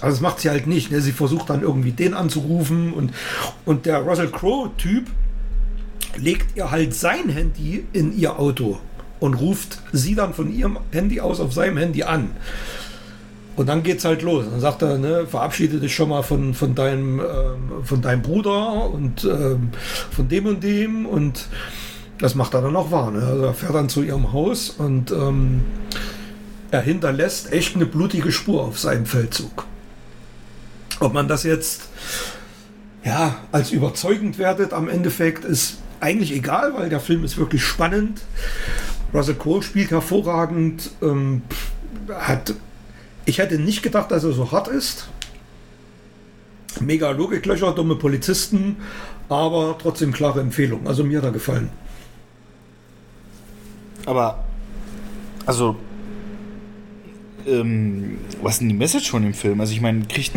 Also 0.00 0.16
das 0.16 0.20
macht 0.20 0.40
sie 0.40 0.50
halt 0.50 0.66
nicht. 0.66 0.90
Ne? 0.90 1.00
Sie 1.00 1.12
versucht 1.12 1.50
dann 1.50 1.62
irgendwie 1.62 1.92
den 1.92 2.14
anzurufen 2.14 2.92
und, 2.92 3.12
und 3.64 3.86
der 3.86 3.98
Russell 3.98 4.30
Crowe-Typ 4.30 5.06
legt 6.16 6.56
ihr 6.56 6.70
halt 6.70 6.94
sein 6.94 7.28
Handy 7.28 7.84
in 7.92 8.16
ihr 8.16 8.38
Auto 8.38 8.78
und 9.20 9.34
ruft 9.34 9.78
sie 9.92 10.14
dann 10.14 10.34
von 10.34 10.52
ihrem 10.52 10.78
Handy 10.90 11.20
aus 11.20 11.40
auf 11.40 11.52
seinem 11.52 11.76
Handy 11.76 12.02
an. 12.02 12.30
Und 13.56 13.68
dann 13.68 13.82
geht's 13.82 14.04
halt 14.04 14.22
los. 14.22 14.46
Dann 14.50 14.60
sagt 14.60 14.82
er, 14.82 14.98
ne, 14.98 15.26
verabschiede 15.26 15.78
dich 15.78 15.94
schon 15.94 16.08
mal 16.08 16.22
von, 16.22 16.54
von, 16.54 16.74
deinem, 16.74 17.20
ähm, 17.20 17.84
von 17.84 18.00
deinem 18.00 18.22
Bruder 18.22 18.90
und 18.90 19.24
ähm, 19.24 19.70
von 20.10 20.28
dem 20.28 20.46
und 20.46 20.62
dem. 20.64 21.06
Und 21.06 21.48
das 22.18 22.34
macht 22.34 22.54
er 22.54 22.62
dann 22.62 22.76
auch 22.76 22.90
wahr. 22.90 23.10
Ne? 23.10 23.22
Also 23.22 23.44
er 23.44 23.54
fährt 23.54 23.74
dann 23.74 23.88
zu 23.88 24.02
ihrem 24.02 24.32
Haus 24.32 24.70
und 24.70 25.10
ähm, 25.10 25.62
er 26.70 26.80
hinterlässt 26.80 27.52
echt 27.52 27.76
eine 27.76 27.84
blutige 27.84 28.32
Spur 28.32 28.62
auf 28.62 28.78
seinem 28.78 29.04
Feldzug. 29.04 29.66
Ob 31.00 31.12
man 31.12 31.28
das 31.28 31.42
jetzt 31.42 31.82
ja, 33.04 33.36
als 33.50 33.72
überzeugend 33.72 34.38
wertet 34.38 34.72
am 34.72 34.88
Endeffekt 34.88 35.44
ist 35.44 35.78
eigentlich 36.00 36.32
egal, 36.32 36.74
weil 36.74 36.88
der 36.88 37.00
Film 37.00 37.24
ist 37.24 37.36
wirklich 37.36 37.62
spannend. 37.62 38.22
Russell 39.12 39.34
Crowe 39.34 39.62
spielt 39.62 39.90
hervorragend. 39.90 40.90
Ähm, 41.02 41.42
hat, 42.08 42.54
ich 43.24 43.38
hätte 43.38 43.58
nicht 43.58 43.82
gedacht, 43.82 44.10
dass 44.10 44.24
er 44.24 44.32
so 44.32 44.50
hart 44.50 44.68
ist. 44.68 45.08
Mega 46.80 47.10
Logiklöcher, 47.10 47.72
dumme 47.72 47.96
Polizisten, 47.96 48.76
aber 49.28 49.76
trotzdem 49.80 50.12
klare 50.12 50.40
Empfehlung. 50.40 50.86
Also 50.86 51.04
mir 51.04 51.18
hat 51.18 51.24
er 51.24 51.32
gefallen. 51.32 51.70
Aber, 54.06 54.44
also 55.46 55.76
ähm, 57.46 58.18
was 58.40 58.54
ist 58.54 58.60
denn 58.60 58.68
die 58.68 58.74
Message 58.74 59.10
von 59.10 59.22
dem 59.22 59.34
Film? 59.34 59.60
Also 59.60 59.72
ich 59.72 59.80
meine, 59.80 60.04
kriegt... 60.06 60.32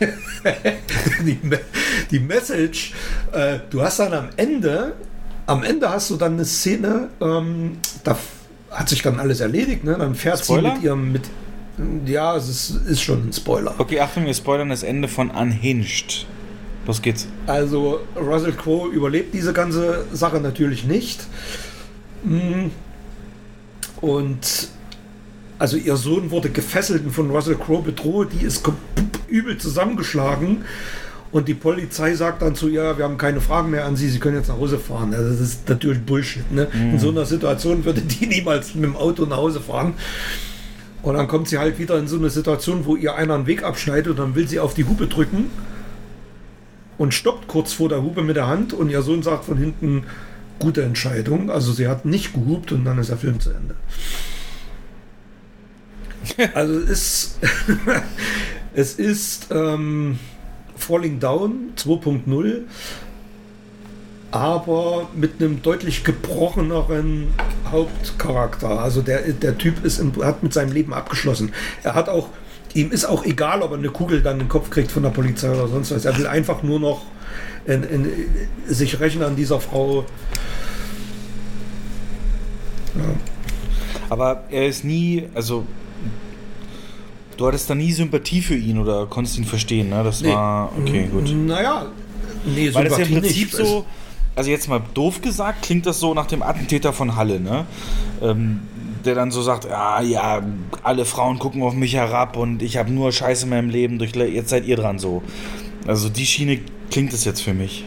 die, 1.24 1.38
die, 2.10 2.20
Message, 2.20 2.94
äh, 3.32 3.58
du 3.70 3.82
hast 3.82 4.00
dann 4.00 4.12
am 4.12 4.28
Ende, 4.36 4.94
am 5.46 5.62
Ende 5.62 5.90
hast 5.90 6.10
du 6.10 6.16
dann 6.16 6.34
eine 6.34 6.44
Szene, 6.44 7.08
ähm, 7.20 7.78
da 8.04 8.16
hat 8.70 8.88
sich 8.88 9.02
dann 9.02 9.18
alles 9.18 9.40
erledigt, 9.40 9.84
ne? 9.84 9.96
Dann 9.98 10.14
fährt 10.14 10.40
Spoiler? 10.40 10.70
sie 10.70 10.74
mit 10.76 10.84
ihrem, 10.84 11.12
mit, 11.12 11.22
ja, 12.06 12.36
es 12.36 12.48
ist, 12.48 12.86
ist 12.86 13.02
schon 13.02 13.28
ein 13.28 13.32
Spoiler. 13.32 13.74
Okay, 13.78 14.00
Achtung, 14.00 14.26
wir 14.26 14.34
spoilern 14.34 14.68
das 14.68 14.82
Ende 14.82 15.08
von 15.08 15.30
Unhinged. 15.30 16.26
Los 16.86 17.02
geht's. 17.02 17.28
Also 17.46 18.00
Russell 18.16 18.52
Crowe 18.52 18.88
überlebt 18.88 19.34
diese 19.34 19.52
ganze 19.52 20.04
Sache 20.12 20.40
natürlich 20.40 20.84
nicht. 20.84 21.20
Mm. 22.24 22.70
Und 24.00 24.68
also 25.58 25.76
ihr 25.76 25.96
Sohn 25.96 26.30
wurde 26.30 26.48
gefesselt 26.48 27.04
und 27.04 27.12
von 27.12 27.30
Russell 27.30 27.56
Crowe 27.56 27.82
bedroht, 27.82 28.28
die 28.32 28.46
ist 28.46 28.66
übel 29.28 29.58
zusammengeschlagen. 29.58 30.64
Und 31.32 31.46
die 31.46 31.54
Polizei 31.54 32.14
sagt 32.14 32.42
dann 32.42 32.56
zu 32.56 32.68
ihr, 32.68 32.96
wir 32.96 33.04
haben 33.04 33.16
keine 33.16 33.40
Fragen 33.40 33.70
mehr 33.70 33.84
an 33.84 33.94
Sie, 33.94 34.08
Sie 34.08 34.18
können 34.18 34.36
jetzt 34.36 34.48
nach 34.48 34.56
Hause 34.56 34.78
fahren. 34.78 35.14
Also 35.14 35.30
das 35.30 35.40
ist 35.40 35.68
natürlich 35.68 36.00
Bullshit. 36.00 36.50
Ne? 36.50 36.66
Mhm. 36.72 36.94
In 36.94 36.98
so 36.98 37.10
einer 37.10 37.24
Situation 37.24 37.84
würde 37.84 38.00
die 38.00 38.26
niemals 38.26 38.74
mit 38.74 38.84
dem 38.84 38.96
Auto 38.96 39.26
nach 39.26 39.36
Hause 39.36 39.60
fahren. 39.60 39.94
Und 41.02 41.14
dann 41.14 41.28
kommt 41.28 41.48
sie 41.48 41.58
halt 41.58 41.78
wieder 41.78 41.98
in 41.98 42.08
so 42.08 42.16
eine 42.16 42.30
Situation, 42.30 42.84
wo 42.84 42.96
ihr 42.96 43.14
einer 43.14 43.34
einen 43.34 43.46
Weg 43.46 43.62
abschneidet 43.62 44.08
und 44.08 44.18
dann 44.18 44.34
will 44.34 44.46
sie 44.46 44.60
auf 44.60 44.74
die 44.74 44.84
Hupe 44.84 45.06
drücken 45.06 45.50
und 46.98 47.14
stoppt 47.14 47.48
kurz 47.48 47.72
vor 47.72 47.88
der 47.88 48.02
Hupe 48.02 48.22
mit 48.22 48.36
der 48.36 48.46
Hand 48.46 48.74
und 48.74 48.90
ihr 48.90 49.00
Sohn 49.00 49.22
sagt 49.22 49.46
von 49.46 49.56
hinten, 49.56 50.04
gute 50.58 50.82
Entscheidung. 50.82 51.50
Also 51.50 51.72
sie 51.72 51.88
hat 51.88 52.04
nicht 52.04 52.34
gehupt 52.34 52.72
und 52.72 52.84
dann 52.84 52.98
ist 52.98 53.08
der 53.08 53.16
Film 53.16 53.40
zu 53.40 53.50
Ende. 53.50 53.76
Also 56.54 56.80
es 56.80 56.90
ist, 56.90 57.38
es 58.74 58.94
ist 58.94 59.48
ähm, 59.50 60.18
Falling 60.76 61.18
Down 61.18 61.72
2.0, 61.76 62.60
aber 64.30 65.08
mit 65.14 65.40
einem 65.40 65.62
deutlich 65.62 66.04
gebrocheneren 66.04 67.28
Hauptcharakter. 67.70 68.80
Also 68.80 69.02
der, 69.02 69.32
der 69.32 69.58
Typ 69.58 69.84
ist 69.84 69.98
im, 69.98 70.12
hat 70.22 70.42
mit 70.42 70.52
seinem 70.52 70.72
Leben 70.72 70.94
abgeschlossen. 70.94 71.52
Er 71.82 71.94
hat 71.94 72.08
auch, 72.08 72.28
ihm 72.74 72.92
ist 72.92 73.04
auch 73.04 73.24
egal, 73.24 73.62
ob 73.62 73.72
er 73.72 73.78
eine 73.78 73.90
Kugel 73.90 74.22
dann 74.22 74.34
in 74.34 74.38
den 74.40 74.48
Kopf 74.48 74.70
kriegt 74.70 74.92
von 74.92 75.02
der 75.02 75.10
Polizei 75.10 75.50
oder 75.50 75.68
sonst 75.68 75.90
was. 75.90 76.04
Er 76.04 76.16
will 76.16 76.26
einfach 76.26 76.62
nur 76.62 76.78
noch 76.78 77.02
in, 77.66 77.82
in, 77.82 78.08
sich 78.66 79.00
rächen 79.00 79.22
an 79.22 79.36
dieser 79.36 79.60
Frau. 79.60 80.04
Ja. 82.94 83.02
Aber 84.10 84.44
er 84.50 84.66
ist 84.66 84.84
nie, 84.84 85.28
also 85.34 85.64
Du 87.40 87.46
hattest 87.46 87.70
da 87.70 87.74
nie 87.74 87.90
Sympathie 87.90 88.42
für 88.42 88.54
ihn 88.54 88.76
oder 88.76 89.06
konntest 89.06 89.38
ihn 89.38 89.46
verstehen, 89.46 89.88
ne? 89.88 90.04
Das 90.04 90.20
nee. 90.20 90.28
war. 90.28 90.70
Okay, 90.78 91.08
gut. 91.10 91.34
Naja, 91.34 91.86
nee, 92.44 92.68
Weil 92.74 92.84
das 92.84 92.98
ja 92.98 93.04
im 93.06 93.12
Prinzip 93.14 93.44
nicht. 93.44 93.56
so. 93.56 93.86
Also 94.36 94.50
jetzt 94.50 94.68
mal 94.68 94.82
doof 94.94 95.20
gesagt, 95.20 95.62
klingt 95.62 95.86
das 95.86 96.00
so 96.00 96.14
nach 96.14 96.26
dem 96.26 96.42
Attentäter 96.42 96.92
von 96.92 97.16
Halle, 97.16 97.40
ne? 97.40 97.66
Ähm, 98.22 98.60
der 99.04 99.14
dann 99.14 99.30
so 99.30 99.42
sagt, 99.42 99.64
ja, 99.64 100.00
ja, 100.02 100.42
alle 100.82 101.04
Frauen 101.04 101.38
gucken 101.38 101.62
auf 101.62 101.74
mich 101.74 101.94
herab 101.94 102.36
und 102.36 102.62
ich 102.62 102.76
habe 102.76 102.90
nur 102.90 103.12
Scheiße 103.12 103.44
in 103.44 103.50
meinem 103.50 103.70
Leben, 103.70 103.98
durch, 103.98 104.14
jetzt 104.14 104.50
seid 104.50 104.66
ihr 104.66 104.76
dran 104.76 104.98
so. 104.98 105.22
Also 105.86 106.08
die 106.08 106.26
Schiene 106.26 106.60
klingt 106.90 107.12
es 107.12 107.24
jetzt 107.24 107.40
für 107.40 107.54
mich. 107.54 107.84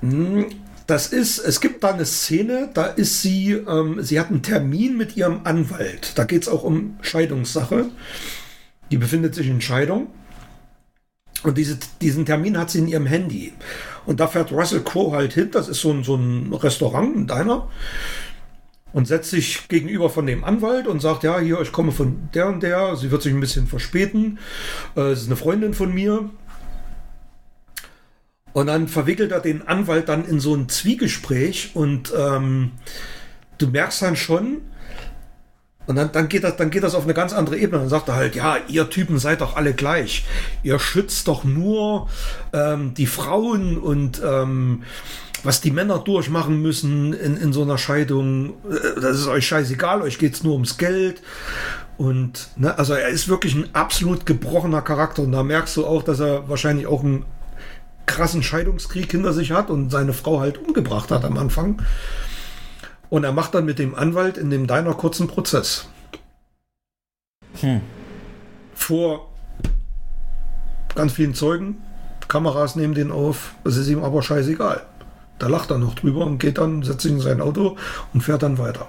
Hm, 0.00 0.46
Das 0.86 1.08
ist, 1.08 1.38
es 1.38 1.60
gibt 1.60 1.84
da 1.84 1.92
eine 1.92 2.06
Szene, 2.06 2.70
da 2.72 2.86
ist 2.86 3.20
sie, 3.20 3.52
ähm, 3.52 4.02
sie 4.02 4.18
hat 4.18 4.30
einen 4.30 4.42
Termin 4.42 4.96
mit 4.96 5.16
ihrem 5.16 5.40
Anwalt. 5.44 6.12
Da 6.16 6.24
geht 6.24 6.42
es 6.42 6.48
auch 6.48 6.62
um 6.62 6.96
Scheidungssache. 7.02 7.90
Die 8.90 8.96
befindet 8.96 9.34
sich 9.34 9.48
in 9.48 9.60
Scheidung. 9.60 10.06
Und 11.42 11.58
diese, 11.58 11.78
diesen 12.00 12.24
Termin 12.26 12.56
hat 12.58 12.70
sie 12.70 12.78
in 12.78 12.88
ihrem 12.88 13.06
Handy. 13.06 13.52
Und 14.08 14.20
da 14.20 14.26
fährt 14.26 14.52
Russell 14.52 14.80
Crowe 14.80 15.14
halt 15.14 15.34
hin. 15.34 15.50
Das 15.52 15.68
ist 15.68 15.82
so 15.82 15.92
ein, 15.92 16.02
so 16.02 16.16
ein 16.16 16.54
Restaurant, 16.54 17.14
ein 17.14 17.26
Diner. 17.26 17.68
Und 18.94 19.06
setzt 19.06 19.28
sich 19.28 19.68
gegenüber 19.68 20.08
von 20.08 20.26
dem 20.26 20.44
Anwalt 20.44 20.86
und 20.86 21.00
sagt, 21.00 21.24
ja, 21.24 21.38
hier, 21.38 21.60
ich 21.60 21.72
komme 21.72 21.92
von 21.92 22.30
der 22.32 22.46
und 22.46 22.62
der. 22.62 22.96
Sie 22.96 23.10
wird 23.10 23.20
sich 23.20 23.34
ein 23.34 23.40
bisschen 23.40 23.66
verspäten. 23.66 24.38
Äh, 24.96 25.10
es 25.10 25.20
ist 25.20 25.26
eine 25.26 25.36
Freundin 25.36 25.74
von 25.74 25.92
mir. 25.92 26.30
Und 28.54 28.68
dann 28.68 28.88
verwickelt 28.88 29.30
er 29.30 29.40
den 29.40 29.68
Anwalt 29.68 30.08
dann 30.08 30.24
in 30.24 30.40
so 30.40 30.54
ein 30.54 30.70
Zwiegespräch 30.70 31.72
und 31.74 32.10
ähm, 32.16 32.70
du 33.58 33.66
merkst 33.66 34.00
dann 34.00 34.16
schon, 34.16 34.62
und 35.88 35.96
dann, 35.96 36.12
dann, 36.12 36.28
geht 36.28 36.44
das, 36.44 36.56
dann 36.56 36.68
geht 36.68 36.82
das 36.82 36.94
auf 36.94 37.04
eine 37.04 37.14
ganz 37.14 37.32
andere 37.32 37.56
Ebene. 37.56 37.80
Dann 37.80 37.88
sagt 37.88 38.08
er 38.08 38.14
halt, 38.14 38.36
ja, 38.36 38.58
ihr 38.68 38.90
Typen 38.90 39.18
seid 39.18 39.40
doch 39.40 39.56
alle 39.56 39.72
gleich. 39.72 40.26
Ihr 40.62 40.78
schützt 40.78 41.26
doch 41.28 41.44
nur 41.44 42.08
ähm, 42.52 42.92
die 42.92 43.06
Frauen 43.06 43.78
und 43.78 44.20
ähm, 44.22 44.82
was 45.44 45.62
die 45.62 45.70
Männer 45.70 45.98
durchmachen 45.98 46.60
müssen 46.60 47.14
in, 47.14 47.38
in 47.38 47.54
so 47.54 47.62
einer 47.62 47.78
Scheidung. 47.78 48.50
Äh, 48.70 49.00
das 49.00 49.18
ist 49.18 49.28
euch 49.28 49.46
scheißegal, 49.46 50.02
euch 50.02 50.18
geht 50.18 50.34
es 50.34 50.44
nur 50.44 50.52
ums 50.52 50.76
Geld. 50.76 51.22
Und 51.96 52.50
ne, 52.56 52.78
also 52.78 52.92
er 52.92 53.08
ist 53.08 53.28
wirklich 53.28 53.54
ein 53.54 53.74
absolut 53.74 54.26
gebrochener 54.26 54.82
Charakter. 54.82 55.22
Und 55.22 55.32
da 55.32 55.42
merkst 55.42 55.74
du 55.78 55.86
auch, 55.86 56.02
dass 56.02 56.20
er 56.20 56.50
wahrscheinlich 56.50 56.86
auch 56.86 57.02
ein 57.02 57.24
krassen 58.04 58.42
Scheidungskrieg 58.42 59.10
hinter 59.10 59.32
sich 59.32 59.52
hat 59.52 59.70
und 59.70 59.88
seine 59.88 60.12
Frau 60.12 60.40
halt 60.40 60.58
umgebracht 60.58 61.10
hat 61.10 61.24
am 61.24 61.38
Anfang. 61.38 61.80
Und 63.10 63.24
er 63.24 63.32
macht 63.32 63.54
dann 63.54 63.64
mit 63.64 63.78
dem 63.78 63.94
Anwalt 63.94 64.36
in 64.36 64.50
dem 64.50 64.66
Diner 64.66 64.94
kurzen 64.94 65.28
Prozess. 65.28 65.88
Hm. 67.60 67.80
Vor 68.74 69.28
ganz 70.94 71.12
vielen 71.12 71.34
Zeugen. 71.34 71.82
Kameras 72.28 72.76
nehmen 72.76 72.94
den 72.94 73.10
auf. 73.10 73.54
Das 73.64 73.76
ist 73.76 73.88
ihm 73.88 74.04
aber 74.04 74.22
scheißegal. 74.22 74.82
Da 75.38 75.46
lacht 75.46 75.70
er 75.70 75.78
noch 75.78 75.94
drüber 75.94 76.26
und 76.26 76.38
geht 76.38 76.58
dann, 76.58 76.82
setzt 76.82 77.02
sich 77.02 77.12
in 77.12 77.20
sein 77.20 77.40
Auto 77.40 77.76
und 78.12 78.22
fährt 78.22 78.42
dann 78.42 78.58
weiter. 78.58 78.88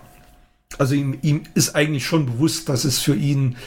Also 0.78 0.96
ihm, 0.96 1.18
ihm 1.22 1.44
ist 1.54 1.76
eigentlich 1.76 2.06
schon 2.06 2.26
bewusst, 2.26 2.70
dass 2.70 2.86
es 2.86 3.00
für 3.00 3.16
ihn 3.16 3.58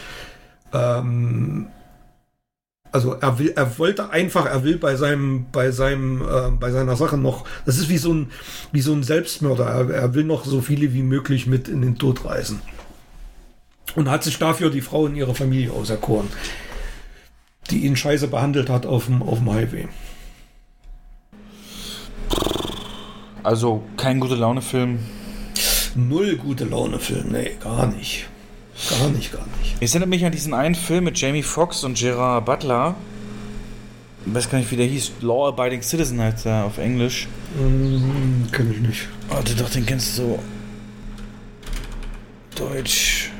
ähm, 0.72 1.68
also 2.92 3.14
er 3.14 3.38
will, 3.38 3.52
er 3.56 3.78
wollte 3.78 4.10
einfach, 4.10 4.46
er 4.46 4.64
will 4.64 4.76
bei 4.76 4.96
seinem, 4.96 5.46
bei 5.50 5.70
seinem, 5.70 6.20
äh, 6.20 6.50
bei 6.50 6.70
seiner 6.70 6.94
Sache 6.94 7.16
noch, 7.16 7.46
das 7.64 7.78
ist 7.78 7.88
wie 7.88 7.96
so 7.96 8.12
ein, 8.12 8.30
wie 8.70 8.82
so 8.82 8.92
ein 8.92 9.02
Selbstmörder. 9.02 9.64
Er, 9.64 9.90
er 9.90 10.14
will 10.14 10.24
noch 10.24 10.44
so 10.44 10.60
viele 10.60 10.92
wie 10.92 11.02
möglich 11.02 11.46
mit 11.46 11.68
in 11.68 11.80
den 11.80 11.98
Tod 11.98 12.24
reisen. 12.26 12.60
Und 13.96 14.10
hat 14.10 14.22
sich 14.22 14.38
dafür 14.38 14.70
die 14.70 14.82
Frau 14.82 15.06
in 15.06 15.16
ihrer 15.16 15.34
Familie 15.34 15.72
auserkoren, 15.72 16.28
die 17.70 17.84
ihn 17.86 17.96
scheiße 17.96 18.28
behandelt 18.28 18.68
hat 18.68 18.86
auf 18.86 19.06
dem, 19.06 19.22
auf 19.22 19.38
dem 19.38 19.52
Highway. 19.52 19.88
Also 23.42 23.82
kein 23.96 24.20
gute 24.20 24.36
Laune-Film. 24.36 25.00
Null 25.94 26.36
gute 26.36 26.64
Laune-Film, 26.64 27.32
nee, 27.32 27.56
gar 27.60 27.86
nicht. 27.86 28.28
Gar 28.88 29.08
nicht, 29.10 29.32
gar 29.32 29.46
nicht. 29.58 29.76
Ich 29.80 29.90
erinnere 29.90 30.08
mich 30.08 30.24
an 30.24 30.32
diesen 30.32 30.54
einen 30.54 30.74
Film 30.74 31.04
mit 31.04 31.18
Jamie 31.18 31.42
Foxx 31.42 31.84
und 31.84 31.96
Gerard 31.96 32.44
Butler. 32.44 32.94
Ich 34.26 34.34
weiß 34.34 34.50
gar 34.50 34.58
nicht, 34.58 34.70
wie 34.70 34.76
der 34.76 34.86
hieß. 34.86 35.12
Law 35.20 35.48
Abiding 35.48 35.82
Citizen 35.82 36.20
heißt 36.20 36.46
er 36.46 36.64
auf 36.64 36.78
Englisch. 36.78 37.28
Mm, 37.56 38.50
kenn 38.52 38.72
ich 38.72 38.80
nicht. 38.80 39.08
Warte 39.28 39.54
doch, 39.54 39.70
den 39.70 39.86
kennst 39.86 40.18
du 40.18 40.22
so. 40.22 40.38
Deutsch. 42.56 43.30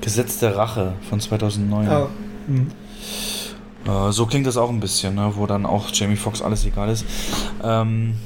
Gesetz 0.00 0.38
der 0.38 0.56
Rache 0.56 0.94
von 1.08 1.20
2009. 1.20 1.88
Ah, 1.88 2.08
hm. 2.46 2.70
äh, 3.86 4.12
so 4.12 4.26
klingt 4.26 4.46
das 4.46 4.56
auch 4.56 4.68
ein 4.68 4.80
bisschen, 4.80 5.14
ne? 5.14 5.32
wo 5.36 5.46
dann 5.46 5.64
auch 5.64 5.90
Jamie 5.92 6.16
Foxx 6.16 6.42
alles 6.42 6.66
egal 6.66 6.88
ist. 6.90 7.04
Ähm, 7.62 8.16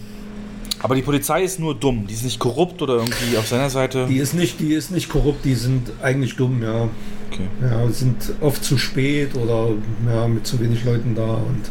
aber 0.81 0.95
die 0.95 1.03
Polizei 1.03 1.43
ist 1.43 1.59
nur 1.59 1.75
dumm. 1.75 2.07
Die 2.07 2.15
ist 2.15 2.25
nicht 2.25 2.39
korrupt 2.39 2.83
oder 2.83 2.95
irgendwie 2.97 3.37
auf 3.39 3.47
seiner 3.47 3.71
Seite. 3.71 4.07
Die 4.07 4.19
ist 4.19 4.35
nicht, 4.35 4.61
die 4.61 4.75
ist 4.75 4.91
nicht 4.91 5.09
korrupt. 5.09 5.45
Die 5.45 5.55
sind 5.55 5.91
eigentlich 6.03 6.37
dumm, 6.37 6.63
ja. 6.63 6.89
Okay. 7.31 7.49
Ja, 7.63 7.89
sind 7.89 8.33
oft 8.41 8.63
zu 8.63 8.79
spät 8.79 9.35
oder 9.35 9.71
ja, 10.07 10.29
mit 10.29 10.47
zu 10.47 10.61
wenig 10.61 10.85
Leuten 10.85 11.15
da 11.15 11.35
und 11.35 11.63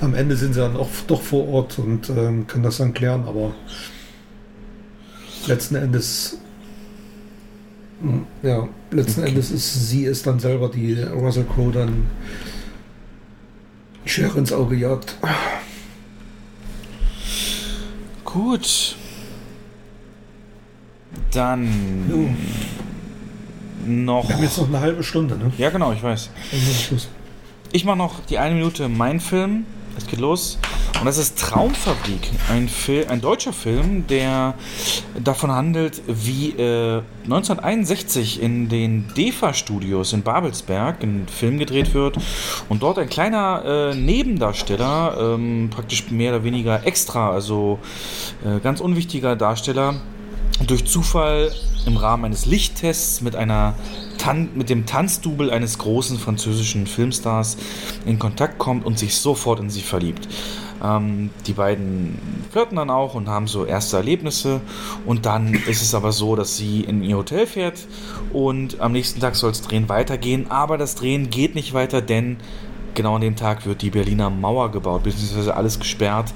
am 0.00 0.14
Ende 0.14 0.36
sind 0.36 0.54
sie 0.54 0.60
dann 0.60 0.76
auch 0.76 0.88
doch 1.06 1.22
vor 1.22 1.46
Ort 1.48 1.78
und 1.78 2.08
ähm, 2.10 2.46
können 2.46 2.64
das 2.64 2.78
dann 2.78 2.94
klären. 2.94 3.24
Aber 3.26 3.54
letzten 5.46 5.76
Endes 5.76 6.38
hm, 8.00 8.26
ja, 8.42 8.68
letzten 8.90 9.20
okay. 9.20 9.30
Endes 9.30 9.50
ist 9.50 9.88
sie 9.88 10.04
ist 10.04 10.26
dann 10.26 10.40
selber 10.40 10.68
die 10.68 11.00
Russell 11.02 11.44
Crowe 11.44 11.72
dann 11.72 12.06
Schere 14.04 14.38
ins 14.38 14.52
Auge 14.52 14.74
jagt. 14.74 15.16
Gut. 18.32 18.96
Dann 21.30 21.68
jo. 22.08 22.30
noch. 23.86 24.28
Wir 24.28 24.36
haben 24.36 24.42
jetzt 24.42 24.58
noch 24.58 24.68
eine 24.68 24.80
halbe 24.80 25.02
Stunde, 25.02 25.36
ne? 25.36 25.52
Ja, 25.58 25.70
genau, 25.70 25.92
ich 25.92 26.02
weiß. 26.02 26.30
Ich 27.72 27.84
mache 27.84 27.96
noch 27.96 28.20
die 28.26 28.38
eine 28.38 28.54
Minute 28.54 28.88
mein 28.88 29.20
Film. 29.20 29.66
Es 29.96 30.06
geht 30.06 30.20
los. 30.20 30.58
Und 30.98 31.06
das 31.06 31.18
ist 31.18 31.38
Traumfabrik, 31.38 32.30
ein, 32.48 32.68
Film, 32.68 33.08
ein 33.08 33.20
deutscher 33.20 33.52
Film, 33.52 34.06
der 34.06 34.54
davon 35.18 35.50
handelt, 35.50 36.00
wie 36.06 36.50
äh, 36.50 37.02
1961 37.24 38.40
in 38.40 38.68
den 38.68 39.12
DEFA-Studios 39.16 40.12
in 40.12 40.22
Babelsberg 40.22 41.02
ein 41.02 41.26
Film 41.28 41.58
gedreht 41.58 41.92
wird 41.94 42.18
und 42.68 42.82
dort 42.82 42.98
ein 42.98 43.08
kleiner 43.08 43.62
äh, 43.64 43.94
Nebendarsteller, 43.94 45.16
ähm, 45.18 45.70
praktisch 45.70 46.10
mehr 46.10 46.34
oder 46.34 46.44
weniger 46.44 46.86
extra, 46.86 47.32
also 47.32 47.80
äh, 48.44 48.60
ganz 48.60 48.80
unwichtiger 48.80 49.34
Darsteller, 49.34 49.96
durch 50.66 50.84
Zufall 50.84 51.52
im 51.86 51.96
Rahmen 51.96 52.26
eines 52.26 52.46
Lichttests 52.46 53.20
mit 53.20 53.36
einer 53.36 53.74
Tan 54.18 54.50
mit 54.54 54.70
dem 54.70 54.86
Tanzdubel 54.86 55.50
eines 55.50 55.78
großen 55.78 56.18
französischen 56.18 56.86
Filmstars 56.86 57.56
in 58.06 58.18
Kontakt 58.18 58.58
kommt 58.58 58.84
und 58.86 58.98
sich 58.98 59.16
sofort 59.16 59.58
in 59.58 59.68
sie 59.68 59.80
verliebt. 59.80 60.28
Ähm, 60.82 61.30
die 61.46 61.54
beiden 61.54 62.18
flirten 62.50 62.76
dann 62.76 62.90
auch 62.90 63.14
und 63.14 63.28
haben 63.28 63.48
so 63.48 63.64
erste 63.64 63.96
Erlebnisse. 63.96 64.60
Und 65.06 65.26
dann 65.26 65.54
ist 65.54 65.82
es 65.82 65.94
aber 65.94 66.12
so, 66.12 66.36
dass 66.36 66.56
sie 66.56 66.82
in 66.82 67.02
ihr 67.02 67.16
Hotel 67.16 67.46
fährt 67.46 67.86
und 68.32 68.80
am 68.80 68.92
nächsten 68.92 69.20
Tag 69.20 69.34
soll 69.34 69.50
es 69.50 69.62
Drehen 69.62 69.88
weitergehen. 69.88 70.50
Aber 70.50 70.78
das 70.78 70.94
Drehen 70.94 71.30
geht 71.30 71.54
nicht 71.54 71.74
weiter, 71.74 72.00
denn 72.00 72.36
genau 72.94 73.16
an 73.16 73.22
dem 73.22 73.36
Tag 73.36 73.66
wird 73.66 73.82
die 73.82 73.90
Berliner 73.90 74.30
Mauer 74.30 74.70
gebaut, 74.70 75.02
beziehungsweise 75.04 75.56
alles 75.56 75.78
gesperrt 75.78 76.32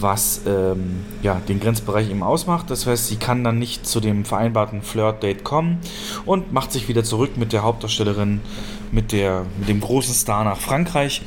was 0.00 0.42
ähm, 0.46 1.04
ja, 1.22 1.40
den 1.48 1.60
Grenzbereich 1.60 2.10
eben 2.10 2.22
ausmacht. 2.22 2.70
Das 2.70 2.86
heißt, 2.86 3.08
sie 3.08 3.16
kann 3.16 3.44
dann 3.44 3.58
nicht 3.58 3.86
zu 3.86 4.00
dem 4.00 4.24
vereinbarten 4.24 4.82
Flirt-Date 4.82 5.44
kommen 5.44 5.78
und 6.26 6.52
macht 6.52 6.72
sich 6.72 6.88
wieder 6.88 7.04
zurück 7.04 7.36
mit 7.36 7.52
der 7.52 7.62
Hauptdarstellerin, 7.62 8.40
mit, 8.92 9.12
der, 9.12 9.46
mit 9.58 9.68
dem 9.68 9.80
großen 9.80 10.14
Star 10.14 10.44
nach 10.44 10.58
Frankreich. 10.58 11.22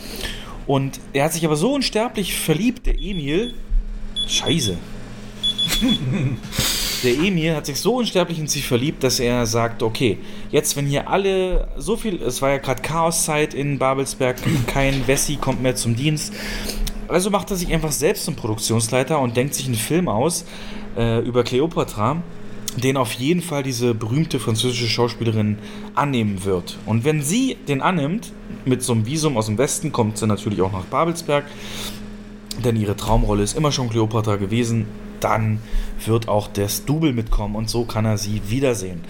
Und 0.66 1.00
er 1.14 1.26
hat 1.26 1.34
sich 1.34 1.46
aber 1.46 1.56
so 1.56 1.74
unsterblich 1.74 2.38
verliebt, 2.38 2.86
der 2.86 2.96
Emil. 2.96 3.54
Scheiße. 4.28 4.78
der 7.04 7.14
Emil 7.14 7.56
hat 7.56 7.66
sich 7.66 7.80
so 7.80 7.96
unsterblich 7.96 8.40
in 8.40 8.48
sie 8.48 8.62
verliebt, 8.62 9.04
dass 9.04 9.20
er 9.20 9.46
sagt, 9.46 9.84
okay, 9.84 10.18
jetzt 10.52 10.76
wenn 10.76 10.86
hier 10.86 11.10
alle 11.10 11.68
so 11.78 11.96
viel, 11.96 12.22
es 12.22 12.42
war 12.42 12.50
ja 12.50 12.58
gerade 12.58 12.82
Chaoszeit 12.82 13.54
in 13.54 13.78
Babelsberg, 13.78 14.38
kein 14.68 15.08
Wessi 15.08 15.36
kommt 15.38 15.62
mehr 15.62 15.76
zum 15.76 15.96
Dienst. 15.96 16.34
Also 17.08 17.30
macht 17.30 17.52
er 17.52 17.58
sich 17.58 17.74
einfach 17.74 17.92
selbst 17.92 18.26
zum 18.26 18.36
Produktionsleiter 18.36 19.19
und 19.19 19.38
denkt 19.38 19.53
sich 19.53 19.66
einen 19.66 19.76
Film 19.76 20.08
aus 20.10 20.45
äh, 20.98 21.19
über 21.19 21.44
Cleopatra, 21.44 22.22
den 22.76 22.98
auf 22.98 23.14
jeden 23.14 23.42
Fall 23.42 23.64
diese 23.64 23.94
berühmte 23.94 24.40
französische 24.40 24.88
Schauspielerin 24.88 25.58
annehmen 25.95 26.44
wird. 26.44 26.77
Und 26.86 27.06
wenn 27.06 27.22
sie 27.22 27.58
den 27.68 27.82
annimmt, 27.82 28.34
mit 28.66 28.84
so 28.84 28.94
einem 28.94 29.06
Visum 29.06 29.38
aus 29.38 29.45
dem 29.45 29.58
Westen 29.58 29.92
kommt 29.92 30.18
sie 30.18 30.27
natürlich 30.27 30.61
auch 30.61 30.72
nach 30.72 30.86
Babelsberg, 30.86 31.45
denn 32.64 32.76
ihre 32.76 32.95
Traumrolle 32.95 33.44
ist 33.44 33.56
immer 33.56 33.72
schon 33.72 33.90
Cleopatra 33.90 34.36
gewesen. 34.36 34.86
Dann 35.20 35.60
wird 36.06 36.28
auch 36.28 36.48
das 36.48 36.86
Double 36.86 37.14
mitkommen 37.14 37.56
und 37.56 37.70
so 37.70 37.86
kann 37.86 38.06
er 38.06 38.18
sie 38.18 38.42
wiedersehen. 38.48 39.02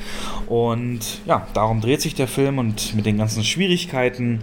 Und 0.47 1.01
ja, 1.25 1.47
darum 1.53 1.81
dreht 1.81 2.01
sich 2.01 2.15
der 2.15 2.27
Film 2.27 2.57
und 2.57 2.95
mit 2.95 3.05
den 3.05 3.17
ganzen 3.17 3.43
Schwierigkeiten, 3.43 4.39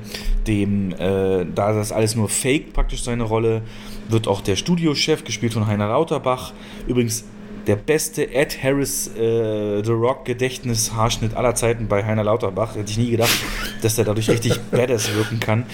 dem, 0.47 0.93
äh, 0.93 1.47
da 1.55 1.73
das 1.73 1.93
alles 1.93 2.17
nur 2.17 2.29
fake 2.29 2.73
praktisch 2.73 3.03
seine 3.03 3.25
Rolle, 3.25 3.63
wird 4.09 4.29
auch 4.29 4.41
der 4.41 4.57
Studiochef, 4.57 5.25
gespielt 5.25 5.55
von 5.55 5.67
Heiner 5.67 5.89
Lauterbach, 5.89 6.53
übrigens 6.87 7.25
der 7.67 7.77
beste 7.77 8.33
Ed 8.35 8.63
Harris 8.63 9.09
äh, 9.17 9.83
The 9.83 9.93
Rock 9.93 10.25
Gedächtnis 10.25 10.93
Haarschnitt 10.93 11.35
aller 11.35 11.55
Zeiten 11.55 11.89
bei 11.89 12.05
Heiner 12.05 12.25
Lauterbach. 12.25 12.77
Hätte 12.77 12.91
ich 12.91 12.99
nie 12.99 13.11
gedacht, 13.11 13.35
dass 13.83 13.97
der 13.97 14.05
dadurch 14.05 14.29
richtig 14.29 14.61
badass 14.71 15.15
wirken 15.15 15.41
kann. 15.41 15.65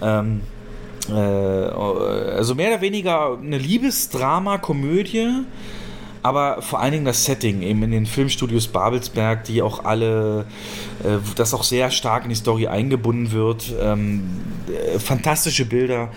Ähm, 0.00 0.40
äh, 0.40 0.59
also 1.08 2.54
mehr 2.54 2.68
oder 2.68 2.80
weniger 2.80 3.38
eine 3.38 3.58
Liebesdrama, 3.58 4.58
Komödie 4.58 5.44
aber 6.22 6.60
vor 6.60 6.80
allen 6.80 6.92
Dingen 6.92 7.04
das 7.04 7.24
Setting 7.24 7.62
eben 7.62 7.82
in 7.82 7.90
den 7.92 8.06
Filmstudios 8.06 8.68
Babelsberg, 8.68 9.44
die 9.44 9.62
auch 9.62 9.84
alle, 9.84 10.44
äh, 11.02 11.16
das 11.36 11.54
auch 11.54 11.64
sehr 11.64 11.90
stark 11.90 12.24
in 12.24 12.28
die 12.28 12.34
Story 12.34 12.66
eingebunden 12.66 13.32
wird. 13.32 13.72
Ähm, 13.80 14.24
äh, 14.68 14.98
fantastische 14.98 15.64
Bilder, 15.64 16.10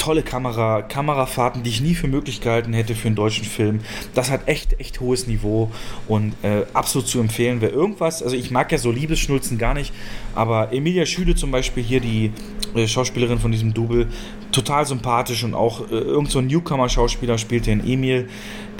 tolle 0.00 0.22
Kamera, 0.22 0.80
Kamerafahrten, 0.80 1.62
die 1.62 1.68
ich 1.68 1.82
nie 1.82 1.94
für 1.94 2.08
möglich 2.08 2.40
gehalten 2.40 2.72
hätte 2.72 2.94
für 2.94 3.08
einen 3.08 3.16
deutschen 3.16 3.44
Film. 3.44 3.80
Das 4.14 4.30
hat 4.30 4.48
echt, 4.48 4.80
echt 4.80 4.98
hohes 5.00 5.26
Niveau 5.26 5.70
und 6.08 6.34
äh, 6.42 6.62
absolut 6.72 7.06
zu 7.06 7.20
empfehlen. 7.20 7.60
Wer 7.60 7.70
irgendwas, 7.70 8.22
also 8.22 8.34
ich 8.34 8.50
mag 8.50 8.72
ja 8.72 8.78
so 8.78 8.90
Liebesschnulzen 8.90 9.58
gar 9.58 9.74
nicht, 9.74 9.92
aber 10.34 10.72
Emilia 10.72 11.04
Schüde 11.04 11.34
zum 11.34 11.50
Beispiel 11.50 11.82
hier, 11.82 12.00
die 12.00 12.32
äh, 12.74 12.88
Schauspielerin 12.88 13.38
von 13.38 13.52
diesem 13.52 13.74
Double, 13.74 14.08
total 14.52 14.86
sympathisch 14.86 15.44
und 15.44 15.52
auch 15.54 15.90
äh, 15.90 15.94
irgend 15.94 16.30
so 16.30 16.38
ein 16.38 16.46
Newcomer-Schauspieler 16.46 17.36
spielt 17.36 17.66
den 17.66 17.86
Emil, 17.86 18.30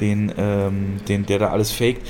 den, 0.01 0.33
ähm, 0.39 0.97
den, 1.07 1.27
der 1.27 1.39
da 1.39 1.51
alles 1.51 1.71
faked. 1.71 2.01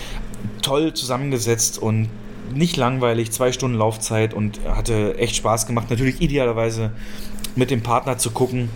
Toll 0.63 0.95
zusammengesetzt 0.95 1.79
und 1.79 2.09
nicht 2.55 2.77
langweilig, 2.77 3.33
zwei 3.33 3.51
Stunden 3.51 3.77
Laufzeit 3.77 4.35
und 4.35 4.61
hatte 4.69 5.19
echt 5.19 5.35
Spaß 5.35 5.67
gemacht. 5.67 5.91
Natürlich 5.91 6.21
idealerweise 6.21 6.93
mit 7.57 7.73
dem 7.73 7.83
Partner 7.83 8.17
zu 8.17 8.31
gucken 8.31 8.69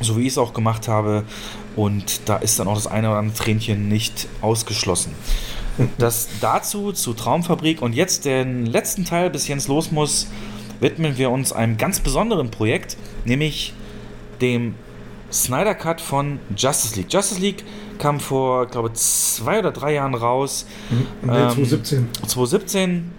so 0.00 0.16
wie 0.16 0.22
ich 0.22 0.28
es 0.28 0.38
auch 0.38 0.52
gemacht 0.52 0.88
habe. 0.88 1.24
Und 1.76 2.28
da 2.28 2.36
ist 2.36 2.58
dann 2.58 2.68
auch 2.68 2.74
das 2.74 2.86
eine 2.86 3.08
oder 3.10 3.18
andere 3.18 3.36
Tränchen 3.36 3.88
nicht 3.88 4.28
ausgeschlossen. 4.40 5.12
Das 5.96 6.28
dazu 6.40 6.92
zu 6.92 7.14
Traumfabrik 7.14 7.82
und 7.82 7.94
jetzt 7.94 8.24
den 8.24 8.66
letzten 8.66 9.04
Teil, 9.04 9.30
bis 9.30 9.46
Jens 9.46 9.68
los 9.68 9.92
muss, 9.92 10.26
widmen 10.80 11.18
wir 11.18 11.30
uns 11.30 11.52
einem 11.52 11.76
ganz 11.76 12.00
besonderen 12.00 12.50
Projekt, 12.50 12.96
nämlich 13.24 13.74
dem 14.40 14.74
Snyder 15.30 15.74
Cut 15.74 16.00
von 16.00 16.40
Justice 16.56 16.96
League. 16.96 17.12
Justice 17.12 17.40
League 17.40 17.64
kam 17.98 18.20
vor, 18.20 18.66
glaube 18.66 18.90
ich, 18.92 18.94
zwei 18.94 19.58
oder 19.58 19.72
drei 19.72 19.94
Jahren 19.94 20.14
raus. 20.14 20.66
Mhm, 20.90 21.30
ähm, 21.30 21.50
2017. 21.50 22.08
2017 22.26 23.10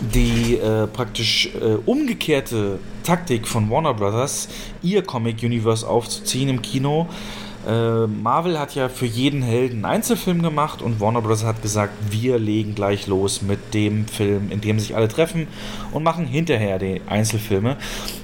die 0.00 0.56
äh, 0.56 0.86
praktisch 0.86 1.50
äh, 1.60 1.74
umgekehrte 1.86 2.78
Taktik 3.02 3.48
von 3.48 3.70
Warner 3.70 3.94
Brothers, 3.94 4.48
ihr 4.82 5.02
Comic 5.02 5.42
Universe 5.42 5.88
aufzuziehen 5.88 6.48
im 6.48 6.62
Kino. 6.62 7.08
Äh, 7.66 8.06
Marvel 8.06 8.58
hat 8.58 8.74
ja 8.74 8.88
für 8.88 9.06
jeden 9.06 9.42
Helden 9.42 9.84
einen 9.84 9.96
Einzelfilm 9.96 10.42
gemacht 10.42 10.80
und 10.80 11.00
Warner 11.00 11.20
Bros. 11.20 11.44
hat 11.44 11.60
gesagt, 11.60 11.92
wir 12.10 12.38
legen 12.38 12.74
gleich 12.74 13.06
los 13.08 13.42
mit 13.42 13.74
dem 13.74 14.06
Film, 14.06 14.50
in 14.50 14.60
dem 14.60 14.78
sich 14.78 14.94
alle 14.94 15.08
treffen 15.08 15.48
und 15.92 16.02
machen 16.02 16.26
hinterher 16.26 16.78
die 16.78 17.02
Einzelfilme. 17.08 17.76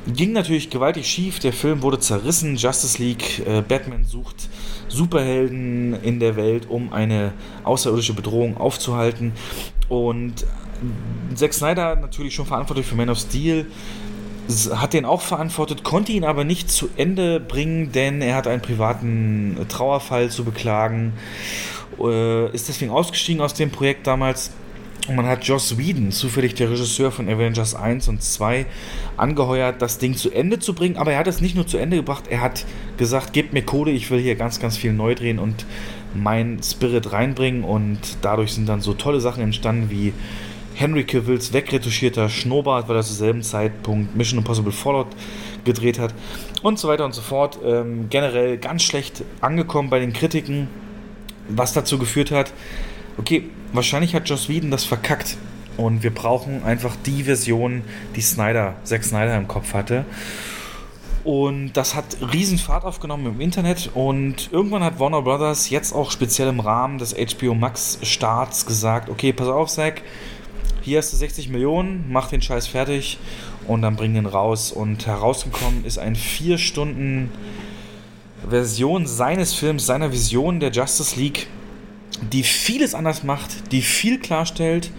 Ging 0.07 0.33
natürlich 0.33 0.71
gewaltig 0.71 1.07
schief, 1.07 1.41
der 1.41 1.53
Film 1.53 1.83
wurde 1.83 1.99
zerrissen, 1.99 2.57
Justice 2.57 3.03
League, 3.03 3.43
äh, 3.47 3.63
Batman 3.63 4.05
sucht 4.05 4.49
Superhelden 4.95 5.95
in 6.03 6.21
der 6.21 6.37
Welt, 6.37 6.69
um 6.69 6.93
eine 6.93 7.33
außerirdische 7.65 8.15
Bedrohung 8.15 8.57
aufzuhalten. 8.57 9.33
Und 9.89 10.47
Zack 11.35 11.55
Snyder 11.55 11.97
natürlich 11.97 12.35
schon 12.35 12.47
verantwortlich 12.47 12.87
für 12.87 12.95
Man 12.95 13.11
of 13.11 13.19
Steel, 13.19 13.67
hat 14.75 14.93
den 14.93 15.05
auch 15.05 15.23
verantwortet, 15.23 15.85
konnte 15.85 16.13
ihn 16.13 16.25
aber 16.25 16.45
nicht 16.45 16.71
zu 16.71 16.89
Ende 16.97 17.41
bringen, 17.41 17.93
denn 17.93 18.21
er 18.21 18.37
hat 18.37 18.47
einen 18.47 18.61
privaten 18.61 19.57
Trauerfall 19.69 20.31
zu 20.31 20.45
beklagen, 20.45 21.15
äh, 21.99 22.51
ist 22.53 22.69
deswegen 22.69 22.91
ausgestiegen 22.91 23.41
aus 23.41 23.55
dem 23.55 23.71
Projekt 23.71 24.07
damals. 24.07 24.51
Und 25.07 25.17
man 25.17 25.27
hat 25.27 25.45
Joss 25.45 25.77
Whedon, 25.77 26.13
zufällig 26.13 26.55
der 26.55 26.71
Regisseur 26.71 27.13
von 27.13 27.29
Avengers 27.29 27.75
1 27.75 28.09
und 28.09 28.23
2, 28.23 28.65
angeheuert, 29.19 29.83
das 29.83 29.99
Ding 29.99 30.15
zu 30.17 30.31
Ende 30.31 30.59
zu 30.59 30.75
bringen. 30.75 30.97
Aber 30.97 31.13
er 31.13 31.19
hat 31.19 31.27
es 31.27 31.43
nicht 31.43 31.55
nur 31.55 31.67
zu 31.67 31.77
Ende 31.77 31.97
gebracht, 31.97 32.25
er 32.31 32.41
hat 32.41 32.65
gesagt, 32.97 33.35
gebt 33.35 33.53
mir 33.53 33.63
Code, 33.63 33.91
ich 33.91 34.11
will 34.11 34.21
hier 34.21 34.35
ganz, 34.35 34.61
ganz 34.61 34.79
viel 34.79 34.95
neu 34.95 35.15
drehen 35.15 35.39
und 35.39 35.67
mein 36.15 36.63
Spirit 36.63 37.13
reinbringen. 37.13 37.65
Und 37.65 37.99
dadurch 38.23 38.55
sind 38.55 38.67
dann 38.67 38.81
so 38.81 38.95
tolle 38.95 39.21
Sachen 39.21 39.43
entstanden 39.43 39.91
wie 39.91 40.15
Henry 40.75 41.05
Cavills 41.05 41.53
wegretuschierter 41.53 42.31
Schnurrbart, 42.31 42.89
weil 42.89 42.97
er 42.97 43.03
zu 43.03 43.13
selben 43.13 43.43
Zeitpunkt 43.43 44.17
Mission 44.17 44.39
Impossible 44.39 44.73
Fallout 44.73 45.09
gedreht 45.65 45.99
hat 45.99 46.15
und 46.63 46.79
so 46.79 46.89
weiter 46.89 47.05
und 47.05 47.15
so 47.15 47.21
fort. 47.21 47.59
Ähm, 47.65 48.07
generell 48.09 48.57
ganz 48.57 48.83
schlecht 48.83 49.23
angekommen 49.41 49.91
bei 49.91 49.99
den 49.99 50.15
Kritiken, 50.15 50.69
was 51.49 51.75
dazu 51.75 51.99
geführt 51.99 52.31
hat, 52.31 52.53
okay, 53.19 53.51
wahrscheinlich 53.73 54.15
hat 54.15 54.29
Joss 54.29 54.49
Whedon 54.49 54.71
das 54.71 54.85
verkackt 54.85 55.37
und 55.77 56.03
wir 56.03 56.15
brauchen 56.15 56.63
einfach 56.65 56.97
die 57.05 57.25
Version, 57.25 57.83
die 58.17 58.21
Snyder, 58.21 58.75
Zack 58.85 59.05
Snyder 59.05 59.37
im 59.37 59.49
Kopf 59.49 59.75
hatte. 59.75 60.05
Und 61.25 61.73
das 61.73 61.95
hat 61.95 62.19
riesen 62.35 62.59
Fahrt 62.59 62.85
aufgenommen 62.85 63.27
im 63.27 63.41
Internet 63.41 63.91
und 63.95 64.51
irgendwann 64.53 64.85
hat 64.85 65.01
Warner 65.01 65.23
Brothers 65.23 65.71
jetzt 65.71 65.95
auch 65.95 66.11
speziell 66.11 66.49
im 66.49 66.61
Rahmen 66.61 66.99
des 66.99 67.15
HBO 67.15 67.55
Max 67.55 67.99
Starts 68.03 68.67
gesagt, 68.67 69.09
okay, 69.09 69.33
pass 69.33 69.49
auf, 69.49 69.71
Zack, 69.71 70.03
hier 70.83 70.99
hast 70.99 71.15
du 71.15 71.17
60 71.17 71.49
Millionen, 71.49 72.05
mach 72.11 72.29
den 72.29 72.43
Scheiß 72.43 72.67
fertig 72.67 73.19
und 73.67 73.81
dann 73.81 73.97
bring 73.97 74.13
den 74.13 74.27
raus. 74.27 74.71
Und 74.71 75.07
herausgekommen 75.07 75.87
ist 75.87 75.97
ein 75.97 76.15
4 76.15 76.59
Stunden 76.59 77.33
Version 78.47 79.07
seines 79.07 79.55
Films, 79.55 79.87
seiner 79.87 80.13
Vision 80.13 80.61
der 80.61 80.71
Justice 80.71 81.19
League, 81.19 81.47
die 82.33 82.43
vieles 82.43 82.95
anders 82.95 83.25
macht, 83.25 83.73
die 83.73 83.83
viel 83.83 84.19
klarstellt, 84.19 84.91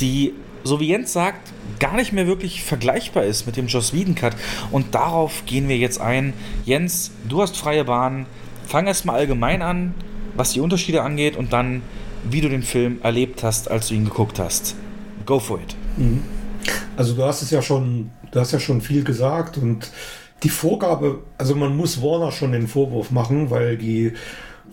die, 0.00 0.32
so 0.62 0.80
wie 0.80 0.88
Jens 0.88 1.12
sagt, 1.12 1.52
gar 1.78 1.96
nicht 1.96 2.12
mehr 2.12 2.26
wirklich 2.26 2.62
vergleichbar 2.62 3.24
ist 3.24 3.46
mit 3.46 3.56
dem 3.56 3.66
Joss 3.66 3.92
Whedon 3.92 4.14
Cut. 4.14 4.36
Und 4.70 4.94
darauf 4.94 5.44
gehen 5.46 5.68
wir 5.68 5.76
jetzt 5.76 6.00
ein. 6.00 6.32
Jens, 6.64 7.10
du 7.28 7.42
hast 7.42 7.56
freie 7.56 7.84
Bahn. 7.84 8.26
Fang 8.66 8.86
erstmal 8.86 9.16
allgemein 9.16 9.62
an, 9.62 9.94
was 10.36 10.52
die 10.52 10.60
Unterschiede 10.60 11.02
angeht 11.02 11.36
und 11.36 11.52
dann, 11.52 11.82
wie 12.28 12.40
du 12.40 12.48
den 12.48 12.62
Film 12.62 12.98
erlebt 13.02 13.42
hast, 13.42 13.70
als 13.70 13.88
du 13.88 13.94
ihn 13.94 14.04
geguckt 14.04 14.38
hast. 14.38 14.74
Go 15.26 15.38
for 15.38 15.58
it. 15.58 15.76
Mhm. 15.96 16.22
Also 16.96 17.14
du 17.14 17.22
hast 17.24 17.42
es 17.42 17.50
ja 17.50 17.60
schon, 17.60 18.10
du 18.30 18.40
hast 18.40 18.52
ja 18.52 18.60
schon 18.60 18.80
viel 18.80 19.04
gesagt 19.04 19.58
und 19.58 19.90
die 20.42 20.48
Vorgabe, 20.48 21.22
also 21.38 21.54
man 21.54 21.76
muss 21.76 22.02
Warner 22.02 22.30
schon 22.30 22.52
den 22.52 22.68
Vorwurf 22.68 23.10
machen, 23.10 23.50
weil 23.50 23.76
die 23.76 24.12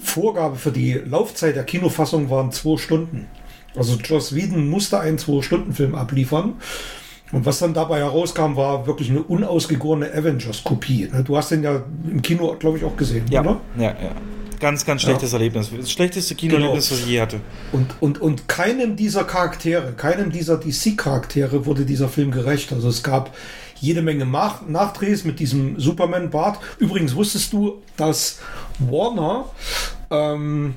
Vorgabe 0.01 0.55
für 0.55 0.71
die 0.71 0.93
Laufzeit 0.93 1.55
der 1.55 1.63
Kinofassung 1.63 2.29
waren 2.29 2.51
zwei 2.51 2.77
Stunden. 2.77 3.27
Also 3.75 3.95
Joss 3.95 4.35
Whedon 4.35 4.69
musste 4.69 4.99
einen 4.99 5.17
Zwei-Stunden-Film 5.17 5.95
abliefern. 5.95 6.55
Und 7.31 7.45
was 7.45 7.59
dann 7.59 7.73
dabei 7.73 7.99
herauskam, 7.99 8.57
war 8.57 8.85
wirklich 8.87 9.09
eine 9.09 9.23
unausgegorene 9.23 10.13
Avengers-Kopie. 10.13 11.09
Du 11.23 11.37
hast 11.37 11.51
den 11.51 11.63
ja 11.63 11.81
im 12.09 12.21
Kino, 12.21 12.55
glaube 12.59 12.77
ich, 12.77 12.83
auch 12.83 12.97
gesehen, 12.97 13.25
ja. 13.29 13.39
oder? 13.41 13.61
Ja, 13.77 13.83
ja. 13.83 14.11
Ganz, 14.59 14.85
ganz 14.85 15.01
schlechtes 15.01 15.31
ja. 15.31 15.37
Erlebnis. 15.37 15.71
Das 15.75 15.91
schlechteste 15.91 16.35
Kinoerlebnis, 16.35 16.89
genau. 16.89 16.99
was 16.99 17.05
ich 17.05 17.11
je 17.11 17.21
hatte. 17.21 17.39
Und, 17.71 17.95
und, 17.99 18.21
und 18.21 18.47
keinem 18.47 18.95
dieser 18.95 19.23
Charaktere, 19.23 19.93
keinem 19.93 20.31
dieser 20.31 20.57
DC-Charaktere 20.57 21.65
wurde 21.65 21.85
dieser 21.85 22.09
Film 22.09 22.31
gerecht. 22.31 22.73
Also 22.73 22.89
es 22.89 23.01
gab 23.01 23.33
jede 23.79 24.03
Menge 24.03 24.25
Nach 24.25 24.67
Nachdrehs 24.67 25.23
mit 25.23 25.39
diesem 25.39 25.79
Superman-Bart. 25.79 26.59
Übrigens 26.77 27.15
wusstest 27.15 27.53
du, 27.53 27.81
dass 27.97 28.39
Warner, 28.89 29.45
ähm, 30.09 30.75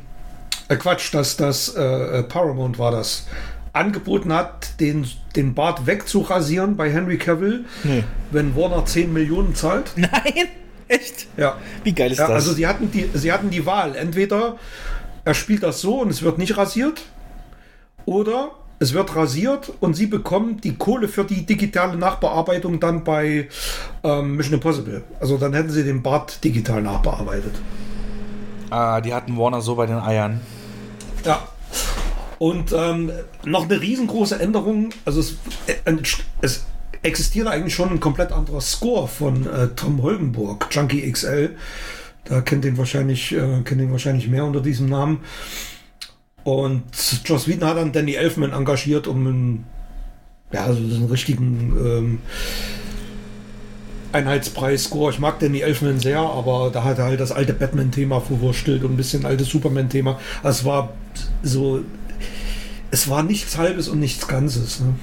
äh 0.68 0.76
Quatsch, 0.76 1.12
dass 1.14 1.36
das 1.36 1.74
äh, 1.74 2.22
Paramount 2.24 2.78
war 2.78 2.90
das, 2.90 3.26
angeboten 3.72 4.32
hat, 4.32 4.80
den, 4.80 5.06
den 5.36 5.54
Bart 5.54 5.86
wegzurasieren 5.86 6.76
bei 6.76 6.90
Henry 6.90 7.18
Cavill, 7.18 7.64
nee. 7.82 8.04
wenn 8.30 8.56
Warner 8.56 8.84
10 8.84 9.12
Millionen 9.12 9.54
zahlt? 9.54 9.92
Nein! 9.96 10.48
Echt? 10.86 11.26
Ja. 11.36 11.56
Wie 11.82 11.92
geil 11.92 12.12
ist 12.12 12.18
ja, 12.18 12.28
das? 12.28 12.34
Also 12.34 12.52
sie 12.52 12.66
hatten, 12.66 12.90
die, 12.90 13.08
sie 13.14 13.32
hatten 13.32 13.50
die 13.50 13.64
Wahl. 13.64 13.96
Entweder 13.96 14.58
er 15.24 15.34
spielt 15.34 15.62
das 15.62 15.80
so 15.80 16.00
und 16.00 16.10
es 16.10 16.22
wird 16.22 16.36
nicht 16.38 16.56
rasiert, 16.58 17.02
oder 18.06 18.50
es 18.78 18.92
wird 18.92 19.14
rasiert 19.16 19.72
und 19.80 19.94
sie 19.94 20.06
bekommen 20.06 20.60
die 20.60 20.74
Kohle 20.76 21.08
für 21.08 21.24
die 21.24 21.46
digitale 21.46 21.96
Nachbearbeitung 21.96 22.80
dann 22.80 23.04
bei 23.04 23.48
ähm, 24.02 24.36
Mission 24.36 24.54
Impossible. 24.54 25.02
Also 25.20 25.38
dann 25.38 25.54
hätten 25.54 25.70
sie 25.70 25.84
den 25.84 26.02
Bart 26.02 26.44
digital 26.44 26.82
nachbearbeitet. 26.82 27.54
Ah, 28.70 29.00
die 29.00 29.14
hatten 29.14 29.36
Warner 29.36 29.60
so 29.60 29.74
bei 29.74 29.86
den 29.86 29.98
Eiern. 29.98 30.40
Ja. 31.24 31.48
Und 32.38 32.72
ähm, 32.72 33.12
noch 33.44 33.64
eine 33.64 33.80
riesengroße 33.80 34.38
Änderung. 34.38 34.90
Also 35.04 35.20
es, 35.20 35.36
äh, 35.66 35.96
es 36.40 36.64
existiert 37.02 37.46
eigentlich 37.46 37.74
schon 37.74 37.90
ein 37.90 38.00
komplett 38.00 38.32
anderer 38.32 38.60
Score 38.60 39.08
von 39.08 39.46
äh, 39.46 39.68
Tom 39.76 40.02
Holgenburg, 40.02 40.68
Junkie 40.70 41.10
XL. 41.10 41.56
Da 42.24 42.40
kennt 42.40 42.64
den 42.64 42.78
wahrscheinlich, 42.78 43.32
äh, 43.32 43.60
kennt 43.64 43.80
den 43.80 43.92
wahrscheinlich 43.92 44.28
mehr 44.28 44.44
unter 44.44 44.60
diesem 44.60 44.88
Namen. 44.88 45.20
Und 46.42 46.84
Joss 47.24 47.48
Whedon 47.48 47.68
hat 47.68 47.76
dann 47.76 47.92
Danny 47.92 48.14
Elfman 48.14 48.52
engagiert, 48.52 49.06
um 49.06 49.26
einen, 49.26 49.66
ja, 50.52 50.64
also 50.64 50.78
einen 50.78 51.06
richtigen 51.06 51.76
ähm, 51.78 52.18
Einheitspreis-Score. 54.14 55.12
Ich 55.12 55.18
mag 55.18 55.40
Danny 55.40 55.60
Elfman 55.60 55.98
sehr, 55.98 56.20
aber 56.20 56.70
da 56.72 56.84
hat 56.84 56.98
er 56.98 57.04
halt 57.04 57.20
das 57.20 57.32
alte 57.32 57.52
Batman-Thema 57.52 58.20
verwurstelt 58.20 58.84
und 58.84 58.92
ein 58.92 58.96
bisschen 58.96 59.26
altes 59.26 59.48
Superman-Thema. 59.48 60.18
Es 60.42 60.64
war 60.64 60.94
so, 61.42 61.80
es 62.90 63.08
war 63.10 63.22
nichts 63.22 63.58
Halbes 63.58 63.88
und 63.88 63.98
nichts 63.98 64.28
Ganzes. 64.28 64.80
Ne? 64.80 64.94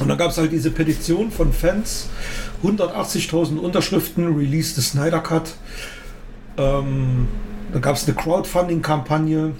Und 0.00 0.08
dann 0.08 0.18
gab 0.18 0.30
es 0.30 0.38
halt 0.38 0.52
diese 0.52 0.70
Petition 0.70 1.30
von 1.30 1.52
Fans, 1.52 2.08
180.000 2.62 3.58
Unterschriften, 3.58 4.36
Release 4.36 4.74
des 4.74 4.90
Snyder 4.90 5.20
Cut. 5.20 5.54
Ähm, 6.56 7.28
dann 7.72 7.82
gab 7.82 7.96
es 7.96 8.06
eine 8.06 8.16
Crowdfunding-Kampagne. 8.16 9.52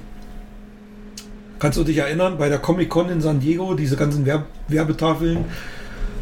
Kannst 1.58 1.78
du 1.78 1.84
dich 1.84 1.96
erinnern, 1.98 2.38
bei 2.38 2.48
der 2.48 2.58
Comic-Con 2.58 3.08
in 3.08 3.20
San 3.20 3.40
Diego, 3.40 3.74
diese 3.74 3.96
ganzen 3.96 4.26
Werb 4.26 4.46
Werbetafeln 4.68 5.44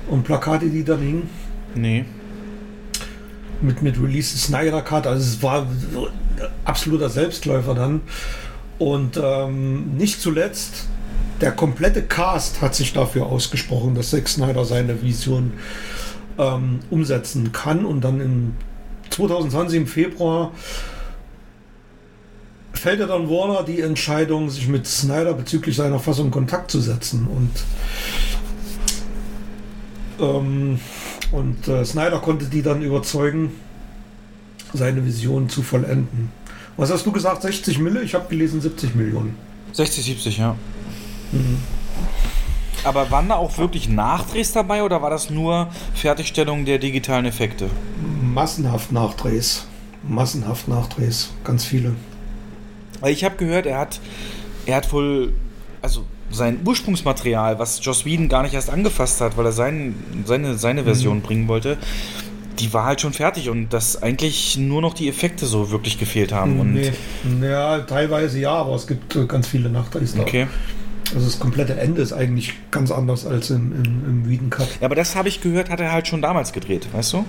und 0.09 0.25
Plakate, 0.25 0.69
die 0.69 0.85
da 0.85 0.97
hingen? 0.97 1.29
Nee. 1.75 2.05
Mit, 3.61 3.83
mit 3.83 4.01
Release 4.01 4.37
Snyder 4.37 4.83
Cut, 4.83 5.07
also 5.07 5.23
es 5.23 5.43
war 5.43 5.67
absoluter 6.65 7.09
Selbstläufer 7.09 7.75
dann. 7.75 8.01
Und 8.79 9.21
ähm, 9.23 9.97
nicht 9.97 10.21
zuletzt 10.21 10.89
der 11.41 11.53
komplette 11.53 12.03
Cast 12.03 12.63
hat 12.63 12.75
sich 12.75 12.93
dafür 12.93 13.27
ausgesprochen, 13.27 13.95
dass 13.95 14.11
Zack 14.11 14.29
Snyder 14.29 14.65
seine 14.65 15.03
Vision 15.03 15.53
ähm, 16.39 16.81
umsetzen 16.91 17.53
kann 17.53 17.85
und 17.85 18.03
dann 18.03 18.21
in 18.21 18.55
2020 19.11 19.79
im 19.79 19.87
Februar 19.87 20.53
fällt 22.73 23.01
er 23.01 23.07
dann 23.07 23.29
Warner 23.29 23.65
die 23.65 23.81
Entscheidung, 23.81 24.51
sich 24.51 24.67
mit 24.69 24.87
Snyder 24.87 25.35
bezüglich 25.35 25.77
seiner 25.77 25.99
Fassung 25.99 26.27
in 26.27 26.31
Kontakt 26.31 26.71
zu 26.71 26.81
setzen 26.81 27.27
und 27.27 27.51
ähm, 30.21 30.81
und 31.33 31.67
äh, 31.67 31.85
Snyder 31.85 32.19
konnte 32.19 32.47
die 32.47 32.63
dann 32.63 32.83
überzeugen, 32.83 33.53
seine 34.73 35.05
Vision 35.05 35.49
zu 35.49 35.63
vollenden. 35.63 36.31
Was 36.77 36.91
hast 36.91 37.05
du 37.05 37.13
gesagt? 37.13 37.43
60 37.43 37.79
Mille? 37.79 38.03
Ich 38.03 38.15
habe 38.15 38.29
gelesen 38.29 38.61
70 38.61 38.95
Millionen. 38.95 39.37
60, 39.73 40.05
70, 40.05 40.39
ja. 40.39 40.57
Mhm. 41.33 41.59
Aber 42.85 43.11
waren 43.11 43.29
da 43.29 43.37
auch 43.37 43.59
wirklich 43.59 43.89
Nachdrehs 43.89 44.53
dabei 44.53 44.83
oder 44.83 45.03
war 45.03 45.11
das 45.11 45.31
nur 45.31 45.69
Fertigstellung 45.95 46.65
der 46.65 46.79
digitalen 46.79 47.27
Effekte? 47.27 47.71
Massenhaft 48.23 48.91
Nachdrehs. 48.93 49.67
Massenhaft 50.03 50.69
Nachdrehs. 50.69 51.31
Ganz 51.45 51.65
viele. 51.65 51.95
Ich 53.07 53.25
habe 53.25 53.37
gehört, 53.37 53.67
er 53.67 53.79
hat, 53.79 54.01
er 54.67 54.77
hat 54.77 54.93
wohl, 54.93 55.33
also 55.81 56.05
sein 56.33 56.61
Ursprungsmaterial, 56.65 57.59
was 57.59 57.85
Joss 57.85 58.05
Whedon 58.05 58.29
gar 58.29 58.43
nicht 58.43 58.55
erst 58.55 58.71
angefasst 58.71 59.21
hat, 59.21 59.37
weil 59.37 59.47
er 59.47 59.53
sein, 59.53 59.95
seine, 60.25 60.57
seine 60.57 60.85
Version 60.85 61.19
mhm. 61.19 61.23
bringen 61.23 61.49
wollte, 61.49 61.79
die 62.59 62.73
war 62.73 62.85
halt 62.85 63.01
schon 63.01 63.13
fertig 63.13 63.49
und 63.49 63.73
dass 63.73 64.03
eigentlich 64.03 64.57
nur 64.57 64.83
noch 64.83 64.95
die 64.95 65.09
Effekte 65.09 65.47
so 65.47 65.71
wirklich 65.71 65.99
gefehlt 65.99 66.33
haben. 66.33 66.61
Und 66.61 66.75
nee. 66.75 66.93
Ja, 67.43 67.81
teilweise 67.81 68.39
ja, 68.39 68.53
aber 68.53 68.75
es 68.75 68.87
gibt 68.87 69.17
äh, 69.17 69.27
ganz 69.27 69.49
viele 69.49 69.71
Nachdrehs. 69.71 70.17
Okay. 70.19 70.47
Also 71.15 71.27
das 71.27 71.39
komplette 71.39 71.75
Ende 71.75 72.01
ist 72.01 72.13
eigentlich 72.13 72.55
ganz 72.71 72.91
anders 72.91 73.27
als 73.27 73.51
im, 73.51 73.73
im, 73.73 74.31
im 74.31 74.51
Cut. 74.51 74.69
Ja, 74.81 74.87
aber 74.87 74.95
das 74.95 75.15
habe 75.15 75.29
ich 75.29 75.41
gehört, 75.41 75.71
hat 75.71 75.81
er 75.81 75.93
halt 75.93 76.09
schon 76.09 76.23
damals 76.23 76.53
gedreht, 76.53 76.87
weißt 76.93 77.15
du? 77.15 77.25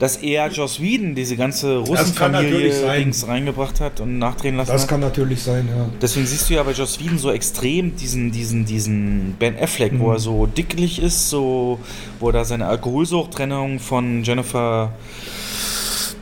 Dass 0.00 0.16
er 0.16 0.48
Joss 0.48 0.80
Whedon 0.80 1.14
diese 1.14 1.36
ganze 1.36 1.76
Russenfamilie 1.76 2.72
Dings 2.98 3.28
reingebracht 3.28 3.80
hat 3.80 4.00
und 4.00 4.18
nachdrehen 4.18 4.56
lassen 4.56 4.72
Das 4.72 4.82
hat. 4.82 4.88
kann 4.88 5.00
natürlich 5.00 5.42
sein, 5.42 5.68
ja. 5.68 5.88
Deswegen 6.00 6.26
siehst 6.26 6.50
du 6.50 6.54
ja 6.54 6.62
bei 6.62 6.72
Joss 6.72 6.98
Whedon 6.98 7.18
so 7.18 7.30
extrem 7.30 7.94
diesen, 7.96 8.32
diesen, 8.32 8.64
diesen 8.64 9.36
Ben 9.38 9.56
Affleck, 9.58 9.92
mhm. 9.92 10.00
wo 10.00 10.12
er 10.12 10.18
so 10.18 10.46
dicklich 10.46 11.00
ist, 11.00 11.28
so, 11.30 11.78
wo 12.18 12.30
er 12.30 12.32
da 12.32 12.44
seine 12.44 12.66
Alkoholsuchttrennung 12.66 13.78
von 13.78 14.24
Jennifer 14.24 14.92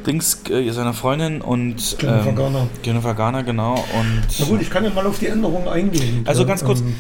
Dings, 0.07 0.43
äh, 0.51 0.71
seiner 0.71 0.95
Freundin 0.95 1.41
und 1.41 1.97
Jennifer 2.03 2.29
ähm, 2.31 2.35
Garner. 2.35 2.67
Jennifer 2.83 3.15
Garner, 3.15 3.43
genau. 3.45 3.75
Und, 3.75 4.23
Na 4.41 4.47
gut, 4.47 4.61
ich 4.61 4.71
kann 4.71 4.85
ja 4.85 4.91
mal 4.91 5.07
auf 5.07 5.19
die 5.19 5.27
Änderungen 5.27 5.69
eingehen. 5.69 6.23
Also 6.25 6.45
ganz 6.45 6.65
kurz, 6.65 6.81
ähm, 6.81 6.97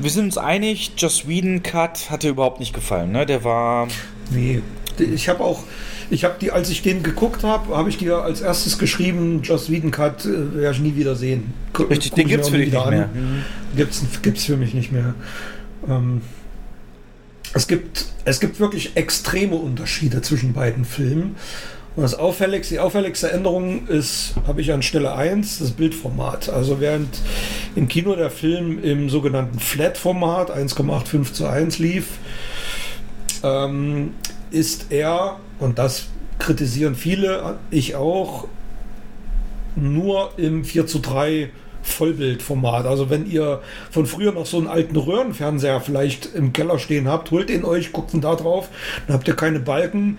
wir 0.00 0.10
sind 0.10 0.24
uns 0.26 0.38
einig, 0.38 0.92
Joss 0.98 1.26
Whedon 1.26 1.62
Cut 1.62 2.10
hat 2.10 2.22
dir 2.22 2.30
überhaupt 2.30 2.60
nicht 2.60 2.74
gefallen, 2.74 3.10
ne? 3.10 3.26
Der 3.26 3.42
war. 3.42 3.88
Nee, 4.30 4.62
ich 5.00 5.28
habe 5.28 5.42
auch, 5.42 5.64
ich 6.10 6.24
habe 6.24 6.34
die, 6.40 6.50
als 6.50 6.70
ich 6.70 6.82
den 6.82 7.02
geguckt 7.02 7.44
habe, 7.44 7.76
habe 7.76 7.88
ich 7.88 7.98
dir 7.98 8.18
als 8.18 8.40
erstes 8.40 8.78
geschrieben, 8.78 9.40
Joss 9.42 9.70
Whedon 9.70 9.90
Cut 9.90 10.24
äh, 10.24 10.54
werde 10.54 10.76
ich 10.76 10.82
nie 10.82 10.96
wieder 10.96 11.16
sehen. 11.16 11.52
Richtig, 11.78 12.12
den 12.12 12.28
gibt 12.28 12.44
es 12.44 12.50
für 12.50 12.58
dich 12.58 12.72
nicht 12.72 12.90
mehr. 12.90 13.08
Mhm. 13.12 13.44
Gibt 13.76 14.38
es 14.38 14.44
für 14.44 14.56
mich 14.56 14.74
nicht 14.74 14.92
mehr. 14.92 15.14
Ähm, 15.88 16.22
es 17.54 17.68
gibt, 17.68 18.06
es 18.24 18.40
gibt 18.40 18.58
wirklich 18.58 18.96
extreme 18.96 19.54
Unterschiede 19.54 20.22
zwischen 20.22 20.52
beiden 20.52 20.84
Filmen. 20.84 21.36
Und 21.96 22.02
das 22.02 22.16
auffälligste, 22.16 22.74
die 22.74 22.80
auffälligste 22.80 23.30
Änderung 23.30 23.86
ist, 23.86 24.34
habe 24.48 24.60
ich 24.60 24.72
an 24.72 24.82
Stelle 24.82 25.14
1, 25.14 25.60
das 25.60 25.70
Bildformat. 25.70 26.48
Also 26.48 26.80
während 26.80 27.20
im 27.76 27.86
Kino 27.86 28.16
der 28.16 28.30
Film 28.30 28.82
im 28.82 29.08
sogenannten 29.08 29.60
Flat-Format 29.60 30.50
1,85 30.50 31.32
zu 31.32 31.46
1 31.46 31.78
lief, 31.78 32.06
ähm, 33.44 34.10
ist 34.54 34.86
er, 34.90 35.36
und 35.58 35.78
das 35.78 36.06
kritisieren 36.38 36.94
viele, 36.94 37.58
ich 37.70 37.96
auch, 37.96 38.46
nur 39.76 40.30
im 40.36 40.64
4 40.64 40.86
zu 40.86 41.00
3 41.00 41.50
Vollbildformat. 41.82 42.86
Also 42.86 43.10
wenn 43.10 43.30
ihr 43.30 43.60
von 43.90 44.06
früher 44.06 44.32
noch 44.32 44.46
so 44.46 44.56
einen 44.56 44.68
alten 44.68 44.96
Röhrenfernseher 44.96 45.80
vielleicht 45.80 46.34
im 46.34 46.52
Keller 46.52 46.78
stehen 46.78 47.08
habt, 47.08 47.30
holt 47.30 47.50
ihn 47.50 47.64
euch, 47.64 47.92
guckt 47.92 48.14
ihn 48.14 48.20
da 48.20 48.34
drauf, 48.34 48.68
dann 49.06 49.14
habt 49.16 49.28
ihr 49.28 49.34
keine 49.34 49.60
Balken. 49.60 50.18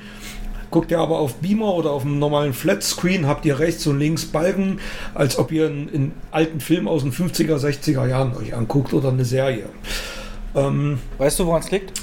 Guckt 0.72 0.92
ihr 0.92 1.00
aber 1.00 1.20
auf 1.20 1.36
Beamer 1.36 1.74
oder 1.74 1.92
auf 1.92 2.04
einem 2.04 2.20
normalen 2.20 2.54
Flatscreen, 2.54 3.28
habt 3.28 3.46
ihr 3.46 3.60
rechts 3.60 3.88
und 3.88 3.98
links 3.98 4.26
Balken, 4.26 4.80
als 5.14 5.38
ob 5.38 5.52
ihr 5.52 5.68
einen, 5.68 5.90
einen 5.90 6.12
alten 6.32 6.60
Film 6.60 6.88
aus 6.88 7.04
den 7.04 7.14
50er, 7.14 7.56
60er 7.58 8.08
Jahren 8.08 8.36
euch 8.36 8.54
anguckt 8.54 8.94
oder 8.94 9.10
eine 9.10 9.24
Serie. 9.24 9.70
Ähm, 10.54 11.00
weißt 11.18 11.40
du, 11.40 11.46
woran 11.46 11.62
es 11.62 11.72
liegt? 11.72 11.94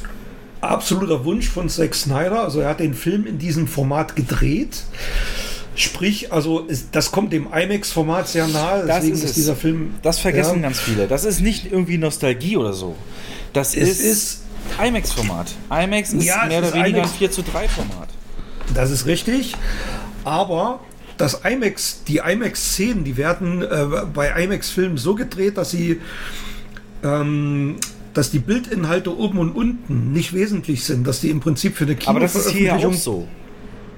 Absoluter 0.63 1.25
Wunsch 1.25 1.49
von 1.49 1.69
Zack 1.69 1.95
Snyder. 1.95 2.45
Also 2.45 2.61
er 2.61 2.71
hat 2.71 2.81
den 2.81 2.95
Film 2.95 3.27
in 3.27 3.39
diesem 3.39 3.67
Format 3.67 4.15
gedreht. 4.17 4.85
Sprich, 5.75 6.33
also 6.33 6.61
ist, 6.61 6.89
das 6.93 7.11
kommt 7.11 7.33
dem 7.33 7.49
IMAX-Format 7.53 8.29
sehr 8.29 8.47
nahe. 8.47 8.85
Deswegen 8.87 9.15
ist, 9.15 9.25
ist, 9.25 9.37
dieser 9.37 9.57
Film. 9.57 9.95
Das 10.03 10.19
vergessen 10.19 10.57
ja. 10.57 10.63
ganz 10.63 10.79
viele. 10.79 11.09
Das 11.09 11.25
ist 11.25 11.41
nicht 11.41 11.71
irgendwie 11.71 11.99
Nostalgie 11.99 12.57
oder 12.57 12.73
so. 12.75 12.95
Das 13.53 13.75
ist, 13.75 14.01
ist 14.01 14.43
IMAX-Format. 14.81 15.53
IMAX 15.71 16.13
ist 16.13 16.25
ja, 16.25 16.45
mehr 16.47 16.61
oder 16.61 16.73
weniger 16.75 16.99
IMAX. 16.99 17.13
ein 17.13 17.19
4 17.19 17.31
zu 17.33 17.43
3 17.43 17.69
Format. 17.69 18.09
Das 18.73 18.91
ist 18.91 19.07
richtig. 19.07 19.55
Aber 20.25 20.79
das 21.17 21.41
IMAX, 21.45 22.05
die 22.05 22.19
IMAX-Szenen, 22.19 23.03
die 23.03 23.17
werden 23.17 23.63
äh, 23.63 23.87
bei 24.15 24.45
IMAX-Filmen 24.45 24.97
so 24.97 25.17
gedreht, 25.17 25.57
dass 25.57 25.71
sie 25.71 26.01
ähm, 27.03 27.79
dass 28.15 28.31
die 28.31 28.39
Bildinhalte 28.39 29.17
oben 29.17 29.39
und 29.39 29.53
unten 29.53 30.13
nicht 30.13 30.33
wesentlich 30.35 30.85
sind, 30.85 31.07
dass 31.07 31.21
die 31.21 31.31
im 31.31 31.41
Prinzip 31.41 31.77
für 31.77 31.85
eine 31.85 31.97
Kino 31.97 32.11
Aber 32.11 32.21
das 32.21 32.35
ist 32.35 32.51
hier 32.51 32.75
auch 32.75 32.93
so. 32.93 33.27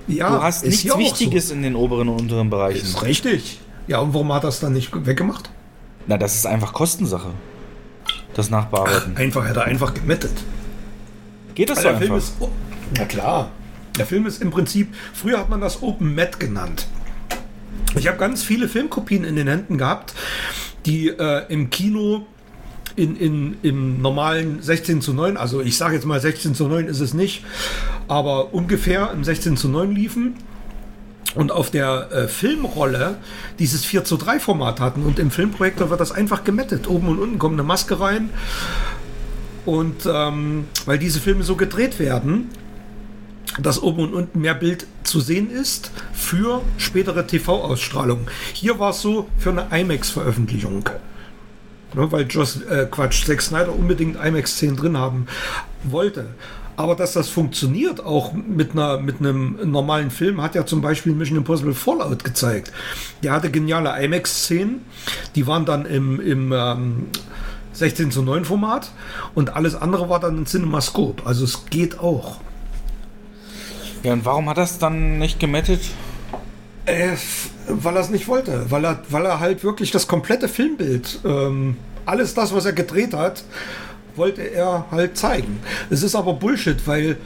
Ja, 0.06 0.28
du 0.28 0.42
hast 0.42 0.64
nichts 0.64 0.96
Wichtiges 0.96 1.48
so. 1.48 1.54
in 1.54 1.62
den 1.62 1.74
oberen 1.74 2.08
und 2.08 2.20
unteren 2.20 2.50
Bereichen. 2.50 2.82
Ist 2.82 3.02
richtig. 3.02 3.60
Ja, 3.86 3.98
und 3.98 4.14
warum 4.14 4.32
hat 4.32 4.44
das 4.44 4.60
dann 4.60 4.72
nicht 4.72 4.90
weggemacht? 5.06 5.50
Na, 6.06 6.18
das 6.18 6.34
ist 6.34 6.46
einfach 6.46 6.72
Kostensache. 6.72 7.30
Das 8.34 8.50
Nachbearbeiten. 8.50 9.12
Ach, 9.14 9.20
einfach, 9.20 9.48
hätte 9.48 9.60
er 9.60 9.66
einfach 9.66 9.94
gemettet. 9.94 10.32
Geht 11.54 11.70
das 11.70 11.78
so 11.78 11.82
der 11.84 11.92
einfach? 11.92 12.06
Film 12.06 12.18
ist, 12.18 12.34
oh, 12.40 12.48
na 12.96 13.04
klar. 13.04 13.50
Der 13.98 14.06
Film 14.06 14.26
ist 14.26 14.42
im 14.42 14.50
Prinzip, 14.50 14.92
früher 15.12 15.38
hat 15.38 15.48
man 15.48 15.60
das 15.60 15.82
Open 15.82 16.14
Met 16.14 16.40
genannt. 16.40 16.88
Ich 17.96 18.08
habe 18.08 18.18
ganz 18.18 18.42
viele 18.42 18.68
Filmkopien 18.68 19.24
in 19.24 19.36
den 19.36 19.46
Händen 19.46 19.78
gehabt, 19.78 20.14
die 20.84 21.08
äh, 21.08 21.46
im 21.48 21.70
Kino 21.70 22.26
in, 22.96 23.16
in, 23.16 23.56
im 23.62 24.02
normalen 24.02 24.62
16 24.62 25.00
zu 25.00 25.12
9, 25.12 25.36
also 25.36 25.60
ich 25.60 25.76
sage 25.76 25.94
jetzt 25.94 26.06
mal 26.06 26.20
16 26.20 26.54
zu 26.54 26.68
9 26.68 26.86
ist 26.86 27.00
es 27.00 27.14
nicht, 27.14 27.44
aber 28.08 28.54
ungefähr 28.54 29.10
im 29.12 29.24
16 29.24 29.56
zu 29.56 29.68
9 29.68 29.92
liefen 29.92 30.34
und 31.34 31.50
auf 31.50 31.70
der 31.70 32.10
äh, 32.12 32.28
Filmrolle 32.28 33.16
dieses 33.58 33.84
4 33.84 34.04
zu 34.04 34.16
3 34.16 34.38
Format 34.38 34.80
hatten 34.80 35.02
und 35.02 35.18
im 35.18 35.30
Filmprojektor 35.30 35.90
wird 35.90 36.00
das 36.00 36.12
einfach 36.12 36.44
gemettet. 36.44 36.88
Oben 36.88 37.08
und 37.08 37.18
unten 37.18 37.38
kommt 37.38 37.54
eine 37.54 37.64
Maske 37.64 37.98
rein 37.98 38.30
und 39.66 40.06
ähm, 40.06 40.66
weil 40.86 40.98
diese 40.98 41.20
Filme 41.20 41.42
so 41.42 41.56
gedreht 41.56 41.98
werden, 41.98 42.50
dass 43.60 43.82
oben 43.82 44.04
und 44.04 44.14
unten 44.14 44.40
mehr 44.40 44.54
Bild 44.54 44.86
zu 45.04 45.20
sehen 45.20 45.50
ist 45.50 45.90
für 46.12 46.62
spätere 46.76 47.26
TV-Ausstrahlung. 47.26 48.28
Hier 48.52 48.78
war 48.78 48.90
es 48.90 49.00
so 49.00 49.28
für 49.38 49.50
eine 49.50 49.66
IMAX-Veröffentlichung 49.70 50.90
ne, 51.94 52.10
weil 52.12 52.26
Joss, 52.28 52.60
äh, 52.62 52.86
Quatsch, 52.90 53.24
Zack 53.26 53.42
Snyder 53.42 53.74
unbedingt 53.74 54.16
IMAX-Szenen 54.22 54.76
drin 54.76 54.98
haben 54.98 55.26
wollte. 55.82 56.26
Aber 56.76 56.96
dass 56.96 57.12
das 57.12 57.28
funktioniert, 57.28 58.04
auch 58.04 58.32
mit, 58.32 58.72
einer, 58.72 58.98
mit 58.98 59.20
einem 59.20 59.58
normalen 59.64 60.10
Film, 60.10 60.42
hat 60.42 60.56
ja 60.56 60.66
zum 60.66 60.80
Beispiel 60.80 61.12
Mission 61.12 61.38
Impossible 61.38 61.74
Fallout 61.74 62.24
gezeigt. 62.24 62.72
Der 63.22 63.32
hatte 63.32 63.50
geniale 63.50 64.02
IMAX-Szenen, 64.04 64.80
die 65.36 65.46
waren 65.46 65.64
dann 65.64 65.86
im, 65.86 66.20
im 66.20 66.52
ähm, 66.52 67.06
16 67.74 68.10
zu 68.10 68.22
9 68.22 68.44
Format 68.44 68.90
und 69.34 69.54
alles 69.54 69.74
andere 69.74 70.08
war 70.08 70.20
dann 70.20 70.38
in 70.38 70.46
CinemaScope. 70.46 71.24
Also 71.26 71.44
es 71.44 71.66
geht 71.66 72.00
auch. 72.00 72.40
Ja, 74.02 74.12
und 74.12 74.24
warum 74.24 74.48
hat 74.48 74.58
das 74.58 74.78
dann 74.78 75.18
nicht 75.18 75.40
gemettet? 75.40 75.80
Äh, 76.86 77.16
weil 77.68 77.96
er 77.96 78.00
es 78.02 78.10
nicht 78.10 78.28
wollte. 78.28 78.70
Weil 78.70 78.84
er, 78.84 79.00
weil 79.08 79.24
er 79.24 79.40
halt 79.40 79.64
wirklich 79.64 79.90
das 79.90 80.06
komplette 80.06 80.48
Filmbild, 80.48 81.20
ähm, 81.24 81.76
alles 82.04 82.34
das, 82.34 82.54
was 82.54 82.66
er 82.66 82.72
gedreht 82.72 83.14
hat, 83.14 83.44
wollte 84.16 84.42
er 84.42 84.86
halt 84.90 85.16
zeigen. 85.16 85.60
Es 85.90 86.02
ist 86.02 86.14
aber 86.14 86.34
Bullshit, 86.34 86.86
weil 86.86 87.16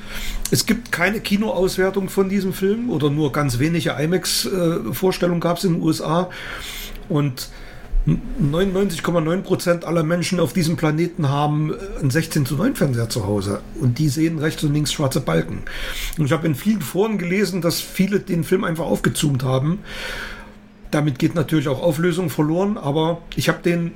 es 0.51 0.65
gibt 0.65 0.93
keine 0.93 1.21
Kinoauswertung 1.21 2.09
von 2.09 2.29
diesem 2.29 2.53
Film 2.53 2.91
oder 2.91 3.11
nur 3.11 3.33
ganz 3.33 3.59
wenige 3.59 3.91
IMAX-Vorstellungen 3.91 5.41
gab 5.41 5.59
es 5.59 5.65
in 5.65 5.75
den 5.75 5.83
USA. 5.83 6.31
Und 7.09 7.49
99,9% 8.09 9.85
aller 9.85 10.03
Menschen 10.03 10.41
auf 10.41 10.53
diesem 10.53 10.77
Planeten 10.77 11.29
haben 11.29 11.73
äh, 11.73 12.01
einen 12.01 12.11
16 12.11 12.47
zu 12.47 12.57
9 12.57 12.75
Fernseher 12.77 13.09
zu 13.09 13.27
Hause 13.27 13.61
und 13.81 13.99
die 13.99 14.09
sehen 14.09 14.39
rechts 14.39 14.63
und 14.65 14.73
links 14.73 14.93
schwarze 14.93 15.21
Balken. 15.21 15.63
Und 16.19 16.27
ich 16.27 16.33
habe 16.33 16.47
in 16.47 16.55
vielen 16.55 16.81
Foren 16.81 17.19
gelesen, 17.19 17.61
dass 17.61 17.81
viele 17.81 18.21
den 18.21 18.45
Film 18.45 18.65
einfach 18.65 18.85
aufgezoomt 18.85 19.43
haben. 19.43 19.81
Damit 20.91 21.19
geht 21.19 21.35
natürlich 21.35 21.69
auch 21.69 21.83
Auflösung 21.83 22.31
verloren, 22.31 22.79
aber 22.79 23.21
ich 23.37 23.49
habe 23.49 23.63
den 23.63 23.93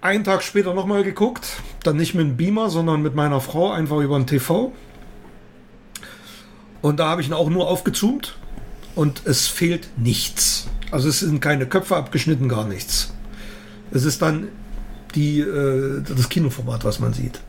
einen 0.00 0.22
Tag 0.22 0.44
später 0.44 0.74
nochmal 0.74 1.02
geguckt, 1.02 1.60
dann 1.82 1.96
nicht 1.96 2.14
mit 2.14 2.26
dem 2.26 2.36
Beamer, 2.36 2.70
sondern 2.70 3.02
mit 3.02 3.16
meiner 3.16 3.40
Frau 3.40 3.72
einfach 3.72 3.98
über 3.98 4.16
den 4.16 4.26
TV. 4.26 4.72
Und 6.82 7.00
da 7.00 7.08
habe 7.08 7.20
ich 7.20 7.26
ihn 7.26 7.32
auch 7.32 7.50
nur 7.50 7.66
aufgezoomt 7.66 8.36
und 8.94 9.22
es 9.24 9.48
fehlt 9.48 9.88
nichts. 9.96 10.68
Also 10.90 11.08
es 11.08 11.20
sind 11.20 11.40
keine 11.40 11.66
Köpfe 11.66 11.96
abgeschnitten, 11.96 12.48
gar 12.48 12.66
nichts. 12.66 13.12
Es 13.90 14.04
ist 14.04 14.22
dann 14.22 14.48
die, 15.14 15.40
äh, 15.40 16.02
das 16.02 16.28
Kinoformat, 16.28 16.84
was 16.84 17.00
man 17.00 17.12
sieht. 17.12 17.40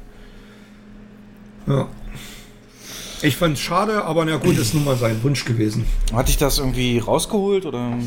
Ja. 1.67 1.87
Ich 3.21 3.35
fand 3.35 3.57
es 3.57 3.63
schade, 3.63 4.03
aber 4.03 4.25
na 4.25 4.37
gut, 4.37 4.57
ist 4.57 4.73
nun 4.73 4.85
mal 4.85 4.95
sein 4.95 5.21
Wunsch 5.23 5.43
gewesen. 5.43 5.85
Hat 6.13 6.27
dich 6.27 6.37
das 6.37 6.59
irgendwie 6.59 6.99
rausgeholt 6.99 7.65
oder? 7.65 7.97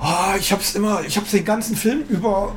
Oh, 0.00 0.36
ich 0.38 0.52
hab's 0.52 0.76
immer, 0.76 1.02
ich 1.04 1.16
hab's 1.16 1.32
den 1.32 1.44
ganzen 1.44 1.74
Film 1.74 2.02
über 2.08 2.52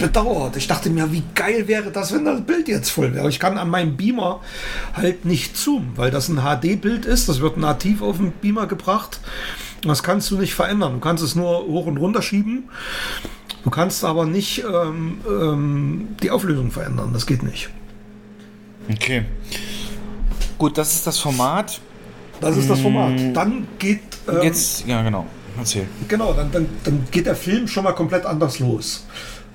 bedauert. 0.00 0.56
Ich 0.56 0.66
dachte 0.66 0.90
mir, 0.90 1.12
wie 1.12 1.22
geil 1.34 1.68
wäre 1.68 1.92
das, 1.92 2.12
wenn 2.12 2.24
das 2.24 2.40
Bild 2.40 2.66
jetzt 2.66 2.90
voll 2.90 3.14
wäre. 3.14 3.28
Ich 3.28 3.38
kann 3.38 3.58
an 3.58 3.70
meinem 3.70 3.96
Beamer 3.96 4.40
halt 4.94 5.24
nicht 5.24 5.56
zoomen, 5.56 5.92
weil 5.94 6.10
das 6.10 6.28
ein 6.28 6.40
HD-Bild 6.40 7.04
ist. 7.04 7.28
Das 7.28 7.40
wird 7.40 7.58
nativ 7.58 8.02
auf 8.02 8.16
den 8.16 8.32
Beamer 8.32 8.66
gebracht. 8.66 9.20
Das 9.82 10.02
kannst 10.02 10.30
du 10.30 10.38
nicht 10.38 10.54
verändern. 10.54 10.94
Du 10.94 11.00
kannst 11.00 11.24
es 11.24 11.34
nur 11.34 11.66
hoch 11.66 11.86
und 11.86 11.96
runter 11.96 12.22
schieben. 12.22 12.68
Du 13.64 13.70
kannst 13.70 14.04
aber 14.04 14.26
nicht 14.26 14.64
ähm, 14.64 15.18
ähm, 15.28 16.08
die 16.22 16.30
Auflösung 16.30 16.70
verändern. 16.70 17.10
Das 17.12 17.26
geht 17.26 17.42
nicht. 17.42 17.70
Okay. 18.90 19.24
Gut, 20.58 20.76
das 20.76 20.94
ist 20.94 21.06
das 21.06 21.18
Format. 21.18 21.80
Das 22.40 22.56
ist 22.56 22.68
das 22.68 22.80
Format. 22.80 23.18
Hm. 23.18 23.34
Dann 23.34 23.68
geht. 23.78 24.00
Ähm, 24.28 24.42
Jetzt, 24.42 24.86
ja, 24.86 25.02
genau. 25.02 25.26
Erzähl. 25.58 25.86
Genau, 26.08 26.32
dann, 26.32 26.50
dann, 26.52 26.66
dann 26.84 27.06
geht 27.10 27.26
der 27.26 27.36
Film 27.36 27.68
schon 27.68 27.84
mal 27.84 27.92
komplett 27.92 28.24
anders 28.24 28.58
los. 28.60 29.06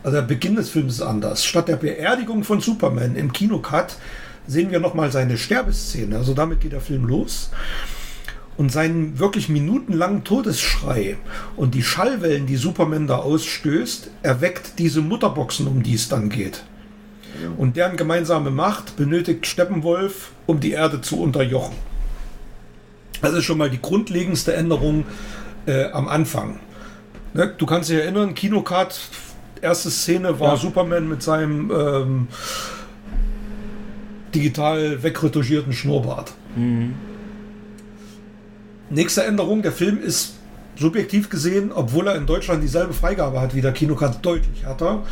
Also 0.03 0.17
der 0.17 0.23
Beginn 0.23 0.55
des 0.55 0.69
Films 0.69 0.95
ist 0.95 1.01
anders. 1.01 1.43
Statt 1.43 1.67
der 1.67 1.77
Beerdigung 1.77 2.43
von 2.43 2.61
Superman 2.61 3.15
im 3.15 3.33
Kinocut 3.33 3.95
sehen 4.47 4.69
wir 4.69 4.79
nochmal 4.79 5.11
seine 5.11 5.37
Sterbeszene. 5.37 6.17
Also 6.17 6.35
damit 6.35 6.61
geht 6.61 6.73
der 6.73 6.81
Film 6.81 7.05
los 7.05 7.49
und 8.57 8.71
seinen 8.71 9.19
wirklich 9.19 9.49
minutenlangen 9.49 10.23
Todesschrei 10.23 11.17
und 11.55 11.75
die 11.75 11.83
Schallwellen, 11.83 12.45
die 12.45 12.55
Superman 12.55 13.07
da 13.07 13.17
ausstößt, 13.17 14.09
erweckt 14.23 14.79
diese 14.79 15.01
Mutterboxen, 15.01 15.67
um 15.67 15.83
die 15.83 15.95
es 15.95 16.07
dann 16.07 16.29
geht. 16.29 16.63
Und 17.57 17.75
deren 17.75 17.97
gemeinsame 17.97 18.49
Macht 18.49 18.95
benötigt 18.95 19.45
Steppenwolf, 19.45 20.31
um 20.45 20.59
die 20.59 20.71
Erde 20.71 21.01
zu 21.01 21.21
unterjochen. 21.21 21.75
Das 23.21 23.33
ist 23.33 23.43
schon 23.43 23.57
mal 23.57 23.69
die 23.69 23.81
grundlegendste 23.81 24.53
Änderung 24.53 25.05
äh, 25.65 25.85
am 25.91 26.07
Anfang. 26.07 26.59
Ne? 27.33 27.53
Du 27.57 27.65
kannst 27.65 27.89
dich 27.89 27.97
erinnern, 27.97 28.35
Kinocard, 28.35 28.99
erste 29.61 29.89
Szene 29.89 30.39
war 30.39 30.53
ja. 30.53 30.57
Superman 30.57 31.09
mit 31.09 31.23
seinem 31.23 31.71
ähm, 31.71 32.27
digital 34.33 35.01
wegretuschierten 35.01 35.73
Schnurrbart. 35.73 36.33
Mhm. 36.55 36.93
Nächste 38.95 39.25
Änderung, 39.25 39.61
der 39.61 39.73
Film 39.73 40.01
ist 40.01 40.35
subjektiv 40.77 41.29
gesehen, 41.29 41.73
obwohl 41.73 42.07
er 42.07 42.15
in 42.15 42.25
Deutschland 42.25 42.63
dieselbe 42.63 42.93
Freigabe 42.93 43.41
hat 43.41 43.53
wie 43.53 43.59
der 43.59 43.73
Kinocard, 43.73 44.25
deutlich 44.25 44.63
härter 44.63 45.03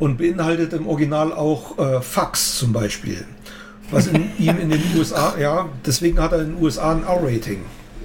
und 0.00 0.18
beinhaltet 0.18 0.72
im 0.72 0.88
Original 0.88 1.32
auch 1.32 1.78
äh, 1.78 2.00
Fax 2.00 2.58
zum 2.58 2.72
Beispiel. 2.72 3.24
Was 3.92 4.08
in 4.08 4.32
ihm 4.40 4.58
in 4.58 4.70
den 4.70 4.82
USA, 4.96 5.36
ja, 5.38 5.68
deswegen 5.86 6.18
hat 6.18 6.32
er 6.32 6.40
in 6.40 6.56
den 6.56 6.62
USA 6.64 6.90
ein 6.90 7.04
R-Rating. 7.04 7.60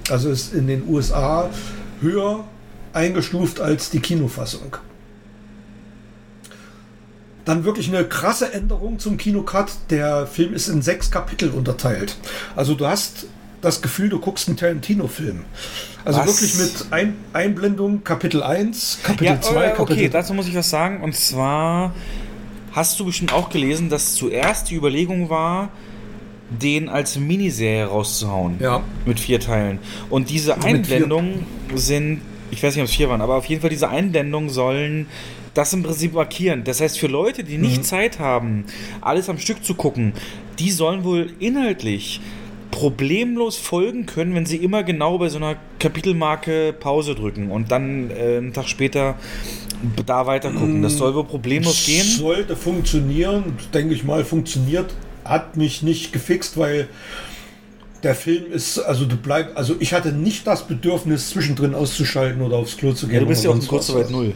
Also 0.08 0.30
ist 0.30 0.54
in 0.54 0.68
den 0.68 0.88
USA 0.88 1.50
höher 2.00 2.44
eingestuft 2.92 3.60
als 3.60 3.90
die 3.90 3.98
Kinofassung. 3.98 4.76
Dann 7.44 7.64
wirklich 7.64 7.88
eine 7.88 8.04
krasse 8.04 8.52
Änderung 8.52 9.00
zum 9.00 9.16
Kinocut. 9.16 9.72
Der 9.90 10.28
Film 10.28 10.54
ist 10.54 10.68
in 10.68 10.80
sechs 10.80 11.10
Kapitel 11.10 11.50
unterteilt. 11.50 12.16
Also 12.54 12.74
du 12.74 12.86
hast 12.86 13.26
das 13.60 13.82
Gefühl, 13.82 14.08
du 14.08 14.18
guckst 14.18 14.48
einen 14.48 14.56
Tarantino-Film. 14.56 15.44
Also 16.04 16.20
was? 16.20 16.26
wirklich 16.26 16.54
mit 16.56 16.92
Ein 16.92 17.16
Einblendung 17.32 18.04
Kapitel 18.04 18.42
1, 18.42 19.00
Kapitel 19.02 19.40
2, 19.40 19.54
ja, 19.54 19.70
Kapitel 19.70 19.82
Okay, 19.82 20.08
dazu 20.08 20.34
muss 20.34 20.48
ich 20.48 20.54
was 20.54 20.70
sagen. 20.70 21.02
Und 21.02 21.14
zwar 21.14 21.94
hast 22.72 22.98
du 23.00 23.04
bestimmt 23.04 23.32
auch 23.32 23.50
gelesen, 23.50 23.88
dass 23.88 24.14
zuerst 24.14 24.70
die 24.70 24.76
Überlegung 24.76 25.28
war, 25.30 25.70
den 26.50 26.88
als 26.88 27.18
Miniserie 27.18 27.86
rauszuhauen. 27.86 28.56
Ja. 28.60 28.82
Mit 29.04 29.20
vier 29.20 29.40
Teilen. 29.40 29.78
Und 30.08 30.30
diese 30.30 30.62
Einblendungen 30.62 31.46
sind, 31.74 32.22
ich 32.50 32.62
weiß 32.62 32.74
nicht, 32.74 32.82
ob 32.82 32.88
es 32.88 32.94
vier 32.94 33.08
waren, 33.08 33.20
aber 33.20 33.36
auf 33.36 33.44
jeden 33.46 33.60
Fall 33.60 33.70
diese 33.70 33.88
Einblendungen 33.88 34.48
sollen 34.48 35.06
das 35.54 35.72
im 35.72 35.82
Prinzip 35.82 36.14
markieren. 36.14 36.64
Das 36.64 36.80
heißt, 36.80 36.98
für 36.98 37.08
Leute, 37.08 37.42
die 37.42 37.58
nicht 37.58 37.78
mhm. 37.78 37.82
Zeit 37.82 38.18
haben, 38.18 38.64
alles 39.00 39.28
am 39.28 39.38
Stück 39.38 39.64
zu 39.64 39.74
gucken, 39.74 40.12
die 40.58 40.70
sollen 40.70 41.04
wohl 41.04 41.32
inhaltlich 41.40 42.20
problemlos 42.78 43.56
folgen 43.56 44.06
können, 44.06 44.36
wenn 44.36 44.46
sie 44.46 44.58
immer 44.58 44.84
genau 44.84 45.18
bei 45.18 45.28
so 45.28 45.38
einer 45.38 45.56
Kapitelmarke 45.80 46.72
Pause 46.78 47.16
drücken 47.16 47.50
und 47.50 47.72
dann 47.72 48.10
äh, 48.10 48.36
einen 48.36 48.52
Tag 48.52 48.68
später 48.68 49.16
da 50.06 50.26
weiter 50.26 50.52
gucken. 50.52 50.82
Das 50.82 50.96
soll 50.96 51.12
wohl 51.16 51.24
problemlos 51.24 51.86
gehen. 51.86 52.06
Sollte 52.06 52.54
funktionieren, 52.54 53.56
denke 53.74 53.94
ich 53.94 54.04
mal, 54.04 54.24
funktioniert. 54.24 54.94
Hat 55.24 55.56
mich 55.56 55.82
nicht 55.82 56.12
gefixt, 56.12 56.56
weil 56.56 56.88
der 58.04 58.14
Film 58.14 58.52
ist, 58.52 58.78
also 58.78 59.06
du 59.06 59.16
bleibst, 59.16 59.56
also 59.56 59.74
ich 59.80 59.92
hatte 59.92 60.12
nicht 60.12 60.46
das 60.46 60.68
Bedürfnis, 60.68 61.30
zwischendrin 61.30 61.74
auszuschalten 61.74 62.42
oder 62.42 62.58
aufs 62.58 62.76
Klo 62.76 62.92
zu 62.92 63.06
gehen. 63.06 63.16
Ja, 63.16 63.20
du 63.22 63.26
bist 63.26 63.42
ja 63.42 63.50
auch 63.50 63.56
in 63.56 63.66
Kurzarbeit 63.66 64.10
Null. 64.10 64.34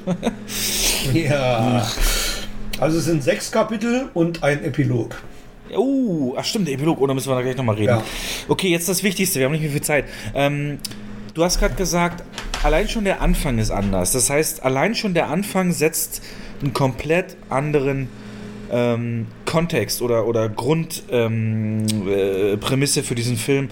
ja. 1.15 1.87
Also 2.81 2.99
es 2.99 3.05
sind 3.05 3.23
sechs 3.23 3.53
Kapitel 3.53 4.09
und 4.15 4.43
ein 4.43 4.65
Epilog. 4.65 5.15
Oh, 5.77 6.35
ach 6.37 6.45
stimmt, 6.45 6.69
der 6.69 6.75
Epilog. 6.75 7.01
Oh, 7.01 7.07
da 7.07 7.15
müssen 7.15 7.31
wir 7.31 7.35
da 7.35 7.43
gleich 7.43 7.57
nochmal 7.57 7.77
reden. 7.77 7.97
Ja. 7.97 8.03
Okay, 8.49 8.69
jetzt 8.69 8.89
das 8.89 9.03
Wichtigste. 9.03 9.39
Wir 9.39 9.47
haben 9.47 9.53
nicht 9.53 9.63
mehr 9.63 9.71
viel 9.71 9.83
Zeit. 9.83 10.05
Ähm, 10.35 10.79
du 11.35 11.45
hast 11.45 11.59
gerade 11.59 11.75
gesagt, 11.75 12.23
allein 12.63 12.89
schon 12.89 13.05
der 13.05 13.21
Anfang 13.21 13.59
ist 13.59 13.71
anders. 13.71 14.13
Das 14.13 14.31
heißt, 14.31 14.63
allein 14.63 14.95
schon 14.95 15.15
der 15.15 15.29
Anfang 15.29 15.73
setzt 15.73 16.23
einen 16.61 16.73
komplett 16.73 17.37
anderen 17.49 18.09
ähm, 18.73 19.27
Kontext 19.45 20.01
oder, 20.01 20.27
oder 20.27 20.49
Grundprämisse 20.49 21.11
ähm, 21.11 21.87
äh, 21.87 23.03
für 23.03 23.15
diesen 23.15 23.37
Film. 23.37 23.69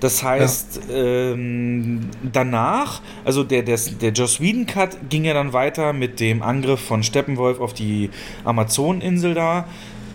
Das 0.00 0.22
heißt, 0.22 0.80
ja. 0.88 0.94
ähm, 0.94 2.10
danach, 2.32 3.00
also 3.24 3.42
der, 3.44 3.62
der, 3.62 3.78
der 4.00 4.12
Joss 4.12 4.40
Whedon-Cut 4.40 5.08
ging 5.08 5.24
ja 5.24 5.32
dann 5.32 5.54
weiter 5.54 5.92
mit 5.92 6.20
dem 6.20 6.42
Angriff 6.42 6.80
von 6.80 7.02
Steppenwolf 7.02 7.60
auf 7.60 7.72
die 7.72 8.10
Amazoneninsel 8.44 9.34
da 9.34 9.66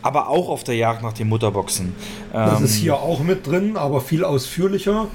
aber 0.07 0.29
auch 0.29 0.49
auf 0.49 0.63
der 0.63 0.75
Jagd 0.75 1.03
nach 1.03 1.13
den 1.13 1.27
Mutterboxen. 1.27 1.93
Das 2.33 2.59
ähm, 2.59 2.65
ist 2.65 2.75
hier 2.75 2.95
auch 2.95 3.19
mit 3.19 3.45
drin, 3.45 3.77
aber 3.77 4.01
viel 4.01 4.23
ausführlicher. 4.23 5.07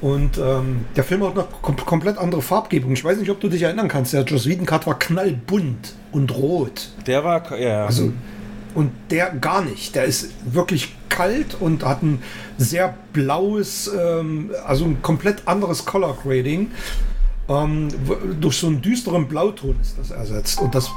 Und 0.00 0.36
ähm, 0.36 0.84
der 0.96 1.04
Film 1.04 1.24
hat 1.24 1.32
eine 1.32 1.46
kom 1.62 1.76
komplett 1.76 2.18
andere 2.18 2.42
Farbgebung. 2.42 2.92
Ich 2.92 3.04
weiß 3.04 3.16
nicht, 3.18 3.30
ob 3.30 3.40
du 3.40 3.48
dich 3.48 3.62
erinnern 3.62 3.88
kannst. 3.88 4.12
Der 4.12 4.22
Joss 4.22 4.46
Whedon 4.46 4.66
Cut 4.66 4.86
war 4.86 4.98
knallbunt 4.98 5.94
und 6.12 6.34
rot. 6.34 6.90
Der 7.06 7.24
war, 7.24 7.56
ja. 7.58 7.86
Also, 7.86 8.12
und 8.74 8.90
der 9.10 9.30
gar 9.30 9.62
nicht. 9.62 9.94
Der 9.94 10.04
ist 10.04 10.32
wirklich 10.44 10.94
kalt 11.08 11.56
und 11.58 11.84
hat 11.84 12.02
ein 12.02 12.22
sehr 12.58 12.94
blaues, 13.12 13.90
ähm, 13.98 14.50
also 14.66 14.84
ein 14.84 15.00
komplett 15.00 15.46
anderes 15.46 15.86
Color 15.86 16.18
Grading. 16.22 16.72
Ähm, 17.48 17.88
durch 18.40 18.58
so 18.58 18.66
einen 18.66 18.82
düsteren 18.82 19.28
Blauton 19.28 19.76
ist 19.80 19.96
das 19.98 20.10
ersetzt. 20.10 20.60
Und 20.60 20.74
das 20.74 20.90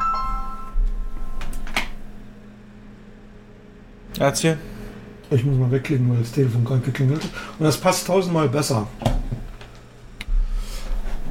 Erzähl. 4.19 4.57
Ich 5.29 5.43
muss 5.43 5.57
mal 5.57 5.71
wegklicken, 5.71 6.09
weil 6.09 6.19
das 6.19 6.31
Telefon 6.31 6.63
gerade 6.63 6.81
geklingelt 6.81 7.23
hat. 7.23 7.29
Und 7.59 7.65
das 7.65 7.77
passt 7.77 8.07
tausendmal 8.07 8.47
besser. 8.47 8.87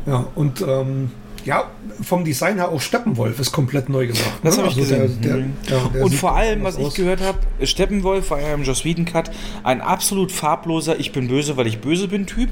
Ja, 0.06 0.26
und 0.34 0.60
ähm, 0.60 1.10
ja, 1.46 1.70
vom 2.02 2.24
Design 2.24 2.56
her 2.56 2.68
auch 2.68 2.80
Steppenwolf 2.80 3.38
ist 3.40 3.52
komplett 3.52 3.88
neu 3.88 4.06
gemacht. 4.08 4.32
Das 4.42 4.56
ne? 4.56 4.64
habe 4.64 4.72
ich 4.72 4.78
also 4.78 4.96
gesehen. 4.96 5.20
Der, 5.22 5.36
der, 5.78 5.88
der, 5.88 6.04
und 6.04 6.14
vor 6.14 6.36
allem, 6.36 6.62
was 6.64 6.76
ich 6.76 6.94
gehört 6.94 7.20
habe, 7.22 7.38
Steppenwolf 7.64 8.30
war 8.30 8.40
ja 8.40 8.52
im 8.52 8.64
Joss 8.64 8.84
Whedon 8.84 9.04
Cut 9.04 9.30
ein 9.62 9.80
absolut 9.80 10.30
farbloser 10.30 11.00
Ich 11.00 11.12
bin 11.12 11.28
böse, 11.28 11.56
weil 11.56 11.66
ich 11.66 11.78
böse 11.78 12.08
bin 12.08 12.26
Typ. 12.26 12.50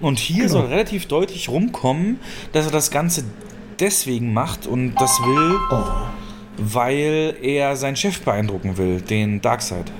Und 0.00 0.18
hier 0.18 0.46
genau. 0.46 0.52
soll 0.52 0.66
relativ 0.66 1.06
deutlich 1.06 1.48
rumkommen, 1.48 2.18
dass 2.52 2.66
er 2.66 2.72
das 2.72 2.90
Ganze 2.90 3.24
deswegen 3.80 4.32
macht 4.34 4.66
und 4.66 4.94
das 4.96 5.18
will. 5.20 5.58
Oh 5.70 6.21
weil 6.56 7.36
er 7.40 7.76
seinen 7.76 7.96
Chef 7.96 8.20
beeindrucken 8.20 8.76
will, 8.76 9.00
den 9.00 9.40
Darkseid. 9.40 9.90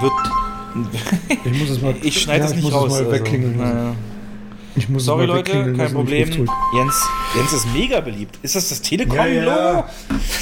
Wird. 0.00 0.12
ich 1.44 1.60
muss 1.60 1.70
es 1.70 1.80
mal. 1.80 1.94
Ich 2.02 2.20
schneide 2.20 2.44
ja, 2.44 2.50
es 2.50 2.56
nicht 2.56 2.72
raus. 2.72 2.90
Mal 2.90 3.10
wegklingeln 3.10 3.60
also, 3.60 3.94
ich 4.78 4.88
muss 4.88 5.04
Sorry 5.04 5.26
Leute, 5.26 5.74
kein 5.74 5.92
Problem. 5.92 6.30
Jens, 6.74 7.08
Jens 7.34 7.52
ist 7.52 7.66
mega 7.72 8.00
beliebt. 8.00 8.38
Ist 8.42 8.54
das 8.54 8.68
das 8.68 8.80
Telekom-Logo? 8.80 9.50
Ja, 9.50 9.88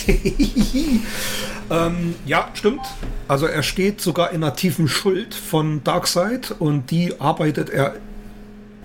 ja. 0.06 0.16
ähm, 1.86 2.14
ja, 2.26 2.48
stimmt. 2.52 2.82
Also 3.28 3.46
er 3.46 3.62
steht 3.62 4.02
sogar 4.02 4.32
in 4.32 4.44
einer 4.44 4.54
tiefen 4.54 4.88
Schuld 4.88 5.34
von 5.34 5.82
Darkseid 5.84 6.54
und 6.58 6.90
die 6.90 7.18
arbeitet 7.18 7.70
er 7.70 7.94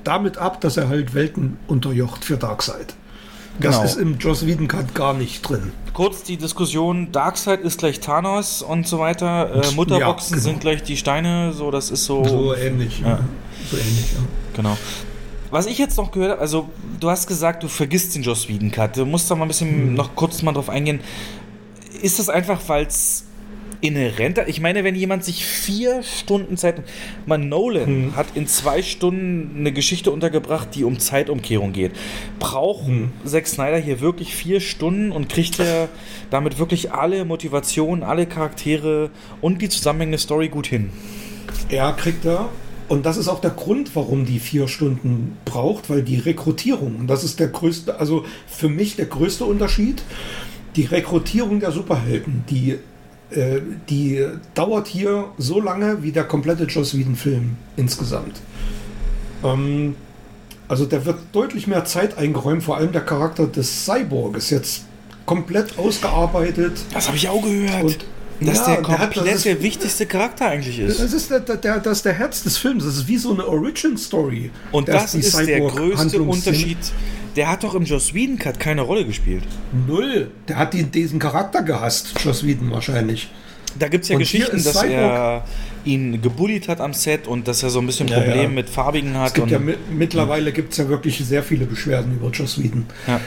damit 0.06 0.38
ab, 0.38 0.62
dass 0.62 0.78
er 0.78 0.88
halt 0.88 1.14
Welten 1.14 1.58
unterjocht 1.68 2.24
für 2.24 2.38
Darkseid. 2.38 2.96
Das 3.62 3.76
genau. 3.76 3.86
ist 3.86 3.96
im 3.98 4.18
Joss 4.18 4.46
Whedon 4.46 4.68
Cut 4.68 4.96
gar 4.96 5.14
nicht 5.14 5.42
drin. 5.42 5.72
Kurz 5.94 6.24
die 6.24 6.38
Diskussion, 6.38 7.12
Darkseid 7.12 7.62
ist 7.62 7.80
gleich 7.80 8.00
Thanos 8.00 8.62
und 8.62 8.88
so 8.88 9.00
weiter. 9.00 9.64
Äh, 9.64 9.72
Mutterboxen 9.76 10.38
ja, 10.38 10.38
genau. 10.38 10.52
sind 10.52 10.60
gleich 10.62 10.84
die 10.84 10.98
Steine, 10.98 11.54
so 11.54 11.72
das 11.72 11.92
ist 11.92 12.06
so. 12.06 12.24
So 12.24 12.56
ähnlich, 12.56 13.02
ja. 13.02 13.20
So 13.70 13.78
ähnlich, 13.78 14.14
ja. 14.14 14.20
Genau. 14.56 14.78
Was 15.52 15.66
ich 15.66 15.78
jetzt 15.78 15.98
noch 15.98 16.12
gehört 16.12 16.32
habe, 16.32 16.42
also 16.42 16.70
du 17.00 17.10
hast 17.10 17.28
gesagt, 17.28 17.62
du 17.64 17.68
vergisst 17.68 18.16
den 18.16 18.24
Joss 18.24 18.48
Whedon 18.48 18.72
Cut. 18.72 18.98
Du 18.98 19.06
musst 19.06 19.30
da 19.30 19.36
mal 19.36 19.46
ein 19.46 19.50
bisschen 19.50 19.70
hm. 19.70 19.94
noch 19.94 20.16
kurz 20.16 20.42
mal 20.42 20.54
drauf 20.54 20.70
eingehen. 20.70 21.02
Ist 22.02 22.20
das 22.20 22.30
einfach, 22.30 22.60
weil 22.68 22.86
es 22.86 23.26
inhärent. 23.82 24.40
Ich 24.48 24.62
meine, 24.62 24.84
wenn 24.84 24.96
jemand 24.96 25.26
sich 25.26 25.46
vier 25.46 26.04
Stunden 26.04 26.58
Zeit. 26.58 26.84
Man, 27.26 27.50
Nolan 27.50 27.86
hm. 27.86 28.16
hat 28.16 28.28
in 28.36 28.48
zwei 28.48 28.82
Stunden 28.82 29.56
eine 29.58 29.72
Geschichte 29.72 30.12
untergebracht, 30.12 30.70
die 30.76 30.84
um 30.84 31.00
Zeitumkehrung 31.00 31.74
geht. 31.74 31.92
Braucht 32.40 32.88
hm. 32.88 33.12
Zack 33.26 33.48
Snyder 33.48 33.78
hier 33.78 34.00
wirklich 34.00 34.36
vier 34.36 34.62
Stunden 34.62 35.12
und 35.12 35.30
kriegt 35.30 35.60
er 35.60 35.90
damit 36.30 36.60
wirklich 36.60 36.94
alle 36.94 37.26
Motivationen, 37.26 38.04
alle 38.04 38.26
Charaktere 38.26 39.10
und 39.42 39.62
die 39.62 39.70
zusammenhängende 39.70 40.20
Story 40.20 40.50
gut 40.50 40.68
hin? 40.68 40.92
Ja, 41.70 41.92
kriegt 41.92 42.26
er. 42.26 42.50
Und 42.88 43.06
das 43.06 43.16
ist 43.16 43.30
auch 43.30 43.40
der 43.40 43.52
Grund, 43.52 43.96
warum 43.96 44.26
die 44.26 44.40
vier 44.40 44.68
Stunden 44.68 45.38
braucht, 45.46 45.90
weil 45.90 46.04
die 46.04 46.18
Rekrutierung, 46.18 46.98
und 46.98 47.08
das 47.08 47.24
ist 47.24 47.40
der 47.40 47.48
größte, 47.48 47.98
also 48.00 48.26
für 48.48 48.68
mich 48.68 48.98
der 48.98 49.06
größte 49.06 49.46
Unterschied, 49.46 50.04
die 50.76 50.84
Rekrutierung 50.84 51.62
der 51.62 51.72
Superhelden, 51.72 52.44
die, 52.50 52.80
äh, 53.32 53.62
die 53.90 54.26
dauert 54.54 54.88
hier 54.88 55.26
so 55.38 55.60
lange 55.60 56.04
wie 56.04 56.12
der 56.12 56.24
komplette 56.26 56.66
Joss 56.66 56.98
Whedon-Film 56.98 57.58
insgesamt. 57.78 58.42
Ähm, 59.44 59.96
also 60.68 60.86
der 60.86 61.06
wird 61.06 61.18
deutlich 61.34 61.68
mehr 61.68 61.86
Zeit 61.86 62.18
eingeräumt, 62.18 62.64
vor 62.64 62.78
allem 62.78 62.92
der 62.92 63.02
Charakter 63.02 63.48
des 63.48 63.86
Cyborg 63.86 64.38
ist 64.38 64.50
jetzt 64.52 64.86
komplett 65.26 65.78
ausgearbeitet. 65.78 66.82
Das 66.94 67.08
habe 67.08 67.18
ich 67.18 67.28
auch 67.30 67.42
gehört. 67.42 67.84
Und 67.84 68.06
dass 68.42 68.60
ja, 68.60 68.76
der 68.76 68.82
komplett 68.82 69.16
der, 69.16 69.34
das 69.34 69.44
der 69.44 69.62
wichtigste 69.62 70.06
Charakter 70.06 70.48
eigentlich 70.48 70.80
ist. 70.80 71.00
Das 71.00 71.14
ist 71.14 71.30
der, 71.30 71.40
der, 71.40 71.80
das 71.80 71.98
ist 71.98 72.06
der 72.06 72.14
Herz 72.14 72.44
des 72.44 72.58
Films. 72.58 72.84
Das 72.84 72.98
ist 72.98 73.08
wie 73.08 73.18
so 73.18 73.34
eine 73.34 73.48
Origin-Story. 73.48 74.50
Und 74.72 74.88
das 74.88 75.14
ist 75.16 75.38
der 75.38 75.62
größte 75.62 76.22
Unterschied. 76.22 76.78
Der 77.36 77.50
hat 77.50 77.64
doch 77.64 77.76
im 77.76 77.84
Joss 77.84 78.14
Whedon 78.14 78.38
Cut 78.38 78.60
keine 78.60 78.82
Rolle 78.82 79.06
gespielt. 79.06 79.44
Null. 79.88 80.32
Der 80.48 80.58
hat 80.58 80.74
die, 80.74 80.84
diesen 80.84 81.20
Charakter 81.20 81.62
gehasst, 81.62 82.14
Joss 82.24 82.46
Whedon 82.46 82.72
wahrscheinlich. 82.72 83.30
Da 83.80 83.88
gibt 83.88 84.04
es 84.04 84.10
ja 84.10 84.16
und 84.16 84.20
Geschichten, 84.20 84.62
dass 84.64 84.74
Cyborg. 84.74 84.92
er 84.92 85.46
ihn 85.86 86.22
gebullied 86.22 86.68
hat 86.68 86.82
am 86.82 86.94
Set 86.94 87.28
und 87.28 87.48
dass 87.48 87.64
er 87.64 87.70
so 87.70 87.80
ein 87.80 87.86
bisschen 87.86 88.08
Probleme 88.08 88.36
ja, 88.36 88.44
ja. 88.44 88.50
mit 88.50 88.70
Farbigen 88.70 89.18
hat. 89.18 89.30
Es 89.30 89.34
gibt 89.34 89.50
ja, 89.50 89.60
mittlerweile 89.92 90.52
gibt 90.52 90.74
es 90.74 90.78
ja 90.78 90.90
wirklich 90.90 91.18
sehr 91.20 91.42
viele 91.42 91.66
Beschwerden 91.66 92.16
über 92.16 92.30
Joss 92.32 92.62
Whedon. 92.62 92.86
Ja. 93.08 93.22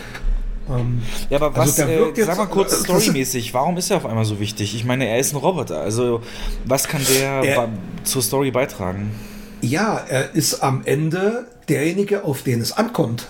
Ähm, 0.69 1.03
ja, 1.29 1.41
aber 1.41 1.59
also 1.59 1.61
was, 1.61 1.81
also 1.81 2.13
äh, 2.13 2.25
sag 2.25 2.39
mal 2.39 2.47
kurz 2.47 2.81
storymäßig, 2.85 3.53
warum 3.53 3.77
ist 3.77 3.91
er 3.91 3.99
auf 3.99 4.07
einmal 4.07 4.25
so 4.25 4.41
wichtig? 4.41 4.75
Ich 4.75 4.85
meine, 4.85 5.07
er 5.07 5.19
ist 5.19 5.33
ein 5.33 5.37
Roboter, 5.37 5.81
also 5.81 6.23
was 6.65 6.89
kann 6.89 7.03
der 7.05 7.43
er, 7.43 7.69
zur 8.05 8.23
Story 8.23 8.51
beitragen? 8.51 9.13
Ja, 9.61 10.03
er 10.09 10.35
ist 10.35 10.63
am 10.63 10.83
Ende 10.85 11.47
derjenige, 11.69 12.25
auf 12.25 12.43
den 12.43 12.61
es 12.61 12.73
ankommt. 12.73 13.29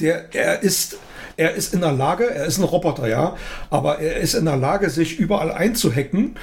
Der, 0.00 0.34
er 0.34 0.62
ist, 0.62 0.98
er 1.36 1.54
ist 1.54 1.74
in 1.74 1.80
der 1.80 1.92
Lage, 1.92 2.28
er 2.34 2.46
ist 2.46 2.58
ein 2.58 2.64
Roboter, 2.64 3.08
ja, 3.08 3.36
aber 3.70 3.98
er 3.98 4.16
ist 4.16 4.34
in 4.34 4.44
der 4.44 4.56
Lage, 4.56 4.90
sich 4.90 5.18
überall 5.18 5.52
einzuhacken 5.52 6.36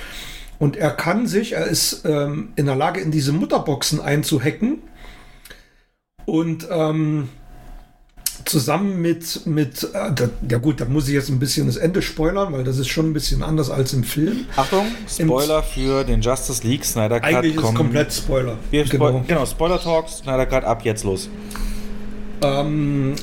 und 0.59 0.77
er 0.77 0.91
kann 0.91 1.27
sich, 1.27 1.53
er 1.53 1.65
ist 1.65 2.05
ähm, 2.05 2.53
in 2.55 2.67
der 2.67 2.75
Lage, 2.75 3.01
in 3.01 3.11
diese 3.11 3.33
Mutterboxen 3.33 3.99
einzuhacken 3.99 4.83
und 6.25 6.67
ähm, 6.69 7.29
zusammen 8.45 9.01
mit, 9.01 9.45
mit 9.45 9.83
äh, 9.83 10.11
da, 10.13 10.29
ja 10.49 10.57
gut, 10.57 10.81
da 10.81 10.85
muss 10.85 11.07
ich 11.07 11.13
jetzt 11.13 11.29
ein 11.29 11.39
bisschen 11.39 11.67
das 11.67 11.77
Ende 11.77 12.01
spoilern, 12.01 12.53
weil 12.53 12.63
das 12.63 12.77
ist 12.77 12.89
schon 12.89 13.09
ein 13.09 13.13
bisschen 13.13 13.43
anders 13.43 13.69
als 13.69 13.93
im 13.93 14.03
Film. 14.03 14.45
Achtung, 14.55 14.85
Spoiler 15.07 15.59
Im, 15.59 15.63
für 15.63 16.03
den 16.03 16.21
Justice 16.21 16.65
League 16.65 16.85
Snyder 16.85 17.19
Cut. 17.19 17.33
Eigentlich 17.33 17.55
kommen, 17.55 17.73
ist 17.73 17.77
komplett 17.77 18.13
Spoiler. 18.13 18.57
Wir 18.69 18.83
genau. 18.85 19.09
Spo 19.09 19.23
genau, 19.27 19.45
Spoiler 19.45 19.79
Talks, 19.79 20.17
Snyder 20.19 20.45
Cut, 20.45 20.63
ab 20.63 20.83
jetzt 20.85 21.03
los. 21.03 21.29
Ähm, 22.41 23.15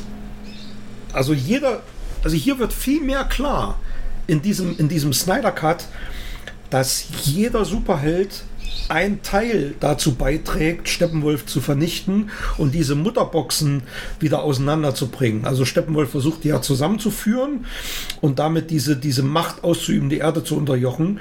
also 1.13 1.33
jeder, 1.33 1.83
also 2.23 2.37
hier 2.37 2.59
wird 2.59 2.73
viel 2.73 3.01
mehr 3.01 3.25
klar 3.25 3.79
in 4.27 4.43
diesem, 4.43 4.77
in 4.79 4.89
diesem 4.89 5.13
Snyder 5.13 5.53
Cut, 5.53 5.87
dass 6.71 7.07
jeder 7.25 7.65
Superheld 7.65 8.45
ein 8.89 9.23
Teil 9.23 9.75
dazu 9.81 10.15
beiträgt, 10.15 10.89
Steppenwolf 10.89 11.47
zu 11.47 11.61
vernichten 11.61 12.31
und 12.57 12.75
diese 12.75 12.95
Mutterboxen 12.95 13.83
wieder 14.21 14.43
auseinanderzubringen. 14.43 15.45
Also 15.45 15.65
Steppenwolf 15.65 16.11
versucht 16.11 16.45
die 16.45 16.49
ja 16.49 16.63
zusammenzuführen 16.63 17.67
und 18.21 18.39
damit 18.39 18.71
diese, 18.71 18.97
diese 18.97 19.23
Macht 19.23 19.65
auszuüben, 19.65 20.09
die 20.09 20.19
Erde 20.19 20.43
zu 20.43 20.57
unterjochen. 20.57 21.21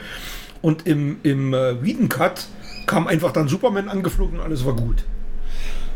Und 0.61 0.88
im, 0.88 1.17
im 1.24 1.53
äh, 1.53 1.84
Whedon 1.84 2.09
Cut 2.09 2.48
kam 2.85 3.08
einfach 3.08 3.32
dann 3.32 3.48
Superman 3.48 3.90
angeflogen 3.90 4.40
und 4.40 4.45
alles 4.45 4.66
war 4.66 4.76
gut. 4.76 5.03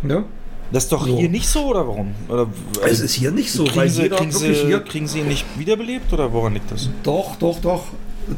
Ja? 0.07 0.25
Das 0.71 0.83
ist 0.83 0.91
doch 0.91 1.05
so. 1.05 1.17
hier 1.17 1.29
nicht 1.29 1.47
so, 1.49 1.65
oder 1.65 1.87
warum? 1.87 2.13
Oder, 2.29 2.47
es 2.85 3.01
ist 3.01 3.13
hier 3.13 3.31
nicht 3.31 3.51
so, 3.51 3.65
kriegen 3.65 3.77
weil 3.77 3.89
sie, 3.89 4.09
kriegen, 4.09 4.31
sie, 4.31 4.53
hier 4.53 4.79
kriegen 4.79 5.07
sie 5.07 5.19
ihn 5.19 5.27
nicht 5.27 5.45
wiederbelebt 5.57 6.13
oder 6.13 6.31
woran 6.31 6.53
liegt 6.53 6.71
das? 6.71 6.89
Doch, 7.03 7.35
doch, 7.35 7.59
doch. 7.59 7.87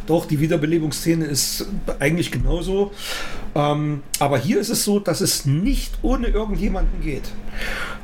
Doch, 0.08 0.26
die 0.26 0.40
Wiederbelebungsszene 0.40 1.26
ist 1.26 1.68
eigentlich 2.00 2.32
genauso. 2.32 2.92
Ähm, 3.56 4.04
aber 4.20 4.38
hier 4.38 4.60
ist 4.60 4.70
es 4.70 4.84
so, 4.84 5.00
dass 5.00 5.22
es 5.22 5.46
nicht 5.46 5.94
ohne 6.02 6.28
irgendjemanden 6.28 7.02
geht. 7.02 7.32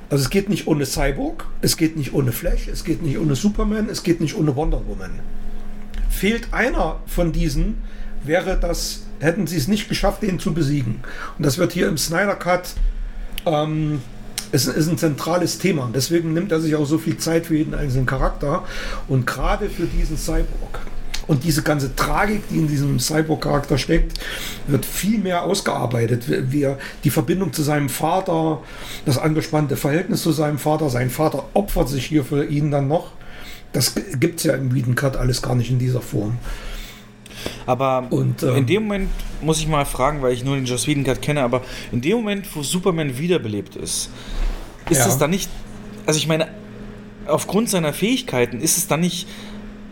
Also 0.09 0.23
es 0.23 0.29
geht 0.29 0.49
nicht 0.49 0.67
ohne 0.67 0.85
Cyborg, 0.85 1.45
es 1.61 1.77
geht 1.77 1.95
nicht 1.95 2.13
ohne 2.13 2.31
Flash, 2.31 2.67
es 2.67 2.83
geht 2.83 3.03
nicht 3.03 3.19
ohne 3.19 3.35
Superman, 3.35 3.89
es 3.89 4.03
geht 4.03 4.21
nicht 4.21 4.35
ohne 4.35 4.55
Wonder 4.55 4.81
Woman. 4.87 5.19
Fehlt 6.09 6.51
einer 6.51 6.99
von 7.05 7.31
diesen, 7.31 7.77
wäre 8.23 8.59
das, 8.59 9.03
hätten 9.19 9.45
sie 9.45 9.57
es 9.57 9.67
nicht 9.67 9.87
geschafft, 9.87 10.23
den 10.23 10.39
zu 10.39 10.53
besiegen. 10.53 11.01
Und 11.37 11.45
das 11.45 11.57
wird 11.57 11.73
hier 11.73 11.87
im 11.87 11.97
Snyder 11.97 12.35
Cut 12.35 12.73
ähm, 13.45 14.01
ist, 14.51 14.67
ist 14.67 14.87
ein 14.87 14.97
zentrales 14.97 15.59
Thema. 15.59 15.89
Deswegen 15.93 16.33
nimmt 16.33 16.51
er 16.51 16.59
sich 16.59 16.75
auch 16.75 16.85
so 16.85 16.97
viel 16.97 17.17
Zeit 17.17 17.45
für 17.45 17.55
jeden 17.55 17.73
einzelnen 17.73 18.05
Charakter. 18.05 18.63
Und 19.07 19.27
gerade 19.27 19.69
für 19.69 19.85
diesen 19.85 20.17
Cyborg 20.17 20.79
und 21.29 21.43
diese 21.43 21.61
ganze 21.61 21.95
Tragik, 21.95 22.41
die 22.49 22.57
in 22.57 22.67
diesem 22.67 22.99
Cyborg-Charakter 22.99 23.77
steckt, 23.77 24.19
wird 24.65 24.83
viel 24.83 25.19
mehr 25.19 25.43
ausgearbeitet. 25.43 26.23
Wir, 26.51 26.79
die 27.03 27.11
Verbindung 27.11 27.53
zu 27.53 27.61
seinem 27.61 27.87
Vater, 27.87 28.63
das 29.05 29.19
angespannte 29.19 29.77
Verhältnis 29.77 30.23
zu 30.23 30.31
seinem 30.31 30.57
Vater, 30.57 30.89
sein 30.89 31.11
Vater 31.11 31.45
opfert 31.53 31.87
sich 31.87 32.07
hier 32.07 32.25
für 32.25 32.45
ihn 32.45 32.71
dann 32.71 32.87
noch. 32.87 33.11
Das 33.73 33.93
gibt 34.19 34.39
es 34.39 34.45
ja 34.45 34.55
im 34.55 34.73
Whedon 34.73 34.95
Cut 34.95 35.17
alles 35.17 35.43
gar 35.43 35.53
nicht 35.53 35.69
in 35.69 35.77
dieser 35.77 36.01
Form. 36.01 36.39
Aber 37.67 38.07
und, 38.09 38.41
ähm, 38.41 38.55
in 38.55 38.65
dem 38.65 38.83
Moment 38.83 39.09
muss 39.41 39.59
ich 39.59 39.67
mal 39.67 39.85
fragen, 39.85 40.23
weil 40.23 40.33
ich 40.33 40.43
nur 40.43 40.55
den 40.55 40.65
Joss 40.65 40.87
Whedon 40.87 41.03
Cut 41.03 41.21
kenne, 41.21 41.43
aber 41.43 41.61
in 41.91 42.01
dem 42.01 42.17
Moment, 42.17 42.47
wo 42.55 42.63
Superman 42.63 43.19
wiederbelebt 43.19 43.75
ist, 43.75 44.09
ist 44.89 44.97
ja. 44.97 45.05
das 45.05 45.19
dann 45.19 45.29
nicht, 45.29 45.51
also 46.07 46.17
ich 46.17 46.27
meine, 46.27 46.47
aufgrund 47.27 47.69
seiner 47.69 47.93
Fähigkeiten, 47.93 48.61
ist 48.61 48.79
es 48.79 48.87
dann 48.87 49.01
nicht 49.01 49.27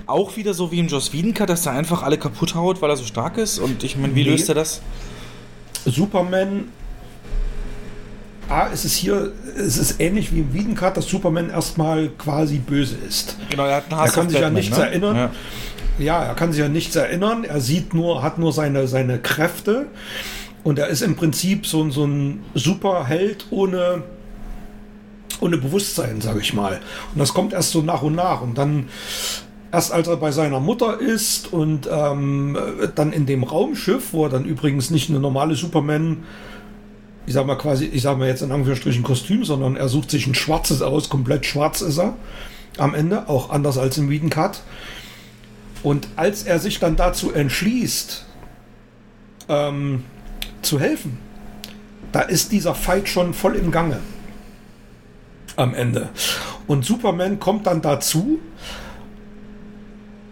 auch 0.07 0.35
wieder 0.37 0.53
so 0.53 0.71
wie 0.71 0.79
im 0.79 0.87
Joss 0.87 1.13
Wiedenker, 1.13 1.45
dass 1.45 1.65
er 1.65 1.73
einfach 1.73 2.03
alle 2.03 2.17
kaputt 2.17 2.55
haut, 2.55 2.81
weil 2.81 2.89
er 2.89 2.97
so 2.97 3.05
stark 3.05 3.37
ist? 3.37 3.59
Und 3.59 3.83
ich 3.83 3.97
meine, 3.97 4.15
wie 4.15 4.23
nee. 4.23 4.31
löst 4.31 4.49
er 4.49 4.55
das? 4.55 4.81
Superman 5.85 6.65
Ah, 8.49 8.69
es 8.71 8.85
ist 8.85 8.95
hier, 8.95 9.33
es 9.57 9.77
ist 9.77 9.99
ähnlich 9.99 10.33
wie 10.33 10.39
im 10.39 10.53
Wiedencut, 10.53 10.95
dass 10.95 11.07
Superman 11.07 11.49
erstmal 11.49 12.09
quasi 12.17 12.59
böse 12.59 12.95
ist. 12.95 13.37
Genau, 13.49 13.65
er 13.65 13.77
hat 13.77 13.91
einen 13.91 13.99
Hass 13.99 14.11
Er 14.11 14.15
kann 14.15 14.29
sich 14.29 14.39
Batman, 14.39 14.53
ja 14.53 14.59
nichts 14.59 14.77
ne? 14.77 14.85
erinnern. 14.85 15.15
Ja. 15.15 15.31
ja. 15.99 16.23
er 16.23 16.35
kann 16.35 16.53
sich 16.53 16.61
ja 16.61 16.69
nichts 16.69 16.95
erinnern. 16.95 17.43
Er 17.43 17.59
sieht 17.59 17.93
nur, 17.93 18.23
hat 18.23 18.37
nur 18.37 18.53
seine, 18.53 18.87
seine 18.87 19.19
Kräfte. 19.19 19.87
Und 20.63 20.79
er 20.79 20.87
ist 20.87 21.01
im 21.01 21.17
Prinzip 21.17 21.67
so, 21.67 21.89
so 21.89 22.05
ein 22.05 22.45
Superheld 22.53 23.47
ohne, 23.49 24.03
ohne 25.41 25.57
Bewusstsein, 25.57 26.21
sage 26.21 26.39
ich 26.39 26.53
mal. 26.53 26.79
Und 27.13 27.19
das 27.19 27.33
kommt 27.33 27.51
erst 27.51 27.71
so 27.71 27.81
nach 27.81 28.01
und 28.01 28.15
nach. 28.15 28.41
Und 28.41 28.57
dann 28.57 28.87
Erst 29.71 29.91
als 29.91 30.07
er 30.07 30.17
bei 30.17 30.31
seiner 30.31 30.59
Mutter 30.59 30.99
ist 30.99 31.51
und 31.51 31.89
ähm, 31.91 32.57
dann 32.95 33.11
in 33.11 33.25
dem 33.25 33.43
Raumschiff, 33.43 34.13
wo 34.13 34.25
er 34.25 34.29
dann 34.29 34.45
übrigens 34.45 34.89
nicht 34.91 35.09
eine 35.09 35.19
normale 35.19 35.55
Superman, 35.55 36.23
ich 37.25 37.33
sag 37.33 37.45
mal 37.45 37.57
quasi, 37.57 37.85
ich 37.85 38.01
sag 38.01 38.17
mal 38.17 38.27
jetzt 38.27 38.41
in 38.41 38.51
Anführungsstrichen 38.51 39.03
Kostüm, 39.03 39.43
sondern 39.43 39.75
er 39.75 39.89
sucht 39.89 40.09
sich 40.09 40.25
ein 40.25 40.35
schwarzes 40.35 40.81
aus, 40.81 41.09
komplett 41.09 41.45
schwarz 41.45 41.81
ist 41.81 41.97
er. 41.97 42.13
am 42.77 42.93
Ende, 42.93 43.27
auch 43.27 43.49
anders 43.49 43.77
als 43.77 43.97
im 43.97 44.09
Whedon 44.09 44.29
Cut. 44.29 44.61
Und 45.83 46.07
als 46.15 46.43
er 46.43 46.59
sich 46.59 46.79
dann 46.79 46.95
dazu 46.95 47.31
entschließt, 47.33 48.25
ähm, 49.49 50.03
zu 50.61 50.79
helfen, 50.79 51.17
da 52.11 52.21
ist 52.21 52.51
dieser 52.51 52.75
Fight 52.75 53.09
schon 53.09 53.33
voll 53.33 53.55
im 53.55 53.71
Gange. 53.71 53.99
Am 55.55 55.73
Ende. 55.73 56.09
Und 56.67 56.85
Superman 56.85 57.39
kommt 57.39 57.67
dann 57.67 57.81
dazu. 57.81 58.39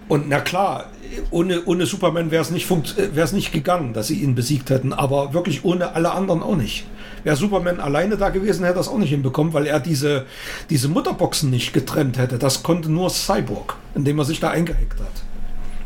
Und 0.07 0.29
na 0.29 0.39
klar, 0.39 0.85
ohne, 1.31 1.63
ohne 1.65 1.85
Superman 1.85 2.29
wäre 2.29 2.43
es 2.43 2.51
nicht, 2.51 2.69
äh, 2.69 3.35
nicht 3.35 3.51
gegangen, 3.51 3.93
dass 3.93 4.07
sie 4.07 4.21
ihn 4.21 4.35
besiegt 4.35 4.69
hätten. 4.69 4.93
Aber 4.93 5.33
wirklich 5.33 5.65
ohne 5.65 5.95
alle 5.95 6.11
anderen 6.11 6.43
auch 6.43 6.55
nicht. 6.55 6.85
Wäre 7.23 7.35
Superman 7.35 7.79
alleine 7.79 8.17
da 8.17 8.29
gewesen, 8.29 8.63
hätte 8.63 8.75
er 8.75 8.77
das 8.77 8.87
auch 8.87 8.99
nicht 8.99 9.09
hinbekommen, 9.09 9.53
weil 9.53 9.65
er 9.65 9.79
diese, 9.79 10.25
diese 10.69 10.89
Mutterboxen 10.89 11.49
nicht 11.49 11.73
getrennt 11.73 12.19
hätte. 12.19 12.37
Das 12.37 12.61
konnte 12.61 12.91
nur 12.91 13.09
Cyborg, 13.09 13.77
indem 13.95 14.19
er 14.19 14.25
sich 14.25 14.39
da 14.39 14.51
eingehackt 14.51 14.99
hat. 14.99 15.23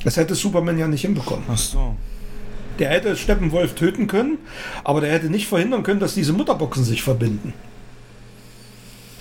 Das 0.04 0.18
hätte 0.18 0.36
Superman 0.36 0.78
ja 0.78 0.88
nicht 0.88 1.02
hinbekommen. 1.02 1.46
Ach 1.50 1.58
so. 1.58 1.96
Der 2.78 2.90
hätte 2.90 3.16
Steppenwolf 3.16 3.76
töten 3.76 4.08
können, 4.08 4.38
aber 4.84 5.02
der 5.02 5.12
hätte 5.12 5.28
nicht 5.28 5.48
verhindern 5.48 5.84
können, 5.84 6.00
dass 6.00 6.14
diese 6.14 6.34
Mutterboxen 6.34 6.84
sich 6.84 7.04
verbinden. 7.04 7.54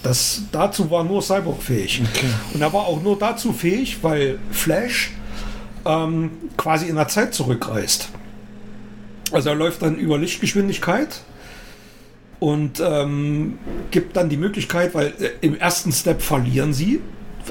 Das, 0.08 0.40
dazu 0.52 0.90
war 0.90 1.04
nur 1.04 1.20
Cyborg 1.20 1.62
fähig. 1.62 2.00
Okay. 2.14 2.28
Und 2.54 2.62
er 2.62 2.72
war 2.72 2.86
auch 2.86 3.02
nur 3.02 3.18
dazu 3.18 3.52
fähig, 3.52 3.98
weil 4.00 4.38
Flash 4.50 5.10
ähm, 5.84 6.30
quasi 6.56 6.88
in 6.88 6.96
der 6.96 7.08
Zeit 7.08 7.34
zurückreist. 7.34 8.08
Also 9.32 9.50
er 9.50 9.54
läuft 9.54 9.82
dann 9.82 9.96
über 9.96 10.16
Lichtgeschwindigkeit 10.16 11.20
und 12.40 12.80
ähm, 12.80 13.58
gibt 13.90 14.16
dann 14.16 14.30
die 14.30 14.38
Möglichkeit, 14.38 14.94
weil 14.94 15.08
äh, 15.08 15.30
im 15.42 15.54
ersten 15.54 15.92
Step 15.92 16.22
verlieren 16.22 16.72
sie, 16.72 17.02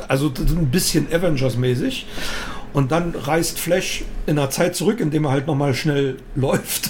also 0.08 0.34
ein 0.36 0.72
bisschen 0.72 1.14
Avengers-mäßig. 1.14 2.08
Und 2.74 2.92
dann 2.92 3.14
reist 3.14 3.60
Flash 3.60 4.04
in 4.26 4.38
der 4.38 4.50
Zeit 4.50 4.76
zurück, 4.76 5.00
indem 5.00 5.26
er 5.26 5.32
halt 5.32 5.46
nochmal 5.46 5.76
schnell 5.76 6.18
läuft. 6.36 6.90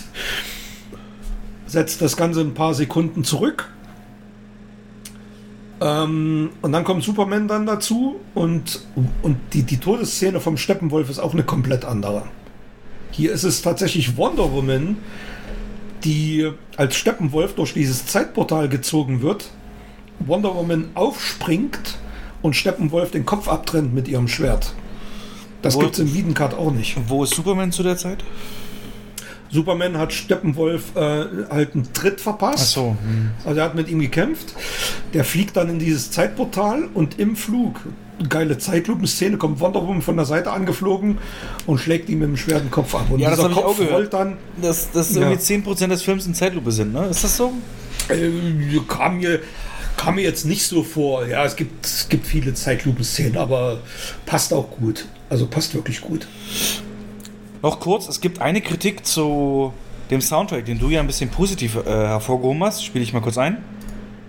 Setzt 1.66 2.02
das 2.02 2.16
Ganze 2.16 2.40
ein 2.40 2.54
paar 2.54 2.74
Sekunden 2.74 3.26
zurück. 3.26 3.70
Ähm, 5.80 6.50
und 6.62 6.72
dann 6.72 6.84
kommt 6.84 7.04
Superman 7.04 7.48
dann 7.48 7.66
dazu 7.66 8.20
und, 8.34 8.82
und 9.22 9.38
die, 9.54 9.64
die 9.64 9.78
Todesszene 9.78 10.40
vom 10.40 10.58
Steppenwolf 10.58 11.10
ist 11.10 11.20
auch 11.20 11.34
eine 11.34 11.44
komplett 11.44 11.86
andere. 11.86 12.24
Hier 13.12 13.32
ist 13.32 13.44
es 13.44 13.62
tatsächlich 13.62 14.18
Wonder 14.18 14.52
Woman, 14.52 14.98
die 16.04 16.50
als 16.78 16.96
Steppenwolf 16.96 17.56
durch 17.56 17.74
dieses 17.74 18.06
Zeitportal 18.06 18.70
gezogen 18.70 19.22
wird, 19.22 19.50
Wonder 20.20 20.56
Woman 20.56 20.90
aufspringt 20.96 21.98
und 22.42 22.56
Steppenwolf 22.56 23.12
den 23.12 23.26
Kopf 23.26 23.48
abtrennt 23.48 23.94
mit 23.94 24.08
ihrem 24.08 24.28
Schwert. 24.28 24.74
Das 25.62 25.78
gibt 25.78 25.94
es 25.94 26.00
im 26.00 26.14
Wiedenkart 26.14 26.54
auch 26.54 26.72
nicht. 26.72 26.98
Wo 27.08 27.24
ist 27.24 27.34
Superman 27.34 27.72
zu 27.72 27.84
der 27.84 27.98
Zeit? 27.98 28.24
Superman 29.50 29.98
hat 29.98 30.14
Steppenwolf 30.14 30.96
äh, 30.96 31.00
halt 31.50 31.74
einen 31.74 31.92
Tritt 31.94 32.22
verpasst. 32.22 32.60
Ach 32.60 32.66
so. 32.66 32.98
Hm. 33.02 33.32
Also 33.46 33.60
er 33.60 33.66
hat 33.66 33.76
mit 33.76 33.90
ihm 33.90 34.00
gekämpft. 34.00 34.54
Der 35.14 35.24
fliegt 35.24 35.58
dann 35.58 35.70
in 35.70 35.80
dieses 35.80 36.12
Zeitportal 36.12 36.88
und 36.94 37.20
im 37.20 37.36
Flug, 37.36 37.80
geile 38.30 38.58
Zeitlupenszene, 38.58 39.38
kommt 39.38 39.60
Wonder 39.60 39.82
Woman 39.82 40.02
von 40.02 40.18
der 40.18 40.26
Seite 40.26 40.52
angeflogen 40.52 41.18
und 41.66 41.80
schlägt 41.80 42.10
ihm 42.10 42.20
mit 42.20 42.30
dem 42.30 42.38
schweren 42.38 42.72
Kopf 42.72 42.96
ab. 42.96 43.08
Und 43.10 43.20
ja, 43.20 43.30
das 43.30 43.44
habe 43.44 43.54
ich 43.54 43.60
auch 43.60 43.78
gehört. 43.78 44.14
Dann, 44.14 44.38
dass, 44.62 44.92
dass 44.92 45.14
ja. 45.14 45.22
irgendwie 45.22 45.42
10% 45.42 45.88
des 45.88 46.02
Films 46.02 46.26
in 46.26 46.34
Zeitlupe 46.34 46.72
sind, 46.72 46.94
ne? 46.94 47.08
Ist 47.08 47.24
das 47.24 47.38
so? 47.38 47.54
Äh, 48.10 48.32
kam 48.88 49.18
mir 49.18 49.40
kam 49.98 50.16
mir 50.16 50.22
jetzt 50.22 50.46
nicht 50.46 50.66
so 50.66 50.84
vor. 50.84 51.26
Ja, 51.26 51.44
es 51.44 51.56
gibt, 51.56 51.86
es 51.86 52.08
gibt 52.08 52.26
viele 52.26 52.54
Zeitlupenszenen, 52.54 53.36
aber 53.36 53.80
passt 54.26 54.54
auch 54.54 54.70
gut. 54.70 55.06
Also 55.30 55.48
passt 55.48 55.74
wirklich 55.74 56.00
gut. 56.02 56.28
Noch 57.62 57.80
kurz, 57.80 58.08
es 58.08 58.22
gibt 58.22 58.42
eine 58.42 58.62
Kritik 58.62 59.06
zu 59.06 59.74
dem 60.10 60.22
Soundtrack, 60.22 60.66
den 60.66 60.80
du 60.80 60.90
ja 60.90 61.00
ein 61.00 61.08
bisschen 61.08 61.30
positiv 61.30 61.76
äh, 61.76 61.84
hervorgehoben 61.90 62.64
hast. 62.64 62.84
Spiele 62.84 63.04
ich 63.04 63.14
mal 63.14 63.22
kurz 63.22 63.38
ein. 63.38 63.64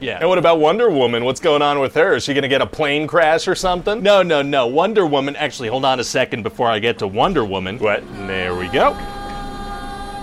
Yeah. 0.00 0.20
And 0.20 0.28
what 0.28 0.38
about 0.38 0.60
Wonder 0.60 0.88
Woman? 0.88 1.24
What's 1.24 1.40
going 1.40 1.60
on 1.60 1.80
with 1.80 1.94
her? 1.94 2.14
Is 2.14 2.24
she 2.24 2.32
gonna 2.32 2.48
get 2.48 2.62
a 2.62 2.66
plane 2.66 3.08
crash 3.08 3.48
or 3.48 3.56
something? 3.56 4.00
No, 4.00 4.22
no, 4.22 4.42
no. 4.42 4.66
Wonder 4.66 5.04
Woman. 5.04 5.34
Actually, 5.34 5.70
hold 5.70 5.84
on 5.84 5.98
a 5.98 6.04
second 6.04 6.44
before 6.44 6.68
I 6.68 6.78
get 6.78 6.98
to 6.98 7.08
Wonder 7.08 7.44
Woman. 7.44 7.78
What? 7.78 8.04
There 8.28 8.54
we 8.54 8.68
go. 8.68 8.96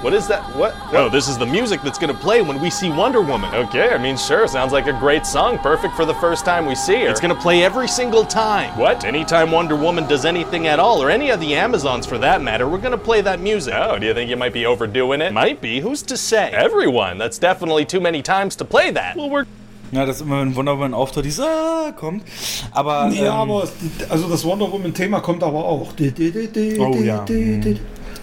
What 0.05 0.13
is 0.13 0.27
that? 0.27 0.43
What? 0.55 0.75
No, 0.93 1.09
this 1.09 1.27
is 1.27 1.35
the 1.35 1.47
music 1.47 1.81
that's 1.81 1.97
gonna 1.97 2.13
play 2.13 2.43
when 2.43 2.61
we 2.61 2.69
see 2.69 2.91
Wonder 2.91 3.21
Woman. 3.21 3.51
Okay, 3.55 3.89
I 3.89 3.97
mean, 3.97 4.17
sure, 4.17 4.47
sounds 4.47 4.71
like 4.71 4.85
a 4.85 4.93
great 4.93 5.25
song. 5.25 5.57
Perfect 5.57 5.95
for 5.95 6.05
the 6.05 6.13
first 6.13 6.45
time 6.45 6.67
we 6.67 6.75
see 6.75 7.01
her. 7.01 7.09
It's 7.09 7.19
gonna 7.19 7.33
play 7.33 7.63
every 7.63 7.87
single 7.87 8.23
time. 8.23 8.77
What? 8.77 9.03
Anytime 9.03 9.49
Wonder 9.49 9.75
Woman 9.75 10.07
does 10.07 10.23
anything 10.23 10.67
at 10.67 10.77
all, 10.77 11.01
or 11.01 11.09
any 11.09 11.31
of 11.31 11.39
the 11.39 11.55
Amazons 11.55 12.05
for 12.05 12.19
that 12.19 12.43
matter, 12.43 12.67
we're 12.67 12.77
gonna 12.77 12.99
play 12.99 13.21
that 13.21 13.39
music. 13.39 13.73
Oh, 13.75 13.97
do 13.97 14.05
you 14.05 14.13
think 14.13 14.29
you 14.29 14.37
might 14.37 14.53
be 14.53 14.67
overdoing 14.67 15.21
it? 15.21 15.33
Might 15.33 15.59
be. 15.59 15.79
Who's 15.79 16.03
to 16.03 16.17
say? 16.17 16.51
Everyone. 16.51 17.17
That's 17.17 17.39
definitely 17.39 17.85
too 17.85 17.99
many 17.99 18.21
times 18.21 18.55
to 18.57 18.63
play 18.63 18.91
that. 18.91 19.15
Well, 19.17 19.31
we're 19.31 19.47
Ja, 19.91 20.05
das 20.05 20.21
immer, 20.21 20.41
wenn 20.41 20.55
Wonder 20.55 20.73
Woman 20.73 20.93
auftritt, 20.93 21.25
dieses 21.25 21.45
ah, 21.45 21.91
kommt. 21.95 22.23
Aber. 22.71 23.09
Ja, 23.13 23.41
ähm, 23.41 23.51
aber 23.51 23.67
also 24.09 24.27
das 24.27 24.43
Wonder 24.43 24.71
Woman-Thema 24.71 25.21
kommt 25.21 25.41
aber 25.41 25.63
auch. 25.63 25.93
Oh 25.97 26.95
ja. 27.01 27.25
Mhm. 27.27 27.79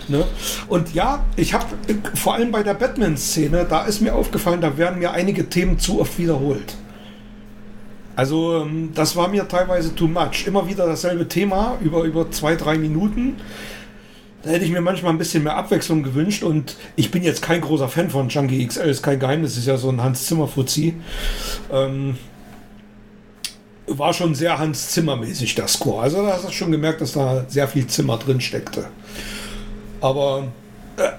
Ne? 0.08 0.24
Und 0.68 0.94
ja, 0.94 1.24
ich 1.36 1.54
habe 1.54 1.66
vor 2.14 2.34
allem 2.34 2.50
bei 2.50 2.62
der 2.62 2.74
Batman-Szene, 2.74 3.66
da 3.68 3.84
ist 3.84 4.00
mir 4.00 4.14
aufgefallen, 4.14 4.60
da 4.60 4.76
werden 4.76 4.98
mir 4.98 5.12
einige 5.12 5.48
Themen 5.48 5.78
zu 5.78 6.00
oft 6.00 6.18
wiederholt. 6.18 6.76
Also 8.14 8.62
ähm, 8.62 8.90
das 8.94 9.16
war 9.16 9.28
mir 9.28 9.48
teilweise 9.48 9.94
too 9.94 10.06
much. 10.06 10.46
Immer 10.46 10.68
wieder 10.68 10.86
dasselbe 10.86 11.28
Thema 11.28 11.78
über, 11.80 12.02
über 12.02 12.30
zwei, 12.30 12.56
drei 12.56 12.76
Minuten. 12.76 13.36
Da 14.42 14.50
hätte 14.50 14.64
ich 14.64 14.72
mir 14.72 14.80
manchmal 14.80 15.12
ein 15.12 15.18
bisschen 15.18 15.44
mehr 15.44 15.56
Abwechslung 15.56 16.02
gewünscht 16.02 16.42
und 16.42 16.76
ich 16.96 17.12
bin 17.12 17.22
jetzt 17.22 17.42
kein 17.42 17.60
großer 17.60 17.88
Fan 17.88 18.10
von 18.10 18.28
Junkie 18.28 18.66
XL, 18.66 18.88
ist 18.88 19.02
kein 19.02 19.20
Geheimnis, 19.20 19.56
ist 19.56 19.66
ja 19.66 19.76
so 19.76 19.88
ein 19.88 20.02
Hans 20.02 20.26
Zimmer 20.26 20.48
Fuzzi. 20.48 20.94
Ähm, 21.70 22.16
war 23.86 24.12
schon 24.12 24.34
sehr 24.34 24.58
Hans 24.58 24.90
Zimmer 24.90 25.16
mäßig 25.16 25.54
der 25.54 25.68
Score. 25.68 26.02
Also 26.02 26.22
da 26.24 26.32
hast 26.32 26.44
du 26.44 26.50
schon 26.50 26.72
gemerkt, 26.72 27.00
dass 27.00 27.12
da 27.12 27.44
sehr 27.48 27.68
viel 27.68 27.86
Zimmer 27.86 28.18
drin 28.18 28.40
steckte. 28.40 28.86
Aber 30.02 30.48
äh, 30.96 31.12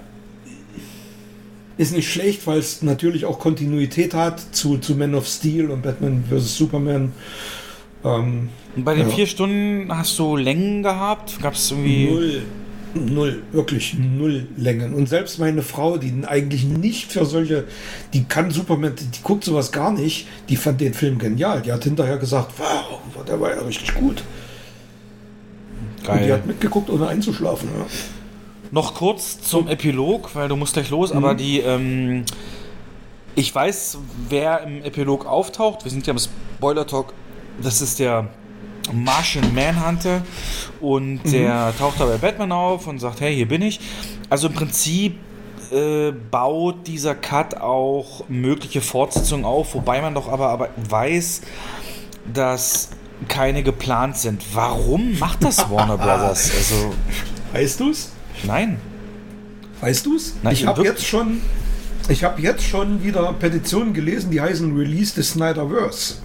ist 1.78 1.96
nicht 1.96 2.12
schlecht, 2.12 2.46
weil 2.46 2.60
es 2.60 2.82
natürlich 2.84 3.26
auch 3.26 3.40
Kontinuität 3.40 4.14
hat 4.14 4.40
zu, 4.54 4.78
zu 4.78 4.96
Man 4.96 5.16
of 5.16 5.26
Steel 5.26 5.72
und 5.72 5.82
Batman 5.82 6.24
vs. 6.30 6.58
Superman. 6.58 7.14
Ähm, 8.04 8.50
und 8.76 8.84
bei 8.84 8.94
den 8.94 9.10
ja. 9.10 9.16
vier 9.16 9.26
Stunden 9.26 9.88
hast 9.90 10.20
du 10.20 10.36
Längen 10.36 10.84
gehabt? 10.84 11.42
Gab 11.42 11.54
es 11.54 11.72
irgendwie. 11.72 12.10
Null. 12.10 12.42
Null, 12.96 13.42
wirklich 13.52 13.96
null 13.96 14.46
Längen. 14.56 14.94
Und 14.94 15.10
selbst 15.10 15.40
meine 15.40 15.64
Frau, 15.64 15.98
die 15.98 16.14
eigentlich 16.28 16.64
nicht 16.64 17.12
für 17.12 17.26
solche, 17.26 17.64
die 18.14 18.26
kann 18.26 18.52
Superman, 18.52 18.94
die 18.96 19.24
guckt 19.24 19.44
sowas 19.44 19.72
gar 19.72 19.92
nicht, 19.92 20.28
die 20.48 20.58
fand 20.58 20.80
den 20.80 20.94
Film 20.94 21.18
genial. 21.18 21.64
Die 21.64 21.72
hat 21.72 21.86
hinterher 21.86 22.18
gesagt, 22.18 22.52
wow, 22.58 23.02
der 23.26 23.42
war 23.42 23.56
ja 23.56 23.62
richtig 23.64 23.96
gut. 23.96 24.24
Geil. 26.04 26.20
Und 26.20 26.26
die 26.28 26.34
hat 26.34 26.46
mitgeguckt, 26.46 26.92
ohne 26.92 27.08
einzuschlafen. 27.08 27.70
Ja. 27.76 27.86
Noch 28.74 28.96
kurz 28.96 29.40
zum 29.40 29.68
Epilog, 29.68 30.34
weil 30.34 30.48
du 30.48 30.56
musst 30.56 30.74
gleich 30.74 30.90
los, 30.90 31.12
mhm. 31.12 31.18
aber 31.18 31.36
die, 31.36 31.60
ähm, 31.60 32.26
ich 33.36 33.54
weiß, 33.54 34.00
wer 34.30 34.62
im 34.64 34.84
Epilog 34.84 35.28
auftaucht. 35.28 35.84
Wir 35.84 35.92
sind 35.92 36.08
ja 36.08 36.14
im 36.14 36.18
Spoiler 36.18 36.88
Talk. 36.88 37.14
Das 37.62 37.82
ist 37.82 38.00
der 38.00 38.30
Martian 38.92 39.54
Manhunter 39.54 40.24
und 40.82 41.24
mhm. 41.24 41.32
der 41.32 41.72
taucht 41.78 42.00
da 42.00 42.06
bei 42.06 42.18
Batman 42.18 42.52
auf 42.52 42.88
und 42.88 42.98
sagt, 42.98 43.22
hey, 43.22 43.36
hier 43.36 43.48
bin 43.48 43.62
ich. 43.62 43.80
Also 44.32 44.48
im 44.48 44.56
Prinzip 44.56 45.18
äh, 45.72 46.12
baut 46.12 46.88
dieser 46.88 47.14
Cut 47.14 47.54
auch 47.62 48.28
mögliche 48.28 48.82
Fortsetzungen 48.82 49.46
auf, 49.46 49.76
wobei 49.76 50.02
man 50.02 50.16
doch 50.16 50.28
aber, 50.28 50.50
aber 50.50 50.70
weiß, 50.90 51.42
dass 52.34 52.90
keine 53.28 53.62
geplant 53.62 54.18
sind. 54.18 54.44
Warum 54.56 55.20
macht 55.20 55.44
das 55.44 55.70
Warner 55.70 55.98
Brothers? 55.98 56.50
Also, 56.58 56.96
weißt 57.54 57.80
du's? 57.80 58.14
Nein. 58.44 58.80
Weißt 59.82 60.06
du 60.06 60.16
es? 60.16 60.34
Ich 60.52 60.66
habe 60.66 60.84
jetzt 60.84 61.06
schon, 61.06 61.42
ich 62.08 62.24
habe 62.24 62.42
jetzt 62.42 62.64
schon 62.64 63.04
wieder 63.04 63.34
Petitionen 63.34 63.94
gelesen, 63.94 64.32
die 64.32 64.42
heißen 64.42 64.76
Release 64.78 65.14
the 65.16 65.24
Snyderverse. 65.24 66.16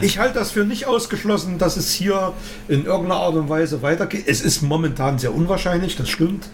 ich 0.00 0.18
halte 0.18 0.34
das 0.38 0.50
für 0.50 0.64
nicht 0.64 0.86
ausgeschlossen, 0.86 1.58
dass 1.58 1.76
es 1.76 1.92
hier 1.92 2.32
in 2.68 2.84
irgendeiner 2.84 3.20
Art 3.20 3.34
und 3.34 3.48
Weise 3.48 3.82
weitergeht. 3.82 4.24
Es 4.26 4.40
ist 4.40 4.62
momentan 4.62 5.18
sehr 5.18 5.34
unwahrscheinlich, 5.34 5.96
das 5.96 6.08
stimmt. 6.08 6.48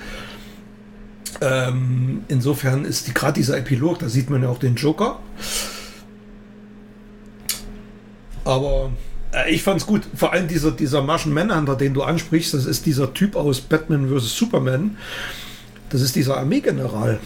Ähm, 1.40 2.24
insofern 2.28 2.84
ist 2.84 3.06
die, 3.06 3.14
gerade 3.14 3.34
dieser 3.34 3.58
Epilog, 3.58 3.98
da 3.98 4.08
sieht 4.08 4.30
man 4.30 4.42
ja 4.42 4.48
auch 4.48 4.58
den 4.58 4.76
Joker. 4.76 5.18
Aber 8.44 8.90
ich 9.48 9.62
fand's 9.62 9.86
gut. 9.86 10.02
Vor 10.14 10.32
allem 10.32 10.48
dieser, 10.48 10.70
dieser 10.70 11.02
Martian 11.02 11.34
Manhunter, 11.34 11.76
den 11.76 11.94
du 11.94 12.02
ansprichst, 12.02 12.54
das 12.54 12.66
ist 12.66 12.86
dieser 12.86 13.12
Typ 13.14 13.36
aus 13.36 13.60
Batman 13.60 14.08
vs. 14.08 14.36
Superman. 14.36 14.96
Das 15.90 16.00
ist 16.00 16.16
dieser 16.16 16.36
Armeegeneral. 16.36 17.20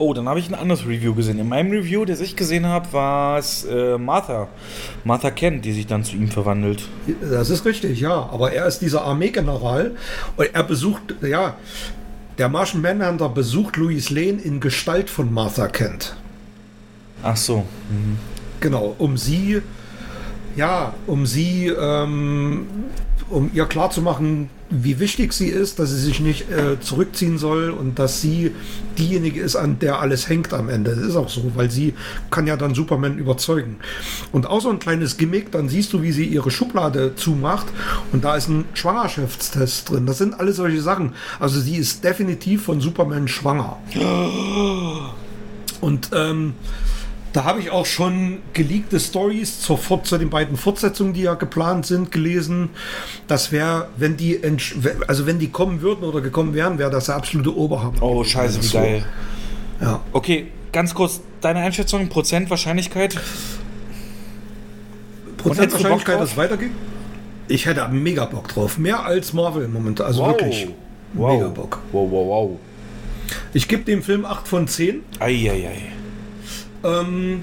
Oh, 0.00 0.14
dann 0.14 0.28
habe 0.28 0.38
ich 0.38 0.48
ein 0.48 0.54
anderes 0.54 0.86
Review 0.86 1.12
gesehen. 1.12 1.40
In 1.40 1.48
meinem 1.48 1.72
Review, 1.72 2.04
das 2.04 2.20
ich 2.20 2.36
gesehen 2.36 2.66
habe, 2.66 2.92
war 2.92 3.38
es 3.38 3.64
äh, 3.64 3.98
Martha. 3.98 4.46
Martha 5.02 5.32
Kent, 5.32 5.64
die 5.64 5.72
sich 5.72 5.88
dann 5.88 6.04
zu 6.04 6.14
ihm 6.14 6.28
verwandelt. 6.28 6.82
Das 7.20 7.50
ist 7.50 7.64
richtig, 7.64 7.98
ja. 7.98 8.28
Aber 8.30 8.52
er 8.52 8.66
ist 8.66 8.78
dieser 8.78 9.02
Armeegeneral 9.02 9.96
und 10.36 10.54
er 10.54 10.62
besucht, 10.62 11.16
ja, 11.20 11.56
der 12.38 12.48
Martian 12.48 12.80
Manhunter 12.82 13.28
besucht 13.28 13.76
Louis 13.76 14.10
Lane 14.10 14.40
in 14.40 14.60
Gestalt 14.60 15.10
von 15.10 15.34
Martha 15.34 15.66
Kent. 15.66 16.14
Ach 17.24 17.36
so. 17.36 17.64
Mhm. 17.90 18.37
Genau, 18.60 18.94
um 18.98 19.16
sie, 19.16 19.62
ja, 20.56 20.94
um 21.06 21.26
sie, 21.26 21.68
ähm, 21.68 22.66
um 23.30 23.50
ihr 23.52 23.66
klarzumachen, 23.66 24.50
wie 24.70 24.98
wichtig 25.00 25.32
sie 25.32 25.48
ist, 25.48 25.78
dass 25.78 25.90
sie 25.90 26.00
sich 26.00 26.20
nicht 26.20 26.50
äh, 26.50 26.78
zurückziehen 26.80 27.38
soll 27.38 27.70
und 27.70 27.98
dass 27.98 28.20
sie 28.20 28.52
diejenige 28.98 29.40
ist, 29.40 29.56
an 29.56 29.78
der 29.78 30.00
alles 30.00 30.28
hängt 30.28 30.52
am 30.52 30.68
Ende. 30.68 30.94
Das 30.94 31.04
ist 31.04 31.16
auch 31.16 31.28
so, 31.28 31.52
weil 31.54 31.70
sie 31.70 31.94
kann 32.30 32.46
ja 32.46 32.56
dann 32.56 32.74
Superman 32.74 33.18
überzeugen. 33.18 33.76
Und 34.32 34.46
auch 34.46 34.60
so 34.60 34.68
ein 34.70 34.78
kleines 34.78 35.16
Gimmick, 35.16 35.52
dann 35.52 35.68
siehst 35.68 35.92
du, 35.92 36.02
wie 36.02 36.12
sie 36.12 36.24
ihre 36.24 36.50
Schublade 36.50 37.14
zumacht 37.16 37.66
und 38.12 38.24
da 38.24 38.36
ist 38.36 38.48
ein 38.48 38.64
Schwangerschaftstest 38.74 39.90
drin. 39.90 40.06
Das 40.06 40.18
sind 40.18 40.38
alles 40.38 40.56
solche 40.56 40.82
Sachen. 40.82 41.14
Also 41.40 41.60
sie 41.60 41.76
ist 41.76 42.04
definitiv 42.04 42.64
von 42.64 42.80
Superman 42.80 43.28
schwanger. 43.28 43.78
Und 45.80 46.10
ähm, 46.12 46.54
da 47.32 47.44
habe 47.44 47.60
ich 47.60 47.70
auch 47.70 47.86
schon 47.86 48.38
geleakte 48.52 48.98
Stories 48.98 49.60
zur 49.60 49.78
zu 50.02 50.18
den 50.18 50.30
beiden 50.30 50.56
Fortsetzungen, 50.56 51.12
die 51.12 51.22
ja 51.22 51.34
geplant 51.34 51.86
sind, 51.86 52.10
gelesen. 52.10 52.70
Das 53.26 53.52
wäre, 53.52 53.88
wenn 53.96 54.16
die, 54.16 54.40
also 55.06 55.26
wenn 55.26 55.38
die 55.38 55.50
kommen 55.50 55.80
würden 55.82 56.04
oder 56.04 56.20
gekommen 56.20 56.54
wären, 56.54 56.78
wäre 56.78 56.90
das 56.90 57.06
der 57.06 57.16
absolute 57.16 57.56
Oberhammer. 57.56 58.02
Oh, 58.02 58.24
scheiße, 58.24 58.62
wie 58.62 58.66
so. 58.66 58.78
geil. 58.78 59.04
Ja. 59.80 60.00
Okay, 60.12 60.48
ganz 60.72 60.94
kurz, 60.94 61.20
deine 61.40 61.60
Einschätzung, 61.60 62.08
Prozent 62.08 62.50
Wahrscheinlichkeit? 62.50 63.20
Prozent 65.36 65.72
Wahrscheinlichkeit, 65.72 66.20
dass 66.20 66.30
es 66.30 66.36
weitergeht? 66.36 66.70
Ich 67.46 67.66
hätte 67.66 67.86
mega 67.88 68.24
Bock 68.24 68.48
drauf. 68.48 68.78
Mehr 68.78 69.04
als 69.04 69.32
Marvel 69.32 69.64
im 69.64 69.72
Moment. 69.72 70.00
Also 70.00 70.22
wow. 70.22 70.28
wirklich. 70.28 70.68
Wow. 71.14 71.32
Mega 71.32 71.48
Bock. 71.48 71.78
Wow, 71.92 72.10
wow, 72.10 72.26
wow. 72.26 72.58
Ich 73.52 73.68
gebe 73.68 73.84
dem 73.84 74.02
Film 74.02 74.24
8 74.24 74.48
von 74.48 74.68
10. 74.68 75.02
Eieiei. 75.18 75.50
Ei, 75.50 75.68
ei. 75.68 75.97
Ähm, 76.84 77.42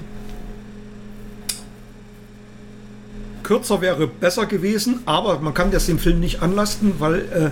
kürzer 3.42 3.80
wäre 3.80 4.06
besser 4.06 4.46
gewesen, 4.46 5.00
aber 5.06 5.38
man 5.38 5.54
kann 5.54 5.70
das 5.70 5.86
dem 5.86 5.98
Film 5.98 6.20
nicht 6.20 6.42
anlasten, 6.42 6.94
weil 6.98 7.20
äh, 7.20 7.50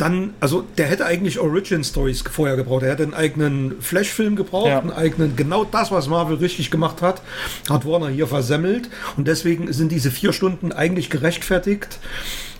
dann, 0.00 0.34
also 0.40 0.64
der 0.78 0.86
hätte 0.86 1.04
eigentlich 1.04 1.38
Origin 1.38 1.84
Stories 1.84 2.22
vorher 2.22 2.56
gebraucht. 2.56 2.82
Er 2.82 2.92
hätte 2.92 3.02
einen 3.02 3.14
eigenen 3.14 3.80
Flash-Film 3.80 4.36
gebraucht, 4.36 4.68
ja. 4.68 4.78
einen 4.78 4.92
eigenen, 4.92 5.36
genau 5.36 5.64
das, 5.64 5.90
was 5.90 6.08
Marvel 6.08 6.36
richtig 6.36 6.70
gemacht 6.70 7.02
hat, 7.02 7.20
hat 7.68 7.86
Warner 7.86 8.08
hier 8.08 8.26
versemmelt. 8.26 8.88
Und 9.16 9.28
deswegen 9.28 9.72
sind 9.72 9.92
diese 9.92 10.10
vier 10.10 10.32
Stunden 10.32 10.72
eigentlich 10.72 11.10
gerechtfertigt, 11.10 11.98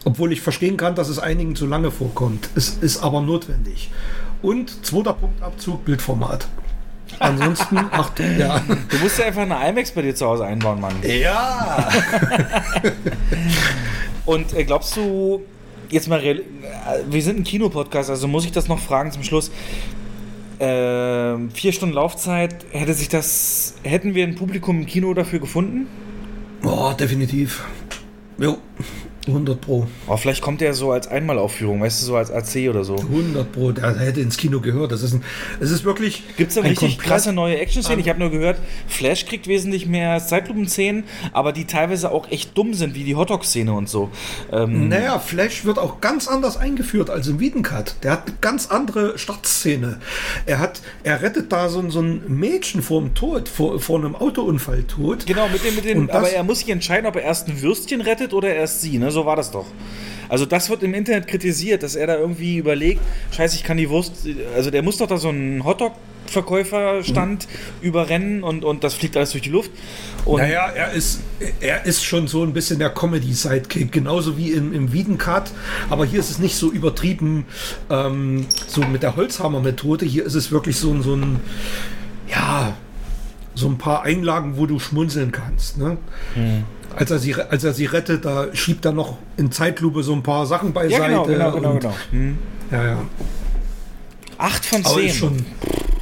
obwohl 0.05 0.33
ich 0.33 0.43
verstehen 0.43 0.77
kann, 0.77 0.95
dass 0.95 1.09
es 1.09 1.19
einigen 1.19 1.57
zu 1.57 1.67
lange 1.67 1.91
vorkommt. 1.91 2.51
Es 2.55 2.77
ist 2.81 3.03
aber 3.03 3.23
notwendig. 3.23 3.91
Und 4.43 4.85
zweiter 4.85 5.15
Punktabzug, 5.15 5.85
Bildformat. 5.85 6.47
Ansonsten, 7.21 7.79
ach, 7.91 8.11
ja. 8.39 8.63
Du 8.89 8.97
musst 8.99 9.19
ja 9.19 9.27
einfach 9.27 9.43
eine 9.43 9.69
IMAX 9.69 9.93
bei 9.93 10.01
dir 10.01 10.15
zu 10.15 10.27
Hause 10.27 10.47
einbauen, 10.47 10.81
Mann. 10.81 10.95
Ja! 11.03 11.89
Und 14.27 14.55
äh, 14.55 14.65
glaubst 14.65 14.97
du, 14.97 15.43
jetzt 15.91 16.09
mal, 16.09 16.25
äh, 16.25 16.41
wir 17.09 17.23
sind 17.23 17.41
ein 17.41 17.45
Kinopodcast, 17.45 18.09
also 18.09 18.27
muss 18.27 18.47
ich 18.47 18.53
das 18.53 18.69
noch 18.69 18.79
fragen 18.79 19.13
zum 19.13 19.23
Schluss. 19.23 19.51
Äh, 20.59 21.37
vier 21.53 21.73
Stunden 21.73 21.95
Laufzeit, 21.95 22.65
hätte 22.71 22.95
sich 22.95 23.11
das, 23.11 23.75
hätten 23.83 24.15
wir 24.15 24.27
ein 24.27 24.35
Publikum 24.35 24.81
im 24.81 24.87
Kino 24.87 25.13
dafür 25.13 25.41
gefunden? 25.41 25.89
Boah, 26.63 26.95
definitiv. 26.95 27.65
Jo. 28.39 28.57
100 29.27 29.61
Pro. 29.61 29.87
Aber 30.07 30.17
vielleicht 30.19 30.41
kommt 30.41 30.63
er 30.63 30.73
so 30.73 30.93
als 30.93 31.07
Einmalaufführung, 31.07 31.83
weißt 31.83 32.01
du, 32.01 32.07
so 32.07 32.17
als 32.17 32.31
AC 32.31 32.71
oder 32.71 32.85
so. 32.85 32.97
100 32.97 33.53
Pro, 33.53 33.71
der 33.73 33.99
hätte 33.99 34.21
ins 34.21 34.37
Kino 34.37 34.61
gehört. 34.61 34.93
Das 34.93 35.03
ist, 35.03 35.13
ein, 35.13 35.23
es 35.61 35.71
ist 35.71 35.85
wirklich. 35.85 36.23
Gibt 36.37 36.51
es 36.51 36.55
da 36.55 36.63
richtig 36.63 36.99
krasse 36.99 37.33
neue 37.33 37.59
Action-Szenen? 37.59 38.01
Ich 38.01 38.09
habe 38.09 38.19
nur 38.19 38.31
gehört, 38.31 38.59
Flash 38.89 39.27
kriegt 39.27 39.47
wesentlich 39.47 39.87
mehr 39.87 40.19
Zeitlupen-Szenen, 40.19 41.05
aber 41.33 41.53
die 41.53 41.67
teilweise 41.67 42.11
auch 42.11 42.31
echt 42.31 42.57
dumm 42.57 42.73
sind, 42.75 42.95
wie 42.95 43.05
die 43.05 43.15
Hotdog-Szene 43.15 43.73
und 43.73 43.89
so. 43.89 44.11
Ähm 44.53 44.89
naja, 44.89 45.19
Flash 45.19 45.65
wird 45.65 45.79
auch 45.79 46.01
ganz 46.01 46.27
anders 46.27 46.57
eingeführt 46.57 47.11
als 47.11 47.29
im 47.29 47.41
Wiedencut. 47.41 47.97
Der 48.03 48.13
hat 48.13 48.27
eine 48.27 48.37
ganz 48.41 48.69
andere 48.69 49.19
Startszene. 49.19 50.01
Er 50.47 50.59
hat, 50.59 50.81
er 51.05 51.21
rettet 51.21 51.53
da 51.53 51.69
so, 51.69 51.89
so 51.91 52.01
ein 52.01 52.23
Mädchen 52.29 52.83
vor 52.83 53.01
dem 53.01 53.15
Tod, 53.15 53.49
vor, 53.49 53.81
vor 53.81 53.99
einem 53.99 54.17
Autounfall 54.17 54.85
tot. 54.85 55.27
Genau, 55.27 55.49
mit 55.49 55.65
dem, 55.65 55.75
mit 55.75 55.85
dem, 55.85 56.11
aber 56.11 56.31
er 56.31 56.43
muss 56.43 56.61
sich 56.61 56.71
entscheiden, 56.71 57.07
ob 57.07 57.17
er 57.17 57.23
erst 57.23 57.49
ein 57.49 57.61
Würstchen 57.61 58.01
rettet 58.01 58.33
oder 58.33 58.55
erst 58.55 58.81
sie, 58.81 58.99
ne? 58.99 59.11
So 59.11 59.20
war 59.27 59.37
das 59.37 59.51
doch. 59.51 59.67
Also 60.29 60.47
das 60.47 60.71
wird 60.71 60.85
im 60.85 60.95
Internet 60.95 61.27
kritisiert, 61.27 61.83
dass 61.83 61.97
er 61.97 62.07
da 62.07 62.17
irgendwie 62.17 62.57
überlegt, 62.57 63.01
scheiße, 63.33 63.57
ich 63.57 63.65
kann 63.65 63.77
die 63.77 63.91
Wurst, 63.91 64.29
also 64.55 64.71
der 64.71 64.83
muss 64.83 64.99
doch 64.99 65.09
da 65.09 65.19
so 65.19 65.29
einen 65.29 65.65
Hotdog 65.65 65.93
Verkäuferstand 66.27 67.49
mhm. 67.49 67.89
überrennen 67.89 68.43
und, 68.43 68.65
und 68.65 68.85
das 68.85 68.95
fliegt 68.95 69.17
alles 69.17 69.33
durch 69.33 69.43
die 69.43 69.51
Luft. 69.51 69.71
Und 70.25 70.41
naja, 70.41 70.69
er 70.69 70.93
ist, 70.93 71.21
er 71.61 71.85
ist 71.85 72.05
schon 72.05 72.29
so 72.29 72.45
ein 72.45 72.53
bisschen 72.53 72.79
der 72.79 72.91
Comedy-Sidekick, 72.91 73.91
genauso 73.91 74.39
wie 74.39 74.53
im, 74.53 74.73
im 74.73 74.93
Wiedencut. 74.93 75.51
Aber 75.89 76.05
hier 76.05 76.21
ist 76.21 76.31
es 76.31 76.39
nicht 76.39 76.57
so 76.57 76.71
übertrieben, 76.71 77.47
ähm, 77.91 78.47
so 78.69 78.83
mit 78.83 79.03
der 79.03 79.17
Holzhammer-Methode. 79.17 80.07
Hier 80.07 80.25
ist 80.25 80.35
es 80.35 80.53
wirklich 80.53 80.77
so, 80.77 81.01
so 81.03 81.15
ein, 81.15 81.41
ja, 82.29 82.77
so 83.55 83.67
ein 83.67 83.79
paar 83.79 84.03
Einlagen, 84.03 84.57
wo 84.57 84.67
du 84.67 84.79
schmunzeln 84.79 85.33
kannst. 85.33 85.79
Ne? 85.79 85.97
Mhm 86.37 86.65
als 86.97 87.11
er 87.11 87.19
sie, 87.19 87.35
als 87.35 87.65
er 87.65 87.73
sie 87.73 87.87
rettet, 87.87 88.25
da 88.25 88.47
schiebt 88.55 88.85
er 88.85 88.93
noch 88.93 89.19
in 89.37 89.51
Zeitlupe 89.53 90.03
so 90.03 90.13
ein 90.13 90.23
paar 90.23 90.47
Sachen 90.47 90.73
beiseite. 90.73 91.03
Ja, 91.03 91.07
genau, 91.09 91.25
genau, 91.25 91.53
genau. 91.53 91.75
genau. 91.75 91.95
Hm. 92.11 92.39
Ja, 92.71 92.85
ja. 92.85 92.99
8 94.39 94.65
von 94.65 94.85
10. 94.85 95.07
ist 95.07 95.17
schon, 95.17 95.47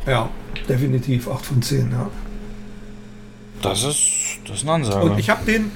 ja, 0.06 0.28
definitiv 0.68 1.28
8 1.28 1.44
von 1.44 1.62
10, 1.62 1.90
ja. 1.90 2.10
Das 3.62 3.82
ist, 3.82 4.38
das 4.46 4.58
ist 4.58 4.62
eine 4.62 4.72
Ansage. 4.72 5.04
Und 5.04 5.18
ich 5.18 5.28
habe 5.30 5.44
den, 5.44 5.72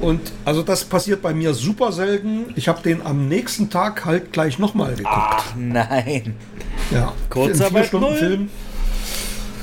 und 0.00 0.32
also 0.46 0.62
das 0.62 0.84
passiert 0.84 1.20
bei 1.20 1.34
mir 1.34 1.52
super 1.52 1.92
selten. 1.92 2.46
Ich 2.56 2.68
habe 2.68 2.82
den 2.82 3.04
am 3.04 3.28
nächsten 3.28 3.68
Tag 3.68 4.06
halt 4.06 4.32
gleich 4.32 4.58
nochmal 4.58 4.94
geguckt. 4.94 5.06
Ach 5.10 5.54
nein. 5.56 6.34
Ja. 6.90 7.12
Kurzarbeit. 7.28 7.88
Film. 7.88 8.48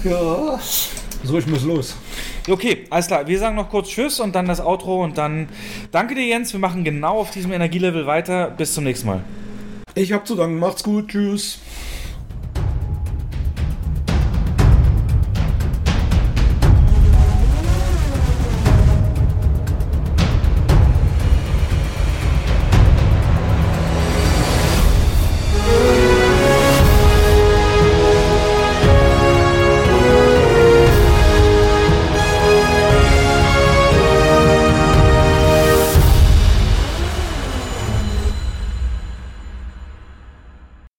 Ja. 0.04 0.60
So, 1.24 1.38
ich 1.38 1.48
muss 1.48 1.64
los. 1.64 1.96
Okay, 2.48 2.86
alles 2.90 3.08
klar. 3.08 3.28
Wir 3.28 3.40
sagen 3.40 3.56
noch 3.56 3.70
kurz 3.70 3.90
Tschüss 3.90 4.20
und 4.20 4.36
dann 4.36 4.46
das 4.46 4.62
Outro 4.62 5.04
und 5.04 5.18
dann 5.18 5.50
danke 5.92 6.16
dir, 6.16 6.26
Jens. 6.26 6.54
Wir 6.54 6.60
machen 6.60 6.84
genau 6.84 7.20
auf 7.20 7.32
diesem 7.32 7.52
Energielevel 7.52 8.06
weiter. 8.06 8.52
Bis 8.52 8.74
zum 8.74 8.84
nächsten 8.84 9.08
Mal. 9.08 9.24
Ich 9.96 10.14
hab 10.14 10.28
zu 10.28 10.36
danken. 10.36 10.60
Macht's 10.60 10.84
gut. 10.84 11.10
Tschüss. 11.10 11.60